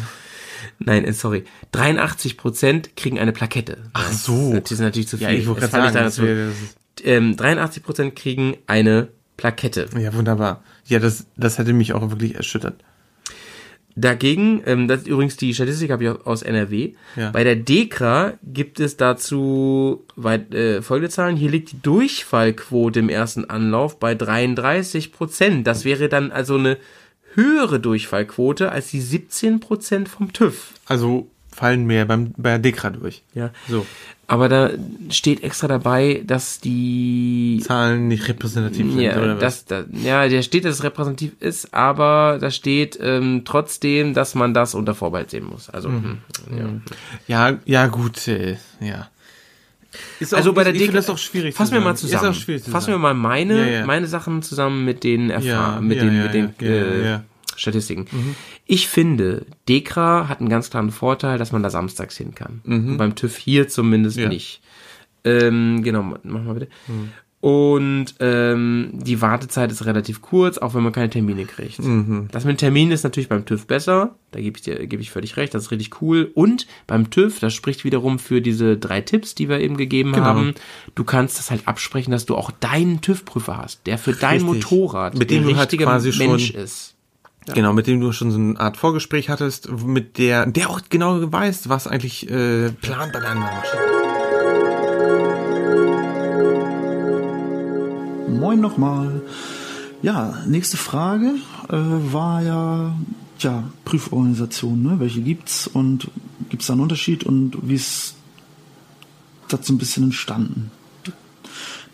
Nein, 0.80 1.04
äh, 1.06 1.14
sorry. 1.14 1.44
83 1.72 2.38
Prozent 2.38 2.96
kriegen 2.96 3.20
eine 3.20 3.32
Plakette. 3.34 3.78
Ach 3.94 4.12
so. 4.12 4.54
Das 4.58 4.72
ist 4.72 4.80
natürlich 4.80 5.08
zu 5.08 5.18
viel. 5.18 5.28
Ja, 5.28 5.34
ich 5.34 5.48
wollte 5.48 5.62
gerade 5.68 5.72
sagen, 5.72 5.94
da 5.94 6.04
dazu. 6.04 6.24
ähm, 7.04 7.36
83 7.36 7.84
Prozent 7.84 8.16
kriegen 8.16 8.58
eine 8.68 9.10
Plakette. 9.36 9.88
Ja, 10.00 10.14
wunderbar. 10.14 10.64
Ja, 10.86 11.00
das, 11.00 11.26
das 11.36 11.58
hätte 11.58 11.74
mich 11.74 11.94
auch 11.94 12.10
wirklich 12.10 12.36
erschüttert. 12.36 12.84
Dagegen, 14.00 14.62
ähm, 14.68 14.88
das 14.88 15.02
ist 15.02 15.08
übrigens 15.08 15.38
die 15.38 15.56
Statistik 15.56 15.90
habe 15.90 16.04
ich 16.04 16.10
aus- 16.26 16.44
NRW. 16.44 16.94
Ja. 17.16 17.32
Bei 17.32 17.44
der 17.44 17.56
DEKRA 17.56 18.34
gibt 18.44 18.80
es 18.80 18.96
dazu 18.96 20.06
weit, 20.16 20.54
äh, 20.54 20.84
folgende 20.84 21.10
Zahlen. 21.10 21.36
Hier 21.36 21.50
liegt 21.50 21.72
die 21.72 21.82
Durchfallquote 21.82 23.00
im 23.00 23.10
ersten 23.10 23.46
Anlauf 23.46 24.00
bei 24.00 24.14
33 24.14 25.12
Prozent. 25.12 25.66
Das 25.66 25.84
wäre 25.84 26.10
dann 26.10 26.32
also 26.32 26.56
eine 26.58 26.78
höhere 27.34 27.80
Durchfallquote 27.80 28.72
als 28.72 28.92
die 28.92 29.02
17 29.02 29.60
Prozent 29.60 30.10
vom 30.10 30.32
TÜV. 30.32 30.74
Also 30.86 31.28
fallen 31.58 31.86
mehr 31.86 32.06
beim, 32.06 32.34
bei 32.38 32.52
der 32.52 32.60
Dekra 32.60 32.90
durch. 32.92 33.24
Ja. 33.34 33.50
So. 33.68 33.86
Aber 34.30 34.50
da 34.50 34.70
steht 35.10 35.42
extra 35.44 35.68
dabei, 35.68 36.22
dass 36.26 36.60
die 36.60 37.62
Zahlen 37.66 38.08
nicht 38.10 38.28
repräsentativ 38.28 38.92
sind, 38.92 39.00
ja, 39.00 39.18
oder 39.18 39.36
was? 39.36 39.66
das, 39.66 39.66
da, 39.66 39.84
ja, 40.04 40.28
der 40.28 40.42
steht, 40.42 40.66
dass 40.66 40.76
es 40.76 40.84
repräsentativ 40.84 41.32
ist, 41.40 41.74
aber 41.74 42.38
da 42.42 42.52
steht 42.52 43.00
ähm, 43.02 43.44
trotzdem, 43.46 44.14
dass 44.14 44.36
man 44.36 44.54
das 44.54 44.76
unter 44.76 44.94
Vorbehalt 44.96 45.30
sehen 45.32 45.46
muss. 45.46 45.70
Also, 45.70 45.88
Mhm. 45.90 46.18
hm, 46.50 46.82
ja. 47.28 47.50
Ja, 47.52 47.58
ja, 47.66 47.88
gut, 47.88 48.28
äh, 48.28 48.58
ja. 48.82 49.08
Ist 50.20 50.34
also 50.34 50.52
auch- 50.52 50.56
bei 50.56 50.66
der 50.66 50.74
ich 50.76 50.82
DK 50.82 50.94
das 50.94 51.10
auch 51.10 51.18
schwierig 51.18 51.56
Fassen 51.56 51.74
wir 51.74 51.82
mal 51.82 51.96
zusammen. 51.96 52.32
Ist 52.32 52.38
auch 52.38 52.42
schwierig 52.42 52.64
zu 52.64 52.70
fassen 52.72 52.90
wir 52.92 52.98
mal 53.00 53.14
meine, 53.14 53.58
Ja, 53.58 53.66
ja. 53.80 53.86
meine 53.86 54.08
Sachen 54.08 54.44
zusammen 54.44 54.84
mit 54.86 55.04
den 55.06 55.30
Erfahr 55.30 55.76
Ja, 55.76 55.82
mit 55.82 55.98
ja, 55.98 56.04
den, 56.04 56.24
mit 56.24 56.34
den 56.34 56.68
äh, 56.68 57.20
Statistiken. 57.58 58.06
Ich 58.66 58.88
finde, 58.88 59.46
Dekra 59.68 60.30
hat 60.30 60.40
einen 60.40 60.50
ganz 60.50 60.70
klaren 60.70 60.92
Vorteil, 60.92 61.38
dass 61.38 61.52
man 61.52 61.64
da 61.64 61.70
samstags 61.70 62.16
hin 62.16 62.34
kann. 62.36 62.62
Und 62.66 62.98
beim 62.98 63.16
TÜV 63.16 63.36
hier 63.38 63.68
zumindest 63.68 64.16
Mhm. 64.18 64.24
Ja. 64.24 64.30
nicht. 64.30 64.62
Ähm, 65.26 65.84
genau, 65.84 66.04
mach 66.24 66.44
mal 66.44 66.54
bitte. 66.54 66.68
Und 67.40 68.16
ähm, 68.20 68.90
die 68.94 69.22
Wartezeit 69.22 69.72
ist 69.72 69.86
relativ 69.86 70.22
kurz, 70.24 70.58
auch 70.58 70.74
wenn 70.74 70.82
man 70.82 70.92
keine 70.92 71.12
Termine 71.12 71.46
kriegt. 71.46 71.78
Mhm. 71.80 72.28
Das 72.32 72.46
mit 72.46 72.58
Terminen 72.58 72.92
ist 72.92 73.04
natürlich 73.04 73.30
beim 73.30 73.46
TÜV 73.46 73.68
besser. 73.68 74.16
Da 74.32 74.42
gebe 74.42 74.58
ich 74.58 74.64
dir 74.64 74.88
gebe 74.88 75.04
ich 75.04 75.12
völlig 75.12 75.38
recht. 75.38 75.54
Das 75.54 75.64
ist 75.64 75.72
richtig 75.72 76.02
cool. 76.02 76.32
Und 76.34 76.66
beim 76.88 77.12
TÜV, 77.12 77.40
das 77.40 77.54
spricht 77.54 77.84
wiederum 77.84 78.18
für 78.18 78.42
diese 78.42 78.76
drei 78.76 79.02
Tipps, 79.02 79.36
die 79.36 79.50
wir 79.50 79.60
eben 79.60 79.78
gegeben 79.78 80.14
Genau. 80.14 80.26
haben. 80.26 80.54
Du 80.96 81.04
kannst 81.04 81.38
das 81.38 81.52
halt 81.52 81.68
absprechen, 81.68 82.10
dass 82.12 82.26
du 82.26 82.36
auch 82.36 82.50
deinen 82.50 83.02
TÜV-Prüfer 83.02 83.58
hast, 83.58 83.86
der 83.86 84.00
für 84.00 84.14
dein 84.14 84.42
Richtig. 84.42 84.64
Motorrad 84.72 85.18
Mit 85.18 85.30
dem 85.30 85.44
der 85.44 85.54
du 85.54 85.58
halt 85.60 85.78
quasi 85.78 86.12
Mensch 86.18 86.48
schon- 86.54 86.62
ist. 86.62 86.96
Genau, 87.54 87.74
mit 87.74 87.88
dem 87.88 88.02
du 88.02 88.12
schon 88.12 88.32
so 88.32 88.38
eine 88.38 88.60
Art 88.60 88.78
Vorgespräch 88.78 89.30
hattest, 89.30 89.70
mit 89.72 90.18
der, 90.18 90.46
der 90.46 90.70
auch 90.70 90.82
genau 90.90 91.32
weiß, 91.32 91.70
was 91.70 91.88
eigentlich 91.88 92.30
äh, 92.30 92.70
plant 92.72 93.14
bei 93.14 93.20
deiner 93.20 93.40
Maschine. 93.40 93.82
Moin 98.40 98.60
nochmal. 98.60 99.22
Ja, 100.02 100.44
nächste 100.46 100.78
Frage 100.78 101.36
äh, 101.70 101.74
war 101.74 102.42
ja, 102.44 102.96
tja, 103.40 103.64
Prüforganisation, 103.86 104.84
ne? 104.84 105.00
welche 105.00 105.22
gibt's 105.22 105.68
und 105.68 106.12
gibt's 106.50 106.68
da 106.68 106.74
einen 106.74 106.84
Unterschied 106.84 107.24
und 107.24 107.58
wie 107.62 107.76
ist 107.76 108.16
das 109.48 109.66
so 109.66 109.74
ein 109.74 109.78
bisschen 109.78 110.04
entstanden? 110.04 110.72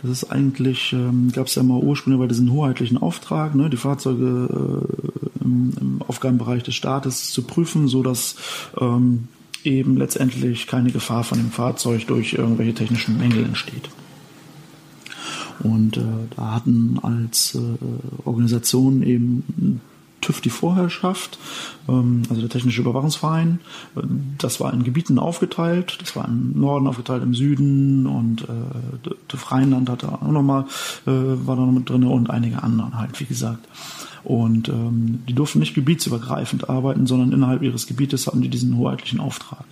Das 0.03 0.11
ist 0.11 0.31
eigentlich, 0.31 0.91
ähm, 0.91 1.31
gab 1.34 1.47
es 1.47 1.55
ja 1.55 1.63
mal 1.63 1.80
ursprünglich 1.80 2.19
bei 2.19 2.27
diesen 2.27 2.51
hoheitlichen 2.51 2.97
Auftrag, 2.97 3.55
ne, 3.55 3.69
die 3.69 3.77
Fahrzeuge 3.77 4.49
äh, 4.51 5.43
im, 5.43 5.73
im 5.80 6.01
Aufgabenbereich 6.05 6.61
des 6.61 6.75
Staates 6.75 7.31
zu 7.31 7.43
prüfen, 7.43 7.88
so 7.88 8.03
dass 8.03 8.35
ähm, 8.80 9.30
eben 9.63 9.95
letztendlich 9.95 10.67
keine 10.67 10.91
Gefahr 10.91 11.23
von 11.23 11.38
dem 11.38 11.51
Fahrzeug 11.51 12.05
durch 12.07 12.34
irgendwelche 12.34 12.73
technischen 12.73 13.17
Mängel 13.17 13.45
entsteht. 13.45 13.89
Und 15.59 15.95
äh, 15.95 16.01
da 16.35 16.55
hatten 16.55 16.99
als 17.01 17.55
äh, 17.55 18.27
Organisation 18.27 19.03
eben 19.03 19.80
TÜV 20.24 20.41
die 20.41 20.50
Vorherrschaft, 20.50 21.38
ähm, 21.88 22.24
also 22.30 22.41
der 22.41 22.50
Technische 22.50 22.82
Überwachungsverein. 22.82 23.60
Das 24.38 24.60
war 24.60 24.74
in 24.74 24.84
Gebieten 24.84 25.20
aufgeteilt. 25.20 25.98
Das 26.02 26.16
war 26.16 26.28
im 26.28 26.60
Norden 26.60 26.88
aufgeteilt, 26.88 27.24
im 27.24 27.34
Süden 27.34 28.08
und 28.08 28.44
äh, 28.44 29.10
TÜV 29.28 29.52
Rheinland 29.52 29.90
hat 29.90 30.04
da 30.04 30.10
auch 30.10 30.32
nochmal, 30.32 30.66
äh, 31.06 31.12
war 31.12 31.56
da 31.56 31.66
noch 31.66 31.72
mit 31.72 31.90
drin 31.90 32.04
und 32.04 32.30
einige 32.30 32.64
anderen 32.64 32.98
halt, 32.98 33.20
wie 33.20 33.26
gesagt. 33.26 33.68
Und 34.24 34.70
ähm, 34.70 35.24
die 35.28 35.34
durften 35.34 35.60
nicht 35.60 35.74
gebietsübergreifend 35.74 36.70
arbeiten, 36.70 37.08
sondern 37.08 37.34
innerhalb 37.34 37.62
ihres 37.62 37.88
Gebietes 37.88 38.26
hatten 38.26 38.41
die 38.41 38.50
diesen 38.50 38.78
hoheitlichen 38.78 39.20
Auftrag. 39.20 39.66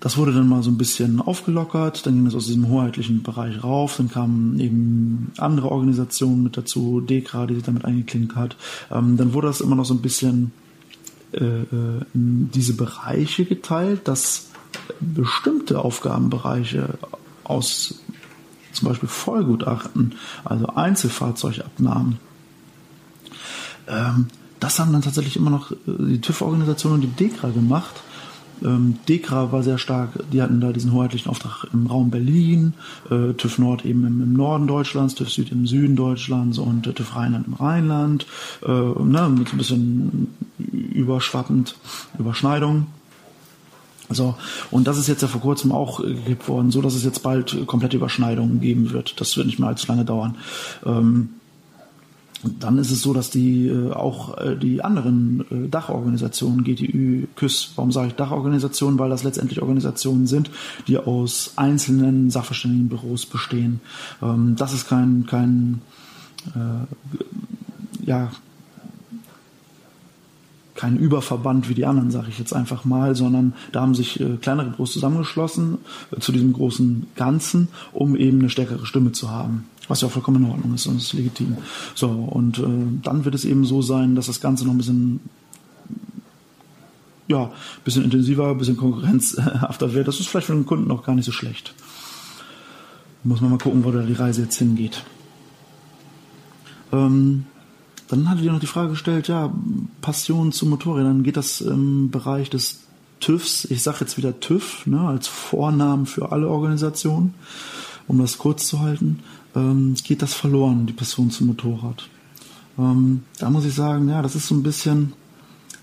Das 0.00 0.16
wurde 0.16 0.32
dann 0.32 0.48
mal 0.48 0.62
so 0.62 0.70
ein 0.70 0.78
bisschen 0.78 1.20
aufgelockert, 1.20 2.06
dann 2.06 2.14
ging 2.14 2.26
es 2.26 2.34
aus 2.34 2.46
diesem 2.46 2.68
hoheitlichen 2.68 3.22
Bereich 3.22 3.62
rauf, 3.62 3.98
dann 3.98 4.10
kamen 4.10 4.58
eben 4.58 5.32
andere 5.36 5.70
Organisationen 5.70 6.42
mit 6.42 6.56
dazu, 6.56 7.02
DEKRA, 7.02 7.46
die 7.46 7.54
sich 7.54 7.64
damit 7.64 7.84
eingeklinkt 7.84 8.34
hat. 8.34 8.56
Ähm, 8.90 9.18
dann 9.18 9.34
wurde 9.34 9.48
das 9.48 9.60
immer 9.60 9.76
noch 9.76 9.84
so 9.84 9.92
ein 9.92 10.00
bisschen 10.00 10.52
äh, 11.32 11.44
äh, 11.44 12.00
in 12.14 12.50
diese 12.50 12.74
Bereiche 12.74 13.44
geteilt, 13.44 14.08
dass 14.08 14.48
bestimmte 15.00 15.80
Aufgabenbereiche 15.80 16.98
aus 17.44 18.00
zum 18.72 18.88
Beispiel 18.88 19.08
Vollgutachten, 19.08 20.14
also 20.44 20.66
Einzelfahrzeugabnahmen, 20.68 22.18
ähm, 23.90 24.28
das 24.60 24.78
haben 24.78 24.92
dann 24.92 25.02
tatsächlich 25.02 25.36
immer 25.36 25.50
noch 25.50 25.72
äh, 25.72 25.76
die 25.86 26.20
TÜV-Organisation 26.20 26.92
und 26.92 27.00
die 27.00 27.08
DEKRA 27.08 27.50
gemacht. 27.50 28.02
Ähm, 28.62 28.98
DEKRA 29.08 29.52
war 29.52 29.62
sehr 29.62 29.78
stark, 29.78 30.10
die 30.32 30.42
hatten 30.42 30.60
da 30.60 30.72
diesen 30.72 30.92
hoheitlichen 30.92 31.30
Auftrag 31.30 31.66
im 31.72 31.86
Raum 31.86 32.10
Berlin, 32.10 32.74
äh, 33.10 33.32
TÜV 33.34 33.58
Nord 33.58 33.84
eben 33.84 34.06
im, 34.06 34.22
im 34.22 34.32
Norden 34.32 34.66
Deutschlands, 34.66 35.14
TÜV 35.14 35.30
Süd 35.30 35.52
im 35.52 35.66
Süden 35.66 35.96
Deutschlands 35.96 36.58
und 36.58 36.86
äh, 36.86 36.92
TÜV 36.92 37.16
Rheinland 37.16 37.46
im 37.46 37.54
Rheinland, 37.54 38.26
äh, 38.66 38.70
ne, 38.70 39.28
mit 39.36 39.48
so 39.48 39.54
ein 39.54 39.58
bisschen 39.58 40.28
überschwappend, 40.58 41.76
Überschneidung. 42.18 42.86
So, 44.12 44.34
und 44.72 44.88
das 44.88 44.98
ist 44.98 45.06
jetzt 45.06 45.22
ja 45.22 45.28
vor 45.28 45.40
kurzem 45.40 45.70
auch 45.70 46.02
gekippt 46.02 46.48
worden, 46.48 46.72
so 46.72 46.82
dass 46.82 46.94
es 46.94 47.04
jetzt 47.04 47.22
bald 47.22 47.66
komplette 47.66 47.96
Überschneidungen 47.96 48.60
geben 48.60 48.90
wird. 48.90 49.20
Das 49.20 49.36
wird 49.36 49.46
nicht 49.46 49.60
mehr 49.60 49.68
allzu 49.68 49.86
lange 49.86 50.04
dauern. 50.04 50.36
Ähm, 50.84 51.30
und 52.42 52.62
dann 52.62 52.78
ist 52.78 52.90
es 52.90 53.02
so, 53.02 53.12
dass 53.12 53.30
die 53.30 53.66
äh, 53.66 53.92
auch 53.92 54.38
äh, 54.38 54.56
die 54.56 54.82
anderen 54.82 55.44
äh, 55.50 55.68
Dachorganisationen, 55.68 56.64
GTÜ, 56.64 57.26
KÜS, 57.36 57.72
warum 57.76 57.92
sage 57.92 58.08
ich 58.08 58.14
Dachorganisationen? 58.14 58.98
Weil 58.98 59.10
das 59.10 59.24
letztendlich 59.24 59.60
Organisationen 59.60 60.26
sind, 60.26 60.50
die 60.86 60.96
aus 60.96 61.52
einzelnen 61.56 62.30
Sachverständigenbüros 62.30 63.26
bestehen. 63.26 63.80
Ähm, 64.22 64.56
das 64.56 64.72
ist 64.72 64.88
kein, 64.88 65.26
kein 65.26 65.82
äh, 66.54 68.06
ja, 68.06 68.30
kein 70.74 70.96
Überverband 70.96 71.68
wie 71.68 71.74
die 71.74 71.84
anderen, 71.84 72.10
sage 72.10 72.28
ich 72.30 72.38
jetzt 72.38 72.54
einfach 72.54 72.86
mal, 72.86 73.14
sondern 73.14 73.52
da 73.70 73.82
haben 73.82 73.94
sich 73.94 74.18
äh, 74.18 74.38
kleinere 74.40 74.70
Büros 74.70 74.94
zusammengeschlossen 74.94 75.76
äh, 76.10 76.20
zu 76.20 76.32
diesem 76.32 76.54
großen 76.54 77.08
Ganzen, 77.16 77.68
um 77.92 78.16
eben 78.16 78.38
eine 78.38 78.48
stärkere 78.48 78.86
Stimme 78.86 79.12
zu 79.12 79.30
haben. 79.30 79.66
Was 79.90 80.02
ja 80.02 80.08
vollkommen 80.08 80.44
in 80.44 80.50
Ordnung 80.50 80.74
ist 80.74 80.86
und 80.86 80.98
ist 80.98 81.12
legitim. 81.14 81.56
So, 81.96 82.08
und 82.08 82.60
äh, 82.60 83.02
dann 83.02 83.24
wird 83.24 83.34
es 83.34 83.44
eben 83.44 83.64
so 83.64 83.82
sein, 83.82 84.14
dass 84.14 84.26
das 84.26 84.40
Ganze 84.40 84.64
noch 84.64 84.72
ein 84.72 84.78
bisschen 84.78 85.20
ja, 87.26 87.50
bisschen 87.84 88.04
intensiver, 88.04 88.50
ein 88.50 88.58
bisschen 88.58 88.76
konkurrenzhafter 88.76 89.92
wird. 89.92 90.08
Das 90.08 90.20
ist 90.20 90.28
vielleicht 90.28 90.46
für 90.46 90.54
den 90.54 90.66
Kunden 90.66 90.90
auch 90.90 91.02
gar 91.02 91.14
nicht 91.14 91.24
so 91.24 91.32
schlecht. 91.32 91.74
Muss 93.24 93.40
man 93.40 93.50
mal 93.50 93.58
gucken, 93.58 93.84
wo 93.84 93.90
da 93.90 94.02
die 94.02 94.14
Reise 94.14 94.42
jetzt 94.42 94.58
hingeht. 94.58 95.04
Ähm, 96.92 97.46
dann 98.08 98.28
hatte 98.28 98.42
ich 98.42 98.46
noch 98.48 98.60
die 98.60 98.66
Frage 98.66 98.90
gestellt, 98.90 99.28
ja, 99.28 99.52
Passion 100.02 100.52
zu 100.52 100.66
Motorrädern, 100.66 101.22
geht 101.22 101.36
das 101.36 101.60
im 101.60 102.10
Bereich 102.10 102.48
des 102.48 102.80
TÜVs, 103.20 103.66
ich 103.66 103.82
sage 103.82 103.98
jetzt 104.00 104.16
wieder 104.16 104.40
TÜV, 104.40 104.86
ne, 104.86 105.00
als 105.00 105.28
Vornamen 105.28 106.06
für 106.06 106.32
alle 106.32 106.48
Organisationen, 106.48 107.34
um 108.08 108.18
das 108.18 108.38
kurz 108.38 108.66
zu 108.66 108.80
halten, 108.80 109.20
ähm, 109.54 109.94
geht 110.04 110.22
das 110.22 110.34
verloren, 110.34 110.86
die 110.86 110.92
Passion 110.92 111.30
zum 111.30 111.48
Motorrad. 111.48 112.08
Ähm, 112.78 113.22
da 113.38 113.50
muss 113.50 113.64
ich 113.64 113.74
sagen, 113.74 114.08
ja, 114.08 114.22
das 114.22 114.34
ist 114.36 114.46
so 114.46 114.54
ein 114.54 114.62
bisschen, 114.62 115.12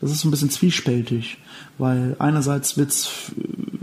das 0.01 0.11
ist 0.11 0.21
so 0.21 0.27
ein 0.27 0.31
bisschen 0.31 0.49
zwiespältig, 0.49 1.37
weil 1.77 2.15
einerseits 2.19 2.77
wird's 2.77 3.05
f- 3.07 3.35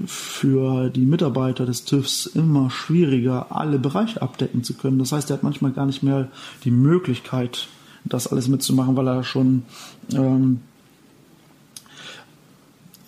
für 0.06 0.90
die 0.90 1.06
Mitarbeiter 1.06 1.66
des 1.66 1.84
TÜVs 1.84 2.26
immer 2.26 2.70
schwieriger, 2.70 3.46
alle 3.50 3.78
Bereiche 3.78 4.20
abdecken 4.22 4.62
zu 4.62 4.74
können. 4.74 4.98
Das 4.98 5.12
heißt, 5.12 5.30
er 5.30 5.36
hat 5.36 5.42
manchmal 5.42 5.72
gar 5.72 5.86
nicht 5.86 6.02
mehr 6.02 6.28
die 6.64 6.70
Möglichkeit, 6.70 7.68
das 8.04 8.26
alles 8.26 8.48
mitzumachen, 8.48 8.96
weil 8.96 9.08
er 9.08 9.24
schon 9.24 9.62
ähm, 10.12 10.60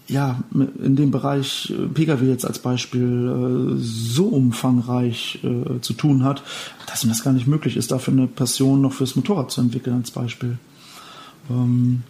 ja 0.08 0.42
in 0.52 0.96
dem 0.96 1.10
Bereich 1.10 1.72
äh, 1.76 1.86
Pkw 1.88 2.26
jetzt 2.26 2.46
als 2.46 2.58
Beispiel 2.58 3.76
äh, 3.76 3.76
so 3.78 4.26
umfangreich 4.26 5.40
äh, 5.42 5.80
zu 5.80 5.94
tun 5.94 6.24
hat, 6.24 6.42
dass 6.86 7.02
ihm 7.02 7.10
das 7.10 7.24
gar 7.24 7.32
nicht 7.32 7.46
möglich 7.46 7.76
ist, 7.76 7.90
dafür 7.90 8.12
eine 8.12 8.26
Passion 8.26 8.80
noch 8.80 8.92
fürs 8.92 9.16
Motorrad 9.16 9.50
zu 9.50 9.60
entwickeln 9.60 9.96
als 9.96 10.10
Beispiel. 10.10 10.58
Ähm, 11.50 12.02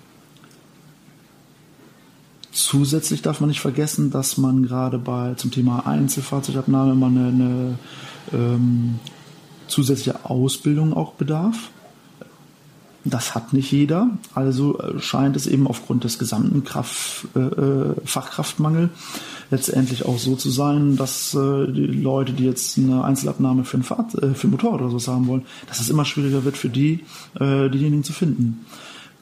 Zusätzlich 2.56 3.20
darf 3.20 3.40
man 3.40 3.50
nicht 3.50 3.60
vergessen, 3.60 4.10
dass 4.10 4.38
man 4.38 4.62
gerade 4.62 4.96
bei 4.98 5.34
zum 5.34 5.50
Thema 5.50 5.86
Einzelfahrzeugabnahme 5.86 6.92
immer 6.92 7.08
eine, 7.08 7.26
eine 7.28 7.78
ähm, 8.32 8.98
zusätzlicher 9.68 10.30
Ausbildung 10.30 10.94
auch 10.94 11.12
bedarf. 11.12 11.70
Das 13.08 13.36
hat 13.36 13.52
nicht 13.52 13.70
jeder. 13.70 14.10
Also 14.34 14.78
äh, 14.80 14.98
scheint 14.98 15.36
es 15.36 15.46
eben 15.46 15.68
aufgrund 15.68 16.02
des 16.02 16.18
gesamten 16.18 16.64
Kraft, 16.64 17.26
äh, 17.36 17.38
äh, 17.38 17.94
Fachkraftmangel 18.04 18.90
letztendlich 19.50 20.04
auch 20.04 20.18
so 20.18 20.34
zu 20.34 20.50
sein, 20.50 20.96
dass 20.96 21.32
äh, 21.34 21.70
die 21.70 21.86
Leute, 21.86 22.32
die 22.32 22.44
jetzt 22.44 22.76
eine 22.78 23.04
Einzelabnahme 23.04 23.64
für 23.64 23.78
ein, 23.78 23.84
Fahrrad, 23.84 24.14
äh, 24.14 24.34
für 24.34 24.48
ein 24.48 24.50
Motorrad 24.50 24.80
oder 24.82 24.98
so 24.98 25.12
haben 25.12 25.28
wollen, 25.28 25.46
dass 25.68 25.78
es 25.78 25.88
immer 25.88 26.04
schwieriger 26.04 26.44
wird 26.44 26.56
für 26.56 26.68
die, 26.68 27.04
äh, 27.38 27.68
diejenigen 27.68 28.02
zu 28.02 28.12
finden. 28.12 28.66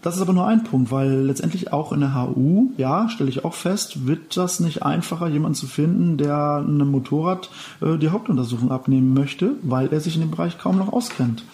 Das 0.00 0.16
ist 0.16 0.22
aber 0.22 0.32
nur 0.32 0.46
ein 0.46 0.64
Punkt, 0.64 0.90
weil 0.90 1.22
letztendlich 1.22 1.72
auch 1.72 1.92
in 1.92 2.00
der 2.00 2.14
HU, 2.14 2.72
ja, 2.78 3.10
stelle 3.10 3.30
ich 3.30 3.44
auch 3.44 3.54
fest, 3.54 4.06
wird 4.06 4.36
das 4.36 4.60
nicht 4.60 4.82
einfacher, 4.82 5.28
jemanden 5.28 5.56
zu 5.56 5.66
finden, 5.66 6.16
der 6.16 6.64
einem 6.66 6.90
Motorrad 6.90 7.50
äh, 7.82 7.98
die 7.98 8.08
Hauptuntersuchung 8.08 8.70
abnehmen 8.70 9.12
möchte, 9.12 9.52
weil 9.62 9.92
er 9.92 10.00
sich 10.00 10.14
in 10.14 10.22
dem 10.22 10.30
Bereich 10.30 10.58
kaum 10.58 10.78
noch 10.78 10.92
auskennt. 10.92 11.44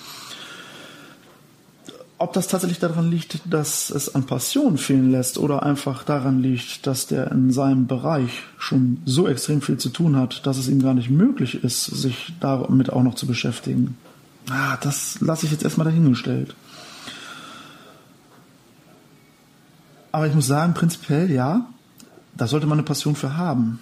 Ob 2.20 2.34
das 2.34 2.48
tatsächlich 2.48 2.78
daran 2.78 3.10
liegt, 3.10 3.40
dass 3.50 3.88
es 3.88 4.14
an 4.14 4.26
Passion 4.26 4.76
fehlen 4.76 5.10
lässt 5.10 5.38
oder 5.38 5.62
einfach 5.62 6.04
daran 6.04 6.42
liegt, 6.42 6.86
dass 6.86 7.06
der 7.06 7.32
in 7.32 7.50
seinem 7.50 7.86
Bereich 7.86 8.42
schon 8.58 9.00
so 9.06 9.26
extrem 9.26 9.62
viel 9.62 9.78
zu 9.78 9.88
tun 9.88 10.16
hat, 10.16 10.44
dass 10.46 10.58
es 10.58 10.68
ihm 10.68 10.82
gar 10.82 10.92
nicht 10.92 11.08
möglich 11.08 11.64
ist, 11.64 11.82
sich 11.86 12.34
damit 12.38 12.92
auch 12.92 13.02
noch 13.02 13.14
zu 13.14 13.26
beschäftigen. 13.26 13.96
Ah, 14.50 14.76
das 14.82 15.18
lasse 15.22 15.46
ich 15.46 15.52
jetzt 15.52 15.64
erstmal 15.64 15.86
dahingestellt. 15.86 16.54
Aber 20.12 20.26
ich 20.26 20.34
muss 20.34 20.46
sagen, 20.46 20.74
prinzipiell 20.74 21.30
ja, 21.30 21.70
da 22.36 22.46
sollte 22.46 22.66
man 22.66 22.76
eine 22.76 22.84
Passion 22.84 23.16
für 23.16 23.38
haben. 23.38 23.80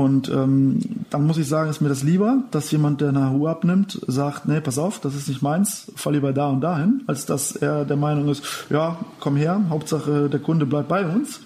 Und 0.00 0.30
ähm, 0.30 0.78
dann 1.10 1.26
muss 1.26 1.36
ich 1.36 1.46
sagen, 1.46 1.68
ist 1.68 1.82
mir 1.82 1.90
das 1.90 2.02
lieber, 2.02 2.42
dass 2.52 2.70
jemand, 2.70 3.02
der 3.02 3.10
eine 3.10 3.32
HU 3.32 3.46
abnimmt, 3.46 4.00
sagt, 4.06 4.48
nee, 4.48 4.58
pass 4.62 4.78
auf, 4.78 4.98
das 4.98 5.14
ist 5.14 5.28
nicht 5.28 5.42
meins, 5.42 5.92
fall 5.94 6.14
lieber 6.14 6.32
da 6.32 6.48
und 6.48 6.62
dahin, 6.62 7.02
als 7.06 7.26
dass 7.26 7.54
er 7.54 7.84
der 7.84 7.98
Meinung 7.98 8.30
ist, 8.30 8.42
ja, 8.70 8.96
komm 9.20 9.36
her, 9.36 9.60
Hauptsache 9.68 10.30
der 10.30 10.40
Kunde 10.40 10.64
bleibt 10.64 10.88
bei 10.88 11.04
uns 11.04 11.40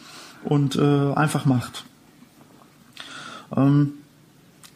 und 0.45 0.77
äh, 0.77 1.13
einfach 1.15 1.47
macht. 1.47 1.85
Ähm, 3.57 3.95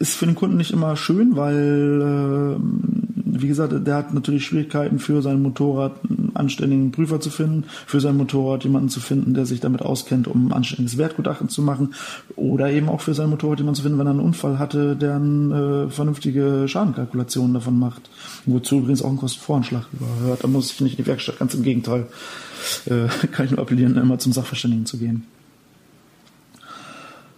ist 0.00 0.16
für 0.16 0.26
den 0.26 0.34
Kunden 0.34 0.56
nicht 0.56 0.72
immer 0.72 0.96
schön, 0.96 1.36
weil, 1.36 2.58
äh, 2.58 2.97
wie 3.30 3.48
gesagt, 3.48 3.74
der 3.86 3.94
hat 3.94 4.14
natürlich 4.14 4.46
Schwierigkeiten 4.46 4.98
für 4.98 5.22
sein 5.22 5.42
Motorrad 5.42 5.92
einen 6.08 6.32
anständigen 6.34 6.92
Prüfer 6.92 7.20
zu 7.20 7.30
finden, 7.30 7.64
für 7.86 8.00
sein 8.00 8.16
Motorrad 8.16 8.64
jemanden 8.64 8.88
zu 8.88 9.00
finden, 9.00 9.34
der 9.34 9.46
sich 9.46 9.60
damit 9.60 9.82
auskennt, 9.82 10.28
um 10.28 10.48
ein 10.48 10.52
anständiges 10.52 10.98
Wertgutachten 10.98 11.48
zu 11.48 11.62
machen 11.62 11.94
oder 12.36 12.70
eben 12.70 12.88
auch 12.88 13.00
für 13.00 13.14
sein 13.14 13.30
Motorrad 13.30 13.58
jemanden 13.58 13.76
zu 13.76 13.82
finden, 13.82 13.98
wenn 13.98 14.06
er 14.06 14.12
einen 14.12 14.20
Unfall 14.20 14.58
hatte, 14.58 14.96
der 14.96 15.16
eine 15.16 15.86
äh, 15.88 15.90
vernünftige 15.90 16.66
Schadenkalkulation 16.66 17.54
davon 17.54 17.78
macht. 17.78 18.08
Wozu 18.46 18.78
übrigens 18.78 19.02
auch 19.02 19.10
ein 19.10 19.16
Kostenvoranschlag 19.16 19.86
überhört. 19.92 20.44
Da 20.44 20.48
muss 20.48 20.72
ich 20.72 20.80
nicht 20.80 20.98
in 20.98 21.04
die 21.04 21.08
Werkstatt, 21.08 21.38
ganz 21.38 21.54
im 21.54 21.62
Gegenteil. 21.62 22.06
Äh, 22.86 23.08
kann 23.32 23.46
ich 23.46 23.52
nur 23.52 23.60
appellieren, 23.60 23.96
immer 23.96 24.18
zum 24.18 24.32
Sachverständigen 24.32 24.86
zu 24.86 24.98
gehen. 24.98 25.24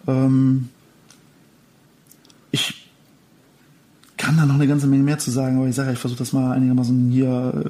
Ähm, 0.06 0.68
kann 4.30 4.38
da 4.38 4.46
noch 4.46 4.54
eine 4.54 4.68
ganze 4.68 4.86
Menge 4.86 5.02
mehr 5.02 5.18
zu 5.18 5.32
sagen, 5.32 5.56
aber 5.56 5.66
ich 5.66 5.74
sage, 5.74 5.92
ich 5.92 5.98
versuche 5.98 6.20
das 6.20 6.32
mal 6.32 6.52
einigermaßen 6.52 7.10
hier 7.10 7.64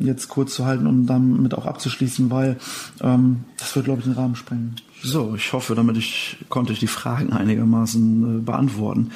äh, 0.00 0.04
jetzt 0.06 0.28
kurz 0.28 0.54
zu 0.54 0.64
halten 0.64 0.86
und 0.86 1.04
damit 1.04 1.52
auch 1.52 1.66
abzuschließen, 1.66 2.30
weil 2.30 2.56
ähm, 3.02 3.44
das 3.58 3.76
wird, 3.76 3.84
glaube 3.84 3.98
ich, 3.98 4.06
den 4.06 4.14
Rahmen 4.14 4.34
sprengen. 4.34 4.76
So, 5.02 5.34
ich 5.36 5.52
hoffe, 5.52 5.74
damit 5.74 5.98
ich 5.98 6.38
konnte 6.48 6.72
ich 6.72 6.78
die 6.78 6.86
Fragen 6.86 7.34
einigermaßen 7.34 8.38
äh, 8.38 8.40
beantworten. 8.40 9.10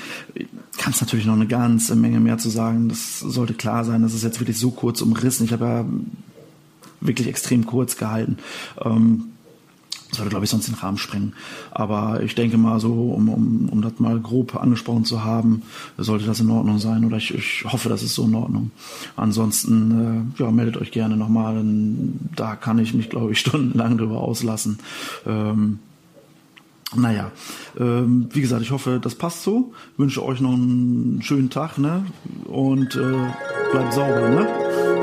Kann 0.77 0.93
es 0.93 1.01
natürlich 1.01 1.25
noch 1.25 1.33
eine 1.33 1.47
ganze 1.47 1.97
Menge 1.97 2.21
mehr 2.21 2.37
zu 2.37 2.51
sagen. 2.51 2.91
Das 2.91 3.21
sollte 3.21 3.55
klar 3.55 3.87
sein. 3.87 4.03
Das 4.03 4.13
ist 4.13 4.23
jetzt 4.23 4.39
wirklich 4.41 4.59
so 4.59 4.71
kurz 4.71 5.01
umrissen. 5.01 5.47
Ich 5.47 5.53
habe 5.55 5.65
ja 5.65 5.87
wirklich 7.01 7.27
extrem 7.27 7.65
kurz 7.65 7.97
gehalten. 7.97 8.37
Ähm, 8.85 9.32
das 10.13 10.21
würde, 10.21 10.29
glaube 10.29 10.45
ich, 10.45 10.51
sonst 10.51 10.69
den 10.69 10.75
Rahmen 10.75 10.99
sprengen. 10.99 11.33
Aber 11.71 12.23
ich 12.23 12.35
denke 12.35 12.59
mal 12.59 12.79
so, 12.81 12.93
um, 12.93 13.31
um, 13.31 13.69
um 13.71 13.81
das 13.81 13.99
mal 13.99 14.21
grob 14.21 14.55
angesprochen 14.57 15.07
zu 15.07 15.25
haben, 15.25 15.63
sollte 15.97 16.27
das 16.27 16.39
in 16.39 16.51
Ordnung 16.51 16.79
sein. 16.79 17.07
Oder 17.07 17.17
ich, 17.17 17.33
ich 17.33 17.65
hoffe, 17.65 17.89
das 17.89 18.03
ist 18.03 18.15
so 18.15 18.27
in 18.27 18.35
Ordnung. 18.35 18.73
Ansonsten, 19.17 20.35
äh, 20.37 20.43
ja, 20.43 20.51
meldet 20.51 20.77
euch 20.77 20.91
gerne 20.91 21.17
nochmal. 21.17 21.65
Da 22.37 22.57
kann 22.57 22.79
ich 22.79 22.93
mich, 22.93 23.09
glaube 23.09 23.33
ich, 23.33 23.39
stundenlang 23.41 23.97
drüber 23.97 24.21
auslassen. 24.21 24.79
Ähm, 25.27 25.79
naja, 26.95 27.31
ähm, 27.81 28.29
wie 28.33 28.43
gesagt, 28.43 28.61
ich 28.61 28.71
hoffe, 28.71 29.01
das 29.03 29.15
passt 29.15 29.45
so. 29.45 29.73
Wünsche 29.97 30.23
euch 30.23 30.43
noch 30.43 30.53
einen 30.53 31.23
schönen 31.23 31.49
Tag, 31.49 31.79
ne? 31.79 32.05
Und 32.45 32.97
äh, 32.97 33.73
bleibt 33.73 33.95
sauber, 33.95 34.29
ne? 34.29 35.02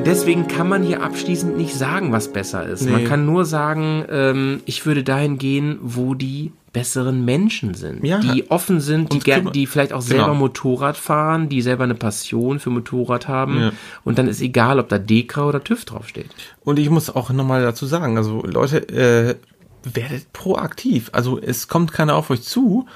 Und 0.00 0.06
deswegen 0.06 0.48
kann 0.48 0.66
man 0.66 0.82
hier 0.82 1.02
abschließend 1.02 1.58
nicht 1.58 1.74
sagen, 1.74 2.10
was 2.10 2.32
besser 2.32 2.64
ist. 2.64 2.80
Nee. 2.86 2.90
Man 2.90 3.04
kann 3.04 3.26
nur 3.26 3.44
sagen, 3.44 4.02
ähm, 4.08 4.60
ich 4.64 4.86
würde 4.86 5.04
dahin 5.04 5.36
gehen, 5.36 5.78
wo 5.82 6.14
die 6.14 6.52
besseren 6.72 7.22
Menschen 7.26 7.74
sind, 7.74 8.02
Ja. 8.02 8.18
die 8.18 8.50
offen 8.50 8.80
sind, 8.80 9.12
die, 9.12 9.20
die 9.52 9.66
vielleicht 9.66 9.92
auch 9.92 10.00
selber 10.00 10.28
Genau. 10.28 10.36
Motorrad 10.36 10.96
fahren, 10.96 11.50
die 11.50 11.60
selber 11.60 11.84
eine 11.84 11.94
Passion 11.94 12.60
für 12.60 12.70
Motorrad 12.70 13.28
haben. 13.28 13.60
Ja. 13.60 13.72
Und 14.02 14.16
dann 14.16 14.26
ist 14.26 14.40
egal, 14.40 14.78
ob 14.80 14.88
da 14.88 14.96
Dekra 14.96 15.44
oder 15.46 15.62
TÜV 15.62 15.84
draufsteht. 15.84 16.30
Und 16.64 16.78
ich 16.78 16.88
muss 16.88 17.10
auch 17.14 17.28
nochmal 17.28 17.60
dazu 17.60 17.84
sagen, 17.84 18.16
also 18.16 18.42
Leute, 18.46 18.78
äh, 18.88 19.34
werdet 19.82 20.32
proaktiv. 20.32 21.10
Also 21.12 21.38
es 21.38 21.68
kommt 21.68 21.92
keiner 21.92 22.14
auf 22.16 22.30
euch 22.30 22.40
zu. 22.40 22.86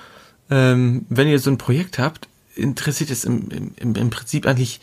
Ähm, 0.50 1.04
wenn 1.10 1.28
ihr 1.28 1.38
so 1.38 1.50
ein 1.50 1.58
Projekt 1.58 1.98
habt, 1.98 2.28
interessiert 2.56 3.10
es 3.10 3.24
im, 3.26 3.48
im, 3.76 3.94
im 3.94 4.08
Prinzip 4.08 4.46
eigentlich 4.46 4.80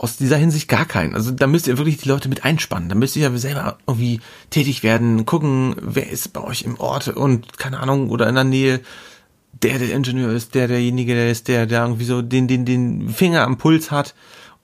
aus 0.00 0.16
dieser 0.16 0.38
Hinsicht 0.38 0.66
gar 0.66 0.86
keinen. 0.86 1.14
Also 1.14 1.30
da 1.30 1.46
müsst 1.46 1.68
ihr 1.68 1.76
wirklich 1.76 1.98
die 1.98 2.08
Leute 2.08 2.30
mit 2.30 2.42
einspannen. 2.42 2.88
Da 2.88 2.94
müsst 2.94 3.16
ihr 3.16 3.22
ja 3.30 3.36
selber 3.36 3.76
irgendwie 3.86 4.22
tätig 4.48 4.82
werden, 4.82 5.26
gucken, 5.26 5.76
wer 5.78 6.08
ist 6.08 6.32
bei 6.32 6.40
euch 6.40 6.62
im 6.62 6.80
Ort 6.80 7.08
und 7.08 7.58
keine 7.58 7.80
Ahnung 7.80 8.08
oder 8.08 8.26
in 8.26 8.34
der 8.34 8.44
Nähe. 8.44 8.80
Der 9.62 9.78
der 9.78 9.92
Ingenieur 9.92 10.32
ist, 10.32 10.54
der 10.54 10.68
derjenige, 10.68 11.14
der 11.14 11.30
ist, 11.30 11.48
der 11.48 11.66
der 11.66 11.82
irgendwie 11.82 12.06
so 12.06 12.22
den 12.22 12.48
den 12.48 12.64
den 12.64 13.10
Finger 13.10 13.42
am 13.42 13.58
Puls 13.58 13.90
hat 13.90 14.14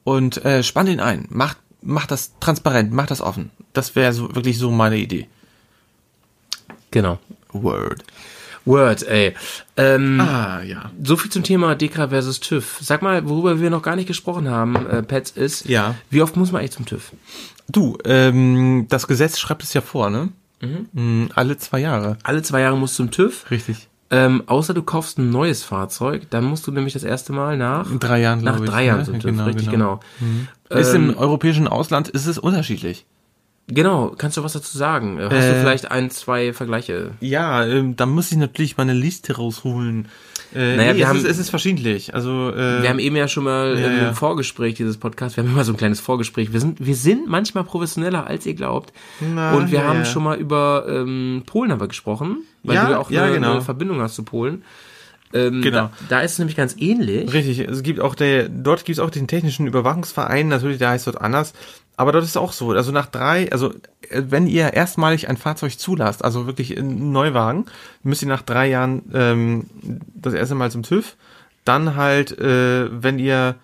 und 0.05 0.43
äh, 0.43 0.63
spannt 0.63 0.89
ihn 0.89 1.01
ein. 1.01 1.27
Macht 1.29 1.59
macht 1.83 2.13
das 2.13 2.33
transparent, 2.41 2.93
macht 2.93 3.11
das 3.11 3.21
offen. 3.21 3.51
Das 3.75 3.95
wäre 3.95 4.15
so 4.15 4.35
wirklich 4.35 4.57
so 4.57 4.71
meine 4.71 4.97
Idee. 4.97 5.29
Genau. 6.93 7.19
Word. 7.53 8.05
Word, 8.67 9.03
ey. 9.09 9.35
Ähm, 9.77 10.21
Ah 10.21 10.61
ja. 10.63 10.91
So 11.03 11.17
viel 11.17 11.31
zum 11.31 11.43
Thema 11.45 11.75
Dekra 11.75 12.09
versus 12.09 12.41
TÜV. 12.41 12.79
Sag 12.83 13.01
mal, 13.01 13.27
worüber 13.29 13.61
wir 13.61 13.71
noch 13.71 13.83
gar 13.83 13.97
nicht 13.97 14.07
gesprochen 14.09 14.51
haben, 14.51 14.75
äh, 14.87 15.03
Pets, 15.03 15.31
ist, 15.31 15.67
Ja. 15.69 15.95
wie 16.11 16.21
oft 16.21 16.37
muss 16.37 16.53
man 16.53 16.61
eigentlich 16.61 16.73
zum 16.73 16.85
TÜV? 16.87 17.13
Du, 17.69 17.97
ähm, 18.05 18.87
das 18.89 19.07
Gesetz 19.07 19.39
schreibt 19.39 19.63
es 19.63 19.73
ja 19.73 19.81
vor, 19.81 20.11
ne? 20.11 20.29
Mhm. 20.61 21.31
Alle 21.35 21.57
zwei 21.59 21.79
Jahre. 21.81 22.17
Alle 22.23 22.43
zwei 22.43 22.61
Jahre 22.61 22.77
musst 22.77 22.95
du 22.99 23.05
zum 23.05 23.11
TÜV. 23.11 23.51
Richtig. 23.51 23.89
Ähm, 24.09 24.45
außer 24.47 24.73
du 24.73 24.83
kaufst 24.83 25.19
ein 25.19 25.31
neues 25.31 25.65
Fahrzeug, 25.65 26.29
dann 26.31 26.45
musst 26.45 26.65
du 26.67 26.71
nämlich 26.71 26.93
das 26.93 27.03
erste 27.03 27.33
Mal 27.33 27.57
nach 27.57 27.89
drei 27.99 28.21
Jahren, 28.21 28.39
nach 28.43 28.53
glaube 28.53 28.65
ich, 28.67 28.71
drei 28.71 28.85
Jahren 28.85 28.99
ne? 29.01 29.05
zum 29.05 29.15
TÜV, 29.21 29.31
Genau, 29.33 29.45
richtig, 29.45 29.69
genau. 29.69 30.01
genau. 30.69 30.81
Ist 30.81 30.95
Ähm, 30.95 31.11
im 31.11 31.17
europäischen 31.19 31.67
Ausland 31.67 32.09
ist 32.09 32.27
es 32.27 32.39
unterschiedlich. 32.39 33.05
Genau, 33.69 34.15
kannst 34.17 34.37
du 34.37 34.45
was 34.45 34.53
dazu 34.53 34.79
sagen? 34.79 35.19
Hast 35.21 35.33
du 35.33 35.37
Äh, 35.37 35.61
vielleicht 35.61 35.91
ein, 35.91 36.11
zwei 36.11 36.53
Vergleiche? 36.53 37.13
Ja, 37.21 37.65
ähm, 37.67 37.97
da 37.97 38.07
muss 38.07 38.31
ich 38.31 38.39
natürlich 38.39 38.77
meine 38.77 38.93
Liste 38.93 39.35
rausholen. 39.37 40.07
Äh, 40.55 40.77
Naja, 40.77 40.93
nee, 40.93 40.99
wir 40.99 41.03
es, 41.05 41.09
haben- 41.09 41.19
ist, 41.19 41.25
es 41.25 41.39
ist 41.39 41.51
verschiedentlich. 41.51 42.15
Also 42.15 42.53
äh, 42.53 42.83
Wir 42.83 42.89
haben 42.89 43.01
eben 43.01 43.17
ja 43.17 43.27
schon 43.27 43.43
mal 43.43 43.77
ja, 43.77 43.87
im 43.89 43.97
ja. 43.99 44.13
Vorgespräch 44.15 44.75
dieses 44.77 44.99
Podcast, 44.99 45.37
wir 45.37 45.43
haben 45.43 45.51
immer 45.51 45.65
so 45.65 45.73
ein 45.73 45.77
kleines 45.77 45.99
Vorgespräch. 45.99 46.53
Wir 46.53 46.61
sind, 46.61 46.85
wir 46.87 46.95
sind 46.95 47.27
manchmal 47.29 47.65
professioneller, 47.65 48.29
als 48.29 48.47
ihr 48.47 48.55
glaubt. 48.55 48.93
Na, 49.21 49.55
und 49.55 49.73
wir 49.73 49.81
ja, 49.81 49.85
haben 49.89 50.05
schon 50.05 50.23
mal 50.23 50.37
über 50.39 50.87
ähm, 50.89 51.43
Polen 51.45 51.73
haben 51.73 51.81
wir 51.81 51.89
gesprochen, 51.89 52.45
weil 52.63 52.77
du 52.77 52.93
ja 52.93 52.99
auch 52.99 53.11
eine, 53.11 53.33
genau. 53.33 53.53
eine 53.55 53.63
Verbindung 53.63 54.01
hast 54.01 54.15
zu 54.15 54.23
Polen. 54.23 54.63
Ähm, 55.35 55.61
Genau. 55.61 55.79
Da, 55.79 55.91
da 56.09 56.21
ist 56.21 56.35
es 56.35 56.39
nämlich 56.39 56.57
ganz 56.57 56.77
ähnlich. 56.79 57.33
Richtig, 57.33 57.59
es 57.59 57.83
gibt 57.83 57.99
auch 58.01 58.15
der, 58.15 58.49
dort 58.49 58.85
gibt 58.85 58.99
es 58.99 59.05
auch 59.05 59.11
den 59.11 59.27
technischen 59.27 59.67
Überwachungsverein, 59.67 60.47
natürlich, 60.47 60.79
der 60.79 60.91
heißt 60.91 61.09
dort 61.09 61.21
anders. 61.21 61.53
Aber 61.97 62.13
dort 62.13 62.25
ist 62.25 62.37
auch 62.37 62.53
so, 62.53 62.73
also 62.73 62.93
nach 62.93 63.07
drei, 63.07 63.51
also 63.51 63.73
äh, 64.11 64.23
wenn 64.29 64.47
ihr 64.47 64.75
erstmalig 64.75 65.29
ein 65.29 65.37
Fahrzeug 65.37 65.79
zulasst, 65.79 66.25
also 66.25 66.47
wirklich 66.47 66.77
einen 66.77 67.13
Neuwagen, 67.13 67.67
müsst 68.03 68.23
ihr 68.23 68.29
nach 68.29 68.43
drei 68.43 68.69
Jahren 68.69 69.03
ähm, 69.15 69.67
das 70.15 70.35
erste 70.35 70.55
Mal 70.55 70.71
zum 70.71 70.83
TÜV. 70.83 71.17
Dann 71.65 71.97
halt, 71.97 72.39
äh, 72.39 72.89
wenn 73.03 73.19
ihr, 73.19 73.57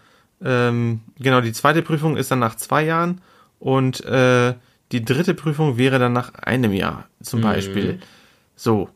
ähm, 0.44 1.00
genau, 1.18 1.40
die 1.40 1.52
zweite 1.52 1.82
Prüfung 1.82 2.16
ist 2.16 2.30
dann 2.30 2.40
nach 2.40 2.56
zwei 2.56 2.84
Jahren 2.84 3.20
und 3.58 4.04
äh, 4.04 4.54
die 4.90 5.04
dritte 5.04 5.34
Prüfung 5.34 5.78
wäre 5.78 5.98
dann 5.98 6.12
nach 6.12 6.34
einem 6.34 6.72
Jahr 6.72 7.06
zum 7.22 7.40
Beispiel. 7.40 8.00
So. 8.56 8.88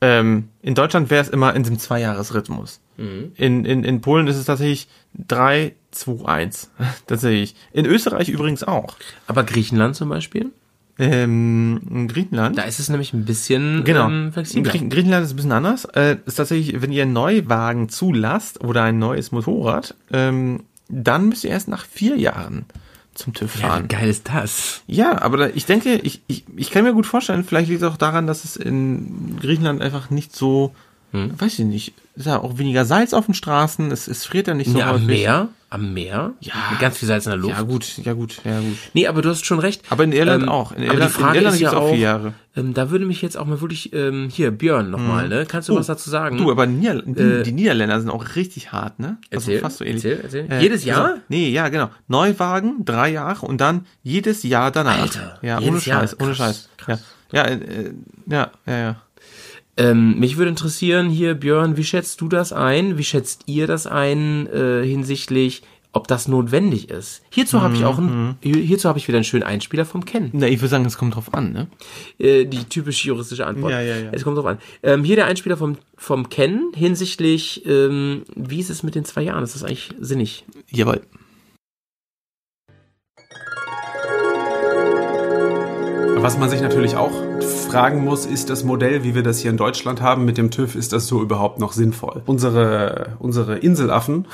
Ähm, 0.00 0.48
in 0.62 0.74
Deutschland 0.74 1.10
wäre 1.10 1.22
es 1.22 1.28
immer 1.28 1.54
in 1.54 1.62
diesem 1.62 1.78
Zweijahresrhythmus. 1.78 2.80
In, 3.36 3.64
in, 3.64 3.84
in 3.84 4.00
Polen 4.00 4.26
ist 4.28 4.36
es 4.36 4.44
tatsächlich 4.44 4.88
3, 5.28 5.74
2, 5.90 6.24
1. 6.26 6.70
Tatsächlich. 7.06 7.54
In 7.72 7.84
Österreich 7.86 8.28
übrigens 8.28 8.62
auch. 8.64 8.96
Aber 9.26 9.44
Griechenland 9.44 9.96
zum 9.96 10.08
Beispiel? 10.08 10.50
ähm, 10.98 11.80
in 11.90 12.06
Griechenland. 12.08 12.58
Da 12.58 12.62
ist 12.62 12.78
es 12.78 12.88
nämlich 12.90 13.12
ein 13.12 13.24
bisschen 13.24 13.82
Genau. 13.84 14.06
ähm, 14.08 14.26
In 14.26 14.32
flexibler. 14.32 14.70
Griechen- 14.72 14.90
Griechenland 14.90 15.24
ist 15.24 15.32
ein 15.32 15.36
bisschen 15.36 15.52
anders. 15.52 15.84
Äh, 15.86 16.18
ist 16.26 16.34
tatsächlich, 16.36 16.80
wenn 16.82 16.92
ihr 16.92 17.02
einen 17.02 17.12
Neuwagen 17.14 17.88
zulasst 17.88 18.62
oder 18.62 18.82
ein 18.84 18.98
neues 18.98 19.32
Motorrad, 19.32 19.94
ähm, 20.12 20.64
dann 20.88 21.28
müsst 21.30 21.44
ihr 21.44 21.50
erst 21.50 21.68
nach 21.68 21.86
vier 21.86 22.16
Jahren 22.16 22.66
zum 23.14 23.32
TÜV 23.32 23.56
Ja, 23.60 23.68
fahren. 23.68 23.84
wie 23.84 23.88
geil 23.88 24.08
ist 24.10 24.28
das? 24.28 24.82
Ja, 24.86 25.20
aber 25.22 25.36
da, 25.38 25.46
ich 25.54 25.64
denke, 25.64 25.94
ich, 25.96 26.20
ich, 26.26 26.44
ich 26.56 26.70
kann 26.70 26.84
mir 26.84 26.92
gut 26.92 27.06
vorstellen, 27.06 27.42
vielleicht 27.44 27.68
liegt 27.70 27.82
es 27.82 27.88
auch 27.88 27.96
daran, 27.96 28.26
dass 28.26 28.44
es 28.44 28.56
in 28.56 29.38
Griechenland 29.40 29.80
einfach 29.80 30.10
nicht 30.10 30.36
so, 30.36 30.74
Hm? 31.12 31.38
weiß 31.38 31.58
ich 31.58 31.64
nicht, 31.66 31.94
ist 32.16 32.26
ja 32.26 32.38
auch 32.40 32.58
weniger 32.58 32.84
Salz 32.84 33.12
auf 33.14 33.26
den 33.26 33.34
Straßen, 33.34 33.90
es, 33.90 34.08
es 34.08 34.24
friert 34.26 34.46
ja 34.48 34.54
nicht 34.54 34.70
so 34.70 34.78
ja, 34.78 34.86
am 34.88 34.94
häufig. 34.94 35.06
Meer? 35.06 35.48
Am 35.70 35.94
Meer? 35.94 36.32
Ja. 36.40 36.52
Mit 36.70 36.80
ganz 36.80 36.98
viel 36.98 37.08
Salz 37.08 37.24
in 37.24 37.30
der 37.30 37.38
Luft. 37.38 37.54
Ja 37.56 37.62
gut, 37.62 37.98
ja 38.04 38.12
gut, 38.12 38.40
ja 38.44 38.60
gut. 38.60 38.76
Nee, 38.92 39.06
aber 39.06 39.22
du 39.22 39.30
hast 39.30 39.46
schon 39.46 39.58
recht. 39.58 39.82
Aber 39.88 40.04
in 40.04 40.12
Irland 40.12 40.46
auch. 40.46 40.72
In 40.72 40.84
aber 40.84 40.92
Irland- 40.94 41.10
die 41.10 41.14
Frage 41.14 41.38
in 41.38 41.44
Irland 41.44 41.54
ist 41.56 41.60
ja 41.62 41.72
auch 41.74 41.88
vier 41.90 41.98
Jahre. 41.98 42.34
Ähm, 42.56 42.74
da 42.74 42.90
würde 42.90 43.06
mich 43.06 43.22
jetzt 43.22 43.38
auch 43.38 43.46
mal 43.46 43.62
wirklich, 43.62 43.90
ähm, 43.94 44.28
hier, 44.30 44.50
Björn 44.50 44.90
nochmal, 44.90 45.28
ne? 45.30 45.46
Kannst 45.46 45.70
du 45.70 45.72
Oh, 45.72 45.76
was 45.76 45.86
dazu 45.86 46.10
sagen? 46.10 46.36
Du, 46.36 46.50
aber 46.50 46.66
Nieder 46.66 47.00
die, 47.00 47.20
Äh, 47.22 47.42
die 47.42 47.52
Niederländer 47.52 47.98
sind 48.00 48.10
auch 48.10 48.36
richtig 48.36 48.72
hart, 48.72 48.98
ne? 49.00 49.16
Erzähl, 49.30 49.60
fast 49.60 49.78
so 49.78 49.84
ähnlich. 49.84 50.04
erzähl, 50.04 50.46
erzähl. 50.46 50.60
Jedes 50.62 50.84
Jahr? 50.84 51.04
Also, 51.06 51.20
nee, 51.28 51.48
ja, 51.48 51.68
genau. 51.70 51.88
Neuwagen, 52.08 52.84
drei 52.84 53.10
Jahre 53.10 53.46
und 53.46 53.60
dann 53.62 53.86
jedes 54.02 54.42
Jahr 54.42 54.70
danach. 54.70 55.00
Alter, 55.00 55.38
ja, 55.40 55.56
ohne 55.58 55.78
Jahr. 55.78 56.00
Scheiß, 56.00 56.20
ohne 56.20 56.32
Krass, 56.34 56.36
Scheiß. 56.36 56.68
krass. 56.76 57.04
Ja, 57.32 57.48
ja, 57.48 57.54
äh, 57.56 57.92
ja, 58.26 58.50
ja, 58.66 58.78
ja. 58.78 58.96
Ähm, 59.76 60.18
mich 60.18 60.36
würde 60.36 60.50
interessieren 60.50 61.08
hier, 61.08 61.34
Björn, 61.34 61.76
wie 61.76 61.84
schätzt 61.84 62.20
du 62.20 62.28
das 62.28 62.52
ein? 62.52 62.98
Wie 62.98 63.04
schätzt 63.04 63.44
ihr 63.46 63.66
das 63.66 63.86
ein 63.86 64.46
äh, 64.48 64.84
hinsichtlich, 64.84 65.62
ob 65.94 66.08
das 66.08 66.28
notwendig 66.28 66.90
ist? 66.90 67.22
Hierzu 67.30 67.62
habe 67.62 67.74
ich 67.74 67.84
auch 67.86 67.98
Mhm. 67.98 68.06
einen, 68.08 68.34
hier- 68.42 68.62
hierzu 68.62 68.88
habe 68.90 68.98
ich 68.98 69.08
wieder 69.08 69.16
einen 69.16 69.24
schönen 69.24 69.44
Einspieler 69.44 69.86
vom 69.86 70.04
Ken. 70.04 70.28
Na, 70.34 70.46
ich 70.46 70.58
würde 70.60 70.68
sagen, 70.68 70.84
es 70.84 70.98
kommt 70.98 71.14
drauf 71.14 71.32
an, 71.32 71.52
ne? 71.52 71.68
Äh, 72.18 72.44
die 72.44 72.64
typische 72.64 73.08
juristische 73.08 73.46
Antwort. 73.46 73.72
Ja, 73.72 73.80
ja, 73.80 73.96
ja. 73.96 74.10
Es 74.12 74.24
kommt 74.24 74.36
drauf 74.36 74.44
an. 74.46 74.58
Ähm, 74.82 75.04
hier 75.04 75.16
der 75.16 75.24
Einspieler 75.26 75.56
vom, 75.56 75.78
vom 75.96 76.28
Ken 76.28 76.72
hinsichtlich, 76.74 77.64
ähm, 77.64 78.24
wie 78.36 78.60
ist 78.60 78.68
es 78.70 78.82
mit 78.82 78.94
den 78.94 79.06
zwei 79.06 79.22
Jahren? 79.22 79.42
Ist 79.42 79.54
das 79.54 79.64
eigentlich 79.64 79.90
sinnig? 80.00 80.44
Jawohl. 80.70 81.00
Was 86.16 86.38
man 86.38 86.48
sich 86.50 86.60
natürlich 86.60 86.94
auch 86.94 87.10
fragen 87.72 88.04
muss, 88.04 88.26
ist 88.26 88.50
das 88.50 88.64
Modell, 88.64 89.02
wie 89.02 89.14
wir 89.14 89.22
das 89.22 89.40
hier 89.40 89.50
in 89.50 89.56
Deutschland 89.56 90.02
haben 90.02 90.26
mit 90.26 90.36
dem 90.36 90.50
TÜV, 90.50 90.74
ist 90.74 90.92
das 90.92 91.06
so 91.06 91.22
überhaupt 91.22 91.58
noch 91.58 91.72
sinnvoll? 91.72 92.22
Unsere, 92.26 93.16
unsere 93.18 93.56
Inselaffen, 93.56 94.26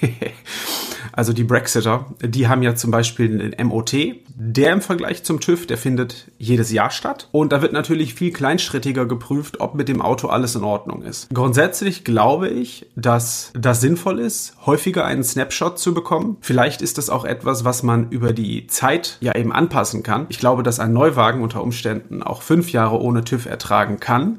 also 1.12 1.32
die 1.32 1.44
Brexiter, 1.44 2.06
die 2.20 2.48
haben 2.48 2.62
ja 2.62 2.74
zum 2.74 2.90
Beispiel 2.90 3.52
einen 3.54 3.68
MOT. 3.68 3.94
Der 4.34 4.72
im 4.72 4.80
Vergleich 4.80 5.24
zum 5.24 5.40
TÜV, 5.40 5.66
der 5.66 5.78
findet 5.78 6.30
jedes 6.38 6.72
Jahr 6.72 6.90
statt. 6.90 7.28
Und 7.32 7.52
da 7.52 7.62
wird 7.62 7.72
natürlich 7.72 8.14
viel 8.14 8.32
kleinschrittiger 8.32 9.06
geprüft, 9.06 9.60
ob 9.60 9.74
mit 9.74 9.88
dem 9.88 10.00
Auto 10.00 10.28
alles 10.28 10.54
in 10.54 10.64
Ordnung 10.64 11.02
ist. 11.02 11.28
Grundsätzlich 11.32 12.04
glaube 12.04 12.48
ich, 12.48 12.86
dass 12.96 13.52
das 13.54 13.80
sinnvoll 13.80 14.18
ist, 14.18 14.54
häufiger 14.66 15.04
einen 15.04 15.24
Snapshot 15.24 15.78
zu 15.78 15.94
bekommen. 15.94 16.36
Vielleicht 16.40 16.82
ist 16.82 16.98
das 16.98 17.10
auch 17.10 17.24
etwas, 17.24 17.64
was 17.64 17.82
man 17.82 18.08
über 18.10 18.32
die 18.32 18.66
Zeit 18.66 19.18
ja 19.20 19.34
eben 19.34 19.52
anpassen 19.52 20.02
kann. 20.02 20.26
Ich 20.28 20.38
glaube, 20.38 20.62
dass 20.62 20.80
ein 20.80 20.92
Neuwagen 20.92 21.42
unter 21.42 21.62
Umständen 21.62 22.22
auch 22.22 22.42
fünf 22.42 22.72
Jahre 22.72 23.00
ohne 23.00 23.24
TÜV 23.24 23.46
ertragen 23.46 24.00
kann. 24.00 24.38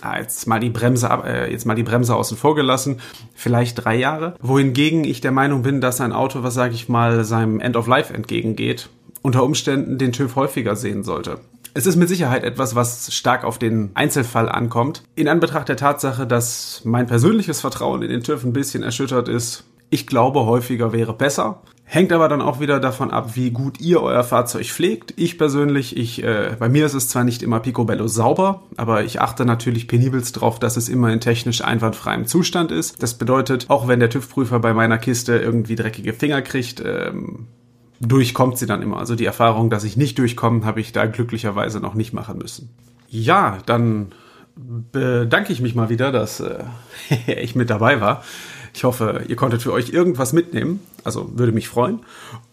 Ah, 0.00 0.18
jetzt 0.18 0.46
mal 0.46 0.60
die 0.60 0.70
Bremse 0.70 1.10
ab, 1.10 1.24
äh, 1.26 1.50
jetzt 1.50 1.66
mal 1.66 1.74
die 1.74 1.82
Bremse 1.82 2.14
außen 2.14 2.36
vor 2.36 2.54
gelassen, 2.54 3.00
vielleicht 3.34 3.84
drei 3.84 3.96
Jahre. 3.96 4.36
Wohingegen 4.40 5.04
ich 5.04 5.20
der 5.20 5.32
Meinung 5.32 5.62
bin, 5.62 5.80
dass 5.80 6.00
ein 6.00 6.12
Auto, 6.12 6.42
was 6.42 6.54
sage 6.54 6.74
ich 6.74 6.88
mal, 6.88 7.24
seinem 7.24 7.58
End 7.58 7.76
of 7.76 7.88
Life 7.88 8.14
entgegengeht, 8.14 8.90
unter 9.22 9.42
Umständen 9.42 9.98
den 9.98 10.12
TÜV 10.12 10.36
häufiger 10.36 10.76
sehen 10.76 11.02
sollte. 11.02 11.40
Es 11.74 11.86
ist 11.86 11.96
mit 11.96 12.08
Sicherheit 12.08 12.44
etwas, 12.44 12.74
was 12.74 13.12
stark 13.12 13.44
auf 13.44 13.58
den 13.58 13.90
Einzelfall 13.94 14.48
ankommt. 14.48 15.02
In 15.14 15.28
Anbetracht 15.28 15.68
der 15.68 15.76
Tatsache, 15.76 16.26
dass 16.26 16.82
mein 16.84 17.06
persönliches 17.06 17.60
Vertrauen 17.60 18.02
in 18.02 18.10
den 18.10 18.22
TÜV 18.22 18.44
ein 18.44 18.52
bisschen 18.52 18.82
erschüttert 18.82 19.28
ist, 19.28 19.64
ich 19.90 20.06
glaube, 20.06 20.44
häufiger 20.44 20.92
wäre 20.92 21.14
besser. 21.14 21.62
Hängt 21.90 22.12
aber 22.12 22.28
dann 22.28 22.42
auch 22.42 22.60
wieder 22.60 22.80
davon 22.80 23.10
ab, 23.10 23.30
wie 23.34 23.50
gut 23.50 23.80
ihr 23.80 24.02
euer 24.02 24.22
Fahrzeug 24.22 24.66
pflegt. 24.66 25.14
Ich 25.16 25.38
persönlich, 25.38 25.96
ich, 25.96 26.22
äh, 26.22 26.54
bei 26.58 26.68
mir 26.68 26.84
ist 26.84 26.92
es 26.92 27.08
zwar 27.08 27.24
nicht 27.24 27.42
immer 27.42 27.60
picobello 27.60 28.06
sauber, 28.08 28.64
aber 28.76 29.04
ich 29.04 29.22
achte 29.22 29.46
natürlich 29.46 29.88
penibelst 29.88 30.38
drauf, 30.38 30.58
dass 30.58 30.76
es 30.76 30.90
immer 30.90 31.10
in 31.10 31.20
technisch 31.20 31.64
einwandfreiem 31.64 32.26
Zustand 32.26 32.72
ist. 32.72 33.02
Das 33.02 33.14
bedeutet, 33.14 33.70
auch 33.70 33.88
wenn 33.88 34.00
der 34.00 34.10
TÜV-Prüfer 34.10 34.58
bei 34.58 34.74
meiner 34.74 34.98
Kiste 34.98 35.38
irgendwie 35.38 35.76
dreckige 35.76 36.12
Finger 36.12 36.42
kriegt, 36.42 36.82
ähm, 36.84 37.46
durchkommt 38.00 38.58
sie 38.58 38.66
dann 38.66 38.82
immer. 38.82 38.98
Also 38.98 39.14
die 39.14 39.24
Erfahrung, 39.24 39.70
dass 39.70 39.84
ich 39.84 39.96
nicht 39.96 40.18
durchkomme, 40.18 40.66
habe 40.66 40.82
ich 40.82 40.92
da 40.92 41.06
glücklicherweise 41.06 41.80
noch 41.80 41.94
nicht 41.94 42.12
machen 42.12 42.36
müssen. 42.36 42.68
Ja, 43.08 43.60
dann 43.64 44.12
bedanke 44.92 45.54
ich 45.54 45.62
mich 45.62 45.74
mal 45.74 45.88
wieder, 45.88 46.12
dass 46.12 46.40
äh, 46.40 46.64
ich 47.26 47.54
mit 47.54 47.70
dabei 47.70 48.02
war. 48.02 48.22
Ich 48.74 48.84
hoffe, 48.84 49.22
ihr 49.28 49.36
konntet 49.36 49.62
für 49.62 49.72
euch 49.72 49.90
irgendwas 49.90 50.32
mitnehmen. 50.32 50.80
Also 51.04 51.30
würde 51.34 51.52
mich 51.52 51.68
freuen. 51.68 52.00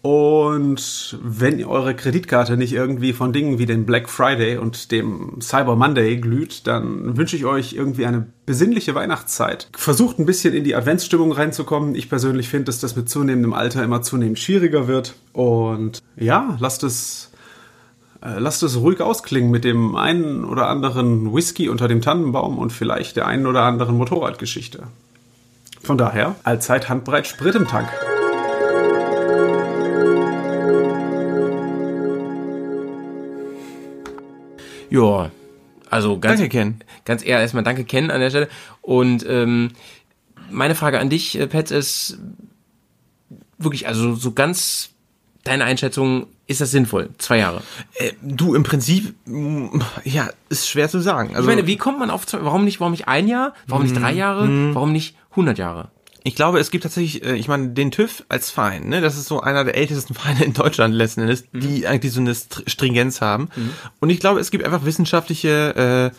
Und 0.02 1.18
wenn 1.22 1.62
eure 1.64 1.94
Kreditkarte 1.94 2.56
nicht 2.56 2.72
irgendwie 2.72 3.12
von 3.12 3.32
Dingen 3.32 3.58
wie 3.58 3.66
dem 3.66 3.84
Black 3.84 4.08
Friday 4.08 4.56
und 4.56 4.92
dem 4.92 5.40
Cyber 5.40 5.76
Monday 5.76 6.16
glüht, 6.16 6.66
dann 6.66 7.16
wünsche 7.16 7.36
ich 7.36 7.44
euch 7.44 7.74
irgendwie 7.74 8.06
eine 8.06 8.26
besinnliche 8.46 8.94
Weihnachtszeit. 8.94 9.68
Versucht 9.76 10.18
ein 10.18 10.26
bisschen 10.26 10.54
in 10.54 10.64
die 10.64 10.74
Adventsstimmung 10.74 11.32
reinzukommen. 11.32 11.94
Ich 11.94 12.08
persönlich 12.08 12.48
finde, 12.48 12.66
dass 12.66 12.80
das 12.80 12.96
mit 12.96 13.08
zunehmendem 13.08 13.52
Alter 13.52 13.82
immer 13.84 14.02
zunehmend 14.02 14.38
schwieriger 14.38 14.88
wird. 14.88 15.14
Und 15.32 16.02
ja, 16.16 16.56
lasst 16.60 16.82
es 16.84 17.30
äh, 18.22 18.38
lasst 18.38 18.62
es 18.62 18.76
ruhig 18.76 19.00
ausklingen 19.00 19.50
mit 19.50 19.64
dem 19.64 19.96
einen 19.96 20.44
oder 20.44 20.68
anderen 20.68 21.34
Whisky 21.34 21.68
unter 21.68 21.88
dem 21.88 22.00
Tannenbaum 22.00 22.58
und 22.58 22.72
vielleicht 22.72 23.16
der 23.16 23.26
einen 23.26 23.46
oder 23.46 23.62
anderen 23.62 23.96
Motorradgeschichte. 23.96 24.84
Von 25.86 25.98
daher, 25.98 26.34
allzeit 26.42 26.88
handbreit 26.88 27.28
Sprit 27.28 27.54
im 27.54 27.68
Tank. 27.68 27.88
Ja, 34.90 35.30
also 35.88 36.18
ganz, 36.18 36.40
Danke, 36.40 36.48
Ken. 36.48 36.80
ganz 37.04 37.24
eher 37.24 37.38
erstmal 37.38 37.62
danke 37.62 37.84
Ken 37.84 38.10
an 38.10 38.18
der 38.18 38.30
Stelle. 38.30 38.48
Und 38.82 39.24
ähm, 39.28 39.70
meine 40.50 40.74
Frage 40.74 40.98
an 40.98 41.08
dich, 41.08 41.38
äh, 41.38 41.46
Pets, 41.46 41.70
ist 41.70 42.18
wirklich, 43.56 43.86
also 43.86 44.16
so 44.16 44.32
ganz 44.32 44.90
deine 45.46 45.64
Einschätzung, 45.64 46.26
ist 46.46 46.60
das 46.60 46.70
sinnvoll? 46.70 47.10
Zwei 47.18 47.38
Jahre. 47.38 47.62
Äh, 47.94 48.12
du, 48.22 48.54
im 48.54 48.62
Prinzip, 48.62 49.14
mm, 49.26 49.80
ja, 50.04 50.28
ist 50.48 50.68
schwer 50.68 50.88
zu 50.88 51.00
sagen. 51.00 51.30
Also, 51.36 51.42
ich 51.48 51.56
meine, 51.56 51.66
wie 51.66 51.76
kommt 51.76 51.98
man 51.98 52.10
auf 52.10 52.26
zwei, 52.26 52.44
warum 52.44 52.64
nicht, 52.64 52.80
warum 52.80 52.92
nicht 52.92 53.08
ein 53.08 53.28
Jahr? 53.28 53.54
Warum 53.66 53.84
nicht 53.84 53.96
drei 54.00 54.12
Jahre? 54.12 54.74
Warum 54.74 54.92
nicht 54.92 55.16
100 55.32 55.58
Jahre? 55.58 55.90
Ich 56.22 56.34
glaube, 56.34 56.58
es 56.58 56.70
gibt 56.72 56.82
tatsächlich, 56.82 57.24
äh, 57.24 57.36
ich 57.36 57.46
meine, 57.46 57.68
den 57.68 57.90
TÜV 57.92 58.24
als 58.28 58.50
Verein, 58.50 58.88
ne, 58.88 59.00
das 59.00 59.16
ist 59.16 59.26
so 59.28 59.40
einer 59.40 59.62
der 59.64 59.76
ältesten 59.76 60.14
Vereine 60.14 60.44
in 60.44 60.52
Deutschland 60.54 60.94
letzten 60.94 61.20
Endes, 61.22 61.44
die 61.52 61.86
eigentlich 61.86 62.12
so 62.12 62.20
eine 62.20 62.32
Str- 62.32 62.68
Stringenz 62.68 63.20
haben. 63.20 63.48
Und 64.00 64.10
ich 64.10 64.18
glaube, 64.20 64.40
es 64.40 64.50
gibt 64.50 64.64
einfach 64.64 64.84
wissenschaftliche 64.84 66.12
äh, 66.12 66.16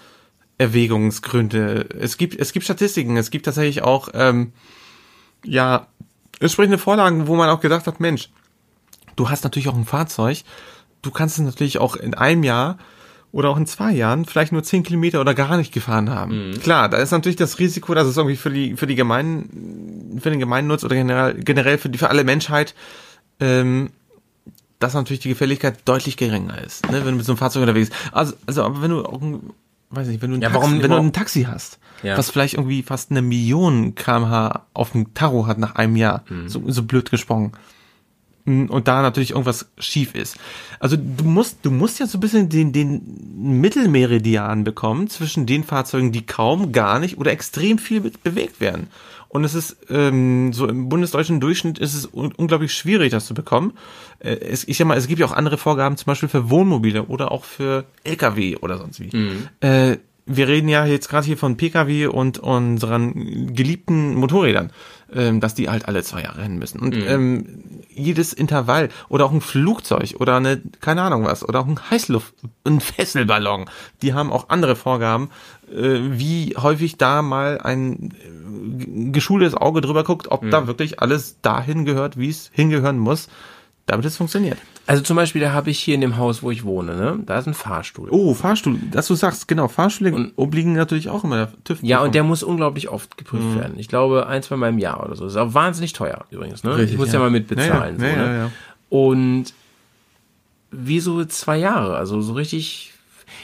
Erwägungsgründe. 0.64 1.88
Es 1.99 2.18
gibt, 2.18 2.40
es 2.40 2.54
gibt 2.54 2.64
Statistiken, 2.66 3.18
es 3.18 3.32
gibt 3.32 3.45
tatsächlich 3.45 3.84
auch, 3.84 4.10
ähm, 4.14 4.54
ja, 5.44 5.88
entsprechende 6.40 6.78
Vorlagen, 6.78 7.28
wo 7.28 7.36
man 7.36 7.49
auch 7.49 7.60
gedacht 7.62 7.88
hat, 7.88 7.99
Mensch, 7.99 8.30
du 9.18 9.30
hast 9.30 9.44
natürlich 9.44 9.68
auch 9.68 9.76
ein 9.76 9.84
Fahrzeug, 9.85 10.44
du 11.02 11.11
kannst 11.11 11.38
es 11.38 11.44
natürlich 11.44 11.77
auch 11.80 11.98
in 11.98 12.14
einem 12.14 12.44
Jahr 12.44 12.77
oder 13.34 13.49
auch 13.49 13.57
in 13.57 13.65
zwei 13.68 13.91
Jahren 13.91 14.23
vielleicht 14.26 14.53
nur 14.53 14.64
zehn 14.64 14.84
Kilometer 14.84 15.19
oder 15.19 15.34
gar 15.34 15.57
nicht 15.57 15.73
gefahren 15.73 16.10
haben. 16.10 16.53
Klar, 16.64 16.88
da 16.88 16.98
ist 16.98 17.11
natürlich 17.11 17.35
das 17.35 17.60
Risiko, 17.60 17.94
dass 17.94 18.07
es 18.07 18.15
irgendwie 18.15 18.38
für 18.38 18.49
die 18.49 18.76
für 18.77 18.88
die 18.88 18.95
Gemein 18.95 20.18
für 20.22 20.30
den 20.30 20.39
Gemeinnutz 20.39 20.85
oder 20.85 20.95
generell 20.95 21.34
generell 21.44 21.77
für 21.77 21.89
die 21.89 21.98
für 21.98 22.10
alle 22.10 22.23
Menschheit 22.23 22.73
ähm, 23.41 23.89
dass 24.80 24.94
natürlich 24.94 25.19
die 25.22 25.30
Gefälligkeit 25.30 25.80
deutlich 25.85 26.18
geringer 26.18 26.61
ist, 26.64 26.89
ne, 26.89 26.99
wenn 27.03 27.11
du 27.11 27.18
mit 27.18 27.26
so 27.26 27.31
einem 27.31 27.38
Fahrzeug 27.38 27.61
unterwegs 27.64 27.89
bist. 27.89 27.99
Also, 28.14 28.34
also 28.45 28.64
aber 28.64 28.81
wenn 28.81 28.91
du 28.91 29.03
auch 29.06 29.22
ein, 29.22 29.49
weiß 29.89 30.07
nicht, 30.07 30.22
wenn 30.22 30.30
du 30.31 30.38
ein, 30.38 30.41
Ja, 30.41 30.49
Taxi, 30.49 30.61
warum- 30.64 30.84
wenn 30.84 30.91
du 30.91 30.98
ein 30.98 31.14
Taxi 31.14 31.44
hast, 31.49 31.80
Ja. 32.03 32.15
was 32.18 32.30
vielleicht 32.30 32.53
irgendwie 32.56 32.84
fast 32.84 33.10
eine 33.10 33.23
Million 33.23 33.95
kmh 33.95 34.65
auf 34.76 34.91
dem 34.91 35.14
Tarot 35.15 35.48
hat 35.48 35.57
nach 35.57 35.76
einem 35.76 35.95
Jahr, 35.95 36.23
so, 36.45 36.61
so 36.68 36.84
blöd 36.84 37.10
gesprochen, 37.10 37.53
und 38.48 38.88
da 38.88 39.02
natürlich 39.02 39.32
irgendwas 39.32 39.69
schief 39.78 40.15
ist. 40.15 40.38
Also 40.80 40.95
du 40.95 41.26
musst, 41.26 41.60
du 41.64 41.69
musst 41.72 41.99
ja 41.99 42.07
so 42.07 42.18
ein 42.18 42.22
bisschen 42.22 42.48
den, 42.49 42.72
den 42.72 43.02
Mittelmeridian 43.61 44.64
bekommen 44.64 45.10
zwischen 45.10 45.45
den 45.45 45.64
Fahrzeugen, 45.64 46.11
die 46.14 46.26
kaum, 46.26 46.72
gar 46.72 46.99
nicht 46.99 47.18
oder 47.18 47.32
extrem 47.32 47.78
viel 47.78 48.02
be- 48.02 48.11
bewegt 48.24 48.61
werden. 48.61 48.88
Und 49.30 49.44
es 49.44 49.53
ist 49.53 49.76
ähm, 49.90 50.53
so 50.53 50.68
im 50.68 50.88
bundesdeutschen 50.88 51.41
Durchschnitt 51.41 51.78
ist 51.78 51.94
es 51.94 52.06
un 52.06 52.32
unglaublich 52.32 52.74
schwierig, 52.74 53.11
das 53.11 53.26
zu 53.26 53.34
bekommen. 53.34 53.74
Äh, 54.19 54.36
es, 54.38 54.65
ich 54.65 54.78
sag 54.78 54.88
mal, 54.88 54.98
es 54.98 55.07
gibt 55.07 55.19
ja 55.19 55.26
auch 55.26 55.34
andere 55.34 55.57
Vorgaben, 55.57 55.98
zum 55.98 56.06
Beispiel 56.06 56.30
für 56.30 56.49
Wohnmobile 56.49 57.03
oder 57.03 57.32
auch 57.34 57.44
für 57.44 57.84
LKW 58.06 58.56
oder 58.61 58.78
sonst 58.78 59.02
wie. 59.02 59.10
Äh, 59.60 59.98
wir 60.30 60.48
reden 60.48 60.68
ja 60.69 60.86
jetzt 60.86 61.10
gerade 61.10 61.26
hier 61.26 61.38
von 61.38 61.56
Pkw 61.57 62.07
und 62.07 62.40
unseren 62.40 63.53
geliebten 63.53 64.15
Motorrädern, 64.15 64.72
ähm, 65.14 65.40
dass 65.40 65.54
die 65.54 65.70
halt 65.70 65.88
alle 65.88 66.04
zwei 66.04 66.24
Jahre 66.24 66.40
rennen 66.40 66.60
müssen. 66.60 66.80
Und 66.80 66.96
ähm, 66.96 67.62
jedes 67.90 68.34
Intervall 68.34 68.90
oder 69.10 69.26
auch 69.26 69.32
ein 69.32 69.42
Flugzeug 69.42 70.16
oder 70.20 70.36
eine, 70.38 70.62
keine 70.82 71.02
Ahnung 71.02 71.26
was, 71.26 71.48
oder 71.48 71.60
auch 71.60 71.68
ein 71.68 71.80
Heißluft, 71.90 72.34
ein 72.66 72.80
Fesselballon, 72.80 73.70
die 74.02 74.14
haben 74.14 74.32
auch 74.32 74.50
andere 74.50 74.76
Vorgaben, 74.76 75.30
äh, 75.72 76.00
wie 76.02 76.56
häufig 76.58 76.98
da 76.98 77.22
mal 77.22 77.60
ein 77.62 78.12
äh, 78.12 79.12
geschultes 79.12 79.54
Auge 79.56 79.82
drüber 79.82 80.04
guckt, 80.04 80.28
ob 80.30 80.50
da 80.50 80.68
wirklich 80.68 81.00
alles 81.00 81.38
dahin 81.42 81.86
gehört, 81.86 82.18
wie 82.18 82.30
es 82.30 82.50
hingehören 82.54 83.00
muss, 83.00 83.30
damit 83.86 84.06
es 84.06 84.18
funktioniert. 84.18 84.58
Also 84.88 85.04
zum 85.04 85.18
Beispiel, 85.18 85.42
da 85.42 85.52
habe 85.52 85.70
ich 85.70 85.80
hier 85.80 85.96
in 85.96 86.02
dem 86.02 86.16
Haus, 86.16 86.42
wo 86.42 86.50
ich 86.50 86.64
wohne, 86.64 86.96
ne, 86.96 87.20
da 87.26 87.38
ist 87.38 87.46
ein 87.46 87.54
Fahrstuhl. 87.54 88.08
Oh, 88.10 88.34
Fahrstuhl, 88.34 88.80
dass 88.90 89.08
du 89.08 89.16
sagst, 89.16 89.50
genau, 89.50 89.68
Fahrstühle 89.68 90.32
obliegen 90.38 90.74
natürlich 90.74 91.10
auch 91.10 91.26
immer 91.26 91.36
der 91.36 91.64
TÜV. 91.66 91.80
Ja, 91.84 92.02
und 92.02 92.16
der 92.16 92.24
muss 92.24 92.42
unglaublich 92.42 92.88
oft 92.88 93.18
geprüft 93.18 93.58
werden. 93.60 93.78
Ich 93.78 93.90
glaube, 93.90 94.28
ein, 94.28 94.42
zwei 94.44 94.56
Mal 94.56 94.70
im 94.70 94.80
Jahr 94.80 95.06
oder 95.06 95.18
so. 95.18 95.26
Ist 95.26 95.36
auch 95.36 95.54
wahnsinnig 95.54 95.92
teuer 95.92 96.24
übrigens. 96.32 96.64
Ne? 96.64 96.78
Richtig, 96.78 96.94
ich 96.94 96.98
muss 96.98 97.10
ja, 97.10 97.16
ja. 97.16 97.20
mal 97.20 97.30
mitbezahlen. 97.30 98.00
Ja, 98.00 98.08
ja, 98.08 98.14
so, 98.16 98.22
ne? 98.22 98.26
ja, 98.26 98.38
ja. 98.38 98.52
Und 98.90 99.54
wieso 100.72 101.26
zwei 101.26 101.58
Jahre? 101.58 101.98
Also 101.98 102.22
so 102.22 102.34
richtig. 102.34 102.94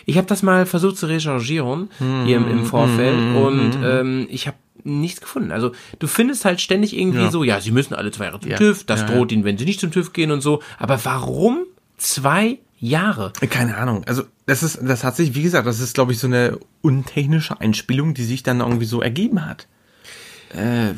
Ich 0.05 0.17
habe 0.17 0.27
das 0.27 0.43
mal 0.43 0.65
versucht 0.65 0.97
zu 0.97 1.07
recherchieren 1.07 1.89
hier 2.25 2.37
im, 2.37 2.47
im 2.49 2.65
Vorfeld 2.65 3.17
und 3.35 3.77
ähm, 3.83 4.27
ich 4.29 4.47
habe 4.47 4.57
nichts 4.83 5.21
gefunden. 5.21 5.51
Also 5.51 5.71
du 5.99 6.07
findest 6.07 6.45
halt 6.45 6.61
ständig 6.61 6.95
irgendwie 6.97 7.23
Ja. 7.23 7.31
so, 7.31 7.43
ja, 7.43 7.59
sie 7.61 7.71
müssen 7.71 7.93
alle 7.93 8.11
zwei 8.11 8.25
Jahre 8.25 8.39
zum 8.39 8.51
Ja. 8.51 8.57
TÜV, 8.57 8.83
das 8.85 9.01
Ja, 9.01 9.07
droht 9.07 9.31
ihnen, 9.31 9.43
wenn 9.43 9.57
sie 9.57 9.65
nicht 9.65 9.79
zum 9.79 9.91
TÜV 9.91 10.13
gehen 10.13 10.31
und 10.31 10.41
so. 10.41 10.61
Aber 10.79 11.03
warum 11.05 11.63
zwei 11.97 12.59
Jahre? 12.79 13.31
Keine 13.49 13.77
Ahnung. 13.77 14.03
Also 14.05 14.23
das 14.45 14.61
ist, 14.63 14.79
das 14.81 15.03
hat 15.03 15.15
sich, 15.15 15.35
wie 15.35 15.43
gesagt, 15.43 15.65
das 15.67 15.79
ist, 15.79 15.93
glaube 15.95 16.11
ich, 16.11 16.19
so 16.19 16.27
eine 16.27 16.59
untechnische 16.81 17.59
Einspielung, 17.61 18.13
die 18.13 18.25
sich 18.25 18.43
dann 18.43 18.59
irgendwie 18.59 18.85
so 18.85 19.01
ergeben 19.01 19.45
hat. 19.45 19.67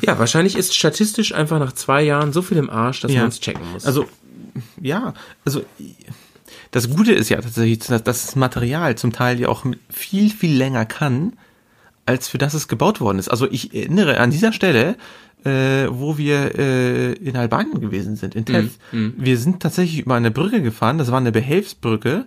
Ja, 0.02 0.18
wahrscheinlich 0.18 0.54
ist 0.54 0.76
statistisch 0.76 1.32
einfach 1.34 1.58
nach 1.58 1.72
zwei 1.72 2.02
Jahren 2.02 2.30
so 2.30 2.42
viel 2.42 2.58
im 2.58 2.68
Arsch, 2.68 3.00
dass 3.00 3.10
man 3.12 3.28
es 3.28 3.40
checken 3.40 3.62
muss. 3.72 3.86
Also 3.86 4.06
ja, 4.82 5.14
also 5.46 5.64
das 6.72 6.90
Gute 6.90 7.12
ist 7.14 7.30
ja 7.30 7.40
tatsächlich, 7.40 7.78
dass 7.78 8.02
das 8.02 8.36
Material 8.36 8.96
zum 8.98 9.14
Teil 9.14 9.40
ja 9.40 9.48
auch 9.48 9.64
viel, 9.88 10.28
viel 10.30 10.54
länger 10.54 10.84
kann, 10.84 11.38
als 12.06 12.28
für 12.28 12.38
das 12.38 12.54
es 12.54 12.68
gebaut 12.68 13.00
worden 13.00 13.18
ist. 13.18 13.28
Also 13.28 13.50
ich 13.50 13.74
erinnere 13.74 14.18
an 14.18 14.30
dieser 14.30 14.52
Stelle, 14.52 14.96
äh, 15.44 15.86
wo 15.90 16.16
wir 16.18 16.58
äh, 16.58 17.12
in 17.12 17.36
Albanien 17.36 17.80
gewesen 17.80 18.16
sind, 18.16 18.34
in 18.34 18.44
Tef. 18.44 18.78
Wir 18.90 19.36
sind 19.38 19.60
tatsächlich 19.60 20.00
über 20.00 20.14
eine 20.14 20.30
Brücke 20.30 20.62
gefahren, 20.62 20.98
das 20.98 21.10
war 21.10 21.18
eine 21.18 21.32
Behelfsbrücke, 21.32 22.26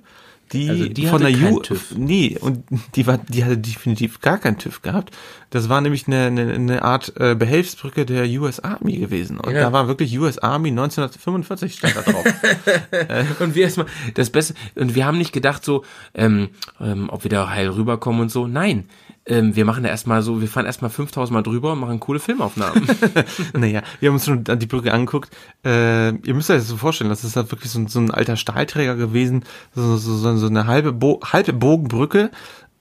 die, 0.51 0.69
Also 0.69 0.85
die 0.89 1.05
von 1.05 1.21
der 1.21 1.31
U 1.51 1.59
TÜV. 1.59 1.93
Nee, 1.95 2.35
und 2.41 2.63
die 2.95 3.05
war, 3.05 3.19
die 3.19 3.43
hatte 3.43 3.57
definitiv 3.59 4.19
gar 4.19 4.39
keinen 4.39 4.57
TÜV 4.57 4.81
gehabt. 4.81 5.15
Das 5.51 5.69
war 5.69 5.79
nämlich 5.79 6.07
eine, 6.07 6.25
eine, 6.25 6.53
eine 6.53 6.81
Art 6.81 7.13
äh, 7.17 7.35
Behelfsbrücke 7.35 8.03
der 8.05 8.25
US 8.41 8.59
Army 8.59 8.97
gewesen. 8.97 9.37
Und 9.39 9.53
Ja. 9.53 9.59
da 9.61 9.73
war 9.73 9.87
wirklich 9.87 10.17
US 10.17 10.39
Army 10.39 10.69
1945 10.69 11.73
stand 11.75 11.95
da 11.97 12.01
drauf. 12.01 12.25
Und 13.39 13.53
wir 13.53 13.63
erstmal 13.63 13.85
das 14.15 14.29
Beste, 14.31 14.55
und 14.75 14.95
wir 14.95 15.05
haben 15.05 15.17
nicht 15.19 15.33
gedacht 15.33 15.63
so, 15.63 15.83
ähm, 16.15 16.49
ähm, 16.81 17.09
ob 17.11 17.23
wir 17.23 17.29
da 17.29 17.49
heil 17.49 17.69
rüberkommen 17.69 18.21
und 18.21 18.29
so. 18.31 18.47
Nein, 18.47 18.85
ähm, 19.29 19.55
wir 19.55 19.63
machen 19.63 19.83
da 19.83 19.89
erstmal 19.89 20.21
so, 20.21 20.41
wir 20.41 20.47
fahren 20.49 20.65
erstmal 20.65 20.89
5000 20.91 21.33
Mal 21.33 21.43
drüber 21.43 21.71
und 21.73 21.79
machen 21.79 21.99
coole 22.01 22.19
Filmaufnahmen. 22.19 22.85
naja, 23.53 23.81
wir 23.99 24.09
haben 24.09 24.15
uns 24.15 24.25
schon 24.25 24.43
die 24.43 24.65
Brücke 24.65 24.91
angeguckt. 24.93 25.29
Äh, 25.63 26.09
ihr 26.15 26.33
müsst 26.33 26.49
euch 26.49 26.57
das 26.57 26.67
so 26.67 26.77
vorstellen, 26.77 27.09
das 27.09 27.23
ist 27.23 27.35
halt 27.35 27.51
wirklich 27.51 27.71
so, 27.71 27.79
ein- 27.79 27.87
so 27.87 27.99
ein 27.99 28.11
alter 28.11 28.35
Stahlträger 28.35 28.95
gewesen, 28.95 29.45
so, 29.73 29.95
so, 29.97 30.35
so, 30.35 30.47
eine 30.47 30.67
halbe, 30.67 30.91
Bo 30.91 31.21
halbe 31.23 31.53
Bogenbrücke, 31.53 32.31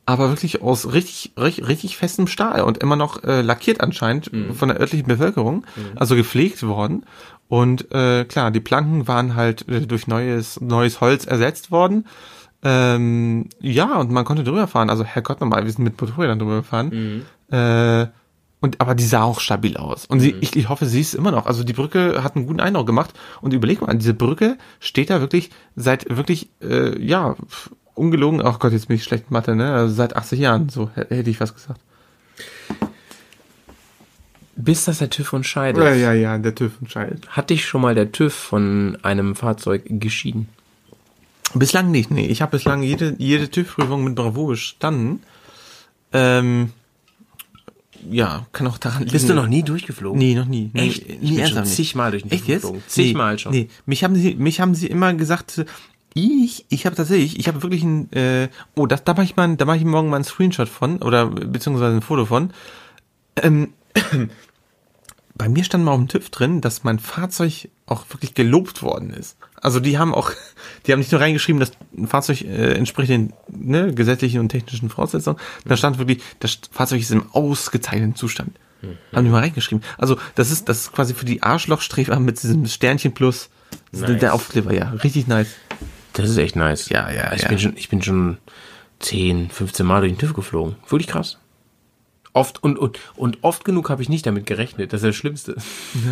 aber 0.06 0.30
wirklich 0.30 0.62
aus 0.62 0.90
richtig, 0.92 1.32
richtig, 1.38 1.68
richtig 1.68 1.96
festem 1.98 2.26
Stahl 2.26 2.62
und 2.62 2.78
immer 2.78 2.96
noch 2.96 3.22
äh, 3.24 3.42
lackiert 3.42 3.82
anscheinend 3.82 4.30
von 4.54 4.68
der 4.68 4.80
örtlichen 4.80 5.06
Bevölkerung, 5.06 5.66
also 5.96 6.16
gepflegt 6.16 6.62
worden. 6.66 7.04
Und 7.48 7.92
äh, 7.92 8.24
klar, 8.24 8.50
die 8.50 8.60
Planken 8.60 9.06
waren 9.08 9.34
halt 9.34 9.68
äh, 9.68 9.86
durch 9.86 10.06
neues, 10.06 10.60
neues 10.60 11.00
Holz 11.00 11.24
ersetzt 11.26 11.70
worden. 11.70 12.04
Ähm, 12.70 13.48
ja, 13.60 13.96
und 13.96 14.10
man 14.10 14.24
konnte 14.24 14.44
drüber 14.44 14.66
fahren. 14.66 14.90
Also 14.90 15.04
Herrgott 15.04 15.40
nochmal, 15.40 15.64
wir 15.64 15.72
sind 15.72 15.84
mit 15.84 16.00
Motorrädern 16.00 16.38
drüber 16.38 16.56
gefahren. 16.56 17.24
Äh, 17.50 18.06
und 18.60 18.80
aber 18.80 18.94
die 18.96 19.04
sah 19.04 19.22
auch 19.22 19.38
stabil 19.40 19.76
aus. 19.76 20.06
Und 20.06 20.18
sie, 20.20 20.34
ich, 20.40 20.56
ich 20.56 20.68
hoffe, 20.68 20.86
sie 20.86 21.00
ist 21.00 21.14
immer 21.14 21.30
noch. 21.30 21.46
Also 21.46 21.62
die 21.62 21.72
Brücke 21.72 22.22
hat 22.24 22.34
einen 22.34 22.46
guten 22.46 22.60
Eindruck 22.60 22.86
gemacht. 22.86 23.10
Und 23.40 23.52
überleg 23.54 23.80
mal, 23.80 23.94
diese 23.94 24.14
Brücke 24.14 24.58
steht 24.80 25.10
da 25.10 25.20
wirklich 25.20 25.50
seit 25.76 26.14
wirklich, 26.16 26.48
äh, 26.60 27.00
ja, 27.00 27.36
ungelogen, 27.94 28.42
ach 28.44 28.58
Gott, 28.58 28.72
jetzt 28.72 28.88
bin 28.88 28.96
ich 28.96 29.04
schlecht 29.04 29.24
in 29.28 29.32
Mathe, 29.32 29.54
ne? 29.54 29.72
Also 29.72 29.94
seit 29.94 30.16
80 30.16 30.40
Jahren, 30.40 30.68
so 30.68 30.90
hä- 30.94 31.06
hätte 31.08 31.30
ich 31.30 31.40
was 31.40 31.54
gesagt. 31.54 31.80
Bis 34.56 34.84
das 34.86 34.98
der 34.98 35.10
TÜV 35.10 35.32
entscheidet. 35.34 35.82
ja, 35.94 36.12
ja, 36.12 36.36
der 36.38 36.54
TÜV 36.54 36.72
entscheidet. 36.80 37.28
Hat 37.30 37.50
dich 37.50 37.64
schon 37.66 37.80
mal 37.80 37.94
der 37.94 38.10
TÜV 38.10 38.34
von 38.34 38.98
einem 39.02 39.36
Fahrzeug 39.36 39.84
geschieden? 39.86 40.48
Bislang 41.54 41.90
nicht, 41.90 42.10
nee. 42.10 42.26
Ich 42.26 42.42
habe 42.42 42.52
bislang 42.52 42.82
jede, 42.82 43.14
jede 43.18 43.50
TÜV-Prüfung 43.50 44.04
mit 44.04 44.14
Bravour 44.14 44.48
bestanden. 44.48 45.22
Ähm, 46.12 46.72
ja, 48.10 48.46
kann 48.52 48.66
auch 48.66 48.78
daran 48.78 49.00
liegen. 49.00 49.12
Bist 49.12 49.28
du 49.28 49.34
noch 49.34 49.48
nie 49.48 49.62
durchgeflogen? 49.62 50.18
Nee, 50.18 50.34
noch 50.34 50.46
nie. 50.46 50.70
Nee, 50.72 50.88
Echt? 50.88 51.08
Ich 51.08 51.20
Nie 51.20 51.36
bin 51.36 51.46
schon 51.46 51.64
zigmal 51.64 52.10
durch 52.10 52.22
den 52.22 52.32
Echt 52.32 52.42
TÜV 52.42 52.48
jetzt? 52.48 52.62
geflogen. 52.62 52.82
Zigmal 52.86 53.32
nee, 53.32 53.38
schon. 53.38 53.52
Nee, 53.52 53.68
mich 53.86 54.04
haben 54.04 54.14
sie, 54.14 54.34
mich 54.34 54.60
haben 54.60 54.74
sie 54.74 54.86
immer 54.86 55.14
gesagt, 55.14 55.64
ich, 56.14 56.64
ich 56.68 56.86
habe 56.86 56.96
tatsächlich, 56.96 57.38
ich 57.38 57.48
habe 57.48 57.62
wirklich 57.62 57.82
ein, 57.82 58.12
äh, 58.12 58.48
oh, 58.74 58.86
das, 58.86 59.04
da 59.04 59.14
mache 59.14 59.24
ich 59.24 59.36
mal, 59.36 59.56
da 59.56 59.64
mache 59.64 59.78
ich 59.78 59.84
morgen 59.84 60.10
mal 60.10 60.16
einen 60.16 60.24
Screenshot 60.24 60.68
von 60.68 61.02
oder 61.02 61.26
beziehungsweise 61.26 61.96
ein 61.96 62.02
Foto 62.02 62.26
von. 62.26 62.52
Ähm, 63.36 63.72
bei 65.34 65.48
mir 65.48 65.64
stand 65.64 65.84
mal 65.84 65.92
auf 65.92 65.98
dem 65.98 66.08
TÜV 66.08 66.30
drin, 66.30 66.60
dass 66.60 66.84
mein 66.84 66.98
Fahrzeug 66.98 67.68
auch 67.86 68.04
wirklich 68.10 68.34
gelobt 68.34 68.82
worden 68.82 69.10
ist. 69.10 69.36
Also 69.60 69.80
die 69.80 69.98
haben 69.98 70.14
auch, 70.14 70.32
die 70.86 70.93
haben 70.93 71.01
nicht 71.01 71.12
nur 71.12 71.20
reingeschrieben, 71.20 71.60
dass 71.60 71.72
ein 71.97 72.06
Fahrzeug 72.06 72.43
äh, 72.43 72.72
entspricht 72.74 73.10
den 73.10 73.32
ne, 73.48 73.93
gesetzlichen 73.93 74.40
und 74.40 74.48
technischen 74.48 74.90
Voraussetzungen. 74.90 75.39
Da 75.64 75.76
stand 75.76 75.98
wirklich, 75.98 76.22
das 76.40 76.59
Fahrzeug 76.70 77.01
ist 77.01 77.10
im 77.10 77.26
ausgezeichneten 77.32 78.14
Zustand. 78.14 78.59
Haben 79.12 79.24
die 79.24 79.30
mal 79.30 79.40
reingeschrieben. 79.40 79.82
Also 79.97 80.16
das 80.36 80.52
ist, 80.52 80.68
das 80.68 80.82
ist 80.82 80.93
quasi 80.93 81.12
für 81.12 81.24
die 81.24 81.43
Arschlochstrefer 81.43 82.20
mit 82.20 82.40
diesem 82.40 82.64
Sternchen 82.66 83.12
plus 83.12 83.51
Nice. 83.93 84.20
der 84.20 84.35
Aufkleber, 84.35 84.72
ja, 84.72 84.90
richtig 84.90 85.26
nice. 85.26 85.48
Das 86.12 86.30
ist 86.30 86.36
echt 86.36 86.56
nice. 86.56 86.89
Ja, 86.89 87.10
ja, 87.10 87.32
Ich 87.32 87.43
ja. 87.43 87.48
bin 87.48 87.59
schon, 87.59 87.76
ich 87.76 87.89
bin 87.89 88.02
schon 88.02 88.39
10, 89.01 89.51
15 89.51 89.85
Mal 89.86 90.01
durch 90.01 90.12
den 90.12 90.18
TÜV 90.18 90.35
geflogen. 90.35 90.76
Wirklich 90.89 91.09
krass. 91.09 91.39
Oft 92.39 92.62
und, 92.62 92.78
und, 92.78 92.98
und 93.16 93.39
oft 93.43 93.65
genug 93.65 93.90
habe 93.90 94.02
ich 94.02 94.09
nicht 94.09 94.24
damit 94.27 94.47
gerechnet. 94.47 94.93
Das 94.93 95.02
ist 95.02 95.09
das 95.09 95.16
Schlimmste. 95.16 95.56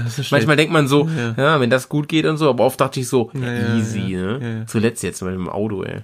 das 0.04 0.18
ist 0.18 0.32
Manchmal 0.32 0.56
denkt 0.56 0.72
man 0.72 0.88
so, 0.88 1.08
Ja. 1.08 1.34
ja. 1.36 1.60
wenn 1.60 1.70
das 1.70 1.88
gut 1.88 2.08
geht 2.08 2.26
und 2.26 2.36
so, 2.36 2.48
aber 2.50 2.64
oft 2.64 2.80
dachte 2.80 3.00
ich 3.00 3.08
so, 3.08 3.30
ja, 3.34 3.52
ja, 3.52 3.76
easy, 3.76 4.14
ne? 4.16 4.64
Zuletzt 4.66 5.02
jetzt 5.02 5.22
mit 5.22 5.34
dem 5.34 5.48
Auto, 5.48 5.82
ey. 5.82 6.00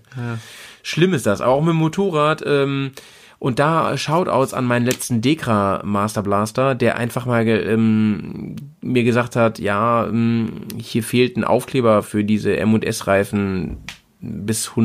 Schlimm 0.83 1.15
ist 1.15 1.27
das, 1.27 1.41
aber 1.41 1.53
auch 1.53 1.61
mit 1.61 1.71
dem 1.71 1.77
Motorrad. 1.77 2.43
Ähm, 2.47 2.93
und 3.39 3.59
da 3.59 3.97
Shoutouts 3.97 4.55
an 4.55 4.65
meinen 4.67 4.87
letzten 4.87 5.21
Dekra 5.21 5.83
Master 5.85 6.23
Blaster, 6.23 6.77
der 6.77 6.97
einfach 6.97 7.27
mal 7.27 7.45
ähm, 7.49 8.55
mir 8.81 9.03
gesagt 9.03 9.35
hat, 9.35 9.59
ja, 9.59 10.07
ähm, 10.07 10.53
hier 10.79 11.03
fehlt 11.03 11.37
ein 11.37 11.43
Aufkleber 11.43 12.05
für 12.05 12.23
diese 12.23 12.57
M&S 12.57 13.09
Reifen 13.09 13.79
bis 14.21 14.77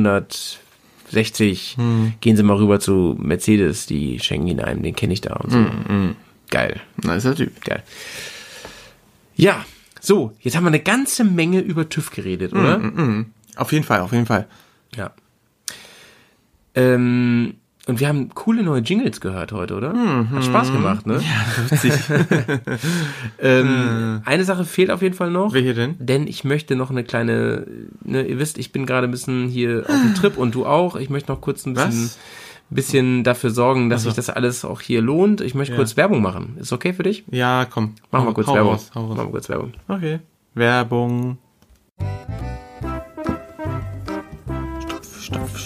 160. 1.08 1.76
Hm. 1.78 2.14
Gehen 2.22 2.38
Sie 2.38 2.44
mal 2.44 2.58
rüber 2.58 2.80
zu 2.80 3.16
Mercedes, 3.20 3.86
die 3.86 4.20
schenken 4.20 4.48
ihn 4.48 4.60
einem, 4.60 4.84
den 4.84 4.96
kenne 4.96 5.14
ich 5.14 5.22
da 5.22 5.34
und 5.36 5.52
so. 5.52 5.58
Hm, 5.58 6.16
Geil. 6.50 6.80
Nicer 7.04 7.36
Typ. 7.36 7.62
Geil. 7.64 7.84
Ja, 9.36 9.66
so, 10.00 10.34
jetzt 10.40 10.56
haben 10.56 10.64
wir 10.64 10.70
eine 10.70 10.80
ganze 10.80 11.24
Menge 11.24 11.60
über 11.60 11.90
TÜV 11.90 12.12
geredet, 12.12 12.52
Hm, 12.54 12.60
oder? 12.60 13.26
Auf 13.62 13.72
jeden 13.72 13.84
Fall, 13.84 14.02
auf 14.02 14.12
jeden 14.14 14.26
Fall. 14.26 14.48
Ja. 14.96 15.12
Ähm, 16.76 17.56
und 17.88 18.00
wir 18.00 18.08
haben 18.08 18.30
coole 18.36 18.64
neue 18.64 18.82
Jingles 18.82 19.22
gehört 19.22 19.52
heute, 19.54 19.76
oder? 19.76 19.94
Hat 20.32 20.44
Spaß 20.44 20.72
gemacht, 20.72 21.08
ne? 21.08 21.16
Ja, 21.16 21.70
Witzig. 21.72 21.94
ähm, 23.42 24.22
eine 24.26 24.44
Sache 24.44 24.66
fehlt 24.66 24.92
auf 24.92 25.02
jeden 25.02 25.16
Fall 25.16 25.32
noch. 25.32 25.54
Welche 25.54 25.74
denn? 25.74 25.96
Denn 26.00 26.28
ich 26.28 26.44
möchte 26.44 26.76
noch 26.76 26.90
eine 26.92 27.04
kleine, 27.04 27.66
ne, 28.04 28.24
ihr 28.24 28.40
wisst, 28.40 28.58
ich 28.58 28.72
bin 28.72 28.86
gerade 28.86 29.08
ein 29.08 29.12
bisschen 29.12 29.48
hier 29.48 29.86
auf 29.88 30.02
dem 30.02 30.16
Trip 30.16 30.38
und 30.38 30.54
du 30.54 30.66
auch. 30.66 30.96
Ich 30.96 31.10
möchte 31.10 31.32
noch 31.32 31.40
kurz 31.42 31.66
ein 31.66 31.74
bisschen, 31.74 32.04
Was? 32.04 32.20
bisschen 32.70 33.24
dafür 33.24 33.52
sorgen, 33.52 33.90
dass 33.90 34.04
sich 34.04 34.14
das 34.14 34.30
alles 34.30 34.66
auch 34.66 34.82
hier 34.82 35.02
lohnt. 35.02 35.42
Ich 35.42 35.56
möchte 35.56 35.76
kurz 35.76 35.96
Werbung 35.96 36.22
machen. 36.22 36.58
Ist 36.60 36.74
okay 36.74 36.94
für 36.94 37.04
dich? 37.04 37.24
Ja, 37.32 37.66
komm. 37.70 37.94
Machen 38.12 38.28
wir 38.28 38.34
kurz 38.34 38.48
hau 38.48 38.56
Werbung. 38.56 38.74
Raus, 38.74 38.92
hau 38.94 39.06
raus. 39.06 39.16
Machen 39.16 39.28
wir 39.28 39.32
kurz 39.32 39.50
Werbung. 39.50 39.74
Okay. 39.88 40.20
Werbung. 40.54 41.38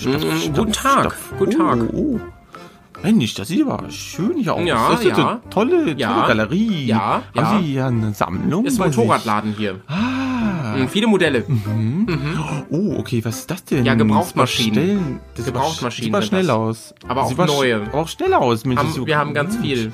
Mm, 0.06 0.54
guten 0.54 0.74
Tag. 0.74 1.16
Guten 1.38 1.58
Tag. 1.58 1.80
Oh, 1.94 2.18
oh. 2.18 2.20
Mensch, 3.04 3.34
das 3.34 3.48
sieht 3.48 3.66
aber 3.68 3.90
schön 3.90 4.38
hier 4.38 4.54
aus. 4.54 4.66
Ja, 4.66 4.90
das 4.92 5.00
ist 5.02 5.06
ja. 5.08 5.16
eine 5.16 5.40
tolle, 5.50 5.86
tolle 5.86 5.96
Ja. 6.00 6.28
Galerie. 6.28 6.86
Ja, 6.86 7.00
Haben 7.00 7.24
ja. 7.36 7.60
Sie 7.60 7.66
hier 7.66 7.86
eine 7.88 8.14
Sammlung? 8.14 8.66
Ist 8.66 8.78
bei 8.78 8.86
ein? 8.86 8.92
Motorradladen 8.92 9.56
hier. 9.58 9.80
Ah, 9.88 10.76
Mhm, 10.78 10.88
viele 10.88 11.08
Modelle. 11.08 11.44
Oh, 12.70 12.96
okay, 12.98 13.24
was 13.26 13.40
ist 13.40 13.52
das 13.52 13.66
denn? 13.66 13.84
Ja, 13.86 13.96
Gebrauchtmaschinen. 13.96 15.20
Das 15.36 15.38
Das 15.38 15.46
Gebrauchtmaschinen 15.48 16.22
Sieht 16.22 16.28
schnell 16.30 16.44
das. 16.48 16.56
aus. 16.56 16.94
Aber 17.08 17.24
auch 17.24 17.36
neue. 17.38 17.82
Aber 17.88 17.94
auch 18.02 18.08
schnell 18.08 18.34
aus. 18.34 18.64
Mensch, 18.66 18.80
das 18.80 18.90
ist 18.92 18.94
Haben, 18.94 19.02
so 19.02 19.08
wir 19.08 19.18
haben 19.18 19.34
ganz 19.34 19.56
gut. 19.56 19.66
viel. 19.66 19.92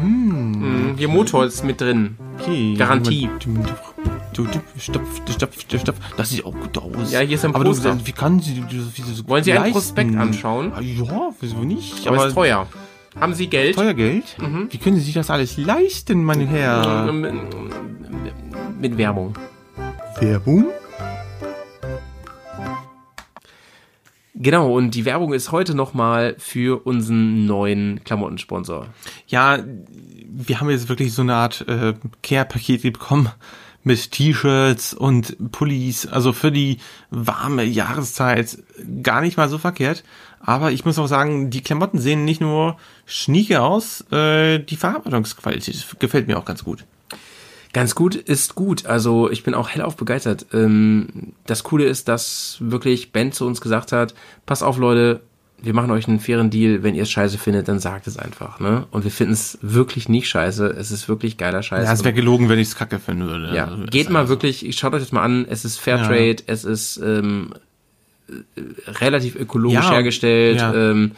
Mhm, 0.00 0.94
hier 0.98 1.08
Motor 1.08 1.46
ist 1.46 1.64
mit 1.64 1.80
drin. 1.80 2.16
Okay. 2.38 2.74
Garantie. 2.76 3.30
Du, 4.32 4.44
du, 4.44 4.60
stopp, 4.78 5.02
stopp, 5.28 5.52
stopp, 5.58 5.80
stopp. 5.80 5.96
Das 6.16 6.30
sieht 6.30 6.44
auch 6.44 6.54
gut 6.54 6.78
aus. 6.78 7.10
Ja, 7.10 7.20
hier 7.20 7.34
ist 7.36 7.44
ein 7.44 7.54
Aber 7.54 7.64
du, 7.64 7.70
Poster. 7.70 7.96
wie 8.04 8.12
kann 8.12 8.38
sie, 8.40 8.60
du, 8.60 8.80
so 8.80 9.28
Wollen 9.28 9.42
Sie 9.42 9.52
einen 9.52 9.62
leisten? 9.62 9.72
Prospekt 9.72 10.16
anschauen? 10.16 10.72
Ah, 10.74 10.80
Ja, 10.80 11.30
wieso 11.40 11.56
nicht? 11.64 12.06
Aber, 12.06 12.26
ist 12.28 12.34
teuer. 12.34 12.66
Haben 13.18 13.34
Sie 13.34 13.48
Geld? 13.48 13.74
Teuer 13.74 13.94
Geld? 13.94 14.36
Wie 14.70 14.78
können 14.78 14.96
Sie 14.96 15.02
sich 15.02 15.14
das 15.14 15.30
alles 15.30 15.56
leisten, 15.56 16.22
meine 16.22 16.46
Herr? 16.46 17.06
Ähm, 17.08 17.26
Mit 18.80 18.96
Werbung. 18.96 19.34
Werbung? 20.20 20.66
Genau, 24.34 24.72
und 24.76 24.94
die 24.94 25.04
Werbung 25.04 25.32
ist 25.32 25.50
heute 25.50 25.74
nochmal 25.74 26.36
für 26.38 26.86
unseren 26.86 27.44
neuen 27.46 28.04
Klamottensponsor. 28.04 28.86
Ja, 29.26 29.58
wir 30.30 30.60
haben 30.60 30.70
jetzt 30.70 30.88
wirklich 30.88 31.12
so 31.12 31.22
eine 31.22 31.34
Art 31.34 31.64
äh, 31.66 31.94
Care-Paket 32.22 32.82
bekommen 32.82 33.30
mit 33.84 34.12
T-Shirts 34.12 34.92
und 34.92 35.52
Pullis, 35.52 36.06
also 36.06 36.32
für 36.32 36.52
die 36.52 36.78
warme 37.10 37.64
Jahreszeit 37.64 38.58
gar 39.02 39.20
nicht 39.20 39.36
mal 39.36 39.48
so 39.48 39.58
verkehrt. 39.58 40.04
Aber 40.40 40.72
ich 40.72 40.84
muss 40.84 40.98
auch 40.98 41.06
sagen, 41.06 41.50
die 41.50 41.62
Klamotten 41.62 41.98
sehen 41.98 42.24
nicht 42.24 42.40
nur 42.40 42.76
schnieke 43.06 43.62
aus, 43.62 44.04
äh, 44.12 44.58
die 44.58 44.76
Verarbeitungsqualität 44.76 45.86
gefällt 45.98 46.26
mir 46.26 46.38
auch 46.38 46.44
ganz 46.44 46.64
gut. 46.64 46.84
Ganz 47.72 47.94
gut 47.94 48.14
ist 48.14 48.54
gut. 48.54 48.86
Also 48.86 49.30
ich 49.30 49.42
bin 49.42 49.54
auch 49.54 49.68
hellauf 49.68 49.96
begeistert. 49.96 50.46
Ähm, 50.52 51.34
das 51.46 51.64
Coole 51.64 51.84
ist, 51.84 52.08
dass 52.08 52.56
wirklich 52.60 53.12
Ben 53.12 53.32
zu 53.32 53.46
uns 53.46 53.60
gesagt 53.60 53.92
hat, 53.92 54.14
pass 54.46 54.62
auf 54.62 54.78
Leute, 54.78 55.20
wir 55.60 55.74
machen 55.74 55.90
euch 55.90 56.06
einen 56.08 56.20
fairen 56.20 56.50
Deal. 56.50 56.82
Wenn 56.82 56.94
ihr 56.94 57.02
es 57.02 57.10
scheiße 57.10 57.36
findet, 57.38 57.68
dann 57.68 57.80
sagt 57.80 58.06
es 58.06 58.16
einfach. 58.16 58.60
Ne? 58.60 58.86
Und 58.90 59.04
wir 59.04 59.10
finden 59.10 59.32
es 59.32 59.58
wirklich 59.60 60.08
nicht 60.08 60.28
scheiße. 60.28 60.66
Es 60.68 60.90
ist 60.90 61.08
wirklich 61.08 61.36
geiler 61.36 61.62
Scheiß. 61.62 61.84
Ja, 61.84 61.92
es 61.92 62.04
wäre 62.04 62.14
gelogen, 62.14 62.48
wenn 62.48 62.58
ich 62.58 62.68
es 62.68 62.76
kacke 62.76 62.98
finden 62.98 63.26
würde. 63.26 63.54
Ja, 63.54 63.66
Also, 63.66 63.84
geht 63.86 64.08
mal 64.10 64.20
einfach 64.20 64.30
wirklich, 64.30 64.76
schaut 64.78 64.94
euch 64.94 65.02
das 65.02 65.12
mal 65.12 65.22
an. 65.22 65.46
Es 65.48 65.64
ist 65.64 65.78
Fairtrade, 65.78 66.36
es 66.46 66.64
ist 66.64 66.98
ähm, 66.98 67.54
äh, 68.28 68.60
relativ 69.00 69.34
ökologisch 69.34 69.78
Ja, 69.84 69.90
hergestellt. 69.92 70.58
ja. 70.58 70.72
Ähm, 70.74 71.12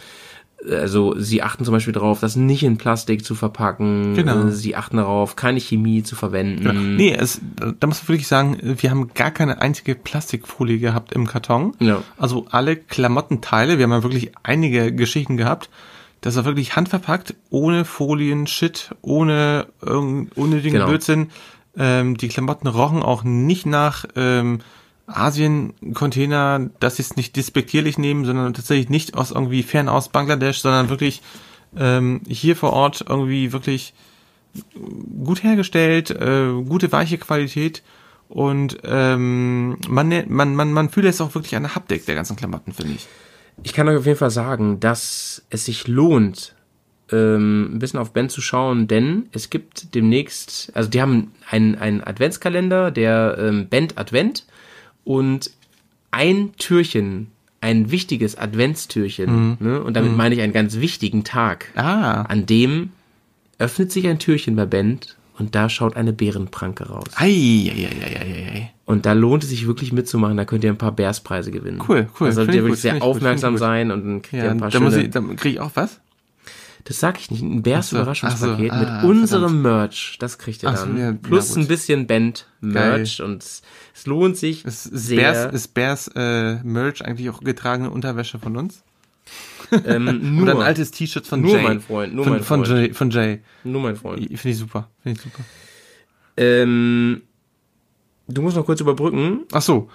also 0.69 1.15
sie 1.19 1.43
achten 1.43 1.65
zum 1.65 1.73
Beispiel 1.73 1.93
darauf, 1.95 2.21
das 2.21 2.37
nicht 2.37 2.63
in 2.63 2.77
Plastik 2.77 3.25
zu 3.25 3.35
verpacken. 3.35 4.15
Genau. 4.15 4.49
Sie 4.49 4.77
achten 4.77 4.99
darauf, 4.99 5.37
keine 5.37 5.61
Chemie 5.61 6.03
zu 6.03 6.17
verwenden. 6.17 6.67
Ja. 6.67 6.73
Nee, 6.73 7.15
es, 7.15 7.41
da 7.57 7.87
muss 7.87 8.03
man 8.03 8.09
wirklich 8.09 8.29
sagen, 8.29 8.59
wir 8.63 8.91
haben 8.91 9.11
gar 9.15 9.31
keine 9.31 9.61
einzige 9.63 9.95
Plastikfolie 9.95 10.79
gehabt 10.79 11.13
im 11.13 11.27
Karton. 11.27 11.75
Ja. 11.81 12.03
Also 12.19 12.47
alle 12.51 12.77
Klamottenteile, 12.77 13.79
wir 13.79 13.85
haben 13.85 13.93
ja 13.93 14.03
wirklich 14.03 14.33
einige 14.43 14.93
Geschichten 14.93 15.37
gehabt, 15.37 15.71
das 16.21 16.37
war 16.37 16.45
wirklich 16.45 16.77
handverpackt, 16.77 17.35
ohne 17.49 17.87
Folien, 17.87 18.47
Shit, 18.47 18.91
ohne 19.01 19.69
unnötigen 19.81 20.73
Genau. 20.75 20.87
Blödsinn. 20.87 21.31
Ähm, 21.77 22.17
die 22.17 22.29
Klamotten 22.29 22.67
rochen 22.67 23.03
auch 23.03 23.23
nicht 23.23 23.65
nach 23.65 24.05
ähm, 24.17 24.59
Asien-Container, 25.13 26.71
das 26.81 26.99
ist 26.99 27.17
nicht 27.17 27.37
despektierlich 27.37 27.99
nehmen, 27.99 28.25
sondern 28.25 28.55
tatsächlich 28.55 28.89
nicht 28.89 29.15
aus 29.15 29.31
irgendwie 29.31 29.63
fern 29.63 29.89
aus 29.89 30.09
Bangladesch, 30.09 30.59
sondern 30.61 30.89
wirklich 30.89 31.23
ähm, 31.77 32.21
hier 32.29 32.57
vor 32.57 32.73
Ort 32.73 33.05
irgendwie 33.09 33.53
wirklich 33.53 33.95
gut 35.25 35.43
hergestellt, 35.43 36.11
äh, 36.11 36.51
gute 36.67 36.91
weiche 36.91 37.19
Qualität 37.19 37.83
und 38.29 38.79
ähm, 38.85 39.77
man, 39.89 40.09
ne- 40.09 40.27
man, 40.29 40.55
man, 40.55 40.73
man 40.73 40.89
fühlt 40.89 41.07
es 41.07 41.21
auch 41.21 41.35
wirklich 41.35 41.55
an 41.57 41.63
der 41.65 41.75
Haptik 41.75 42.07
der 42.07 42.15
ganzen 42.15 42.37
Klamotten, 42.37 42.73
finde 42.73 42.95
ich. 42.95 43.07
Ich 43.63 43.73
kann 43.73 43.89
euch 43.89 43.99
auf 43.99 44.07
jeden 44.07 44.19
Fall 44.19 44.31
sagen, 44.31 44.81
dass 44.81 45.43
es 45.51 45.67
sich 45.67 45.87
lohnt, 45.87 46.55
ähm, 47.13 47.75
ein 47.75 47.79
bisschen 47.79 47.99
auf 48.01 48.13
Ben 48.13 48.29
zu 48.29 48.41
schauen, 48.41 48.89
denn 48.89 49.29
es 49.33 49.51
gibt 49.51 49.95
demnächst, 49.95 50.71
also 50.75 50.89
die 50.89 51.03
haben 51.03 51.33
einen, 51.49 51.75
einen 51.77 52.03
Adventskalender, 52.03 52.91
der 52.91 53.37
ähm, 53.39 53.69
Band 53.69 53.99
Advent 53.99 54.47
und 55.11 55.51
ein 56.13 56.53
Türchen, 56.57 57.29
ein 57.61 57.91
wichtiges 57.91 58.39
Adventstürchen, 58.39 59.57
ne? 59.61 59.83
und 59.83 59.95
damit 59.95 60.17
meine 60.17 60.35
ich 60.37 60.41
einen 60.41 60.53
ganz 60.53 60.77
wichtigen 60.77 61.25
Tag, 61.25 61.67
Ah. 61.75 62.23
an 62.23 62.47
dem 62.47 62.91
öffnet 63.59 63.91
sich 63.93 64.07
ein 64.07 64.19
Türchen 64.21 64.55
bei 64.57 64.67
Band 64.67 65.17
und 65.39 65.55
da 65.55 65.69
schaut 65.69 65.97
eine 65.97 66.13
Bärenpranke 66.13 66.89
raus. 66.89 67.07
Ei, 67.17 67.27
ei, 67.27 67.89
ei, 67.91 68.05
ei, 68.05 68.21
ei, 68.21 68.53
ei. 68.55 68.71
Und 68.87 69.05
da 69.07 69.13
lohnt 69.13 69.43
es 69.43 69.51
sich 69.51 69.67
wirklich 69.67 69.93
mitzumachen, 69.93 70.37
da 70.37 70.45
könnt 70.45 70.63
ihr 70.65 70.71
ein 70.71 70.79
paar 70.79 70.93
Bärspreise 70.93 71.51
gewinnen. 71.51 71.81
Cool, 71.89 72.09
cool. 72.21 72.29
Da 72.29 72.33
solltet 72.33 72.55
ihr 72.55 72.61
ich 72.61 72.65
wirklich 72.67 72.81
sehr 72.81 72.95
gut, 72.95 73.03
aufmerksam 73.03 73.55
gut. 73.55 73.61
sein 73.61 73.91
und 73.91 74.05
dann 74.05 74.23
kriegt 74.23 74.35
ihr 74.43 74.45
Ja, 74.45 74.51
ein 74.53 74.59
paar 74.59 74.71
da 74.71 74.81
muss 74.81 74.95
schöne... 74.95 75.05
ich, 75.07 75.11
da 75.11 75.21
kriege 75.21 75.49
ich 75.51 75.61
auch 75.61 75.71
was? 75.75 76.01
Das 76.85 77.01
sag 77.01 77.21
ich 77.21 77.31
nicht. 77.31 77.43
Ein 77.43 77.63
Bärs 77.63 77.87
Ach 77.87 77.91
so, 77.91 77.97
Überraschungspaket 77.97 78.73
so, 78.73 78.79
mit 78.79 78.89
ah, 78.89 79.03
unserem 79.05 79.63
Merch. 79.63 80.17
Das 80.19 80.39
kriegt 80.39 80.63
ihr 80.63 80.71
Ach 80.71 80.77
so, 80.77 80.87
dann. 80.87 80.99
ja, 80.99 81.13
Plus 81.13 81.55
ja, 81.55 81.63
ein 81.63 81.69
bisschen 81.69 82.07
Band-Merch 82.07 83.21
und 83.21 83.43
es, 83.43 83.63
lohnt 84.07 84.37
sich 84.37 84.65
Ist, 84.65 84.87
ist 84.87 85.07
sehr. 85.07 85.33
Bears, 85.33 85.55
ist 85.55 85.75
Bears 85.75 86.11
äh, 86.15 86.63
Merch 86.63 87.05
eigentlich 87.05 87.29
auch 87.31 87.41
getragene 87.41 87.91
Unterwäsche 87.91 88.39
von 88.39 88.57
uns? 88.57 88.83
ähm, 89.85 90.35
nur, 90.37 90.43
Oder 90.55 90.57
ein 90.57 90.63
altes 90.63 90.91
T-Shirt 90.91 91.27
von 91.27 91.43
Nur 91.43 91.57
Jay? 91.57 91.63
mein 91.63 91.81
Freund, 91.81 92.15
nur 92.15 92.25
von, 92.25 92.33
mein 92.35 92.43
von 92.43 92.65
Freund. 92.65 92.79
Jay. 92.79 92.95
Von 92.95 93.11
Jay. 93.11 93.41
nur 93.65 93.83
mein 93.83 93.97
Freund. 93.97 94.21
Finde 94.27 94.49
ich 94.49 94.59
super. 94.59 94.89
Finde 95.03 95.19
ich 95.19 95.25
super. 95.25 95.45
Ähm, 96.37 97.23
du 98.27 98.43
musst 98.43 98.57
noch 98.57 98.65
kurz 98.65 98.81
überbrücken. 98.81 99.41
Ach 99.53 99.63
so. 99.63 99.91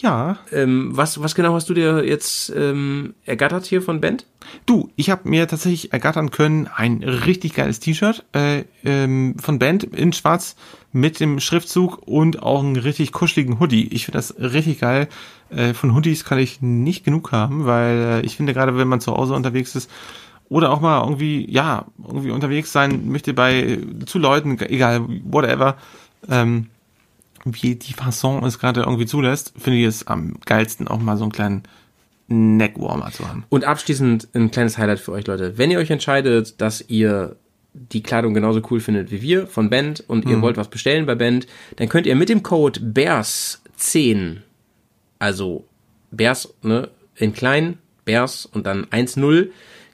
Ja. 0.00 0.38
Ähm, 0.52 0.90
was, 0.92 1.20
was 1.20 1.34
genau 1.34 1.54
hast 1.54 1.68
du 1.68 1.74
dir 1.74 2.04
jetzt 2.04 2.52
ähm, 2.54 3.14
ergattert 3.24 3.66
hier 3.66 3.82
von 3.82 4.00
Band? 4.00 4.26
Du, 4.64 4.90
ich 4.94 5.10
habe 5.10 5.28
mir 5.28 5.48
tatsächlich 5.48 5.92
ergattern 5.92 6.30
können 6.30 6.68
ein 6.68 7.02
richtig 7.02 7.54
geiles 7.54 7.80
T-Shirt 7.80 8.24
äh, 8.32 8.62
ähm, 8.84 9.34
von 9.40 9.58
Band 9.58 9.82
in 9.82 10.12
Schwarz 10.12 10.54
mit 10.92 11.18
dem 11.18 11.40
Schriftzug 11.40 12.06
und 12.06 12.42
auch 12.42 12.62
einen 12.62 12.76
richtig 12.76 13.10
kuscheligen 13.10 13.58
Hoodie. 13.58 13.88
Ich 13.88 14.04
finde 14.04 14.18
das 14.18 14.36
richtig 14.38 14.78
geil. 14.78 15.08
Äh, 15.50 15.74
von 15.74 15.94
Hoodies 15.94 16.24
kann 16.24 16.38
ich 16.38 16.62
nicht 16.62 17.04
genug 17.04 17.32
haben, 17.32 17.66
weil 17.66 17.96
äh, 17.96 18.20
ich 18.20 18.36
finde 18.36 18.54
gerade, 18.54 18.78
wenn 18.78 18.88
man 18.88 19.00
zu 19.00 19.12
Hause 19.12 19.34
unterwegs 19.34 19.74
ist 19.74 19.90
oder 20.48 20.70
auch 20.70 20.80
mal 20.80 21.02
irgendwie, 21.02 21.50
ja, 21.50 21.86
irgendwie 22.06 22.30
unterwegs 22.30 22.70
sein 22.70 23.10
möchte 23.10 23.34
bei 23.34 23.80
zu 24.06 24.20
Leuten, 24.20 24.60
egal, 24.60 25.04
whatever, 25.24 25.76
ähm, 26.28 26.68
wie 27.54 27.76
die 27.76 27.92
Fasson 27.92 28.44
es 28.44 28.58
gerade 28.58 28.80
irgendwie 28.80 29.06
zulässt, 29.06 29.52
finde 29.56 29.78
ich 29.78 29.86
es 29.86 30.06
am 30.06 30.36
geilsten 30.44 30.88
auch 30.88 30.98
mal 30.98 31.16
so 31.16 31.24
einen 31.24 31.32
kleinen 31.32 31.62
Neckwarmer 32.28 33.10
zu 33.10 33.28
haben. 33.28 33.44
Und 33.48 33.64
abschließend 33.64 34.28
ein 34.34 34.50
kleines 34.50 34.78
Highlight 34.78 35.00
für 35.00 35.12
euch, 35.12 35.26
Leute. 35.26 35.56
Wenn 35.56 35.70
ihr 35.70 35.78
euch 35.78 35.90
entscheidet, 35.90 36.60
dass 36.60 36.84
ihr 36.88 37.36
die 37.72 38.02
Kleidung 38.02 38.34
genauso 38.34 38.60
cool 38.70 38.80
findet 38.80 39.10
wie 39.10 39.22
wir 39.22 39.46
von 39.46 39.70
Band 39.70 40.02
und 40.08 40.24
ihr 40.26 40.40
wollt 40.42 40.56
was 40.56 40.68
bestellen 40.68 41.06
bei 41.06 41.14
Band, 41.14 41.46
dann 41.76 41.88
könnt 41.88 42.06
ihr 42.06 42.16
mit 42.16 42.28
dem 42.28 42.42
Code 42.42 42.80
BEARS10, 42.80 44.38
also 45.18 45.64
BEARS, 46.10 46.54
ne, 46.62 46.88
in 47.14 47.32
klein, 47.32 47.78
BEARS 48.04 48.46
und 48.46 48.66
dann 48.66 48.86
1.0, 48.86 49.48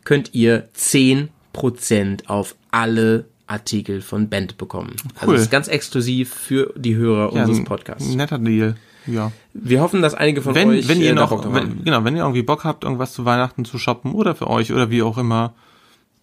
könnt 0.05 0.35
ihr 0.35 0.69
10% 0.77 2.27
auf 2.27 2.57
alle 2.71 3.27
Artikel 3.47 4.01
von 4.01 4.29
Band 4.29 4.57
bekommen. 4.59 4.95
Also 5.17 5.27
Cool. 5.29 5.35
das 5.35 5.43
ist 5.45 5.51
ganz 5.51 5.69
exklusiv 5.69 6.33
für 6.33 6.73
die 6.77 6.97
Hörer 6.97 7.33
unseres 7.33 7.59
ein 7.59 7.65
Podcasts. 7.65 8.15
Netter 8.15 8.39
Deal. 8.39 8.77
Ja. 9.07 9.33
Wir 9.53 9.83
hoffen, 9.83 10.01
dass 10.01 10.15
einige 10.15 10.41
von 10.41 10.55
Wenn, 10.55 10.71
euch 10.71 10.89
wenn 10.89 11.01
äh, 11.01 11.05
ihr 11.05 11.15
da 11.15 11.23
noch, 11.23 11.31
Bock 11.31 11.53
wenn, 11.55 11.85
genau, 11.85 12.05
wenn 12.05 12.17
ihr 12.17 12.23
irgendwie 12.23 12.43
Bock 12.43 12.65
habt, 12.65 12.85
irgendwas 12.85 13.13
zu 13.13 13.25
Weihnachten 13.27 13.65
zu 13.67 13.77
shoppen 13.79 14.13
oder 14.13 14.35
für 14.35 14.49
euch 14.49 14.73
oder 14.73 14.91
wie 14.91 15.03
auch 15.03 15.19
immer, 15.19 15.55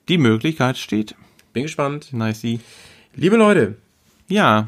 die 0.09 0.17
Möglichkeit 0.17 0.77
steht. 0.79 1.13
Bin 1.53 1.63
gespannt. 1.63 2.11
Nice. 2.11 2.43
Liebe 3.15 3.35
Leute, 3.37 3.75
Ja. 4.27 4.67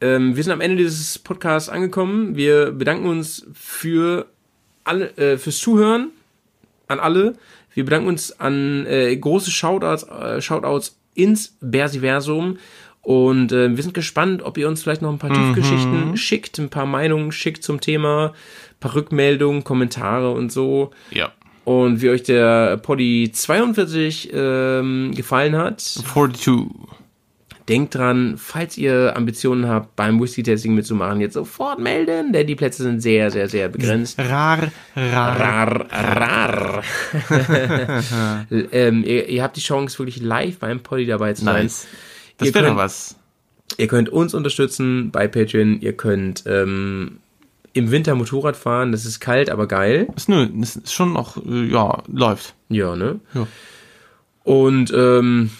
Ähm, 0.00 0.36
wir 0.36 0.42
sind 0.42 0.52
am 0.52 0.60
Ende 0.60 0.76
dieses 0.78 1.18
Podcasts 1.18 1.68
angekommen. 1.68 2.34
Wir 2.36 2.72
bedanken 2.72 3.06
uns 3.06 3.46
für 3.54 4.26
alle, 4.84 5.16
äh, 5.16 5.38
fürs 5.38 5.58
Zuhören 5.58 6.10
an 6.88 6.98
alle. 6.98 7.34
Wir 7.74 7.84
bedanken 7.84 8.08
uns 8.08 8.38
an 8.40 8.86
äh, 8.86 9.14
große 9.16 9.50
Shoutouts, 9.50 10.04
äh, 10.04 10.40
Shoutouts 10.40 10.96
ins 11.14 11.56
Bersiversum. 11.60 12.58
Und 13.02 13.52
äh, 13.52 13.76
wir 13.76 13.82
sind 13.82 13.92
gespannt, 13.92 14.42
ob 14.42 14.56
ihr 14.56 14.66
uns 14.66 14.82
vielleicht 14.82 15.02
noch 15.02 15.12
ein 15.12 15.18
paar 15.18 15.32
Tiefgeschichten 15.32 16.16
schickt, 16.16 16.58
ein 16.58 16.70
paar 16.70 16.86
Meinungen 16.86 17.32
schickt 17.32 17.62
zum 17.62 17.80
Thema, 17.80 18.28
ein 18.28 18.80
paar 18.80 18.94
Rückmeldungen, 18.94 19.62
Kommentare 19.62 20.30
und 20.30 20.50
so. 20.50 20.90
Ja. 21.10 21.32
Und 21.64 22.00
wie 22.02 22.10
euch 22.10 22.22
der 22.22 22.78
Poddy 22.78 23.30
42 23.32 24.30
ähm, 24.32 25.12
gefallen 25.14 25.56
hat. 25.56 25.80
42. 25.80 26.66
Denkt 27.68 27.94
dran, 27.94 28.34
falls 28.36 28.76
ihr 28.76 29.16
Ambitionen 29.16 29.66
habt, 29.68 29.96
beim 29.96 30.20
Whisky-Tasting 30.20 30.74
mitzumachen, 30.74 31.22
jetzt 31.22 31.32
sofort 31.32 31.78
melden, 31.78 32.34
denn 32.34 32.46
die 32.46 32.56
Plätze 32.56 32.82
sind 32.82 33.00
sehr, 33.00 33.30
sehr, 33.30 33.48
sehr 33.48 33.70
begrenzt. 33.70 34.18
Rar, 34.18 34.70
rar. 34.94 35.40
Rar, 35.40 35.86
rar. 35.90 36.82
ähm, 38.50 39.02
ihr, 39.04 39.28
ihr 39.30 39.42
habt 39.42 39.56
die 39.56 39.62
Chance, 39.62 39.98
wirklich 39.98 40.20
live 40.20 40.58
beim 40.58 40.80
Poddy 40.80 41.06
dabei 41.06 41.32
zu 41.32 41.44
sein. 41.44 41.64
Nice. 41.64 41.86
Das 42.36 42.52
wäre 42.52 42.66
doch 42.66 42.76
was. 42.76 43.16
Ihr 43.78 43.86
könnt 43.86 44.10
uns 44.10 44.34
unterstützen 44.34 45.10
bei 45.10 45.26
Patreon. 45.26 45.80
Ihr 45.80 45.94
könnt 45.94 46.44
ähm, 46.46 47.18
im 47.72 47.90
Winter 47.90 48.14
Motorrad 48.14 48.56
fahren. 48.56 48.92
Das 48.92 49.06
ist 49.06 49.20
kalt, 49.20 49.48
aber 49.48 49.66
geil. 49.66 50.08
Ist, 50.16 50.28
nö, 50.28 50.46
ist 50.60 50.92
schon 50.92 51.12
noch, 51.12 51.36
äh, 51.44 51.64
ja, 51.64 52.02
läuft. 52.06 52.54
Ja, 52.68 52.94
ne? 52.94 53.20
Ja. 53.34 53.46
Und 54.44 54.92
ähm, 54.94 55.50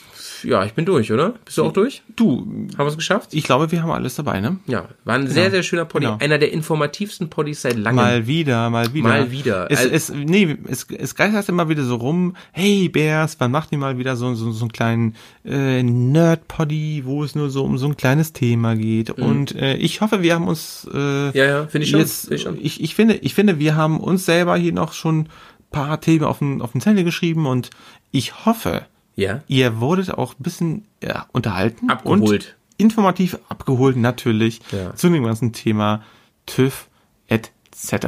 ja, 0.44 0.64
ich 0.64 0.74
bin 0.74 0.84
durch, 0.84 1.10
oder? 1.12 1.34
Bist 1.44 1.58
du 1.58 1.64
auch 1.64 1.72
durch? 1.72 2.02
Du, 2.16 2.40
Haben 2.40 2.78
wir 2.78 2.86
es 2.86 2.96
geschafft? 2.96 3.34
ich 3.34 3.44
glaube, 3.44 3.70
wir 3.72 3.82
haben 3.82 3.90
alles 3.90 4.14
dabei, 4.14 4.40
ne? 4.40 4.58
Ja, 4.66 4.88
war 5.04 5.14
ein 5.16 5.26
sehr, 5.28 5.50
sehr 5.50 5.62
schöner 5.62 5.84
Poddy. 5.84 6.06
Genau. 6.06 6.18
Einer 6.20 6.38
der 6.38 6.52
informativsten 6.52 7.30
Poddies 7.30 7.62
seit 7.62 7.76
langem. 7.76 7.96
Mal 7.96 8.26
wieder, 8.26 8.70
mal 8.70 8.92
wieder. 8.94 9.08
Mal 9.08 9.30
wieder. 9.30 9.70
Es, 9.70 9.80
Al- 9.80 9.90
es, 9.92 10.12
nee, 10.12 10.56
es, 10.68 10.86
es 10.96 11.14
geistert 11.14 11.48
immer 11.48 11.68
wieder 11.68 11.82
so 11.84 11.96
rum, 11.96 12.36
hey 12.52 12.88
Bears, 12.88 13.36
wann 13.38 13.50
macht 13.50 13.72
ihr 13.72 13.78
mal 13.78 13.98
wieder 13.98 14.16
so, 14.16 14.34
so, 14.34 14.52
so 14.52 14.64
einen 14.64 14.72
kleinen 14.72 15.14
äh, 15.44 15.82
Nerd-Poddy, 15.82 17.02
wo 17.04 17.24
es 17.24 17.34
nur 17.34 17.50
so 17.50 17.64
um 17.64 17.78
so 17.78 17.86
ein 17.86 17.96
kleines 17.96 18.32
Thema 18.32 18.74
geht. 18.76 19.10
Und 19.10 19.54
äh, 19.54 19.74
ich 19.76 20.00
hoffe, 20.00 20.22
wir 20.22 20.34
haben 20.34 20.48
uns 20.48 20.88
äh, 20.92 20.96
Mhm. 21.24 21.30
Ja, 21.34 21.44
ja, 21.44 21.66
finde 21.66 21.84
ich 21.84 21.90
schon. 21.90 22.00
jetzt, 22.00 22.30
ich 22.30 22.42
schon. 22.42 22.58
ich, 22.60 22.82
ich, 22.82 22.94
finde, 22.94 23.14
ich 23.16 23.34
finde, 23.34 23.58
wir 23.58 23.76
haben 23.76 23.98
uns 24.00 24.24
selber 24.26 24.56
hier 24.56 24.72
noch 24.72 24.92
schon 24.92 25.20
ein 25.20 25.28
paar 25.70 26.00
Themen 26.00 26.24
auf 26.24 26.38
den, 26.38 26.60
auf 26.62 26.72
den 26.72 26.80
Zettel 26.80 27.04
geschrieben 27.04 27.46
und 27.46 27.70
ich 28.10 28.44
hoffe, 28.46 28.86
Ja. 29.16 29.42
ihr 29.46 29.80
wurdet 29.80 30.10
auch 30.12 30.32
ein 30.34 30.42
bisschen 30.42 30.84
ja, 31.02 31.26
unterhalten. 31.32 31.88
Abgeholt. 31.90 32.20
Und 32.20 32.56
informativ 32.76 33.38
abgeholt, 33.48 33.96
natürlich, 33.96 34.60
Ja. 34.72 34.94
zu 34.96 35.08
dem 35.08 35.24
ganzen 35.24 35.52
Thema 35.52 36.02
TÜV 36.46 36.88
etc. 37.28 38.06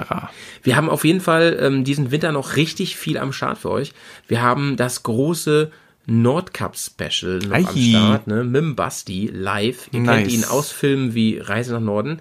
Wir 0.62 0.76
haben 0.76 0.88
auf 0.90 1.04
jeden 1.04 1.20
Fall 1.20 1.56
ähm, 1.60 1.84
diesen 1.84 2.10
Winter 2.10 2.32
noch 2.32 2.56
richtig 2.56 2.96
viel 2.96 3.18
am 3.18 3.32
Start 3.32 3.58
für 3.58 3.70
euch. 3.70 3.92
Wir 4.26 4.42
haben 4.42 4.76
das 4.76 5.02
große 5.04 5.70
Nordcup 6.08 6.76
Special 6.76 7.38
noch 7.38 7.46
am 7.56 7.66
Ei. 7.76 7.90
Start, 7.90 8.26
ne? 8.28 8.44
Mit 8.44 8.62
dem 8.62 8.76
Basti 8.76 9.28
live. 9.32 9.86
Ihr 9.92 10.04
kennt 10.04 10.06
Nice. 10.06 10.32
ihn 10.32 10.44
aus 10.44 10.70
Filmen 10.70 11.14
wie 11.14 11.38
Reise 11.38 11.72
nach 11.74 11.80
Norden. 11.80 12.20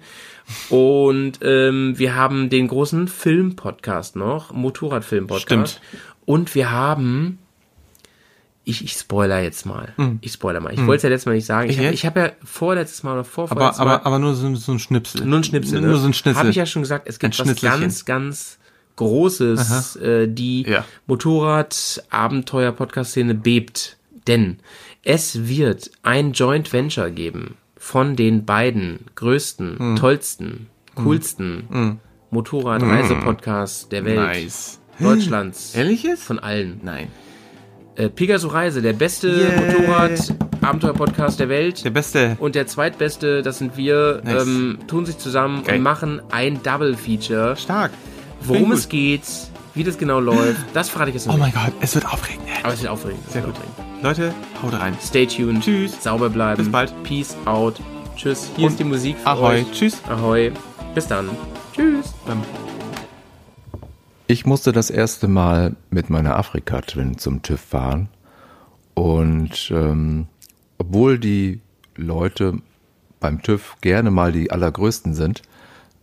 Und 0.70 1.38
ähm, 1.42 1.98
wir 1.98 2.14
haben 2.14 2.50
den 2.50 2.68
großen 2.68 3.08
Film-Podcast 3.08 4.16
noch, 4.16 4.52
Motorradfilm-Podcast. 4.52 5.42
Stimmt. 5.76 5.80
Und 6.24 6.54
wir 6.54 6.70
haben, 6.70 7.38
ich, 8.68 8.82
ich 8.84 8.92
spoiler 8.94 9.38
jetzt 9.40 9.64
mal. 9.64 9.94
Ich 10.20 10.32
spoiler 10.32 10.58
mal. 10.60 10.74
Ich 10.74 10.80
wollte 10.80 10.96
es 10.96 11.02
ja 11.04 11.08
letztes 11.08 11.26
Mal 11.26 11.34
nicht 11.36 11.46
sagen. 11.46 11.70
Ich, 11.70 11.78
Hm. 11.78 11.92
Ich 11.94 12.04
hab- 12.04 12.16
habe 12.16 12.26
ja 12.26 12.32
vorletztes 12.44 13.02
Mal 13.04 13.12
oder 13.12 13.20
Aber, 13.20 13.28
vorvorletztes 13.28 13.78
Mal 13.78 13.94
aber, 13.94 14.04
aber 14.06 14.18
nur 14.18 14.34
so, 14.34 14.52
so 14.56 14.72
ein 14.72 14.78
Schnipsel. 14.80 15.24
nur 15.24 15.38
ein 15.38 15.44
Schnipsel. 15.44 15.80
Ne? 15.80 15.86
Nur 15.86 15.98
so 15.98 16.06
ein 16.08 16.12
Schnitzel. 16.14 16.36
Habe 16.38 16.50
ich 16.50 16.56
ja 16.56 16.66
schon 16.66 16.82
gesagt, 16.82 17.08
es 17.08 17.18
gibt 17.20 17.38
Ein 17.40 17.48
was 17.48 17.60
ganz, 17.60 18.04
ganz 18.04 18.58
Großes, 18.96 19.96
äh, 19.96 20.26
die 20.28 20.62
Ja. 20.68 20.84
Motorrad-Abenteuer-Podcast-Szene 21.06 23.34
bebt. 23.34 23.96
Denn 24.26 24.58
es 25.04 25.46
wird 25.48 25.90
ein 26.02 26.32
Joint 26.32 26.72
Venture 26.72 27.10
geben 27.10 27.56
von 27.76 28.16
den 28.16 28.44
beiden 28.44 29.00
größten, 29.14 29.78
Hm. 29.78 29.96
tollsten, 29.96 30.66
coolsten 30.96 32.00
Motorrad-Reisepodcasts 32.30 33.88
der 33.90 34.04
Welt. 34.04 34.16
Nice. 34.16 34.80
Deutschlands. 34.98 35.74
Ehrliches? 35.74 36.22
Von 36.24 36.38
allen. 36.38 36.80
Nein. 36.82 37.08
Äh, 37.96 38.08
Pegaso 38.10 38.48
Reise, 38.48 38.82
der 38.82 38.92
beste 38.92 39.28
Yeah. 39.28 39.60
Motorrad-Abenteuer-Podcast 39.80 41.40
der 41.40 41.48
Welt. 41.48 41.84
Der 41.84 41.90
beste. 41.90 42.36
Und 42.40 42.54
der 42.54 42.66
zweitbeste, 42.66 43.42
das 43.42 43.58
sind 43.58 43.76
wir, 43.76 44.20
Nice. 44.24 44.42
ähm, 44.46 44.78
tun 44.86 45.06
sich 45.06 45.18
zusammen 45.18 45.64
Geil. 45.64 45.76
und 45.78 45.82
machen 45.82 46.20
ein 46.30 46.62
Double-Feature. 46.62 47.56
Stark. 47.56 47.90
Worum 48.42 48.72
es 48.72 48.88
geht, 48.88 49.22
wie 49.74 49.82
das 49.84 49.96
genau 49.98 50.20
läuft, 50.20 50.60
das 50.74 50.88
verrate 50.90 51.10
ich 51.10 51.14
jetzt 51.14 51.26
noch 51.26 51.34
Oh 51.34 51.38
mein 51.38 51.52
Gott, 51.52 51.72
es 51.80 51.94
wird 51.94 52.06
aufregend. 52.06 52.44
Aber 52.62 52.72
es 52.74 52.82
wird 52.82 52.92
aufregend. 52.92 53.20
Sehr 53.30 53.42
gut. 53.42 53.54
Leute, 54.02 54.34
haut 54.62 54.74
rein. 54.78 54.96
Stay 55.02 55.26
tuned. 55.26 55.62
Tschüss. 55.64 56.02
Sauber 56.02 56.28
bleiben. 56.28 56.62
Bis 56.62 56.70
bald. 56.70 56.92
Peace 57.02 57.34
out. 57.46 57.80
Tschüss. 58.14 58.50
Hier 58.56 58.66
Und 58.66 58.72
ist 58.72 58.78
die 58.80 58.84
Musik 58.84 59.16
für 59.18 59.26
Ahoi. 59.26 59.60
euch. 59.60 59.72
Tschüss. 59.72 60.02
Ahoi. 60.08 60.52
Bis 60.94 61.06
dann. 61.06 61.30
Tschüss. 61.74 62.14
Ich 64.28 64.44
musste 64.44 64.72
das 64.72 64.90
erste 64.90 65.28
Mal 65.28 65.76
mit 65.90 66.10
meiner 66.10 66.36
Afrika-Twin 66.36 67.16
zum 67.16 67.42
TÜV 67.42 67.60
fahren. 67.60 68.08
Und 68.94 69.70
ähm, 69.72 70.26
obwohl 70.78 71.20
die 71.20 71.60
Leute 71.94 72.58
beim 73.20 73.40
TÜV 73.40 73.76
gerne 73.82 74.10
mal 74.10 74.32
die 74.32 74.50
allergrößten 74.50 75.14
sind, 75.14 75.42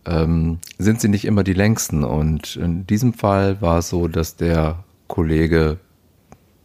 ähm, 0.06 0.58
sind 0.78 1.02
sie 1.02 1.08
nicht 1.08 1.26
immer 1.26 1.44
die 1.44 1.52
längsten. 1.52 2.02
Und 2.02 2.56
in 2.56 2.86
diesem 2.86 3.12
Fall 3.12 3.60
war 3.60 3.78
es 3.78 3.90
so, 3.90 4.08
dass 4.08 4.36
der 4.36 4.84
Kollege 5.06 5.78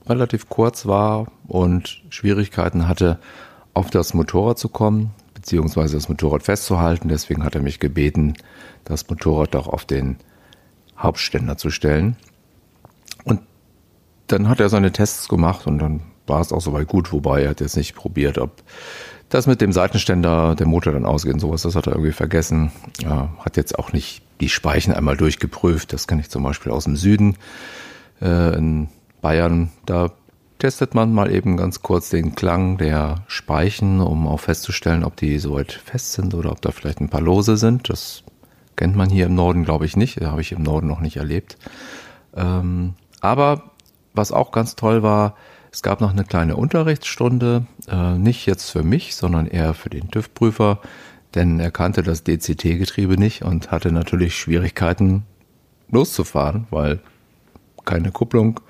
relativ 0.08 0.48
kurz 0.48 0.86
war 0.86 1.28
und 1.46 2.02
Schwierigkeiten 2.10 2.88
hatte, 2.88 3.20
auf 3.74 3.90
das 3.90 4.14
Motorrad 4.14 4.58
zu 4.58 4.70
kommen, 4.70 5.12
beziehungsweise 5.34 5.98
das 5.98 6.08
Motorrad 6.08 6.44
festzuhalten. 6.44 7.10
Deswegen 7.10 7.44
hat 7.44 7.56
er 7.56 7.62
mich 7.62 7.82
gebeten, 7.82 8.36
das 8.86 9.10
Motorrad 9.10 9.56
doch 9.56 9.68
auf 9.68 9.84
den 9.84 10.16
Hauptständer 11.00 11.58
zu 11.58 11.70
stellen. 11.70 12.16
Und 13.24 13.42
dann 14.28 14.50
hat 14.50 14.60
er 14.60 14.70
seine 14.70 14.92
Tests 14.92 15.28
gemacht 15.28 15.66
und 15.68 15.80
dann 15.80 16.02
war 16.28 16.42
es 16.42 16.54
auch 16.54 16.62
soweit 16.62 16.88
gut, 16.88 17.12
wobei 17.12 17.44
er 17.44 17.50
hat 17.50 17.62
jetzt 17.62 17.78
nicht 17.78 17.96
probiert, 17.96 18.38
ob 18.38 18.62
das 19.30 19.48
mit 19.48 19.62
dem 19.62 19.72
Seitenständer 19.72 20.56
der 20.56 20.68
Motor 20.68 20.94
dann 20.94 21.06
ausgeht 21.06 21.34
und 21.34 21.40
sowas, 21.40 21.62
das 21.62 21.76
hat 21.76 21.88
er 21.88 21.94
irgendwie 21.94 22.12
vergessen. 22.12 22.72
Ja, 23.02 23.30
hat 23.40 23.58
jetzt 23.58 23.78
auch 23.78 23.94
nicht 23.94 24.24
die 24.42 24.50
Speichen 24.50 24.94
einmal 24.94 25.18
durchgeprüft. 25.18 25.94
Das 25.94 26.08
kenne 26.08 26.22
ich 26.22 26.30
zum 26.30 26.44
Beispiel 26.44 26.72
aus 26.72 26.86
dem 26.86 26.96
Süden 26.96 27.38
äh, 28.22 28.56
in 28.58 28.90
Bayern. 29.22 29.70
Da 29.86 30.12
testet 30.58 30.96
man 30.96 31.14
mal 31.14 31.32
eben 31.32 31.58
ganz 31.58 31.82
kurz 31.82 32.10
den 32.10 32.36
Klang 32.36 32.78
der 32.78 33.24
Speichen, 33.28 34.02
um 34.02 34.28
auch 34.28 34.40
festzustellen, 34.40 35.04
ob 35.04 35.16
die 35.16 35.38
soweit 35.38 35.74
fest 35.74 36.14
sind 36.14 36.34
oder 36.34 36.52
ob 36.52 36.62
da 36.62 36.72
vielleicht 36.72 37.00
ein 37.00 37.10
paar 37.10 37.22
lose 37.22 37.58
sind. 37.58 37.90
Das 37.90 38.24
kennt 38.80 38.96
man 38.96 39.10
hier 39.10 39.26
im 39.26 39.36
Norden, 39.36 39.66
glaube 39.66 39.86
ich, 39.86 39.98
nicht. 39.98 40.22
Habe 40.22 40.40
ich 40.40 40.54
im 40.54 40.64
Norden 40.64 40.88
noch 40.88 41.02
nicht 41.02 41.18
erlebt. 41.18 41.58
Ähm, 42.34 42.94
aber 43.20 43.72
was 44.14 44.32
auch 44.32 44.54
ganz 44.54 44.78
toll 44.78 45.04
war, 45.04 45.36
es 45.70 45.82
gab 45.82 46.00
noch 46.00 46.12
eine 46.12 46.24
kleine 46.24 46.56
Unterrichtsstunde, 46.56 47.66
äh, 47.90 48.18
nicht 48.18 48.46
jetzt 48.46 48.70
für 48.72 48.82
mich, 48.82 49.18
sondern 49.18 49.48
eher 49.48 49.74
für 49.74 49.90
den 49.90 50.10
TÜV-Prüfer, 50.10 50.80
denn 51.36 51.60
er 51.60 51.72
kannte 51.72 52.04
das 52.04 52.24
DCT-Getriebe 52.24 53.18
nicht 53.18 53.44
und 53.44 53.70
hatte 53.70 53.92
natürlich 53.92 54.38
Schwierigkeiten 54.38 55.26
loszufahren, 55.92 56.66
weil 56.70 57.02
keine 57.84 58.12
Kupplung, 58.12 58.62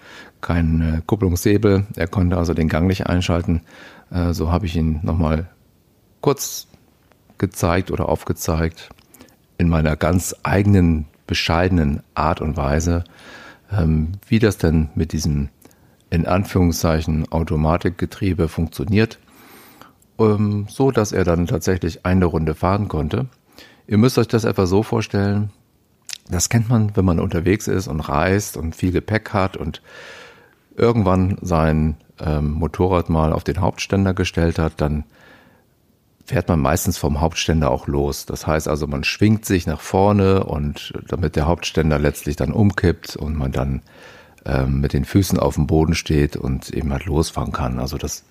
kein 0.41 1.03
Kupplungssäbel, 1.05 1.85
er 1.95 2.07
konnte 2.07 2.35
also 2.35 2.55
den 2.55 2.67
Gang 2.67 2.87
nicht 2.87 3.05
einschalten. 3.05 3.61
Äh, 4.09 4.33
so 4.33 4.51
habe 4.51 4.65
ich 4.65 4.75
ihn 4.75 5.01
nochmal 5.03 5.49
kurz 6.19 6.65
gezeigt 7.37 7.91
oder 7.91 8.09
aufgezeigt 8.09 8.89
in 9.59 9.69
meiner 9.69 9.95
ganz 9.95 10.35
eigenen, 10.41 11.05
bescheidenen 11.27 12.01
Art 12.15 12.41
und 12.41 12.57
Weise, 12.57 13.03
ähm, 13.71 14.13
wie 14.27 14.39
das 14.39 14.57
denn 14.57 14.89
mit 14.95 15.13
diesem 15.13 15.49
in 16.09 16.25
Anführungszeichen 16.25 17.31
Automatikgetriebe 17.31 18.47
funktioniert, 18.47 19.19
ähm, 20.17 20.65
so 20.67 20.89
dass 20.89 21.11
er 21.11 21.23
dann 21.23 21.45
tatsächlich 21.45 22.05
eine 22.05 22.25
Runde 22.25 22.55
fahren 22.55 22.87
konnte. 22.87 23.27
Ihr 23.85 23.97
müsst 23.97 24.17
euch 24.17 24.27
das 24.27 24.43
etwa 24.43 24.65
so 24.65 24.81
vorstellen, 24.81 25.51
das 26.29 26.49
kennt 26.49 26.69
man, 26.69 26.95
wenn 26.95 27.05
man 27.05 27.19
unterwegs 27.19 27.67
ist 27.67 27.87
und 27.87 27.99
reist 27.99 28.55
und 28.55 28.75
viel 28.75 28.91
Gepäck 28.91 29.33
hat 29.33 29.57
und 29.57 29.81
irgendwann 30.75 31.37
sein 31.41 31.97
ähm, 32.19 32.51
Motorrad 32.51 33.09
mal 33.09 33.33
auf 33.33 33.43
den 33.43 33.59
Hauptständer 33.59 34.13
gestellt 34.13 34.57
hat, 34.57 34.73
dann 34.77 35.03
fährt 36.29 36.47
man 36.47 36.59
meistens 36.59 36.99
vom 36.99 37.21
Hauptständer 37.21 37.71
auch 37.71 37.87
los. 37.87 38.27
Das 38.27 38.45
heißt 38.45 38.67
also, 38.67 38.85
man 38.85 39.03
schwingt 39.03 39.45
sich 39.45 39.65
nach 39.65 39.81
vorne 39.81 40.43
und 40.43 40.93
damit 41.07 41.35
der 41.35 41.47
Hauptständer 41.47 41.97
letztlich 41.97 42.35
dann 42.35 42.51
umkippt 42.51 43.15
und 43.15 43.35
man 43.35 43.51
dann 43.51 43.81
ähm, 44.45 44.79
mit 44.79 44.93
den 44.93 45.05
Füßen 45.05 45.39
auf 45.39 45.55
dem 45.55 45.65
Boden 45.65 45.95
steht 45.95 46.37
und 46.37 46.69
eben 46.69 46.93
halt 46.93 47.05
losfahren 47.05 47.51
kann. 47.51 47.79
Also 47.79 47.97
das 47.97 48.25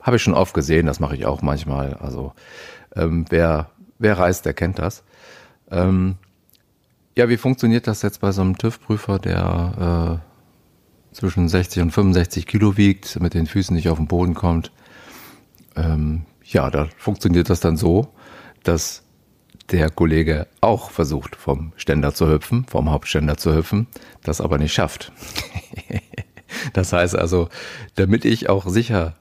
habe 0.00 0.16
ich 0.16 0.22
schon 0.24 0.34
oft 0.34 0.52
gesehen, 0.52 0.86
das 0.86 0.98
mache 0.98 1.14
ich 1.14 1.26
auch 1.26 1.40
manchmal. 1.40 1.94
Also 1.94 2.32
ähm, 2.96 3.24
wer, 3.28 3.70
wer 4.00 4.18
reist, 4.18 4.44
der 4.44 4.54
kennt 4.54 4.80
das. 4.80 5.04
Ähm, 5.70 6.16
ja, 7.16 7.28
wie 7.28 7.36
funktioniert 7.36 7.86
das 7.86 8.02
jetzt 8.02 8.20
bei 8.20 8.32
so 8.32 8.42
einem 8.42 8.58
TÜV-Prüfer, 8.58 9.20
der 9.20 10.20
äh, 11.12 11.14
zwischen 11.14 11.48
60 11.48 11.82
und 11.82 11.90
65 11.92 12.48
Kilo 12.48 12.76
wiegt, 12.76 13.20
mit 13.20 13.34
den 13.34 13.46
Füßen 13.46 13.76
nicht 13.76 13.90
auf 13.90 13.98
den 13.98 14.08
Boden 14.08 14.34
kommt? 14.34 14.72
Ja, 16.50 16.70
da 16.70 16.88
funktioniert 16.96 17.50
das 17.50 17.60
dann 17.60 17.76
so, 17.76 18.08
dass 18.62 19.02
der 19.70 19.90
Kollege 19.90 20.46
auch 20.62 20.90
versucht, 20.90 21.36
vom 21.36 21.72
Ständer 21.76 22.14
zu 22.14 22.26
hüpfen, 22.26 22.64
vom 22.66 22.90
Hauptständer 22.90 23.36
zu 23.36 23.54
hüpfen, 23.54 23.86
das 24.22 24.40
aber 24.40 24.56
nicht 24.56 24.72
schafft. 24.72 25.12
das 26.72 26.94
heißt 26.94 27.16
also, 27.16 27.50
damit 27.96 28.24
ich 28.24 28.48
auch 28.48 28.66
sicher 28.66 29.14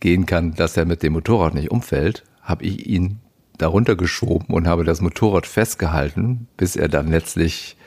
gehen 0.00 0.26
kann, 0.26 0.54
dass 0.54 0.76
er 0.76 0.84
mit 0.84 1.02
dem 1.02 1.14
Motorrad 1.14 1.54
nicht 1.54 1.70
umfällt, 1.70 2.22
habe 2.42 2.64
ich 2.64 2.86
ihn 2.86 3.20
darunter 3.56 3.96
geschoben 3.96 4.52
und 4.54 4.66
habe 4.66 4.84
das 4.84 5.00
Motorrad 5.00 5.46
festgehalten, 5.46 6.48
bis 6.58 6.76
er 6.76 6.88
dann 6.88 7.08
letztlich 7.08 7.78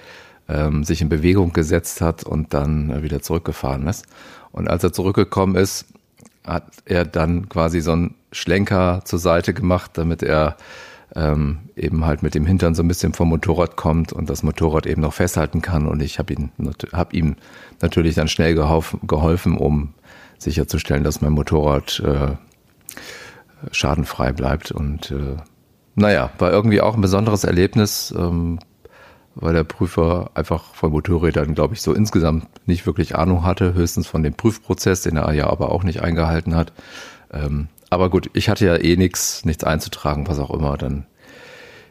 ähm, 0.49 0.83
sich 0.83 1.01
in 1.01 1.09
Bewegung 1.09 1.53
gesetzt 1.53 2.01
hat 2.01 2.23
und 2.23 2.55
dann 2.55 3.03
wieder 3.03 3.21
zurückgefahren 3.21 3.85
ist. 3.85 4.07
Und 4.51 4.69
als 4.69 4.83
er 4.83 4.91
zurückgekommen 4.93 5.55
ist, 5.55 5.85
hat 6.45 6.65
er 6.85 7.05
dann 7.05 7.49
quasi 7.49 7.81
so 7.81 7.91
einen 7.91 8.15
Schlenker 8.31 9.01
zur 9.05 9.19
Seite 9.19 9.53
gemacht, 9.53 9.91
damit 9.95 10.23
er 10.23 10.57
ähm, 11.15 11.59
eben 11.75 12.05
halt 12.05 12.23
mit 12.23 12.35
dem 12.35 12.45
Hintern 12.45 12.75
so 12.75 12.83
ein 12.83 12.87
bisschen 12.87 13.13
vom 13.13 13.29
Motorrad 13.29 13.75
kommt 13.75 14.11
und 14.11 14.29
das 14.29 14.43
Motorrad 14.43 14.85
eben 14.85 15.01
noch 15.01 15.13
festhalten 15.13 15.61
kann. 15.61 15.87
Und 15.87 16.01
ich 16.01 16.19
habe 16.19 16.35
hab 16.91 17.13
ihm 17.13 17.35
natürlich 17.81 18.15
dann 18.15 18.27
schnell 18.27 18.53
geholfen, 18.53 18.99
geholfen, 19.07 19.57
um 19.57 19.93
sicherzustellen, 20.37 21.03
dass 21.03 21.21
mein 21.21 21.31
Motorrad 21.31 22.01
äh, 22.01 22.35
schadenfrei 23.71 24.33
bleibt. 24.33 24.71
Und 24.71 25.11
äh, 25.11 25.37
naja, 25.95 26.31
war 26.37 26.51
irgendwie 26.51 26.81
auch 26.81 26.95
ein 26.95 27.01
besonderes 27.01 27.43
Erlebnis, 27.43 28.13
ähm, 28.17 28.59
weil 29.35 29.53
der 29.53 29.63
Prüfer 29.63 30.31
einfach 30.33 30.73
von 30.73 30.91
Motorrädern, 30.91 31.55
glaube 31.55 31.73
ich, 31.73 31.81
so 31.81 31.93
insgesamt 31.93 32.47
nicht 32.67 32.85
wirklich 32.85 33.15
Ahnung 33.15 33.43
hatte, 33.43 33.73
höchstens 33.73 34.07
von 34.07 34.23
dem 34.23 34.33
Prüfprozess, 34.33 35.01
den 35.01 35.17
er 35.17 35.33
ja 35.33 35.47
aber 35.47 35.71
auch 35.71 35.83
nicht 35.83 36.01
eingehalten 36.01 36.55
hat. 36.55 36.73
Ähm, 37.31 37.67
aber 37.89 38.09
gut, 38.09 38.29
ich 38.33 38.49
hatte 38.49 38.65
ja 38.65 38.75
eh 38.77 38.95
nichts, 38.95 39.45
nichts 39.45 39.63
einzutragen, 39.63 40.27
was 40.27 40.39
auch 40.39 40.51
immer. 40.51 40.77
Dann 40.77 41.05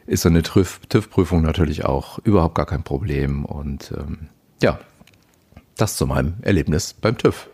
ist 0.07 0.23
so 0.23 0.29
eine 0.29 0.43
TÜV-Prüfung 0.43 1.41
natürlich 1.41 1.85
auch 1.85 2.19
überhaupt 2.19 2.55
gar 2.55 2.65
kein 2.65 2.83
Problem. 2.83 3.45
Und 3.45 3.93
ähm, 3.97 4.29
ja, 4.61 4.79
das 5.77 5.97
zu 5.97 6.07
meinem 6.07 6.35
Erlebnis 6.41 6.93
beim 6.93 7.17
TÜV. 7.17 7.47